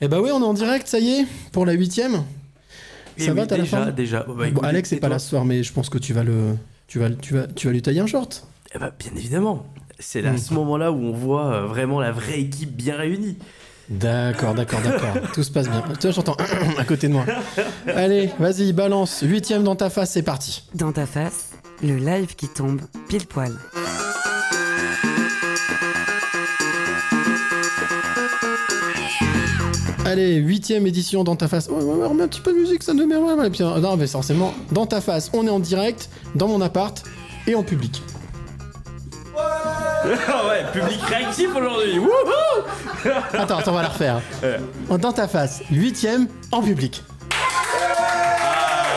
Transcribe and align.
Eh 0.00 0.08
bah 0.08 0.20
oui, 0.20 0.30
on 0.32 0.40
est 0.40 0.44
en 0.46 0.54
direct, 0.54 0.86
ça 0.88 0.98
y 0.98 1.10
est, 1.10 1.26
pour 1.52 1.66
la 1.66 1.72
huitième. 1.72 2.22
Et 3.18 3.24
ça 3.24 3.32
oui, 3.32 3.36
va, 3.38 3.46
t'as 3.46 3.56
la 3.56 3.64
déjà, 3.64 3.76
forme 3.78 3.92
déjà. 3.92 4.24
Bah, 4.28 4.44
Bon, 4.50 4.60
Alex 4.62 4.92
et 4.92 4.94
n'est 4.96 5.00
pas 5.00 5.08
là 5.08 5.18
ce 5.18 5.28
soir, 5.28 5.44
mais 5.44 5.62
je 5.62 5.72
pense 5.72 5.88
que 5.90 5.98
tu 5.98 6.12
vas 6.14 6.22
le, 6.22 6.56
tu 6.86 6.98
vas, 6.98 7.10
tu 7.10 7.34
vas, 7.34 7.46
tu 7.46 7.66
vas 7.66 7.72
lui 7.72 7.82
tailler 7.82 8.00
un 8.00 8.06
short. 8.06 8.46
Eh 8.74 8.78
bah, 8.78 8.92
bien 8.98 9.10
évidemment. 9.16 9.66
C'est 9.98 10.24
à 10.26 10.32
Mm. 10.32 10.38
ce 10.38 10.54
moment-là 10.54 10.90
où 10.92 10.96
on 11.04 11.12
voit 11.12 11.52
euh, 11.52 11.66
vraiment 11.66 12.00
la 12.00 12.12
vraie 12.12 12.40
équipe 12.40 12.74
bien 12.74 12.96
réunie. 12.96 13.36
D'accord, 13.90 14.54
d'accord, 14.54 14.80
d'accord. 14.82 15.14
Tout 15.34 15.42
se 15.42 15.50
passe 15.50 15.68
bien. 15.68 15.82
Toi, 16.00 16.10
j'entends 16.12 16.36
à 16.78 16.84
côté 16.84 17.08
de 17.08 17.12
moi. 17.12 17.26
Allez, 17.86 18.30
vas-y, 18.38 18.72
balance. 18.72 19.20
Huitième 19.22 19.64
dans 19.64 19.76
ta 19.76 19.90
face, 19.90 20.12
c'est 20.12 20.22
parti. 20.22 20.62
Dans 20.74 20.92
ta 20.92 21.04
face, 21.06 21.50
le 21.82 21.96
live 21.96 22.34
qui 22.36 22.48
tombe 22.48 22.80
pile 23.08 23.26
poil. 23.26 23.52
Allez, 30.10 30.34
huitième 30.36 30.88
édition 30.88 31.22
dans 31.22 31.36
ta 31.36 31.46
face. 31.46 31.68
Ouais, 31.68 31.80
ouais, 31.80 31.94
ouais, 31.94 32.06
remets 32.06 32.24
un 32.24 32.28
petit 32.28 32.40
peu 32.40 32.52
de 32.52 32.58
musique, 32.58 32.82
ça 32.82 32.92
ne 32.94 33.04
met 33.04 33.14
ouais, 33.14 33.32
ouais. 33.34 33.48
Puis, 33.48 33.62
euh, 33.62 33.78
non, 33.78 33.96
mais 33.96 34.08
forcément, 34.08 34.52
dans 34.72 34.84
ta 34.84 35.00
face, 35.00 35.30
on 35.32 35.46
est 35.46 35.50
en 35.50 35.60
direct, 35.60 36.10
dans 36.34 36.48
mon 36.48 36.60
appart 36.60 37.00
et 37.46 37.54
en 37.54 37.62
public. 37.62 38.02
Ouais, 40.02 40.64
public 40.72 40.98
réactif 41.02 41.50
aujourd'hui. 41.54 41.98
Wouhou 41.98 43.10
Attends, 43.34 43.58
attends, 43.58 43.70
on 43.70 43.74
va 43.74 43.82
la 43.82 43.88
refaire. 43.88 44.20
Dans 44.88 45.12
ta 45.12 45.28
face, 45.28 45.62
huitième 45.70 46.26
en 46.50 46.62
public. 46.62 47.04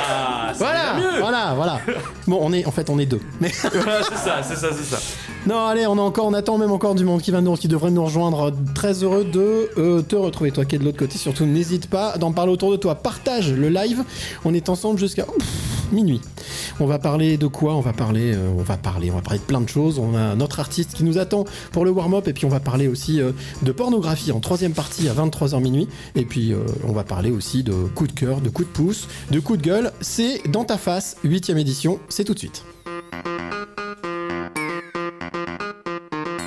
Ah, 0.09 0.54
Voilà, 0.57 0.95
voilà, 1.20 1.54
voilà. 1.55 1.80
Bon, 2.27 2.40
on 2.41 2.54
est, 2.54 2.66
en 2.66 2.72
fait, 2.72 2.90
on 2.90 3.00
est 3.00 3.05
deux. 3.05 3.20
Mais 3.41 3.52
Voilà, 3.73 4.02
c'est 4.04 4.16
ça, 4.18 4.41
c'est 4.44 4.55
ça, 4.55 4.70
c'est 4.72 4.95
ça. 4.95 5.00
non, 5.45 5.66
allez, 5.66 5.86
on 5.88 5.98
a 5.98 6.02
encore, 6.02 6.26
on 6.26 6.34
attend 6.34 6.58
même 6.58 6.72
encore 6.72 6.96
du 6.96 7.04
monde 7.04 7.22
qui 7.22 7.32
va 7.32 7.41
nous, 7.41 7.55
qui 7.55 7.68
devrait 7.68 7.91
nous 7.91 8.04
rejoindre. 8.05 8.52
Très 8.73 9.04
heureux 9.04 9.26
de 9.26 9.70
euh, 9.77 10.02
te 10.02 10.16
retrouver, 10.16 10.52
toi 10.52 10.66
qui 10.66 10.76
es 10.76 10.80
de 10.80 10.86
l'autre 10.86 10.98
côté. 10.99 11.18
Surtout, 11.18 11.46
n'hésite 11.46 11.88
pas 11.90 12.18
d'en 12.18 12.32
parler 12.32 12.52
autour 12.52 12.72
de 12.72 12.77
toi. 12.77 12.96
Partage 12.96 13.52
le 13.52 13.70
live. 13.70 14.04
On 14.46 14.54
est 14.54 14.70
ensemble 14.70 14.99
jusqu'à 14.99 15.26
minuit. 15.91 16.21
On 16.80 16.85
va 16.85 16.98
parler 16.98 17.38
de 17.38 17.48
quoi? 17.48 17.76
On 17.76 17.82
va 17.82 17.93
parler, 17.93 18.34
euh, 18.34 18.49
on 18.58 18.63
va 18.63 18.77
parler, 18.77 19.12
on 19.12 19.15
va 19.15 19.21
parler 19.21 19.40
de 19.40 19.43
plein 19.43 19.62
de 19.62 19.70
choses. 19.70 19.99
On 19.99 20.15
a 20.15 20.34
notre 20.35 20.60
artiste 20.60 20.93
qui 20.93 21.04
nous 21.04 21.18
attend 21.18 21.46
pour 21.71 21.85
le 21.85 21.91
warm-up 21.91 22.27
et 22.27 22.34
puis 22.34 22.46
on 22.46 22.49
va 22.49 22.60
parler 22.60 22.87
aussi 22.87 23.21
euh, 23.21 23.32
de 23.62 23.71
pornographie 23.71 24.32
en 24.32 24.40
troisième 24.40 24.74
partie 24.74 25.08
à 25.10 25.13
23h 25.13 25.62
minuit. 25.62 25.87
Et 26.15 26.26
puis 26.26 26.54
on 26.87 26.93
va 26.93 27.04
parler 27.04 27.32
aussi 27.32 27.63
de 27.63 27.74
coup 27.74 28.08
de 28.08 28.12
cœur, 28.12 28.41
de 28.41 28.49
coup 28.49 28.63
de 28.63 28.70
pouce, 28.70 29.08
de 29.32 29.40
coup 29.40 29.58
de 29.58 29.62
gueule. 29.62 29.91
C'est 30.02 30.41
dans 30.49 30.63
ta 30.63 30.77
face, 30.77 31.18
huitième 31.24 31.58
édition. 31.58 31.99
C'est 32.15 32.23
tout 32.25 32.35
de 32.35 32.39
suite. 32.39 32.63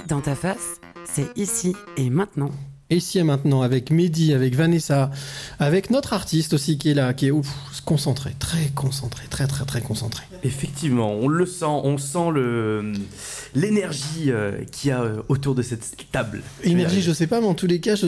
Dans 0.09 0.21
ta 0.21 0.37
face, 0.37 0.81
c'est 1.05 1.27
ici 1.37 1.75
et 1.97 2.09
maintenant. 2.09 2.53
Ici 2.89 3.19
et 3.19 3.25
maintenant 3.25 3.63
avec 3.63 3.91
Mehdi, 3.91 4.33
avec 4.33 4.55
Vanessa, 4.55 5.11
avec 5.59 5.91
notre 5.91 6.13
artiste 6.13 6.53
aussi 6.53 6.79
qui 6.79 6.91
est 6.91 6.95
là, 6.95 7.13
qui 7.15 7.27
est 7.27 7.31
ouf, 7.33 7.49
concentré, 7.85 8.31
très 8.39 8.69
concentré, 8.77 9.25
très 9.29 9.49
très 9.49 9.65
très 9.65 9.81
concentré. 9.81 10.23
Effectivement, 10.45 11.11
on 11.15 11.27
le 11.27 11.47
sent, 11.47 11.65
on 11.67 11.99
sent 11.99 12.31
le 12.33 12.93
l'énergie 13.57 14.31
euh, 14.31 14.63
qu'il 14.71 14.91
y 14.91 14.93
a 14.93 15.03
euh, 15.03 15.23
autour 15.29 15.57
de 15.57 15.63
cette 15.63 15.97
table. 16.13 16.43
Énergie, 16.63 17.03
je 17.03 17.11
sais 17.11 17.27
pas, 17.27 17.41
mais 17.41 17.49
en 17.49 17.55
tous 17.55 17.67
les 17.67 17.81
cas, 17.81 17.97
je- 17.97 18.07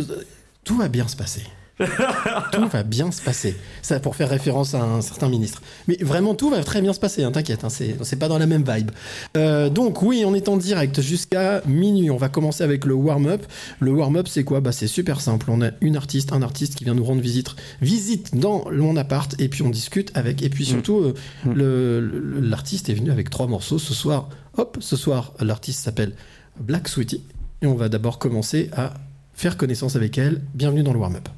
tout 0.63 0.77
va 0.77 0.87
bien 0.87 1.09
se 1.09 1.17
passer. 1.17 1.43
tout 2.53 2.69
va 2.69 2.83
bien 2.83 3.11
se 3.13 3.23
passer. 3.23 3.57
Ça 3.83 4.01
pour 4.01 4.17
faire 4.17 4.29
référence 4.29 4.75
à 4.75 4.83
un 4.83 5.01
certain 5.01 5.29
ministre. 5.29 5.63
Mais 5.87 5.97
vraiment, 6.01 6.35
tout 6.35 6.51
va 6.51 6.63
très 6.65 6.81
bien 6.83 6.93
se 6.93 7.01
passer, 7.01 7.23
hein, 7.23 7.31
t'inquiète, 7.33 7.65
hein, 7.65 7.69
c'est 7.71 7.97
c'est 8.03 8.17
pas 8.17 8.29
dans 8.29 8.39
la 8.39 8.47
même 8.47 8.65
vibe. 8.69 8.91
Euh, 9.37 9.69
donc 9.71 10.03
oui, 10.03 10.25
on 10.27 10.35
est 10.35 10.49
en 10.49 10.57
direct 10.57 11.01
jusqu'à 11.01 11.63
minuit. 11.67 12.11
On 12.11 12.17
va 12.17 12.29
commencer 12.29 12.65
avec 12.65 12.85
le 12.85 12.95
warm-up. 12.95 13.45
Le 13.81 13.93
warm-up, 13.93 14.29
c'est 14.29 14.45
quoi? 14.45 14.61
Bah 14.61 14.73
c'est 14.73 14.87
super 14.89 15.21
simple. 15.21 15.47
On 15.51 15.63
a 15.63 15.71
une 15.81 15.97
artiste, 15.97 16.33
un 16.33 16.43
artiste 16.43 16.75
qui 16.75 16.85
vient 16.85 16.95
nous 16.95 17.05
rendre 17.05 17.21
visite, 17.21 17.55
visite 17.81 18.35
dans 18.37 18.65
mon 18.71 18.97
appart, 18.97 19.35
et 19.41 19.49
puis 19.49 19.63
on 19.63 19.71
discute 19.71 20.11
avec. 20.17 20.43
Et 20.43 20.49
puis 20.49 20.65
surtout, 20.65 20.99
euh, 20.99 21.15
Mm. 21.45 21.53
le- 21.53 22.41
l'artiste 22.41 22.89
est 22.89 22.95
venu 22.95 23.11
avec 23.11 23.31
trois 23.31 23.47
morceaux 23.47 23.79
ce 23.79 23.95
soir. 23.95 24.29
Hop, 24.57 24.79
ce 24.81 24.97
soir, 24.97 25.33
l'artiste 25.41 25.81
s'appelle 25.85 26.13
Black 26.61 26.89
Sweetie. 26.89 27.23
Et 27.63 27.67
on 27.67 27.75
va 27.75 27.89
d'abord 27.89 28.19
commencer 28.19 28.71
à 28.77 28.95
faire 29.35 29.57
connaissance 29.57 29.95
avec 29.97 30.19
elle. 30.19 30.41
Bienvenue 30.55 30.83
dans 30.83 30.93
le 30.93 30.99
warm-up. 30.99 31.29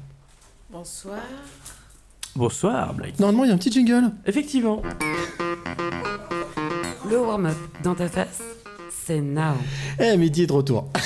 Bonsoir. 0.71 1.17
Bonsoir, 2.35 2.93
Blake. 2.93 3.19
Normalement, 3.19 3.43
il 3.43 3.47
y 3.49 3.51
a 3.51 3.53
un 3.53 3.57
petit 3.57 3.71
jingle. 3.71 4.11
Effectivement. 4.25 4.81
Le 7.09 7.19
warm-up 7.19 7.57
dans 7.83 7.93
ta 7.95 8.07
face, 8.07 8.41
c'est 9.05 9.19
now. 9.19 9.53
Eh, 9.99 10.15
Mehdi 10.15 10.43
est 10.43 10.47
de 10.47 10.53
retour. 10.53 10.87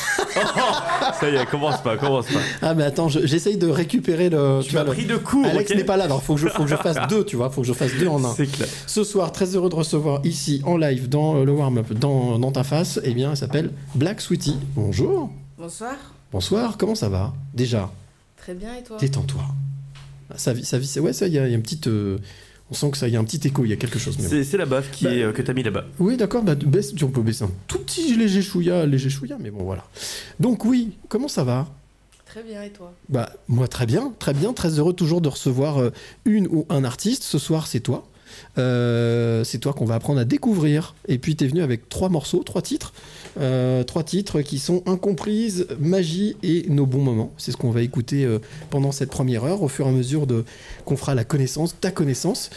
Ça 1.20 1.30
y 1.30 1.36
est, 1.36 1.46
commence 1.48 1.82
pas, 1.82 1.98
commence 1.98 2.28
pas. 2.28 2.40
Ah, 2.62 2.74
mais 2.76 2.84
attends, 2.84 3.08
je- 3.10 3.26
j'essaye 3.26 3.58
de 3.58 3.68
récupérer 3.68 4.30
le. 4.30 4.60
Tu 4.64 4.72
vois, 4.74 4.82
m'as 4.84 4.90
le- 4.90 4.94
pris 4.96 5.06
de 5.06 5.16
court, 5.16 5.46
Alex 5.46 5.72
ok 5.72 5.78
n'est 5.78 5.84
pas 5.84 5.98
là, 5.98 6.04
alors 6.04 6.22
faut 6.22 6.36
que, 6.36 6.42
je, 6.42 6.48
faut 6.50 6.64
que 6.64 6.70
je 6.70 6.76
fasse 6.76 6.98
deux, 7.08 7.24
tu 7.24 7.36
vois, 7.38 7.50
faut 7.50 7.62
que 7.62 7.68
je 7.68 7.74
fasse 7.74 7.94
deux 7.96 8.08
en 8.08 8.24
un. 8.24 8.34
C'est 8.34 8.46
clair. 8.48 8.68
Ce 8.86 9.04
soir, 9.04 9.32
très 9.32 9.56
heureux 9.56 9.70
de 9.70 9.76
recevoir 9.76 10.20
ici, 10.26 10.62
en 10.66 10.78
live, 10.78 11.08
dans 11.10 11.38
euh, 11.38 11.46
le 11.46 11.54
warm-up, 11.54 11.92
dans, 11.94 12.38
dans 12.38 12.52
ta 12.52 12.64
face, 12.64 13.00
eh 13.04 13.14
bien, 13.14 13.32
elle 13.32 13.38
s'appelle 13.38 13.72
Black 13.96 14.20
Sweetie. 14.22 14.58
Bonjour. 14.76 15.30
Bonsoir. 15.58 15.94
Bonsoir, 16.32 16.78
comment 16.78 16.96
ça 16.96 17.08
va? 17.10 17.34
Déjà, 17.54 17.90
Très 18.46 18.54
bien 18.54 18.76
et 18.76 18.84
toi? 18.84 18.98
Détends-toi. 19.00 19.42
Ça, 20.36 20.54
vit- 20.54 20.64
ça, 20.66 20.78
vit- 20.78 20.86
c'est- 20.86 21.00
ouais, 21.00 21.14
ça, 21.14 21.26
il 21.26 21.34
y, 21.34 21.40
a 21.40 21.48
il 21.48 21.50
y 21.50 21.54
a 21.54 21.56
une 21.58 21.64
petite. 21.64 21.88
euh, 21.88 22.20
on 22.70 22.76
sent 22.76 22.92
que 22.92 22.98
ça, 22.98 23.08
il 23.08 23.14
y 23.16 23.18
a 23.18 23.20
un 23.20 23.24
petit 23.24 23.48
écho, 23.48 23.66
il 23.66 23.70
y 23.70 23.74
a 23.74 23.76
quelque 23.76 23.98
chose. 23.98 24.18
bon. 24.18 24.24
C'est 24.30 24.58
la 24.58 24.68
baffe 24.68 24.92
qui 24.92 25.06
Bah- 25.06 25.16
est, 25.16 25.24
euh, 25.24 25.32
que 25.32 25.42
t'as 25.42 25.54
mis 25.54 25.64
là-bas. 25.64 25.86
Oui, 25.98 26.16
d'accord, 26.16 26.44
bah, 26.44 26.54
baisse, 26.54 26.94
tu- 26.94 27.04
on 27.06 27.10
peut 27.10 27.24
baisser 27.24 27.44
un 27.44 27.50
tout 27.68 27.80
petit 27.80 28.16
léger 28.16 28.44
chouïa, 28.44 28.86
léger 28.86 29.10
chouïa, 29.10 29.38
mais 29.40 29.50
bon, 29.50 29.64
voilà. 29.64 29.84
Donc, 30.40 30.64
oui, 30.64 30.92
comment 31.10 31.28
ça 31.28 31.44
va? 31.44 31.68
Très 32.28 32.44
bien 32.44 32.62
et 32.62 32.70
toi? 32.70 32.94
Bah, 33.10 33.32
moi, 33.48 33.68
très 33.68 33.88
bien, 33.88 34.14
très 34.20 34.36
bien, 34.36 34.54
très 34.54 34.78
heureux 34.78 34.94
toujours 34.94 35.22
de 35.22 35.30
recevoir 35.30 35.80
euh, 35.80 35.90
une 36.26 36.46
ou 36.48 36.68
un 36.70 36.84
artiste. 36.84 37.24
Ce 37.24 37.40
soir, 37.40 37.66
c'est 37.66 37.80
toi. 37.80 38.08
Euh, 38.58 39.44
c'est 39.44 39.58
toi 39.60 39.74
qu'on 39.74 39.86
va 39.86 39.96
apprendre 39.96 40.20
à 40.20 40.26
découvrir. 40.26 40.96
Et 41.08 41.18
puis, 41.18 41.36
t'es 41.36 41.48
venu 41.48 41.62
avec 41.62 41.90
trois 41.90 42.10
morceaux, 42.10 42.42
trois 42.44 42.62
titres. 42.62 42.94
Euh, 43.38 43.84
trois 43.84 44.04
titres 44.04 44.42
qui 44.42 44.60
sont 44.60 44.82
Incomprises, 44.86 45.68
Magie 45.80 46.38
et 46.42 46.66
Nos 46.70 46.86
bons 46.86 47.02
moments. 47.04 47.34
C'est 47.38 47.52
ce 47.52 47.58
qu'on 47.58 47.72
va 47.72 47.82
écouter 47.82 48.24
euh, 48.24 48.40
pendant 48.70 48.94
cette 48.94 49.10
première 49.10 49.44
heure, 49.44 49.62
au 49.62 49.68
fur 49.68 49.86
et 49.88 49.90
à 49.90 49.92
mesure 49.92 50.26
de 50.26 50.46
qu'on 50.86 50.96
fera 50.96 51.16
la 51.16 51.26
connaissance, 51.26 51.76
ta 51.82 51.92
connaissance. 51.92 52.50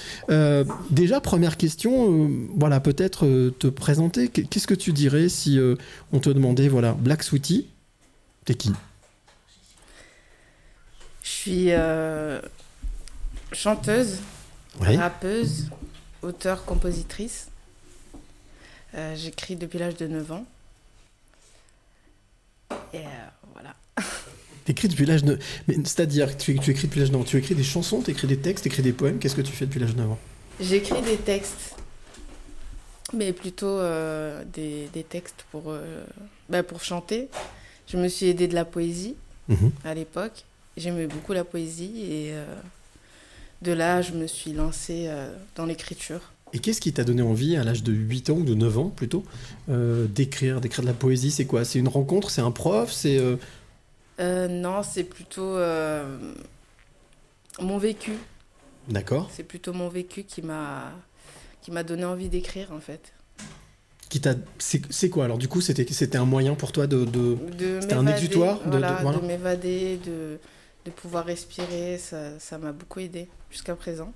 Déjà, 0.91 1.21
première 1.21 1.57
question, 1.57 2.31
voilà, 2.57 2.79
peut-être 2.81 3.51
te 3.59 3.67
présenter. 3.67 4.29
Qu- 4.29 4.45
Qu'est-ce 4.47 4.67
que 4.69 4.75
tu 4.75 4.93
dirais 4.93 5.29
si 5.29 5.59
on 6.13 6.21
te 6.21 6.31
demandait, 6.31 6.69
voilà, 6.69 6.93
Black 6.93 7.23
Sweetie, 7.25 7.67
t'es 8.45 8.55
qui? 8.55 8.71
Je 11.23 11.29
suis 11.29 11.69
chanteuse, 13.53 14.19
Ouais. 14.81 14.97
rappeuse, 14.97 15.65
auteure, 16.23 16.65
compositrice. 16.65 17.49
Euh, 18.95 19.15
J'écris 19.17 19.57
depuis 19.57 19.79
l'âge 19.79 19.97
de 19.97 20.07
9 20.07 20.33
ans. 20.33 20.45
Et 22.93 22.99
euh, 22.99 23.03
voilà. 23.53 23.75
T'écris 24.65 24.89
depuis 24.89 25.07
l'âge 25.07 25.25
de... 25.25 25.39
C'est-à-dire, 25.67 26.37
que 26.37 26.43
tu, 26.43 26.59
tu 26.59 26.71
écris 26.71 26.89
depuis 26.89 27.01
l'âge 27.01 27.11
de... 27.11 27.17
non, 27.17 27.25
Tu 27.25 27.37
écris 27.37 27.55
des 27.55 27.63
chansons, 27.65 28.03
tu 28.03 28.11
écris 28.11 28.27
des 28.27 28.39
textes, 28.39 28.65
tu 28.65 28.69
écris 28.69 28.83
des 28.83 28.93
poèmes. 28.93 29.19
Qu'est-ce 29.19 29.37
que 29.37 29.41
tu 29.43 29.53
fais 29.53 29.67
depuis 29.67 29.81
l'âge 29.81 29.95
de 29.95 29.99
9 30.01 30.11
ans? 30.13 30.19
J'écris 30.61 31.01
des 31.03 31.17
textes, 31.17 31.75
mais 33.15 33.33
plutôt 33.33 33.67
euh, 33.67 34.43
des, 34.53 34.89
des 34.93 35.05
textes 35.05 35.45
pour, 35.51 35.65
euh, 35.69 36.05
bah, 36.49 36.63
pour 36.63 36.83
chanter. 36.83 37.29
Je 37.87 37.97
me 37.97 38.09
suis 38.09 38.27
aidée 38.27 38.49
de 38.49 38.55
la 38.55 38.65
poésie 38.65 39.17
Mhm. 39.49 39.71
à 39.85 39.95
l'époque. 39.95 40.45
J'aimais 40.77 41.07
beaucoup 41.07 41.33
la 41.33 41.43
poésie 41.45 42.03
et 42.03 42.35
de 43.63 43.73
là, 43.73 44.03
je 44.03 44.13
me 44.13 44.27
suis 44.27 44.53
lancée 44.53 45.07
euh, 45.09 45.35
dans 45.57 45.67
l'écriture. 45.67 46.21
Et 46.53 46.61
qu'est-ce 46.61 46.81
qui 46.81 46.93
t'a 46.93 47.05
donné 47.05 47.23
envie, 47.23 47.57
à 47.57 47.65
l'âge 47.65 47.83
de 47.83 47.93
8 47.93 48.31
ans 48.31 48.37
ou 48.39 48.45
de 48.45 48.55
9 48.55 48.79
ans 48.79 48.89
plutôt, 48.89 49.25
euh, 49.69 50.07
d'écrire, 50.07 50.61
d'écrire 50.61 50.83
de 50.83 50.89
la 50.89 50.95
poésie? 50.95 51.31
C'est 51.31 51.45
quoi? 51.45 51.65
C'est 51.65 51.79
une 51.79 51.89
rencontre? 51.89 52.31
C'est 52.31 52.41
un 52.41 52.51
prof? 52.51 52.91
C'est... 52.93 53.19
euh, 53.19 53.37
Euh, 54.21 54.49
non, 54.49 54.83
c'est 54.83 55.05
plutôt 55.05 55.57
mon 57.61 57.79
vécu. 57.79 58.13
D'accord. 58.89 59.29
C'est 59.33 59.43
plutôt 59.45 59.73
mon 59.73 59.89
vécu 59.89 60.25
qui 60.25 60.43
m'a 60.43 60.93
qui 61.61 61.71
m'a 61.71 61.83
donné 61.83 62.05
envie 62.05 62.29
d'écrire 62.29 62.73
en 62.73 62.81
fait. 62.81 63.13
Qui 64.09 64.21
t'a... 64.23 64.35
C'est, 64.59 65.11
quoi? 65.11 65.27
Alors 65.27 65.37
du 65.37 65.49
coup, 65.49 65.61
c'était, 65.61 65.87
c'était 65.93 66.17
un 66.17 66.25
moyen 66.25 66.55
pour 66.55 66.73
toi 66.73 66.87
de... 66.87 67.05
de- 67.05 67.37
De 67.59 67.79
C'était 67.83 67.95
un 67.95 68.07
exutoire? 68.07 68.59
De- 68.61 68.65
de- 68.65 68.71
voilà, 68.71 68.99
voilà. 69.03 69.19
de 69.19 69.27
m'évader, 69.27 69.99
de, 69.99 70.39
de 70.87 70.91
pouvoir 70.91 71.27
respirer, 71.27 71.99
ça 71.99 72.39
ça 72.39 72.57
m'a 72.57 72.73
beaucoup 72.73 73.01
aidé 73.01 73.29
jusqu'à 73.51 73.75
présent. 73.75 74.13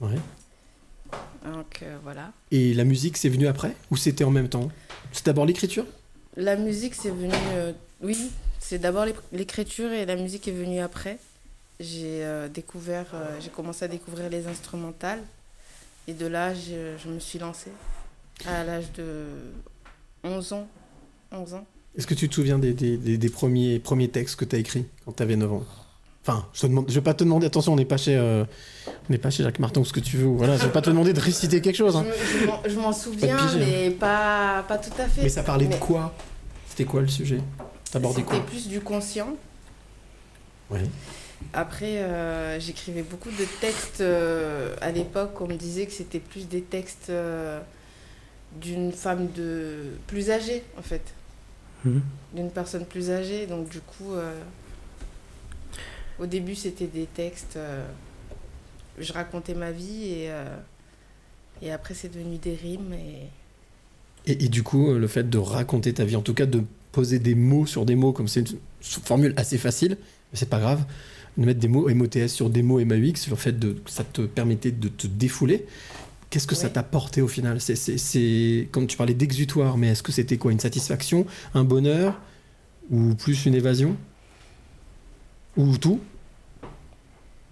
Ouais. 0.00 0.16
Donc 1.44 1.80
euh, 1.82 1.98
voilà. 2.02 2.32
Et 2.50 2.72
la 2.74 2.84
musique, 2.84 3.16
c'est 3.16 3.28
venu 3.28 3.46
après 3.46 3.74
Ou 3.90 3.96
c'était 3.96 4.24
en 4.24 4.30
même 4.30 4.48
temps? 4.48 4.70
C'est 5.12 5.26
d'abord 5.26 5.44
l'écriture? 5.46 5.84
La 6.36 6.56
musique, 6.56 6.94
c'est 6.94 7.10
venu. 7.10 7.32
euh, 7.52 7.72
oui, 8.02 8.30
c'est 8.58 8.78
d'abord 8.78 9.04
l'é- 9.04 9.14
l'écriture 9.32 9.92
et 9.92 10.06
la 10.06 10.16
musique 10.16 10.48
est 10.48 10.52
venue 10.52 10.80
après. 10.80 11.18
J'ai 11.80 12.24
euh, 12.24 12.48
découvert, 12.48 13.06
j'ai 13.40 13.50
commencé 13.50 13.84
à 13.84 13.88
découvrir 13.88 14.30
les 14.30 14.46
instrumentales 14.46 15.20
et 16.08 16.14
de 16.14 16.26
là, 16.26 16.54
je, 16.54 16.96
je 17.02 17.08
me 17.08 17.18
suis 17.18 17.38
lancée 17.38 17.72
à 18.46 18.64
l'âge 18.64 18.90
de 18.92 19.26
11 20.24 20.52
ans. 20.52 20.68
11 21.32 21.54
ans. 21.54 21.66
Est-ce 21.96 22.06
que 22.06 22.14
tu 22.14 22.28
te 22.28 22.34
souviens 22.34 22.58
des, 22.58 22.72
des- 22.72 22.96
des- 22.96 23.18
des 23.18 23.28
premiers, 23.28 23.78
premiers 23.78 24.08
textes 24.08 24.36
que 24.36 24.44
t'as 24.44 24.58
écrits 24.58 24.86
quand 25.04 25.12
t'avais 25.12 25.36
9 25.36 25.52
ans? 25.52 25.64
Enfin, 26.24 26.46
je 26.54 26.60
te 26.60 26.66
demande, 26.68 26.84
je 26.88 26.94
vais 26.94 27.00
pas 27.00 27.14
te 27.14 27.24
demander. 27.24 27.46
Attention, 27.46 27.72
on 27.72 27.76
n'est 27.76 27.84
pas 27.84 27.96
chez, 27.96 28.16
euh, 28.16 28.44
on 28.86 29.12
n'est 29.12 29.18
pas 29.18 29.30
chez 29.30 29.42
Jacques 29.42 29.58
Martin 29.58 29.80
ou 29.80 29.84
ce 29.84 29.92
que 29.92 29.98
tu 30.00 30.18
veux. 30.18 30.26
Voilà, 30.26 30.56
je 30.56 30.64
vais 30.64 30.70
pas 30.72 30.80
te 30.82 30.88
demander 30.90 31.12
de 31.12 31.18
réciter 31.20 31.60
quelque 31.60 31.76
chose. 31.76 31.94
Je 31.94 31.98
hein. 31.98 32.04
je 32.40 32.46
m'en- 32.46 32.62
je 32.64 32.78
m'en 32.78 32.92
souviens, 32.92 33.36
piger, 33.36 33.62
hein. 33.62 33.66
mais 33.68 33.90
pas, 33.90 34.64
pas 34.68 34.78
tout 34.78 34.92
à 35.00 35.06
fait. 35.08 35.22
Mais 35.22 35.28
ça 35.28 35.42
parlait 35.42 35.66
de 35.66 35.74
quoi? 35.74 36.14
C'était 36.68 36.84
quoi 36.84 37.00
le 37.00 37.08
sujet? 37.08 37.40
T'abordais 37.90 38.22
quoi? 38.22 38.36
C'était 38.36 38.46
plus 38.46 38.68
du 38.68 38.80
conscient. 38.80 39.30
Ouais. 40.70 40.80
Après, 41.52 41.98
euh, 41.98 42.60
j'écrivais 42.60 43.02
beaucoup 43.02 43.28
de 43.30 43.44
textes 43.60 44.00
euh, 44.00 44.76
à 44.80 44.92
l'époque. 44.92 45.40
On 45.40 45.48
me 45.48 45.54
disait 45.56 45.86
que 45.86 45.92
c'était 45.92 46.20
plus 46.20 46.46
des 46.48 46.62
textes 46.62 47.10
euh, 47.10 47.60
d'une 48.60 48.92
femme 48.92 49.26
de 49.36 49.86
plus 50.06 50.30
âgée, 50.30 50.62
en 50.78 50.82
fait, 50.82 51.02
Mhm. 51.84 52.00
d'une 52.34 52.50
personne 52.50 52.84
plus 52.86 53.10
âgée. 53.10 53.46
Donc 53.46 53.68
du 53.68 53.80
coup, 53.80 54.12
euh, 54.14 54.40
au 56.18 56.26
début, 56.26 56.54
c'était 56.54 56.86
des 56.86 57.06
textes. 57.06 57.56
euh, 57.56 57.86
je 58.98 59.12
racontais 59.12 59.54
ma 59.54 59.70
vie 59.72 60.04
et 60.08 60.30
euh, 60.30 60.56
et 61.62 61.72
après, 61.72 61.94
c'est 61.94 62.10
devenu 62.10 62.38
des 62.38 62.54
rimes 62.56 62.92
et 62.92 63.30
Et, 64.26 64.44
et 64.44 64.48
du 64.48 64.62
coup, 64.62 64.92
le 64.92 65.06
fait 65.08 65.28
de 65.28 65.38
raconter 65.38 65.92
ta 65.92 66.04
vie, 66.04 66.16
en 66.16 66.22
tout 66.22 66.34
cas 66.34 66.46
de 66.46 66.62
poser 66.92 67.18
des 67.18 67.34
mots 67.34 67.66
sur 67.66 67.84
des 67.86 67.96
mots, 67.96 68.12
comme 68.12 68.28
c'est 68.28 68.40
une 68.40 68.58
formule 69.04 69.34
assez 69.36 69.58
facile, 69.58 69.96
mais 70.32 70.38
c'est 70.38 70.48
pas 70.48 70.60
grave, 70.60 70.84
de 71.36 71.44
mettre 71.44 71.60
des 71.60 71.68
mots 71.68 71.88
MOTS 71.88 72.28
sur 72.28 72.50
des 72.50 72.62
mots 72.62 72.78
MAUX, 72.84 73.28
le 73.30 73.36
fait 73.36 73.58
de 73.58 73.76
ça 73.86 74.04
te 74.04 74.22
permettait 74.22 74.70
de 74.72 74.88
te 74.88 75.06
défouler. 75.06 75.66
Qu'est-ce 76.30 76.46
que 76.48 76.54
ça 76.56 76.70
t'a 76.70 76.82
porté 76.82 77.22
au 77.22 77.28
final? 77.28 77.60
C'est, 77.60 77.76
c'est, 77.76 77.98
c'est- 77.98 78.68
Comme 78.72 78.86
tu 78.88 78.96
parlais 78.96 79.14
d'exutoire, 79.14 79.78
mais 79.78 79.88
est-ce 79.88 80.02
que 80.02 80.12
c'était 80.12 80.38
quoi? 80.38 80.52
Une 80.52 80.60
satisfaction? 80.60 81.26
Un 81.54 81.64
bonheur? 81.64 82.20
Ou 82.90 83.14
plus 83.16 83.46
une 83.46 83.54
évasion? 83.54 83.96
Ou 85.56 85.76
tout? 85.76 86.00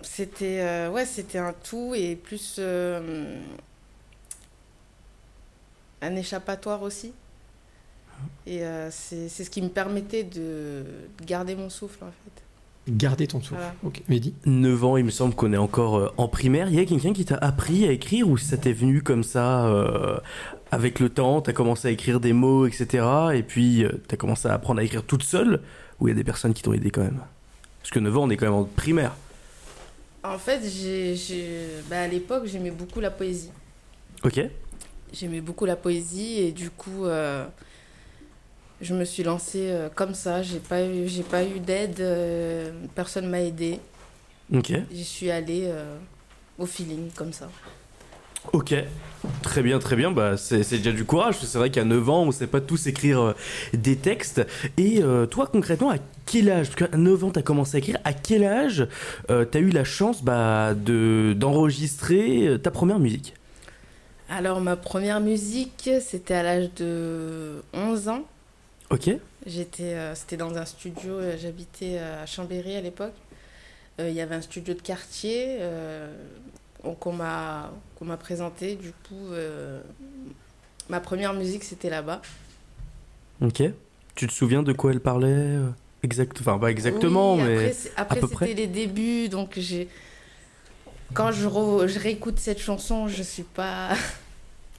C'était 0.02 0.61
euh, 0.61 0.91
ouais, 0.91 1.05
c'était 1.05 1.38
un 1.38 1.52
tout 1.52 1.94
et 1.94 2.17
plus 2.17 2.56
euh, 2.58 3.38
un 6.00 6.17
échappatoire 6.17 6.82
aussi. 6.82 7.12
Et 8.47 8.62
euh, 8.64 8.91
c'est 8.91 9.29
c'est 9.29 9.44
ce 9.44 9.50
qui 9.50 9.61
me 9.62 9.69
permettait 9.69 10.25
de 10.25 10.85
de 11.19 11.25
garder 11.25 11.55
mon 11.55 11.69
souffle 11.69 12.05
en 12.05 12.11
fait. 12.11 12.43
Garder 12.88 13.26
ton 13.26 13.41
souffle. 13.41 13.56
Voilà. 13.56 13.75
Ok, 13.85 14.03
Mehdi? 14.08 14.32
9 14.46 14.85
ans, 14.85 14.96
il 14.96 15.05
me 15.05 15.11
semble 15.11 15.35
qu'on 15.35 15.53
est 15.53 15.58
encore 15.58 15.96
euh, 15.96 16.08
en 16.17 16.29
primaire. 16.29 16.69
Il 16.70 16.75
y 16.75 16.81
a 16.81 16.87
quelqu'un 16.87 17.12
qui 17.12 17.25
t'a 17.26 17.37
appris 17.37 17.87
à 17.87 17.93
écrire 17.93 18.26
ou 18.29 18.38
ça 18.38 18.56
t'est 18.56 18.73
venu 18.73 19.03
comme 19.03 19.23
ça 19.23 19.67
euh, 19.67 20.19
avec 20.70 20.99
le 20.99 21.11
temps? 21.11 21.43
T'as 21.43 21.53
commencé 21.53 21.88
à 21.88 21.91
écrire 21.91 22.20
des 22.20 22.32
mots, 22.32 22.67
etc. 22.67 23.05
Et 23.35 23.43
puis 23.43 23.85
euh, 23.85 23.93
t'as 24.08 24.17
commencé 24.17 24.49
à 24.49 24.55
apprendre 24.55 24.81
à 24.81 24.85
écrire 24.85 25.05
toute 25.05 25.23
seule 25.23 25.61
ou 26.00 26.08
il 26.08 26.12
y 26.12 26.14
a 26.14 26.17
des 26.17 26.25
personnes 26.25 26.55
qui 26.55 26.62
t'ont 26.62 26.73
aidé 26.73 26.91
quand 26.91 27.03
même? 27.03 27.20
Parce 27.82 27.91
que 27.91 27.99
9 27.99 28.17
ans, 28.17 28.23
on 28.25 28.31
est 28.31 28.37
quand 28.37 28.47
même 28.47 28.55
en 28.55 28.65
primaire. 28.65 29.12
En 30.23 30.38
fait, 30.38 30.61
j'ai 30.69 31.17
j'ai- 31.17 31.67
bah, 31.88 32.03
à 32.03 32.06
l'époque, 32.09 32.44
j'aimais 32.47 32.71
beaucoup 32.71 33.00
la 33.00 33.11
poésie. 33.11 33.50
Ok 34.23 34.41
J'aimais 35.12 35.41
beaucoup 35.41 35.65
la 35.65 35.77
poésie 35.77 36.38
et 36.41 36.53
du 36.53 36.71
coup, 36.71 37.06
euh, 37.06 37.44
je 38.81 38.94
me 38.94 39.05
suis 39.05 39.23
lancée 39.23 39.71
euh, 39.71 39.88
comme 39.94 40.15
ça. 40.15 40.43
J'ai 40.43 40.61
pas 40.61 40.85
eu, 40.85 41.09
j'ai 41.09 41.23
pas 41.23 41.43
eu 41.43 41.59
d'aide, 41.59 42.00
euh, 42.00 42.71
personne 42.94 43.29
m'a 43.29 43.41
aidé. 43.41 43.81
Ok. 44.53 44.73
J'y 44.93 45.05
suis 45.05 45.31
allée 45.31 45.73
au 46.59 46.67
feeling 46.67 47.11
comme 47.12 47.32
ça. 47.32 47.49
Ok, 48.52 48.75
très 49.42 49.62
bien, 49.62 49.78
très 49.78 49.96
bien. 49.96 50.10
Bah, 50.10 50.37
c'est 50.37 50.58
déjà 50.58 50.92
du 50.92 51.04
courage. 51.04 51.37
C'est 51.40 51.58
vrai 51.58 51.70
qu'à 51.70 51.84
9 51.84 52.08
ans, 52.08 52.22
on 52.25 52.32
sait 52.32 52.46
pas 52.46 52.60
tous 52.60 52.87
écrire 52.87 53.20
euh, 53.20 53.32
des 53.75 53.96
textes. 53.96 54.44
Et 54.76 55.02
euh, 55.02 55.26
toi, 55.26 55.46
concrètement, 55.46 55.90
à 55.90 55.96
quel 56.26 56.50
âge? 56.50 56.70
Parce 56.70 56.90
qu'à 56.90 56.96
9 56.96 57.25
ans, 57.25 57.31
tu 57.31 57.38
as 57.38 57.42
commencé 57.42 57.76
à 57.76 57.78
écrire. 57.78 57.98
À 58.04 58.12
quel 58.12 58.44
âge 58.44 58.87
tu 59.28 59.32
as 59.34 59.60
eu 59.60 59.70
la 59.70 59.84
chance 59.84 60.22
bah, 60.25 60.75
de- 60.75 61.34
d'enregistrer 61.37 62.46
euh, 62.48 62.58
ta 62.58 62.70
première 62.70 62.98
musique? 62.98 63.34
Alors, 64.28 64.60
ma 64.60 64.76
première 64.76 65.20
musique, 65.20 65.90
c'était 66.00 66.34
à 66.34 66.43
l'âge 66.43 66.70
de 66.76 67.62
11 67.75 68.08
ans. 68.08 68.25
Ok, 68.90 69.10
J'étais, 69.46 69.94
euh, 69.94 70.14
c'était 70.14 70.36
dans 70.36 70.54
un 70.56 70.64
studio, 70.66 71.12
euh, 71.14 71.36
j'habitais 71.40 71.98
à 71.98 72.26
Chambéry 72.26 72.76
à 72.76 72.81
l'époque. 72.81 73.14
Euh, 74.00 74.08
Il 74.10 74.14
y 74.14 74.20
avait 74.20 74.34
un 74.34 74.40
studio 74.43 74.75
de 74.75 74.81
quartier 74.81 75.56
euh, 75.60 76.12
qu'on 76.82 77.12
m'a, 77.12 77.71
qu'on 77.99 78.05
m'a 78.06 78.17
présenté. 78.17 78.77
Du 78.77 78.93
coup, 78.93 79.32
euh, 79.32 79.81
ma 80.88 81.00
première 81.00 81.35
musique, 81.35 81.65
c'était 81.65 81.91
là-bas. 81.91 82.21
ok. 83.41 83.62
Tu 84.17 84.27
te 84.27 84.32
souviens 84.32 84.62
de 84.62 84.73
quoi 84.73 84.91
elle 84.91 85.00
parlait 85.00 85.29
euh, 85.29 85.71
exact... 86.03 86.37
Enfin, 86.41 86.59
pas 86.59 86.71
exactement, 86.71 87.37
Oui, 87.37 87.43
mais. 87.44 87.73
Après, 87.97 88.21
c'était 88.21 88.35
près 88.35 88.55
les 88.55 88.67
débuts, 88.67 89.29
donc 89.29 89.53
j'ai... 89.56 89.88
Quand 91.15 91.32
je, 91.32 91.47
re- 91.49 91.87
je 91.87 91.99
réécoute 91.99 92.38
cette 92.38 92.59
chanson, 92.61 93.09
je 93.09 93.23
suis 93.23 93.43
pas... 93.44 93.91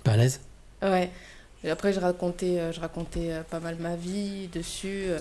Pas 0.04 0.12
à 0.12 0.18
l'aise? 0.18 0.42
Ouais. 0.82 1.10
Et 1.64 1.70
après, 1.70 1.94
je 1.94 2.00
racontais, 2.00 2.60
euh, 2.60 2.72
je 2.72 2.80
racontais 2.80 3.42
pas 3.50 3.60
mal 3.60 3.78
ma 3.80 3.96
vie 3.96 4.48
dessus. 4.48 5.06
euh. 5.08 5.20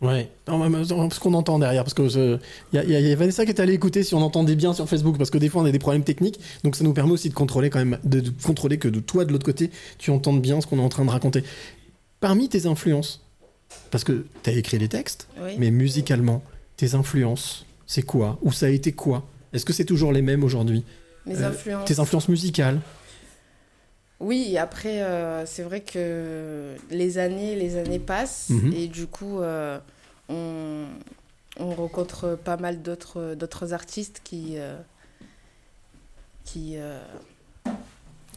Ouais, 0.00 0.30
ce 0.46 1.18
qu'on 1.18 1.34
entend 1.34 1.58
derrière, 1.58 1.82
parce 1.82 1.94
que 1.94 2.02
il 2.72 2.76
y, 2.76 2.78
a- 2.78 2.84
y 2.84 3.12
a- 3.12 3.16
Vanessa 3.16 3.44
qui 3.44 3.50
est 3.50 3.60
allée 3.60 3.72
écouter 3.72 4.04
si 4.04 4.14
on 4.14 4.22
entendait 4.22 4.54
bien 4.54 4.72
sur 4.72 4.88
Facebook, 4.88 5.18
parce 5.18 5.30
que 5.30 5.38
des 5.38 5.48
fois 5.48 5.62
on 5.62 5.64
a 5.64 5.72
des 5.72 5.80
problèmes 5.80 6.04
techniques, 6.04 6.38
donc 6.62 6.76
ça 6.76 6.84
nous 6.84 6.92
permet 6.92 7.10
aussi 7.12 7.28
de 7.28 7.34
contrôler 7.34 7.68
quand 7.68 7.80
même, 7.80 7.98
de, 8.04 8.20
de 8.20 8.30
contrôler 8.44 8.78
que 8.78 8.86
de 8.86 9.00
toi 9.00 9.24
de 9.24 9.32
l'autre 9.32 9.44
côté, 9.44 9.70
tu 9.98 10.12
entendes 10.12 10.40
bien 10.40 10.60
ce 10.60 10.68
qu'on 10.68 10.78
est 10.78 10.82
en 10.82 10.88
train 10.88 11.04
de 11.04 11.10
raconter. 11.10 11.42
Parmi 12.20 12.48
tes 12.48 12.66
influences, 12.66 13.24
parce 13.90 14.04
que 14.04 14.24
tu 14.44 14.50
as 14.50 14.52
écrit 14.52 14.78
les 14.78 14.88
textes, 14.88 15.26
Oui. 15.42 15.52
mais 15.58 15.72
musicalement, 15.72 16.42
tes 16.76 16.94
influences, 16.94 17.66
c'est 17.86 18.02
quoi? 18.02 18.38
Ou 18.42 18.52
ça 18.52 18.66
a 18.66 18.68
été 18.68 18.92
quoi? 18.92 19.26
Est-ce 19.52 19.64
que 19.64 19.72
c'est 19.72 19.84
toujours 19.84 20.12
les 20.12 20.22
mêmes 20.22 20.44
aujourd'hui? 20.44 20.84
Mes 21.26 21.36
euh, 21.42 21.48
influences. 21.48 21.84
Tes 21.86 21.98
influences 21.98 22.28
musicales 22.28 22.80
Oui, 24.20 24.58
après, 24.58 25.02
euh, 25.02 25.46
c'est 25.46 25.62
vrai 25.62 25.80
que 25.80 26.74
les 26.90 27.18
années, 27.18 27.54
les 27.54 27.76
années 27.76 28.00
passent 28.00 28.48
Mhm. 28.50 28.72
et 28.72 28.88
du 28.88 29.06
coup, 29.06 29.40
euh, 29.40 29.78
on, 30.28 30.86
on 31.58 31.70
rencontre 31.74 32.36
pas 32.36 32.56
mal 32.56 32.82
d'autres 32.82 33.34
d'autres 33.36 33.72
artistes 33.74 34.20
qui. 34.24 34.54
euh, 34.58 34.76
qui 36.44 36.76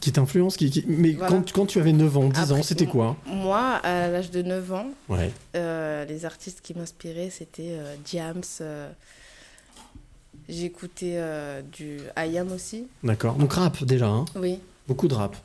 qui 0.00 0.10
t'influencent 0.12 0.56
qui, 0.56 0.68
qui- 0.70 0.84
Mais 0.88 1.12
Voilà. 1.12 1.28
quand, 1.30 1.52
quand 1.52 1.64
tu 1.66 1.78
avais 1.78 1.92
9 1.92 2.16
ans, 2.16 2.28
10 2.28 2.50
ans, 2.52 2.62
c'était 2.64 2.86
quoi 2.86 3.16
Moi, 3.26 3.60
à 3.84 4.08
l'âge 4.08 4.30
de 4.32 4.42
9 4.42 4.72
ans, 4.72 4.86
Ouais. 5.08 5.30
les 5.54 6.24
artistes 6.24 6.60
qui 6.60 6.74
m'inspiraient, 6.74 7.30
c'était 7.30 7.76
Diams. 8.04 8.42
euh, 8.60 8.90
J'écoutais 10.48 11.18
du 11.72 11.98
IAM 12.16 12.50
aussi. 12.52 12.86
D'accord. 13.04 13.34
Donc 13.36 13.52
rap 13.52 13.82
déjà, 13.84 14.06
hein? 14.08 14.24
Oui. 14.34 14.58
Beaucoup 14.88 15.06
de 15.08 15.14
rap. 15.14 15.36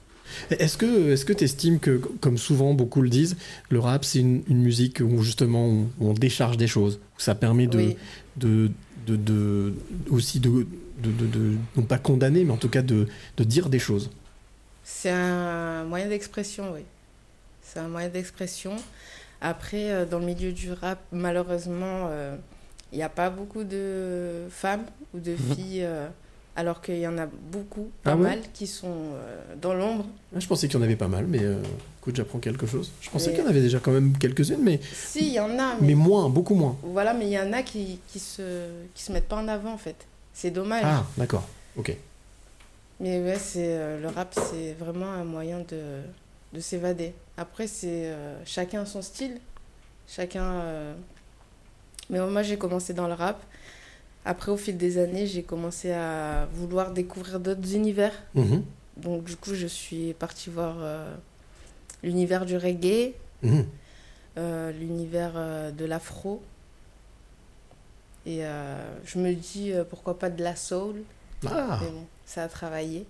Est-ce 0.52 0.78
que 0.78 1.12
est-ce 1.12 1.26
que 1.26 1.34
tu 1.34 1.44
estimes 1.44 1.80
que, 1.80 1.98
comme 2.22 2.38
souvent 2.38 2.74
beaucoup 2.74 3.02
le 3.02 3.10
disent, 3.10 3.36
le 3.70 3.80
rap 3.80 4.04
c'est 4.06 4.20
une, 4.20 4.44
une 4.48 4.62
musique 4.62 5.02
où 5.02 5.22
justement 5.24 5.66
on, 5.66 5.90
on 6.00 6.14
décharge 6.14 6.58
des 6.58 6.68
choses, 6.68 7.00
où 7.18 7.20
ça 7.22 7.36
permet 7.36 7.68
de, 7.68 7.78
oui. 7.78 7.98
de, 8.38 8.72
de, 9.08 9.16
de- 9.16 9.74
aussi 10.10 10.40
de, 10.40 10.50
de, 10.50 11.12
de- 11.12 11.26
de- 11.28 11.56
non 11.76 11.84
pas 11.84 11.98
condamner, 11.98 12.44
mais 12.44 12.52
en 12.52 12.58
tout 12.58 12.70
cas 12.70 12.82
de, 12.82 13.08
de 13.38 13.44
dire 13.44 13.70
des 13.70 13.80
choses? 13.80 14.10
C'est 14.84 15.10
un 15.12 15.84
moyen 15.86 16.08
d'expression, 16.10 16.72
oui. 16.74 16.82
C'est 17.62 17.80
un 17.80 17.88
moyen 17.90 18.10
d'expression. 18.10 18.76
Après, 19.42 19.92
euh, 19.92 20.06
dans 20.06 20.20
le 20.20 20.26
milieu 20.26 20.52
du 20.52 20.72
rap, 20.72 21.00
malheureusement, 21.12 22.08
euh, 22.10 22.36
il 22.92 22.98
n'y 22.98 23.04
a 23.04 23.10
pas 23.10 23.30
beaucoup 23.30 23.64
de 23.64 24.46
femmes 24.50 24.86
ou 25.14 25.20
de 25.20 25.32
Mhm. 25.32 25.38
filles, 25.56 25.84
euh, 25.84 26.08
alors 26.58 26.82
qu'il 26.82 26.98
y 26.98 27.08
en 27.08 27.18
a 27.20 27.28
beaucoup, 27.28 27.92
pas 28.04 28.12
Ah 28.14 28.16
ouais 28.18 28.24
mal, 28.24 28.40
qui 28.52 28.66
sont 28.66 28.88
euh, 29.14 29.56
dans 29.62 29.76
l'ombre. 29.76 30.06
Ah, 30.36 30.40
Je 30.40 30.48
pensais 30.48 30.68
qu'il 30.68 30.78
y 30.78 30.82
en 30.82 30.84
avait 30.84 30.96
pas 30.96 31.08
mal, 31.08 31.26
mais 31.28 31.40
euh, 31.44 31.62
écoute, 32.02 32.16
j'apprends 32.16 32.40
quelque 32.40 32.66
chose. 32.66 32.92
Je 33.00 33.12
pensais 33.12 33.28
Mais- 33.30 33.36
qu'il 33.36 33.44
y 33.44 33.48
en 33.48 33.50
avait 33.52 33.62
déjà 33.62 33.80
quand 33.80 33.92
même 33.92 34.18
quelques-unes, 34.18 34.62
mais, 34.64 34.80
Si, 34.92 35.28
il 35.28 35.34
y 35.34 35.40
en 35.40 35.52
a, 35.60 35.76
mais, 35.80 35.90
mais 35.90 35.94
moins, 35.94 36.28
beaucoup 36.30 36.56
moins. 36.56 36.76
voilà, 36.82 37.14
mais 37.14 37.28
il 37.28 37.32
y 37.32 37.40
en 37.40 37.54
a 37.54 37.62
qui, 37.62 38.00
qui 38.08 38.18
se, 38.20 38.66
qui 38.96 39.04
se 39.04 39.12
mettent 39.12 39.28
pas 39.28 39.36
en 39.38 39.48
avant, 39.48 39.72
en 39.72 39.78
fait. 39.78 39.96
C'est 40.34 40.50
dommage. 40.50 40.82
Ah, 40.84 41.06
d'accord. 41.16 41.48
Ok. 41.78 41.96
Mais 43.00 43.22
ouais, 43.24 43.38
c'est 43.38 43.78
euh, 43.78 44.02
le 44.02 44.08
rap, 44.08 44.34
c'est 44.52 44.74
vraiment 44.80 45.12
un 45.12 45.24
moyen 45.26 45.60
de, 45.60 46.00
de 46.54 46.60
s'évader. 46.60 47.14
Après, 47.38 47.68
c'est 47.68 48.08
euh, 48.08 48.44
chacun 48.46 48.84
son 48.86 49.04
style. 49.04 49.38
Chacun. 50.08 50.64
Mais 52.10 52.20
moi, 52.20 52.42
j'ai 52.42 52.58
commencé 52.58 52.94
dans 52.94 53.08
le 53.08 53.14
rap. 53.14 53.40
Après, 54.30 54.52
au 54.52 54.58
fil 54.58 54.76
des 54.76 54.98
années, 54.98 55.26
j'ai 55.26 55.42
commencé 55.42 55.92
à 55.94 56.50
vouloir 56.52 56.92
découvrir 56.92 57.40
d'autres 57.40 57.74
univers. 57.74 58.12
Mhm. 58.36 58.62
Donc, 58.98 59.24
du 59.24 59.38
coup, 59.38 59.54
je 59.54 59.68
suis 59.68 60.14
partie 60.16 60.50
voir 60.50 60.76
euh, 60.82 61.16
l'univers 62.04 62.46
du 62.46 62.58
reggae, 62.58 63.14
Mhm. 63.42 63.66
euh, 64.38 64.72
l'univers 64.74 65.32
euh, 65.38 65.72
de 65.72 65.86
l'afro. 65.86 66.44
Et 68.26 68.42
je 69.06 69.20
me 69.20 69.34
dis, 69.34 69.72
pourquoi 69.90 70.20
pas 70.20 70.30
de 70.30 70.44
la 70.44 70.58
soul 70.58 71.04
Ah, 71.46 71.80
mais 71.82 71.88
bon, 71.88 72.04
ça 72.26 72.44
a 72.44 72.50
travaillé. 72.50 73.06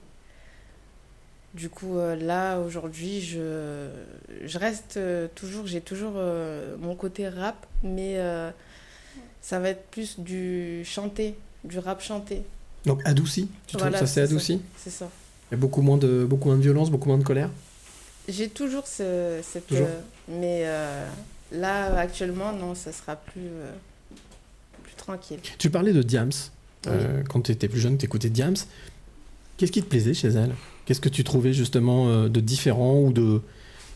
Du 1.55 1.69
coup, 1.69 1.97
là, 1.97 2.59
aujourd'hui, 2.59 3.19
je, 3.21 3.89
je 4.45 4.59
reste 4.59 4.99
toujours, 5.33 5.65
j'ai 5.65 5.81
toujours 5.81 6.21
mon 6.77 6.93
côté 6.93 7.27
rap, 7.27 7.65
mais 7.81 8.19
ça 9.47 9.59
va 9.59 9.69
être 9.69 9.85
plus 9.91 10.19
du 10.19 10.83
chanté, 10.83 11.35
du 11.63 11.79
rap 11.79 12.01
chanté. 12.01 12.41
Donc 12.85 12.99
adouci, 13.05 13.47
tu 13.65 13.77
trouves 13.77 13.83
Voilà, 13.87 13.99
que 14.01 14.05
ça 14.05 14.13
c'est 14.13 14.21
adouci 14.21 14.59
C'est 14.75 14.89
ça. 14.89 15.09
Il 15.49 15.53
y 15.53 15.57
a 15.57 15.57
beaucoup 15.57 15.81
moins, 15.81 15.95
de, 15.95 16.25
beaucoup 16.25 16.49
moins 16.49 16.57
de 16.57 16.61
violence, 16.61 16.91
beaucoup 16.91 17.07
moins 17.07 17.17
de 17.17 17.23
colère 17.23 17.49
J'ai 18.27 18.49
toujours 18.49 18.85
ce, 18.87 19.39
cette. 19.41 19.67
Toujours. 19.67 19.87
euh, 19.87 20.01
mais 20.27 20.63
euh, 20.65 21.07
là, 21.53 21.97
actuellement, 21.97 22.51
non, 22.51 22.75
ça 22.75 22.91
sera 22.91 23.15
plus, 23.15 23.39
euh, 23.45 23.71
plus 24.83 24.95
tranquille. 24.95 25.39
Tu 25.57 25.69
parlais 25.69 25.93
de 25.93 26.03
Diams. 26.03 26.31
Quand 27.29 27.39
tu 27.39 27.53
étais 27.53 27.69
plus 27.69 27.79
jeune, 27.79 27.97
tu 27.97 28.03
écoutais 28.03 28.29
Diams. 28.29 28.57
Qu'est-ce 29.55 29.71
qui 29.71 29.81
te 29.81 29.87
plaisait 29.87 30.13
chez 30.13 30.27
elle? 30.27 30.53
Qu'est-ce 30.85 31.01
que 31.01 31.09
tu 31.09 31.23
trouvais 31.23 31.53
justement 31.53 32.27
de 32.27 32.39
différent 32.41 32.99
ou 32.99 33.13
de 33.13 33.41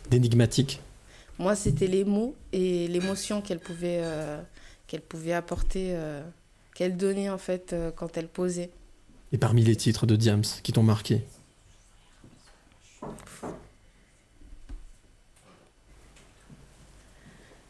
d'énigmatique? 0.10 0.80
Moi, 1.40 1.56
c'était 1.56 1.88
les 1.88 2.06
mots 2.06 2.36
et 2.54 2.88
l'émotion 2.88 3.42
qu'elle 3.42 3.60
pouvait, 3.60 4.02
qu'elle 4.92 5.00
pouvait 5.02 5.32
apporter, 5.32 5.92
euh, 5.96 6.22
qu'elle 6.76 6.98
donnait 6.98 7.30
en 7.30 7.38
fait 7.38 7.72
euh, 7.72 7.92
quand 7.96 8.18
elle 8.18 8.28
posait. 8.28 8.70
Et 9.32 9.38
parmi 9.38 9.64
les 9.64 9.78
titres 9.78 10.06
de 10.06 10.18
Diams 10.18 10.44
qui 10.64 10.74
t'ont 10.74 10.84
marqué? 10.84 11.22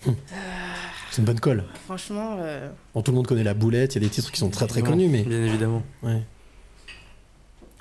Hum. 0.07 0.15
C'est 1.11 1.19
une 1.19 1.25
bonne 1.25 1.39
colle. 1.39 1.63
Franchement, 1.85 2.37
euh, 2.39 2.71
Bon, 2.95 3.01
tout 3.03 3.11
le 3.11 3.17
monde 3.17 3.27
connaît 3.27 3.43
la 3.43 3.53
boulette, 3.53 3.93
il 3.95 4.01
y 4.01 4.05
a 4.05 4.07
des 4.07 4.11
titres 4.13 4.31
qui 4.31 4.39
sont 4.39 4.49
très 4.49 4.65
très 4.65 4.81
connus, 4.81 5.09
mais 5.09 5.23
Bien 5.23 5.43
évidemment. 5.45 5.83
ouais. 6.03 6.23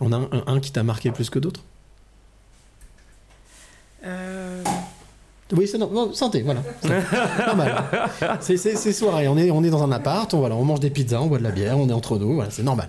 On 0.01 0.13
a 0.13 0.17
un, 0.17 0.29
un- 0.33 0.45
un 0.47 0.61
qui 0.61 0.73
t'a 0.73 0.83
marqué 0.83 1.11
plus 1.13 1.31
que 1.31 1.39
d'autres? 1.39 1.63
Euh, 4.05 4.63
Oui, 5.53 5.67
c'est 5.67 5.79
non, 5.79 5.91
non, 5.91 6.13
santé, 6.15 6.43
voilà. 6.43 6.63
C'est 6.83 7.47
normal. 7.47 7.85
C'est, 8.41 8.57
c'est- 8.57 8.77
c'est 8.77 8.93
soirée, 8.93 9.27
on 9.29 9.37
est, 9.37 9.51
on 9.51 9.63
est 9.65 9.71
dans 9.71 9.83
un 9.83 9.91
appart, 9.93 10.33
on, 10.35 10.39
voilà, 10.39 10.55
on 10.57 10.65
mange 10.65 10.81
des 10.81 10.91
pizzas, 10.91 11.21
on 11.21 11.27
boit 11.27 11.39
de 11.39 11.43
la 11.45 11.51
bière, 11.51 11.77
on 11.79 11.89
est 11.89 11.93
entre 11.93 12.19
nous, 12.19 12.35
voilà, 12.35 12.51
c'est 12.51 12.63
normal. 12.63 12.89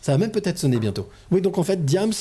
Ça 0.00 0.12
va 0.12 0.18
même 0.18 0.32
peut-être 0.32 0.58
sonner 0.58 0.78
bientôt. 0.78 1.08
Oui, 1.30 1.40
donc 1.40 1.58
en 1.58 1.62
fait, 1.62 1.84
Diams, 1.84 2.12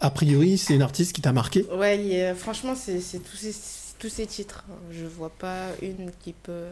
a 0.00 0.10
priori, 0.10 0.58
c'est 0.58 0.74
une 0.74 0.82
artiste 0.82 1.12
qui 1.12 1.20
t'a 1.22 1.32
marqué. 1.32 1.66
ouais, 1.76 2.04
il 2.04 2.22
a- 2.22 2.34
franchement, 2.34 2.74
c'est 2.76 3.00
c'est 3.00 3.18
tous 3.18 3.36
ces, 3.36 3.54
tous 3.98 4.08
ces 4.08 4.26
titres. 4.26 4.64
Je 4.92 5.04
vois 5.06 5.30
pas 5.36 5.66
une 5.82 6.10
qui 6.22 6.32
peut. 6.32 6.68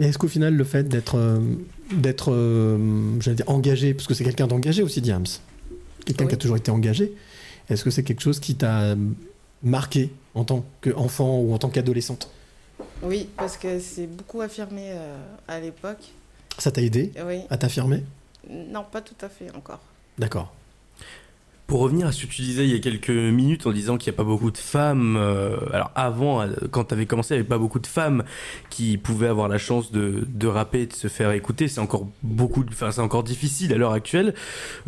Et 0.00 0.04
est-ce 0.06 0.18
qu'au 0.18 0.28
final, 0.28 0.54
le 0.54 0.64
fait 0.64 0.88
d'être, 0.88 1.16
euh, 1.16 1.38
d'être 1.92 2.30
euh, 2.32 2.78
j'allais 3.20 3.36
dire, 3.36 3.48
engagé, 3.48 3.94
parce 3.94 4.06
que 4.06 4.14
c'est 4.14 4.24
quelqu'un 4.24 4.46
d'engagé 4.46 4.82
aussi, 4.82 5.00
Diams, 5.00 5.24
quelqu'un 6.04 6.24
Oui. 6.24 6.28
qui 6.28 6.34
a 6.34 6.38
toujours 6.38 6.56
été 6.58 6.70
engagé, 6.70 7.14
est-ce 7.70 7.84
que 7.84 7.90
c'est 7.90 8.02
quelque 8.02 8.22
chose 8.22 8.40
qui 8.40 8.54
t'a 8.54 8.94
marqué? 9.62 10.10
En 10.34 10.44
tant 10.44 10.64
qu'enfant 10.80 11.38
ou 11.40 11.52
en 11.54 11.58
tant 11.58 11.68
qu'adolescente 11.68 12.30
Oui, 13.02 13.28
parce 13.36 13.56
que 13.56 13.78
c'est 13.78 14.06
beaucoup 14.06 14.40
affirmé 14.40 14.90
euh, 14.92 15.16
à 15.48 15.60
l'époque. 15.60 16.12
Ça 16.58 16.70
t'a 16.70 16.82
aidé 16.82 17.12
Oui. 17.26 17.40
à 17.50 17.56
t'affirmer? 17.56 18.02
Non, 18.50 18.84
pas 18.90 19.00
tout 19.00 19.14
à 19.20 19.28
fait 19.28 19.50
encore. 19.56 19.80
D'accord. 20.18 20.52
Pour 21.68 21.80
revenir 21.80 22.06
à 22.08 22.12
ce 22.12 22.26
que 22.26 22.30
tu 22.30 22.42
disais 22.42 22.66
il 22.66 22.72
y 22.72 22.76
a 22.76 22.80
quelques 22.80 23.08
minutes 23.08 23.66
en 23.66 23.72
disant 23.72 23.96
qu'il 23.96 24.10
n'y 24.12 24.16
a 24.16 24.18
pas 24.18 24.24
beaucoup 24.24 24.50
de 24.50 24.58
femmes, 24.58 25.16
euh, 25.16 25.56
alors 25.72 25.90
avant, 25.94 26.42
euh, 26.42 26.48
quand 26.70 26.84
tu 26.86 26.92
avais 26.94 27.06
commencé, 27.06 27.32
il 27.34 27.38
n'y 27.38 27.40
avait 27.40 27.48
pas 27.48 27.56
beaucoup 27.56 27.78
de 27.78 27.86
femmes 27.86 28.24
qui 28.68 28.98
pouvaient 28.98 29.28
avoir 29.28 29.48
la 29.48 29.56
chance 29.56 29.90
de, 29.90 30.26
de 30.28 30.46
rapper, 30.48 30.84
de 30.86 30.92
se 30.92 31.08
faire 31.08 31.30
écouter. 31.32 31.68
C'est 31.68 31.80
encore 31.80 32.06
beaucoup, 32.22 32.62
enfin 32.68 32.90
c'est 32.90 33.00
encore 33.00 33.22
difficile 33.22 33.72
à 33.72 33.76
l'heure 33.78 33.92
actuelle. 33.92 34.34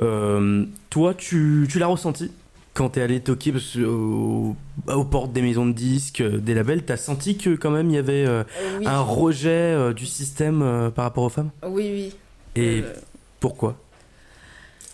Euh, 0.02 0.66
toi, 0.90 1.14
tu, 1.14 1.66
tu 1.70 1.78
l'as 1.78 1.86
ressenti? 1.86 2.30
Quand 2.74 2.90
t'es 2.90 3.00
allé 3.02 3.20
toquer 3.20 3.52
au- 3.84 4.56
aux 4.88 5.04
portes 5.04 5.32
des 5.32 5.42
maisons 5.42 5.64
de 5.66 5.72
disques, 5.72 6.20
euh, 6.20 6.38
des 6.38 6.54
labels, 6.54 6.84
t'as 6.84 6.96
senti 6.96 7.38
que 7.38 7.54
quand 7.54 7.70
même 7.70 7.88
il 7.90 7.94
y 7.94 7.98
avait 7.98 8.26
euh, 8.26 8.42
Euh, 8.60 8.78
oui. 8.78 8.86
un 8.86 9.00
rejet 9.00 9.48
euh, 9.50 9.92
du 9.92 10.06
système 10.06 10.60
euh, 10.62 10.90
par 10.90 11.04
rapport 11.04 11.24
aux 11.24 11.28
femmes? 11.28 11.50
Oui, 11.62 11.90
oui. 11.92 12.14
Et 12.56 12.80
Euh, 12.82 12.92
pourquoi? 13.40 13.76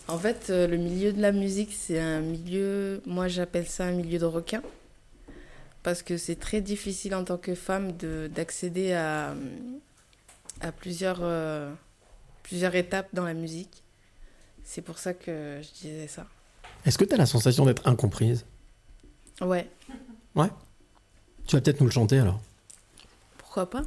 En 0.08 0.18
fait, 0.18 0.48
euh, 0.50 0.66
le 0.66 0.76
milieu 0.76 1.12
de 1.12 1.22
la 1.22 1.32
musique, 1.32 1.72
c'est 1.72 1.98
un 2.00 2.20
milieu, 2.20 3.00
moi 3.06 3.28
j'appelle 3.28 3.66
ça 3.66 3.84
un 3.86 3.92
milieu 3.92 4.18
de 4.18 4.24
requin. 4.26 4.62
Parce 5.82 6.02
que 6.02 6.18
c'est 6.18 6.36
très 6.36 6.60
difficile 6.60 7.14
en 7.14 7.24
tant 7.24 7.38
que 7.38 7.54
femme 7.54 7.96
de- 7.96 8.28
d'accéder 8.34 8.92
à, 8.92 9.34
à 10.60 10.72
plusieurs, 10.72 11.20
euh, 11.22 11.72
plusieurs 12.42 12.74
étapes 12.74 13.08
dans 13.14 13.24
la 13.24 13.32
musique. 13.34 13.82
C'est 14.64 14.82
pour 14.82 14.98
ça 14.98 15.14
que 15.14 15.60
je 15.62 15.70
disais 15.88 16.06
ça. 16.08 16.26
Est-ce 16.86 16.98
que 16.98 17.04
t'as 17.04 17.16
la 17.16 17.26
sensation 17.26 17.64
d'être 17.66 17.86
incomprise? 17.86 18.44
Ouais, 20.34 20.50
Tu 21.46 21.56
vas 21.56 21.62
peut-être 21.62 21.80
nous 21.80 21.86
le 21.86 21.92
chanter 21.92 22.18
alors. 22.18 22.40
pourquoi 23.38 23.68
pas? 23.68 23.82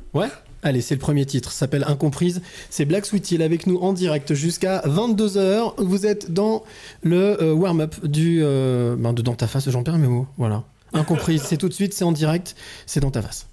Allez, 0.63 0.81
c'est 0.81 0.95
le 0.95 0.99
premier 0.99 1.25
titre, 1.25 1.51
s'appelle 1.51 1.83
Incomprise. 1.87 2.41
C'est 2.69 2.85
Black 2.85 3.05
Sweetie, 3.05 3.41
avec 3.41 3.67
nous 3.67 3.77
en 3.77 3.93
direct 3.93 4.33
jusqu'à 4.33 4.79
22h. 4.85 5.73
Vous 5.77 6.05
êtes 6.05 6.31
dans 6.31 6.63
le 7.01 7.41
euh, 7.41 7.53
warm-up 7.53 8.05
du, 8.05 8.39
euh, 8.43 8.95
ben, 8.97 9.13
de 9.13 9.21
Dans 9.21 9.35
ta 9.35 9.47
face, 9.47 9.69
j'en 9.69 9.83
perds 9.83 9.97
mes 9.97 10.07
mots. 10.07 10.27
Voilà. 10.37 10.63
Incomprise, 10.93 11.41
c'est 11.43 11.57
tout 11.57 11.67
de 11.69 11.73
suite, 11.73 11.93
c'est 11.93 12.05
en 12.05 12.11
direct, 12.11 12.55
c'est 12.85 12.99
dans 12.99 13.11
ta 13.11 13.21
face. 13.21 13.47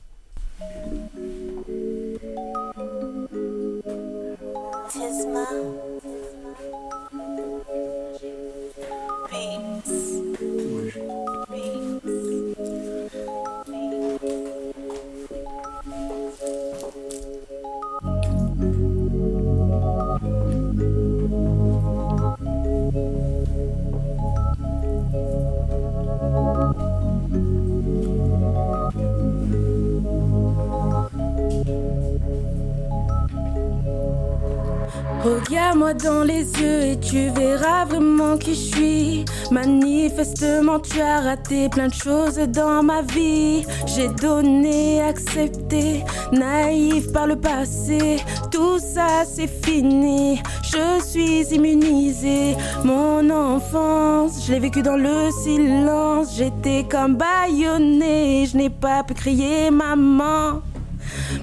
Dans 35.98 36.22
les 36.22 36.44
yeux 36.52 36.82
et 36.82 37.00
tu 37.00 37.30
verras 37.30 37.84
vraiment 37.84 38.38
qui 38.38 38.54
je 38.54 38.76
suis. 38.76 39.24
Manifestement, 39.50 40.78
tu 40.78 41.00
as 41.00 41.20
raté 41.20 41.68
plein 41.68 41.88
de 41.88 41.94
choses 41.94 42.38
dans 42.38 42.84
ma 42.84 43.02
vie. 43.02 43.66
J'ai 43.86 44.08
donné, 44.08 45.02
accepté, 45.02 46.04
naïf 46.30 47.12
par 47.12 47.26
le 47.26 47.34
passé. 47.34 48.18
Tout 48.52 48.78
ça, 48.78 49.24
c'est 49.24 49.48
fini. 49.48 50.40
Je 50.62 51.04
suis 51.04 51.42
immunisée. 51.52 52.56
Mon 52.84 53.28
enfance, 53.28 54.46
je 54.46 54.52
l'ai 54.52 54.60
vécu 54.60 54.82
dans 54.82 54.96
le 54.96 55.30
silence. 55.42 56.36
J'étais 56.36 56.86
comme 56.88 57.16
baïonnée. 57.16 58.46
Je 58.46 58.56
n'ai 58.56 58.70
pas 58.70 59.02
pu 59.02 59.14
crier 59.14 59.72
maman. 59.72 60.62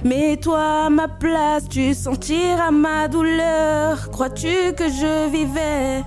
Mets-toi 0.04 0.86
à 0.86 0.90
ma 0.90 1.08
place, 1.08 1.68
tu 1.68 1.94
sentiras 1.94 2.70
ma 2.70 3.08
douleur. 3.08 4.10
Crois-tu 4.10 4.72
que 4.76 4.84
je 4.84 5.30
vivais 5.30 6.02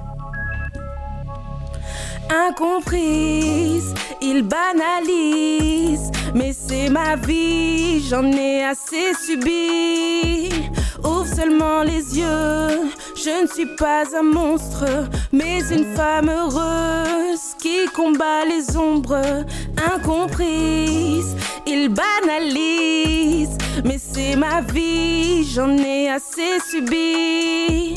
incomprise, 2.31 3.93
il 4.21 4.43
banalise, 4.43 6.11
mais 6.33 6.53
c'est 6.53 6.89
ma 6.89 7.15
vie, 7.15 8.01
j'en 8.07 8.25
ai 8.31 8.63
assez 8.63 9.13
subi. 9.13 10.49
Ouvre 11.03 11.25
seulement 11.25 11.83
les 11.83 12.17
yeux, 12.17 12.91
je 13.15 13.41
ne 13.43 13.47
suis 13.47 13.75
pas 13.75 14.03
un 14.17 14.23
monstre, 14.23 14.85
mais 15.31 15.59
une 15.71 15.85
femme 15.95 16.29
heureuse 16.29 17.55
qui 17.59 17.85
combat 17.93 18.45
les 18.45 18.77
ombres, 18.77 19.21
incomprise, 19.93 21.35
il 21.65 21.89
banalise, 21.89 23.57
mais 23.83 23.97
c'est 23.97 24.35
ma 24.35 24.61
vie, 24.61 25.43
j'en 25.43 25.75
ai 25.77 26.09
assez 26.09 26.59
subi. 26.69 27.95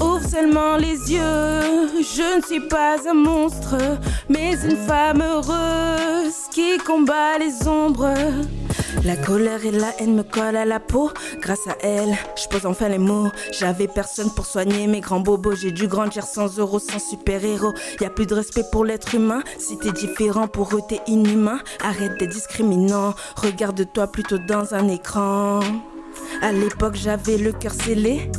Ouvre 0.00 0.22
seulement 0.22 0.76
les 0.76 1.12
yeux, 1.12 1.88
je 2.00 2.36
ne 2.36 2.42
suis 2.42 2.60
pas 2.68 2.96
un 3.08 3.14
monstre, 3.14 3.76
mais 4.28 4.52
une 4.62 4.76
femme 4.76 5.22
heureuse 5.22 6.34
qui 6.52 6.78
combat 6.78 7.38
les 7.38 7.66
ombres. 7.66 8.14
La 9.04 9.16
colère 9.16 9.64
et 9.64 9.70
la 9.70 9.92
haine 9.98 10.16
me 10.16 10.22
collent 10.22 10.56
à 10.56 10.64
la 10.64 10.80
peau. 10.80 11.10
Grâce 11.40 11.66
à 11.66 11.76
elle, 11.82 12.16
je 12.36 12.48
pose 12.48 12.66
enfin 12.66 12.88
les 12.88 12.98
mots. 12.98 13.28
J'avais 13.52 13.86
personne 13.86 14.30
pour 14.34 14.46
soigner 14.46 14.86
mes 14.86 15.00
grands 15.00 15.20
bobos. 15.20 15.54
J'ai 15.54 15.70
dû 15.70 15.86
grandir 15.88 16.24
sans 16.24 16.58
euros, 16.58 16.78
sans 16.78 16.98
super-héros. 16.98 17.74
Y 18.00 18.04
a 18.04 18.10
plus 18.10 18.26
de 18.26 18.34
respect 18.34 18.64
pour 18.70 18.84
l'être 18.84 19.14
humain. 19.14 19.42
Si 19.58 19.78
t'es 19.78 19.92
différent, 19.92 20.48
pour 20.48 20.74
eux 20.74 20.82
t'es 20.88 21.00
inhumain. 21.06 21.58
Arrête 21.82 22.18
d'être 22.18 22.30
discriminant. 22.30 23.14
Regarde-toi 23.36 24.08
plutôt 24.08 24.38
dans 24.38 24.74
un 24.74 24.88
écran. 24.88 25.60
À 26.42 26.52
l'époque, 26.52 26.94
j'avais 26.94 27.36
le 27.36 27.52
cœur 27.52 27.72
scellé, 27.72 28.30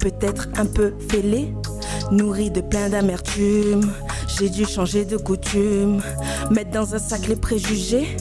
peut-être 0.00 0.48
un 0.56 0.66
peu 0.66 0.94
fêlé, 1.08 1.54
nourri 2.10 2.50
de 2.50 2.60
plein 2.60 2.88
d'amertume. 2.88 3.92
J'ai 4.38 4.48
dû 4.48 4.64
changer 4.64 5.04
de 5.04 5.16
coutume, 5.16 6.00
mettre 6.50 6.70
dans 6.70 6.94
un 6.94 6.98
sac 6.98 7.26
les 7.26 7.36
préjugés, 7.36 8.16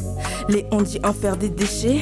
les 0.47 0.65
on 0.71 0.81
dit 0.81 0.99
en 1.03 1.13
faire 1.13 1.37
des 1.37 1.49
déchets. 1.49 2.01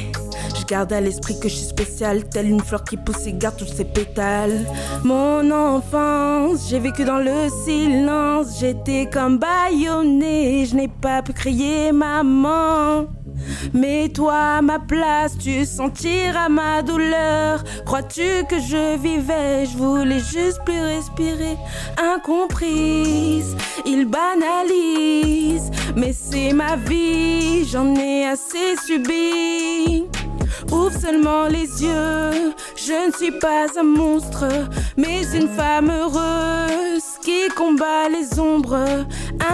Je 0.57 0.65
garde 0.65 0.91
à 0.93 1.01
l'esprit 1.01 1.39
que 1.39 1.49
je 1.49 1.55
suis 1.55 1.67
spéciale, 1.67 2.23
telle 2.27 2.49
une 2.49 2.61
fleur 2.61 2.83
qui 2.83 2.97
pousse 2.97 3.27
et 3.27 3.33
garde 3.33 3.57
tous 3.57 3.67
ses 3.67 3.85
pétales. 3.85 4.65
Mon 5.03 5.51
enfance, 5.51 6.67
j'ai 6.69 6.79
vécu 6.79 7.03
dans 7.03 7.19
le 7.19 7.49
silence, 7.65 8.59
j'étais 8.59 9.09
comme 9.11 9.37
baïonnée, 9.37 10.65
je 10.65 10.75
n'ai 10.75 10.87
pas 10.87 11.21
pu 11.21 11.33
crier 11.33 11.91
maman. 11.91 13.07
Mais 13.73 14.09
toi, 14.09 14.57
à 14.57 14.61
ma 14.61 14.79
place, 14.79 15.37
tu 15.37 15.65
sentiras 15.65 16.49
ma 16.49 16.81
douleur. 16.81 17.63
Crois-tu 17.85 18.45
que 18.49 18.59
je 18.59 18.97
vivais? 18.97 19.65
Je 19.65 19.77
voulais 19.77 20.19
juste 20.19 20.59
plus 20.65 20.79
respirer. 20.79 21.57
Incomprise, 21.97 23.55
il 23.85 24.05
banalise. 24.05 25.71
Mais 25.95 26.13
c'est 26.13 26.53
ma 26.53 26.75
vie, 26.75 27.65
j'en 27.65 27.95
ai 27.95 28.25
assez 28.25 28.75
subi. 28.85 30.05
Ouvre 30.71 30.91
seulement 30.91 31.47
les 31.47 31.83
yeux, 31.83 32.53
je 32.75 33.07
ne 33.07 33.11
suis 33.11 33.31
pas 33.39 33.67
un 33.79 33.83
monstre, 33.83 34.45
mais 34.97 35.21
une 35.33 35.47
femme 35.47 35.89
heureuse 35.89 37.03
qui 37.23 37.47
combat 37.55 38.09
les 38.09 38.39
ombres 38.39 39.05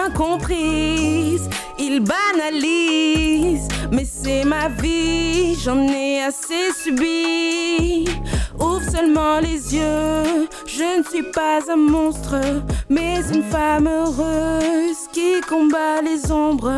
incomprises. 0.04 1.48
Il 1.78 2.00
banalise, 2.00 3.68
mais 3.90 4.04
c'est 4.04 4.44
ma 4.44 4.68
vie, 4.68 5.54
j'en 5.62 5.82
ai 5.88 6.22
assez 6.22 6.72
subi. 6.82 8.04
Ouvre 8.58 8.82
seulement 8.90 9.40
les 9.40 9.74
yeux, 9.74 10.48
je 10.66 10.98
ne 10.98 11.04
suis 11.04 11.30
pas 11.32 11.60
un 11.70 11.76
monstre, 11.76 12.36
mais 12.88 13.16
une 13.32 13.42
femme 13.42 13.88
heureuse 13.88 15.08
qui 15.12 15.40
combat 15.48 16.00
les 16.02 16.30
ombres. 16.30 16.76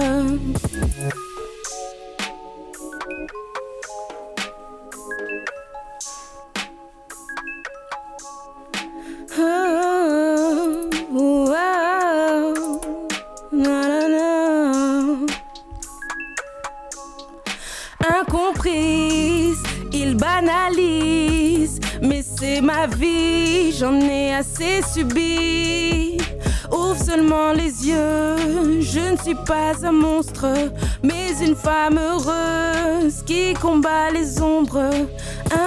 Incomprise, 18.09 19.63
il 19.93 20.17
banalise, 20.17 21.81
mais 22.01 22.23
c'est 22.23 22.63
ma 22.63 22.87
vie, 22.87 23.73
j'en 23.73 24.01
ai 24.01 24.35
assez 24.35 24.81
subi. 24.95 26.17
Ouvre 26.77 27.03
seulement 27.03 27.53
les 27.53 27.89
yeux, 27.89 28.81
je 28.81 29.13
ne 29.13 29.17
suis 29.17 29.35
pas 29.35 29.73
un 29.83 29.93
monstre, 29.93 30.47
mais 31.03 31.31
une 31.43 31.57
femme 31.57 31.99
heureuse 31.99 33.23
qui 33.25 33.55
combat 33.55 34.11
les 34.11 34.43
ombres 34.43 34.91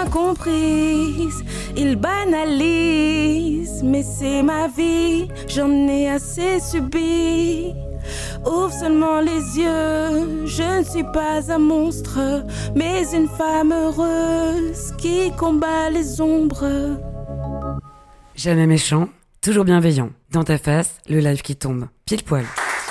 incomprise. 0.01 1.44
Il 1.75 1.96
banalise, 1.96 3.82
mais 3.84 4.04
c'est 4.04 4.44
ma 4.44 4.68
vie, 4.68 5.28
j'en 5.48 5.72
ai 5.88 6.10
assez 6.10 6.60
subi. 6.60 7.74
Ouvre 8.46 8.72
seulement 8.72 9.20
les 9.20 9.60
yeux, 9.60 10.46
je 10.46 10.80
ne 10.80 10.84
suis 10.84 11.04
pas 11.04 11.51
un 11.51 11.58
monstre, 11.58 12.20
mais 12.75 13.04
une 13.13 13.28
femme 13.28 13.72
heureuse 13.72 14.92
qui 15.00 15.32
combat 15.38 15.89
les 15.89 16.22
ombres. 16.22 16.98
Jamais 18.36 18.68
méchant, 18.68 19.10
toujours 19.41 19.65
bienveillant. 19.65 20.10
Dans 20.31 20.43
ta 20.43 20.58
face, 20.58 20.96
le 21.10 21.19
live 21.19 21.41
qui 21.41 21.55
tombe. 21.55 21.88
Pile 22.05 22.24
poil. 22.24 22.46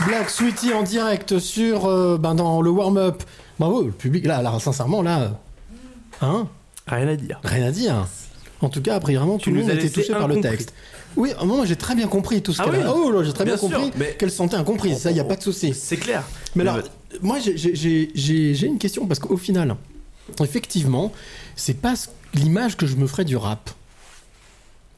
Black 0.07 0.31
Sweetie 0.31 0.73
en 0.73 0.83
direct 0.83 1.39
sur 1.39 1.87
euh, 1.87 2.19
ben 2.19 2.35
dans 2.35 2.61
le 2.63 2.71
warm-up. 2.71 3.23
Bravo, 3.59 3.83
le 3.83 3.91
public 3.91 4.27
là, 4.27 4.43
là 4.43 4.59
sincèrement 4.61 5.03
là, 5.03 5.33
hein, 6.23 6.47
Rien 6.87 7.09
à 7.09 7.17
dire. 7.17 7.41
rien 7.45 7.67
à 7.67 7.71
dire. 7.73 8.07
En 8.61 8.69
tout 8.69 8.81
cas, 8.81 8.95
après 8.97 9.15
vraiment 9.15 9.39
tout 9.39 9.51
le 9.51 9.57
nous 9.57 9.63
monde 9.63 9.71
as 9.71 9.75
était 9.75 9.83
laissé 9.85 9.95
touché 10.03 10.13
par 10.13 10.29
le 10.29 10.41
texte. 10.41 10.73
Oui, 11.17 11.31
moi 11.45 11.65
j'ai 11.67 11.75
très 11.77 11.95
bien 11.97 12.07
compris 12.07 12.43
tout 12.43 12.53
ce 12.53 12.63
Ah 12.63 12.67
qu'elle 12.67 12.83
a. 12.83 12.95
oui 12.95 13.01
Oh 13.07 13.11
là, 13.11 13.25
j'ai 13.25 13.33
très 13.33 13.45
bien, 13.45 13.55
Bien 13.57 13.69
sûr, 13.69 13.77
compris 13.77 13.93
mais- 13.97 14.15
qu'elle 14.19 14.31
se 14.31 14.37
sentait 14.37 14.57
incomprise. 14.57 14.99
Ça, 14.99 15.11
y 15.11 15.19
a 15.21 15.25
pas 15.25 15.37
de 15.37 15.43
souci. 15.43 15.75
C'est 15.75 15.97
clair. 15.97 16.23
Mais 16.55 16.63
alors, 16.63 16.79
moi, 17.23 17.39
j'ai- 17.41 18.67
une 18.67 18.79
question 18.79 19.07
parce 19.07 19.19
qu'au 19.19 19.37
final, 19.37 19.75
effectivement, 20.41 21.13
c'est 21.57 21.81
pas 21.81 21.95
l'image 22.35 22.77
que 22.77 22.87
je 22.87 22.97
me 22.97 23.07
ferais 23.09 23.25
du 23.25 23.37
rap. 23.37 23.71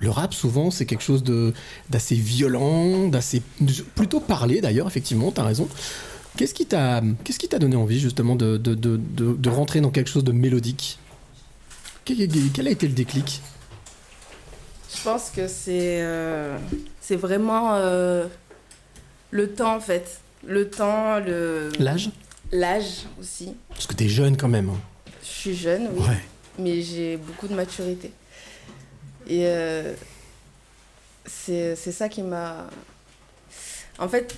Le 0.00 0.10
rap, 0.10 0.32
souvent, 0.34 0.70
c'est 0.70 0.86
quelque 0.86 1.02
chose 1.02 1.22
de 1.22 1.52
d'assez 1.90 2.14
violent, 2.16 3.06
d'assez 3.08 3.42
plutôt 3.94 4.18
parlé 4.20 4.60
d'ailleurs. 4.62 4.86
Effectivement, 4.86 5.30
t'as 5.30 5.44
raison. 5.44 5.68
Qu'est-ce 6.36 6.54
qui 6.54 6.64
t'a 6.66 7.02
qu'est-ce 7.22 7.38
qui 7.38 7.48
t'a 7.48 7.58
donné 7.58 7.76
envie 7.76 8.00
justement 8.00 8.34
de, 8.34 8.56
de, 8.56 8.74
de, 8.74 8.96
de- 8.96 9.48
rentrer 9.50 9.80
dans 9.82 9.90
quelque 9.90 10.08
chose 10.08 10.24
de 10.24 10.32
mélodique? 10.32 10.98
Quel, 12.06 12.20
a 12.22 12.70
été 12.70 12.86
le 12.88 12.94
déclic? 12.94 13.40
Je 14.96 15.02
pense 15.02 15.30
que 15.30 15.46
c'est 15.46 16.00
euh, 16.02 16.56
c'est 17.00 17.16
vraiment 17.16 17.74
euh, 17.74 18.26
le 19.30 19.50
temps 19.52 19.76
en 19.76 19.80
fait. 19.80 20.20
Le 20.46 20.70
temps, 20.70 21.18
le 21.20 21.70
L'âge? 21.78 22.10
L'âge 22.52 23.04
aussi. 23.20 23.52
Parce 23.68 23.86
que 23.86 23.94
t'es 23.94 24.08
jeune 24.08 24.36
quand 24.38 24.48
même. 24.48 24.70
hein. 24.70 24.80
Je 25.22 25.28
suis 25.28 25.54
jeune, 25.54 25.88
oui, 25.94 26.08
Ouais. 26.08 26.18
mais 26.58 26.80
j'ai 26.82 27.18
beaucoup 27.18 27.46
de 27.46 27.54
maturité. 27.54 28.10
Et 29.30 29.46
euh, 29.46 29.94
c'est 31.26 31.76
ça 31.76 32.08
qui 32.08 32.22
m'a. 32.22 32.66
En 33.98 34.08
fait, 34.08 34.34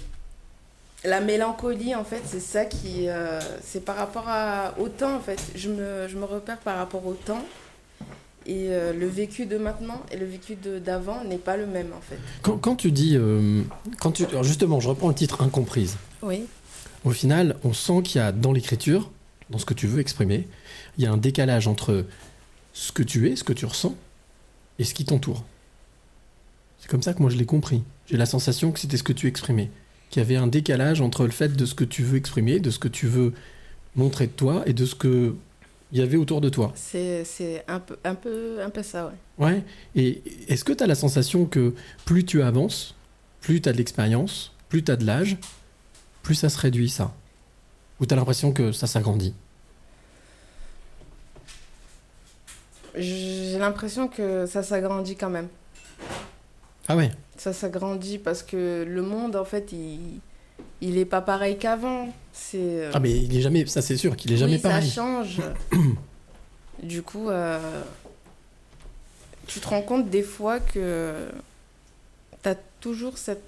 la 1.05 1.21
mélancolie, 1.21 1.95
en 1.95 2.05
fait, 2.05 2.21
c'est 2.27 2.41
ça 2.41 2.65
qui. 2.67 3.09
euh, 3.09 3.41
c'est 3.65 3.85
par 3.85 3.97
rapport 3.97 4.29
à, 4.29 4.75
au 4.79 4.89
temps, 4.89 5.17
en 5.17 5.21
fait. 5.21 5.41
Je 5.57 5.71
me, 5.71 6.07
je 6.09 6.17
me 6.17 6.25
repère 6.25 6.59
par 6.59 6.77
rapport 6.77 7.07
au 7.07 7.15
temps. 7.15 7.43
Et 8.45 8.69
euh, 8.71 8.93
le 8.93 9.07
vécu 9.07 9.47
de 9.47 9.57
maintenant 9.57 10.03
et 10.11 10.17
le 10.17 10.27
vécu 10.27 10.57
d'avant 10.57 11.23
n'est 11.25 11.39
pas 11.39 11.57
le 11.57 11.67
même, 11.67 11.93
en 11.97 12.01
fait. 12.01 12.19
Quand, 12.43 12.59
quand 12.59 12.75
tu 12.77 12.91
dis. 12.93 13.17
euh, 13.17 13.63
quand 14.01 14.13
tu, 14.13 14.27
alors 14.27 14.45
justement, 14.45 14.81
je 14.81 14.89
reprends 14.89 15.09
le 15.09 15.15
titre 15.15 15.43
Incomprise. 15.43 15.97
Oui. 16.23 16.45
Au 17.05 17.11
final, 17.13 17.57
on 17.65 17.73
sent 17.73 18.03
qu'il 18.05 18.21
y 18.21 18.25
a 18.25 18.31
dans 18.33 18.53
l'écriture, 18.53 19.11
dans 19.49 19.59
ce 19.59 19.65
que 19.65 19.75
tu 19.75 19.87
veux 19.87 20.01
exprimer, 20.01 20.49
il 20.99 21.05
y 21.05 21.07
a 21.07 21.13
un 21.13 21.17
décalage 21.17 21.67
entre 21.69 22.05
ce 22.73 22.93
que 22.93 23.03
tu 23.03 23.31
es, 23.31 23.37
ce 23.37 23.45
que 23.45 23.53
tu 23.53 23.65
ressens, 23.65 23.95
et 24.83 24.85
ce 24.85 24.95
qui 24.95 25.05
t'entoure. 25.05 25.45
C'est 26.81 26.91
comme 26.91 27.03
ça 27.03 27.15
que 27.15 27.23
moi 27.23 27.31
je 27.31 27.37
l'ai 27.37 27.47
compris. 27.47 27.85
J'ai 28.11 28.17
la 28.17 28.27
sensation 28.27 28.73
que 28.73 28.81
c'était 28.81 28.97
ce 28.97 29.05
que 29.05 29.13
tu 29.13 29.29
exprimais. 29.29 29.71
Qu'il 30.11 30.21
y 30.21 30.25
avait 30.25 30.35
un 30.35 30.49
décalage 30.49 31.01
entre 31.01 31.25
le 31.25 31.31
fait 31.31 31.51
de 31.57 31.65
ce 31.65 31.77
que 31.77 31.85
tu 31.85 32.03
veux 32.03 32.19
exprimer, 32.19 32.59
de 32.59 32.71
ce 32.71 32.81
que 32.81 32.89
tu 32.89 33.07
veux 33.07 33.33
montrer 33.95 34.27
de 34.27 34.33
toi, 34.33 34.65
et 34.67 34.73
de 34.73 34.85
ce 34.85 34.97
que 34.97 35.37
il 35.93 35.99
y 35.99 36.03
avait 36.03 36.17
autour 36.17 36.41
de 36.41 36.49
toi. 36.49 36.73
C'est 36.75 37.25
c'est 37.25 37.65
un 37.69 37.79
peu, 37.79 37.97
un, 38.03 38.17
peu, 38.17 38.61
un 38.61 38.71
peu 38.71 38.83
ça, 38.83 39.13
ouais. 39.39 39.47
Ouais. 39.47 39.63
Et 39.95 40.23
est-ce 40.49 40.65
que 40.65 40.73
tu 40.73 40.83
as 40.83 40.89
la 40.89 40.97
sensation 40.97 41.47
que 41.47 41.75
plus 42.05 42.25
tu 42.25 42.43
avances, 42.43 42.97
plus 43.41 43.61
tu 43.61 43.69
as 43.69 43.73
de 43.73 43.79
l'expérience, 43.79 44.53
plus 44.69 44.83
tu 44.83 44.91
as 44.91 44.97
de 44.97 45.07
l'âge, 45.07 45.37
plus 46.23 46.35
ça 46.35 46.49
se 46.49 46.59
réduit 46.59 46.89
ça? 46.91 47.15
Ou 48.01 48.07
tu 48.07 48.15
as 48.15 48.17
l'impression 48.17 48.53
que 48.53 48.73
ça 48.73 48.89
s'agrandit? 48.89 49.35
J'ai 52.97 53.59
l'impression 53.59 54.09
que 54.09 54.47
ça 54.47 54.63
s'agrandit 54.63 55.17
quand 55.17 55.31
même. 55.31 55.49
Ah 56.89 56.97
ouais 56.97 57.11
Ça 57.37 57.53
s'agrandit 57.53 58.19
parce 58.19 58.43
que 58.43 58.85
le 58.87 59.03
monde, 59.03 59.37
en 59.37 59.45
fait, 59.45 59.73
il, 59.73 60.21
il 60.81 60.99
est 60.99 61.05
pas 61.05 61.21
pareil 61.23 61.57
qu'avant. 61.59 62.13
C'est. 62.33 62.59
euh, 62.59 62.91
Ah 62.93 63.01
mais 63.01 63.11
il 63.13 63.37
est 63.37 63.41
jamais, 63.41 63.67
ça 63.67 63.83
c'est 63.83 63.97
sûr 63.97 64.17
qu'il 64.17 64.33
est 64.33 64.37
jamais 64.37 64.55
oui, 64.57 64.61
pareil. 64.61 64.87
ça 64.89 64.95
change. 64.95 65.41
du 66.83 67.03
coup, 67.03 67.31
euh, 67.31 67.59
tu 69.47 69.61
te 69.61 69.69
rends 69.69 69.83
compte 69.83 70.11
des 70.11 70.23
fois 70.23 70.59
que 70.61 71.29
tu 72.43 72.49
as 72.49 72.57
toujours 72.81 73.17
cette. 73.19 73.43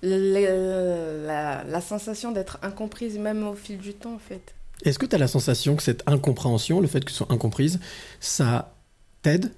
La, 0.00 0.16
la- 0.16 1.64
la 1.64 1.80
sensation 1.80 2.30
d'être 2.30 2.58
incomprise 2.62 3.18
même 3.18 3.44
au 3.48 3.54
fil 3.54 3.78
du 3.78 3.94
temps 3.94 4.14
en 4.14 4.18
fait. 4.20 4.54
Est-ce 4.84 4.98
que 4.98 5.06
tu 5.06 5.14
as 5.14 5.18
la 5.18 5.28
sensation 5.28 5.76
que 5.76 5.82
cette 5.82 6.02
incompréhension, 6.08 6.80
le 6.80 6.86
fait 6.86 7.00
que 7.00 7.10
tu 7.10 7.14
sois 7.14 7.26
incomprise, 7.30 7.80
ça 8.20 8.74
t'aide 9.22 9.52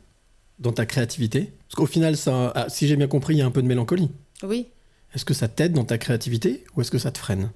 dans 0.59 0.73
ta 0.73 0.87
créativité? 0.87 1.53
Parce 1.69 1.75
qu'au 1.77 1.87
final, 1.87 2.17
ça, 2.17 2.53
ah, 2.55 2.69
si 2.69 2.89
j'ai 2.89 2.97
bien 2.97 3.07
compris, 3.09 3.35
il 3.35 3.39
y 3.39 3.43
a 3.43 3.47
un 3.47 3.51
peu 3.51 3.63
de 3.63 3.67
mélancolie. 3.69 4.11
Oui, 4.43 4.69
Est-ce 5.15 5.25
que 5.25 5.35
ça 5.35 5.49
t'aide 5.49 5.73
dans 5.73 5.85
ta 5.85 5.99
créativité 5.99 6.65
ou 6.75 6.81
est-ce 6.81 6.91
que 6.91 6.99
ça 6.99 7.11
te 7.11 7.19
freine? 7.19 7.51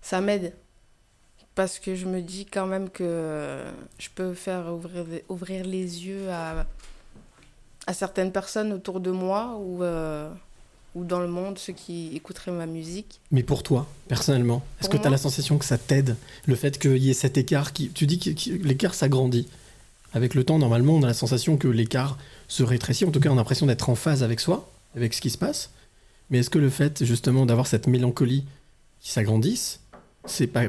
Ça 0.00 0.20
m'aide. 0.20 0.54
Parce 1.54 1.78
que 1.78 1.94
je 1.94 2.06
me 2.06 2.20
dis 2.22 2.46
quand 2.46 2.66
même 2.66 2.88
que 2.88 3.62
je 3.98 4.08
peux 4.14 4.32
faire 4.34 4.72
ouvrir, 4.74 5.04
ouvrir 5.28 5.64
les 5.64 6.06
yeux 6.06 6.30
à, 6.30 6.66
à 7.86 7.92
certaines 7.92 8.32
personnes 8.32 8.72
autour 8.72 9.00
de 9.00 9.10
moi 9.10 9.58
ou, 9.60 9.84
euh, 9.84 10.32
ou 10.94 11.04
dans 11.04 11.20
le 11.20 11.28
monde, 11.28 11.58
ceux 11.58 11.72
qui 11.72 12.14
écouteraient 12.14 12.52
ma 12.52 12.66
musique. 12.66 13.20
Mais 13.30 13.42
pour 13.42 13.62
toi, 13.62 13.86
personnellement, 14.08 14.62
est-ce 14.80 14.88
que 14.88 14.96
tu 14.96 15.06
as 15.06 15.10
la 15.10 15.18
sensation 15.18 15.58
que 15.58 15.64
ça 15.64 15.78
t'aide 15.78 16.16
Le 16.46 16.54
fait 16.54 16.78
qu'il 16.78 16.98
y 16.98 17.10
ait 17.10 17.14
cet 17.14 17.38
écart 17.38 17.72
qui. 17.72 17.90
Tu 17.90 18.06
dis 18.06 18.18
que 18.18 18.50
l'écart 18.66 18.94
s'agrandit. 18.94 19.48
Avec 20.14 20.34
le 20.34 20.44
temps, 20.44 20.58
normalement, 20.58 20.96
on 20.96 21.02
a 21.02 21.06
la 21.06 21.14
sensation 21.14 21.56
que 21.56 21.68
l'écart 21.68 22.18
se 22.46 22.62
rétrécit. 22.62 23.06
En 23.06 23.10
tout 23.10 23.20
cas, 23.20 23.30
on 23.30 23.34
a 23.34 23.36
l'impression 23.36 23.64
d'être 23.64 23.88
en 23.88 23.94
phase 23.94 24.22
avec 24.22 24.40
soi, 24.40 24.70
avec 24.94 25.14
ce 25.14 25.22
qui 25.22 25.30
se 25.30 25.38
passe. 25.38 25.70
Mais 26.28 26.38
est-ce 26.38 26.50
que 26.50 26.58
le 26.58 26.68
fait 26.68 27.04
justement 27.04 27.46
d'avoir 27.46 27.66
cette 27.66 27.86
mélancolie 27.86 28.44
qui 29.00 29.10
s'agrandisse, 29.10 29.80
c'est 30.26 30.46
pas 30.46 30.64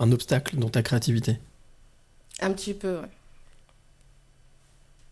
un 0.00 0.12
obstacle 0.12 0.56
dans 0.56 0.68
ta 0.68 0.82
créativité? 0.82 1.38
Un 2.40 2.52
petit 2.52 2.74
peu, 2.74 2.96
ouais. 2.96 3.08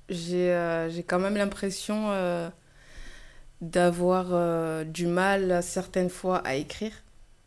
J'ai 0.09 0.53
euh, 0.53 0.91
quand 1.07 1.19
même 1.19 1.37
l'impression 1.37 2.11
euh, 2.11 2.49
d'avoir 3.61 4.27
euh, 4.31 4.85
du 4.85 5.07
mal 5.07 5.63
certaines 5.63 6.11
fois 6.11 6.39
à 6.39 6.55
écrire. 6.55 6.93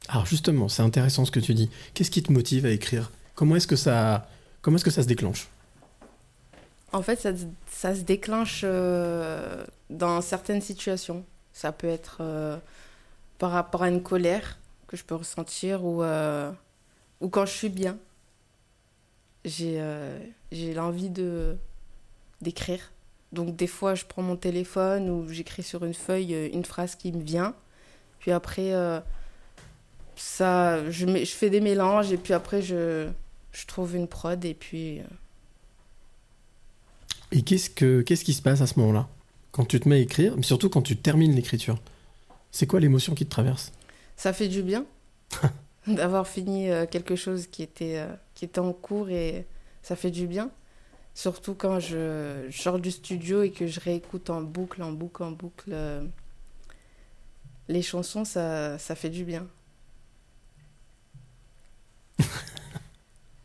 Alors 0.08 0.26
justement, 0.26 0.68
c'est 0.68 0.82
intéressant 0.82 1.26
ce 1.26 1.32
que 1.32 1.40
tu 1.40 1.54
dis. 1.54 1.70
Qu'est-ce 1.94 2.12
qui 2.12 2.24
te 2.24 2.32
motive 2.32 2.66
à 2.66 2.70
écrire? 2.70 3.12
Comment 3.36 3.56
est-ce 3.56 3.68
que 3.68 3.76
ça, 3.76 4.28
comment 4.62 4.78
est-ce 4.78 4.86
que 4.86 4.92
ça 4.92 5.04
se 5.04 5.08
déclenche? 5.08 5.48
En 6.92 7.02
fait, 7.02 7.20
ça, 7.20 7.32
ça 7.72 7.96
se 7.96 8.02
déclenche 8.02 8.62
euh, 8.64 9.64
dans 9.90 10.22
certaines 10.22 10.62
situations. 10.62 11.24
Ça 11.54 11.72
peut 11.72 11.88
être 11.88 12.18
euh, 12.20 12.58
par 13.38 13.52
rapport 13.52 13.84
à 13.84 13.90
une 13.90 14.04
colère 14.04 14.58
que 14.88 14.98
je 14.98 15.04
peux 15.04 15.16
ressentir 15.16 15.86
ou, 15.86 16.04
ou 17.22 17.30
quand 17.30 17.46
je 17.46 17.54
suis 17.54 17.70
bien. 17.70 17.98
J'ai 19.46 19.82
j'ai 20.52 20.74
l'envie 20.74 21.10
de 21.10 21.56
d'écrire. 22.42 22.92
Donc 23.34 23.56
des 23.56 23.68
fois, 23.68 23.96
je 23.96 24.06
prends 24.06 24.22
mon 24.24 24.36
téléphone 24.36 25.10
ou 25.10 25.28
j'écris 25.30 25.64
sur 25.64 25.86
une 25.86 25.94
feuille 25.94 26.34
euh, 26.36 26.50
une 26.54 26.66
phrase 26.66 26.96
qui 26.96 27.12
me 27.12 27.22
vient. 27.24 27.56
Puis 28.20 28.32
après, 28.32 28.74
euh, 28.74 29.00
ça, 30.16 30.90
je, 30.92 31.06
mets- 31.06 31.26
je 31.26 31.32
fais 31.34 31.50
des 31.50 31.62
mélanges 31.62 32.12
et 32.12 32.18
puis 32.18 32.34
après, 32.34 32.62
je, 32.62 33.10
je 33.52 33.66
trouve 33.66 33.96
une 33.96 34.08
prod 34.08 34.44
et 34.46 34.54
puis... 34.54 35.00
euh, 35.00 35.04
Et 37.32 37.42
qu'est-ce 37.44 37.70
que 37.70 38.02
qu'est-ce 38.02 38.24
qui 38.26 38.34
se 38.34 38.42
passe 38.42 38.62
à 38.62 38.68
ce 38.68 38.80
moment-là? 38.80 39.08
Quand 39.52 39.66
tu 39.66 39.80
te 39.80 39.88
mets 39.88 39.96
à 39.96 40.00
écrire, 40.00 40.36
mais 40.36 40.44
surtout 40.44 40.70
quand 40.70 40.82
tu 40.82 40.98
termines 40.98 41.34
l'écriture 41.34 41.78
C'est 42.52 42.68
quoi 42.68 42.80
l'émotion 42.80 43.16
qui 43.16 43.26
te 43.26 43.32
traverse? 43.32 43.72
Ça 44.16 44.34
fait 44.34 44.48
du 44.48 44.62
bien 44.64 44.86
d'avoir 45.88 46.28
fini 46.28 46.70
quelque 46.92 47.16
chose 47.16 47.48
qui 47.48 47.64
était, 47.64 48.06
qui 48.36 48.46
était 48.46 48.60
en 48.60 48.74
cours 48.74 49.10
et 49.10 49.46
ça 49.82 49.96
fait 49.96 50.12
du 50.12 50.28
bien. 50.28 50.52
Surtout 51.14 51.54
quand 51.56 51.80
je, 51.80 52.46
je 52.50 52.62
sors 52.62 52.80
du 52.80 52.90
studio 52.92 53.44
et 53.44 53.52
que 53.52 53.68
je 53.68 53.80
réécoute 53.80 54.30
en 54.30 54.42
boucle, 54.42 54.82
en 54.82 54.92
boucle, 54.92 55.24
en 55.24 55.32
boucle 55.32 55.70
euh, 55.74 56.02
les 57.68 57.82
chansons, 57.82 58.26
ça, 58.26 58.78
ça 58.80 58.96
fait 58.96 59.10
du 59.10 59.24
bien. 59.24 59.48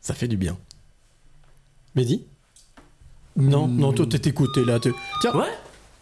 Ça 0.01 0.15
fait 0.15 0.29
du 0.29 0.37
bien. 0.37 0.57
Mehdi? 1.97 2.25
Non, 3.37 3.67
non, 3.67 3.93
toi 3.93 4.07
t'es 4.07 4.29
écouté 4.31 4.65
là. 4.65 4.79
Tiens, 4.79 4.93
Ouais, 5.35 5.47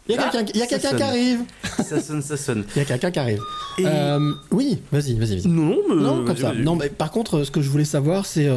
il 0.07 0.13
y 0.15 0.17
a 0.17 0.27
Ah, 0.27 0.29
quelqu'un 0.29 0.51
il 0.53 0.59
y 0.59 0.61
a 0.61 0.67
ça 0.67 0.77
quelqu'un 0.77 0.95
qui 0.97 1.03
arrive. 1.03 1.39
ça 1.63 1.99
sonne, 1.99 2.21
ça 2.21 2.37
sonne. 2.37 2.65
Il 2.75 2.79
y 2.79 2.81
a 2.81 2.85
quelqu'un 2.85 3.09
qui 3.11 3.19
arrive. 3.19 3.41
Et... 3.79 3.85
Euh, 3.87 4.31
oui, 4.51 4.79
vas-y, 4.91 5.15
vas-y, 5.15 5.39
vas-y. 5.39 5.47
Non, 5.47 5.77
mais... 5.89 5.95
Non, 5.95 6.17
comme 6.17 6.27
vas-y, 6.27 6.41
ça. 6.41 6.53
Non, 6.53 6.75
mais 6.75 6.89
par 6.89 7.09
contre, 7.09 7.43
ce 7.43 7.49
que 7.51 7.61
je 7.61 7.69
voulais 7.69 7.83
savoir, 7.83 8.25
c'est 8.27 8.47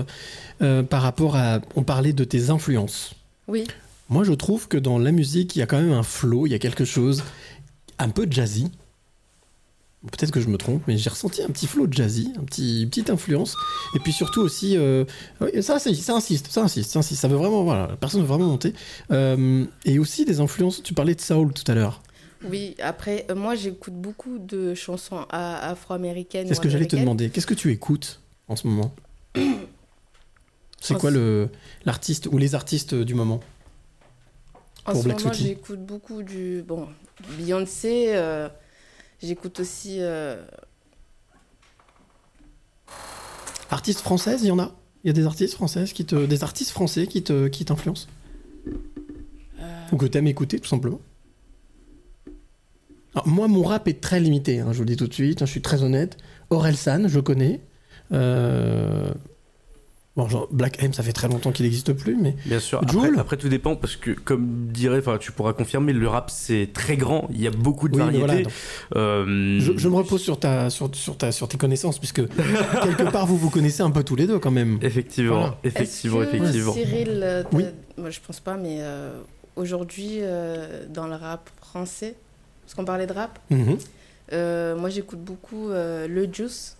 euh, 0.63 0.83
par 0.83 1.03
rapport 1.03 1.37
à. 1.37 1.61
On 1.77 1.83
parlait 1.83 2.13
de 2.13 2.25
tes 2.25 2.51
influences. 2.51 3.15
Oui, 3.47 3.67
Moi, 4.11 4.25
je 4.25 4.33
trouve 4.33 4.69
que 4.69 4.77
dans 4.79 4.99
la 4.99 5.13
musique, 5.13 5.55
il 5.57 5.59
y 5.61 5.63
a 5.63 5.67
quand 5.67 5.81
même 5.81 5.93
un 5.93 6.03
flow, 6.03 6.47
il 6.47 6.51
y 6.51 6.55
a 6.55 6.59
quelque 6.59 6.85
chose 6.85 7.23
un 7.99 8.09
peu 8.11 8.27
jazzy. 8.31 8.71
Peut-être 10.13 10.31
que 10.31 10.41
je 10.41 10.47
me 10.49 10.57
trompe, 10.57 10.83
mais 10.87 10.97
j'ai 10.97 11.11
ressenti 11.11 11.43
un 11.43 11.49
petit 11.49 11.67
flow 11.67 11.87
jazzy, 11.91 12.33
un 12.39 12.45
petit, 12.45 12.83
une 12.85 12.89
petite 12.89 13.11
influence. 13.11 13.55
Et 13.97 13.99
puis 13.99 14.13
surtout 14.13 14.41
aussi, 14.41 14.77
euh, 14.77 15.05
ça, 15.61 15.79
c'est- 15.81 15.93
ça 15.95 16.15
insiste, 16.15 16.47
ça 16.51 16.63
insiste, 16.63 16.93
ça 16.93 17.01
insiste. 17.01 17.21
Ça 17.21 17.27
veut 17.29 17.37
vraiment, 17.37 17.65
voilà, 17.65 17.89
la 17.89 17.97
personne 17.97 18.21
veut 18.21 18.27
vraiment 18.29 18.47
monter. 18.47 18.75
Euh, 19.11 19.65
et 19.85 19.99
aussi 19.99 20.25
des 20.25 20.39
influences. 20.41 20.83
Tu 20.85 20.95
parlais 20.95 21.17
de 21.17 21.21
soul 21.21 21.53
tout 21.53 21.69
à 21.71 21.75
l'heure. 21.75 22.01
oui. 22.49 22.77
Après, 22.81 23.27
euh, 23.31 23.35
moi, 23.35 23.57
j'écoute 23.57 23.95
beaucoup 23.95 24.39
de 24.39 24.73
chansons 24.75 25.27
afro-américaines. 25.31 26.47
C'est 26.47 26.55
ce 26.55 26.61
que 26.61 26.69
j'allais 26.69 26.87
te 26.87 26.95
demander. 26.97 27.29
Qu'est-ce 27.31 27.47
que 27.49 27.55
tu 27.55 27.73
écoutes 27.73 28.21
en 28.47 28.55
ce 28.57 28.67
moment? 28.69 28.95
C'est 30.81 30.95
En 30.95 30.99
quoi 30.99 31.11
le 31.11 31.49
l'artiste 31.85 32.29
ou 32.31 32.39
les 32.39 32.55
artistes 32.55 32.95
du 32.95 33.15
moment 33.15 33.41
En 34.87 34.93
pour 34.93 35.01
ce 35.01 35.05
Black 35.05 35.19
moment, 35.21 35.33
j'écoute 35.33 35.85
beaucoup 35.85 36.23
du 36.23 36.63
bon 36.67 36.89
Beyoncé. 37.37 38.13
euh, 38.15 38.49
j'écoute 39.23 39.61
aussi 39.61 39.97
euh, 40.01 40.43
Artistes 43.71 44.01
françaises, 44.01 44.43
il 44.43 44.49
y 44.49 44.51
en 44.51 44.59
a? 44.59 44.73
Il 45.05 45.09
y 45.09 45.11
a 45.11 45.13
des 45.13 45.27
artistes 45.27 45.55
françaises 45.55 45.93
qui 45.93 46.05
te, 46.05 46.27
des 46.27 46.43
artistes 46.43 46.71
français 46.71 47.07
qui 47.07 47.23
te, 47.23 47.49
qui 47.49 47.65
t'influencent? 47.65 48.09
Euh, 49.61 49.85
ou 49.93 49.97
que 49.97 50.07
t'aimes 50.07 50.27
écouter 50.27 50.59
tout 50.59 50.69
simplement? 50.69 51.01
Alors, 53.15 53.29
moi, 53.29 53.49
mon 53.49 53.63
rap 53.63 53.89
est 53.89 54.01
très 54.01 54.21
limité. 54.21 54.61
hein, 54.61 54.73
je 54.73 54.79
vous 54.79 54.85
le 54.85 54.91
dis 54.91 54.97
tout 54.97 55.07
de 55.07 55.13
suite. 55.15 55.43
hein, 55.43 55.47
je 55.47 55.51
suis 55.51 55.63
très 55.63 55.83
honnête. 55.83 56.17
Orelsan, 56.51 57.09
je 57.09 57.21
connais. 57.21 57.61
Euh, 58.13 59.13
Bon, 60.19 60.29
genre, 60.29 60.49
Black 60.51 60.83
M, 60.83 60.93
ça 60.93 61.05
fait 61.05 61.13
très 61.13 61.29
longtemps 61.29 61.53
qu'il 61.53 61.65
n'existe 61.65 61.93
plus, 61.93 62.17
mais 62.21 62.35
Bien 62.45 62.59
sûr. 62.59 62.81
Après, 63.19 63.37
tout 63.37 63.49
dépend 63.49 63.77
parce 63.77 63.95
que, 63.95 64.11
comme 64.11 64.67
dirait, 64.73 64.99
enfin, 64.99 65.17
tu 65.17 65.31
pourras 65.33 65.53
confirmer, 65.53 65.93
le 65.93 66.09
rap 66.09 66.29
c'est 66.29 66.71
très 66.73 66.97
grand. 66.97 67.29
Il 67.33 67.41
y 67.41 67.47
a 67.47 67.51
beaucoup 67.53 67.89
de 67.89 67.95
oui, 67.95 68.01
variétés. 68.01 68.27
voilà, 68.27 68.43
Euh, 68.97 69.61
je, 69.61 69.79
je 69.79 69.89
me 69.89 69.95
repose 69.95 70.21
sur 70.21 70.41
ta, 70.41 70.71
sur, 70.71 70.93
sur 70.95 71.17
ta, 71.17 71.31
sur 71.31 71.47
tes 71.47 71.57
connaissances, 71.57 71.99
puisque 72.01 72.27
quelque 72.83 73.11
part 73.13 73.27
vous 73.27 73.37
vous 73.37 73.49
connaissez 73.49 73.83
un 73.83 73.93
peu 73.93 74.03
tous 74.03 74.17
les 74.17 74.27
deux 74.27 74.41
quand 74.41 74.51
même. 74.51 74.79
Effectivement, 74.83 75.37
Voilà. 75.39 75.59
effectivement, 75.63 76.19
que, 76.19 76.35
effectivement. 76.35 76.73
Cyril, 76.73 77.21
euh, 77.23 77.45
Oui. 77.53 77.65
moi 77.97 78.11
je 78.11 78.19
pense 78.27 78.41
pas, 78.41 78.57
mais 78.57 78.79
euh, 78.81 79.21
aujourd'hui 79.55 80.17
euh, 80.21 80.85
dans 80.89 81.07
le 81.07 81.15
rap 81.15 81.49
français, 81.61 82.17
parce 82.65 82.75
qu'on 82.75 82.85
parlait 82.85 83.07
de 83.07 83.13
rap, 83.13 83.39
Mhm. 83.51 83.79
euh, 84.33 84.77
moi 84.77 84.89
j'écoute 84.91 85.21
beaucoup 85.21 85.71
euh, 85.71 86.09
le 86.09 86.27
Juice. 86.33 86.75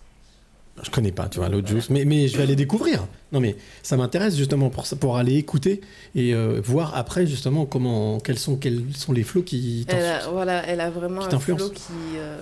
Je 0.83 0.89
connais 0.89 1.11
pas, 1.11 1.27
tu 1.27 1.39
vois, 1.39 1.49
l'autre 1.49 1.67
juice, 1.67 1.89
mais, 1.89 2.05
mais 2.05 2.27
je 2.27 2.37
vais 2.37 2.43
aller 2.43 2.55
découvrir. 2.55 3.05
Non, 3.31 3.39
mais 3.39 3.55
ça 3.83 3.97
m'intéresse 3.97 4.35
justement 4.37 4.69
pour, 4.69 4.85
pour 4.99 5.17
aller 5.17 5.35
écouter 5.35 5.81
et 6.15 6.33
euh, 6.33 6.61
voir 6.63 6.95
après 6.95 7.27
justement 7.27 7.65
comment, 7.65 8.19
quels 8.19 8.39
sont, 8.39 8.55
quels 8.55 8.83
sont 8.95 9.11
les 9.13 9.23
flots 9.23 9.43
qui 9.43 9.85
Elle 9.87 9.97
a, 9.97 9.99
t'influencent. 10.13 10.31
voilà, 10.33 10.65
elle 10.67 10.81
a 10.81 10.89
vraiment 10.89 11.27
Qui 11.27 11.35
un 11.35 11.39
flow 11.39 11.69
qui, 11.69 11.83
euh, 12.17 12.41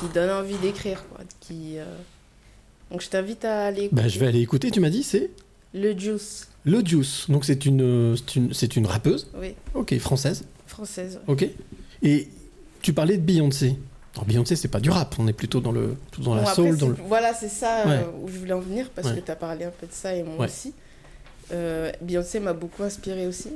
qui 0.00 0.06
donne 0.14 0.30
envie 0.30 0.56
d'écrire. 0.58 1.04
Quoi, 1.08 1.20
qui, 1.40 1.78
euh, 1.78 1.84
Donc 2.90 3.00
je 3.02 3.08
t'invite 3.08 3.44
à 3.44 3.66
aller 3.66 3.84
écouter 3.84 4.02
Bah, 4.02 4.08
je 4.08 4.18
vais 4.18 4.26
aller 4.26 4.40
écouter, 4.40 4.70
tu 4.70 4.80
m'as 4.80 4.90
dit, 4.90 5.02
c'est 5.02 5.30
le 5.74 5.98
Juice. 5.98 6.48
Le 6.64 6.84
Juice. 6.84 7.26
Donc 7.30 7.44
c'est 7.44 7.64
une, 7.64 8.14
une, 8.36 8.52
c'est 8.52 8.76
une 8.76 8.86
rappeuse, 8.86 9.28
Oui, 9.40 9.54
ok, 9.74 9.98
française, 9.98 10.44
française. 10.66 11.18
ok. 11.26 11.48
Et 12.02 12.28
tu 12.82 12.92
parlais 12.92 13.16
de 13.16 13.22
Beyoncé. 13.22 13.76
Alors 14.14 14.26
Beyoncé, 14.26 14.56
c'est 14.56 14.68
pas 14.68 14.80
du 14.80 14.90
rap, 14.90 15.14
on 15.18 15.26
est 15.26 15.32
plutôt 15.32 15.60
dans, 15.60 15.72
le, 15.72 15.96
dans 16.18 16.34
la 16.34 16.42
Bon, 16.42 16.48
après, 16.48 16.54
soul. 16.70 16.76
Dans 16.76 16.88
le... 16.88 16.96
Voilà, 17.06 17.32
c'est 17.32 17.48
ça 17.48 17.86
Ouais. 17.86 17.92
euh, 17.98 18.10
où 18.22 18.28
je 18.28 18.38
voulais 18.38 18.52
en 18.52 18.60
venir 18.60 18.90
parce 18.94 19.08
Ouais. 19.08 19.14
que 19.16 19.20
tu 19.20 19.30
as 19.30 19.36
parlé 19.36 19.64
un 19.64 19.70
peu 19.70 19.86
de 19.86 19.92
ça 19.92 20.14
et 20.14 20.22
moi 20.22 20.36
Ouais. 20.36 20.46
aussi. 20.46 20.74
Euh, 21.52 21.90
Beyoncé 22.02 22.38
m'a 22.40 22.52
beaucoup 22.52 22.82
inspiré 22.82 23.26
aussi 23.26 23.50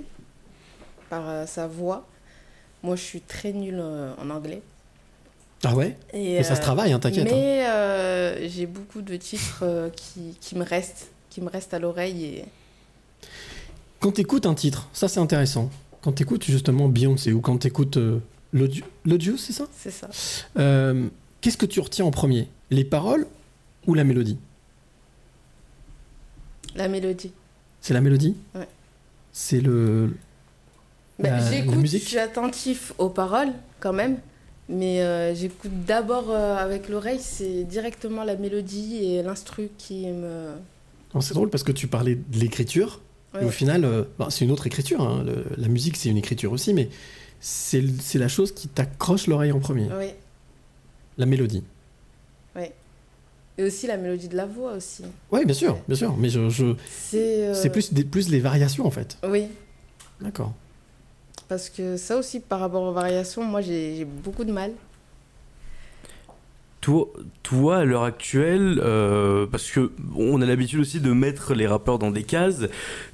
par 1.10 1.28
euh, 1.28 1.46
sa 1.46 1.66
voix. 1.66 2.06
Moi, 2.82 2.96
je 2.96 3.02
suis 3.02 3.20
très 3.20 3.52
nulle 3.52 3.78
euh, 3.80 4.12
en 4.20 4.30
anglais. 4.30 4.62
Ah 5.64 5.74
ouais? 5.74 5.96
Et, 6.12 6.36
Mais 6.38 6.42
ça 6.42 6.54
se 6.56 6.60
travaille, 6.62 6.92
hein, 6.92 6.98
t'inquiète. 7.00 7.26
hein. 7.26 7.30
Mais 7.34 7.66
euh, 7.68 8.48
j'ai 8.48 8.66
beaucoup 8.66 9.02
de 9.02 9.16
titres 9.16 9.64
qui, 9.94 10.36
qui 10.40 10.56
me 10.56 10.64
restent, 10.64 11.08
qui 11.30 11.40
me 11.42 11.48
restent 11.50 11.74
à 11.74 11.78
l'oreille 11.78 12.24
et 12.24 12.44
Quand 14.00 14.12
t'écoutes 14.12 14.46
un 14.46 14.54
titre, 14.54 14.88
ça 14.92 15.08
c'est 15.08 15.20
intéressant. 15.20 15.70
Quand 16.02 16.12
t'écoutes 16.12 16.44
justement 16.44 16.88
Beyoncé 16.88 17.32
ou 17.32 17.40
quand 17.40 17.56
t'écoutes 17.58 17.98
Juice, 19.18 19.40
c'est 19.46 19.52
ça? 19.52 19.66
C'est 19.76 19.90
ça. 19.90 20.08
Euh, 20.58 21.08
Qu'est-ce 21.40 21.56
que 21.56 21.66
tu 21.66 21.80
retiens 21.80 22.04
en 22.04 22.10
premier? 22.10 22.48
Les 22.70 22.84
paroles 22.84 23.26
ou 23.86 23.94
la 23.94 24.02
mélodie? 24.04 24.38
La 26.74 26.88
mélodie. 26.88 27.32
C'est 27.80 27.94
la 27.94 28.00
mélodie? 28.00 28.34
Ouais. 28.54 28.66
C'est 29.32 29.60
le. 29.60 30.14
Bah, 31.18 31.38
j'écoute, 31.50 31.86
je 31.86 31.96
suis 31.98 32.18
attentif 32.18 32.92
aux 32.98 33.08
paroles 33.08 33.52
quand 33.80 33.92
même, 33.94 34.18
mais 34.68 35.00
euh, 35.00 35.34
j'écoute 35.34 35.70
d'abord 35.86 36.30
euh, 36.30 36.56
avec 36.56 36.88
l'oreille, 36.90 37.20
c'est 37.20 37.64
directement 37.64 38.22
la 38.24 38.36
mélodie 38.36 38.96
et 39.04 39.22
l'instru 39.22 39.70
qui 39.78 40.06
me. 40.08 40.50
C'est 41.20 41.32
drôle 41.32 41.48
parce 41.48 41.62
que 41.62 41.72
tu 41.72 41.86
parlais 41.86 42.16
de 42.16 42.38
l'écriture. 42.38 43.00
Et 43.34 43.38
Ouais. 43.38 43.44
au 43.44 43.50
final, 43.50 43.84
euh, 43.84 44.02
bah, 44.18 44.28
c'est 44.30 44.44
une 44.44 44.50
autre 44.50 44.66
écriture. 44.66 45.00
hein. 45.02 45.22
Le- 45.24 45.44
la 45.58 45.68
musique, 45.68 45.96
c'est 45.96 46.08
une 46.08 46.16
écriture 46.16 46.52
aussi, 46.52 46.72
mais 46.74 46.88
c'est 47.40 47.82
la 48.14 48.28
chose 48.28 48.52
qui 48.52 48.68
t'accroche 48.68 49.26
l'oreille 49.26 49.52
en 49.52 49.60
premier. 49.60 49.88
Oui. 49.98 50.10
La 51.18 51.26
mélodie. 51.26 51.62
Et 53.58 53.62
aussi 53.64 53.86
la 53.86 53.96
mélodie 53.96 54.28
de 54.28 54.36
la 54.36 54.44
voix 54.44 54.74
aussi. 54.74 55.02
Oui, 55.32 55.46
bien 55.46 55.54
sûr, 55.54 55.78
bien 55.88 55.96
sûr. 55.96 56.14
Mais 56.18 56.28
je, 56.28 56.50
je- 56.50 56.74
C'est. 56.90 57.46
euh, 57.46 57.54
c'est 57.54 57.70
plus, 57.70 57.90
des- 57.94 58.04
plus 58.04 58.28
les 58.28 58.38
variations 58.38 58.84
en 58.84 58.90
fait. 58.90 59.16
Oui, 59.26 59.46
D'accord. 60.20 60.52
parce 61.48 61.70
que 61.70 61.96
ça 61.96 62.18
aussi, 62.18 62.40
par 62.40 62.60
rapport 62.60 62.82
aux 62.82 62.92
variations, 62.92 63.42
moi 63.44 63.62
j'ai 63.62 64.04
beaucoup 64.04 64.44
de 64.44 64.52
mal. 64.52 64.72
Toi, 66.86 67.08
toi, 67.42 67.78
à 67.78 67.84
l'heure 67.84 68.04
actuelle, 68.04 68.80
euh, 68.80 69.44
parce 69.48 69.72
que 69.72 69.90
on 70.14 70.40
a 70.40 70.46
l'habitude 70.46 70.78
aussi 70.78 71.00
de 71.00 71.12
mettre 71.12 71.52
les 71.52 71.66
rappeurs 71.66 71.98
dans 71.98 72.12
des 72.12 72.22
cases, 72.22 72.60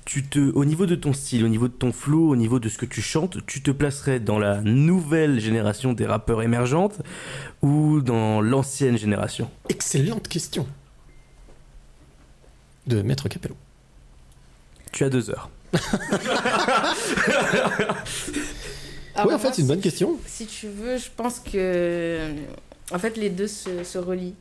tu 0.05 0.25
te, 0.25 0.39
au 0.55 0.67
niveau 0.67 0.85
de 0.85 0.95
ton 0.95 1.15
style, 1.15 1.43
au 1.43 1.49
niveau 1.49 1.69
de 1.69 1.73
ton 1.73 1.91
flow, 1.91 2.29
au 2.29 2.37
niveau 2.37 2.59
de 2.59 2.69
ce 2.69 2.77
que 2.77 2.85
tu 2.85 3.01
chantes, 3.01 3.39
tu 3.47 3.63
te 3.63 3.71
placerais 3.71 4.21
dans 4.21 4.39
la 4.39 4.61
nouvelle 4.61 5.41
génération 5.41 5.95
des 5.95 6.05
rappeurs 6.05 6.43
émergentes 6.43 7.01
ou 7.63 8.03
dans 8.03 8.43
l'ancienne 8.43 8.99
génération? 8.99 9.51
Excellente 9.71 10.29
question. 10.29 10.67
De 12.87 13.01
Maître 13.01 13.31
Capello. 13.31 13.57
Tu 14.93 15.05
as 15.05 15.09
deux 15.09 15.31
heures. 15.31 15.49
Ah, 19.15 19.25
oui, 19.25 19.29
bah, 19.29 19.37
en 19.37 19.39
fait, 19.39 19.53
c'est 19.53 19.61
une 19.61 19.69
bonne 19.69 19.81
question. 19.81 20.19
Si 20.27 20.47
tu 20.47 20.69
veux, 20.69 20.97
je 20.97 21.09
pense 21.15 21.39
que. 21.39 22.31
En 22.95 22.99
fait, 22.99 23.17
les 23.17 23.31
deux 23.31 23.47
se, 23.49 23.85
se 23.85 23.99
relient. 23.99 24.35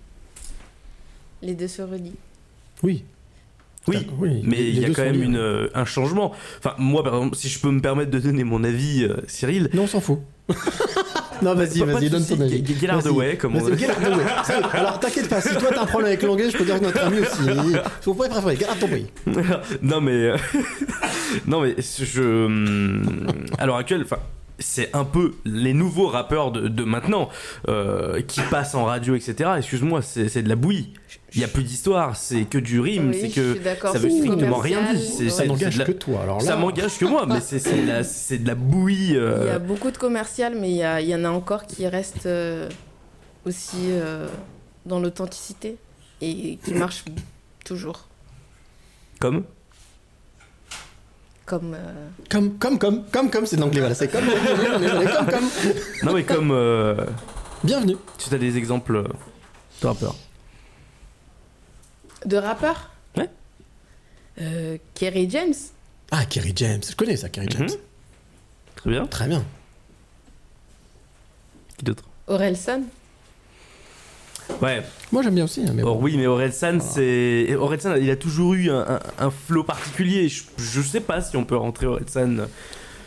Les 1.41 1.53
deux 1.53 1.67
se 1.67 1.81
relient. 1.81 2.15
Oui. 2.83 3.03
Oui, 3.87 4.07
oui. 4.19 4.41
Mais 4.43 4.59
il 4.59 4.79
y 4.79 4.85
a 4.85 4.89
quand 4.89 5.01
même 5.03 5.23
une, 5.23 5.37
euh, 5.37 5.67
un 5.73 5.85
changement. 5.85 6.33
Enfin, 6.59 6.75
moi, 6.77 7.03
par 7.03 7.15
exemple, 7.15 7.35
si 7.35 7.49
je 7.49 7.59
peux 7.59 7.71
me 7.71 7.81
permettre 7.81 8.11
de 8.11 8.19
donner 8.19 8.43
mon 8.43 8.63
avis, 8.63 9.03
euh, 9.05 9.15
Cyril. 9.27 9.69
Non, 9.73 9.83
on 9.83 9.87
s'en 9.87 10.01
fout. 10.01 10.19
non, 11.41 11.55
vas-y, 11.55 11.79
vas-y, 11.79 12.09
donne 12.11 12.25
ton 12.25 12.39
avis. 12.41 12.63
Get- 12.63 12.75
get 12.79 12.91
out 12.93 13.03
the 13.03 13.07
way, 13.07 13.37
comme 13.37 13.55
on 13.55 13.69
dit. 13.69 13.85
Alors, 14.73 14.99
t'inquiète 14.99 15.29
pas, 15.29 15.41
si 15.41 15.55
toi 15.55 15.69
t'as 15.73 15.81
un 15.81 15.85
problème 15.85 16.09
avec 16.09 16.21
l'anglais, 16.21 16.51
je 16.51 16.57
peux 16.57 16.65
dire 16.65 16.77
que 16.79 16.83
notre 16.85 16.99
ami 17.01 17.21
aussi. 17.21 17.75
Faut 18.01 18.13
pas 18.13 18.29
préférer, 18.29 18.57
get 18.57 18.65
out 18.69 18.79
the 18.79 18.91
way. 18.91 19.05
non 19.81 20.01
mais 20.01 20.11
euh, 20.11 20.37
non 21.47 21.61
mais 21.61 21.75
je 21.79 22.45
hum, 22.45 23.27
à 23.57 23.65
l'heure 23.65 23.77
actuelle 23.77 24.01
enfin 24.03 24.17
c'est 24.61 24.89
un 24.95 25.03
peu 25.03 25.33
les 25.45 25.73
nouveaux 25.73 26.07
rappeurs 26.07 26.51
de, 26.51 26.67
de 26.69 26.83
maintenant 26.83 27.27
euh, 27.67 28.21
qui 28.21 28.39
passent 28.49 28.73
en 28.75 28.85
radio 28.85 29.15
etc 29.15 29.51
excuse-moi 29.57 30.01
c'est 30.01 30.41
de 30.41 30.49
la 30.49 30.55
bouillie. 30.55 30.93
Il 31.33 31.39
y 31.39 31.43
a 31.43 31.47
plus 31.47 31.63
d'histoire 31.63 32.15
c'est 32.15 32.43
que 32.45 32.57
du 32.57 32.79
rime 32.79 33.09
Oui, 33.11 33.17
c'est 33.21 33.29
je 33.29 33.35
que 33.35 33.51
suis 33.53 33.59
d'accord, 33.63 33.93
ça 33.93 33.99
veut 33.99 34.09
c'est 34.09 34.17
strictement 34.21 34.57
rien 34.57 34.93
dire. 34.93 35.31
Ça 35.31 35.45
n'engage 35.45 35.83
que 35.83 35.91
toi. 35.93 36.21
Alors 36.23 36.39
là, 36.39 36.45
ça 36.45 36.55
m'engage 36.55 36.97
que 36.97 37.05
moi 37.05 37.25
mais 37.25 37.39
c'est 37.41 37.59
de 37.83 37.87
la 37.87 38.03
c'est 38.03 38.37
de 38.37 38.47
la 38.47 38.55
bouillie 38.55 39.15
euh, 39.15 39.39
Il 39.43 39.47
y 39.47 39.49
a 39.49 39.59
beaucoup 39.59 39.91
de 39.91 39.97
commercial, 39.97 40.55
mais 40.59 40.69
il 40.71 40.75
y, 40.77 40.83
a- 40.83 40.99
il 41.01 41.07
y 41.09 41.15
en 41.15 41.23
a 41.23 41.29
encore 41.29 41.65
qui 41.65 41.87
restent 41.87 42.25
euh, 42.25 42.69
aussi 43.45 43.77
euh, 43.91 44.27
dans 44.85 44.99
l'authenticité 44.99 45.77
et 46.21 46.57
qui 46.63 46.73
marchent 46.73 47.05
toujours. 47.65 48.07
comme? 49.19 49.43
Comme. 51.45 51.73
euh, 51.73 52.07
Comme, 52.29 52.57
comme, 52.57 52.77
comme, 52.79 53.03
comme, 53.11 53.29
comme, 53.29 53.45
c'est 53.45 53.55
de 53.57 53.61
l'anglais, 53.61 53.79
voilà, 53.79 53.95
c'est 53.95 54.07
comme, 54.07 54.25
comme, 54.25 54.35
comme, 54.37 55.25
comme, 55.25 55.25
comme. 55.29 55.49
non 56.03 56.13
mais 56.13 56.23
comme 56.23 56.51
euh, 56.51 57.05
Bienvenue. 57.63 57.97
tu 58.17 58.33
as 58.33 58.37
des 58.37 58.57
exemples 58.57 58.95
euh, 58.97 59.07
de 59.81 59.87
rappeurs 59.87 60.15
De 62.25 62.37
rappeurs 62.37 62.91
Ouais. 63.17 63.29
Euh, 64.39 64.77
Kerry 64.93 65.29
James. 65.29 65.53
Ah, 66.11 66.25
Kerry 66.25 66.53
James, 66.55 66.81
je 66.89 66.95
connais 66.95 67.17
ça, 67.17 67.29
Kerry 67.29 67.47
James. 67.49 67.63
Mhm. 67.69 67.77
très 68.75 68.89
bien 68.89 69.05
Très 69.07 69.27
bien. 69.27 69.43
qui 71.77 71.85
d'autre? 71.85 72.03
Orelsan. 72.27 72.83
Ouais 74.61 74.81
Moi 75.11 75.21
j'aime 75.23 75.35
bien 75.35 75.43
aussi, 75.45 75.61
hein, 75.61 75.71
mais 75.75 75.83
Or 75.83 75.95
bon. 75.97 76.03
oui, 76.03 76.15
mais 76.17 76.27
Orelsan, 76.27 76.79
c'est 76.79 77.55
Orelsan, 77.55 77.95
il 77.99 78.09
a 78.09 78.15
toujours 78.15 78.53
eu 78.53 78.69
un, 78.69 78.81
un, 78.81 78.99
un 79.19 79.31
flow 79.31 79.63
particulier. 79.63 80.29
Je, 80.29 80.43
je 80.57 80.81
sais 80.81 80.99
pas 81.01 81.21
si 81.21 81.37
on 81.37 81.43
peut 81.45 81.55
rentrer 81.57 81.85
Orelsan 81.87 82.37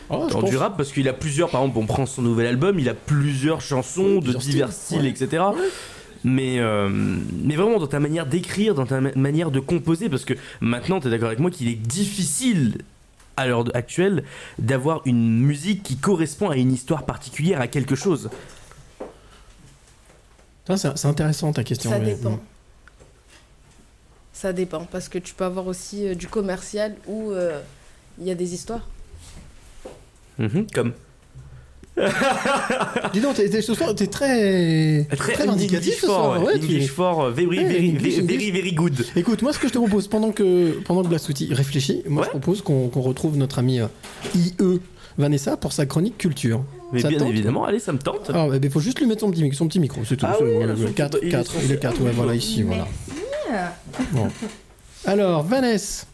Oh, 0.09 0.25
je 0.29 0.33
dans 0.33 0.43
du 0.43 0.55
rap 0.55 0.77
parce 0.77 0.91
qu'il 0.91 1.07
a 1.09 1.13
plusieurs. 1.13 1.49
Par 1.49 1.61
exemple, 1.61 1.79
on 1.79 1.87
prend 1.87 2.05
son 2.05 2.21
nouvel 2.21 2.45
album, 2.45 2.77
il 2.77 2.87
a 2.89 2.93
plusieurs 2.93 3.59
chansons 3.61 4.19
de 4.19 4.33
divers 4.33 4.71
styles, 4.71 5.01
ouais. 5.01 5.09
etc. 5.09 5.43
Mais, 6.23 6.59
euh, 6.59 6.89
mais 7.43 7.55
vraiment 7.55 7.79
dans 7.79 7.87
ta 7.87 7.99
manière 7.99 8.27
d'écrire, 8.27 8.75
dans 8.75 8.85
ta 8.85 9.01
ma- 9.01 9.11
manière 9.15 9.49
de 9.49 9.59
composer, 9.59 10.07
parce 10.09 10.23
que 10.25 10.35
maintenant, 10.61 10.99
tu 10.99 11.07
es 11.07 11.09
d'accord 11.09 11.27
avec 11.29 11.39
moi 11.39 11.49
qu'il 11.49 11.67
est 11.69 11.75
difficile 11.75 12.79
à 13.37 13.47
l'heure 13.47 13.65
actuelle 13.73 14.23
d'avoir 14.59 15.01
une 15.05 15.39
musique 15.39 15.81
qui 15.81 15.97
correspond 15.97 16.49
à 16.51 16.55
une 16.55 16.71
histoire 16.71 17.05
particulière, 17.05 17.59
à 17.59 17.67
quelque 17.67 17.95
chose. 17.95 18.29
C'est 20.75 21.05
intéressant 21.05 21.51
ta 21.53 21.63
question. 21.63 21.89
Ça 21.91 21.99
dépend. 21.99 22.39
Ça 24.33 24.51
dépend, 24.53 24.85
parce 24.91 25.07
que 25.09 25.17
tu 25.17 25.33
peux 25.33 25.45
avoir 25.45 25.67
aussi 25.67 26.07
euh, 26.07 26.15
du 26.15 26.27
commercial 26.27 26.95
où 27.07 27.31
euh, 27.31 27.59
il 28.19 28.27
y 28.27 28.31
a 28.31 28.35
des 28.35 28.53
histoires. 28.53 28.87
Mhm, 30.37 30.67
comme 30.73 30.91
Dis 33.13 33.21
donc, 33.21 33.35
t'es- 33.35 33.47
t'es 33.49 33.61
très, 34.07 35.05
Très, 35.15 35.45
vindicatif 35.45 35.93
ce 36.01 36.07
soir. 36.07 36.35
for, 36.35 36.43
ouais, 36.43 36.59
tu- 36.59 36.65
English 36.65 36.89
for, 36.89 37.29
very, 37.31 37.47
Ouais, 37.47 37.63
very, 37.63 37.91
very, 37.91 38.19
very, 38.21 38.51
very 38.51 38.73
good. 38.73 39.05
Écoute, 39.15 39.41
moi 39.41 39.53
ce 39.53 39.59
que 39.59 39.69
je 39.69 39.73
te 39.73 39.77
propose, 39.77 40.09
pendant 40.09 40.33
que, 40.33 40.71
pendant 40.83 41.03
que 41.03 41.07
Blastouti 41.07 41.53
réfléchit, 41.53 42.03
moi 42.09 42.23
Ouais. 42.23 42.27
je 42.27 42.31
propose 42.37 42.61
qu'on 42.61 42.89
qu'on 42.89 42.99
retrouve 43.01 43.37
notre 43.37 43.59
amie 43.59 43.79
euh, 43.79 43.87
IE 44.35 44.81
Vanessa 45.17 45.55
pour 45.55 45.71
sa 45.71 45.85
chronique 45.85 46.17
culture. 46.17 46.65
Mais 46.91 47.01
Ça 47.01 47.09
bien 47.09 47.17
tente 47.19 47.29
évidemment, 47.29 47.65
allez, 47.65 47.79
ça 47.79 47.91
me 47.91 47.97
tente. 47.97 48.29
Alors, 48.29 48.53
il 48.55 48.69
faut 48.69 48.79
juste 48.79 48.99
lui 48.99 49.07
mettre 49.07 49.21
son 49.21 49.31
petit, 49.31 49.51
son 49.53 49.67
petit 49.67 49.79
micro, 49.79 50.01
c'est 50.05 50.17
tout. 50.17 50.25
Ah 50.27 50.35
oui, 50.41 50.63
le 50.65 50.75
son 50.75 50.93
4, 50.93 51.19
petit- 51.19 51.29
4, 51.29 51.51
il 51.55 51.61
est 51.61 51.65
il 51.65 51.71
est 51.73 51.79
4, 51.79 52.01
ouais, 52.01 52.11
voilà, 52.11 52.35
ici, 52.35 52.61
voilà. 52.63 52.87
Bon. 54.11 54.27
Alors, 55.05 55.43
Vanessa, 55.43 56.05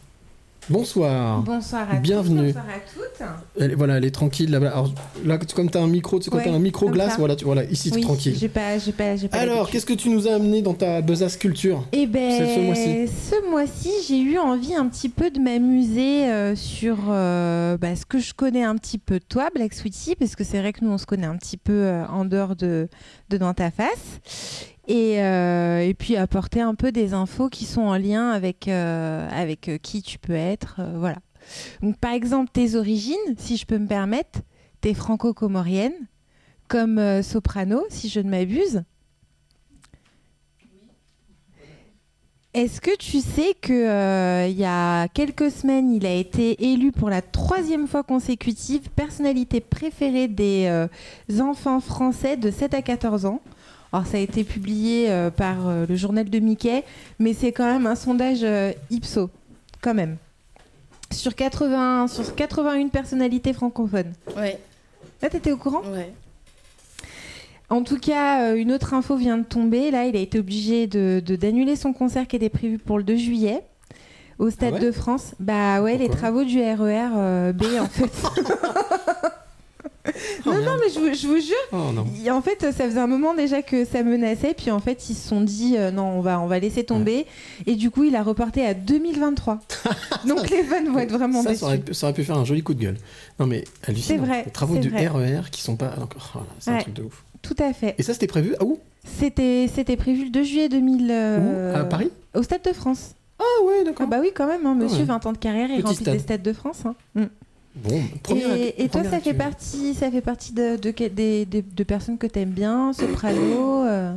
bonsoir. 0.70 1.42
Bonsoir 1.42 1.86
à 1.90 1.96
Bienvenue. 1.96 2.52
tous, 2.52 2.58
bonsoir 2.58 2.64
à 2.68 2.78
toutes. 2.78 3.60
Elle, 3.60 3.74
voilà, 3.76 3.98
elle 3.98 4.04
est 4.04 4.10
tranquille. 4.10 4.54
Alors, 4.54 4.92
là, 5.24 5.38
comme 5.54 5.70
tu 5.70 5.78
as 5.78 5.82
un 5.82 5.86
micro, 5.86 6.18
tu 6.18 6.24
sais, 6.24 6.30
quand 6.30 6.38
Ouais, 6.38 6.44
t'as 6.44 6.52
un 6.52 6.58
micro 6.58 6.88
glace, 6.90 7.12
ça. 7.12 7.18
voilà, 7.18 7.36
tu, 7.36 7.44
voilà, 7.44 7.64
ici, 7.64 7.90
Oui, 7.94 8.00
tranquille. 8.00 8.34
J'ai 8.38 8.48
pas, 8.48 8.78
j'ai 8.78 8.92
pas, 8.92 9.16
j'ai 9.16 9.28
pas 9.28 9.38
Alors, 9.38 9.68
qu'est-ce 9.70 9.86
que 9.86 9.92
tu 9.92 10.08
nous 10.08 10.26
as 10.28 10.32
amené 10.34 10.62
dans 10.62 10.74
ta 10.74 11.00
besace 11.02 11.36
culture? 11.36 11.84
Eh 11.92 12.06
ben, 12.06 12.30
ce 12.30 12.60
mois-ci. 12.60 13.08
ce 13.08 13.50
mois-ci, 13.50 13.90
j'ai 14.08 14.18
eu 14.20 14.38
envie 14.38 14.74
un 14.74 14.86
petit 14.88 15.08
peu 15.08 15.30
de 15.30 15.38
m'amuser 15.38 16.26
euh, 16.30 16.56
sur 16.56 16.96
euh, 17.08 17.76
bah, 17.76 17.94
ce 17.96 18.06
que 18.06 18.18
je 18.18 18.32
connais 18.34 18.64
un 18.64 18.76
petit 18.76 18.98
peu 18.98 19.18
de 19.18 19.24
toi, 19.28 19.48
Black 19.54 19.74
Sweetie, 19.74 20.16
parce 20.16 20.34
que 20.36 20.44
c'est 20.44 20.58
vrai 20.58 20.72
que 20.72 20.84
nous, 20.84 20.90
on 20.90 20.98
se 20.98 21.06
connaît 21.06 21.26
un 21.26 21.36
petit 21.36 21.56
peu 21.56 21.72
euh, 21.72 22.06
en 22.06 22.24
dehors 22.24 22.56
de, 22.56 22.88
de 23.28 23.36
Dans 23.36 23.54
ta 23.54 23.70
face. 23.70 24.20
Et, 24.88 25.22
euh, 25.22 25.80
et 25.80 25.94
puis 25.94 26.16
apporter 26.16 26.60
un 26.60 26.74
peu 26.74 26.90
des 26.90 27.14
infos 27.14 27.48
qui 27.48 27.66
sont 27.66 27.82
en 27.82 27.96
lien 27.96 28.30
avec, 28.30 28.66
euh, 28.66 29.28
avec 29.30 29.68
euh, 29.68 29.78
qui 29.78 30.02
tu 30.02 30.18
peux 30.18 30.34
être. 30.34 30.80
voilà. 30.96 31.18
Par 32.00 32.12
exemple, 32.12 32.50
tes 32.52 32.76
origines, 32.76 33.16
si 33.36 33.56
je 33.56 33.66
peux 33.66 33.78
me 33.78 33.86
permettre, 33.86 34.40
t'es 34.80 34.94
franco-comorienne, 34.94 35.92
comme 36.68 37.22
soprano, 37.22 37.84
si 37.90 38.08
je 38.08 38.20
ne 38.20 38.30
m'abuse. 38.30 38.84
Est-ce 42.54 42.80
que 42.80 42.96
tu 42.96 43.20
sais 43.20 43.54
que 43.60 44.48
il 44.48 44.56
y 44.56 44.64
a 44.64 45.08
quelques 45.08 45.50
semaines, 45.50 45.92
il 45.92 46.06
a 46.06 46.14
été 46.14 46.70
élu 46.72 46.92
pour 46.92 47.10
la 47.10 47.22
troisième 47.22 47.88
fois 47.88 48.04
consécutive 48.04 48.88
personnalité 48.90 49.60
préférée 49.60 50.28
des 50.28 50.88
enfants 51.40 51.80
français 51.80 52.36
de 52.36 52.50
7 52.50 52.74
à 52.74 52.82
14 52.82 53.26
ans? 53.26 53.40
Alors 53.92 54.06
ça 54.06 54.16
a 54.16 54.20
été 54.20 54.42
publié 54.44 55.10
euh, 55.10 55.30
par 55.30 55.68
euh, 55.68 55.84
le 55.86 55.96
journal 55.96 56.28
de 56.30 56.38
Mickey, 56.38 56.82
mais 57.18 57.34
c'est 57.34 57.52
quand 57.52 57.66
même 57.70 57.86
un 57.86 57.94
sondage 57.94 58.40
euh, 58.42 58.72
Ipso, 58.90 59.28
quand 59.82 59.92
même. 59.94 60.16
Sur, 61.10 61.34
80, 61.34 62.08
sur 62.08 62.34
81 62.34 62.88
personnalités 62.88 63.52
francophones. 63.52 64.12
Ouais, 64.36 64.58
Là, 65.20 65.28
t'étais 65.28 65.52
au 65.52 65.56
courant? 65.58 65.82
Ouais. 65.92 66.10
en 67.68 67.82
tout 67.82 67.98
cas, 67.98 68.44
euh, 68.50 68.54
une 68.56 68.72
autre 68.72 68.94
info 68.94 69.14
vient 69.16 69.36
de 69.36 69.44
tomber. 69.44 69.90
Là, 69.90 70.06
il 70.06 70.16
a 70.16 70.20
été 70.20 70.38
obligé 70.38 70.86
de 70.86 71.22
de- 71.24 71.36
d'annuler 71.36 71.76
son 71.76 71.92
concert 71.92 72.26
qui 72.26 72.36
était 72.36 72.48
prévu 72.48 72.78
pour 72.78 72.96
le 72.98 73.04
2 73.04 73.16
juillet 73.16 73.60
au 74.38 74.48
Stade 74.50 74.70
Ah 74.72 74.80
ouais? 74.80 74.86
de 74.86 74.90
France. 74.90 75.34
Bah 75.38 75.82
ouais, 75.82 75.98
les 75.98 76.08
travaux 76.08 76.44
du 76.44 76.58
RER 76.60 77.10
euh, 77.14 77.52
B 77.52 77.62
en 77.78 77.86
fait. 77.86 78.10
Non, 80.44 80.54
non, 80.54 80.76
mais 80.80 80.90
je 80.92 80.98
vous, 80.98 81.14
je 81.14 81.26
vous 81.28 81.40
jure, 81.40 81.54
Oh 81.72 81.92
non. 81.94 82.04
en 82.36 82.42
fait, 82.42 82.60
ça 82.72 82.84
faisait 82.88 82.98
un 82.98 83.06
moment 83.06 83.34
déjà 83.34 83.62
que 83.62 83.84
ça 83.84 84.02
menaçait. 84.02 84.52
Puis 84.54 84.70
en 84.70 84.80
fait, 84.80 85.08
ils 85.08 85.14
se 85.14 85.28
sont 85.28 85.40
dit 85.40 85.76
euh, 85.76 85.90
non, 85.92 86.18
on 86.18 86.20
va, 86.20 86.40
on 86.40 86.46
va 86.48 86.58
laisser 86.58 86.82
tomber. 86.84 87.26
Et 87.66 87.76
du 87.76 87.90
coup, 87.90 88.02
il 88.04 88.16
a 88.16 88.22
reporté 88.22 88.66
à 88.66 88.74
2023. 88.74 89.60
Donc 90.26 90.50
les 90.50 90.64
fans 90.64 90.82
vont 90.90 90.98
être 90.98 91.12
vraiment 91.12 91.42
Ça, 91.42 91.50
déçus. 91.50 91.60
ça 91.60 91.66
aurait, 91.66 91.78
pu- 91.78 91.94
ça 91.94 92.06
aurait 92.06 92.14
pu 92.14 92.24
faire 92.24 92.36
un 92.36 92.44
joli 92.44 92.62
coup 92.62 92.74
de 92.74 92.80
gueule. 92.82 92.96
Non 93.38 93.46
mais 93.46 93.62
hallucinant. 93.86 94.20
C'est 94.22 94.26
vrai, 94.26 94.42
Les 94.46 94.50
travaux 94.50 94.76
du 94.78 94.90
vrai. 94.90 95.06
RER 95.06 95.42
qui 95.52 95.62
sont 95.62 95.76
pas. 95.76 95.90
donc, 95.90 96.14
oh 96.16 96.38
c'est 96.58 96.70
un 96.72 96.78
truc 96.78 96.94
de 96.94 97.02
ouf. 97.04 97.22
Tout 97.40 97.56
à 97.60 97.72
fait. 97.72 97.94
Et 97.98 98.02
ça, 98.02 98.12
c'était 98.12 98.26
prévu 98.26 98.54
à 98.60 98.64
où? 98.64 98.78
C'était, 99.04 99.68
c'était 99.72 99.96
prévu 99.96 100.24
le 100.24 100.30
2 100.30 100.42
juillet 100.42 100.68
2000. 100.68 101.08
euh, 101.10 101.74
Où? 101.74 101.76
À 101.76 101.84
Paris? 101.84 102.10
Au 102.34 102.42
Stade 102.42 102.62
de 102.64 102.72
France. 102.72 103.14
Ah 103.38 103.64
ouais, 103.64 103.78
Ah 103.80 103.84
d'accord. 103.84 104.06
bah 104.06 104.18
oui, 104.20 104.30
quand 104.34 104.46
même, 104.46 104.64
hein, 104.66 104.74
monsieur, 104.74 104.98
ouais. 105.00 105.04
20 105.04 105.26
ans 105.26 105.32
de 105.32 105.38
carrière, 105.38 105.68
il 105.70 105.82
remplit 105.82 105.96
stade. 105.96 106.14
des 106.14 106.20
stades 106.20 106.42
de 106.42 106.52
France. 106.52 106.82
hein. 106.86 106.94
Mm. 107.16 107.24
Bon, 107.74 108.02
première 108.22 108.52
Et, 108.54 108.84
et 108.84 108.88
toi, 108.88 109.02
ça 109.02 109.20
fait 109.20 109.34
partie, 109.34 109.94
ça 109.94 110.10
fait 110.10 110.20
partie 110.20 110.52
de, 110.52 110.76
de, 110.76 111.60
de 111.60 111.82
personnes 111.84 112.18
que 112.18 112.26
t'aimes 112.26 112.50
bien, 112.50 112.92
soprano. 112.92 113.86
euh. 113.86 114.14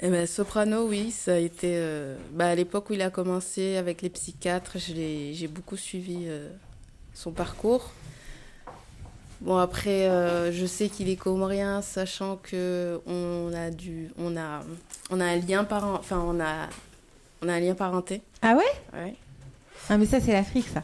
Eh 0.00 0.10
ben, 0.10 0.26
soprano, 0.26 0.86
oui, 0.86 1.10
ça 1.10 1.34
a 1.34 1.38
été. 1.38 1.72
euh, 1.76 2.16
bah, 2.32 2.48
à 2.48 2.54
l'époque 2.54 2.90
où 2.90 2.92
il 2.92 3.00
a 3.02 3.10
commencé 3.10 3.76
avec 3.76 4.02
les 4.02 4.10
psychiatres, 4.10 4.76
j'ai 4.78 5.48
beaucoup 5.48 5.76
suivi 5.76 6.24
euh, 6.26 6.50
son 7.14 7.30
parcours. 7.30 7.92
Bon 9.40 9.56
après, 9.56 10.08
euh, 10.08 10.52
je 10.52 10.64
sais 10.66 10.88
qu'il 10.88 11.08
est 11.08 11.16
comorien, 11.16 11.82
sachant 11.82 12.36
que 12.42 13.00
on 13.06 13.52
a 13.54 13.70
du, 13.70 14.10
on 14.18 14.36
a, 14.36 14.62
on 15.10 15.20
a 15.20 15.24
un 15.24 15.36
lien 15.36 15.64
parent, 15.64 15.94
enfin 15.94 16.18
on 16.18 16.40
a, 16.40 16.68
on 17.42 17.48
a 17.48 17.54
un 17.54 17.60
lien 17.60 17.74
parenté. 17.74 18.22
Ah 18.42 18.54
ouais? 18.54 18.98
Ouais. 18.98 19.14
Ah 19.90 19.98
mais 19.98 20.06
ça 20.06 20.18
c'est 20.20 20.32
l'Afrique 20.32 20.68
ça. 20.72 20.82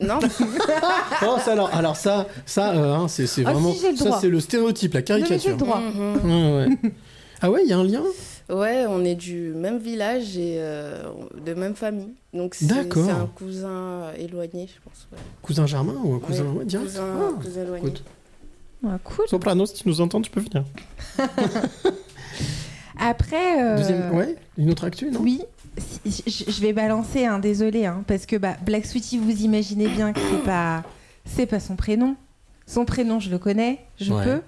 Non, 0.00 0.18
Oh, 1.22 1.36
ça, 1.42 1.52
alors, 1.52 1.74
alors 1.74 1.96
ça, 1.96 2.26
ça 2.44 2.74
euh, 2.76 2.94
hein, 2.94 3.08
c'est 3.08 3.26
c'est 3.26 3.44
Ah, 3.46 3.52
vraiment. 3.52 3.72
si, 3.72 3.80
j'ai 3.80 3.90
le 3.92 3.96
ça, 3.96 4.04
droit. 4.04 4.18
c'est 4.20 4.28
le 4.28 4.40
stéréotype, 4.40 4.92
la 4.94 5.00
Non, 5.00 5.06
mais 5.08 5.16
j'ai 5.16 5.26
caricature. 5.26 5.50
le 5.52 5.56
droit. 5.56 5.80
Mhm. 5.80 6.24
Ouais, 6.24 6.66
ouais. 6.66 6.92
ah 7.40 7.50
ouais, 7.50 7.60
il 7.64 7.70
y 7.70 7.72
a 7.72 7.78
un 7.78 7.84
lien? 7.84 8.02
Ouais, 8.50 8.84
on 8.88 9.04
est 9.04 9.14
du 9.16 9.52
même 9.56 9.78
village 9.78 10.36
et 10.36 10.56
euh, 10.58 11.02
de 11.44 11.54
même 11.54 11.74
famille. 11.74 12.14
Donc 12.34 12.54
c'est 12.54 12.66
D'accord. 12.66 13.04
c'est 13.06 13.10
un 13.10 13.26
cousin 13.26 14.12
éloigné, 14.18 14.68
je 14.68 14.80
pense. 14.84 15.08
Ouais. 15.10 15.18
Cousin 15.42 15.66
Germain 15.66 15.96
ou 16.04 16.14
un 16.14 16.20
cousin 16.20 16.44
Ouais, 16.44 16.58
ouais, 16.58 16.64
direct 16.66 16.88
cousin, 16.90 17.04
Ah, 17.18 17.42
cousin 17.42 17.62
éloigné. 17.62 17.86
écoute. 17.88 18.04
Ah, 18.86 18.98
cool. 19.02 19.26
Soprano, 19.28 19.66
si 19.66 19.74
tu 19.74 19.88
nous 19.88 20.00
entends, 20.00 20.20
tu 20.20 20.30
peux 20.30 20.40
venir. 20.40 20.62
Après. 22.98 23.62
euh, 23.62 23.76
Deuxième, 23.76 24.14
ouais, 24.14 24.36
une 24.56 24.70
autre 24.70 24.84
actu, 24.84 25.10
non? 25.10 25.20
Oui, 25.20 25.42
je 26.04 26.60
vais 26.60 26.72
balancer, 26.72 27.24
hein, 27.26 27.38
désolé, 27.38 27.86
hein, 27.86 28.02
parce 28.06 28.26
que 28.26 28.36
bah, 28.36 28.56
Black 28.64 28.86
Sweetie, 28.86 29.18
vous 29.18 29.42
imaginez 29.42 29.88
bien 29.88 30.12
que 30.12 30.20
c'est 30.20 30.42
pas, 30.44 30.82
c'est 31.24 31.46
pas 31.46 31.60
son 31.60 31.76
prénom. 31.76 32.16
Son 32.66 32.84
prénom, 32.84 33.20
je 33.20 33.30
le 33.30 33.38
connais, 33.38 33.80
je 34.00 34.12
Ouais. 34.12 34.24
peux. 34.24 34.40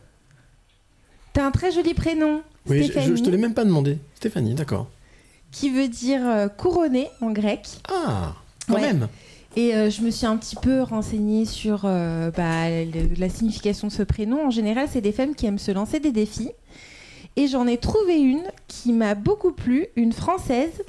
T'as 1.33 1.45
un 1.47 1.51
très 1.51 1.71
joli 1.71 1.95
prénom, 1.95 2.43
Oui, 2.69 2.79
je, 2.79 2.83
je- 2.85 2.91
Stéphanie, 2.93 3.17
je 3.17 3.23
te 3.23 3.31
l'ai 3.31 3.37
même 3.39 3.55
pas 3.55 3.65
demandé. 3.65 3.99
Stéphanie, 4.15 4.55
d'accord. 4.55 4.89
qui 5.51 5.71
veut 5.71 5.89
dire 5.89 6.21
euh, 6.27 6.49
couronné 6.49 7.09
en 7.23 7.31
grec. 7.31 7.67
Ah, 7.91 8.35
quand 8.67 8.75
Ouais. 8.75 8.81
même. 8.83 9.09
Et 9.57 9.75
euh, 9.75 9.89
je 9.89 10.03
me 10.03 10.11
suis 10.11 10.27
un 10.27 10.37
petit 10.37 10.57
peu 10.57 10.83
renseignée 10.83 11.47
sur 11.47 11.83
euh, 11.85 12.31
bah, 12.37 12.69
le- 12.69 13.15
la 13.19 13.29
signification 13.31 13.87
de 13.89 13.93
ce 13.93 14.03
prénom. 14.03 14.47
En 14.47 14.51
général, 14.51 14.89
c'est 14.93 15.01
des 15.01 15.11
femmes 15.13 15.35
qui 15.35 15.47
aiment 15.47 15.59
se 15.59 15.71
lancer 15.71 16.01
des 16.01 16.13
défis. 16.13 16.51
Et 17.39 17.47
j'en 17.47 17.69
ai 17.69 17.77
trouvé 17.77 18.19
une 18.19 18.43
qui 18.67 18.93
m'a 18.93 19.15
beaucoup 19.15 19.53
plu, 19.53 19.87
une 19.95 20.13
française, 20.13 20.83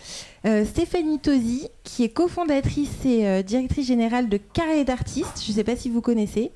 euh, 0.48 0.66
Stéphanie 0.66 1.20
Tosi, 1.20 1.68
qui 1.84 2.04
est 2.04 2.10
cofondatrice 2.10 3.06
et 3.06 3.28
euh, 3.28 3.44
directrice 3.44 3.86
générale 3.86 4.30
de 4.30 4.38
Carré 4.38 4.84
d'artistes. 4.84 5.44
Je 5.46 5.52
ne 5.52 5.58
sais 5.58 5.64
pas 5.64 5.76
si 5.76 5.92
vous 5.92 6.02
connaissez. 6.02 6.50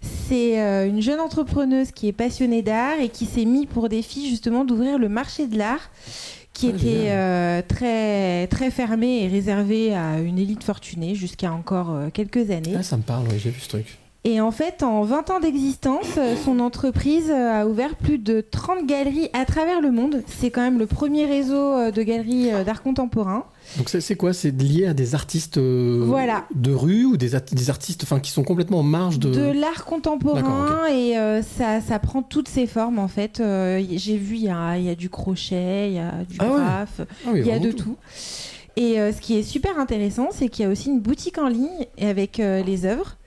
C'est 0.00 0.62
euh, 0.62 0.88
une 0.88 1.02
jeune 1.02 1.20
entrepreneuse 1.20 1.92
qui 1.92 2.08
est 2.08 2.12
passionnée 2.12 2.62
d'art 2.62 2.98
et 3.00 3.10
qui 3.10 3.26
s'est 3.26 3.44
mis 3.44 3.66
pour 3.66 3.90
défi 3.90 4.30
justement 4.30 4.64
d'ouvrir 4.64 4.98
le 4.98 5.10
marché 5.10 5.46
de 5.46 5.58
l'art 5.58 5.90
qui 6.54 6.72
Ah, 6.72 6.76
était 6.76 7.62
très, 7.68 8.46
très 8.46 8.70
fermé 8.70 9.24
et 9.24 9.28
réservé 9.28 9.94
à 9.94 10.20
une 10.20 10.38
élite 10.38 10.64
fortunée 10.64 11.14
jusqu'à 11.14 11.52
encore 11.52 11.94
quelques 12.14 12.50
années. 12.50 12.76
Ah, 12.78 12.82
ça 12.82 12.96
me 12.96 13.02
parle, 13.02 13.26
oui, 13.30 13.38
j'ai 13.38 13.50
vu 13.50 13.60
ce 13.60 13.68
truc. 13.68 13.98
Et 14.30 14.42
en 14.42 14.50
fait, 14.50 14.82
en 14.82 15.04
20 15.04 15.30
ans 15.30 15.40
d'existence, 15.40 16.18
euh, 16.18 16.34
son 16.44 16.60
entreprise 16.60 17.30
euh, 17.30 17.62
a 17.62 17.66
ouvert 17.66 17.96
plus 17.96 18.18
de 18.18 18.42
30 18.42 18.84
galeries 18.86 19.30
à 19.32 19.46
travers 19.46 19.80
le 19.80 19.90
monde. 19.90 20.22
C'est 20.26 20.50
quand 20.50 20.60
même 20.60 20.78
le 20.78 20.86
premier 20.86 21.24
réseau 21.24 21.56
euh, 21.56 21.90
de 21.90 22.02
galeries 22.02 22.50
d'art 22.66 22.82
contemporain. 22.82 23.44
Donc 23.76 23.88
c'est 23.88 24.16
quoi? 24.16 24.32
C'est 24.32 24.50
lié 24.50 24.86
à 24.86 24.94
des 24.94 25.14
artistes 25.14 25.58
euh, 25.58 26.02
Voilà. 26.06 26.44
de 26.54 26.72
rue 26.72 27.04
ou 27.04 27.16
des, 27.16 27.34
artistes 27.34 28.02
enfin, 28.02 28.18
qui 28.18 28.30
sont 28.30 28.42
complètement 28.42 28.80
en 28.80 28.84
marge 28.84 29.18
de... 29.18 29.30
De 29.30 29.52
l'art 29.52 29.84
contemporain 29.84 30.86
et 30.90 31.18
euh, 31.18 31.42
ça, 31.42 31.80
ça 31.80 31.98
prend 31.98 32.22
toutes 32.22 32.48
ses 32.48 32.66
formes 32.66 32.98
en 32.98 33.08
fait. 33.08 33.40
Euh, 33.40 33.82
J'ai 33.96 34.16
vu, 34.16 34.36
il 34.36 34.44
y 34.44 34.48
a, 34.48 34.78
il 34.78 34.84
y 34.84 34.90
a 34.90 34.94
du 34.94 35.10
crochet, 35.10 35.88
il 35.90 35.94
y 35.96 35.98
a 35.98 36.24
du 36.28 36.36
Ah 36.38 36.46
ouais. 36.46 36.58
graphe, 36.58 37.00
Ah 37.26 37.30
oui, 37.32 37.40
il 37.40 37.46
y 37.46 37.52
a 37.52 37.58
de 37.58 37.72
tout. 37.72 37.96
Et 38.76 38.94
ce 38.96 39.20
qui 39.20 39.36
est 39.36 39.42
super 39.42 39.78
intéressant, 39.78 40.28
c'est 40.30 40.48
qu'il 40.48 40.64
y 40.64 40.68
a 40.68 40.70
aussi 40.70 40.88
une 40.88 41.00
boutique 41.00 41.38
en 41.38 41.48
ligne 41.48 41.86
avec 42.00 42.38
les 42.38 42.86
œuvres. 42.86 43.17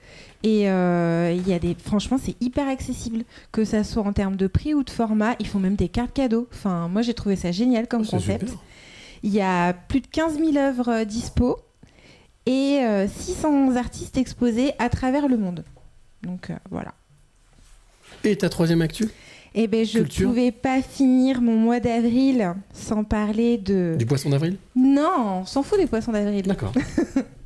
Et 0.44 0.68
euh, 0.68 1.32
il 1.36 1.46
y 1.48 1.52
a 1.52 1.58
des, 1.58 1.74
franchement, 1.74 2.18
c'est 2.22 2.34
hyper 2.40 2.66
accessible, 2.68 3.24
que 3.52 3.64
ça 3.64 3.84
soit 3.84 4.02
en 4.02 4.12
termes 4.12 4.36
de 4.36 4.46
prix 4.48 4.74
ou 4.74 4.82
de 4.82 4.90
format. 4.90 5.36
Ils 5.38 5.46
font 5.46 5.60
même 5.60 5.76
des 5.76 5.88
cartes 5.88 6.12
cadeaux. 6.12 6.48
Enfin, 6.52 6.88
moi, 6.88 7.02
j'ai 7.02 7.14
trouvé 7.14 7.36
ça 7.36 7.52
génial 7.52 7.86
comme 7.86 8.02
Oh, 8.06 8.10
concept. 8.10 8.48
super. 8.48 8.62
Il 9.22 9.32
y 9.32 9.40
a 9.40 9.72
plus 9.72 10.00
de 10.00 10.06
15 10.08 10.38
000 10.38 10.56
œuvres 10.56 10.88
euh, 10.88 11.04
dispo 11.04 11.58
et 12.44 12.80
euh, 12.82 13.06
600 13.06 13.76
artistes 13.76 14.16
exposés 14.16 14.72
à 14.80 14.88
travers 14.88 15.28
le 15.28 15.36
monde. 15.36 15.64
Donc 16.24 16.50
euh, 16.50 16.54
voilà. 16.70 16.92
Et 18.24 18.36
ta 18.36 18.48
troisième 18.48 18.82
actu? 18.82 19.08
Et 19.54 19.68
ben 19.68 19.84
je 19.84 19.98
ne 20.00 20.04
pouvais 20.04 20.50
pas 20.50 20.82
finir 20.82 21.40
mon 21.40 21.54
mois 21.56 21.78
d'avril 21.78 22.54
sans 22.72 23.04
parler 23.04 23.58
de. 23.58 23.94
Du 23.96 24.06
poisson 24.06 24.30
d'avril? 24.30 24.56
Non, 24.74 25.40
on 25.42 25.46
s'en 25.46 25.62
fout 25.62 25.78
des 25.78 25.86
poissons 25.86 26.10
d'avril. 26.12 26.42
D'accord. 26.46 26.72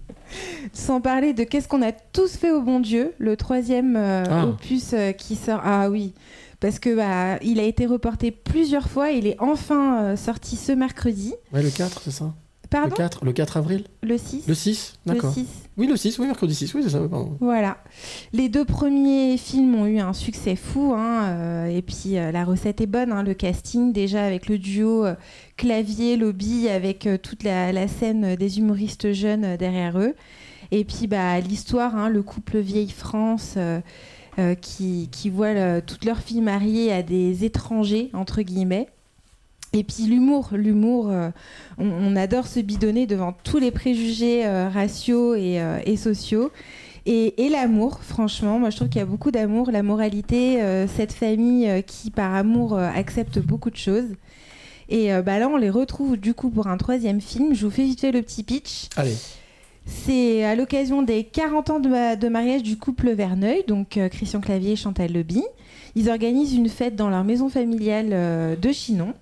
Sans 0.72 1.01
parler 1.01 1.33
de 1.33 1.44
Qu'est-ce 1.44 1.68
qu'on 1.68 1.83
a 1.83 1.92
tous 1.92 2.37
fait 2.37 2.51
au 2.51 2.61
bon 2.61 2.81
Dieu, 2.81 3.12
le 3.18 3.37
troisième 3.37 3.96
euh, 3.96 4.25
Ah. 4.29 4.46
opus 4.46 4.90
euh, 4.92 5.12
qui 5.12 5.37
sort. 5.37 5.61
Ah 5.64 5.88
oui, 5.90 6.12
parce 6.61 6.79
que 6.79 6.94
bah, 6.94 7.38
il 7.42 7.61
a 7.61 7.62
été 7.64 7.87
reporté 7.87 8.31
plusieurs 8.31 8.88
fois. 8.88 9.11
Il 9.11 9.27
est 9.27 9.37
enfin 9.40 10.03
euh, 10.03 10.16
sorti 10.16 10.57
ce 10.57 10.72
mercredi. 10.72 11.35
Ouais, 11.53 11.62
le 11.62 11.70
4, 11.70 12.03
c'est 12.03 12.11
ça? 12.11 12.35
Pardon 12.71 12.89
le 12.91 12.97
4, 12.97 13.25
le 13.25 13.33
4 13.33 13.57
avril 13.59 13.85
Le 14.03 14.19
6 14.19 14.45
Le 14.49 14.55
6 14.55 14.95
Le 15.07 15.15
D'accord. 15.15 15.33
6. 15.33 15.47
Oui, 15.79 15.87
le 15.87 15.97
6, 15.97 16.19
oui, 16.19 16.27
mercredi 16.27 16.55
6, 16.55 16.75
oui, 16.75 16.83
c'est 16.83 16.91
ça, 16.91 16.99
pardon. 17.01 17.37
Voilà. 17.41 17.77
Les 18.33 18.49
deux 18.49 18.65
premiers 18.65 19.37
films 19.37 19.75
ont 19.75 19.87
eu 19.87 19.99
un 19.99 20.13
succès 20.15 20.57
fou. 20.57 20.93
hein, 20.97 21.25
euh, 21.27 21.67
et 21.67 21.83
puis 21.83 22.17
euh, 22.19 22.33
la 22.33 22.45
recette 22.45 22.81
est 22.81 22.87
bonne. 22.87 23.13
hein, 23.13 23.23
le 23.23 23.35
casting, 23.35 23.93
déjà 23.93 24.25
avec 24.25 24.49
le 24.49 24.59
duo 24.59 25.05
euh, 25.05 25.15
clavier-lobby, 25.77 26.69
avec 26.69 27.07
euh, 27.07 27.19
toute 27.19 27.43
la, 27.43 27.73
la 27.73 27.89
scène 27.89 28.35
des 28.37 28.59
humoristes 28.59 29.13
jeunes 29.13 29.57
derrière 29.57 29.99
eux. 29.99 30.15
Et 30.73 30.85
puis 30.85 31.07
bah, 31.07 31.39
l'histoire, 31.41 31.95
hein, 31.97 32.09
le 32.09 32.23
couple 32.23 32.59
vieille 32.59 32.91
France. 32.91 33.55
euh, 33.59 33.81
qui, 34.61 35.09
qui 35.13 35.31
voient 35.31 35.55
le- 35.55 35.81
toutes 35.81 36.05
leurs 36.05 36.19
filles 36.21 36.43
mariées 36.43 36.93
à 36.93 37.03
des 37.03 37.47
étrangers, 37.47 38.11
entre 38.13 38.43
guillemets. 38.43 38.87
Et 39.77 39.85
puis 39.85 40.05
l'humour, 40.05 40.49
l'humour, 40.53 41.11
euh, 41.11 41.29
on, 41.77 41.87
on 41.87 42.17
adore 42.17 42.47
se 42.47 42.61
bidonner 42.61 43.07
devant 43.07 43.35
tous 43.45 43.59
les 43.59 43.71
préjugés 43.71 44.47
euh, 44.47 44.71
raciaux 44.71 45.35
et, 45.35 45.61
euh, 45.61 45.79
et 45.85 45.99
sociaux. 45.99 46.51
Et, 47.05 47.45
et 47.45 47.51
l'amour, 47.51 48.01
franchement, 48.03 48.59
moi 48.59 48.71
je 48.71 48.77
trouve 48.77 48.89
qu'il 48.89 49.01
y 49.01 49.03
a 49.03 49.07
beaucoup 49.07 49.31
d'amour, 49.31 49.71
la 49.71 49.83
moralité, 49.83 50.62
euh, 50.62 50.87
cette 50.89 51.12
famille 51.12 51.85
qui 51.87 52.11
par 52.11 52.35
amour 52.35 52.79
accepte 52.79 53.39
beaucoup 53.39 53.71
de 53.71 53.77
choses. 53.77 54.09
Et 54.89 55.11
bah 55.25 55.41
là 55.41 55.49
on 55.49 55.57
les 55.57 55.69
retrouve 55.69 56.17
du 56.17 56.33
coup 56.33 56.49
pour 56.49 56.69
un 56.69 56.77
troisième 56.77 57.21
film. 57.21 57.55
Je 57.55 57.67
vous 57.67 57.73
fais 57.73 57.83
vite 57.83 58.01
fait 58.01 58.12
le 58.12 58.23
petit 58.23 58.45
pitch. 58.45 58.89
Allez. 58.97 59.15
C'est 59.85 60.45
à 60.45 60.55
l'occasion 60.57 61.03
des 61.03 61.25
40 61.25 61.71
ans 61.71 61.81
de, 61.81 62.17
de 62.17 62.29
mariage 62.29 62.62
du 62.62 62.77
couple 62.77 63.11
Verneuil, 63.11 63.65
donc 63.69 63.99
Christian 64.11 64.41
Clavier 64.41 64.73
et 64.73 64.77
Chantal 64.77 65.12
Leby. 65.12 65.43
Ils 65.97 66.09
organisent 66.09 66.55
une 66.55 66.69
fête 66.69 66.97
dans 66.97 67.11
leur 67.11 67.25
maison 67.25 67.49
familiale 67.49 68.57
de 68.61 68.73
Chinon. 68.73 69.12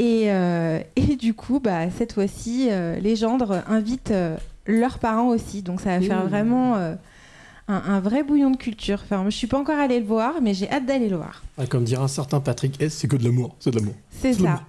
Et, 0.00 0.30
euh, 0.32 0.78
et 0.96 1.14
du 1.16 1.34
coup, 1.34 1.60
bah, 1.60 1.90
cette 1.90 2.14
fois-ci, 2.14 2.68
euh, 2.70 2.98
les 3.00 3.16
gendres 3.16 3.62
invitent 3.68 4.12
euh, 4.12 4.36
leurs 4.66 4.98
parents 4.98 5.28
aussi. 5.28 5.60
Donc 5.62 5.80
ça 5.80 5.98
va 5.98 6.00
faire 6.06 6.24
Mmh. 6.24 6.28
vraiment 6.28 6.76
euh, 6.76 6.94
un, 7.68 7.74
un 7.86 8.00
vrai 8.00 8.22
bouillon 8.22 8.50
de 8.50 8.56
culture. 8.56 9.00
Enfin, 9.04 9.24
je 9.26 9.36
suis 9.36 9.46
pas 9.46 9.58
encore 9.58 9.78
allée 9.78 10.00
le 10.00 10.06
voir, 10.06 10.34
mais 10.40 10.54
j'ai 10.54 10.70
hâte 10.70 10.86
d'aller 10.86 11.08
le 11.10 11.16
voir. 11.16 11.42
Ah, 11.58 11.66
comme 11.66 11.84
dirait 11.84 12.02
un 12.02 12.08
certain 12.08 12.40
Patrick 12.40 12.80
S, 12.80 12.94
c'est 12.94 13.08
que 13.08 13.16
de 13.16 13.24
l'amour, 13.24 13.54
c'est 13.60 13.70
de 13.70 13.76
l'amour. 13.78 13.94
C'est 14.10 14.32
ça. 14.32 14.62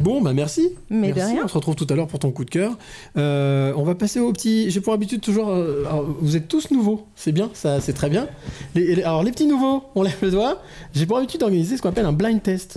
Bon, 0.00 0.20
bah 0.20 0.34
merci. 0.34 0.68
Mais 0.90 1.08
de 1.10 1.14
Merci, 1.16 1.32
rien. 1.32 1.42
On 1.46 1.48
se 1.48 1.54
retrouve 1.54 1.74
tout 1.74 1.86
à 1.88 1.94
l'heure 1.94 2.06
pour 2.06 2.18
ton 2.18 2.30
coup 2.32 2.44
de 2.44 2.50
cœur. 2.50 2.76
Euh, 3.16 3.72
on 3.76 3.82
va 3.82 3.94
passer 3.94 4.20
au 4.20 4.30
petit. 4.30 4.70
J'ai 4.70 4.80
pour 4.82 4.92
habitude 4.92 5.22
toujours. 5.22 5.48
euh, 5.48 5.84
alors, 5.88 6.04
vous 6.20 6.36
êtes 6.36 6.48
tous 6.48 6.70
nouveaux, 6.70 7.06
c'est 7.16 7.32
bien, 7.32 7.48
ça, 7.54 7.80
c'est 7.80 7.94
très 7.94 8.10
bien. 8.10 8.28
Les- 8.74 8.94
les- 8.96 9.02
alors 9.02 9.22
les 9.22 9.30
petits 9.32 9.46
nouveaux, 9.46 9.84
on 9.94 10.02
lève 10.02 10.18
le 10.20 10.30
doigt. 10.30 10.62
J'ai 10.94 11.06
pour 11.06 11.16
habitude 11.16 11.40
d'organiser 11.40 11.76
ce 11.78 11.82
qu'on 11.82 11.88
appelle 11.88 12.04
un 12.04 12.12
blind 12.12 12.42
test. 12.42 12.76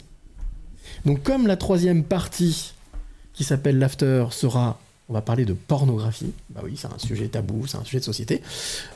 Donc 1.07 1.23
comme 1.23 1.47
la 1.47 1.55
troisième 1.55 2.03
partie 2.03 2.73
qui 3.31 3.45
s'appelle 3.45 3.79
l'after 3.79 4.25
sera, 4.31 4.77
on 5.07 5.13
va 5.13 5.21
parler 5.21 5.45
de 5.45 5.53
pornographie. 5.53 6.33
Bah 6.49 6.59
oui, 6.65 6.75
c'est 6.75 6.87
un 6.87 6.97
sujet 6.97 7.29
tabou, 7.29 7.65
c'est 7.65 7.77
un 7.77 7.85
sujet 7.85 7.99
de 7.99 8.03
société. 8.03 8.41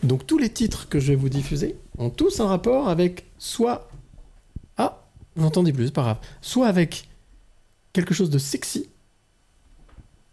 Donc 0.04 0.28
tous 0.28 0.38
les 0.38 0.50
titres 0.50 0.90
que 0.90 1.00
je 1.00 1.14
vais 1.14 1.16
vous 1.16 1.30
diffuser 1.30 1.78
ont 1.98 2.10
tous 2.10 2.42
un 2.42 2.48
rapport 2.48 2.90
avec 2.90 3.24
soit 3.38 3.88
ah, 4.76 5.02
vous 5.38 5.44
n'entendez 5.44 5.72
plus, 5.72 5.86
c'est 5.86 5.94
pas 5.94 6.02
grave. 6.02 6.18
Soit 6.42 6.68
avec 6.68 7.08
quelque 7.94 8.14
chose 8.14 8.30
de 8.30 8.40
sexy, 8.40 8.90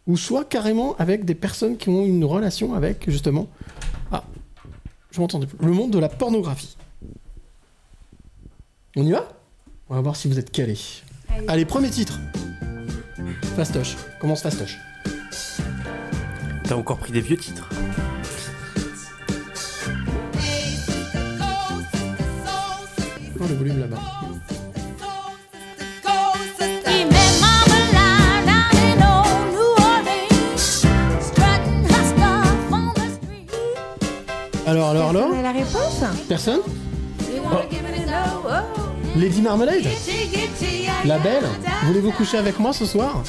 ou 0.09 0.17
soit 0.17 0.45
carrément 0.45 0.97
avec 0.97 1.25
des 1.25 1.37
personnes 1.37 1.77
qui 1.77 1.91
ont 1.91 2.05
une 2.05 2.25
relation 2.25 2.75
avec, 2.75 3.09
justement, 3.09 3.47
ah, 4.11 4.25
je 5.13 5.21
m'entendais 5.21 5.47
plus, 5.47 5.65
le 5.65 5.73
monde 5.73 5.93
de 5.93 6.01
la 6.01 6.09
pornographie. 6.09 6.77
On 8.97 9.07
y 9.07 9.13
va? 9.13 9.29
On 9.89 9.95
va 9.95 10.01
voir 10.01 10.17
si 10.17 10.27
vous 10.27 10.41
êtes 10.41 10.51
calés. 10.51 11.05
Allez, 11.47 11.65
premier 11.65 11.91
titre. 11.91 12.19
Fastoche. 13.57 13.97
Commence 14.21 14.43
Fastoche. 14.43 14.79
T'as 16.65 16.75
encore 16.75 16.99
pris 16.99 17.13
des 17.13 17.21
vieux 17.21 17.37
titres. 17.37 17.69
Oh, 23.41 23.45
le 23.49 23.55
volume 23.55 23.81
là-bas. 23.81 23.99
Alors, 34.67 34.91
alors, 34.91 35.09
alors 35.09 35.29
On 35.33 35.39
a 35.39 35.43
la 35.43 35.53
réponse? 35.53 36.05
Personne? 36.29 36.61
Lady 39.17 39.43
Marmalade 39.43 39.85
La 41.05 41.19
belle 41.19 41.45
Voulez-vous 41.87 42.13
coucher 42.13 42.39
avec 42.39 42.59
moi 42.59 42.73
ce 42.73 42.85
soir 42.87 43.23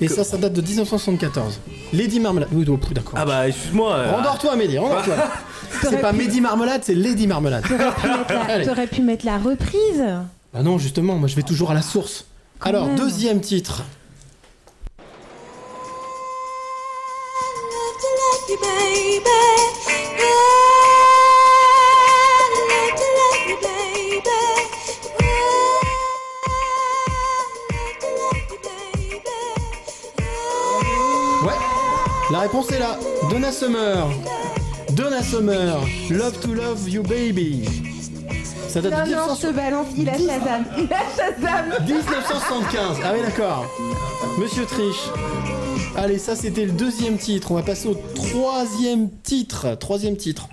Et 0.00 0.08
ça, 0.08 0.24
ça 0.24 0.36
date 0.36 0.52
de 0.52 0.60
1974. 0.62 1.60
Lady 1.92 2.20
Marmalade. 2.20 2.48
Oui, 2.52 2.64
oh, 2.68 2.78
d'accord. 2.92 3.14
Ah 3.16 3.24
bah, 3.24 3.48
excuse-moi. 3.48 3.94
euh, 3.94 4.12
Rendors-toi, 4.12 4.56
Mehdi, 4.56 4.78
rendors-toi. 4.78 5.14
c'est 5.82 6.00
pas 6.00 6.12
Mehdi 6.12 6.40
Marmalade, 6.40 6.82
c'est 6.84 6.94
Lady 6.94 7.26
Marmalade. 7.26 7.64
T'aurais 7.66 7.92
pu, 7.92 8.06
mettre 8.08 8.32
la- 8.32 8.42
Allez. 8.54 8.66
t'aurais 8.66 8.86
pu 8.86 9.02
mettre 9.02 9.26
la 9.26 9.38
reprise. 9.38 10.04
Ah 10.54 10.62
non, 10.62 10.78
justement, 10.78 11.14
moi 11.16 11.28
je 11.28 11.36
vais 11.36 11.42
toujours 11.42 11.70
à 11.70 11.74
la 11.74 11.82
source. 11.82 12.26
Quand 12.58 12.70
Alors, 12.70 12.86
même. 12.86 12.96
deuxième 12.96 13.40
titre. 13.40 13.82
La 32.36 32.42
réponse 32.42 32.70
est 32.70 32.78
là. 32.78 32.98
Donna 33.30 33.50
Summer. 33.50 34.10
Donna 34.90 35.22
Summer. 35.22 35.80
Love 36.10 36.38
to 36.40 36.52
love 36.52 36.86
you 36.86 37.02
baby. 37.02 37.64
Ça 38.68 38.82
date 38.82 38.92
Non, 38.92 38.98
de 38.98 39.10
non, 39.12 39.22
1900 39.22 39.34
je 39.40 39.46
te 39.46 39.52
balance, 39.54 39.86
il 39.96 40.06
a 40.06 40.18
Shazam. 40.18 40.64
Il 40.76 40.92
a 40.92 40.98
Shazam. 41.16 41.86
1975. 41.86 42.98
Ah 43.02 43.12
oui, 43.14 43.22
d'accord. 43.22 43.64
Monsieur 44.38 44.66
Triche. 44.66 45.08
Allez, 45.96 46.18
ça 46.18 46.36
c'était 46.36 46.66
le 46.66 46.72
deuxième 46.72 47.16
titre. 47.16 47.52
On 47.52 47.54
va 47.54 47.62
passer 47.62 47.88
au 47.88 47.96
troisième 48.14 49.08
titre. 49.22 49.74
Troisième 49.80 50.18
titre. 50.18 50.46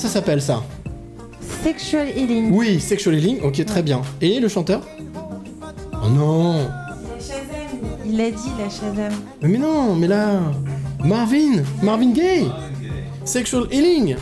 Ça 0.00 0.08
s'appelle 0.08 0.40
ça 0.40 0.62
Sexual 1.62 2.08
Healing. 2.16 2.50
Oui, 2.52 2.80
Sexual 2.80 3.16
Healing. 3.16 3.42
Ok, 3.42 3.62
très 3.66 3.82
bien. 3.82 4.00
Et 4.22 4.40
le 4.40 4.48
chanteur 4.48 4.82
Oh 6.02 6.08
non 6.08 6.70
Il 8.06 8.18
a 8.18 8.30
dit 8.30 8.48
la 8.58 8.70
Shazam. 8.70 9.12
Mais 9.42 9.58
non, 9.58 9.94
mais 9.94 10.08
là. 10.08 10.40
Marvin 11.04 11.62
Marvin 11.82 12.12
Gaye 12.12 12.46
Sexual 13.26 13.66
Healing 13.70 14.16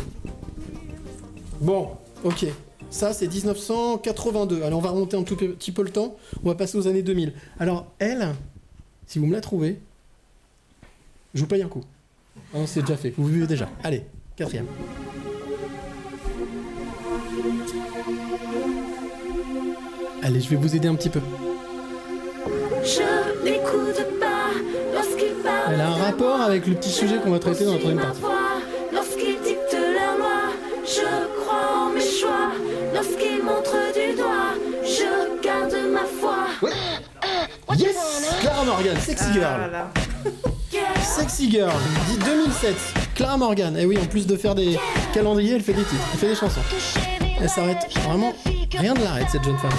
Bon, 1.61 1.91
ok. 2.25 2.47
Ça, 2.91 3.13
c'est 3.13 3.29
1982. 3.29 4.63
Alors, 4.65 4.81
on 4.81 4.83
va 4.83 4.91
remonter 4.91 5.17
un 5.17 5.23
tout 5.23 5.37
petit 5.37 5.71
peu 5.71 5.83
le 5.83 5.91
temps. 5.91 6.17
On 6.43 6.49
va 6.49 6.57
passer 6.57 6.77
aux 6.77 6.89
années 6.89 7.03
2000. 7.03 7.35
Alors, 7.61 7.87
elle, 8.01 8.35
si 9.07 9.21
vous 9.21 9.27
me 9.27 9.33
la 9.33 9.41
trouvez, 9.41 9.79
je 11.35 11.41
vous 11.41 11.47
paye 11.47 11.63
un 11.63 11.69
coup. 11.69 11.85
Ah 12.53 12.59
non, 12.59 12.67
c'est 12.67 12.81
déjà 12.81 12.97
fait. 12.97 13.15
Vous 13.17 13.27
vivez 13.27 13.47
déjà. 13.47 13.69
Allez, 13.85 14.03
quatrième. 14.37 14.67
Allez, 20.23 20.41
je 20.41 20.49
vais 20.51 20.57
vous 20.57 20.75
aider 20.75 20.89
un 20.89 20.95
petit 20.95 21.09
peu. 21.11 21.21
Je 22.85 23.45
n'écoute 23.45 24.05
pas 24.21 24.51
lorsqu'il 24.95 25.33
parle. 25.45 25.75
Elle 25.75 25.81
a 25.81 25.89
un 25.89 25.95
rapport 25.95 26.41
avec 26.41 26.67
le 26.67 26.75
petit 26.75 26.91
sujet 26.91 27.19
qu'on 27.23 27.31
va 27.31 27.39
traiter 27.39 27.65
dans 27.65 27.73
la 27.75 27.79
troisième 27.79 28.03
partie. 28.03 28.21
Lorsqu'il 28.93 29.41
dicte 29.43 29.73
leur 29.73 30.19
loi, 30.19 30.53
je 30.85 31.41
crois 31.41 31.87
en 31.87 31.91
mes 31.91 32.01
choix. 32.01 32.51
Lorsqu'il 32.95 33.43
montre 33.45 33.77
du 33.95 34.17
doigt, 34.17 34.55
je 34.83 35.43
garde 35.43 35.77
ma 35.93 36.05
foi. 36.21 36.37
Yes 37.77 37.97
Clara 38.41 38.65
Morgan, 38.65 38.97
Sexy 39.01 39.25
Ah, 39.29 39.33
Girl. 39.33 40.81
Sexy 41.03 41.51
Girl, 41.51 41.73
dit 42.11 42.19
2007. 42.25 42.75
Clara 43.15 43.37
Morgan. 43.37 43.77
Et 43.77 43.85
oui, 43.87 43.99
en 44.03 44.07
plus 44.07 44.27
de 44.27 44.37
faire 44.37 44.55
des 44.55 44.79
calendriers, 45.15 45.55
elle 45.57 45.63
fait 45.63 45.75
des 45.75 45.83
titres, 45.85 46.03
elle 46.13 46.19
fait 46.19 46.29
des 46.29 46.35
chansons. 46.35 46.61
Elle 47.41 47.49
s'arrête 47.49 47.87
vraiment. 48.05 48.35
Rien 48.73 48.95
ne 48.95 49.03
l'arrête, 49.03 49.29
cette 49.31 49.45
jeune 49.45 49.59
femme. 49.59 49.71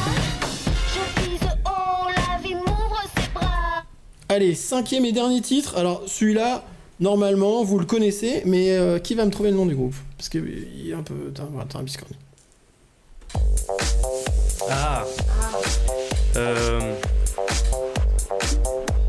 Allez, 4.30 4.56
cinquième 4.56 5.06
et 5.06 5.12
dernier 5.12 5.42
titre. 5.42 5.78
Alors, 5.78 6.04
celui-là, 6.06 6.64
normalement, 7.00 7.64
vous 7.64 7.80
le 7.80 7.86
connaissez, 7.86 8.44
mais 8.46 8.72
euh, 8.78 9.00
qui 9.00 9.16
va 9.16 9.26
me 9.26 9.32
trouver 9.32 9.52
le 9.52 9.58
nom 9.58 9.66
du 9.66 9.76
groupe? 9.76 9.96
Parce 10.18 10.30
qu'il 10.30 10.88
est 10.88 10.94
un 10.94 11.04
peu. 11.04 11.32
T'as 11.34 11.44
t'as 11.68 11.80
un 11.80 11.84
biscornu. 11.84 12.16
Ah. 14.70 15.04
Euh. 16.36 16.96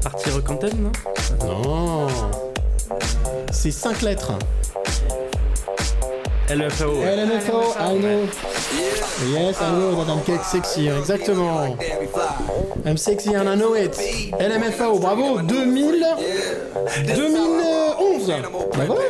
Partie 0.03 0.31
Recanten, 0.31 0.72
non? 0.81 0.93
Non 1.47 2.07
C'est 3.53 3.70
cinq 3.70 4.03
lettres. 4.03 4.33
Ouais. 6.51 6.57
LMFO, 6.57 7.76
I 7.78 7.96
know. 7.98 8.28
Yes, 9.32 9.61
I 9.61 9.70
know 9.70 9.94
that 9.94 10.11
I'm 10.11 10.20
cake 10.24 10.42
sexy, 10.42 10.88
exactement. 10.88 11.76
I'm 12.84 12.96
sexy 12.96 13.34
and 13.34 13.48
I 13.48 13.55
know 13.55 13.74
it. 13.74 13.96
LMFAO, 14.32 14.98
bravo, 14.98 15.42
2000... 15.42 16.05
2011. 17.07 18.32
Bah 18.76 18.84
voilà. 18.84 19.03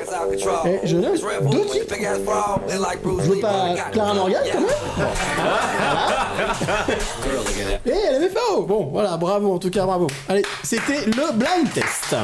Eh, 0.66 0.80
je 0.86 0.96
note 0.96 1.20
deux 1.50 1.64
titres. 1.64 1.94
Je 3.24 3.30
veux 3.30 3.40
pas 3.40 3.74
Clara 3.90 4.14
Morgan 4.14 4.42
quand 4.52 4.60
même. 4.60 4.68
Et 7.86 8.18
LMFAO. 8.18 8.62
Bon, 8.66 8.88
voilà, 8.92 9.16
bravo, 9.16 9.54
en 9.54 9.58
tout 9.58 9.70
cas, 9.70 9.86
bravo. 9.86 10.08
Allez, 10.28 10.44
c'était 10.62 11.06
le 11.06 11.32
blind 11.32 11.72
test. 11.72 12.16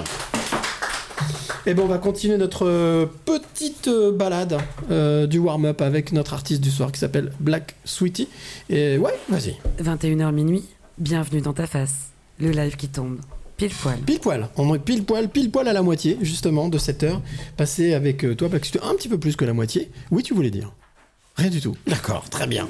Et 1.69 1.75
bon, 1.75 1.83
on 1.83 1.89
va 1.89 1.99
continuer 1.99 2.37
notre 2.37 2.65
euh, 2.65 3.07
petite 3.25 3.89
euh, 3.89 4.13
balade 4.13 4.57
euh, 4.91 5.27
du 5.27 5.39
warm-up 5.41 5.83
avec 5.83 6.13
notre 6.13 6.33
artiste 6.33 6.61
du 6.61 6.71
soir 6.71 6.93
qui 6.93 7.01
s'appelle 7.01 7.33
Black 7.41 7.75
Sweetie. 7.85 8.29
Et 8.71 8.99
ouais, 8.99 9.15
vas-y. 9.29 9.57
21h 9.83 10.33
minuit, 10.33 10.63
bienvenue 10.99 11.41
dans 11.41 11.53
ta 11.53 11.67
face. 11.67 12.11
Le 12.39 12.51
live 12.51 12.77
qui 12.77 12.87
tombe. 12.87 13.19
Pile 13.57 13.73
poil. 13.83 13.99
Pile 13.99 14.21
poil. 14.21 14.49
On 14.57 14.73
est 14.77 14.79
pile 14.79 15.03
poil, 15.05 15.29
pile 15.29 15.51
poil 15.51 15.67
à 15.67 15.73
la 15.73 15.83
moitié, 15.83 16.19
justement, 16.21 16.69
de 16.69 16.79
cette 16.79 17.03
heure 17.03 17.21
passée 17.57 17.95
avec 17.95 18.25
toi, 18.37 18.47
Black 18.49 18.65
Sweetie. 18.65 18.87
Un 18.89 18.95
petit 18.95 19.09
peu 19.09 19.19
plus 19.19 19.35
que 19.35 19.45
la 19.45 19.53
moitié. 19.53 19.91
Oui, 20.13 20.23
tu 20.23 20.35
voulais 20.35 20.51
dire 20.51 20.73
Rien 21.35 21.51
du 21.51 21.61
tout. 21.61 21.77
D'accord, 21.89 22.31
très 22.31 22.47
bien. 22.47 22.69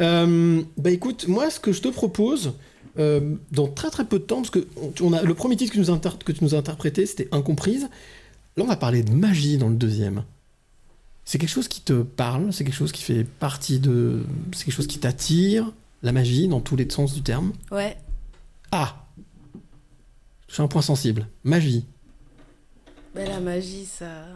Euh, 0.00 0.62
bah 0.78 0.90
écoute, 0.90 1.28
moi, 1.28 1.50
ce 1.50 1.60
que 1.60 1.72
je 1.72 1.82
te 1.82 1.88
propose, 1.88 2.54
euh, 2.98 3.34
dans 3.52 3.68
très 3.68 3.90
très 3.90 4.04
peu 4.04 4.18
de 4.18 4.24
temps, 4.24 4.36
parce 4.36 4.50
que 4.50 4.66
on, 4.80 4.92
on 5.02 5.12
a, 5.12 5.22
le 5.22 5.34
premier 5.34 5.56
titre 5.56 5.74
que, 5.74 5.78
nous 5.78 5.90
inter- 5.90 6.08
que 6.24 6.32
tu 6.32 6.42
nous 6.42 6.54
as 6.54 6.58
interprété, 6.58 7.04
c'était 7.04 7.28
Incomprise. 7.32 7.88
Là, 8.60 8.64
on 8.64 8.68
va 8.68 8.76
parler 8.76 9.02
de 9.02 9.10
magie 9.14 9.56
dans 9.56 9.70
le 9.70 9.74
deuxième. 9.74 10.22
C'est 11.24 11.38
quelque 11.38 11.48
chose 11.48 11.66
qui 11.66 11.80
te 11.80 12.02
parle, 12.02 12.52
c'est 12.52 12.62
quelque 12.62 12.74
chose 12.74 12.92
qui 12.92 13.02
fait 13.02 13.24
partie 13.24 13.80
de. 13.80 14.22
C'est 14.52 14.66
quelque 14.66 14.74
chose 14.74 14.86
qui 14.86 14.98
t'attire, 14.98 15.72
la 16.02 16.12
magie, 16.12 16.46
dans 16.46 16.60
tous 16.60 16.76
les 16.76 16.86
sens 16.90 17.14
du 17.14 17.22
terme. 17.22 17.54
Ouais. 17.70 17.96
Ah 18.70 19.06
Je 20.46 20.52
suis 20.52 20.62
un 20.62 20.68
point 20.68 20.82
sensible. 20.82 21.26
Magie. 21.42 21.86
Ben, 23.14 23.26
la 23.26 23.40
magie, 23.40 23.86
ça, 23.86 24.26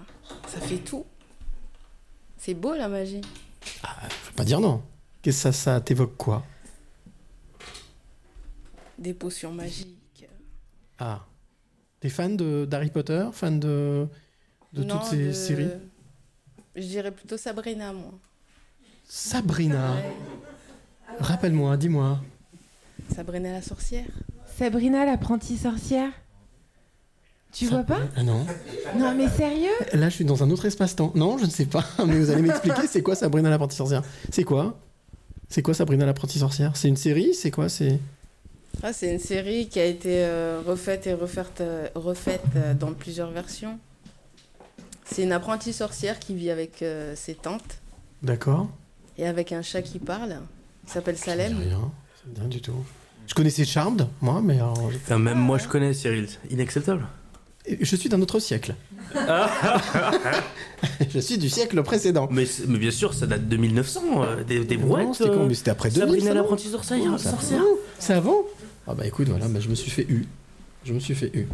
ça 0.49 0.59
fait 0.59 0.79
tout. 0.79 1.05
C'est 2.39 2.55
beau 2.55 2.75
la 2.75 2.89
magie. 2.89 3.21
Je 3.63 4.31
vais 4.31 4.37
pas 4.37 4.45
dire 4.45 4.61
non. 4.61 4.83
Qu'est-ce 5.21 5.37
que 5.37 5.53
ça, 5.53 5.53
ça 5.53 5.81
t'évoque 5.83 6.17
quoi? 6.17 6.47
Des 8.97 9.13
potions 9.13 9.53
magiques. 9.53 10.27
Ah. 10.99 11.27
T'es 12.05 12.11
fan 12.11 12.37
de- 12.37 12.67
d'Harry 12.67 12.91
Potter 12.91 13.27
Fan 13.33 13.59
de, 13.59 14.07
de 14.75 14.85
Non, 14.85 14.99
toutes 14.99 15.09
ces 15.09 15.29
de- 15.29 15.33
séries? 15.33 15.71
Je 16.77 16.83
dirais 16.83 17.11
plutôt 17.11 17.39
Sabrina, 17.39 17.95
moi. 17.95 18.11
Sabrina. 19.09 19.95
Ouais. 19.95 20.13
Rappelle-moi, 21.21 21.79
dis-moi. 21.79 22.21
Sabrina 23.15 23.53
la 23.53 23.63
sorcière. 23.63 24.05
Sabrina, 24.59 25.07
l'apprentie 25.07 25.57
sorcière? 25.57 26.11
Tu 27.53 27.69
vois 27.69 27.85
pas? 27.85 28.01
Ah 28.17 28.23
non. 28.23 28.45
Non, 28.99 29.15
mais 29.15 29.31
sérieux? 29.31 29.71
Là, 29.95 30.11
je 30.11 30.17
suis 30.17 30.27
dans 30.27 30.45
un 30.45 30.51
autre 30.51 30.67
espace-temps. 30.67 31.11
Non, 31.15 31.39
je 31.39 31.47
ne 31.47 31.51
sais 31.51 31.65
pas. 31.65 31.87
Mais 32.07 32.19
vous 32.19 32.29
allez 32.29 32.43
m'expliquer, 32.43 32.87
c'est 32.87 33.01
quoi 33.03 33.15
Sabrina 33.15 33.49
l'apprentie 33.49 33.77
sorcière? 33.77 34.03
C'est 34.31 34.45
quoi? 34.45 34.79
C'est 35.49 35.63
quoi 35.63 35.73
Sabrina 35.73 36.05
l'apprentie 36.05 36.39
sorcière? 36.39 36.77
C'est 36.77 36.89
une 36.89 36.97
série? 36.97 37.33
C'est 37.33 37.51
quoi? 37.51 37.71
C'est 37.71 37.99
Ah, 38.83 38.93
c'est 38.93 39.11
une 39.13 39.19
série 39.19 39.69
qui 39.69 39.81
a 39.81 39.85
été 39.87 40.25
euh, 40.25 40.61
refaite 40.67 41.07
et 41.07 41.15
refaite, 41.15 41.61
euh, 41.61 41.89
refaite 41.95 42.43
euh, 42.57 42.75
dans 42.75 42.93
plusieurs 42.93 43.31
versions. 43.31 43.79
C'est 45.07 45.23
une 45.23 45.33
apprentie 45.33 45.73
sorcière 45.73 46.19
qui 46.19 46.35
vit 46.35 46.51
avec 46.51 46.83
euh, 46.83 47.15
ses 47.17 47.35
tantes 47.35 47.79
D'accord. 48.23 48.69
et 49.19 49.27
avec 49.27 49.53
un 49.53 49.63
chat 49.63 49.83
qui 49.83 49.99
parle. 49.99 50.37
Il 50.87 50.91
s'appelle 50.91 51.17
Ça 51.17 51.35
me 51.35 51.41
Salem. 51.41 51.57
dit 51.59 51.69
rien. 51.69 51.93
Ça 52.17 52.29
me 52.29 52.35
dit 52.35 52.41
rien 52.41 52.49
du 52.49 52.61
tout. 52.61 52.85
Je 53.27 53.33
connaissais 53.35 53.65
Charmed, 53.65 54.07
moi, 54.21 54.43
mais 54.45 54.57
alors, 54.57 54.79
Enfin, 54.97 55.19
même 55.19 55.39
moi 55.39 55.57
je 55.57 55.67
connais 55.67 55.95
Cyril. 55.95 56.29
Inacceptable. 56.51 57.07
je 57.81 57.97
suis 57.97 58.11
d'un 58.11 58.21
autre 58.21 58.39
siècle. 58.39 58.75
je 61.09 61.19
suis 61.21 61.39
du 61.39 61.49
siècle 61.49 61.83
précédent. 61.83 62.29
Mais, 62.31 62.45
c'est- 62.45 62.67
mais 62.67 62.79
bien 62.79 62.91
sûr, 62.91 63.15
ça 63.15 63.27
date 63.27 63.49
de 63.49 63.57
1900, 63.57 64.03
euh, 64.25 64.45
des, 64.45 64.65
des 64.65 64.77
Non, 64.77 64.87
brouettes. 64.87 65.15
c'était 65.15 65.31
quand 65.31 65.37
euh, 65.37 65.47
Mais 65.49 65.55
c'était 65.55 65.71
après 65.71 65.89
2000. 65.89 66.01
Sabrina 66.07 66.29
ça, 66.29 66.35
non 66.35 66.41
l'apprentie 66.43 66.69
sorcière. 66.69 66.99
Oh, 67.15 67.19
sorcière. 67.19 67.63
C'est 67.99 68.13
avant 68.13 68.43
Ah 68.87 68.95
bah 68.95 69.07
écoute, 69.07 69.29
voilà, 69.29 69.49
bah, 69.49 69.61
je 69.61 69.69
me 69.69 69.75
suis 69.75 69.91
fait 69.91 70.07
eu. 70.09 70.27
Je 70.85 70.93
me 70.93 71.01
suis 71.01 71.15
fait 71.15 71.31
eu. 71.35 71.47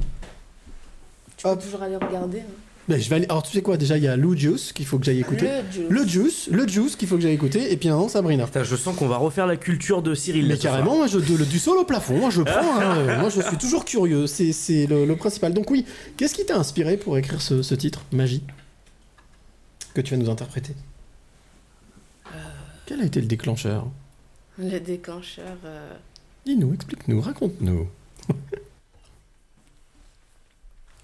Tu 1.36 1.44
peux 1.44 1.48
Hop. 1.50 1.62
toujours 1.62 1.82
aller 1.82 1.96
regarder. 1.96 2.40
hein. 2.40 2.52
Bah, 2.88 2.98
je 2.98 3.08
vais 3.08 3.16
aller... 3.16 3.26
Alors 3.26 3.44
tu 3.44 3.52
sais 3.52 3.62
quoi, 3.62 3.76
déjà 3.76 3.96
il 3.96 4.02
y 4.02 4.08
a 4.08 4.16
Lou 4.16 4.36
Juice 4.36 4.72
qu'il 4.72 4.84
faut 4.84 4.98
que 4.98 5.04
j'aille 5.04 5.20
écouter. 5.20 5.46
Le 5.46 5.70
Juice. 5.70 5.88
Le 5.90 6.06
Juice, 6.06 6.48
le 6.50 6.66
Juice 6.68 6.96
qu'il 6.96 7.06
faut 7.06 7.14
que 7.14 7.20
j'aille 7.22 7.34
écouter, 7.34 7.72
et 7.72 7.76
puis 7.76 7.88
un 7.88 8.08
Sabrina. 8.08 8.46
Putain, 8.46 8.64
je 8.64 8.74
sens 8.74 8.96
qu'on 8.96 9.06
va 9.06 9.16
refaire 9.18 9.46
la 9.46 9.56
culture 9.56 10.02
de 10.02 10.12
Cyril. 10.14 10.42
là, 10.42 10.48
Mais 10.48 10.54
ce 10.56 10.62
soir. 10.62 10.72
carrément, 10.74 10.96
moi, 10.96 11.06
je, 11.06 11.18
de- 11.18 11.36
le- 11.36 11.46
du 11.46 11.60
sol 11.60 11.78
au 11.78 11.84
plafond, 11.84 12.18
moi 12.18 12.30
je 12.30 12.42
prends. 12.42 12.80
hein, 12.80 12.96
euh, 12.98 13.20
moi 13.20 13.28
je 13.28 13.40
suis 13.42 13.56
toujours 13.58 13.84
curieux, 13.84 14.26
c'est 14.26 14.50
c'est 14.52 14.86
le, 14.86 15.04
le 15.06 15.14
principal. 15.16 15.54
Donc 15.54 15.70
oui, 15.70 15.84
qu'est-ce 16.16 16.34
qui 16.34 16.44
t'a 16.44 16.56
inspiré 16.58 16.96
pour 16.96 17.16
écrire 17.16 17.40
ce, 17.40 17.62
ce 17.62 17.74
titre, 17.76 18.02
Magie? 18.12 18.42
Que 19.94 20.00
tu 20.00 20.14
vas 20.16 20.20
nous 20.22 20.30
interpréter 20.30 20.74
Quel 22.86 23.00
a 23.00 23.04
été 23.04 23.20
le 23.20 23.26
déclencheur? 23.26 23.86
Le 24.58 24.80
déclencheur. 24.80 25.56
euh, 25.64 25.92
Dis-nous, 26.46 26.74
explique-nous, 26.74 27.20
raconte-nous. 27.20 27.88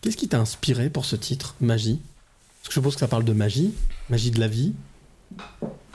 Qu'est-ce 0.00 0.16
qui 0.16 0.28
t'a 0.28 0.38
inspiré 0.40 0.88
pour 0.90 1.04
ce 1.04 1.16
titre, 1.16 1.54
Magie? 1.60 2.00
Parce 2.62 2.68
que 2.68 2.74
je 2.74 2.80
suppose 2.80 2.94
que 2.94 3.00
ça 3.00 3.08
parle 3.08 3.24
de 3.24 3.32
magie, 3.32 3.74
magie 4.08 4.30
de 4.30 4.40
la 4.40 4.48
vie. 4.48 4.72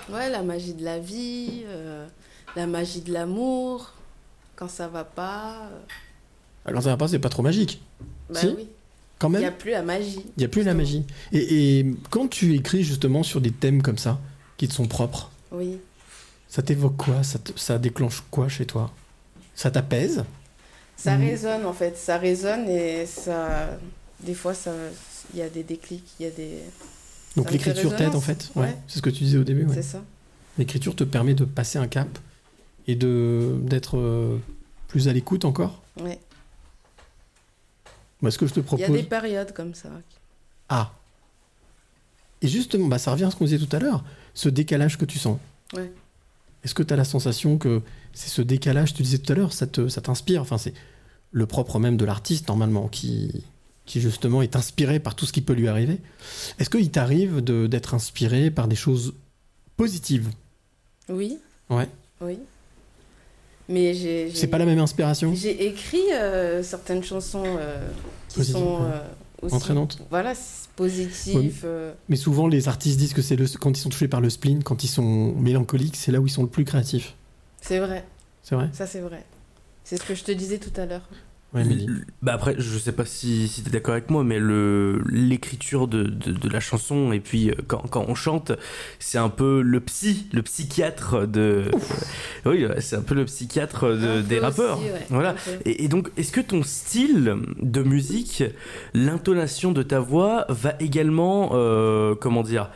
Ouais, 0.09 0.29
la 0.29 0.41
magie 0.43 0.73
de 0.73 0.83
la 0.83 0.99
vie, 0.99 1.63
euh, 1.65 2.07
la 2.55 2.67
magie 2.67 3.01
de 3.01 3.11
l'amour, 3.13 3.93
quand 4.55 4.69
ça 4.69 4.87
va 4.87 5.03
pas. 5.03 5.67
euh, 5.71 5.79
Alors 6.65 6.83
ça 6.83 6.89
va 6.89 6.97
pas, 6.97 7.07
c'est 7.07 7.19
pas 7.19 7.29
trop 7.29 7.43
magique. 7.43 7.81
bah 8.29 8.39
Si? 8.39 8.47
oui, 8.47 8.67
Quand 9.19 9.29
il 9.29 9.33
même 9.33 9.41
n'y 9.41 9.47
a 9.47 9.51
plus 9.51 9.71
la 9.71 9.81
magie. 9.81 10.19
Il 10.37 10.39
n'y 10.39 10.45
a 10.45 10.49
plus 10.49 10.63
la 10.63 10.73
magie. 10.73 11.03
Et, 11.31 11.79
et 11.79 11.85
quand 12.09 12.27
tu 12.27 12.53
écris 12.55 12.83
justement 12.83 13.23
sur 13.23 13.41
des 13.41 13.51
thèmes 13.51 13.81
comme 13.81 13.97
ça, 13.97 14.19
qui 14.57 14.67
te 14.67 14.73
sont 14.73 14.87
propres, 14.87 15.31
Oui. 15.51 15.77
ça 16.47 16.61
t'évoque 16.61 16.97
quoi? 16.97 17.23
Ça, 17.23 17.39
te- 17.39 17.57
ça 17.57 17.77
déclenche 17.79 18.23
quoi 18.31 18.47
chez 18.49 18.65
toi? 18.65 18.91
Ça 19.55 19.71
t'apaise 19.71 20.23
Ça 20.97 21.17
Mhm. 21.17 21.23
résonne 21.27 21.65
en 21.65 21.73
fait, 21.73 21.97
ça 21.97 22.17
résonne 22.17 22.67
et 22.69 23.05
ça. 23.05 23.77
Des 24.21 24.33
fois, 24.35 24.53
ça, 24.53 24.71
il 25.33 25.39
y 25.39 25.41
a 25.43 25.49
des 25.49 25.63
déclics, 25.63 26.05
il 26.19 26.23
y 26.23 26.27
a 26.27 26.31
des. 26.31 26.59
Donc 27.35 27.51
l'écriture 27.51 27.95
t'aide 27.95 28.13
en 28.15 28.21
fait 28.21 28.51
Ouais, 28.55 28.63
Ouais. 28.63 28.77
C'est 28.87 28.97
ce 28.97 29.01
que 29.01 29.09
tu 29.09 29.23
disais 29.23 29.37
au 29.37 29.43
début. 29.43 29.65
ouais. 29.65 29.73
C'est 29.73 29.81
ça. 29.81 30.01
L'écriture 30.57 30.95
te 30.95 31.03
permet 31.03 31.33
de 31.33 31.45
passer 31.45 31.79
un 31.79 31.87
cap 31.87 32.07
et 32.87 32.95
de 32.95 33.55
d'être 33.63 33.97
euh, 33.97 34.37
plus 34.89 35.07
à 35.07 35.13
l'écoute 35.13 35.45
encore 35.45 35.81
Ouais. 35.99 36.19
Moi, 38.21 38.29
ce 38.31 38.37
que 38.37 38.45
je 38.45 38.53
te 38.53 38.59
Il 38.59 38.63
y 38.63 38.65
propose. 38.65 38.85
a 38.85 38.89
des 38.89 39.03
périodes 39.03 39.53
comme 39.53 39.73
ça. 39.73 39.89
Ah 40.69 40.91
Et 42.43 42.47
justement, 42.47 42.87
bah, 42.87 42.99
ça 42.99 43.11
revient 43.11 43.23
à 43.25 43.31
ce 43.31 43.35
qu'on 43.35 43.45
disait 43.45 43.65
tout 43.65 43.75
à 43.75 43.79
l'heure, 43.79 44.03
ce 44.33 44.49
décalage 44.49 44.97
que 44.97 45.05
tu 45.05 45.17
sens. 45.17 45.37
Ouais. 45.73 45.91
Est-ce 46.63 46.73
que 46.75 46.83
tu 46.83 46.93
as 46.93 46.97
la 46.97 47.03
sensation 47.03 47.57
que 47.57 47.81
c'est 48.13 48.29
ce 48.29 48.41
décalage, 48.41 48.93
tu 48.93 49.03
disais 49.03 49.17
tout 49.17 49.31
à 49.33 49.35
l'heure, 49.35 49.53
ça 49.53 49.67
te- 49.67 49.87
ça 49.87 50.01
t'inspire? 50.01 50.41
Enfin, 50.41 50.57
c'est 50.57 50.73
le 51.31 51.45
propre 51.45 51.79
même 51.79 51.97
de 51.97 52.05
l'artiste, 52.05 52.47
normalement, 52.47 52.87
qui, 52.87 53.43
qui 53.85 53.99
justement 54.01 54.41
est 54.41 54.55
inspiré 54.55 54.99
par 54.99 55.15
tout 55.15 55.25
ce 55.25 55.33
qui 55.33 55.41
peut 55.41 55.53
lui 55.53 55.67
arriver. 55.67 55.99
Est-ce 56.59 56.69
qu'il 56.69 56.91
t'arrive 56.91 57.41
de- 57.41 57.67
d'être 57.67 57.93
inspiré 57.93 58.51
par 58.51 58.67
des 58.67 58.75
choses 58.75 59.13
positives? 59.77 60.29
Oui. 61.09 61.39
Ouais. 61.69 61.87
Oui. 62.21 62.37
Mais 63.69 63.93
j'ai. 63.93 64.31
C'est 64.35 64.47
pas 64.47 64.57
la 64.57 64.65
même 64.65 64.79
inspiration? 64.79 65.33
J'ai 65.33 65.65
écrit 65.67 66.11
euh, 66.13 66.61
certaines 66.61 67.03
chansons 67.03 67.43
euh, 67.45 67.87
qui 68.27 68.35
Positives, 68.35 68.55
sont 68.61 68.79
euh, 68.81 69.01
aussi. 69.41 69.55
Entraînantes? 69.55 69.99
Voilà, 70.09 70.33
positif. 70.75 71.61
euh, 71.63 71.93
Mais 72.09 72.15
souvent, 72.15 72.47
les 72.47 72.67
artistes 72.67 72.97
disent 72.97 73.13
que 73.13 73.21
c'est 73.21 73.35
le- 73.35 73.45
quand 73.59 73.71
ils 73.77 73.81
sont 73.81 73.89
touchés 73.89 74.07
par 74.07 74.21
le 74.21 74.29
spleen, 74.29 74.63
quand 74.63 74.83
ils 74.83 74.87
sont 74.87 75.33
mélancoliques, 75.35 75.95
c'est 75.95 76.11
là 76.11 76.19
où 76.19 76.27
ils 76.27 76.31
sont 76.31 76.43
le 76.43 76.49
plus 76.49 76.65
créatifs. 76.65 77.15
c'est 77.61 77.79
vrai, 77.79 78.05
C'est 78.43 78.55
vrai 78.55 78.69
ça 78.73 78.87
c'est 78.87 79.01
vrai. 79.01 79.23
C'est 79.83 79.97
ce 79.97 80.03
que 80.03 80.15
je 80.15 80.23
te 80.23 80.31
disais 80.31 80.57
tout 80.57 80.71
à 80.79 80.85
l'heure. 80.85 81.07
Ouais. 81.53 81.63
Bah 82.21 82.33
après, 82.33 82.55
je 82.57 82.77
sais 82.77 82.93
pas 82.93 83.03
si, 83.05 83.49
si 83.49 83.61
t'es 83.61 83.71
d'accord 83.71 83.91
avec 83.93 84.09
moi, 84.09 84.23
mais 84.23 84.39
le 84.39 85.03
l'écriture 85.09 85.89
de, 85.89 86.03
de, 86.03 86.31
de 86.31 86.49
la 86.49 86.61
chanson 86.61 87.11
et 87.11 87.19
puis 87.19 87.49
euh, 87.49 87.55
quand, 87.67 87.83
quand 87.89 88.05
on 88.07 88.15
chante, 88.15 88.53
c'est 88.99 89.17
un 89.17 89.27
peu 89.27 89.61
le 89.61 89.81
psy, 89.81 90.27
le 90.31 90.43
psychiatre 90.43 91.27
de. 91.27 91.65
oui, 92.45 92.65
c'est 92.79 92.95
un 92.95 93.01
peu 93.01 93.15
le 93.15 93.25
psychiatre 93.25 93.89
de, 93.89 94.21
des 94.21 94.37
aussi, 94.37 94.45
rappeurs. 94.45 94.79
ouais, 94.79 95.05
voilà. 95.09 95.35
Et, 95.65 95.83
et 95.83 95.87
donc, 95.89 96.09
est-ce 96.15 96.31
que 96.31 96.39
ton 96.39 96.63
style 96.63 97.35
de 97.61 97.83
musique, 97.83 98.45
l'intonation 98.93 99.73
de 99.73 99.83
ta 99.83 99.99
voix 99.99 100.45
va 100.47 100.75
également, 100.79 101.49
euh, 101.51 102.15
comment 102.15 102.43
dire, 102.43 102.69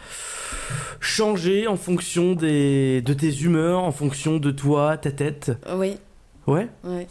changer 0.99 1.67
en 1.67 1.78
fonction 1.78 2.34
des, 2.34 3.01
de 3.01 3.13
tes 3.13 3.34
humeurs, 3.41 3.80
en 3.80 3.91
fonction 3.93 4.38
de 4.38 4.51
toi, 4.51 4.97
ta 4.97 5.11
tête? 5.11 5.53
Oui, 5.78 5.95
Ouais? 6.47 6.67
Ouais. 6.84 7.07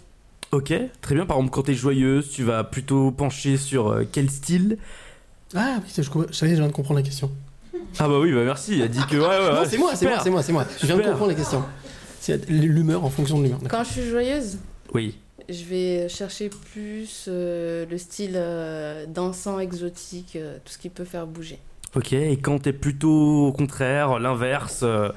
Ok, 0.53 0.73
très 1.01 1.15
bien. 1.15 1.27
Par 1.27 1.37
exemple, 1.39 1.53
quand 1.53 1.63
t'es 1.63 1.75
joyeuse, 1.75 2.31
tu 2.31 2.45
vas 2.45 2.63
plutôt 2.65 3.11
pencher 3.11 3.57
sur 3.57 3.89
euh, 3.89 4.05
quel 4.11 4.31
style? 4.31 4.79
Ah 5.55 5.77
oui, 5.83 5.89
ça, 5.91 6.03
je, 6.03 6.11
ça 6.33 6.47
y 6.47 6.51
est, 6.51 6.55
je 6.55 6.61
viens 6.61 6.69
de 6.69 6.73
comprendre 6.73 6.99
la 7.01 7.05
question. 7.05 7.31
Ah 7.99 8.09
bah 8.09 8.19
oui, 8.21 8.33
bah 8.33 8.45
merci. 8.45 8.77
Il 8.77 8.83
a 8.83 8.89
dit 8.89 9.01
que 9.11 9.17
ouais, 9.17 9.23
ouais, 9.23 9.53
non, 9.53 9.61
ouais, 9.61 9.67
c'est 9.67 9.79
moi, 9.79 9.95
c'est 9.97 10.07
moi, 10.07 10.19
c'est 10.23 10.31
moi, 10.31 10.43
c'est 10.43 10.53
moi. 10.53 10.65
Je 10.81 10.87
viens 10.87 10.97
de 10.97 11.03
comprendre 11.03 11.29
la 11.29 11.35
question. 11.35 11.65
C'est 12.21 12.49
l'humeur 12.49 13.05
en 13.05 13.11
fonction 13.11 13.39
de 13.39 13.45
l'humeur. 13.45 13.61
Quand 13.69 13.85
je 13.85 13.91
suis 13.91 14.03
joyeuse, 14.09 14.59
Oui. 14.95 15.19
je 15.49 15.65
vais 15.65 16.09
chercher 16.09 16.51
plus 16.73 17.27
euh, 17.29 17.85
le 17.91 17.99
style 17.99 18.33
euh, 18.37 19.07
dansant, 19.07 19.59
exotique, 19.59 20.37
euh, 20.37 20.57
tout 20.65 20.73
ce 20.73 20.79
qui 20.79 20.89
peut 20.89 21.05
faire 21.05 21.27
bouger. 21.27 21.59
Ok. 21.97 22.13
Et 22.13 22.37
quand 22.39 22.61
t'es 22.63 22.73
plutôt 22.73 23.49
au 23.49 23.53
contraire, 23.53 24.19
l'inverse, 24.19 24.81
euh, 24.85 25.11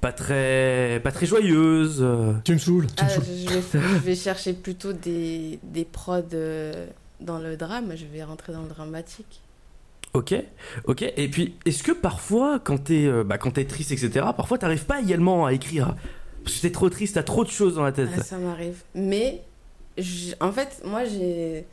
pas 0.00 0.12
très, 0.12 1.00
pas 1.04 1.12
très 1.12 1.26
joyeuse. 1.26 2.04
Tu 2.44 2.52
me 2.54 2.58
saoules, 2.58 2.86
tu 2.86 2.92
Ah, 2.98 3.04
me 3.04 3.10
saoules. 3.10 3.24
je, 3.24 3.78
vais, 3.78 3.88
je 3.94 3.98
vais 3.98 4.16
chercher 4.16 4.52
plutôt 4.54 4.92
des, 4.92 5.60
des 5.62 5.84
prods 5.84 6.22
euh, 6.34 6.86
dans 7.20 7.38
le 7.38 7.56
drame, 7.56 7.92
je 7.96 8.06
vais 8.06 8.24
rentrer 8.24 8.52
dans 8.52 8.62
le 8.62 8.68
dramatique. 8.68 9.40
Ok, 10.12 10.34
ok. 10.86 11.02
Et 11.16 11.28
puis, 11.28 11.54
est-ce 11.66 11.84
que 11.84 11.92
parfois, 11.92 12.58
quand 12.58 12.78
t'es, 12.78 13.06
euh, 13.06 13.22
bah, 13.22 13.38
quand 13.38 13.52
t'es 13.52 13.64
triste, 13.64 13.92
etc., 13.92 14.26
parfois 14.36 14.58
t'arrives 14.58 14.86
pas 14.86 15.00
également 15.00 15.46
à 15.46 15.52
écrire? 15.52 15.94
Parce 16.42 16.56
que 16.56 16.62
t'es 16.62 16.72
trop 16.72 16.88
triste, 16.90 17.14
t'as 17.14 17.22
trop 17.22 17.44
de 17.44 17.50
choses 17.50 17.76
dans 17.76 17.84
la 17.84 17.92
tête. 17.92 18.08
Ah, 18.18 18.22
ça 18.22 18.38
m'arrive. 18.38 18.82
Mais, 18.94 19.42
en 20.40 20.50
fait, 20.50 20.82
moi, 20.84 21.04
j'ai. 21.04 21.66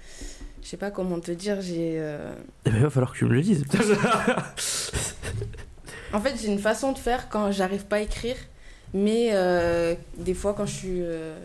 Je 0.62 0.68
sais 0.68 0.78
pas 0.78 0.92
comment 0.92 1.20
te 1.20 1.32
dire, 1.32 1.62
j'ai. 1.62 1.96
euh, 1.98 2.34
Eh 2.66 2.70
ben, 2.72 2.76
il 2.78 2.84
va 2.84 2.90
falloir 2.90 3.14
que 3.14 3.18
tu 3.18 3.26
me 3.26 3.34
le 3.34 3.42
dises. 3.42 3.64
En 6.14 6.22
fait, 6.22 6.36
j'ai 6.42 6.48
une 6.48 6.60
façon 6.60 6.92
de 6.94 6.98
faire 6.98 7.30
quand 7.30 7.52
j'arrive 7.52 7.86
pas 7.86 7.98
à 7.98 8.00
écrire, 8.02 8.36
mais 8.94 9.30
euh, 9.34 9.96
des 10.18 10.34
fois, 10.34 10.54
quand 10.54 10.66
je 10.66 10.74
suis 10.74 11.02
euh, 11.02 11.38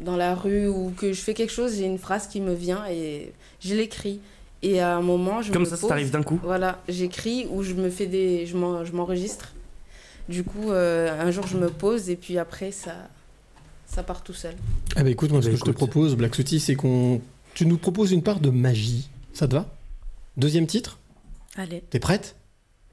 dans 0.00 0.16
la 0.16 0.34
rue 0.34 0.68
ou 0.68 0.92
que 0.96 1.12
je 1.12 1.20
fais 1.20 1.34
quelque 1.34 1.52
chose, 1.52 1.76
j'ai 1.76 1.86
une 1.86 1.98
phrase 1.98 2.26
qui 2.26 2.40
me 2.40 2.52
vient 2.54 2.84
et 2.90 3.32
je 3.60 3.74
l'écris. 3.74 4.20
Et 4.62 4.80
à 4.80 4.96
un 4.96 5.02
moment, 5.02 5.42
je 5.42 5.52
Comme 5.52 5.62
me 5.62 5.66
ça, 5.66 5.76
ça 5.76 5.80
pose, 5.82 5.88
t'arrive 5.88 6.10
d'un 6.10 6.22
coup. 6.22 6.40
Voilà, 6.42 6.80
j'écris 6.88 7.46
ou 7.50 7.62
je 7.62 7.74
me 7.74 7.90
fais 7.90 8.06
des, 8.06 8.46
je 8.46 8.56
m'en- 8.56 8.84
je 8.84 8.92
m'enregistre. 8.92 9.52
Du 10.28 10.42
coup, 10.42 10.70
euh, 10.70 11.20
un 11.20 11.30
jour, 11.30 11.46
je 11.46 11.58
me 11.58 11.68
pose 11.68 12.08
et 12.08 12.16
puis 12.16 12.38
après, 12.38 12.70
ça, 12.72 12.92
ça 13.86 14.02
part 14.02 14.22
tout 14.22 14.32
seul. 14.32 14.54
Ah 14.96 15.02
bah 15.02 15.10
écoute, 15.10 15.30
moi, 15.32 15.42
ce 15.42 15.46
Bah, 15.48 15.52
que 15.52 15.58
je 15.58 15.64
te 15.64 15.70
propose, 15.70 16.16
Black 16.16 16.34
Sooty, 16.34 16.60
c'est 16.60 16.74
qu'on. 16.76 17.20
Tu 17.52 17.66
nous 17.66 17.76
proposes 17.76 18.10
une 18.12 18.22
part 18.22 18.40
de 18.40 18.48
magie. 18.50 19.08
Ça 19.34 19.46
te 19.48 19.54
va? 19.54 19.66
Deuxième 20.38 20.66
titre? 20.66 20.98
Allez. 21.56 21.82
T'es 21.90 21.98
prête? 21.98 22.34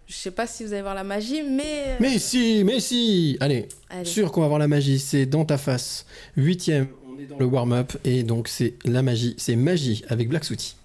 Je 0.08 0.14
sais 0.14 0.32
pas 0.32 0.45
si 0.45 0.66
vous 0.66 0.74
allez 0.74 0.82
voir 0.82 0.95
la 0.95 1.04
magie, 1.06 1.41
mais. 1.41 1.97
Mais 1.99 2.20
si, 2.20 2.64
mais 2.66 2.80
si 2.80 3.38
Allez, 3.39 3.68
Allez. 3.89 4.06
sûr 4.06 4.32
qu'on 4.32 4.41
va 4.41 4.47
voir 4.47 4.60
la 4.60 4.68
magie, 4.68 4.99
c'est 4.99 5.26
dans 5.26 5.45
ta 5.45 5.58
face. 5.58 6.06
Huitième, 6.36 6.88
on 7.08 7.20
est 7.20 7.26
dans 7.26 7.38
le 7.39 7.45
warm-up, 7.45 7.93
et 8.04 8.24
donc 8.24 8.47
c'est 8.47 8.74
la 8.84 9.02
magie, 9.02 9.36
c'est 9.38 9.56
magie 9.56 10.04
avec 10.10 10.28
Black 10.28 10.43
Sooty. 10.43 10.76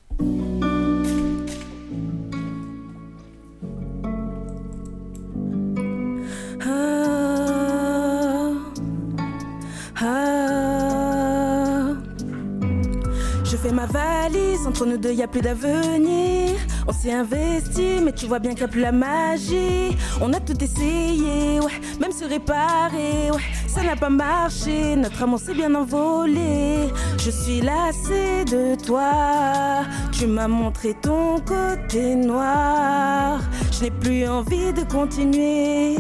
Ma 13.77 13.85
valise, 13.85 14.67
entre 14.67 14.87
nous 14.87 14.97
deux 14.97 15.13
y 15.13 15.23
a 15.23 15.29
plus 15.29 15.43
d'avenir. 15.43 16.57
On 16.89 16.93
s'est 16.93 17.13
investi, 17.13 18.01
mais 18.03 18.13
tu 18.13 18.27
vois 18.27 18.39
bien 18.39 18.53
qu'il 18.53 18.61
n'y 18.61 18.65
a 18.65 18.69
plus 18.69 18.81
la 18.81 18.93
magie. 18.93 19.95
On 20.23 20.33
a 20.33 20.41
tout 20.41 20.57
essayé, 20.65 21.61
ouais, 21.61 21.79
même 22.01 22.11
se 22.11 22.25
réparer, 22.25 23.31
ouais, 23.31 23.47
ça 23.69 23.83
n'a 23.83 23.95
pas 23.95 24.09
marché. 24.09 24.97
Notre 24.97 25.23
amour 25.23 25.39
s'est 25.39 25.53
bien 25.53 25.75
envolé. 25.75 26.89
Je 27.19 27.31
suis 27.31 27.61
lassée 27.61 28.47
de 28.47 28.83
toi. 28.83 29.85
Tu 30.11 30.27
m'as 30.27 30.49
montré 30.49 30.95
ton 30.95 31.39
côté 31.41 32.15
noir. 32.15 33.41
Je 33.73 33.85
n'ai 33.85 33.91
plus 33.91 34.27
envie 34.27 34.73
de 34.73 34.85
continuer. 34.91 35.97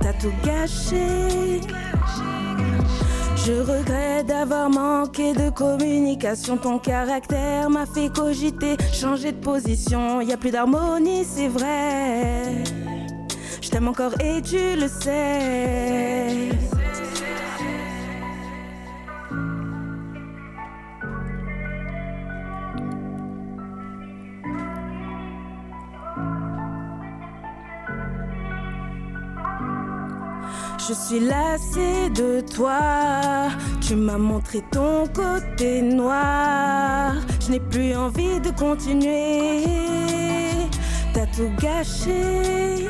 T'as 0.00 0.12
tout 0.12 0.32
gâché. 0.44 1.60
Je 3.46 3.52
regrette 3.52 4.26
d'avoir 4.26 4.68
manqué 4.68 5.32
de 5.32 5.48
communication. 5.50 6.58
Ton 6.58 6.78
caractère 6.78 7.70
m'a 7.70 7.86
fait 7.86 8.12
cogiter, 8.12 8.76
changer 8.92 9.32
de 9.32 9.40
position. 9.40 10.20
Y 10.20 10.32
a 10.32 10.36
plus 10.36 10.50
d'harmonie, 10.50 11.24
c'est 11.24 11.48
vrai. 11.48 12.64
Je 13.62 13.70
t'aime 13.70 13.88
encore 13.88 14.12
et 14.20 14.42
tu 14.42 14.76
le 14.78 14.88
sais. 14.88 16.50
Je 30.88 30.94
suis 30.94 31.20
lassée 31.20 32.08
de 32.10 32.40
toi. 32.40 33.50
Tu 33.86 33.94
m'as 33.94 34.16
montré 34.16 34.62
ton 34.72 35.06
côté 35.08 35.82
noir. 35.82 37.12
Je 37.40 37.52
n'ai 37.52 37.60
plus 37.60 37.94
envie 37.94 38.40
de 38.40 38.50
continuer. 38.50 39.64
T'as 41.12 41.26
tout 41.26 41.50
gâché. 41.60 42.88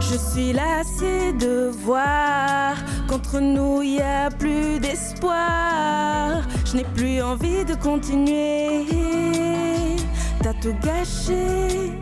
Je 0.00 0.16
suis 0.16 0.52
lassée 0.52 1.32
de 1.38 1.70
voir 1.84 2.74
qu'entre 3.08 3.38
nous 3.38 3.82
y 3.82 4.00
a 4.00 4.28
plus 4.30 4.80
d'espoir. 4.80 6.42
Je 6.64 6.76
n'ai 6.76 6.84
plus 6.84 7.22
envie 7.22 7.64
de 7.64 7.74
continuer. 7.74 8.86
T'as 10.42 10.54
tout 10.54 10.74
gâché. 10.82 11.92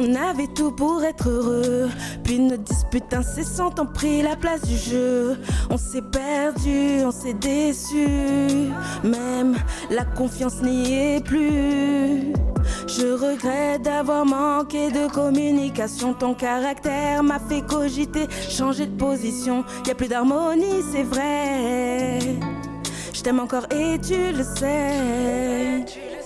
On 0.00 0.14
avait 0.14 0.46
tout 0.46 0.70
pour 0.70 1.02
être 1.02 1.28
heureux. 1.28 1.88
Puis 2.22 2.38
nos 2.38 2.56
disputes 2.56 3.12
incessantes 3.12 3.80
ont 3.80 3.86
pris 3.86 4.22
la 4.22 4.36
place 4.36 4.62
du 4.62 4.76
jeu. 4.76 5.36
On 5.70 5.76
s'est 5.76 6.02
perdu, 6.02 7.04
on 7.04 7.10
s'est 7.10 7.34
déçu. 7.34 8.06
Même 9.02 9.56
la 9.90 10.04
confiance 10.04 10.62
n'y 10.62 11.16
est 11.16 11.24
plus. 11.24 12.32
Je 12.86 13.12
regrette 13.12 13.82
d'avoir 13.82 14.24
manqué 14.24 14.92
de 14.92 15.10
communication. 15.12 16.14
Ton 16.14 16.34
caractère 16.34 17.24
m'a 17.24 17.40
fait 17.40 17.62
cogiter, 17.62 18.28
changer 18.48 18.86
de 18.86 18.96
position. 18.96 19.64
Y 19.84 19.90
a 19.90 19.94
plus 19.96 20.08
d'harmonie, 20.08 20.84
c'est 20.92 21.02
vrai. 21.02 22.20
Je 23.12 23.20
t'aime 23.20 23.40
encore 23.40 23.66
et 23.72 23.98
tu 23.98 24.32
le 24.32 24.44
sais. 24.44 26.17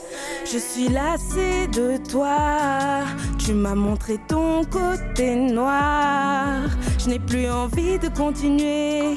Je 0.45 0.59
suis 0.59 0.89
lassée 0.89 1.67
de 1.69 1.97
toi. 2.11 3.05
Tu 3.39 3.53
m'as 3.53 3.75
montré 3.75 4.19
ton 4.29 4.65
côté 4.65 5.35
noir. 5.35 6.61
Je 6.99 7.09
n'ai 7.09 7.19
plus 7.19 7.49
envie 7.49 7.99
de 7.99 8.09
continuer. 8.09 9.17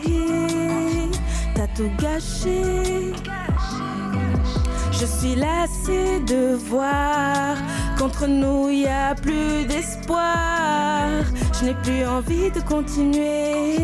T'as 1.56 1.68
tout 1.68 1.90
gâché. 2.00 3.14
Je 4.92 5.06
suis 5.06 5.36
lassée 5.36 6.20
de 6.22 6.56
voir 6.56 7.58
qu'entre 7.98 8.28
nous 8.28 8.70
y 8.70 8.88
a 8.88 9.16
plus 9.16 9.66
d'espoir. 9.66 11.10
Je 11.60 11.66
n'ai 11.66 11.74
plus 11.76 12.06
envie 12.06 12.52
de 12.52 12.62
continuer. 12.62 13.78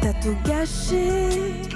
T'as 0.00 0.14
tout 0.14 0.36
gâché. 0.44 1.70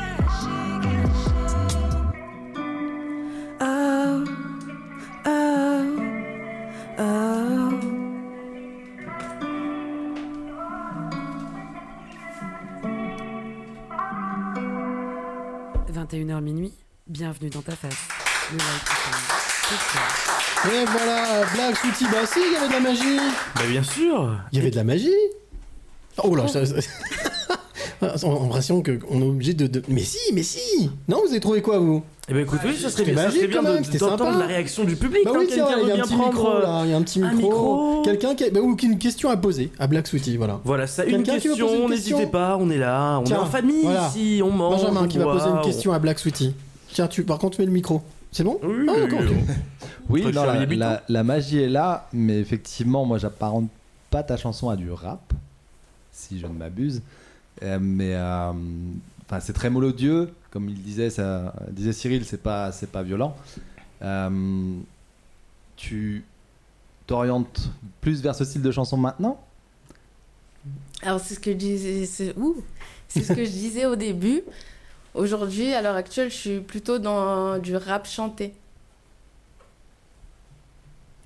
Bienvenue 17.41 17.51
dans 17.51 17.62
ta 17.62 17.72
face. 17.72 17.93
Ça. 19.68 20.70
Et 20.70 20.85
voilà, 20.85 21.45
Black 21.55 21.76
Sweetie, 21.76 22.05
bah 22.05 22.26
si, 22.26 22.39
il 22.47 22.53
y 22.53 22.57
avait 22.57 22.68
de 22.68 22.72
la 22.72 22.80
magie. 22.80 23.18
Bah 23.57 23.62
bien 23.68 23.82
sûr. 23.82 24.37
Il 24.53 24.59
y 24.59 24.61
avait 24.61 24.70
de 24.70 24.76
la 24.76 24.85
magie. 24.85 25.11
Oh 26.22 26.35
là, 26.37 26.47
ça- 26.47 26.64
ça- 26.66 26.80
on 28.24 28.37
a 28.37 28.41
l'impression 28.43 28.82
qu'on 28.82 29.20
est 29.20 29.24
obligé 29.26 29.55
de, 29.55 29.66
de- 29.66 29.82
Mais 29.89 30.03
si, 30.03 30.18
mais 30.32 30.43
si 30.43 30.91
Non, 31.09 31.22
vous 31.24 31.30
avez 31.30 31.41
trouvé 31.41 31.61
quoi, 31.62 31.78
vous? 31.78 32.03
Eh 32.28 32.32
ben 32.32 32.41
écoute, 32.43 32.61
oui, 32.64 32.74
ça 32.80 32.89
serait 32.89 33.05
bien, 33.05 33.16
ça 33.16 33.22
magique, 33.24 33.41
serait 33.41 33.49
bien 33.49 33.62
quand 33.62 33.68
même, 33.72 33.80
de- 33.80 33.85
c'était 33.87 33.99
d'entendre 33.99 34.24
sympa. 34.32 34.39
la 34.39 34.47
réaction 34.47 34.85
du 34.85 34.97
public. 34.97 35.22
Bah 35.24 35.32
hein, 35.35 35.39
oui, 35.41 35.47
tiens, 35.51 35.66
il 35.82 35.89
y 35.89 35.91
a 35.91 35.95
un 35.95 35.99
petit 35.99 36.14
prendre. 36.14 36.28
micro, 36.32 36.59
là. 36.61 36.82
Il 36.85 36.91
y 36.91 36.95
a 36.95 36.97
un 36.97 37.03
petit 37.03 37.22
un 37.22 37.32
micro. 37.32 37.49
micro. 37.49 38.03
Quelqu'un 38.03 38.35
qui 38.35 38.45
a... 38.45 38.51
bah, 38.51 38.61
ou 38.61 38.76
une 38.82 38.99
question 38.99 39.28
à 39.30 39.37
poser 39.37 39.72
à 39.78 39.87
Black 39.89 40.07
Sweetie, 40.07 40.37
voilà. 40.37 40.61
Voilà, 40.64 40.87
ça, 40.87 41.05
une 41.05 41.22
question, 41.24 41.53
une 41.55 41.59
question 41.59 41.89
n'hésitez 41.89 42.26
pas, 42.26 42.57
on 42.61 42.70
est 42.70 42.78
là, 42.78 43.18
on 43.20 43.24
Tiens, 43.24 43.37
est 43.37 43.41
en 43.41 43.47
famille 43.47 43.82
voilà. 43.82 44.09
ici, 44.09 44.41
on 44.45 44.51
mange. 44.51 44.80
Benjamin 44.82 45.03
on 45.05 45.09
qui 45.09 45.18
va 45.18 45.24
poser 45.24 45.49
une 45.49 45.57
on- 45.59 45.62
question 45.62 45.93
à 45.93 45.99
Black 45.99 46.18
Sweetie. 46.18 46.55
Tiens, 46.95 47.09
tu, 47.09 47.24
par 47.24 47.38
contre, 47.38 47.59
mets 47.59 47.66
le 47.66 47.72
micro. 47.72 48.03
C'est 48.30 48.45
bon? 48.45 48.59
Oui, 48.62 48.86
Ah, 48.88 48.92
oui, 48.95 49.01
d'accord, 49.01 49.20
ok. 49.20 49.26
tu 50.22 50.32
non, 50.32 50.45
la, 50.45 50.64
militant 50.66 50.86
la- 50.86 51.03
la 51.09 51.24
magie 51.24 51.59
est 51.59 51.68
là, 51.68 52.09
mais 52.12 52.38
effectivement, 52.38 53.05
moi, 53.05 53.18
j'apparente 53.18 53.68
pas 54.11 54.22
ta 54.22 54.36
chanson 54.36 54.68
à 54.68 54.76
du 54.76 54.92
rap, 54.92 55.32
si 56.12 56.38
je 56.38 56.47
ne 56.47 56.53
m'abuse. 56.53 57.03
Euh, 57.64 57.78
mais 57.80 58.14
euh, 58.14 58.53
enfin, 59.26 59.40
c'est 59.40 59.53
très 59.53 59.70
mélodieux, 59.70 60.32
comme 60.53 60.68
il 60.68 60.80
disait, 60.80 61.11
ça, 61.11 61.53
disait 61.68 61.92
Cyril, 61.92 62.24
c'est 62.24 62.40
pas, 62.40 62.70
c'est 62.70 62.90
pas 62.90 63.03
violent. 63.03 63.36
Euh, 64.03 64.76
tu 65.76 66.24
t'orientes 67.09 67.70
plus 68.01 68.22
vers 68.22 68.36
ce 68.36 68.45
style 68.45 68.62
de 68.62 68.70
chanson 68.70 68.97
maintenant? 68.97 69.40
Alors 71.03 71.18
c'est 71.18 71.34
ce 71.34 71.40
que 71.40 71.51
je 71.51 71.57
disais, 71.57 72.07
c'est 72.07 72.36
ouh, 72.38 72.62
c'est 73.09 73.22
ce 73.22 73.32
que 73.32 73.45
je 73.45 73.51
disais 73.51 73.84
au 73.84 73.97
début. 73.97 74.42
Aujourd'hui, 75.14 75.72
à 75.72 75.80
l'heure 75.80 75.94
actuelle, 75.94 76.30
je 76.30 76.36
suis 76.36 76.60
plutôt 76.60 76.98
dans 76.98 77.58
du 77.58 77.76
rap 77.76 78.06
chanté. 78.06 78.52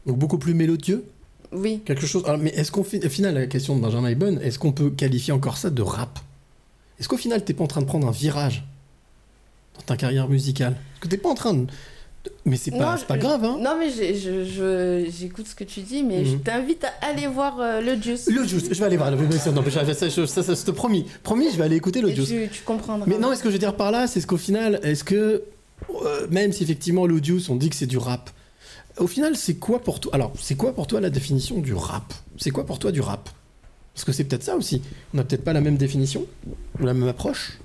Donc 0.07 0.19
beaucoup 0.19 0.39
plus 0.39 0.55
mélodieux 0.55 1.05
Oui. 1.53 1.81
Quelque 1.85 2.07
chose. 2.07 2.25
Alors, 2.27 2.39
mais 2.39 2.51
est-ce 2.51 2.71
qu'on 2.71 2.85
fait. 2.85 3.05
Au 3.05 3.09
final, 3.09 3.35
la 3.35 3.47
question 3.47 3.77
de 3.77 3.81
Benjamin 3.81 4.09
est 4.09 4.15
bonne. 4.15 4.41
Est-ce 4.43 4.59
qu'on 4.59 4.73
peut 4.73 4.91
qualifier 4.91 5.33
encore 5.33 5.57
ça 5.57 5.71
de 5.71 5.83
rap? 5.83 6.19
Est-ce 6.99 7.09
qu'au 7.09 7.17
final, 7.17 7.45
t'es 7.45 7.55
pas 7.55 7.65
en 7.65 7.69
train 7.69 7.81
de 7.81 7.87
prendre 7.87 8.07
un 8.07 8.13
virage 8.13 8.65
dans 9.77 9.83
ta 9.83 9.97
carrière 9.97 10.29
musicale? 10.29 10.73
Est-ce 10.73 11.01
que 11.01 11.09
t'es 11.09 11.19
pas 11.19 11.31
en 11.31 11.35
train 11.35 11.55
de. 11.55 11.67
Mais 12.45 12.57
c'est 12.57 12.71
pas, 12.71 12.79
Non, 12.79 12.95
c'est 12.99 13.07
pas 13.07 13.15
je- 13.17 13.21
grave, 13.21 13.45
hein 13.45 13.59
Non, 13.61 13.77
mais 13.79 13.91
j'écoute 15.11 15.47
ce 15.49 15.55
que 15.55 15.65
tu 15.65 15.81
dis, 15.81 16.03
mais 16.03 16.25
je 16.25 16.33
Mhm. 16.37 16.41
t'invite 16.43 16.85
à 16.85 16.93
aller 17.07 17.27
voir 17.27 17.61
euh, 17.61 17.81
le 17.81 18.01
Juice. 18.01 18.29
Le 18.29 18.45
Juice, 18.47 18.65
je 18.71 18.79
vais 18.79 18.85
aller 18.85 18.97
voir. 18.97 19.11
Ça, 19.39 19.51
non, 19.53 19.63
mais 19.65 19.71
ça, 19.71 19.85
ça, 19.95 20.11
ça, 20.11 20.27
ça, 20.27 20.43
ça, 20.43 20.55
je 20.55 20.63
te 20.65 20.71
promis. 20.71 21.05
Promis, 21.23 21.51
je 21.53 21.57
vais 21.57 21.65
aller 21.65 21.77
écouter 21.77 22.01
le 22.01 22.11
Et 22.11 22.15
Juice. 22.15 22.29
tu, 22.29 22.49
tu 22.51 22.63
comprendras. 22.63 23.07
Mais 23.07 23.19
non, 23.19 23.33
est-ce 23.33 23.43
que 23.43 23.49
je 23.49 23.55
veux 23.55 23.59
dire 23.59 23.75
par 23.77 23.91
là, 23.91 24.07
c'est 24.07 24.21
ce 24.21 24.27
qu'au 24.27 24.37
final, 24.37 24.81
est-ce 24.83 25.05
que, 25.05 25.43
euh, 26.05 26.27
même 26.31 26.53
si 26.53 26.63
effectivement 26.65 27.07
l'audius, 27.07 27.49
on 27.49 27.57
dit 27.57 27.71
que 27.71 27.77
c'est 27.77 27.87
du 27.87 27.99
rap, 27.99 28.31
au 28.99 29.07
final, 29.07 29.37
c'est 29.37 29.55
quoi 29.55 29.81
pour 29.81 30.01
toi 30.01 30.13
Alors, 30.15 30.33
c'est 30.41 30.57
quoi 30.57 30.73
pour 30.75 30.87
toi 30.87 31.01
la 31.01 31.11
définition 31.11 31.59
du 31.61 31.75
rap? 31.75 32.13
C'est 32.37 32.51
quoi 32.51 32.67
pour 32.67 32.79
toi 32.79 32.91
du 32.93 33.01
rap? 33.01 33.29
Parce 33.95 34.05
que 34.05 34.13
c'est 34.13 34.25
peut-être 34.25 34.43
ça 34.45 34.57
aussi. 34.57 34.83
On 35.13 35.17
n'a 35.19 35.25
peut-être 35.25 35.45
pas 35.45 35.53
la 35.53 35.61
même 35.61 35.77
définition, 35.77 36.25
ou 36.81 36.85
la 36.87 36.95
même 36.95 37.09
approche. 37.09 37.59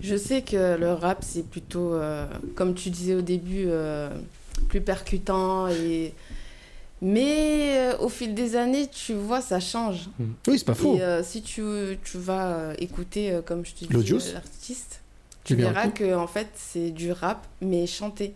Je 0.00 0.16
sais 0.16 0.42
que 0.42 0.76
le 0.76 0.92
rap, 0.92 1.18
c'est 1.22 1.44
plutôt, 1.44 1.94
euh, 1.94 2.26
comme 2.54 2.74
tu 2.74 2.90
disais 2.90 3.14
au 3.14 3.20
début, 3.20 3.64
euh, 3.66 4.10
plus 4.68 4.80
percutant. 4.80 5.68
Et... 5.68 6.12
Mais 7.02 7.78
euh, 7.78 7.98
au 7.98 8.08
fil 8.08 8.34
des 8.34 8.56
années, 8.56 8.88
tu 8.88 9.14
vois, 9.14 9.40
ça 9.40 9.60
change. 9.60 10.08
Oui, 10.46 10.58
c'est 10.58 10.64
pas 10.64 10.74
faux. 10.74 10.96
Et 10.96 11.22
si 11.22 11.42
tu, 11.42 11.62
tu 12.04 12.18
vas 12.18 12.72
écouter, 12.78 13.40
comme 13.44 13.64
je 13.64 13.72
te 13.72 13.84
dis, 13.84 14.32
l'artiste, 14.32 15.00
tu 15.44 15.54
verras 15.54 15.88
que 15.88 16.14
en 16.14 16.26
fait, 16.26 16.48
c'est 16.54 16.90
du 16.90 17.12
rap, 17.12 17.46
mais 17.60 17.86
chanté. 17.86 18.34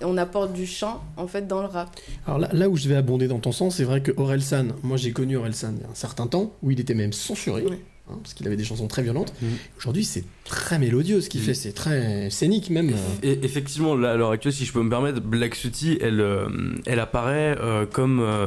On 0.00 0.16
apporte 0.16 0.52
du 0.52 0.66
chant, 0.66 1.02
en 1.16 1.26
fait, 1.26 1.48
dans 1.48 1.60
le 1.60 1.66
rap. 1.66 1.90
Alors 2.24 2.38
là, 2.38 2.48
là 2.52 2.68
où 2.68 2.76
je 2.76 2.88
vais 2.88 2.94
abonder 2.94 3.26
dans 3.26 3.40
ton 3.40 3.50
sens, 3.50 3.76
c'est 3.76 3.84
vrai 3.84 4.00
que 4.00 4.12
Orelsan, 4.16 4.68
moi 4.84 4.96
j'ai 4.96 5.10
connu 5.10 5.36
Orelsan 5.36 5.74
il 5.76 5.82
y 5.82 5.84
a 5.84 5.88
un 5.90 5.94
certain 5.94 6.28
temps, 6.28 6.52
où 6.62 6.70
il 6.70 6.78
était 6.78 6.94
même 6.94 7.12
censuré, 7.12 7.62
Ouais. 7.64 7.80
Hein, 8.10 8.18
parce 8.22 8.34
qu'il 8.34 8.46
avait 8.46 8.56
des 8.56 8.64
chansons 8.64 8.86
très 8.88 9.02
violentes. 9.02 9.32
Mhm. 9.42 9.48
Aujourd'hui, 9.78 10.04
c'est 10.04 10.24
très 10.44 10.78
mélodieux 10.78 11.20
ce 11.20 11.28
qu'il 11.28 11.40
fait, 11.40 11.54
c'est 11.54 11.72
très 11.72 12.30
scénique 12.30 12.70
même. 12.70 12.92
Et 13.22 13.38
effectivement, 13.44 13.94
là, 13.94 14.12
à 14.12 14.16
l'heure 14.16 14.30
actuelle, 14.30 14.52
si 14.52 14.64
je 14.64 14.72
peux 14.72 14.82
me 14.82 14.90
permettre, 14.90 15.20
Black 15.20 15.54
Sooty, 15.54 15.98
elle, 16.00 16.20
euh, 16.20 16.48
elle 16.86 17.00
apparaît 17.00 17.56
euh, 17.60 17.86
comme 17.86 18.20
euh, 18.20 18.46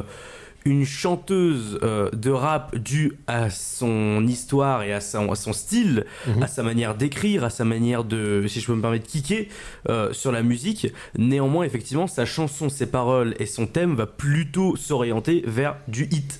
une 0.64 0.84
chanteuse 0.84 1.78
euh, 1.82 2.08
de 2.12 2.30
rap 2.30 2.76
due 2.76 3.14
à 3.26 3.50
son 3.50 4.24
histoire 4.28 4.84
et 4.84 4.92
à 4.92 5.00
son, 5.00 5.32
à 5.32 5.34
son 5.34 5.52
style, 5.52 6.04
Mhm. 6.28 6.42
à 6.42 6.46
sa 6.46 6.62
manière 6.62 6.94
d'écrire, 6.96 7.42
à 7.42 7.50
sa 7.50 7.64
manière 7.64 8.04
de, 8.04 8.44
si 8.46 8.60
je 8.60 8.66
peux 8.66 8.74
me 8.76 8.80
permettre, 8.80 9.06
kicker 9.08 9.48
euh, 9.88 10.12
sur 10.12 10.30
la 10.30 10.44
musique. 10.44 10.86
Néanmoins, 11.18 11.64
effectivement, 11.64 12.06
sa 12.06 12.24
chanson, 12.26 12.68
ses 12.68 12.86
paroles 12.86 13.34
et 13.40 13.46
son 13.46 13.66
thème 13.66 13.96
va 13.96 14.06
plutôt 14.06 14.76
s'orienter 14.76 15.42
vers 15.46 15.76
du 15.88 16.04
hit. 16.12 16.38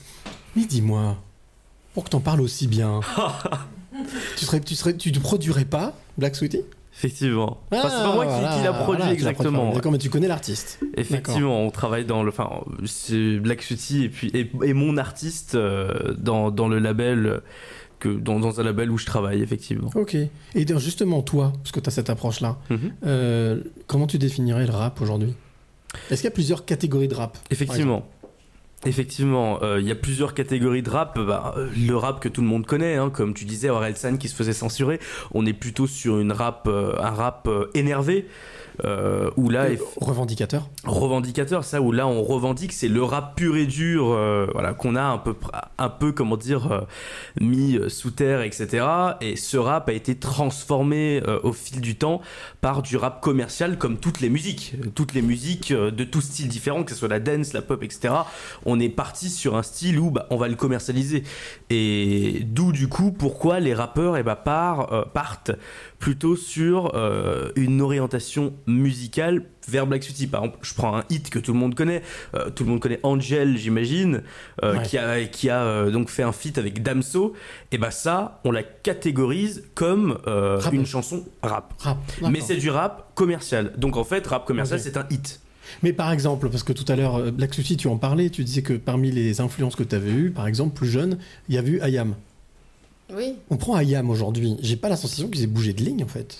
Mais 0.54 0.66
dis-moi, 0.66 1.16
pour 1.94 2.04
que 2.04 2.10
t'en 2.10 2.20
parles 2.20 2.40
aussi 2.40 2.66
bien, 2.66 3.00
tu, 4.36 4.44
serais, 4.44 4.60
tu, 4.60 4.74
serais, 4.74 4.96
tu 4.96 5.12
te 5.12 5.18
produirais 5.20 5.64
pas 5.64 5.94
Black 6.18 6.36
Sweetie? 6.36 6.62
Effectivement. 6.94 7.58
Enfin, 7.70 7.88
c'est 7.88 8.02
pas 8.02 8.14
moi 8.14 8.26
qui, 8.26 8.32
voilà, 8.32 8.56
qui 8.58 8.64
l'a 8.64 8.72
produit 8.74 8.96
voilà, 8.98 9.12
exactement. 9.14 9.72
D'accord, 9.72 9.92
mais 9.92 9.98
tu 9.98 10.10
connais 10.10 10.28
l'artiste. 10.28 10.78
Effectivement, 10.96 11.62
on 11.64 11.70
travaille 11.70 12.04
dans 12.04 12.22
le. 12.22 12.28
Enfin, 12.28 12.50
c'est 12.84 13.38
Black 13.38 13.62
Sooty 13.62 14.04
et 14.04 14.08
puis 14.10 14.30
et, 14.34 14.50
et 14.62 14.74
mon 14.74 14.98
artiste 14.98 15.54
euh, 15.54 16.14
dans, 16.18 16.50
dans 16.50 16.68
le 16.68 16.78
label 16.78 17.40
que 17.98 18.10
dans, 18.10 18.38
dans 18.40 18.60
un 18.60 18.62
label 18.62 18.90
où 18.90 18.98
je 18.98 19.06
travaille, 19.06 19.40
effectivement. 19.42 19.90
Ok. 19.94 20.16
Et 20.54 20.64
donc, 20.66 20.80
justement, 20.80 21.22
toi, 21.22 21.52
parce 21.62 21.72
que 21.72 21.80
tu 21.80 21.88
as 21.88 21.92
cette 21.92 22.10
approche-là, 22.10 22.58
Mhm. 22.68 22.92
euh, 23.06 23.60
comment 23.86 24.06
tu 24.06 24.18
définirais 24.18 24.66
le 24.66 24.72
rap 24.72 25.00
aujourd'hui? 25.00 25.34
Est-ce 26.10 26.20
qu'il 26.20 26.24
y 26.28 26.32
a 26.32 26.34
plusieurs 26.34 26.64
catégories 26.66 27.08
de 27.08 27.14
rap 27.14 27.38
par 27.66 27.76
Effectivement. 28.84 29.60
Euh, 29.62 29.80
il 29.80 29.86
y 29.86 29.92
a 29.92 29.94
plusieurs 29.94 30.34
catégories 30.34 30.82
de 30.82 30.90
rap. 30.90 31.18
Bah, 31.18 31.54
euh, 31.56 31.68
le 31.76 31.96
rap 31.96 32.20
que 32.20 32.28
tout 32.28 32.40
le 32.40 32.48
monde 32.48 32.66
connaît, 32.66 32.96
hein, 32.96 33.10
comme 33.10 33.32
tu 33.34 33.44
disais, 33.44 33.70
Orelsan 33.70 34.16
qui 34.16 34.28
se 34.28 34.34
faisait 34.34 34.52
censurer. 34.52 34.98
On 35.32 35.46
est 35.46 35.52
plutôt 35.52 35.86
sur 35.86 36.18
une 36.18 36.32
rap, 36.32 36.66
euh, 36.66 36.94
un 36.98 37.10
rap 37.10 37.46
euh, 37.46 37.70
énervé, 37.74 38.26
euh, 38.84 39.30
où 39.36 39.48
là, 39.48 39.66
Revendicateur 40.00 40.68
revendicateur, 40.84 41.64
ça 41.64 41.80
où 41.80 41.92
là 41.92 42.06
on 42.06 42.22
revendique, 42.22 42.72
c'est 42.72 42.88
le 42.88 43.02
rap 43.02 43.36
pur 43.36 43.56
et 43.56 43.66
dur, 43.66 44.10
euh, 44.10 44.46
voilà 44.52 44.74
qu'on 44.74 44.96
a 44.96 45.02
un 45.02 45.18
peu, 45.18 45.34
un 45.78 45.88
peu 45.88 46.12
comment 46.12 46.36
dire 46.36 46.72
euh, 46.72 46.80
mis 47.40 47.76
euh, 47.76 47.88
sous 47.88 48.10
terre, 48.10 48.42
etc. 48.42 48.84
Et 49.20 49.36
ce 49.36 49.56
rap 49.56 49.88
a 49.88 49.92
été 49.92 50.16
transformé 50.16 51.22
au 51.42 51.52
fil 51.52 51.80
du 51.80 51.96
temps 51.96 52.20
par 52.60 52.82
du 52.82 52.96
rap 52.96 53.20
commercial, 53.20 53.78
comme 53.78 53.98
toutes 53.98 54.20
les 54.20 54.28
musiques, 54.28 54.74
toutes 54.94 55.14
les 55.14 55.22
musiques 55.22 55.72
de 55.72 56.04
tous 56.04 56.20
styles 56.20 56.48
différents, 56.48 56.84
que 56.84 56.90
ce 56.92 56.96
soit 56.96 57.08
la 57.08 57.20
dance, 57.20 57.52
la 57.52 57.62
pop, 57.62 57.82
etc. 57.82 58.14
On 58.64 58.80
est 58.80 58.88
parti 58.88 59.30
sur 59.30 59.56
un 59.56 59.62
style 59.62 59.98
où 59.98 60.10
bah, 60.10 60.26
on 60.30 60.36
va 60.36 60.48
le 60.48 60.56
commercialiser. 60.56 61.22
Et 61.70 62.40
d'où 62.44 62.72
du 62.72 62.88
coup 62.88 63.12
pourquoi 63.12 63.60
les 63.60 63.74
rappeurs 63.74 64.16
eh 64.16 64.22
bah, 64.22 64.36
par- 64.36 65.10
partent 65.12 65.52
plutôt 66.02 66.34
sur 66.34 66.96
euh, 66.96 67.52
une 67.54 67.80
orientation 67.80 68.54
musicale 68.66 69.44
vers 69.68 69.86
Black 69.86 70.02
City. 70.02 70.26
Par 70.26 70.42
exemple, 70.42 70.58
je 70.62 70.74
prends 70.74 70.96
un 70.96 71.04
hit 71.10 71.30
que 71.30 71.38
tout 71.38 71.52
le 71.52 71.60
monde 71.60 71.76
connaît, 71.76 72.02
euh, 72.34 72.50
tout 72.50 72.64
le 72.64 72.70
monde 72.70 72.80
connaît 72.80 72.98
Angel, 73.04 73.56
j'imagine, 73.56 74.22
euh, 74.64 74.78
Ouais. 74.78 74.82
qui 74.82 74.98
a, 74.98 75.24
qui 75.26 75.48
a 75.48 75.62
euh, 75.62 75.92
donc 75.92 76.10
fait 76.10 76.24
un 76.24 76.32
feat 76.32 76.58
avec 76.58 76.82
Damso. 76.82 77.34
Et 77.70 77.78
bah 77.78 77.92
ça, 77.92 78.40
on 78.44 78.50
la 78.50 78.64
catégorise 78.64 79.62
comme 79.76 80.18
une 80.72 80.86
chanson 80.86 81.24
rap. 81.40 81.72
Rap. 81.78 81.98
Mais 82.28 82.40
c'est 82.40 82.56
du 82.56 82.68
rap 82.68 83.12
commercial. 83.14 83.72
Donc 83.78 83.96
en 83.96 84.02
fait, 84.04 84.26
rap 84.26 84.44
commercial, 84.44 84.80
c'est 84.80 84.96
un 84.96 85.06
hit. 85.08 85.40
Mais 85.84 85.92
par 85.92 86.10
exemple, 86.10 86.48
parce 86.50 86.64
que 86.64 86.72
tout 86.72 86.90
à 86.90 86.96
l'heure, 86.96 87.30
Black 87.30 87.54
Sushi, 87.54 87.76
tu 87.76 87.86
en 87.86 87.96
parlais, 87.96 88.28
tu 88.28 88.42
disais 88.42 88.62
que 88.62 88.72
parmi 88.72 89.12
les 89.12 89.40
influences 89.40 89.76
que 89.76 89.84
tu 89.84 89.94
avais 89.94 90.10
eues, 90.10 90.30
par 90.32 90.48
exemple, 90.48 90.74
plus 90.74 90.88
jeune, 90.88 91.18
il 91.48 91.54
y 91.54 91.58
a 91.58 91.62
eu 91.62 91.80
Ayam. 91.80 92.16
Oui, 93.14 93.34
On 93.50 93.56
prend 93.56 93.74
Ayam 93.76 94.08
aujourd'hui, 94.10 94.56
j'ai 94.60 94.76
pas 94.76 94.88
la 94.88 94.96
sensation 94.96 95.28
qu'ils 95.28 95.42
aient 95.42 95.46
bougé 95.46 95.72
de 95.72 95.82
ligne 95.82 96.02
en 96.04 96.08
fait. 96.08 96.38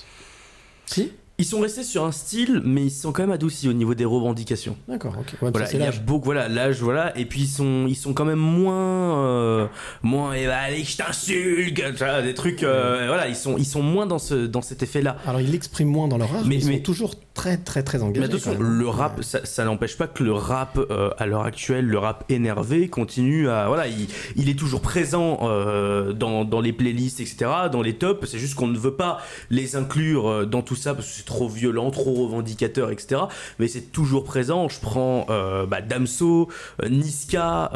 Si 0.86 1.10
Ils 1.38 1.44
sont 1.44 1.60
restés 1.60 1.82
sur 1.82 2.04
un 2.04 2.12
style, 2.12 2.60
mais 2.64 2.84
ils 2.84 2.90
sont 2.90 3.12
quand 3.12 3.22
même 3.22 3.30
adoucis 3.32 3.68
au 3.68 3.72
niveau 3.72 3.94
des 3.94 4.04
revendications. 4.04 4.76
D'accord, 4.88 5.14
ok. 5.18 5.32
Ouais, 5.42 5.50
Voilà, 5.50 5.72
il 5.72 5.80
y 5.80 5.82
a 5.82 5.90
beaucoup, 5.92 6.26
voilà, 6.26 6.48
l'âge, 6.48 6.80
voilà, 6.80 7.16
et 7.18 7.24
puis 7.24 7.42
ils 7.42 7.46
sont, 7.48 7.86
ils 7.88 7.96
sont 7.96 8.12
quand 8.14 8.24
même 8.24 8.38
moins, 8.38 9.24
euh, 9.26 9.66
moins, 10.02 10.34
eh 10.34 10.46
ben, 10.46 10.52
allez, 10.52 10.84
je 10.84 10.96
t'insulte, 10.96 11.74
tu 11.74 12.04
vois, 12.04 12.22
des 12.22 12.34
trucs, 12.34 12.62
euh, 12.62 13.04
voilà, 13.06 13.28
ils 13.28 13.36
sont, 13.36 13.56
ils 13.58 13.66
sont 13.66 13.82
moins 13.82 14.06
dans 14.06 14.18
ce, 14.18 14.34
dans 14.46 14.62
cet 14.62 14.82
effet-là. 14.82 15.16
Alors 15.26 15.40
ils 15.40 15.50
l'expriment 15.50 15.90
moins 15.90 16.08
dans 16.08 16.18
leur 16.18 16.32
art, 16.34 16.42
mais, 16.42 16.48
Mais- 16.56 16.56
ils 16.62 16.66
mais- 16.68 16.76
sont 16.76 16.82
toujours 16.82 17.14
très 17.34 17.56
très 17.56 17.82
très 17.82 18.02
engagés. 18.02 18.20
Mais 18.20 18.26
attention, 18.26 18.52
quand 18.54 18.60
même. 18.62 18.78
le 18.78 18.88
rap, 18.88 19.22
ça, 19.22 19.44
ça 19.44 19.64
n'empêche 19.64 19.96
pas 19.96 20.06
que 20.06 20.22
le 20.22 20.32
rap, 20.32 20.78
euh, 20.78 21.10
à 21.18 21.26
l'heure 21.26 21.44
actuelle, 21.44 21.86
le 21.86 21.98
rap 21.98 22.24
énervé, 22.28 22.88
continue 22.88 23.48
à. 23.48 23.68
Voilà, 23.68 23.86
il, 23.86 24.06
il 24.36 24.48
est 24.48 24.58
toujours 24.58 24.80
présent 24.82 25.38
euh, 25.42 26.12
dans, 26.12 26.44
dans 26.44 26.60
les 26.60 26.72
playlists, 26.72 27.20
etc., 27.20 27.50
dans 27.70 27.82
les 27.82 27.94
tops. 27.94 28.28
C'est 28.28 28.38
juste 28.38 28.54
qu'on 28.54 28.66
ne 28.66 28.78
veut 28.78 28.94
pas 28.94 29.18
les 29.50 29.76
inclure 29.76 30.28
euh, 30.28 30.44
dans 30.46 30.62
tout 30.62 30.76
ça 30.76 30.94
parce 30.94 31.06
que 31.06 31.12
c'est 31.14 31.24
trop 31.24 31.48
violent, 31.48 31.90
trop 31.90 32.12
revendicateur, 32.26 32.90
etc. 32.90 33.22
Mais 33.58 33.68
c'est 33.68 33.92
toujours 33.92 34.24
présent. 34.24 34.68
Je 34.68 34.80
prends 34.80 35.26
euh, 35.30 35.66
bah, 35.66 35.80
Damso, 35.80 36.48
Niska, 36.88 37.70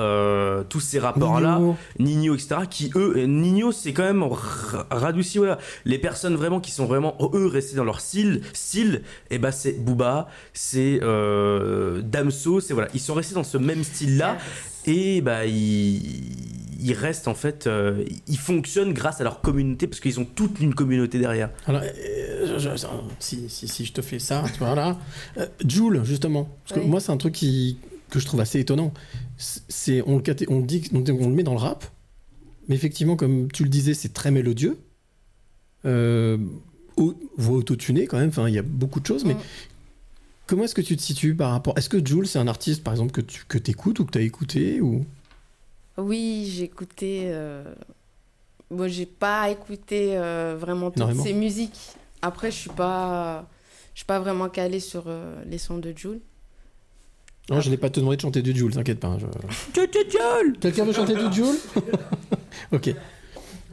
tous 0.68 0.80
ces 0.80 0.98
rappeurs-là. 0.98 1.58
Nino, 1.58 1.76
Nino, 1.98 2.34
etc., 2.34 2.56
qui 2.70 2.90
eux, 2.94 3.24
Nino, 3.26 3.72
c'est 3.72 3.92
quand 3.92 4.02
même 4.04 4.22
ra- 4.22 4.86
radouci, 4.90 5.38
voilà. 5.38 5.58
Les 5.84 5.98
personnes 5.98 6.36
vraiment 6.36 6.60
qui 6.60 6.70
sont 6.70 6.86
vraiment, 6.86 7.16
eux, 7.34 7.46
restés 7.46 7.76
dans 7.76 7.84
leur 7.84 8.00
style, 8.00 8.42
style, 8.52 9.02
et 9.30 9.38
bah 9.38 9.45
c'est 9.52 9.72
Booba, 9.72 10.28
c'est 10.52 11.00
euh, 11.02 12.02
Damso, 12.02 12.60
c'est 12.60 12.74
voilà, 12.74 12.88
ils 12.94 13.00
sont 13.00 13.14
restés 13.14 13.34
dans 13.34 13.44
ce 13.44 13.58
même 13.58 13.82
style-là, 13.84 14.38
et 14.86 15.20
bah 15.20 15.46
ils, 15.46 16.00
ils 16.80 16.92
restent 16.92 17.28
en 17.28 17.34
fait, 17.34 17.66
euh, 17.66 18.04
ils 18.28 18.38
fonctionnent 18.38 18.92
grâce 18.92 19.20
à 19.20 19.24
leur 19.24 19.40
communauté, 19.40 19.86
parce 19.86 20.00
qu'ils 20.00 20.20
ont 20.20 20.24
toute 20.26 20.60
une 20.60 20.74
communauté 20.74 21.18
derrière. 21.18 21.50
Alors, 21.66 21.82
euh, 21.84 22.58
je- 22.58 22.76
je- 22.76 22.86
si, 23.18 23.48
si, 23.48 23.66
si 23.68 23.84
je 23.84 23.92
te 23.92 24.02
fais 24.02 24.18
ça, 24.18 24.44
tu 24.52 24.58
vois 24.58 24.74
là. 24.74 24.98
Euh, 25.38 25.46
Joule, 25.66 26.02
justement. 26.04 26.48
Parce 26.64 26.78
que 26.78 26.84
Oui. 26.84 26.90
moi, 26.90 27.00
c'est 27.00 27.12
un 27.12 27.16
truc 27.16 27.34
qui, 27.34 27.78
que 28.10 28.18
je 28.20 28.26
trouve 28.26 28.40
assez 28.40 28.60
étonnant. 28.60 28.92
C'est, 29.38 30.02
on, 30.06 30.18
dit, 30.20 30.88
on, 30.92 31.04
on 31.08 31.28
le 31.28 31.34
met 31.34 31.42
dans 31.42 31.52
le 31.54 31.58
rap, 31.58 31.84
mais 32.68 32.74
effectivement, 32.74 33.16
comme 33.16 33.50
tu 33.52 33.62
le 33.64 33.68
disais, 33.68 33.94
c'est 33.94 34.12
très 34.12 34.30
mélodieux. 34.30 34.78
Voix 37.36 37.56
autotunée 37.58 38.06
quand 38.06 38.18
même, 38.18 38.28
enfin, 38.30 38.48
il 38.48 38.54
y 38.54 38.58
a 38.58 38.62
beaucoup 38.62 39.00
de 39.00 39.06
choses, 39.06 39.24
mais 39.24 39.34
Mm. 39.34 39.40
comment 40.46 40.64
est-ce 40.64 40.74
que 40.74 40.80
tu 40.80 40.96
te 40.96 41.02
situes 41.02 41.34
par 41.34 41.50
rapport. 41.50 41.76
Est-ce 41.76 41.88
que 41.88 42.04
Joule, 42.04 42.26
c'est 42.26 42.38
un 42.38 42.48
artiste, 42.48 42.82
par 42.82 42.94
exemple, 42.94 43.12
que 43.12 43.20
tu 43.20 43.44
que 43.46 43.58
écoutes 43.70 44.00
ou 44.00 44.04
que 44.06 44.12
tu 44.12 44.18
as 44.18 44.22
écouté 44.22 44.80
ou... 44.80 45.04
oui, 45.98 46.50
j'ai 46.54 46.64
écouté. 46.64 47.24
euh, 47.26 47.64
Bon, 48.70 48.88
j'ai 48.90 49.06
pas 49.06 49.48
écouté 49.50 50.16
euh, 50.16 50.56
vraiment 50.58 50.86
toutes 50.90 50.96
Énormément. 50.96 51.22
ces 51.22 51.32
musiques. 51.34 51.78
Après, 52.22 52.50
je 52.50 52.56
suis 52.56 52.70
pas, 52.70 53.46
je 53.94 53.98
suis 54.00 54.06
pas 54.06 54.18
vraiment 54.18 54.48
calée 54.48 54.80
sur 54.80 55.04
euh, 55.06 55.40
les 55.48 55.58
sons 55.58 55.78
de 55.78 55.92
Jules. 55.96 56.20
Non, 57.48 57.60
je 57.60 57.70
n'ai 57.70 57.76
pas 57.76 57.90
te 57.90 58.00
demandé 58.00 58.16
de 58.16 58.22
chanter 58.22 58.42
du 58.42 58.56
Joule, 58.56 58.72
t'inquiète 58.72 58.98
pas. 58.98 59.18
je- 59.20 59.26
Quelqu'un 60.60 60.84
veut 60.84 60.92
chanter 60.92 61.14
du 61.14 61.32
Joule 61.32 61.54
Ok. 62.72 62.92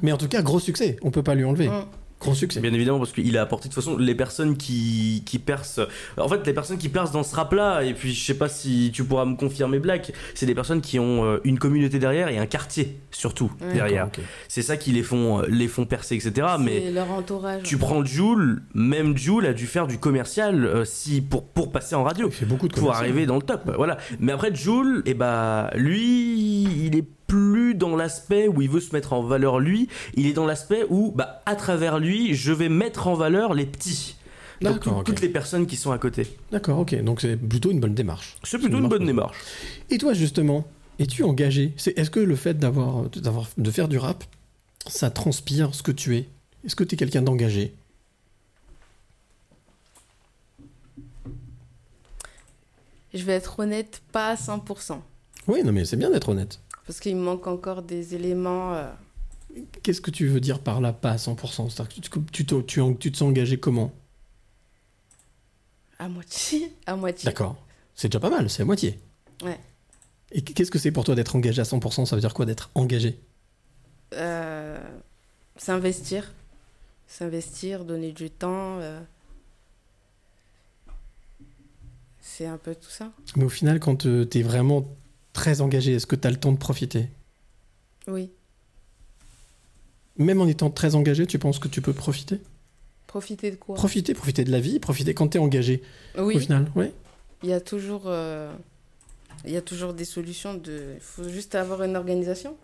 Mais 0.04 0.12
en 0.12 0.18
tout 0.18 0.28
cas, 0.28 0.44
gros 0.44 0.60
succès. 0.60 0.98
On 1.02 1.10
peut 1.10 1.24
pas 1.24 1.34
lui 1.34 1.44
enlever. 1.46 1.70
Mm. 1.70 1.86
Gros 2.24 2.34
succès. 2.36 2.60
Bien 2.60 2.74
évidemment, 2.74 3.00
parce 3.00 3.12
qu'il 3.12 3.38
a 3.38 3.42
apporté 3.42 3.68
de 3.70 3.74
toute 3.74 3.84
façon 3.84 3.98
les 3.98 4.16
personnes 4.16 4.58
qui, 4.58 5.24
qui 5.26 5.40
percent. 5.40 5.82
En 6.18 6.28
fait, 6.28 6.46
les 6.48 6.54
personnes 6.54 6.78
qui 6.78 6.90
percent 6.90 7.12
dans 7.12 7.24
ce 7.24 7.36
rap-là, 7.36 7.84
et 7.84 7.94
puis 7.94 8.14
je 8.14 8.24
sais 8.26 8.34
pas 8.38 8.50
si 8.50 8.92
tu 8.94 9.04
pourras 9.04 9.26
me 9.26 9.36
confirmer, 9.36 9.80
Black, 9.80 10.12
c'est 10.34 10.46
des 10.46 10.56
personnes 10.56 10.82
qui 10.82 11.00
ont 11.00 11.26
euh, 11.26 11.40
une 11.44 11.60
communauté 11.60 12.00
derrière 12.00 12.30
et 12.30 12.38
un 12.38 12.46
quartier 12.46 12.98
surtout 13.12 13.52
Ouais. 13.62 13.74
derrière. 13.74 14.10
C'est 14.48 14.62
ça 14.62 14.78
qui 14.78 14.92
les 14.92 15.04
font, 15.04 15.42
euh, 15.42 15.46
les 15.50 15.68
font 15.68 15.86
percer, 15.86 16.16
etc. 16.16 16.48
Mais 16.60 16.92
leur 16.92 17.12
entourage. 17.12 17.64
tu 17.64 17.78
prends 17.78 18.04
Joule, 18.06 18.64
même 18.74 19.18
Joule 19.18 19.46
a 19.46 19.54
dû 19.54 19.68
faire 19.68 19.86
du 19.88 19.98
commercial 20.00 20.66
euh, 20.66 20.86
si, 20.86 21.22
pour, 21.22 21.44
pour 21.44 21.72
passer 21.72 21.96
en 21.96 22.04
radio. 22.04 22.28
Il 22.28 22.34
fait 22.34 22.46
beaucoup 22.46 22.68
de 22.68 22.74
Pour 22.74 22.94
arriver 22.94 23.26
dans 23.26 23.36
le 23.36 23.42
top, 23.42 23.72
voilà. 23.76 23.98
Mais 24.20 24.32
après, 24.32 24.54
Joule, 24.56 25.04
et 25.06 25.14
bah, 25.14 25.70
lui, 25.76 26.64
il 26.86 26.96
est 26.96 27.06
plus 27.38 27.74
dans 27.74 27.96
l'aspect 27.96 28.48
où 28.48 28.62
il 28.62 28.70
veut 28.70 28.80
se 28.80 28.94
mettre 28.94 29.14
en 29.14 29.24
valeur 29.24 29.60
lui, 29.60 29.88
il 30.14 30.28
est 30.28 30.34
dans 30.34 30.46
l'aspect 30.46 30.84
où, 30.90 31.12
bah, 31.16 31.42
à 31.48 31.56
travers 31.56 31.98
lui, 31.98 32.36
je 32.36 32.52
vais 32.54 32.70
mettre 32.70 33.08
en 33.08 33.16
valeur 33.16 33.56
les 33.56 33.66
petits. 33.66 34.16
Donc, 34.62 34.82
tout- 34.82 35.02
toutes 35.04 35.20
les 35.22 35.30
personnes 35.30 35.66
qui 35.66 35.76
sont 35.76 35.92
à 35.92 35.98
côté. 35.98 36.28
D'accord, 36.52 36.78
ok. 36.80 36.94
Donc 37.04 37.22
c'est 37.22 37.36
plutôt 37.36 37.72
une 37.72 37.80
bonne 37.80 37.96
démarche. 37.96 38.38
C'est 38.44 38.60
plutôt 38.60 38.78
une 38.78 38.88
bonne 38.88 39.06
démarche. 39.06 39.36
Et 39.90 39.98
toi, 39.98 40.14
justement, 40.14 40.66
es-tu 41.00 41.24
engagé? 41.24 41.74
C'est 41.76 41.98
Est-ce 41.98 42.12
que 42.12 42.20
le 42.20 42.36
fait 42.36 42.54
d'avoir, 42.60 43.10
d'avoir, 43.10 43.50
de 43.58 43.72
faire 43.72 43.88
du 43.88 43.98
rap, 43.98 44.24
ça 44.86 45.10
transpire 45.10 45.74
ce 45.74 45.82
que 45.82 45.92
tu 45.92 46.16
es? 46.18 46.30
Est-ce 46.66 46.76
que 46.76 46.84
tu 46.84 46.94
es 46.94 46.98
quelqu'un 47.00 47.24
d'engagé? 47.24 47.74
Je 53.14 53.24
vais 53.24 53.34
être 53.34 53.60
honnête, 53.60 54.02
pas 54.12 54.30
à 54.30 54.36
100%. 54.36 55.00
Oui, 55.48 55.62
non, 55.64 55.72
mais 55.72 55.86
c'est 55.86 55.98
bien 55.98 56.10
d'être 56.10 56.30
honnête. 56.30 56.60
Parce 56.86 57.00
qu'il 57.00 57.16
me 57.16 57.22
manque 57.22 57.48
encore 57.48 57.82
des 57.82 58.16
éléments. 58.16 58.74
euh, 58.74 58.92
Qu'est-ce 59.84 60.02
que 60.02 60.12
tu 60.12 60.28
veux 60.28 60.40
dire 60.40 60.60
par 60.60 60.82
là, 60.82 60.92
pas 60.94 61.12
à 61.12 61.16
100% 61.18 61.70
C'est-à-dire 61.70 62.10
que 62.10 62.20
tu, 62.32 62.46
tu, 62.46 62.82
tu 63.00 63.12
te 63.12 63.18
sens 63.18 63.30
engagé 63.30 63.60
comment? 63.60 63.94
À 66.00 66.08
moitié. 66.10 66.74
À 66.86 66.96
moitié. 66.96 67.26
D'accord. 67.26 67.56
C'est 67.96 68.10
déjà 68.10 68.20
pas 68.20 68.30
mal, 68.30 68.50
c'est 68.50 68.64
à 68.64 68.66
moitié. 68.66 69.00
Ouais. 69.44 69.60
Et 70.32 70.42
qu'est-ce 70.44 70.72
que 70.72 70.80
c'est 70.80 70.92
pour 70.92 71.04
toi 71.04 71.14
d'être 71.16 71.36
engagé 71.36 71.62
à 71.62 71.66
100% 71.66 72.06
Ça 72.06 72.16
veut 72.16 72.22
dire 72.22 72.34
quoi 72.34 72.46
d'être 72.46 72.72
engagé? 72.76 73.20
Euh, 74.14 74.80
S'investir. 75.56 76.34
S'investir, 77.08 77.86
donner 77.86 78.12
du 78.12 78.30
temps. 78.32 78.80
euh, 78.80 79.00
C'est 82.20 82.48
un 82.48 82.58
peu 82.58 82.74
tout 82.74 82.90
ça. 82.90 83.12
Mais 83.36 83.44
au 83.44 83.50
final, 83.50 83.80
quand 83.80 83.98
tu 83.98 84.28
es 84.40 84.42
vraiment 84.42 84.88
très 85.34 85.62
engagé, 85.62 85.94
est-ce 85.94 86.08
que 86.08 86.16
tu 86.16 86.28
as 86.28 86.32
le 86.32 86.38
temps 86.38 86.52
de 86.52 86.58
profiter? 86.58 87.10
Oui. 88.08 88.30
Même 90.18 90.42
en 90.42 90.48
étant 90.48 90.70
très 90.70 90.96
engagé, 90.96 91.26
tu 91.26 91.40
penses 91.40 91.60
que 91.60 91.68
tu 91.68 91.82
peux 91.82 91.94
profiter? 91.94 92.40
Profiter 93.08 93.52
de 93.52 93.56
quoi? 93.56 93.76
Profiter, 93.76 94.14
profiter 94.14 94.44
de 94.44 94.52
la 94.52 94.60
vie, 94.60 94.80
profiter 94.80 95.14
quand 95.14 95.28
tu 95.30 95.38
es 95.38 95.42
engagé. 95.42 95.82
Au 96.18 96.24
Oui. 96.24 96.40
final, 96.40 96.72
oui. 96.76 96.88
Il 97.44 97.50
y 97.50 97.54
a 97.54 97.60
toujours. 97.62 98.04
euh, 98.06 98.54
Il 99.46 99.52
y 99.52 99.58
a 99.58 99.62
toujours 99.62 99.94
des 99.94 100.06
solutions. 100.06 100.54
De... 100.54 100.94
Il 100.96 101.02
faut 101.02 101.28
juste 101.28 101.54
avoir 101.56 101.84
une 101.84 101.96
organisation. 101.98 102.56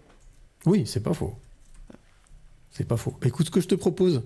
Oui, 0.66 0.86
c'est 0.88 1.02
pas 1.02 1.14
faux. 1.14 1.36
C'est 2.72 2.88
pas 2.88 2.96
faux. 2.98 3.14
Écoute, 3.26 3.48
ce 3.48 3.52
que 3.52 3.60
je 3.62 3.68
te 3.68 3.76
propose, 3.76 4.22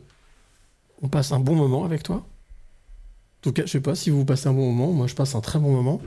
on 1.01 1.07
passe 1.07 1.31
un 1.31 1.39
bon 1.39 1.55
moment 1.55 1.83
avec 1.85 2.03
toi. 2.03 2.17
En 2.17 3.41
tout 3.41 3.53
cas, 3.53 3.63
je 3.65 3.71
sais 3.71 3.81
pas 3.81 3.95
si 3.95 4.09
vous 4.09 4.23
passez 4.25 4.47
un 4.47 4.53
bon 4.53 4.71
moment. 4.71 4.91
Moi, 4.93 5.07
je 5.07 5.15
passe 5.15 5.33
un 5.35 5.41
très 5.41 5.57
bon 5.59 5.71
moment. 5.71 5.99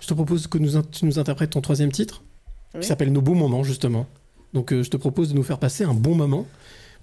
Je 0.00 0.06
te 0.06 0.14
propose 0.14 0.46
que 0.46 0.58
nous, 0.58 0.80
tu 0.82 1.04
nous 1.04 1.18
interprètes 1.18 1.50
ton 1.50 1.60
troisième 1.60 1.92
titre, 1.92 2.22
Oui. 2.74 2.80
qui 2.80 2.86
s'appelle 2.86 3.12
Nos 3.12 3.22
beaux 3.22 3.34
moments, 3.34 3.62
justement. 3.62 4.06
Donc 4.54 4.72
euh, 4.72 4.82
je 4.82 4.90
te 4.90 4.96
propose 4.96 5.28
de 5.30 5.34
nous 5.34 5.42
faire 5.44 5.58
passer 5.58 5.84
un 5.84 5.94
bon 5.94 6.14
moment 6.14 6.46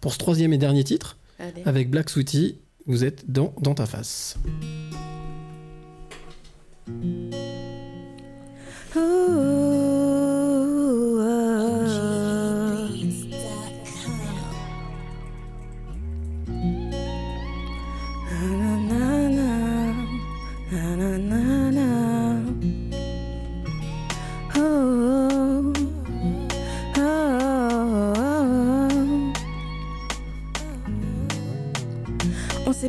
pour 0.02 0.14
ce 0.14 0.18
troisième 0.18 0.52
et 0.54 0.58
dernier 0.58 0.84
titre 0.84 1.18
Allez. 1.40 1.62
avec 1.66 1.90
Black 1.90 2.10
Sweetie. 2.10 2.58
Vous 2.88 3.04
êtes 3.04 3.30
dans, 3.32 3.54
dans 3.62 3.74
ta 3.76 3.86
face. 3.86 4.38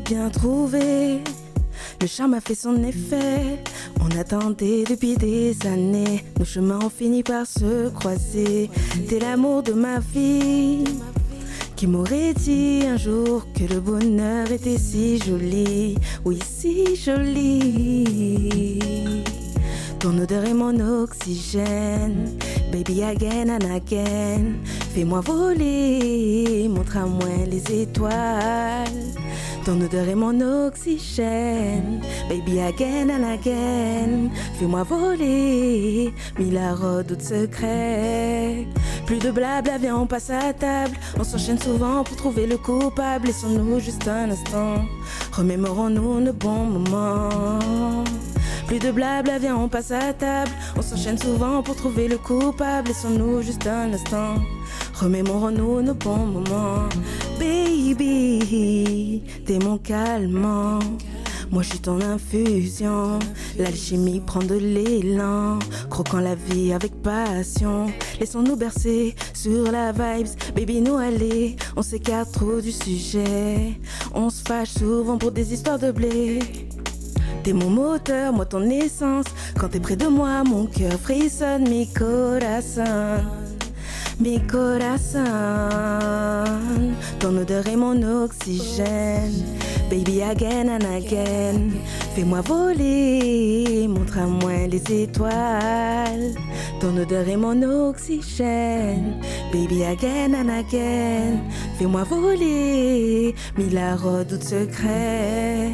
Bien 0.01 0.29
trouvé, 0.29 1.23
le 2.01 2.07
charme 2.07 2.35
a 2.35 2.41
fait 2.41 2.55
son 2.55 2.83
effet. 2.85 3.63
On 4.01 4.11
attendait 4.19 4.85
depuis 4.89 5.17
des 5.17 5.57
années, 5.67 6.25
nos 6.39 6.45
chemins 6.45 6.79
ont 6.83 6.91
fini 6.91 7.23
par 7.23 7.47
se 7.47 7.89
croiser. 7.91 8.71
T'es 9.09 9.19
l'amour 9.19 9.63
de 9.63 9.73
ma 9.73 9.99
vie. 9.99 10.85
Qui 11.77 11.87
m'aurait 11.87 12.35
dit 12.35 12.83
un 12.87 12.97
jour 12.97 13.47
que 13.55 13.65
le 13.73 13.81
bonheur 13.81 14.51
était 14.51 14.79
si 14.79 15.19
joli, 15.19 15.97
oui 16.25 16.39
si 16.45 16.97
joli. 16.97 18.45
Ton 20.01 20.19
odeur 20.19 20.45
est 20.45 20.55
mon 20.55 20.79
oxygène, 21.03 22.37
baby 22.73 23.03
again 23.03 23.49
and 23.49 23.75
again. 23.75 24.55
Fais-moi 24.95 25.21
voler, 25.21 26.69
montre 26.69 26.97
à 26.97 27.07
moi 27.07 27.29
les 27.49 27.83
étoiles. 27.83 28.89
Ton 29.69 29.83
odeur 29.83 30.09
est 30.09 30.15
mon 30.15 30.41
oxygène, 30.41 32.01
baby 32.27 32.59
again 32.59 33.11
and 33.11 33.35
again. 33.35 34.31
Fais-moi 34.59 34.83
voler, 34.83 36.11
mille 36.39 36.59
de 37.07 37.23
secret. 37.23 38.67
Plus 39.05 39.19
de 39.19 39.31
blabla, 39.31 39.77
viens 39.77 39.99
on 39.99 40.07
passe 40.07 40.31
à 40.31 40.55
table. 40.55 40.97
On 41.21 41.23
s'enchaîne 41.23 41.59
souvent 41.59 42.03
pour 42.03 42.17
trouver 42.17 42.47
le 42.47 42.57
coupable. 42.57 43.27
Laissons-nous 43.27 43.79
juste 43.79 44.09
un 44.09 44.31
instant, 44.31 44.87
remémorons-nous 45.33 46.21
nos 46.21 46.33
bons 46.33 46.65
moments. 46.65 48.05
Plus 48.69 48.79
de 48.79 48.91
blabla, 48.91 49.39
viens 49.39 49.57
on 49.57 49.69
passe 49.69 49.91
à 49.91 50.15
table. 50.15 50.51
On 50.79 50.83
s'enchaîne 50.83 51.19
souvent 51.19 51.63
pour 51.63 51.77
trouver 51.77 52.09
le 52.09 52.17
coupable. 52.17 52.89
Laissons-nous 52.89 53.43
juste 53.43 53.67
un 53.67 53.93
instant, 53.93 54.37
remémorons-nous 55.01 55.83
nos 55.83 55.95
bons 55.95 56.27
moments. 56.27 56.89
Baby, 57.39 59.23
t'es 59.47 59.59
mon 59.59 59.79
calmant. 59.79 60.79
Moi 61.51 61.63
je 61.63 61.71
suis 61.71 61.79
ton 61.79 62.01
infusion, 62.03 63.19
l'alchimie 63.59 64.21
prend 64.21 64.43
de 64.43 64.57
l'élan, 64.57 65.59
croquant 65.89 66.21
la 66.21 66.35
vie 66.35 66.75
avec 66.75 66.93
passion. 67.03 67.87
Laissons-nous 68.21 68.57
bercer 68.57 69.15
sur 69.33 69.73
la 69.73 69.93
vibes, 69.93 70.29
baby 70.55 70.83
nous 70.83 70.97
aller, 70.97 71.57
on 71.75 71.83
s'écarte 71.83 72.33
trop 72.33 72.61
du 72.61 72.71
sujet. 72.71 73.81
On 74.15 74.29
se 74.29 74.43
fâche 74.43 74.73
souvent 74.79 75.17
pour 75.17 75.33
des 75.33 75.55
histoires 75.55 75.79
de 75.79 75.91
blé. 75.91 76.41
T'es 77.45 77.55
mon 77.55 77.71
moteur, 77.71 78.35
moi 78.35 78.45
ton 78.45 78.69
essence. 78.69 79.27
Quand 79.59 79.69
t'es 79.69 79.81
près 79.81 79.97
de 79.97 80.07
moi, 80.07 80.45
mon 80.45 80.67
cœur 80.67 81.01
frissonne, 81.01 81.67
mi 81.67 81.91
corazón. 81.91 83.48
Mi 84.21 84.41
corazón, 84.41 85.23
ton 87.21 87.37
odeur 87.37 87.69
est 87.69 87.77
mon 87.77 88.03
oxygène. 88.03 89.45
Baby 89.89 90.23
again 90.23 90.69
and 90.69 90.85
again, 90.85 91.71
fais-moi 92.15 92.41
voler, 92.41 93.87
montre 93.89 94.19
à 94.19 94.27
moi 94.27 94.67
les 94.69 94.83
étoiles. 95.05 96.35
Ton 96.81 96.97
odeur 96.97 97.29
est 97.29 97.37
mon 97.37 97.63
oxygène. 97.63 99.21
Baby 99.53 99.85
again 99.85 100.35
and 100.35 100.49
again, 100.49 101.41
fais-moi 101.79 102.03
voler, 102.03 103.35
mille 103.57 103.81
de 104.29 104.37
secret. 104.43 105.71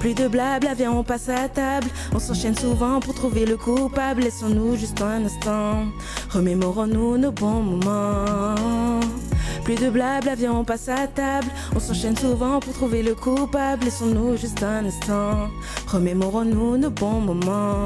Plus 0.00 0.14
de 0.14 0.28
blabla, 0.28 0.74
viens 0.74 0.92
on 0.92 1.02
passe 1.02 1.30
à 1.30 1.48
table. 1.48 1.86
On 2.14 2.18
s'enchaîne 2.18 2.56
souvent 2.56 3.00
pour 3.00 3.14
trouver 3.14 3.46
le 3.46 3.56
coupable. 3.56 4.22
Laissons-nous 4.22 4.76
juste 4.76 5.00
un 5.00 5.24
instant, 5.24 5.86
remémorons-nous 6.30 7.16
nos 7.16 7.32
bons 7.32 7.62
moments. 7.62 7.83
Plus 9.64 9.76
de 9.76 9.88
blabla, 9.88 10.34
viens 10.34 10.52
on 10.52 10.64
passe 10.64 10.88
à 10.88 11.06
table. 11.06 11.48
On 11.74 11.80
s'enchaîne 11.80 12.16
souvent 12.16 12.60
pour 12.60 12.74
trouver 12.74 13.02
le 13.02 13.14
coupable. 13.14 13.84
Laissons-nous 13.84 14.36
juste 14.36 14.62
un 14.62 14.84
instant, 14.84 15.48
remémorons-nous 15.86 16.76
nos 16.76 16.90
bons 16.90 17.20
moments. 17.20 17.84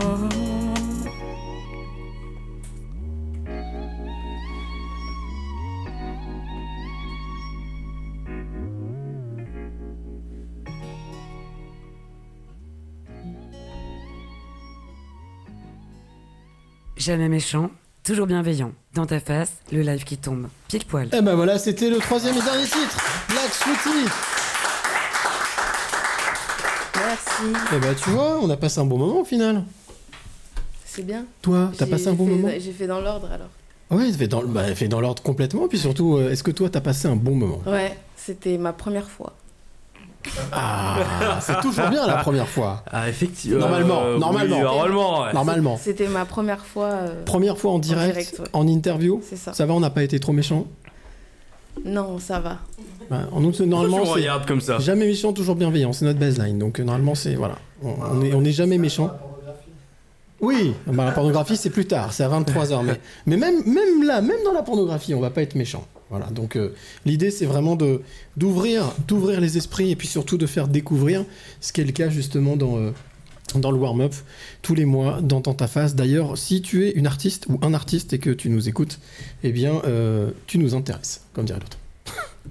Jamais 16.96 17.28
méchant, 17.28 17.70
toujours 18.08 18.26
bienveillant. 18.26 18.72
Dans 18.94 19.04
ta 19.04 19.20
face, 19.20 19.52
le 19.70 19.82
live 19.82 20.02
qui 20.02 20.16
tombe. 20.16 20.48
Pile 20.68 20.86
poil. 20.86 21.08
Et 21.12 21.20
ben 21.20 21.34
voilà, 21.34 21.58
c'était 21.58 21.90
le 21.90 21.98
troisième 21.98 22.34
et 22.38 22.40
dernier 22.40 22.64
titre, 22.64 22.96
Black 23.28 23.52
Sweetie. 23.52 24.08
Merci. 26.96 27.74
Et 27.76 27.78
ben 27.78 27.94
tu 27.94 28.08
vois, 28.08 28.38
on 28.40 28.48
a 28.48 28.56
passé 28.56 28.80
un 28.80 28.86
bon 28.86 28.96
moment 28.96 29.20
au 29.20 29.24
final. 29.26 29.62
C'est 30.86 31.02
bien. 31.04 31.26
Toi, 31.42 31.70
t'as 31.76 31.84
passé 31.86 32.08
un 32.08 32.14
bon 32.14 32.24
fait- 32.26 32.32
moment 32.32 32.48
J'ai 32.58 32.72
fait 32.72 32.86
dans 32.86 33.02
l'ordre 33.02 33.28
alors. 33.30 33.48
Ouais, 33.90 34.10
fait 34.10 34.26
dans, 34.26 34.42
bah, 34.42 34.74
fait 34.74 34.88
dans 34.88 35.02
l'ordre 35.02 35.22
complètement. 35.22 35.68
Puis 35.68 35.78
surtout, 35.78 36.16
euh, 36.16 36.30
est-ce 36.30 36.42
que 36.42 36.50
toi, 36.50 36.70
t'as 36.70 36.80
passé 36.80 37.08
un 37.08 37.16
bon 37.16 37.34
moment? 37.34 37.60
Ouais, 37.66 37.94
c'était 38.16 38.56
ma 38.56 38.72
première 38.72 39.08
fois. 39.10 39.34
Ah, 40.52 41.38
c'est 41.40 41.60
toujours 41.60 41.88
bien 41.88 42.06
la 42.06 42.16
première 42.16 42.48
fois. 42.48 42.82
Ah, 42.90 43.08
effectivement. 43.08 43.58
Normalement, 43.60 44.00
Euh, 44.02 44.18
normalement. 44.18 44.56
oui, 44.56 44.62
normalement, 44.62 45.22
ouais. 45.22 45.32
Normalement. 45.32 45.76
C'était 45.82 46.08
ma 46.08 46.24
première 46.24 46.64
fois. 46.64 46.86
euh, 46.86 47.24
Première 47.24 47.58
fois 47.58 47.72
en 47.72 47.78
direct, 47.78 48.12
direct, 48.14 48.38
ouais. 48.40 48.46
en 48.52 48.66
interview. 48.66 49.20
C'est 49.28 49.36
ça. 49.36 49.52
Ça 49.52 49.66
va, 49.66 49.74
on 49.74 49.80
n'a 49.80 49.90
pas 49.90 50.02
été 50.02 50.18
trop 50.20 50.32
méchant? 50.32 50.66
Non, 51.84 52.18
ça 52.18 52.40
va. 52.40 52.58
Bah, 53.10 53.20
en 53.32 53.40
nous, 53.40 53.52
normalement, 53.64 54.02
regarde 54.04 54.46
comme 54.46 54.60
ça. 54.60 54.78
jamais 54.78 55.06
méchant, 55.06 55.32
toujours 55.32 55.54
bienveillant. 55.54 55.92
C'est 55.92 56.04
notre 56.04 56.18
baseline. 56.18 56.58
Donc 56.58 56.80
euh, 56.80 56.84
normalement, 56.84 57.14
c'est 57.14 57.34
voilà, 57.34 57.54
on, 57.82 57.94
on 58.12 58.22
est, 58.22 58.34
on 58.34 58.44
est 58.44 58.52
jamais 58.52 58.78
méchant. 58.78 59.10
Oui, 60.40 60.72
bah, 60.86 61.04
la 61.04 61.10
pornographie 61.12 61.56
c'est 61.56 61.70
plus 61.70 61.86
tard, 61.86 62.12
c'est 62.12 62.22
à 62.22 62.28
23h. 62.28 62.82
Mais, 62.84 63.00
mais 63.26 63.36
même, 63.36 63.62
même 63.66 64.02
là, 64.04 64.20
même 64.20 64.38
dans 64.44 64.52
la 64.52 64.62
pornographie, 64.62 65.14
on 65.14 65.20
va 65.20 65.30
pas 65.30 65.42
être 65.42 65.54
méchant. 65.56 65.84
Voilà, 66.10 66.26
donc 66.26 66.56
euh, 66.56 66.74
l'idée 67.04 67.30
c'est 67.30 67.44
vraiment 67.44 67.76
de 67.76 68.00
d'ouvrir, 68.36 68.94
d'ouvrir 69.06 69.40
les 69.40 69.58
esprits 69.58 69.90
et 69.90 69.96
puis 69.96 70.08
surtout 70.08 70.38
de 70.38 70.46
faire 70.46 70.66
découvrir 70.66 71.24
ce 71.60 71.72
qui 71.72 71.82
est 71.82 71.84
le 71.84 71.92
cas 71.92 72.08
justement 72.08 72.56
dans 72.56 72.78
euh, 72.78 72.92
dans 73.54 73.70
le 73.70 73.78
warm-up 73.78 74.14
tous 74.62 74.74
les 74.74 74.84
mois 74.84 75.20
dans 75.22 75.40
ta 75.40 75.66
face. 75.66 75.94
D'ailleurs, 75.94 76.36
si 76.36 76.62
tu 76.62 76.86
es 76.86 76.90
une 76.92 77.06
artiste 77.06 77.46
ou 77.48 77.58
un 77.62 77.74
artiste 77.74 78.12
et 78.12 78.18
que 78.18 78.30
tu 78.30 78.50
nous 78.50 78.68
écoutes, 78.68 78.98
eh 79.42 79.52
bien, 79.52 79.80
euh, 79.86 80.30
tu 80.46 80.58
nous 80.58 80.74
intéresses, 80.74 81.22
comme 81.32 81.44
dirait 81.44 81.60
l'autre. 81.60 81.78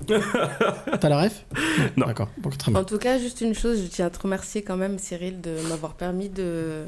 T'as 0.99 1.09
la 1.09 1.21
ref? 1.21 1.45
Non. 1.97 2.05
D'accord, 2.05 2.29
bon, 2.37 2.49
très 2.49 2.71
bien. 2.71 2.81
En 2.81 2.83
tout 2.83 2.97
cas, 2.97 3.17
juste 3.17 3.41
une 3.41 3.55
chose, 3.55 3.81
je 3.83 3.87
tiens 3.87 4.07
à 4.07 4.09
te 4.09 4.19
remercier 4.19 4.61
quand 4.61 4.77
même, 4.77 4.99
Cyril, 4.99 5.41
de 5.41 5.55
m'avoir 5.69 5.95
permis 5.95 6.29
de. 6.29 6.83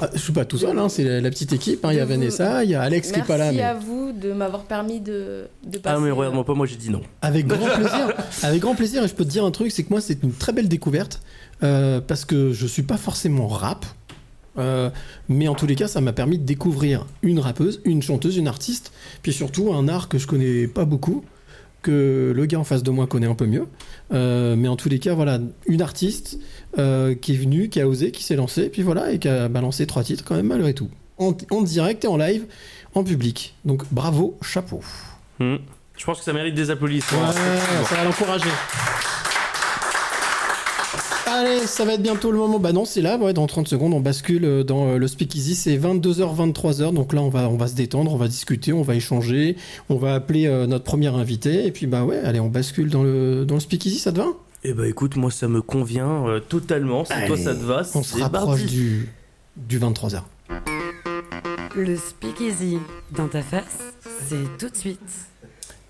Ah, 0.00 0.10
je 0.14 0.18
suis 0.18 0.32
pas 0.32 0.44
tout 0.44 0.58
seul, 0.58 0.78
hein, 0.78 0.88
c'est 0.88 1.02
la, 1.04 1.20
la 1.20 1.30
petite 1.30 1.52
équipe. 1.52 1.84
hein. 1.84 1.92
Il 1.92 1.96
y 1.96 2.00
a 2.00 2.04
Vanessa, 2.04 2.62
il 2.62 2.70
y 2.70 2.74
a 2.74 2.82
Alex 2.82 3.08
qui 3.08 3.14
est 3.14 3.16
Merci 3.18 3.28
pas 3.32 3.36
là, 3.38 3.52
mais 3.52 3.62
à 3.62 3.74
vous 3.74 4.12
de 4.12 4.32
m'avoir 4.32 4.62
permis 4.64 5.00
de, 5.00 5.48
de 5.66 5.78
passer. 5.78 5.96
Ah, 5.96 6.00
mais 6.00 6.10
euh, 6.10 6.14
regarde-moi 6.14 6.44
pas, 6.44 6.54
moi 6.54 6.66
j'ai 6.66 6.76
dit 6.76 6.90
non. 6.90 7.02
avec 7.22 7.46
grand 7.46 7.66
plaisir. 7.74 8.12
avec 8.42 8.60
grand 8.60 8.74
plaisir. 8.74 9.02
Et 9.02 9.08
je 9.08 9.14
peux 9.14 9.24
te 9.24 9.30
dire 9.30 9.44
un 9.44 9.50
truc, 9.50 9.72
c'est 9.72 9.82
que 9.84 9.90
moi 9.90 10.00
c'est 10.00 10.22
une 10.22 10.32
très 10.32 10.52
belle 10.52 10.68
découverte 10.68 11.20
euh, 11.62 12.00
parce 12.00 12.24
que 12.24 12.52
je 12.52 12.66
suis 12.66 12.82
pas 12.82 12.96
forcément 12.98 13.48
rap. 13.48 13.86
euh, 14.58 14.90
mais 15.28 15.48
en 15.48 15.54
tous 15.54 15.66
les 15.66 15.74
cas, 15.74 15.88
ça 15.88 16.00
m'a 16.00 16.12
permis 16.12 16.38
de 16.38 16.44
découvrir 16.44 17.06
une 17.22 17.40
rappeuse, 17.40 17.80
une 17.84 18.02
chanteuse, 18.02 18.36
une 18.36 18.48
artiste, 18.48 18.92
puis 19.22 19.32
surtout 19.32 19.72
un 19.72 19.88
art 19.88 20.08
que 20.08 20.18
je 20.18 20.26
connais 20.26 20.66
pas 20.68 20.84
beaucoup, 20.84 21.24
que 21.82 22.32
le 22.34 22.46
gars 22.46 22.58
en 22.58 22.64
face 22.64 22.82
de 22.82 22.90
moi 22.90 23.06
connaît 23.06 23.26
un 23.26 23.34
peu 23.34 23.46
mieux. 23.46 23.66
Euh, 24.12 24.56
mais 24.56 24.68
en 24.68 24.76
tous 24.76 24.88
les 24.88 24.98
cas, 24.98 25.14
voilà, 25.14 25.38
une 25.66 25.82
artiste 25.82 26.38
euh, 26.78 27.14
qui 27.14 27.34
est 27.34 27.36
venue, 27.36 27.68
qui 27.68 27.80
a 27.80 27.88
osé, 27.88 28.10
qui 28.10 28.22
s'est 28.22 28.36
lancée, 28.36 28.68
puis 28.68 28.82
voilà, 28.82 29.12
et 29.12 29.18
qui 29.18 29.28
a 29.28 29.48
balancé 29.48 29.86
trois 29.86 30.02
titres 30.02 30.24
quand 30.24 30.36
même 30.36 30.48
malgré 30.48 30.74
tout. 30.74 30.88
En, 31.18 31.36
en 31.50 31.62
direct 31.62 32.04
et 32.04 32.08
en 32.08 32.16
live, 32.16 32.46
en 32.94 33.04
public. 33.04 33.54
Donc 33.64 33.84
bravo, 33.90 34.38
chapeau. 34.42 34.80
Hmm. 35.38 35.56
Je 35.96 36.04
pense 36.04 36.18
que 36.18 36.24
ça 36.24 36.32
mérite 36.32 36.54
des 36.54 36.70
applaudissements. 36.70 37.18
Ouais, 37.18 37.84
ça 37.88 37.96
va 37.96 38.04
l'encourager. 38.04 38.50
Allez, 41.30 41.66
ça 41.66 41.84
va 41.84 41.94
être 41.94 42.02
bientôt 42.02 42.30
le 42.30 42.38
moment. 42.38 42.58
Bah 42.58 42.72
non, 42.72 42.84
c'est 42.84 43.02
là, 43.02 43.18
ouais, 43.18 43.32
dans 43.34 43.46
30 43.46 43.68
secondes, 43.68 43.92
on 43.92 44.00
bascule 44.00 44.44
euh, 44.44 44.64
dans 44.64 44.88
euh, 44.88 44.96
le 44.96 45.06
speakeasy. 45.06 45.54
C'est 45.54 45.76
22h, 45.76 46.34
23h. 46.34 46.94
Donc 46.94 47.12
là, 47.12 47.20
on 47.20 47.28
va, 47.28 47.48
on 47.48 47.56
va 47.56 47.66
se 47.68 47.74
détendre, 47.74 48.12
on 48.12 48.16
va 48.16 48.28
discuter, 48.28 48.72
on 48.72 48.82
va 48.82 48.94
échanger, 48.94 49.56
on 49.90 49.96
va 49.96 50.14
appeler 50.14 50.46
euh, 50.46 50.66
notre 50.66 50.84
premier 50.84 51.08
invité. 51.08 51.66
Et 51.66 51.70
puis, 51.70 51.86
bah 51.86 52.04
ouais, 52.04 52.18
allez, 52.18 52.40
on 52.40 52.48
bascule 52.48 52.88
dans 52.88 53.02
le, 53.02 53.44
dans 53.44 53.54
le 53.54 53.60
speakeasy, 53.60 53.98
ça 53.98 54.12
te 54.12 54.18
va? 54.18 54.28
Eh 54.64 54.72
bah 54.72 54.88
écoute, 54.88 55.14
moi 55.14 55.30
ça 55.30 55.46
me 55.46 55.62
convient 55.62 56.26
euh, 56.26 56.40
totalement. 56.40 57.04
Si 57.04 57.12
toi 57.26 57.36
ça 57.36 57.54
te 57.54 57.62
va, 57.62 57.82
On 57.94 58.02
se 58.02 58.16
c'est 58.16 58.22
rapproche 58.22 58.64
du, 58.64 59.08
du 59.56 59.78
23h. 59.78 60.22
Le 61.76 61.96
speakeasy 61.96 62.78
dans 63.16 63.28
ta 63.28 63.42
face, 63.42 63.78
c'est 64.28 64.58
tout 64.58 64.68
de 64.68 64.76
suite. 64.76 65.27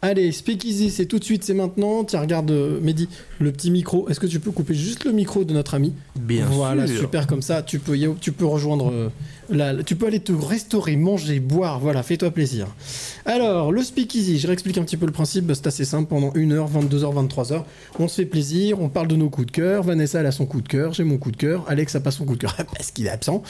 Allez, 0.00 0.30
speakeasy, 0.30 0.90
c'est 0.90 1.06
tout 1.06 1.18
de 1.18 1.24
suite, 1.24 1.42
c'est 1.42 1.54
maintenant. 1.54 2.04
Tiens, 2.04 2.20
regarde, 2.20 2.50
euh, 2.52 2.78
Mehdi, 2.80 3.08
le 3.40 3.50
petit 3.50 3.70
micro. 3.72 4.08
Est-ce 4.08 4.20
que 4.20 4.28
tu 4.28 4.38
peux 4.38 4.52
couper 4.52 4.74
juste 4.74 5.04
le 5.04 5.10
micro 5.12 5.42
de 5.42 5.52
notre 5.52 5.74
ami? 5.74 5.92
Bien 6.14 6.46
Voilà, 6.46 6.86
sûr. 6.86 7.00
super 7.00 7.26
comme 7.26 7.42
ça. 7.42 7.62
Tu 7.62 7.80
peux, 7.80 7.96
y- 7.98 8.08
tu 8.20 8.30
peux 8.30 8.46
rejoindre. 8.46 8.92
euh, 8.92 9.08
tu 9.86 9.96
peux 9.96 10.06
aller 10.06 10.20
te 10.20 10.32
restaurer, 10.32 10.96
manger, 10.96 11.40
boire. 11.40 11.78
Voilà, 11.80 12.02
fais-toi 12.02 12.30
plaisir. 12.30 12.66
Alors, 13.24 13.72
le 13.72 13.82
speakeasy, 13.82 14.38
je 14.38 14.46
réexplique 14.46 14.78
un 14.78 14.82
petit 14.82 14.96
peu 14.96 15.06
le 15.06 15.12
principe. 15.12 15.46
bah, 15.46 15.54
C'est 15.54 15.66
assez 15.66 15.84
simple. 15.84 16.08
Pendant 16.08 16.30
1h, 16.32 16.66
22h, 16.70 17.14
23h, 17.28 17.62
on 17.98 18.08
se 18.08 18.16
fait 18.16 18.26
plaisir. 18.26 18.80
On 18.80 18.88
parle 18.88 19.08
de 19.08 19.16
nos 19.16 19.28
coups 19.30 19.46
de 19.46 19.52
cœur. 19.52 19.82
Vanessa, 19.82 20.20
elle 20.20 20.26
a 20.26 20.32
son 20.32 20.46
coup 20.46 20.60
de 20.60 20.68
cœur. 20.68 20.92
J'ai 20.92 21.04
mon 21.04 21.18
coup 21.18 21.30
de 21.30 21.36
cœur. 21.36 21.64
Alex 21.68 21.94
a 21.96 22.00
pas 22.00 22.10
son 22.10 22.24
coup 22.24 22.34
de 22.36 22.40
cœur 22.40 22.54
parce 22.76 22.90
qu'il 22.90 23.06
est 23.06 23.10
absent. 23.10 23.42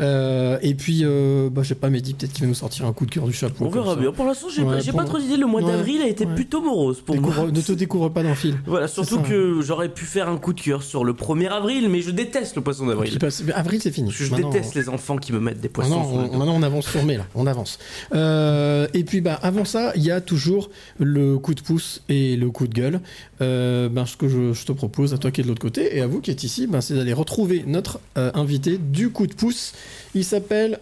Euh, 0.00 0.58
et 0.62 0.74
puis, 0.74 1.00
euh, 1.04 1.48
bah, 1.50 1.62
je 1.62 1.68
sais 1.68 1.74
pas, 1.74 1.90
Mehdi, 1.90 2.14
peut-être 2.14 2.32
qu'il 2.32 2.42
va 2.42 2.48
nous 2.48 2.54
sortir 2.54 2.86
un 2.86 2.92
coup 2.92 3.06
de 3.06 3.10
cœur 3.10 3.24
du 3.26 3.32
chapeau. 3.32 3.64
On 3.66 3.68
verra 3.70 3.96
bien. 3.96 4.12
Pour 4.12 4.24
l'instant, 4.26 4.48
j'ai 4.54 4.62
Ouais, 4.62 4.78
pas, 4.78 4.82
pour- 4.84 5.00
pas 5.00 5.04
trop 5.04 5.18
d'idées. 5.18 5.36
Le 5.36 5.46
mois 5.46 5.62
Ouais, 5.62 5.70
d'avril 5.72 6.00
a 6.02 6.08
été 6.08 6.26
ouais. 6.26 6.34
plutôt 6.34 6.62
morose 6.62 7.00
pour 7.00 7.14
Découvre- 7.14 7.42
moi. 7.44 7.50
ne 7.50 7.60
te 7.60 7.72
découvre 7.72 8.08
pas 8.08 8.22
d'un 8.22 8.34
fil. 8.34 8.56
Voilà, 8.66 8.88
surtout 8.88 9.16
ça. 9.16 9.22
que 9.22 9.60
j'aurais 9.62 9.88
pu 9.88 10.04
faire 10.04 10.28
un 10.28 10.36
coup 10.38 10.52
de 10.52 10.60
cœur 10.60 10.82
sur 10.82 11.04
le 11.04 11.12
1er 11.14 11.48
avril, 11.48 11.88
mais 11.88 12.02
je 12.02 12.10
déteste 12.10 12.56
le 12.56 12.62
poisson 12.62 12.86
d'avril. 12.86 13.18
Avril, 13.54 13.80
c'est 13.82 13.90
fini. 13.90 14.10
Je 14.10 14.30
Maintenant, 14.30 14.50
déteste 14.50 14.74
les 14.74 14.88
enfants 14.88 15.16
qui 15.16 15.32
me 15.32 15.38
mettent 15.46 15.60
des 15.60 15.68
poissons 15.68 15.98
Maintenant, 15.98 16.12
on, 16.12 16.38
maintenant, 16.38 16.54
on 16.56 16.62
avance 16.62 16.86
sur 16.86 17.04
mai, 17.04 17.16
là. 17.16 17.26
On 17.34 17.46
avance. 17.46 17.78
Euh, 18.14 18.86
et 18.94 19.04
puis, 19.04 19.20
bah, 19.20 19.38
avant 19.42 19.64
ça, 19.64 19.92
il 19.96 20.04
y 20.04 20.10
a 20.10 20.20
toujours 20.20 20.70
le 20.98 21.38
coup 21.38 21.54
de 21.54 21.60
pouce 21.60 22.02
et 22.08 22.36
le 22.36 22.50
coup 22.50 22.66
de 22.66 22.74
gueule. 22.74 23.00
Euh, 23.40 23.88
ben, 23.88 24.06
ce 24.06 24.16
que 24.16 24.28
je, 24.28 24.52
je 24.52 24.66
te 24.66 24.72
propose, 24.72 25.14
à 25.14 25.18
toi 25.18 25.30
qui 25.30 25.40
es 25.40 25.44
de 25.44 25.48
l'autre 25.48 25.62
côté 25.62 25.96
et 25.96 26.00
à 26.00 26.06
vous 26.06 26.20
qui 26.20 26.30
êtes 26.30 26.44
ici, 26.44 26.66
ben, 26.66 26.80
c'est 26.80 26.94
d'aller 26.94 27.12
retrouver 27.12 27.64
notre 27.66 28.00
euh, 28.18 28.30
invité 28.34 28.78
du 28.78 29.10
coup 29.10 29.26
de 29.26 29.34
pouce. 29.34 29.72
Il 30.14 30.24
s'appelle 30.24 30.80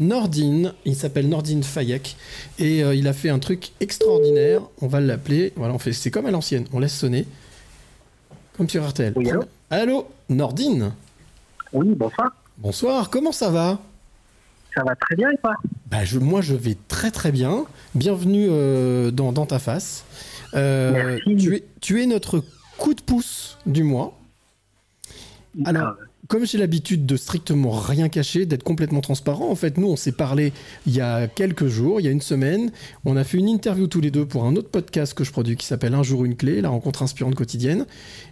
Nordine. 0.00 0.72
Il 0.84 0.96
s'appelle 0.96 1.28
Nordine 1.28 1.62
Fayek. 1.62 2.16
Et 2.58 2.82
euh, 2.82 2.94
il 2.94 3.06
a 3.06 3.12
fait 3.12 3.28
un 3.28 3.38
truc 3.38 3.70
extraordinaire. 3.80 4.62
On 4.80 4.88
va 4.88 5.00
l'appeler. 5.00 5.52
Voilà, 5.56 5.74
on 5.74 5.78
fait. 5.78 5.92
C'est 5.92 6.10
comme 6.10 6.26
à 6.26 6.30
l'ancienne. 6.30 6.64
On 6.72 6.80
laisse 6.80 6.96
sonner. 6.96 7.26
Comme 8.56 8.68
sur 8.68 8.86
RTL. 8.86 9.12
Oui, 9.16 9.30
allô? 9.30 9.44
Allô, 9.70 10.06
Nordine? 10.28 10.92
Oui, 11.72 11.94
bonsoir. 11.94 12.30
Bonsoir, 12.58 13.10
comment 13.10 13.32
ça 13.32 13.50
va? 13.50 13.78
Ça 14.74 14.84
va 14.84 14.94
très 14.94 15.16
bien 15.16 15.30
et 15.30 15.36
toi? 15.38 15.54
Bah, 15.90 16.04
je, 16.04 16.18
moi, 16.18 16.40
je 16.40 16.54
vais 16.54 16.76
très 16.88 17.10
très 17.10 17.32
bien. 17.32 17.64
Bienvenue 17.94 18.46
euh, 18.50 19.10
dans, 19.10 19.32
dans 19.32 19.46
ta 19.46 19.58
face. 19.58 20.04
Euh, 20.54 20.92
Merci. 21.26 21.36
tu, 21.36 21.56
es, 21.56 21.64
tu 21.80 22.02
es 22.02 22.06
notre 22.06 22.44
coup 22.78 22.94
de 22.94 23.00
pouce 23.02 23.58
du 23.66 23.82
mois. 23.82 24.16
Alors, 25.64 25.96
Ah, 26.00 26.04
comme 26.28 26.46
j'ai 26.46 26.58
l'habitude 26.58 27.06
de 27.06 27.16
strictement 27.16 27.70
rien 27.72 28.08
cacher, 28.08 28.46
d'être 28.46 28.62
complètement 28.62 29.00
transparent, 29.00 29.50
en 29.50 29.56
fait, 29.56 29.76
nous, 29.78 29.88
on 29.88 29.96
s'est 29.96 30.12
parlé 30.12 30.52
il 30.86 30.94
y 30.94 31.00
a 31.00 31.26
quelques 31.26 31.66
jours, 31.66 32.00
il 32.00 32.04
y 32.04 32.08
a 32.08 32.12
une 32.12 32.20
semaine. 32.20 32.70
On 33.04 33.16
a 33.16 33.24
fait 33.24 33.38
une 33.38 33.48
interview 33.48 33.88
tous 33.88 34.00
les 34.00 34.12
deux 34.12 34.24
pour 34.26 34.44
un 34.44 34.54
autre 34.54 34.68
podcast 34.70 35.14
que 35.14 35.24
je 35.24 35.32
produis 35.32 35.56
qui 35.56 35.66
s'appelle 35.66 35.94
Un 35.94 36.04
jour 36.04 36.24
une 36.24 36.36
clé, 36.36 36.60
la 36.60 36.68
rencontre 36.68 37.02
inspirante 37.02 37.34
quotidienne. 37.34 37.86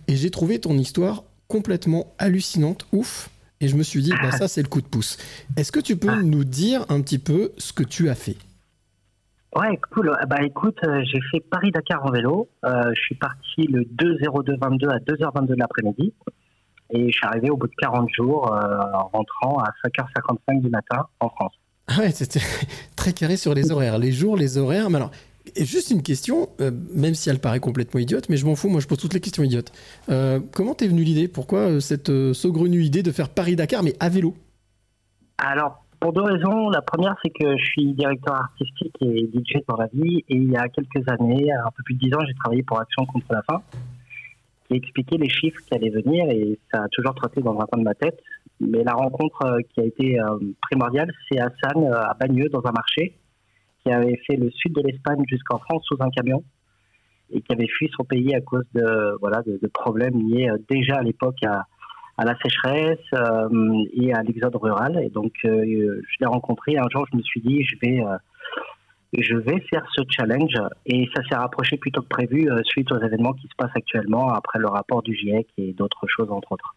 Et 0.06 0.14
j'ai 0.14 0.30
trouvé 0.30 0.60
ton 0.60 0.78
histoire 0.78 1.24
complètement 1.48 2.12
hallucinante, 2.18 2.86
ouf. 2.92 3.30
Et 3.60 3.68
je 3.68 3.76
me 3.76 3.82
suis 3.82 4.02
dit, 4.02 4.12
bah, 4.22 4.30
ça, 4.30 4.46
c'est 4.46 4.62
le 4.62 4.68
coup 4.68 4.80
de 4.80 4.86
pouce. 4.86 5.18
Est-ce 5.56 5.72
que 5.72 5.80
tu 5.80 5.96
peux 5.96 6.22
nous 6.22 6.44
dire 6.44 6.84
un 6.88 7.00
petit 7.00 7.18
peu 7.18 7.52
ce 7.58 7.72
que 7.72 7.82
tu 7.82 8.08
as 8.08 8.14
fait? 8.14 8.36
Ouais, 9.56 9.78
cool. 9.90 10.12
Ah 10.20 10.26
Bah 10.26 10.42
écoute, 10.44 10.78
euh, 10.84 11.02
j'ai 11.04 11.20
fait 11.30 11.40
Paris-Dakar 11.40 12.04
en 12.04 12.10
vélo. 12.10 12.48
Euh, 12.64 12.92
je 12.94 13.00
suis 13.00 13.14
parti 13.14 13.62
le 13.66 13.82
2-02-22 13.82 14.88
à 14.90 14.98
2h22 14.98 15.46
de 15.46 15.54
l'après-midi. 15.54 16.12
Et 16.90 17.10
je 17.10 17.16
suis 17.16 17.26
arrivé 17.26 17.50
au 17.50 17.56
bout 17.56 17.66
de 17.66 17.74
40 17.78 18.08
jours 18.14 18.52
euh, 18.52 18.78
en 18.94 19.08
rentrant 19.08 19.58
à 19.58 19.70
5h55 19.84 20.60
du 20.60 20.68
matin 20.68 21.06
en 21.20 21.28
France. 21.30 21.54
Ah 21.88 22.00
ouais, 22.00 22.10
c'était 22.10 22.40
très 22.96 23.12
carré 23.12 23.36
sur 23.36 23.54
les 23.54 23.72
horaires. 23.72 23.98
Les 23.98 24.12
jours, 24.12 24.36
les 24.36 24.58
horaires. 24.58 24.90
Mais 24.90 24.96
alors, 24.96 25.10
et 25.56 25.64
juste 25.64 25.90
une 25.90 26.02
question, 26.02 26.48
euh, 26.60 26.70
même 26.94 27.14
si 27.14 27.30
elle 27.30 27.38
paraît 27.38 27.60
complètement 27.60 28.00
idiote, 28.00 28.28
mais 28.28 28.36
je 28.36 28.46
m'en 28.46 28.56
fous, 28.56 28.68
moi 28.68 28.80
je 28.80 28.86
pose 28.86 28.98
toutes 28.98 29.14
les 29.14 29.20
questions 29.20 29.42
idiotes. 29.42 29.72
Euh, 30.08 30.40
comment 30.52 30.74
t'es 30.74 30.88
venue 30.88 31.02
l'idée? 31.02 31.28
Pourquoi 31.28 31.60
euh, 31.60 31.80
cette 31.80 32.12
saugrenue 32.32 32.82
idée 32.82 33.02
de 33.02 33.12
faire 33.12 33.28
Paris-Dakar, 33.28 33.82
mais 33.82 33.94
à 34.00 34.08
vélo? 34.08 34.34
Alors, 35.38 35.84
pour 36.00 36.12
deux 36.12 36.22
raisons. 36.22 36.70
La 36.70 36.82
première, 36.82 37.16
c'est 37.22 37.30
que 37.30 37.56
je 37.56 37.64
suis 37.64 37.92
directeur 37.94 38.34
artistique 38.34 38.94
et 39.00 39.28
DJ 39.32 39.58
dans 39.68 39.76
la 39.76 39.88
vie. 39.92 40.24
Et 40.28 40.36
il 40.36 40.50
y 40.50 40.56
a 40.56 40.68
quelques 40.68 41.08
années, 41.08 41.52
un 41.52 41.70
peu 41.76 41.82
plus 41.84 41.94
de 41.94 42.00
dix 42.00 42.14
ans, 42.14 42.24
j'ai 42.26 42.34
travaillé 42.34 42.62
pour 42.62 42.80
Action 42.80 43.04
contre 43.06 43.26
la 43.30 43.42
faim, 43.42 43.62
qui 44.68 44.76
expliquait 44.76 45.16
les 45.16 45.28
chiffres 45.28 45.60
qui 45.66 45.74
allaient 45.74 45.90
venir. 45.90 46.30
Et 46.30 46.58
ça 46.72 46.82
a 46.84 46.88
toujours 46.88 47.14
trotté 47.14 47.40
dans 47.40 47.58
un 47.58 47.66
coin 47.66 47.80
de 47.80 47.84
ma 47.84 47.94
tête. 47.94 48.20
Mais 48.60 48.84
la 48.84 48.92
rencontre 48.92 49.58
qui 49.72 49.80
a 49.80 49.84
été 49.84 50.18
primordiale, 50.60 51.12
c'est 51.28 51.38
Hassan 51.38 51.84
euh, 51.84 51.94
à 51.94 52.14
Bagneux, 52.14 52.48
dans 52.48 52.64
un 52.64 52.72
marché, 52.72 53.16
qui 53.88 53.94
avait 53.94 54.20
fait 54.26 54.36
le 54.36 54.50
sud 54.50 54.74
de 54.74 54.82
l'Espagne 54.82 55.22
jusqu'en 55.26 55.58
France 55.58 55.82
sous 55.86 55.96
un 56.00 56.10
camion 56.10 56.44
et 57.30 57.40
qui 57.40 57.52
avait 57.52 57.68
fui 57.68 57.90
son 57.96 58.04
pays 58.04 58.34
à 58.34 58.40
cause 58.40 58.64
de, 58.74 59.16
voilà, 59.20 59.42
de, 59.42 59.66
problèmes 59.68 60.28
liés 60.28 60.48
euh, 60.48 60.58
déjà 60.68 60.96
à 60.96 61.02
l'époque 61.02 61.42
à, 61.44 61.66
à 62.16 62.24
la 62.24 62.34
sécheresse 62.42 62.98
euh, 63.12 63.84
et 63.92 64.12
à 64.12 64.22
l'exode 64.22 64.56
rural. 64.56 65.00
Et 65.02 65.10
donc, 65.10 65.32
euh, 65.44 65.62
je 65.64 66.16
l'ai 66.20 66.26
rencontré. 66.26 66.78
Un 66.78 66.88
jour, 66.90 67.06
je 67.12 67.16
me 67.16 67.22
suis 67.22 67.40
dit, 67.40 67.62
je 67.64 67.76
vais, 67.82 68.02
je 69.16 69.36
vais 69.36 69.60
faire 69.70 69.86
ce 69.94 70.02
challenge. 70.08 70.54
Et 70.86 71.06
ça 71.14 71.22
s'est 71.28 71.36
rapproché 71.36 71.76
plutôt 71.76 72.02
que 72.02 72.08
prévu 72.08 72.48
suite 72.64 72.90
aux 72.92 73.00
événements 73.00 73.34
qui 73.34 73.46
se 73.46 73.54
passent 73.56 73.76
actuellement 73.76 74.30
après 74.30 74.58
le 74.58 74.68
rapport 74.68 75.02
du 75.02 75.14
GIEC 75.14 75.46
et 75.58 75.72
d'autres 75.74 76.06
choses, 76.08 76.30
entre 76.30 76.52
autres. 76.52 76.74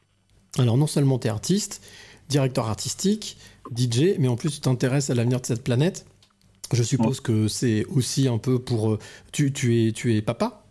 Alors, 0.59 0.77
non 0.77 0.87
seulement 0.87 1.17
t'es 1.17 1.29
artiste, 1.29 1.81
directeur 2.29 2.67
artistique, 2.67 3.37
DJ, 3.75 4.17
mais 4.19 4.27
en 4.27 4.35
plus 4.35 4.55
tu 4.55 4.59
t'intéresses 4.59 5.09
à 5.09 5.15
l'avenir 5.15 5.39
de 5.39 5.45
cette 5.45 5.63
planète. 5.63 6.05
Je 6.73 6.83
suppose 6.83 7.19
que 7.21 7.47
c'est 7.47 7.85
aussi 7.85 8.27
un 8.27 8.37
peu 8.37 8.59
pour. 8.59 8.93
euh, 8.93 8.99
Tu, 9.31 9.51
tu, 9.53 9.87
es, 9.87 9.91
tu 9.91 10.15
es 10.15 10.21
papa? 10.21 10.63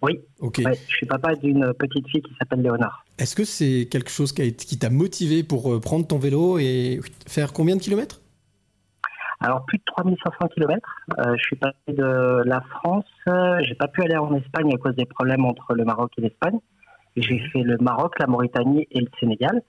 Oui, 0.00 0.20
Ok. 0.38 0.60
ouais, 0.64 0.78
je 0.88 0.94
suis 0.96 1.06
papa 1.06 1.34
d'une 1.34 1.72
petite 1.74 2.06
fille 2.08 2.22
qui 2.22 2.32
s'appelle 2.38 2.62
Léonard. 2.62 3.04
Est-ce 3.18 3.34
que 3.34 3.44
c'est 3.44 3.88
quelque 3.90 4.10
chose 4.10 4.32
qui 4.32 4.78
t'a 4.78 4.90
motivé 4.90 5.42
pour 5.42 5.72
euh, 5.74 5.80
prendre 5.80 6.06
ton 6.06 6.18
vélo 6.18 6.58
et 6.58 7.00
faire 7.26 7.52
combien 7.52 7.74
de 7.74 7.80
kilomètres? 7.80 8.20
Alors, 9.40 9.64
plus 9.66 9.78
de 9.78 9.82
3500 9.86 10.48
km. 10.54 10.80
je 11.36 11.42
suis 11.42 11.56
passé 11.56 11.74
de 11.88 12.42
la 12.44 12.60
France. 12.60 13.04
euh, 13.28 13.58
J'ai 13.62 13.74
pas 13.74 13.86
pu 13.88 14.02
aller 14.02 14.16
en 14.16 14.34
Espagne 14.36 14.72
à 14.74 14.78
cause 14.78 14.94
des 14.96 15.04
problèmes 15.06 15.44
entre 15.44 15.74
le 15.74 15.84
Maroc 15.84 16.12
et 16.18 16.22
l'Espagne. 16.22 16.58
J'ai 17.16 17.38
fait 17.52 17.62
le 17.62 17.76
Maroc, 17.78 18.14
la 18.20 18.26
Mauritanie 18.28 18.86
et 18.92 19.00
le 19.00 19.08
Sénégal. 19.18 19.62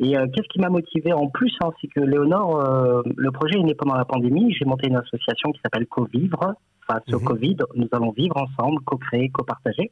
Et 0.00 0.16
euh, 0.16 0.26
qu'est-ce 0.32 0.48
qui 0.48 0.60
m'a 0.60 0.68
motivé 0.68 1.12
en 1.12 1.28
plus 1.28 1.52
hein, 1.60 1.70
C'est 1.80 1.88
que 1.88 2.00
Léonore, 2.00 2.60
euh, 2.60 3.02
le 3.16 3.30
projet 3.32 3.58
est 3.58 3.62
né 3.62 3.74
pendant 3.74 3.96
la 3.96 4.04
pandémie. 4.04 4.52
J'ai 4.54 4.64
monté 4.64 4.88
une 4.88 4.96
association 4.96 5.50
qui 5.52 5.60
s'appelle 5.62 5.86
Co-Vivre. 5.86 6.54
Face 6.90 7.02
au 7.12 7.18
Mhm. 7.18 7.24
Covid, 7.26 7.56
nous 7.74 7.86
allons 7.92 8.12
vivre 8.12 8.36
ensemble, 8.38 8.80
co-créer, 8.82 9.28
co-partager. 9.28 9.90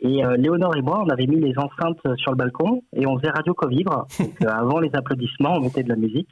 Et 0.00 0.24
euh, 0.24 0.36
Léonore 0.38 0.74
et 0.74 0.80
moi, 0.80 1.02
on 1.04 1.08
avait 1.10 1.26
mis 1.26 1.38
les 1.38 1.52
enceintes 1.58 2.00
sur 2.16 2.30
le 2.30 2.36
balcon 2.38 2.82
et 2.94 3.06
on 3.06 3.18
faisait 3.18 3.30
Radio 3.30 3.52
Co-Vivre. 3.52 4.06
Donc, 4.18 4.40
euh, 4.42 4.48
avant 4.48 4.78
les 4.80 4.90
applaudissements, 4.94 5.56
on 5.56 5.60
mettait 5.60 5.82
de 5.82 5.90
la 5.90 5.96
musique. 5.96 6.30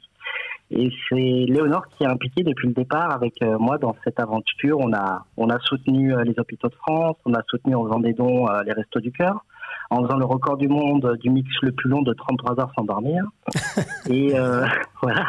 Et 0.71 0.89
c'est 1.07 1.15
Léonore 1.15 1.85
qui 1.89 2.03
est 2.05 2.07
impliquée 2.07 2.41
depuis 2.41 2.67
le 2.69 2.73
départ 2.73 3.13
avec 3.13 3.35
euh, 3.43 3.59
moi 3.59 3.77
dans 3.77 3.95
cette 4.03 4.19
aventure. 4.19 4.79
On 4.79 4.91
a, 4.93 5.23
on 5.37 5.49
a 5.51 5.59
soutenu 5.59 6.15
euh, 6.15 6.23
les 6.23 6.33
hôpitaux 6.39 6.69
de 6.69 6.75
France, 6.75 7.17
on 7.25 7.33
a 7.35 7.43
soutenu 7.47 7.75
en 7.75 7.83
faisant 7.85 7.99
des 7.99 8.13
dons 8.13 8.47
euh, 8.47 8.63
les 8.63 8.71
Restos 8.73 8.99
du 9.01 9.11
Cœur, 9.11 9.45
en 9.93 10.03
faisant 10.03 10.17
le 10.17 10.25
record 10.25 10.57
du 10.57 10.67
monde 10.67 11.17
du 11.21 11.29
mix 11.29 11.49
le 11.61 11.71
plus 11.71 11.89
long 11.89 12.01
de 12.01 12.13
33 12.13 12.59
heures 12.59 12.71
sans 12.77 12.83
dormir. 12.83 13.23
Et 14.09 14.37
euh, 14.37 14.65
voilà, 15.01 15.25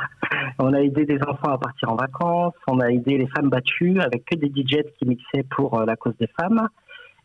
on 0.58 0.72
a 0.72 0.80
aidé 0.80 1.04
des 1.04 1.18
enfants 1.26 1.52
à 1.52 1.58
partir 1.58 1.90
en 1.92 1.96
vacances, 1.96 2.54
on 2.68 2.80
a 2.80 2.88
aidé 2.88 3.18
les 3.18 3.26
femmes 3.28 3.50
battues 3.50 4.00
avec 4.00 4.24
que 4.24 4.36
des 4.36 4.48
DJs 4.48 4.90
qui 4.98 5.06
mixaient 5.06 5.44
pour 5.56 5.78
euh, 5.78 5.84
la 5.84 5.96
cause 5.96 6.14
des 6.18 6.28
femmes. 6.40 6.68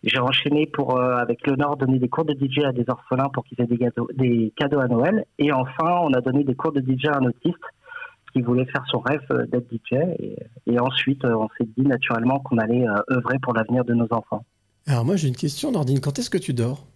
J'ai 0.03 0.19
enchaîné 0.19 0.65
pour, 0.65 0.97
euh, 0.97 1.15
avec 1.17 1.45
Léonore, 1.45 1.75
donner 1.75 1.99
des 1.99 2.07
cours 2.07 2.23
de 2.23 2.33
DJ 2.33 2.63
à 2.65 2.71
des 2.71 2.85
orphelins 2.87 3.29
pour 3.33 3.43
qu'ils 3.43 3.59
aient 3.61 3.67
des, 3.67 3.77
gâteaux- 3.77 4.07
des 4.15 4.53
cadeaux 4.55 4.79
à 4.79 4.87
Noël. 4.87 5.25
Et 5.37 5.51
enfin, 5.51 5.99
on 6.03 6.13
a 6.13 6.21
donné 6.21 6.43
des 6.45 6.55
cours 6.55 6.71
de 6.71 6.79
DJ 6.79 7.07
à 7.07 7.17
un 7.17 7.25
autiste 7.25 7.57
qui 8.33 8.41
voulait 8.41 8.65
faire 8.65 8.83
son 8.89 8.99
rêve 8.99 9.21
euh, 9.31 9.45
d'être 9.47 9.67
DJ. 9.71 9.97
Et, 10.19 10.37
et 10.67 10.79
ensuite, 10.79 11.25
euh, 11.25 11.35
on 11.35 11.47
s'est 11.57 11.67
dit 11.77 11.85
naturellement 11.85 12.39
qu'on 12.39 12.57
allait 12.57 12.87
euh, 12.87 12.95
œuvrer 13.11 13.39
pour 13.41 13.53
l'avenir 13.53 13.83
de 13.83 13.93
nos 13.93 14.07
enfants. 14.11 14.45
Alors, 14.87 15.05
moi 15.05 15.15
j'ai 15.17 15.27
une 15.27 15.35
question, 15.35 15.71
Nordine. 15.71 15.99
Quand 15.99 16.17
est-ce 16.17 16.29
que 16.29 16.37
tu 16.37 16.53
dors? 16.53 16.87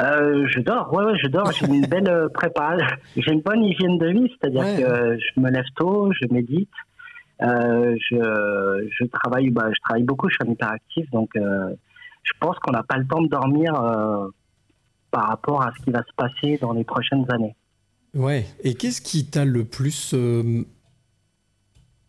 Euh, 0.00 0.46
je 0.48 0.60
dors, 0.60 0.92
ouais, 0.92 1.04
ouais, 1.04 1.18
je 1.20 1.26
dors. 1.26 1.50
J'ai 1.52 1.66
une 1.66 1.86
belle 1.86 2.08
euh, 2.08 2.28
prépa. 2.28 2.76
J'ai 3.16 3.32
une 3.32 3.40
bonne 3.40 3.64
hygiène 3.64 3.98
de 3.98 4.06
vie, 4.08 4.32
c'est-à-dire 4.40 4.60
Ouais. 4.62 4.76
que 4.78 4.84
euh, 4.84 5.18
je 5.18 5.40
me 5.40 5.50
lève 5.50 5.64
tôt, 5.74 6.12
je 6.12 6.32
médite, 6.32 6.70
euh, 7.42 7.96
je, 8.10 8.88
je 8.96 9.04
travaille, 9.06 9.50
bah, 9.50 9.68
je 9.74 9.80
travaille 9.82 10.04
beaucoup, 10.04 10.28
je 10.28 10.34
suis 10.36 10.48
un 10.48 10.52
hyperactif, 10.52 11.10
donc 11.10 11.30
euh, 11.36 11.74
je 12.22 12.32
pense 12.40 12.56
qu'on 12.60 12.72
n'a 12.72 12.82
pas 12.84 12.96
le 12.96 13.06
temps 13.06 13.22
de 13.22 13.28
dormir 13.28 13.72
par 15.10 15.28
rapport 15.28 15.62
à 15.62 15.72
ce 15.78 15.84
qui 15.84 15.90
va 15.90 16.02
se 16.02 16.12
passer 16.16 16.58
dans 16.60 16.72
les 16.72 16.84
prochaines 16.84 17.24
années. 17.32 17.56
Ouais. 18.14 18.46
Et 18.62 18.74
qu'est-ce 18.74 19.00
qui 19.00 19.26
t'a 19.26 19.44
le 19.44 19.64
plus 19.64 20.14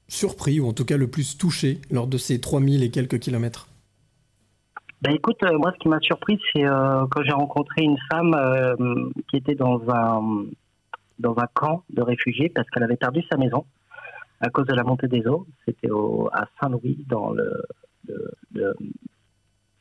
surpris, 0.08 0.60
ou 0.60 0.68
en 0.68 0.74
tout 0.74 0.86
cas 0.86 0.98
le 0.98 1.08
plus 1.08 1.38
touché 1.38 1.80
lors 1.92 2.08
de 2.08 2.18
ces 2.18 2.40
3000 2.42 2.84
et 2.84 2.92
quelques 2.92 3.20
kilomètres? 3.20 3.68
Ben 5.02 5.14
écoute, 5.14 5.42
euh, 5.44 5.58
moi 5.58 5.72
ce 5.74 5.80
qui 5.80 5.88
m'a 5.88 6.00
surpris, 6.02 6.40
c'est 6.54 6.66
euh, 6.66 7.06
quand 7.10 7.24
j'ai 7.24 7.32
rencontré 7.32 7.84
une 7.84 7.98
femme 8.12 8.34
euh, 8.34 8.76
qui 9.30 9.38
était 9.38 9.56
dans 9.56 9.82
un 9.90 10.46
dans 11.20 11.38
un 11.38 11.48
camp 11.54 11.84
de 11.90 12.02
réfugiés 12.02 12.50
parce 12.50 12.70
qu'elle 12.70 12.84
avait 12.84 12.98
perdu 12.98 13.22
sa 13.32 13.38
maison 13.38 13.66
à 14.42 14.50
cause 14.50 14.66
de 14.68 14.74
la 14.74 14.84
montée 14.84 15.08
des 15.08 15.26
eaux. 15.28 15.46
C'était 15.66 15.90
au- 15.92 16.30
à 16.34 16.46
Saint-Louis, 16.60 17.06
dans 17.08 17.32
le, 17.32 17.62
le- 18.08 18.32
le- 18.54 18.74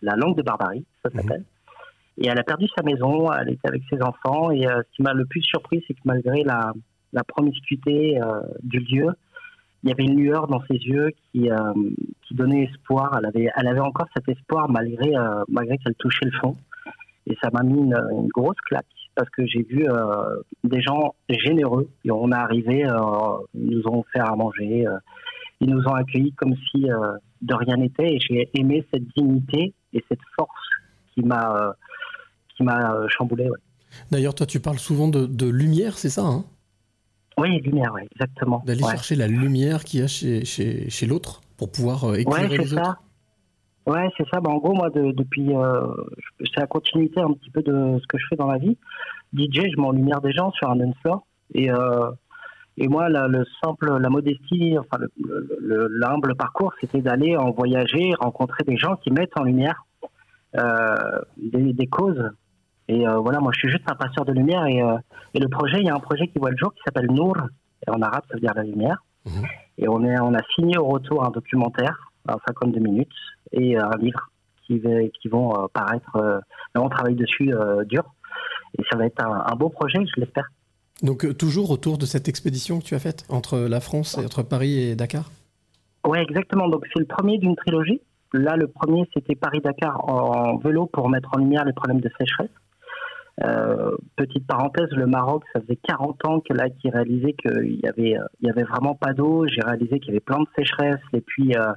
la 0.02 0.14
langue 0.16 0.36
de 0.36 0.42
Barbarie, 0.42 0.84
ça 1.04 1.10
s'appelle. 1.10 1.44
Et 2.18 2.26
elle 2.28 2.38
a 2.38 2.42
perdu 2.42 2.66
sa 2.76 2.82
maison, 2.82 3.30
elle 3.32 3.50
était 3.50 3.68
avec 3.68 3.82
ses 3.90 4.02
enfants. 4.02 4.50
Et 4.50 4.66
euh, 4.68 4.82
ce 4.82 4.96
qui 4.96 5.02
m'a 5.02 5.12
le 5.14 5.24
plus 5.26 5.42
surpris, 5.42 5.84
c'est 5.86 5.94
que 5.94 6.00
malgré 6.04 6.42
la, 6.42 6.72
la 7.12 7.22
promiscuité 7.24 8.20
euh, 8.20 8.40
du 8.62 8.80
lieu, 8.80 9.08
il 9.82 9.90
y 9.90 9.92
avait 9.92 10.04
une 10.04 10.16
lueur 10.16 10.48
dans 10.48 10.60
ses 10.66 10.76
yeux 10.76 11.10
qui, 11.32 11.50
euh, 11.50 11.72
qui 12.26 12.34
donnait 12.34 12.64
espoir. 12.64 13.16
Elle 13.18 13.26
avait, 13.26 13.48
elle 13.56 13.68
avait 13.68 13.80
encore 13.80 14.06
cet 14.14 14.28
espoir 14.28 14.68
malgré, 14.68 15.16
euh, 15.16 15.44
malgré 15.48 15.78
qu'elle 15.78 15.94
touchait 15.94 16.26
le 16.26 16.38
fond. 16.40 16.56
Et 17.26 17.36
ça 17.42 17.50
m'a 17.52 17.62
mis 17.62 17.78
une, 17.78 18.28
grosse 18.34 18.60
claque 18.66 18.86
parce 19.14 19.28
que 19.30 19.46
j'ai 19.46 19.62
vu 19.62 19.86
euh, 19.88 20.40
des 20.64 20.80
gens 20.80 21.14
généreux. 21.28 21.88
On 22.08 22.32
est 22.32 22.34
arrivé, 22.34 22.86
ils 23.54 23.70
nous 23.70 23.86
ont 23.86 24.04
fait 24.12 24.20
à 24.20 24.34
manger, 24.34 24.86
ils 25.60 25.68
nous 25.68 25.82
ont 25.86 25.94
accueillis 25.94 26.32
comme 26.32 26.54
si 26.70 26.86
de 27.42 27.54
rien 27.54 27.76
n'était. 27.76 28.14
Et 28.14 28.20
j'ai 28.20 28.48
aimé 28.54 28.86
cette 28.92 29.06
dignité 29.16 29.74
et 29.92 30.04
cette 30.08 30.20
force 30.36 30.68
qui 31.14 31.22
m'a 31.22 31.74
qui 32.56 32.62
m'a 32.62 33.06
chamboulé. 33.08 33.48
D'ailleurs, 34.10 34.34
toi, 34.34 34.46
tu 34.46 34.60
parles 34.60 34.78
souvent 34.78 35.08
de, 35.08 35.26
de 35.26 35.46
lumière, 35.46 35.98
c'est 35.98 36.10
ça 36.10 36.22
hein? 36.22 36.44
Oui, 37.38 37.60
lumière, 37.60 37.92
exactement. 38.12 38.62
D'aller 38.66 38.82
Ouais. 38.82 38.90
chercher 38.90 39.14
la 39.16 39.26
lumière 39.28 39.84
qu'il 39.84 40.00
y 40.00 40.02
a 40.02 40.06
chez, 40.08 40.44
chez, 40.44 40.90
chez 40.90 41.06
l'autre 41.06 41.40
pour 41.56 41.70
pouvoir 41.70 42.04
euh, 42.04 42.14
éclairer 42.16 42.42
Ouais, 42.42 42.48
c'est 42.50 42.58
les 42.64 42.74
autres. 42.74 42.84
ça. 42.84 42.98
Ouais, 43.86 44.08
c'est 44.18 44.28
ça. 44.28 44.40
Bah, 44.40 44.50
en 44.50 44.58
gros, 44.58 44.74
moi, 44.74 44.90
de- 44.90 45.12
depuis, 45.12 45.54
euh, 45.54 45.80
c'est 46.40 46.60
la 46.60 46.66
continuité 46.66 47.20
un 47.20 47.32
petit 47.32 47.50
peu 47.50 47.62
de 47.62 47.98
ce 48.00 48.06
que 48.06 48.18
je 48.18 48.24
fais 48.28 48.36
dans 48.36 48.48
la 48.50 48.58
vie. 48.58 48.76
DJ, 49.32 49.70
je 49.74 49.80
mets 49.80 49.86
en 49.86 49.92
lumière 49.92 50.20
des 50.20 50.32
gens 50.32 50.50
sur 50.52 50.68
un 50.70 50.76
dance 50.76 50.94
floor. 51.00 51.26
Et, 51.54 51.70
euh, 51.70 52.10
et 52.76 52.86
moi, 52.88 53.08
la, 53.08 53.28
le 53.28 53.44
simple, 53.64 53.96
la 53.98 54.08
modestie, 54.10 54.76
enfin, 54.78 54.98
le- 54.98 55.10
le- 55.24 55.58
le- 55.60 55.88
l'humble 55.90 56.34
parcours, 56.36 56.72
c'était 56.80 57.00
d'aller 57.00 57.36
en 57.36 57.50
voyager, 57.52 58.12
rencontrer 58.20 58.64
des 58.64 58.76
gens 58.76 58.96
qui 58.96 59.10
mettent 59.10 59.36
en 59.38 59.44
lumière 59.44 59.84
euh, 60.58 60.94
des, 61.36 61.72
des 61.72 61.86
causes. 61.86 62.30
Et 62.88 63.06
euh, 63.06 63.18
voilà, 63.18 63.38
moi, 63.40 63.52
je 63.54 63.58
suis 63.60 63.68
juste 63.70 63.84
un 63.90 63.94
passeur 63.94 64.24
de 64.24 64.32
lumière. 64.32 64.64
Et, 64.66 64.82
euh, 64.82 64.96
et 65.34 65.40
le 65.40 65.48
projet, 65.48 65.78
il 65.80 65.86
y 65.86 65.90
a 65.90 65.94
un 65.94 66.00
projet 66.00 66.26
qui 66.28 66.38
voit 66.38 66.50
le 66.50 66.56
jour 66.56 66.72
qui 66.74 66.80
s'appelle 66.84 67.10
Nour. 67.10 67.36
Et 67.86 67.90
en 67.90 68.00
arabe, 68.02 68.22
ça 68.28 68.34
veut 68.34 68.40
dire 68.40 68.54
la 68.54 68.62
lumière. 68.64 69.02
Mhm. 69.26 69.44
Et 69.78 69.88
on, 69.88 70.02
est, 70.04 70.18
on 70.20 70.34
a 70.34 70.42
signé 70.54 70.78
au 70.78 70.86
retour 70.86 71.24
un 71.24 71.30
documentaire, 71.30 71.96
un 72.26 72.36
52 72.48 72.80
minutes, 72.80 73.12
et 73.52 73.78
euh, 73.78 73.84
un 73.84 73.96
livre 73.98 74.30
qui, 74.66 74.78
va- 74.78 75.06
qui 75.20 75.28
vont 75.28 75.68
paraître. 75.72 76.42
on 76.74 76.88
travaille 76.88 77.14
dessus 77.14 77.52
dur. 77.86 78.02
Et 78.78 78.82
ça 78.90 78.98
va 78.98 79.06
être 79.06 79.22
un, 79.24 79.44
un 79.46 79.54
beau 79.56 79.68
projet, 79.70 79.98
je 80.14 80.20
l'espère. 80.20 80.44
Donc, 81.02 81.36
toujours 81.38 81.70
autour 81.70 81.96
de 81.96 82.06
cette 82.06 82.28
expédition 82.28 82.80
que 82.80 82.84
tu 82.84 82.94
as 82.94 82.98
faite 82.98 83.24
entre 83.28 83.58
la 83.58 83.80
France 83.80 84.18
et 84.18 84.24
entre 84.24 84.42
Paris 84.42 84.78
et 84.80 84.96
Dakar? 84.96 85.30
Ouais, 86.06 86.22
exactement. 86.22 86.68
Donc, 86.68 86.84
c'est 86.92 86.98
le 87.00 87.06
premier 87.06 87.38
d'une 87.38 87.54
trilogie. 87.56 88.00
Là, 88.34 88.56
le 88.56 88.66
premier, 88.66 89.08
c'était 89.14 89.34
Paris-Dakar 89.36 90.06
en 90.08 90.56
vélo 90.58 90.86
pour 90.86 91.08
mettre 91.08 91.28
en 91.34 91.38
lumière 91.38 91.64
les 91.64 91.72
problèmes 91.72 92.00
de 92.00 92.10
sécheresse. 92.18 92.50
Euh, 93.44 93.96
petite 94.16 94.46
parenthèse, 94.46 94.88
le 94.92 95.06
Maroc, 95.06 95.44
ça 95.52 95.60
faisait 95.60 95.78
40 95.86 96.24
ans 96.26 96.40
que 96.40 96.52
là, 96.54 96.68
qui 96.70 96.90
réalisait 96.90 97.34
qu'il 97.34 97.80
y 97.82 97.86
avait, 97.86 98.18
euh, 98.18 98.24
il 98.40 98.48
y 98.48 98.50
avait 98.50 98.64
vraiment 98.64 98.94
pas 98.94 99.12
d'eau. 99.12 99.46
J'ai 99.46 99.60
réalisé 99.62 100.00
qu'il 100.00 100.08
y 100.08 100.10
avait 100.10 100.20
plein 100.20 100.40
de 100.40 100.46
sécheresse, 100.56 101.00
les 101.12 101.20
puits, 101.20 101.54
euh, 101.56 101.72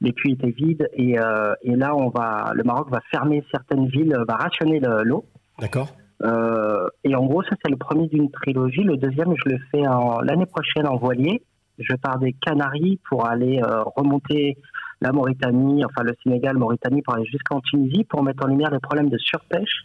les 0.00 0.12
puits 0.12 0.32
étaient 0.32 0.50
vides. 0.50 0.88
Et, 0.94 1.18
euh, 1.18 1.54
et 1.62 1.76
là, 1.76 1.94
on 1.94 2.08
va, 2.08 2.50
le 2.54 2.64
Maroc 2.64 2.90
va 2.90 3.00
fermer 3.10 3.44
certaines 3.52 3.86
villes, 3.86 4.16
va 4.26 4.34
rationner 4.34 4.80
le- 4.80 5.04
l'eau. 5.04 5.24
D'accord. 5.60 5.88
Euh, 6.22 6.88
et 7.04 7.14
en 7.14 7.24
gros, 7.26 7.42
ça 7.44 7.56
c'est 7.62 7.70
le 7.70 7.76
premier 7.76 8.08
d'une 8.08 8.30
trilogie. 8.30 8.82
Le 8.82 8.96
deuxième, 8.96 9.34
je 9.36 9.50
le 9.50 9.58
fais 9.70 9.82
l'année 10.24 10.46
prochaine 10.46 10.86
en 10.88 10.96
voilier. 10.96 11.42
Je 11.78 11.94
pars 11.94 12.18
des 12.18 12.32
Canaries 12.32 12.98
pour 13.08 13.26
aller 13.28 13.60
euh, 13.62 13.82
remonter 13.96 14.56
la 15.00 15.12
Mauritanie, 15.12 15.84
enfin 15.84 16.02
le 16.02 16.14
Sénégal, 16.22 16.56
Mauritanie, 16.56 17.02
pour 17.02 17.14
aller 17.14 17.26
jusqu'en 17.26 17.60
Tunisie 17.60 18.04
pour 18.04 18.22
mettre 18.22 18.44
en 18.44 18.48
lumière 18.48 18.70
les 18.70 18.78
problèmes 18.80 19.10
de 19.10 19.18
surpêche, 19.18 19.84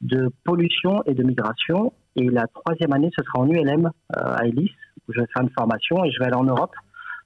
de 0.00 0.30
pollution 0.44 1.02
et 1.06 1.14
de 1.14 1.22
migration. 1.22 1.92
Et 2.16 2.28
la 2.28 2.46
troisième 2.46 2.92
année, 2.92 3.10
ce 3.16 3.22
sera 3.22 3.40
en 3.40 3.48
ULM 3.48 3.86
euh, 3.86 3.90
à 4.16 4.46
Elis, 4.46 4.72
où 5.08 5.12
je 5.12 5.20
vais 5.20 5.26
faire 5.32 5.42
une 5.42 5.50
formation 5.50 6.04
et 6.04 6.10
je 6.10 6.18
vais 6.18 6.26
aller 6.26 6.36
en 6.36 6.44
Europe 6.44 6.74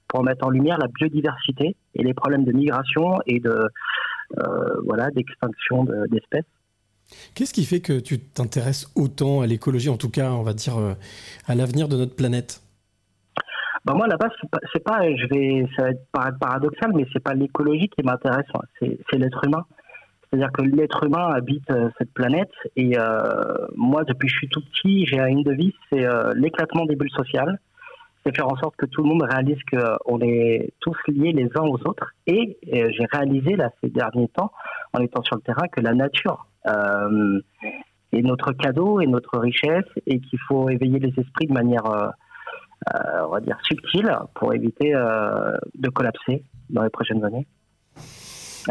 pour 0.07 0.23
mettre 0.23 0.45
en 0.45 0.49
lumière 0.49 0.77
la 0.77 0.87
biodiversité 0.87 1.75
et 1.95 2.03
les 2.03 2.13
problèmes 2.13 2.43
de 2.45 2.51
migration 2.51 3.17
et 3.25 3.39
de 3.39 3.57
euh, 4.39 4.81
voilà 4.85 5.09
d'extinction 5.11 5.83
de- 5.83 6.05
d'espèces. 6.11 6.45
Qu'est-ce 7.33 7.53
qui 7.53 7.65
fait 7.65 7.81
que 7.81 7.99
tu 7.99 8.19
t'intéresses 8.19 8.91
autant 8.95 9.41
à 9.41 9.47
l'écologie, 9.47 9.89
en 9.89 9.97
tout 9.97 10.09
cas, 10.09 10.31
on 10.31 10.41
va 10.41 10.53
dire, 10.53 10.77
euh, 10.77 10.93
à 11.47 11.55
l'avenir 11.55 11.87
de 11.87 11.95
notre 11.95 12.15
planète? 12.15 12.61
Bah 13.85 13.93
moi 13.93 14.07
là-bas 14.07 14.29
c'est 14.73 14.83
pas, 14.83 14.99
je 15.15 15.27
vais, 15.27 15.67
ça 15.75 15.83
va 15.83 15.89
être 16.29 16.39
paradoxal, 16.39 16.91
mais 16.95 17.05
c'est 17.13 17.23
pas 17.23 17.35
l'écologie 17.35 17.87
qui 17.89 18.03
m'intéresse, 18.03 18.47
moi, 18.53 18.63
c'est, 18.79 19.17
l'être 19.17 19.45
humain. 19.45 19.63
C'est-à-dire 20.29 20.51
que 20.51 20.63
l'être 20.63 21.03
humain 21.05 21.29
habite 21.29 21.69
euh, 21.69 21.89
cette 21.99 22.11
planète 22.13 22.51
et 22.75 22.97
euh, 22.97 23.67
moi 23.75 24.03
depuis 24.03 24.27
que 24.27 24.33
je 24.33 24.37
suis 24.39 24.49
tout 24.49 24.61
petit, 24.61 25.05
j'ai 25.05 25.19
une 25.19 25.43
devise, 25.43 25.73
c'est 25.91 26.03
euh, 26.03 26.33
l'éclatement 26.35 26.85
des 26.85 26.95
bulles 26.95 27.11
sociales. 27.11 27.59
C'est 28.25 28.35
faire 28.35 28.47
en 28.47 28.57
sorte 28.57 28.75
que 28.75 28.87
tout 28.87 29.03
le 29.03 29.09
monde 29.09 29.21
réalise 29.21 29.59
qu'on 29.71 30.19
est 30.21 30.73
tous 30.79 30.97
liés 31.07 31.31
les 31.31 31.47
uns 31.55 31.63
aux 31.65 31.79
autres. 31.87 32.11
Et, 32.25 32.57
euh, 32.73 32.89
j'ai 32.89 33.05
réalisé 33.11 33.55
là 33.55 33.69
ces 33.83 33.89
derniers 33.91 34.29
temps, 34.29 34.51
en 34.93 35.01
étant 35.01 35.21
sur 35.21 35.35
le 35.35 35.41
terrain, 35.41 35.67
que 35.67 35.79
la 35.79 35.93
nature 35.93 36.47
euh, 36.67 37.39
est 38.11 38.23
notre 38.23 38.51
cadeau 38.53 38.99
et 38.99 39.05
notre 39.05 39.37
richesse 39.37 39.85
et 40.07 40.19
qu'il 40.19 40.39
faut 40.47 40.69
éveiller 40.69 40.97
les 40.97 41.13
esprits 41.19 41.45
de 41.45 41.53
manière 41.53 41.85
euh, 41.85 42.07
euh, 42.07 42.11
on 42.93 43.29
va 43.29 43.39
dire 43.41 43.57
subtile 43.67 44.11
pour 44.35 44.53
éviter 44.53 44.93
euh, 44.95 45.57
de 45.77 45.89
collapser 45.89 46.43
dans 46.69 46.83
les 46.83 46.89
prochaines 46.89 47.23
années. 47.23 47.45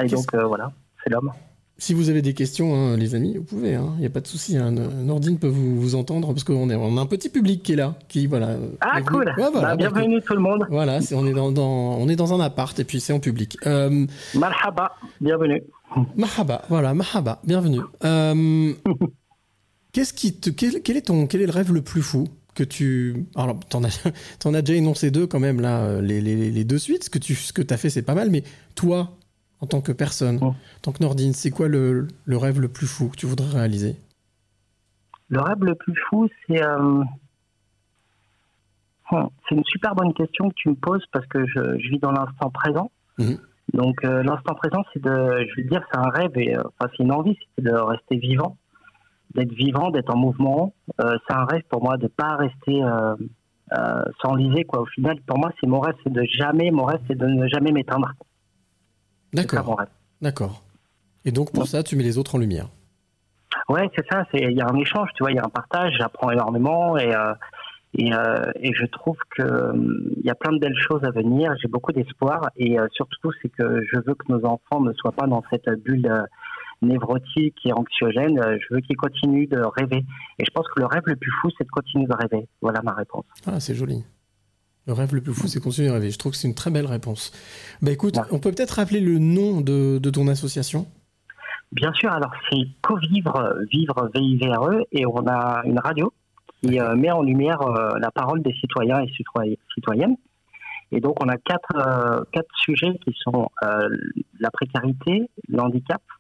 Et 0.03 0.07
donc 0.09 0.35
euh, 0.35 0.45
voilà, 0.45 0.73
c'est 1.03 1.11
l'homme. 1.11 1.31
Si 1.77 1.93
vous 1.93 2.09
avez 2.09 2.23
des 2.23 2.35
questions, 2.35 2.73
hein, 2.73 2.97
les 2.97 3.17
amis, 3.17 3.37
vous 3.37 3.43
pouvez, 3.43 3.73
il 3.73 3.99
n'y 4.01 4.07
a 4.07 4.11
pas 4.11 4.21
de 4.21 4.29
souci. 4.29 4.57
Hein, 4.57 4.71
Nordine 4.71 5.41
peut 5.41 5.49
vous, 5.49 5.81
vous 5.81 5.97
entendre 5.97 6.29
parce 6.29 6.45
qu'on 6.45 6.71
est, 6.71 6.77
on 6.77 6.97
a 6.97 7.01
un 7.01 7.07
petit 7.07 7.29
public 7.29 7.65
qui 7.65 7.73
est 7.73 7.77
là, 7.77 7.97
qui 8.07 8.27
voilà. 8.29 8.51
euh, 8.51 8.69
Ah 8.81 9.03
cool. 9.03 9.25
Ouais, 9.37 9.51
voilà, 9.53 9.71
Bah, 9.71 9.77
bienvenue 9.77 10.23
tout 10.23 10.35
le 10.35 10.41
monde. 10.41 10.65
Voilà, 10.71 11.01
on, 11.13 11.27
est 11.27 11.33
dans, 11.33 11.51
dans- 11.51 11.97
on 11.99 12.09
est 12.09 12.15
dans 12.15 12.33
un 12.33 12.39
appart 12.39 12.79
et 12.79 12.85
puis 12.85 13.01
c'est 13.01 13.13
en 13.13 13.19
public. 13.19 13.57
Euh, 13.67 14.07
Marhaba, 14.37 14.93
bienvenue. 15.21 15.65
mahaba, 16.17 16.63
voilà, 16.69 16.95
mahaba, 16.95 17.41
bienvenue. 17.45 17.81
Euh, 18.05 18.73
qu'est-ce 19.93 20.13
qui 20.15 20.39
te, 20.39 20.51
quel, 20.51 20.81
quel 20.81 20.97
est 20.97 21.07
ton, 21.07 21.27
quel 21.27 21.43
est 21.43 21.47
le 21.47 21.53
rêve 21.53 21.73
le 21.73 21.83
plus 21.83 22.03
fou? 22.03 22.29
Que 22.55 22.65
tu, 22.65 23.27
alors 23.37 23.59
t'en 23.69 23.85
as, 23.85 24.09
t'en 24.39 24.55
as 24.55 24.63
déjà 24.63 24.79
énoncé 24.79 25.11
deux 25.11 25.27
quand 25.27 25.41
même 25.41 25.61
là, 25.61 25.83
euh, 25.83 26.01
les, 26.01 26.21
les, 26.21 26.51
les 26.51 26.65
deux 26.65 26.79
suites. 26.79 27.05
Ce 27.05 27.11
que 27.11 27.19
tu, 27.19 27.35
ce 27.35 27.53
que 27.53 27.63
t'as 27.63 27.77
fait 27.77 27.91
c'est 27.91 28.03
pas 28.03 28.15
mal, 28.15 28.31
mais 28.31 28.43
toi, 28.75 29.17
en 29.61 29.67
tant 29.67 29.81
que 29.81 29.93
personne, 29.93 30.39
en 30.43 30.55
tant 30.83 30.93
que 30.93 31.03
Nordine, 31.03 31.33
c'est 31.33 31.51
quoi 31.51 31.69
le, 31.69 32.09
le 32.25 32.37
rêve 32.37 32.61
le 32.61 32.69
plus 32.69 32.87
fou 32.87 33.09
que 33.09 33.17
tu 33.17 33.27
voudrais 33.27 33.49
réaliser? 33.49 33.97
Le 35.29 35.41
rêve 35.41 35.65
le 35.65 35.75
plus 35.75 35.95
fou, 36.09 36.29
c'est 36.47 36.63
euh, 36.63 37.03
hmm, 39.11 39.27
c'est 39.49 39.55
une 39.55 39.65
super 39.65 39.95
bonne 39.95 40.13
question 40.15 40.49
que 40.49 40.55
tu 40.55 40.69
me 40.69 40.75
poses 40.75 41.05
parce 41.13 41.27
que 41.27 41.47
je, 41.47 41.79
je 41.79 41.89
vis 41.89 41.99
dans 41.99 42.13
l'instant 42.13 42.51
présent. 42.51 42.91
Mhm. 43.19 43.39
Donc 43.73 44.05
euh, 44.05 44.23
l'instant 44.23 44.55
présent, 44.55 44.85
c'est 44.93 45.03
de, 45.03 45.47
je 45.49 45.63
veux 45.63 45.69
dire, 45.69 45.83
c'est 45.91 45.99
un 45.99 46.11
rêve 46.11 46.37
et 46.37 46.57
euh, 46.57 46.63
enfin 46.79 46.91
c'est 46.97 47.03
une 47.03 47.13
envie, 47.13 47.37
c'est 47.57 47.65
de 47.65 47.73
rester 47.73 48.17
vivant, 48.17 48.57
d'être 49.35 49.53
vivant, 49.53 49.91
d'être 49.91 50.15
en 50.15 50.19
mouvement. 50.19 50.75
Euh, 51.01 51.17
c'est 51.27 51.35
un 51.35 51.45
rêve 51.45 51.63
pour 51.69 51.83
moi 51.83 51.97
de 51.97 52.07
pas 52.07 52.37
rester 52.37 52.83
euh, 52.83 53.15
euh, 53.73 54.05
s'enliser 54.23 54.65
quoi. 54.65 54.81
Au 54.81 54.87
final, 54.87 55.21
pour 55.27 55.39
moi, 55.39 55.51
c'est 55.61 55.67
mon 55.67 55.81
rêve, 55.81 55.95
c'est 56.05 56.13
de 56.13 56.23
jamais, 56.25 56.71
mon 56.71 56.85
rêve, 56.85 57.01
c'est 57.09 57.19
de 57.19 57.27
ne 57.27 57.49
jamais 57.49 57.73
m'éteindre. 57.73 58.13
D'accord, 59.33 59.81
d'accord. 60.21 60.63
Et 61.25 61.33
donc 61.33 61.53
pour 61.53 61.67
ça, 61.67 61.83
tu 61.83 61.97
mets 61.97 62.05
les 62.05 62.19
autres 62.19 62.37
en 62.37 62.39
lumière. 62.39 62.69
Ouais, 63.69 63.91
c'est 63.97 64.07
ça. 64.11 64.25
C'est 64.31 64.43
il 64.43 64.57
y 64.57 64.61
a 64.61 64.67
un 64.69 64.77
échange, 64.77 65.09
tu 65.15 65.23
vois, 65.23 65.33
il 65.33 65.37
y 65.37 65.39
a 65.39 65.45
un 65.45 65.49
partage. 65.49 65.95
J'apprends 65.99 66.31
énormément 66.31 66.97
et 66.97 67.15
euh, 67.15 67.35
et, 67.97 68.11
et 68.57 68.73
je 68.75 68.87
trouve 68.87 69.17
que 69.37 69.43
hum, 69.43 70.11
il 70.17 70.27
y 70.27 70.31
a 70.31 70.35
plein 70.35 70.53
de 70.53 70.59
belles 70.59 70.77
choses 70.77 71.03
à 71.05 71.11
venir. 71.11 71.55
J'ai 71.63 71.69
beaucoup 71.69 71.93
d'espoir 71.93 72.51
et 72.57 72.77
surtout 72.93 73.31
c'est 73.41 73.49
que 73.49 73.83
je 73.91 73.99
veux 73.99 74.15
que 74.15 74.31
nos 74.31 74.45
enfants 74.45 74.81
ne 74.81 74.93
soient 74.93 75.13
pas 75.13 75.27
dans 75.27 75.43
cette 75.51 75.69
bulle 75.83 76.27
névrotique 76.85 77.57
et 77.65 77.73
anxiogène. 77.73 78.39
Euh, 78.39 78.59
Je 78.61 78.75
veux 78.75 78.81
qu'ils 78.81 78.97
continuent 78.97 79.49
de 79.49 79.61
rêver. 79.77 80.05
Et 80.39 80.45
je 80.45 80.51
pense 80.53 80.67
que 80.69 80.81
le 80.81 80.87
rêve 80.87 81.03
le 81.07 81.17
plus 81.17 81.33
fou, 81.41 81.49
c'est 81.57 81.65
de 81.65 81.71
continuer 81.71 82.07
de 82.07 82.15
rêver. 82.15 82.47
Voilà 82.61 82.81
ma 82.83 82.93
réponse. 82.93 83.25
Ah, 83.47 83.61
c'est 83.61 83.75
joli. 83.75 84.05
Le 84.87 84.93
rêve 84.93 85.15
le 85.15 85.23
plus 85.23 85.33
fou, 85.33 85.47
c'est 85.47 85.61
continuer 85.61 85.89
à 85.89 85.95
rêver. 85.95 86.11
Je 86.11 86.19
trouve 86.19 86.33
que 86.33 86.39
c'est 86.39 86.49
une 86.49 86.55
très 86.55 86.71
belle 86.71 86.87
réponse. 86.87 87.33
Bah 87.81 87.91
écoute, 87.91 88.19
on 88.31 88.39
peut 88.39 88.51
peut-être 88.53 88.73
rappeler 88.73 89.01
le 89.01 89.19
nom 89.19 89.61
de, 89.63 89.99
de 89.99 90.11
ton 90.11 90.29
association? 90.29 90.87
Bien 91.73 91.93
sûr, 91.95 92.13
alors 92.13 92.33
c'est 92.51 92.59
Co-Vivre, 92.83 93.57
Vivre 93.73 94.11
V-I-V-R-E, 94.15 94.85
et 94.93 95.07
on 95.07 95.27
a 95.27 95.63
une 95.65 95.79
radio 95.79 96.13
qui 96.63 96.79
euh, 96.79 96.95
met 96.95 97.11
en 97.11 97.23
lumière 97.23 97.61
euh, 97.63 97.99
la 97.99 98.11
parole 98.11 98.43
des 98.43 98.53
citoyens 98.55 99.01
et 99.01 99.07
citoy- 99.09 99.59
citoyennes. 99.75 100.17
Et 100.93 101.01
donc 101.01 101.17
on 101.25 101.29
a 101.29 101.37
quatre, 101.39 101.75
euh, 101.75 102.23
quatre 102.31 102.55
sujets 102.63 102.93
qui 103.05 103.13
sont 103.17 103.49
la 104.39 104.51
précarité, 104.53 105.29
le 105.49 105.61
handicap, 105.61 106.03
euh, 106.03 106.14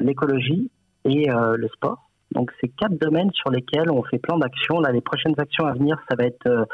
l'écologie 0.00 0.70
et 1.04 1.30
euh, 1.30 1.56
le 1.56 1.68
sport. 1.68 2.08
Donc 2.32 2.50
c'est 2.60 2.68
quatre 2.68 2.98
domaines 2.98 3.30
sur 3.32 3.50
lesquels 3.50 3.90
on 3.90 4.02
fait 4.04 4.18
plein 4.18 4.38
d'actions. 4.38 4.80
Là, 4.80 4.90
les 4.92 5.00
prochaines 5.00 5.34
actions 5.38 5.66
à 5.66 5.72
venir, 5.72 5.96
ça 6.08 6.16
va 6.16 6.24
être 6.24 6.46
euh, 6.46 6.64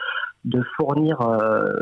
de 0.45 0.63
fournir 0.77 1.21
euh, 1.21 1.73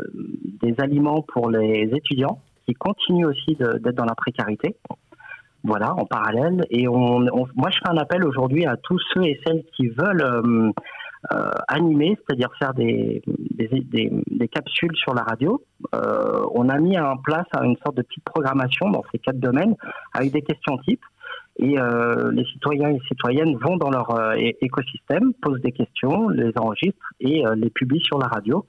des 0.63 0.75
aliments 0.79 1.21
pour 1.21 1.49
les 1.49 1.89
étudiants 1.93 2.41
qui 2.65 2.73
continuent 2.73 3.27
aussi 3.27 3.55
d'être 3.55 3.95
dans 3.95 4.05
la 4.05 4.15
précarité. 4.15 4.75
Voilà, 5.63 5.93
en 5.93 6.05
parallèle. 6.05 6.65
Et 6.69 6.87
on, 6.87 7.17
on- 7.27 7.47
moi, 7.55 7.69
je 7.71 7.77
fais 7.77 7.89
un 7.89 7.97
appel 7.97 8.25
aujourd'hui 8.25 8.65
à 8.65 8.77
tous 8.77 8.99
ceux 9.13 9.23
et 9.23 9.39
celles 9.45 9.63
qui 9.75 9.87
veulent 9.89 10.73
euh, 11.31 11.51
animer, 11.67 12.17
c'est-à-dire 12.17 12.49
faire 12.59 12.73
des, 12.73 13.21
des, 13.27 13.67
des- 13.67 14.11
des 14.29 14.47
capsules 14.47 14.95
sur 14.95 15.13
la 15.13 15.23
radio. 15.23 15.61
Euh, 15.95 16.45
on 16.53 16.69
a 16.69 16.77
mis 16.79 16.97
en 16.99 17.17
place 17.17 17.47
une 17.61 17.75
sorte 17.83 17.97
de 17.97 18.03
petite 18.03 18.23
programmation 18.23 18.89
dans 18.89 19.03
ces 19.11 19.19
quatre 19.19 19.39
domaines 19.39 19.75
avec 20.13 20.31
des 20.31 20.41
questions 20.41 20.77
types. 20.79 21.03
Et 21.59 21.79
euh, 21.79 22.31
les 22.31 22.45
citoyens 22.45 22.89
et 22.89 22.99
citoyennes 23.07 23.57
vont 23.57 23.77
dans 23.77 23.89
leur 23.89 24.11
euh, 24.11 24.33
écosystème, 24.61 25.33
posent 25.41 25.59
des 25.61 25.71
questions, 25.71 26.29
les 26.29 26.51
enregistrent 26.55 27.09
et 27.19 27.45
euh, 27.47 27.55
les 27.55 27.71
publient 27.71 28.03
sur 28.03 28.19
la 28.19 28.27
radio 28.27 28.65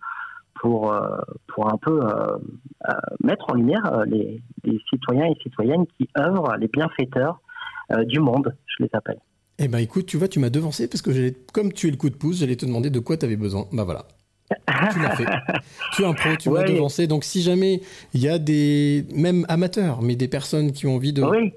pour, 0.54 0.92
euh, 0.92 1.18
pour 1.48 1.72
un 1.72 1.76
peu 1.76 2.00
mettre 3.22 3.44
en 3.50 3.54
lumière 3.54 4.04
les, 4.06 4.40
les 4.64 4.80
citoyens 4.88 5.26
et 5.26 5.36
citoyennes 5.42 5.86
qui 5.96 6.08
œuvrent, 6.18 6.56
les 6.58 6.68
bienfaiteurs 6.68 7.40
du 8.06 8.20
monde, 8.20 8.54
je 8.66 8.82
les 8.84 8.90
appelle. 8.92 9.20
Eh 9.59 9.66
ben 9.68 9.78
écoute, 9.78 10.06
tu 10.06 10.16
vois, 10.16 10.28
tu 10.28 10.39
m'as 10.39 10.51
devancé 10.51 10.89
parce 10.89 11.02
que 11.02 11.30
comme 11.52 11.72
tu 11.72 11.89
es 11.89 11.90
le 11.90 11.97
coup 11.97 12.10
de 12.10 12.14
pouce, 12.14 12.39
j'allais 12.39 12.56
te 12.56 12.64
demander 12.64 12.90
de 12.90 13.01
quoi 13.01 13.16
tu 13.16 13.24
avais 13.26 13.36
besoin. 13.36 13.66
Bah 13.72 13.85
voilà. 13.85 14.06
Tu 14.93 15.01
l'as 15.01 15.10
fait. 15.16 15.24
tu 15.93 16.02
es 16.02 16.05
un 16.06 16.14
pro, 16.14 16.36
tu 16.36 16.48
m'as 16.51 16.62
devancé. 16.62 17.06
Donc 17.06 17.24
si 17.24 17.43
jamais 17.43 17.80
il 18.14 18.20
y 18.20 18.28
a 18.28 18.39
des, 18.39 19.05
même 19.14 19.44
amateurs, 19.48 20.01
mais 20.01 20.14
des 20.16 20.28
personnes 20.28 20.72
qui 20.72 20.86
ont 20.86 20.94
envie 20.94 21.12
de 21.12 21.22
Oui, 21.22 21.52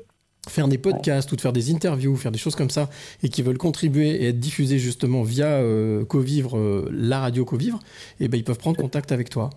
faire 0.49 0.67
des 0.67 0.79
podcasts 0.79 1.31
ou 1.31 1.35
de 1.35 1.41
faire 1.41 1.53
des 1.53 1.71
interviews, 1.71 2.15
faire 2.17 2.31
des 2.31 2.39
choses 2.39 2.55
comme 2.55 2.71
ça, 2.71 2.89
et 3.23 3.29
qui 3.29 3.43
veulent 3.43 3.59
contribuer 3.59 4.23
et 4.23 4.29
être 4.29 4.39
diffusés 4.39 4.79
justement 4.79 5.21
via 5.23 5.45
euh, 5.47 6.03
Covivre, 6.05 6.57
euh, 6.57 6.89
la 6.91 7.19
radio 7.19 7.45
Covivre, 7.45 7.79
eh 8.19 8.27
ben 8.27 8.37
ils 8.37 8.43
peuvent 8.43 8.57
prendre 8.57 8.77
contact 8.77 9.11
avec 9.11 9.29
toi. 9.29 9.51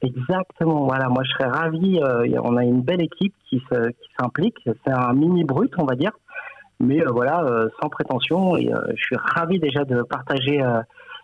exactement. 0.00 0.86
Voilà, 0.86 1.08
moi 1.08 1.22
je 1.24 1.30
serais 1.32 1.50
ravi. 1.50 1.98
euh, 2.00 2.40
on 2.42 2.56
a 2.56 2.64
une 2.64 2.80
belle 2.82 3.02
équipe 3.02 3.34
qui 3.48 3.60
se- 3.70 3.90
qui 3.90 4.08
s'implique. 4.18 4.56
C'est 4.64 4.92
un 4.92 5.12
mini 5.12 5.44
brut, 5.44 5.70
on 5.78 5.84
va 5.84 5.94
dire. 5.94 6.12
Mais 6.80 7.00
euh, 7.02 7.10
voilà, 7.12 7.44
euh, 7.44 7.68
sans 7.80 7.88
prétention. 7.88 8.56
Et 8.56 8.72
euh, 8.72 8.80
je 8.96 9.02
suis 9.02 9.16
ravi 9.16 9.58
déjà 9.60 9.84
de 9.84 10.02
partager 10.02 10.60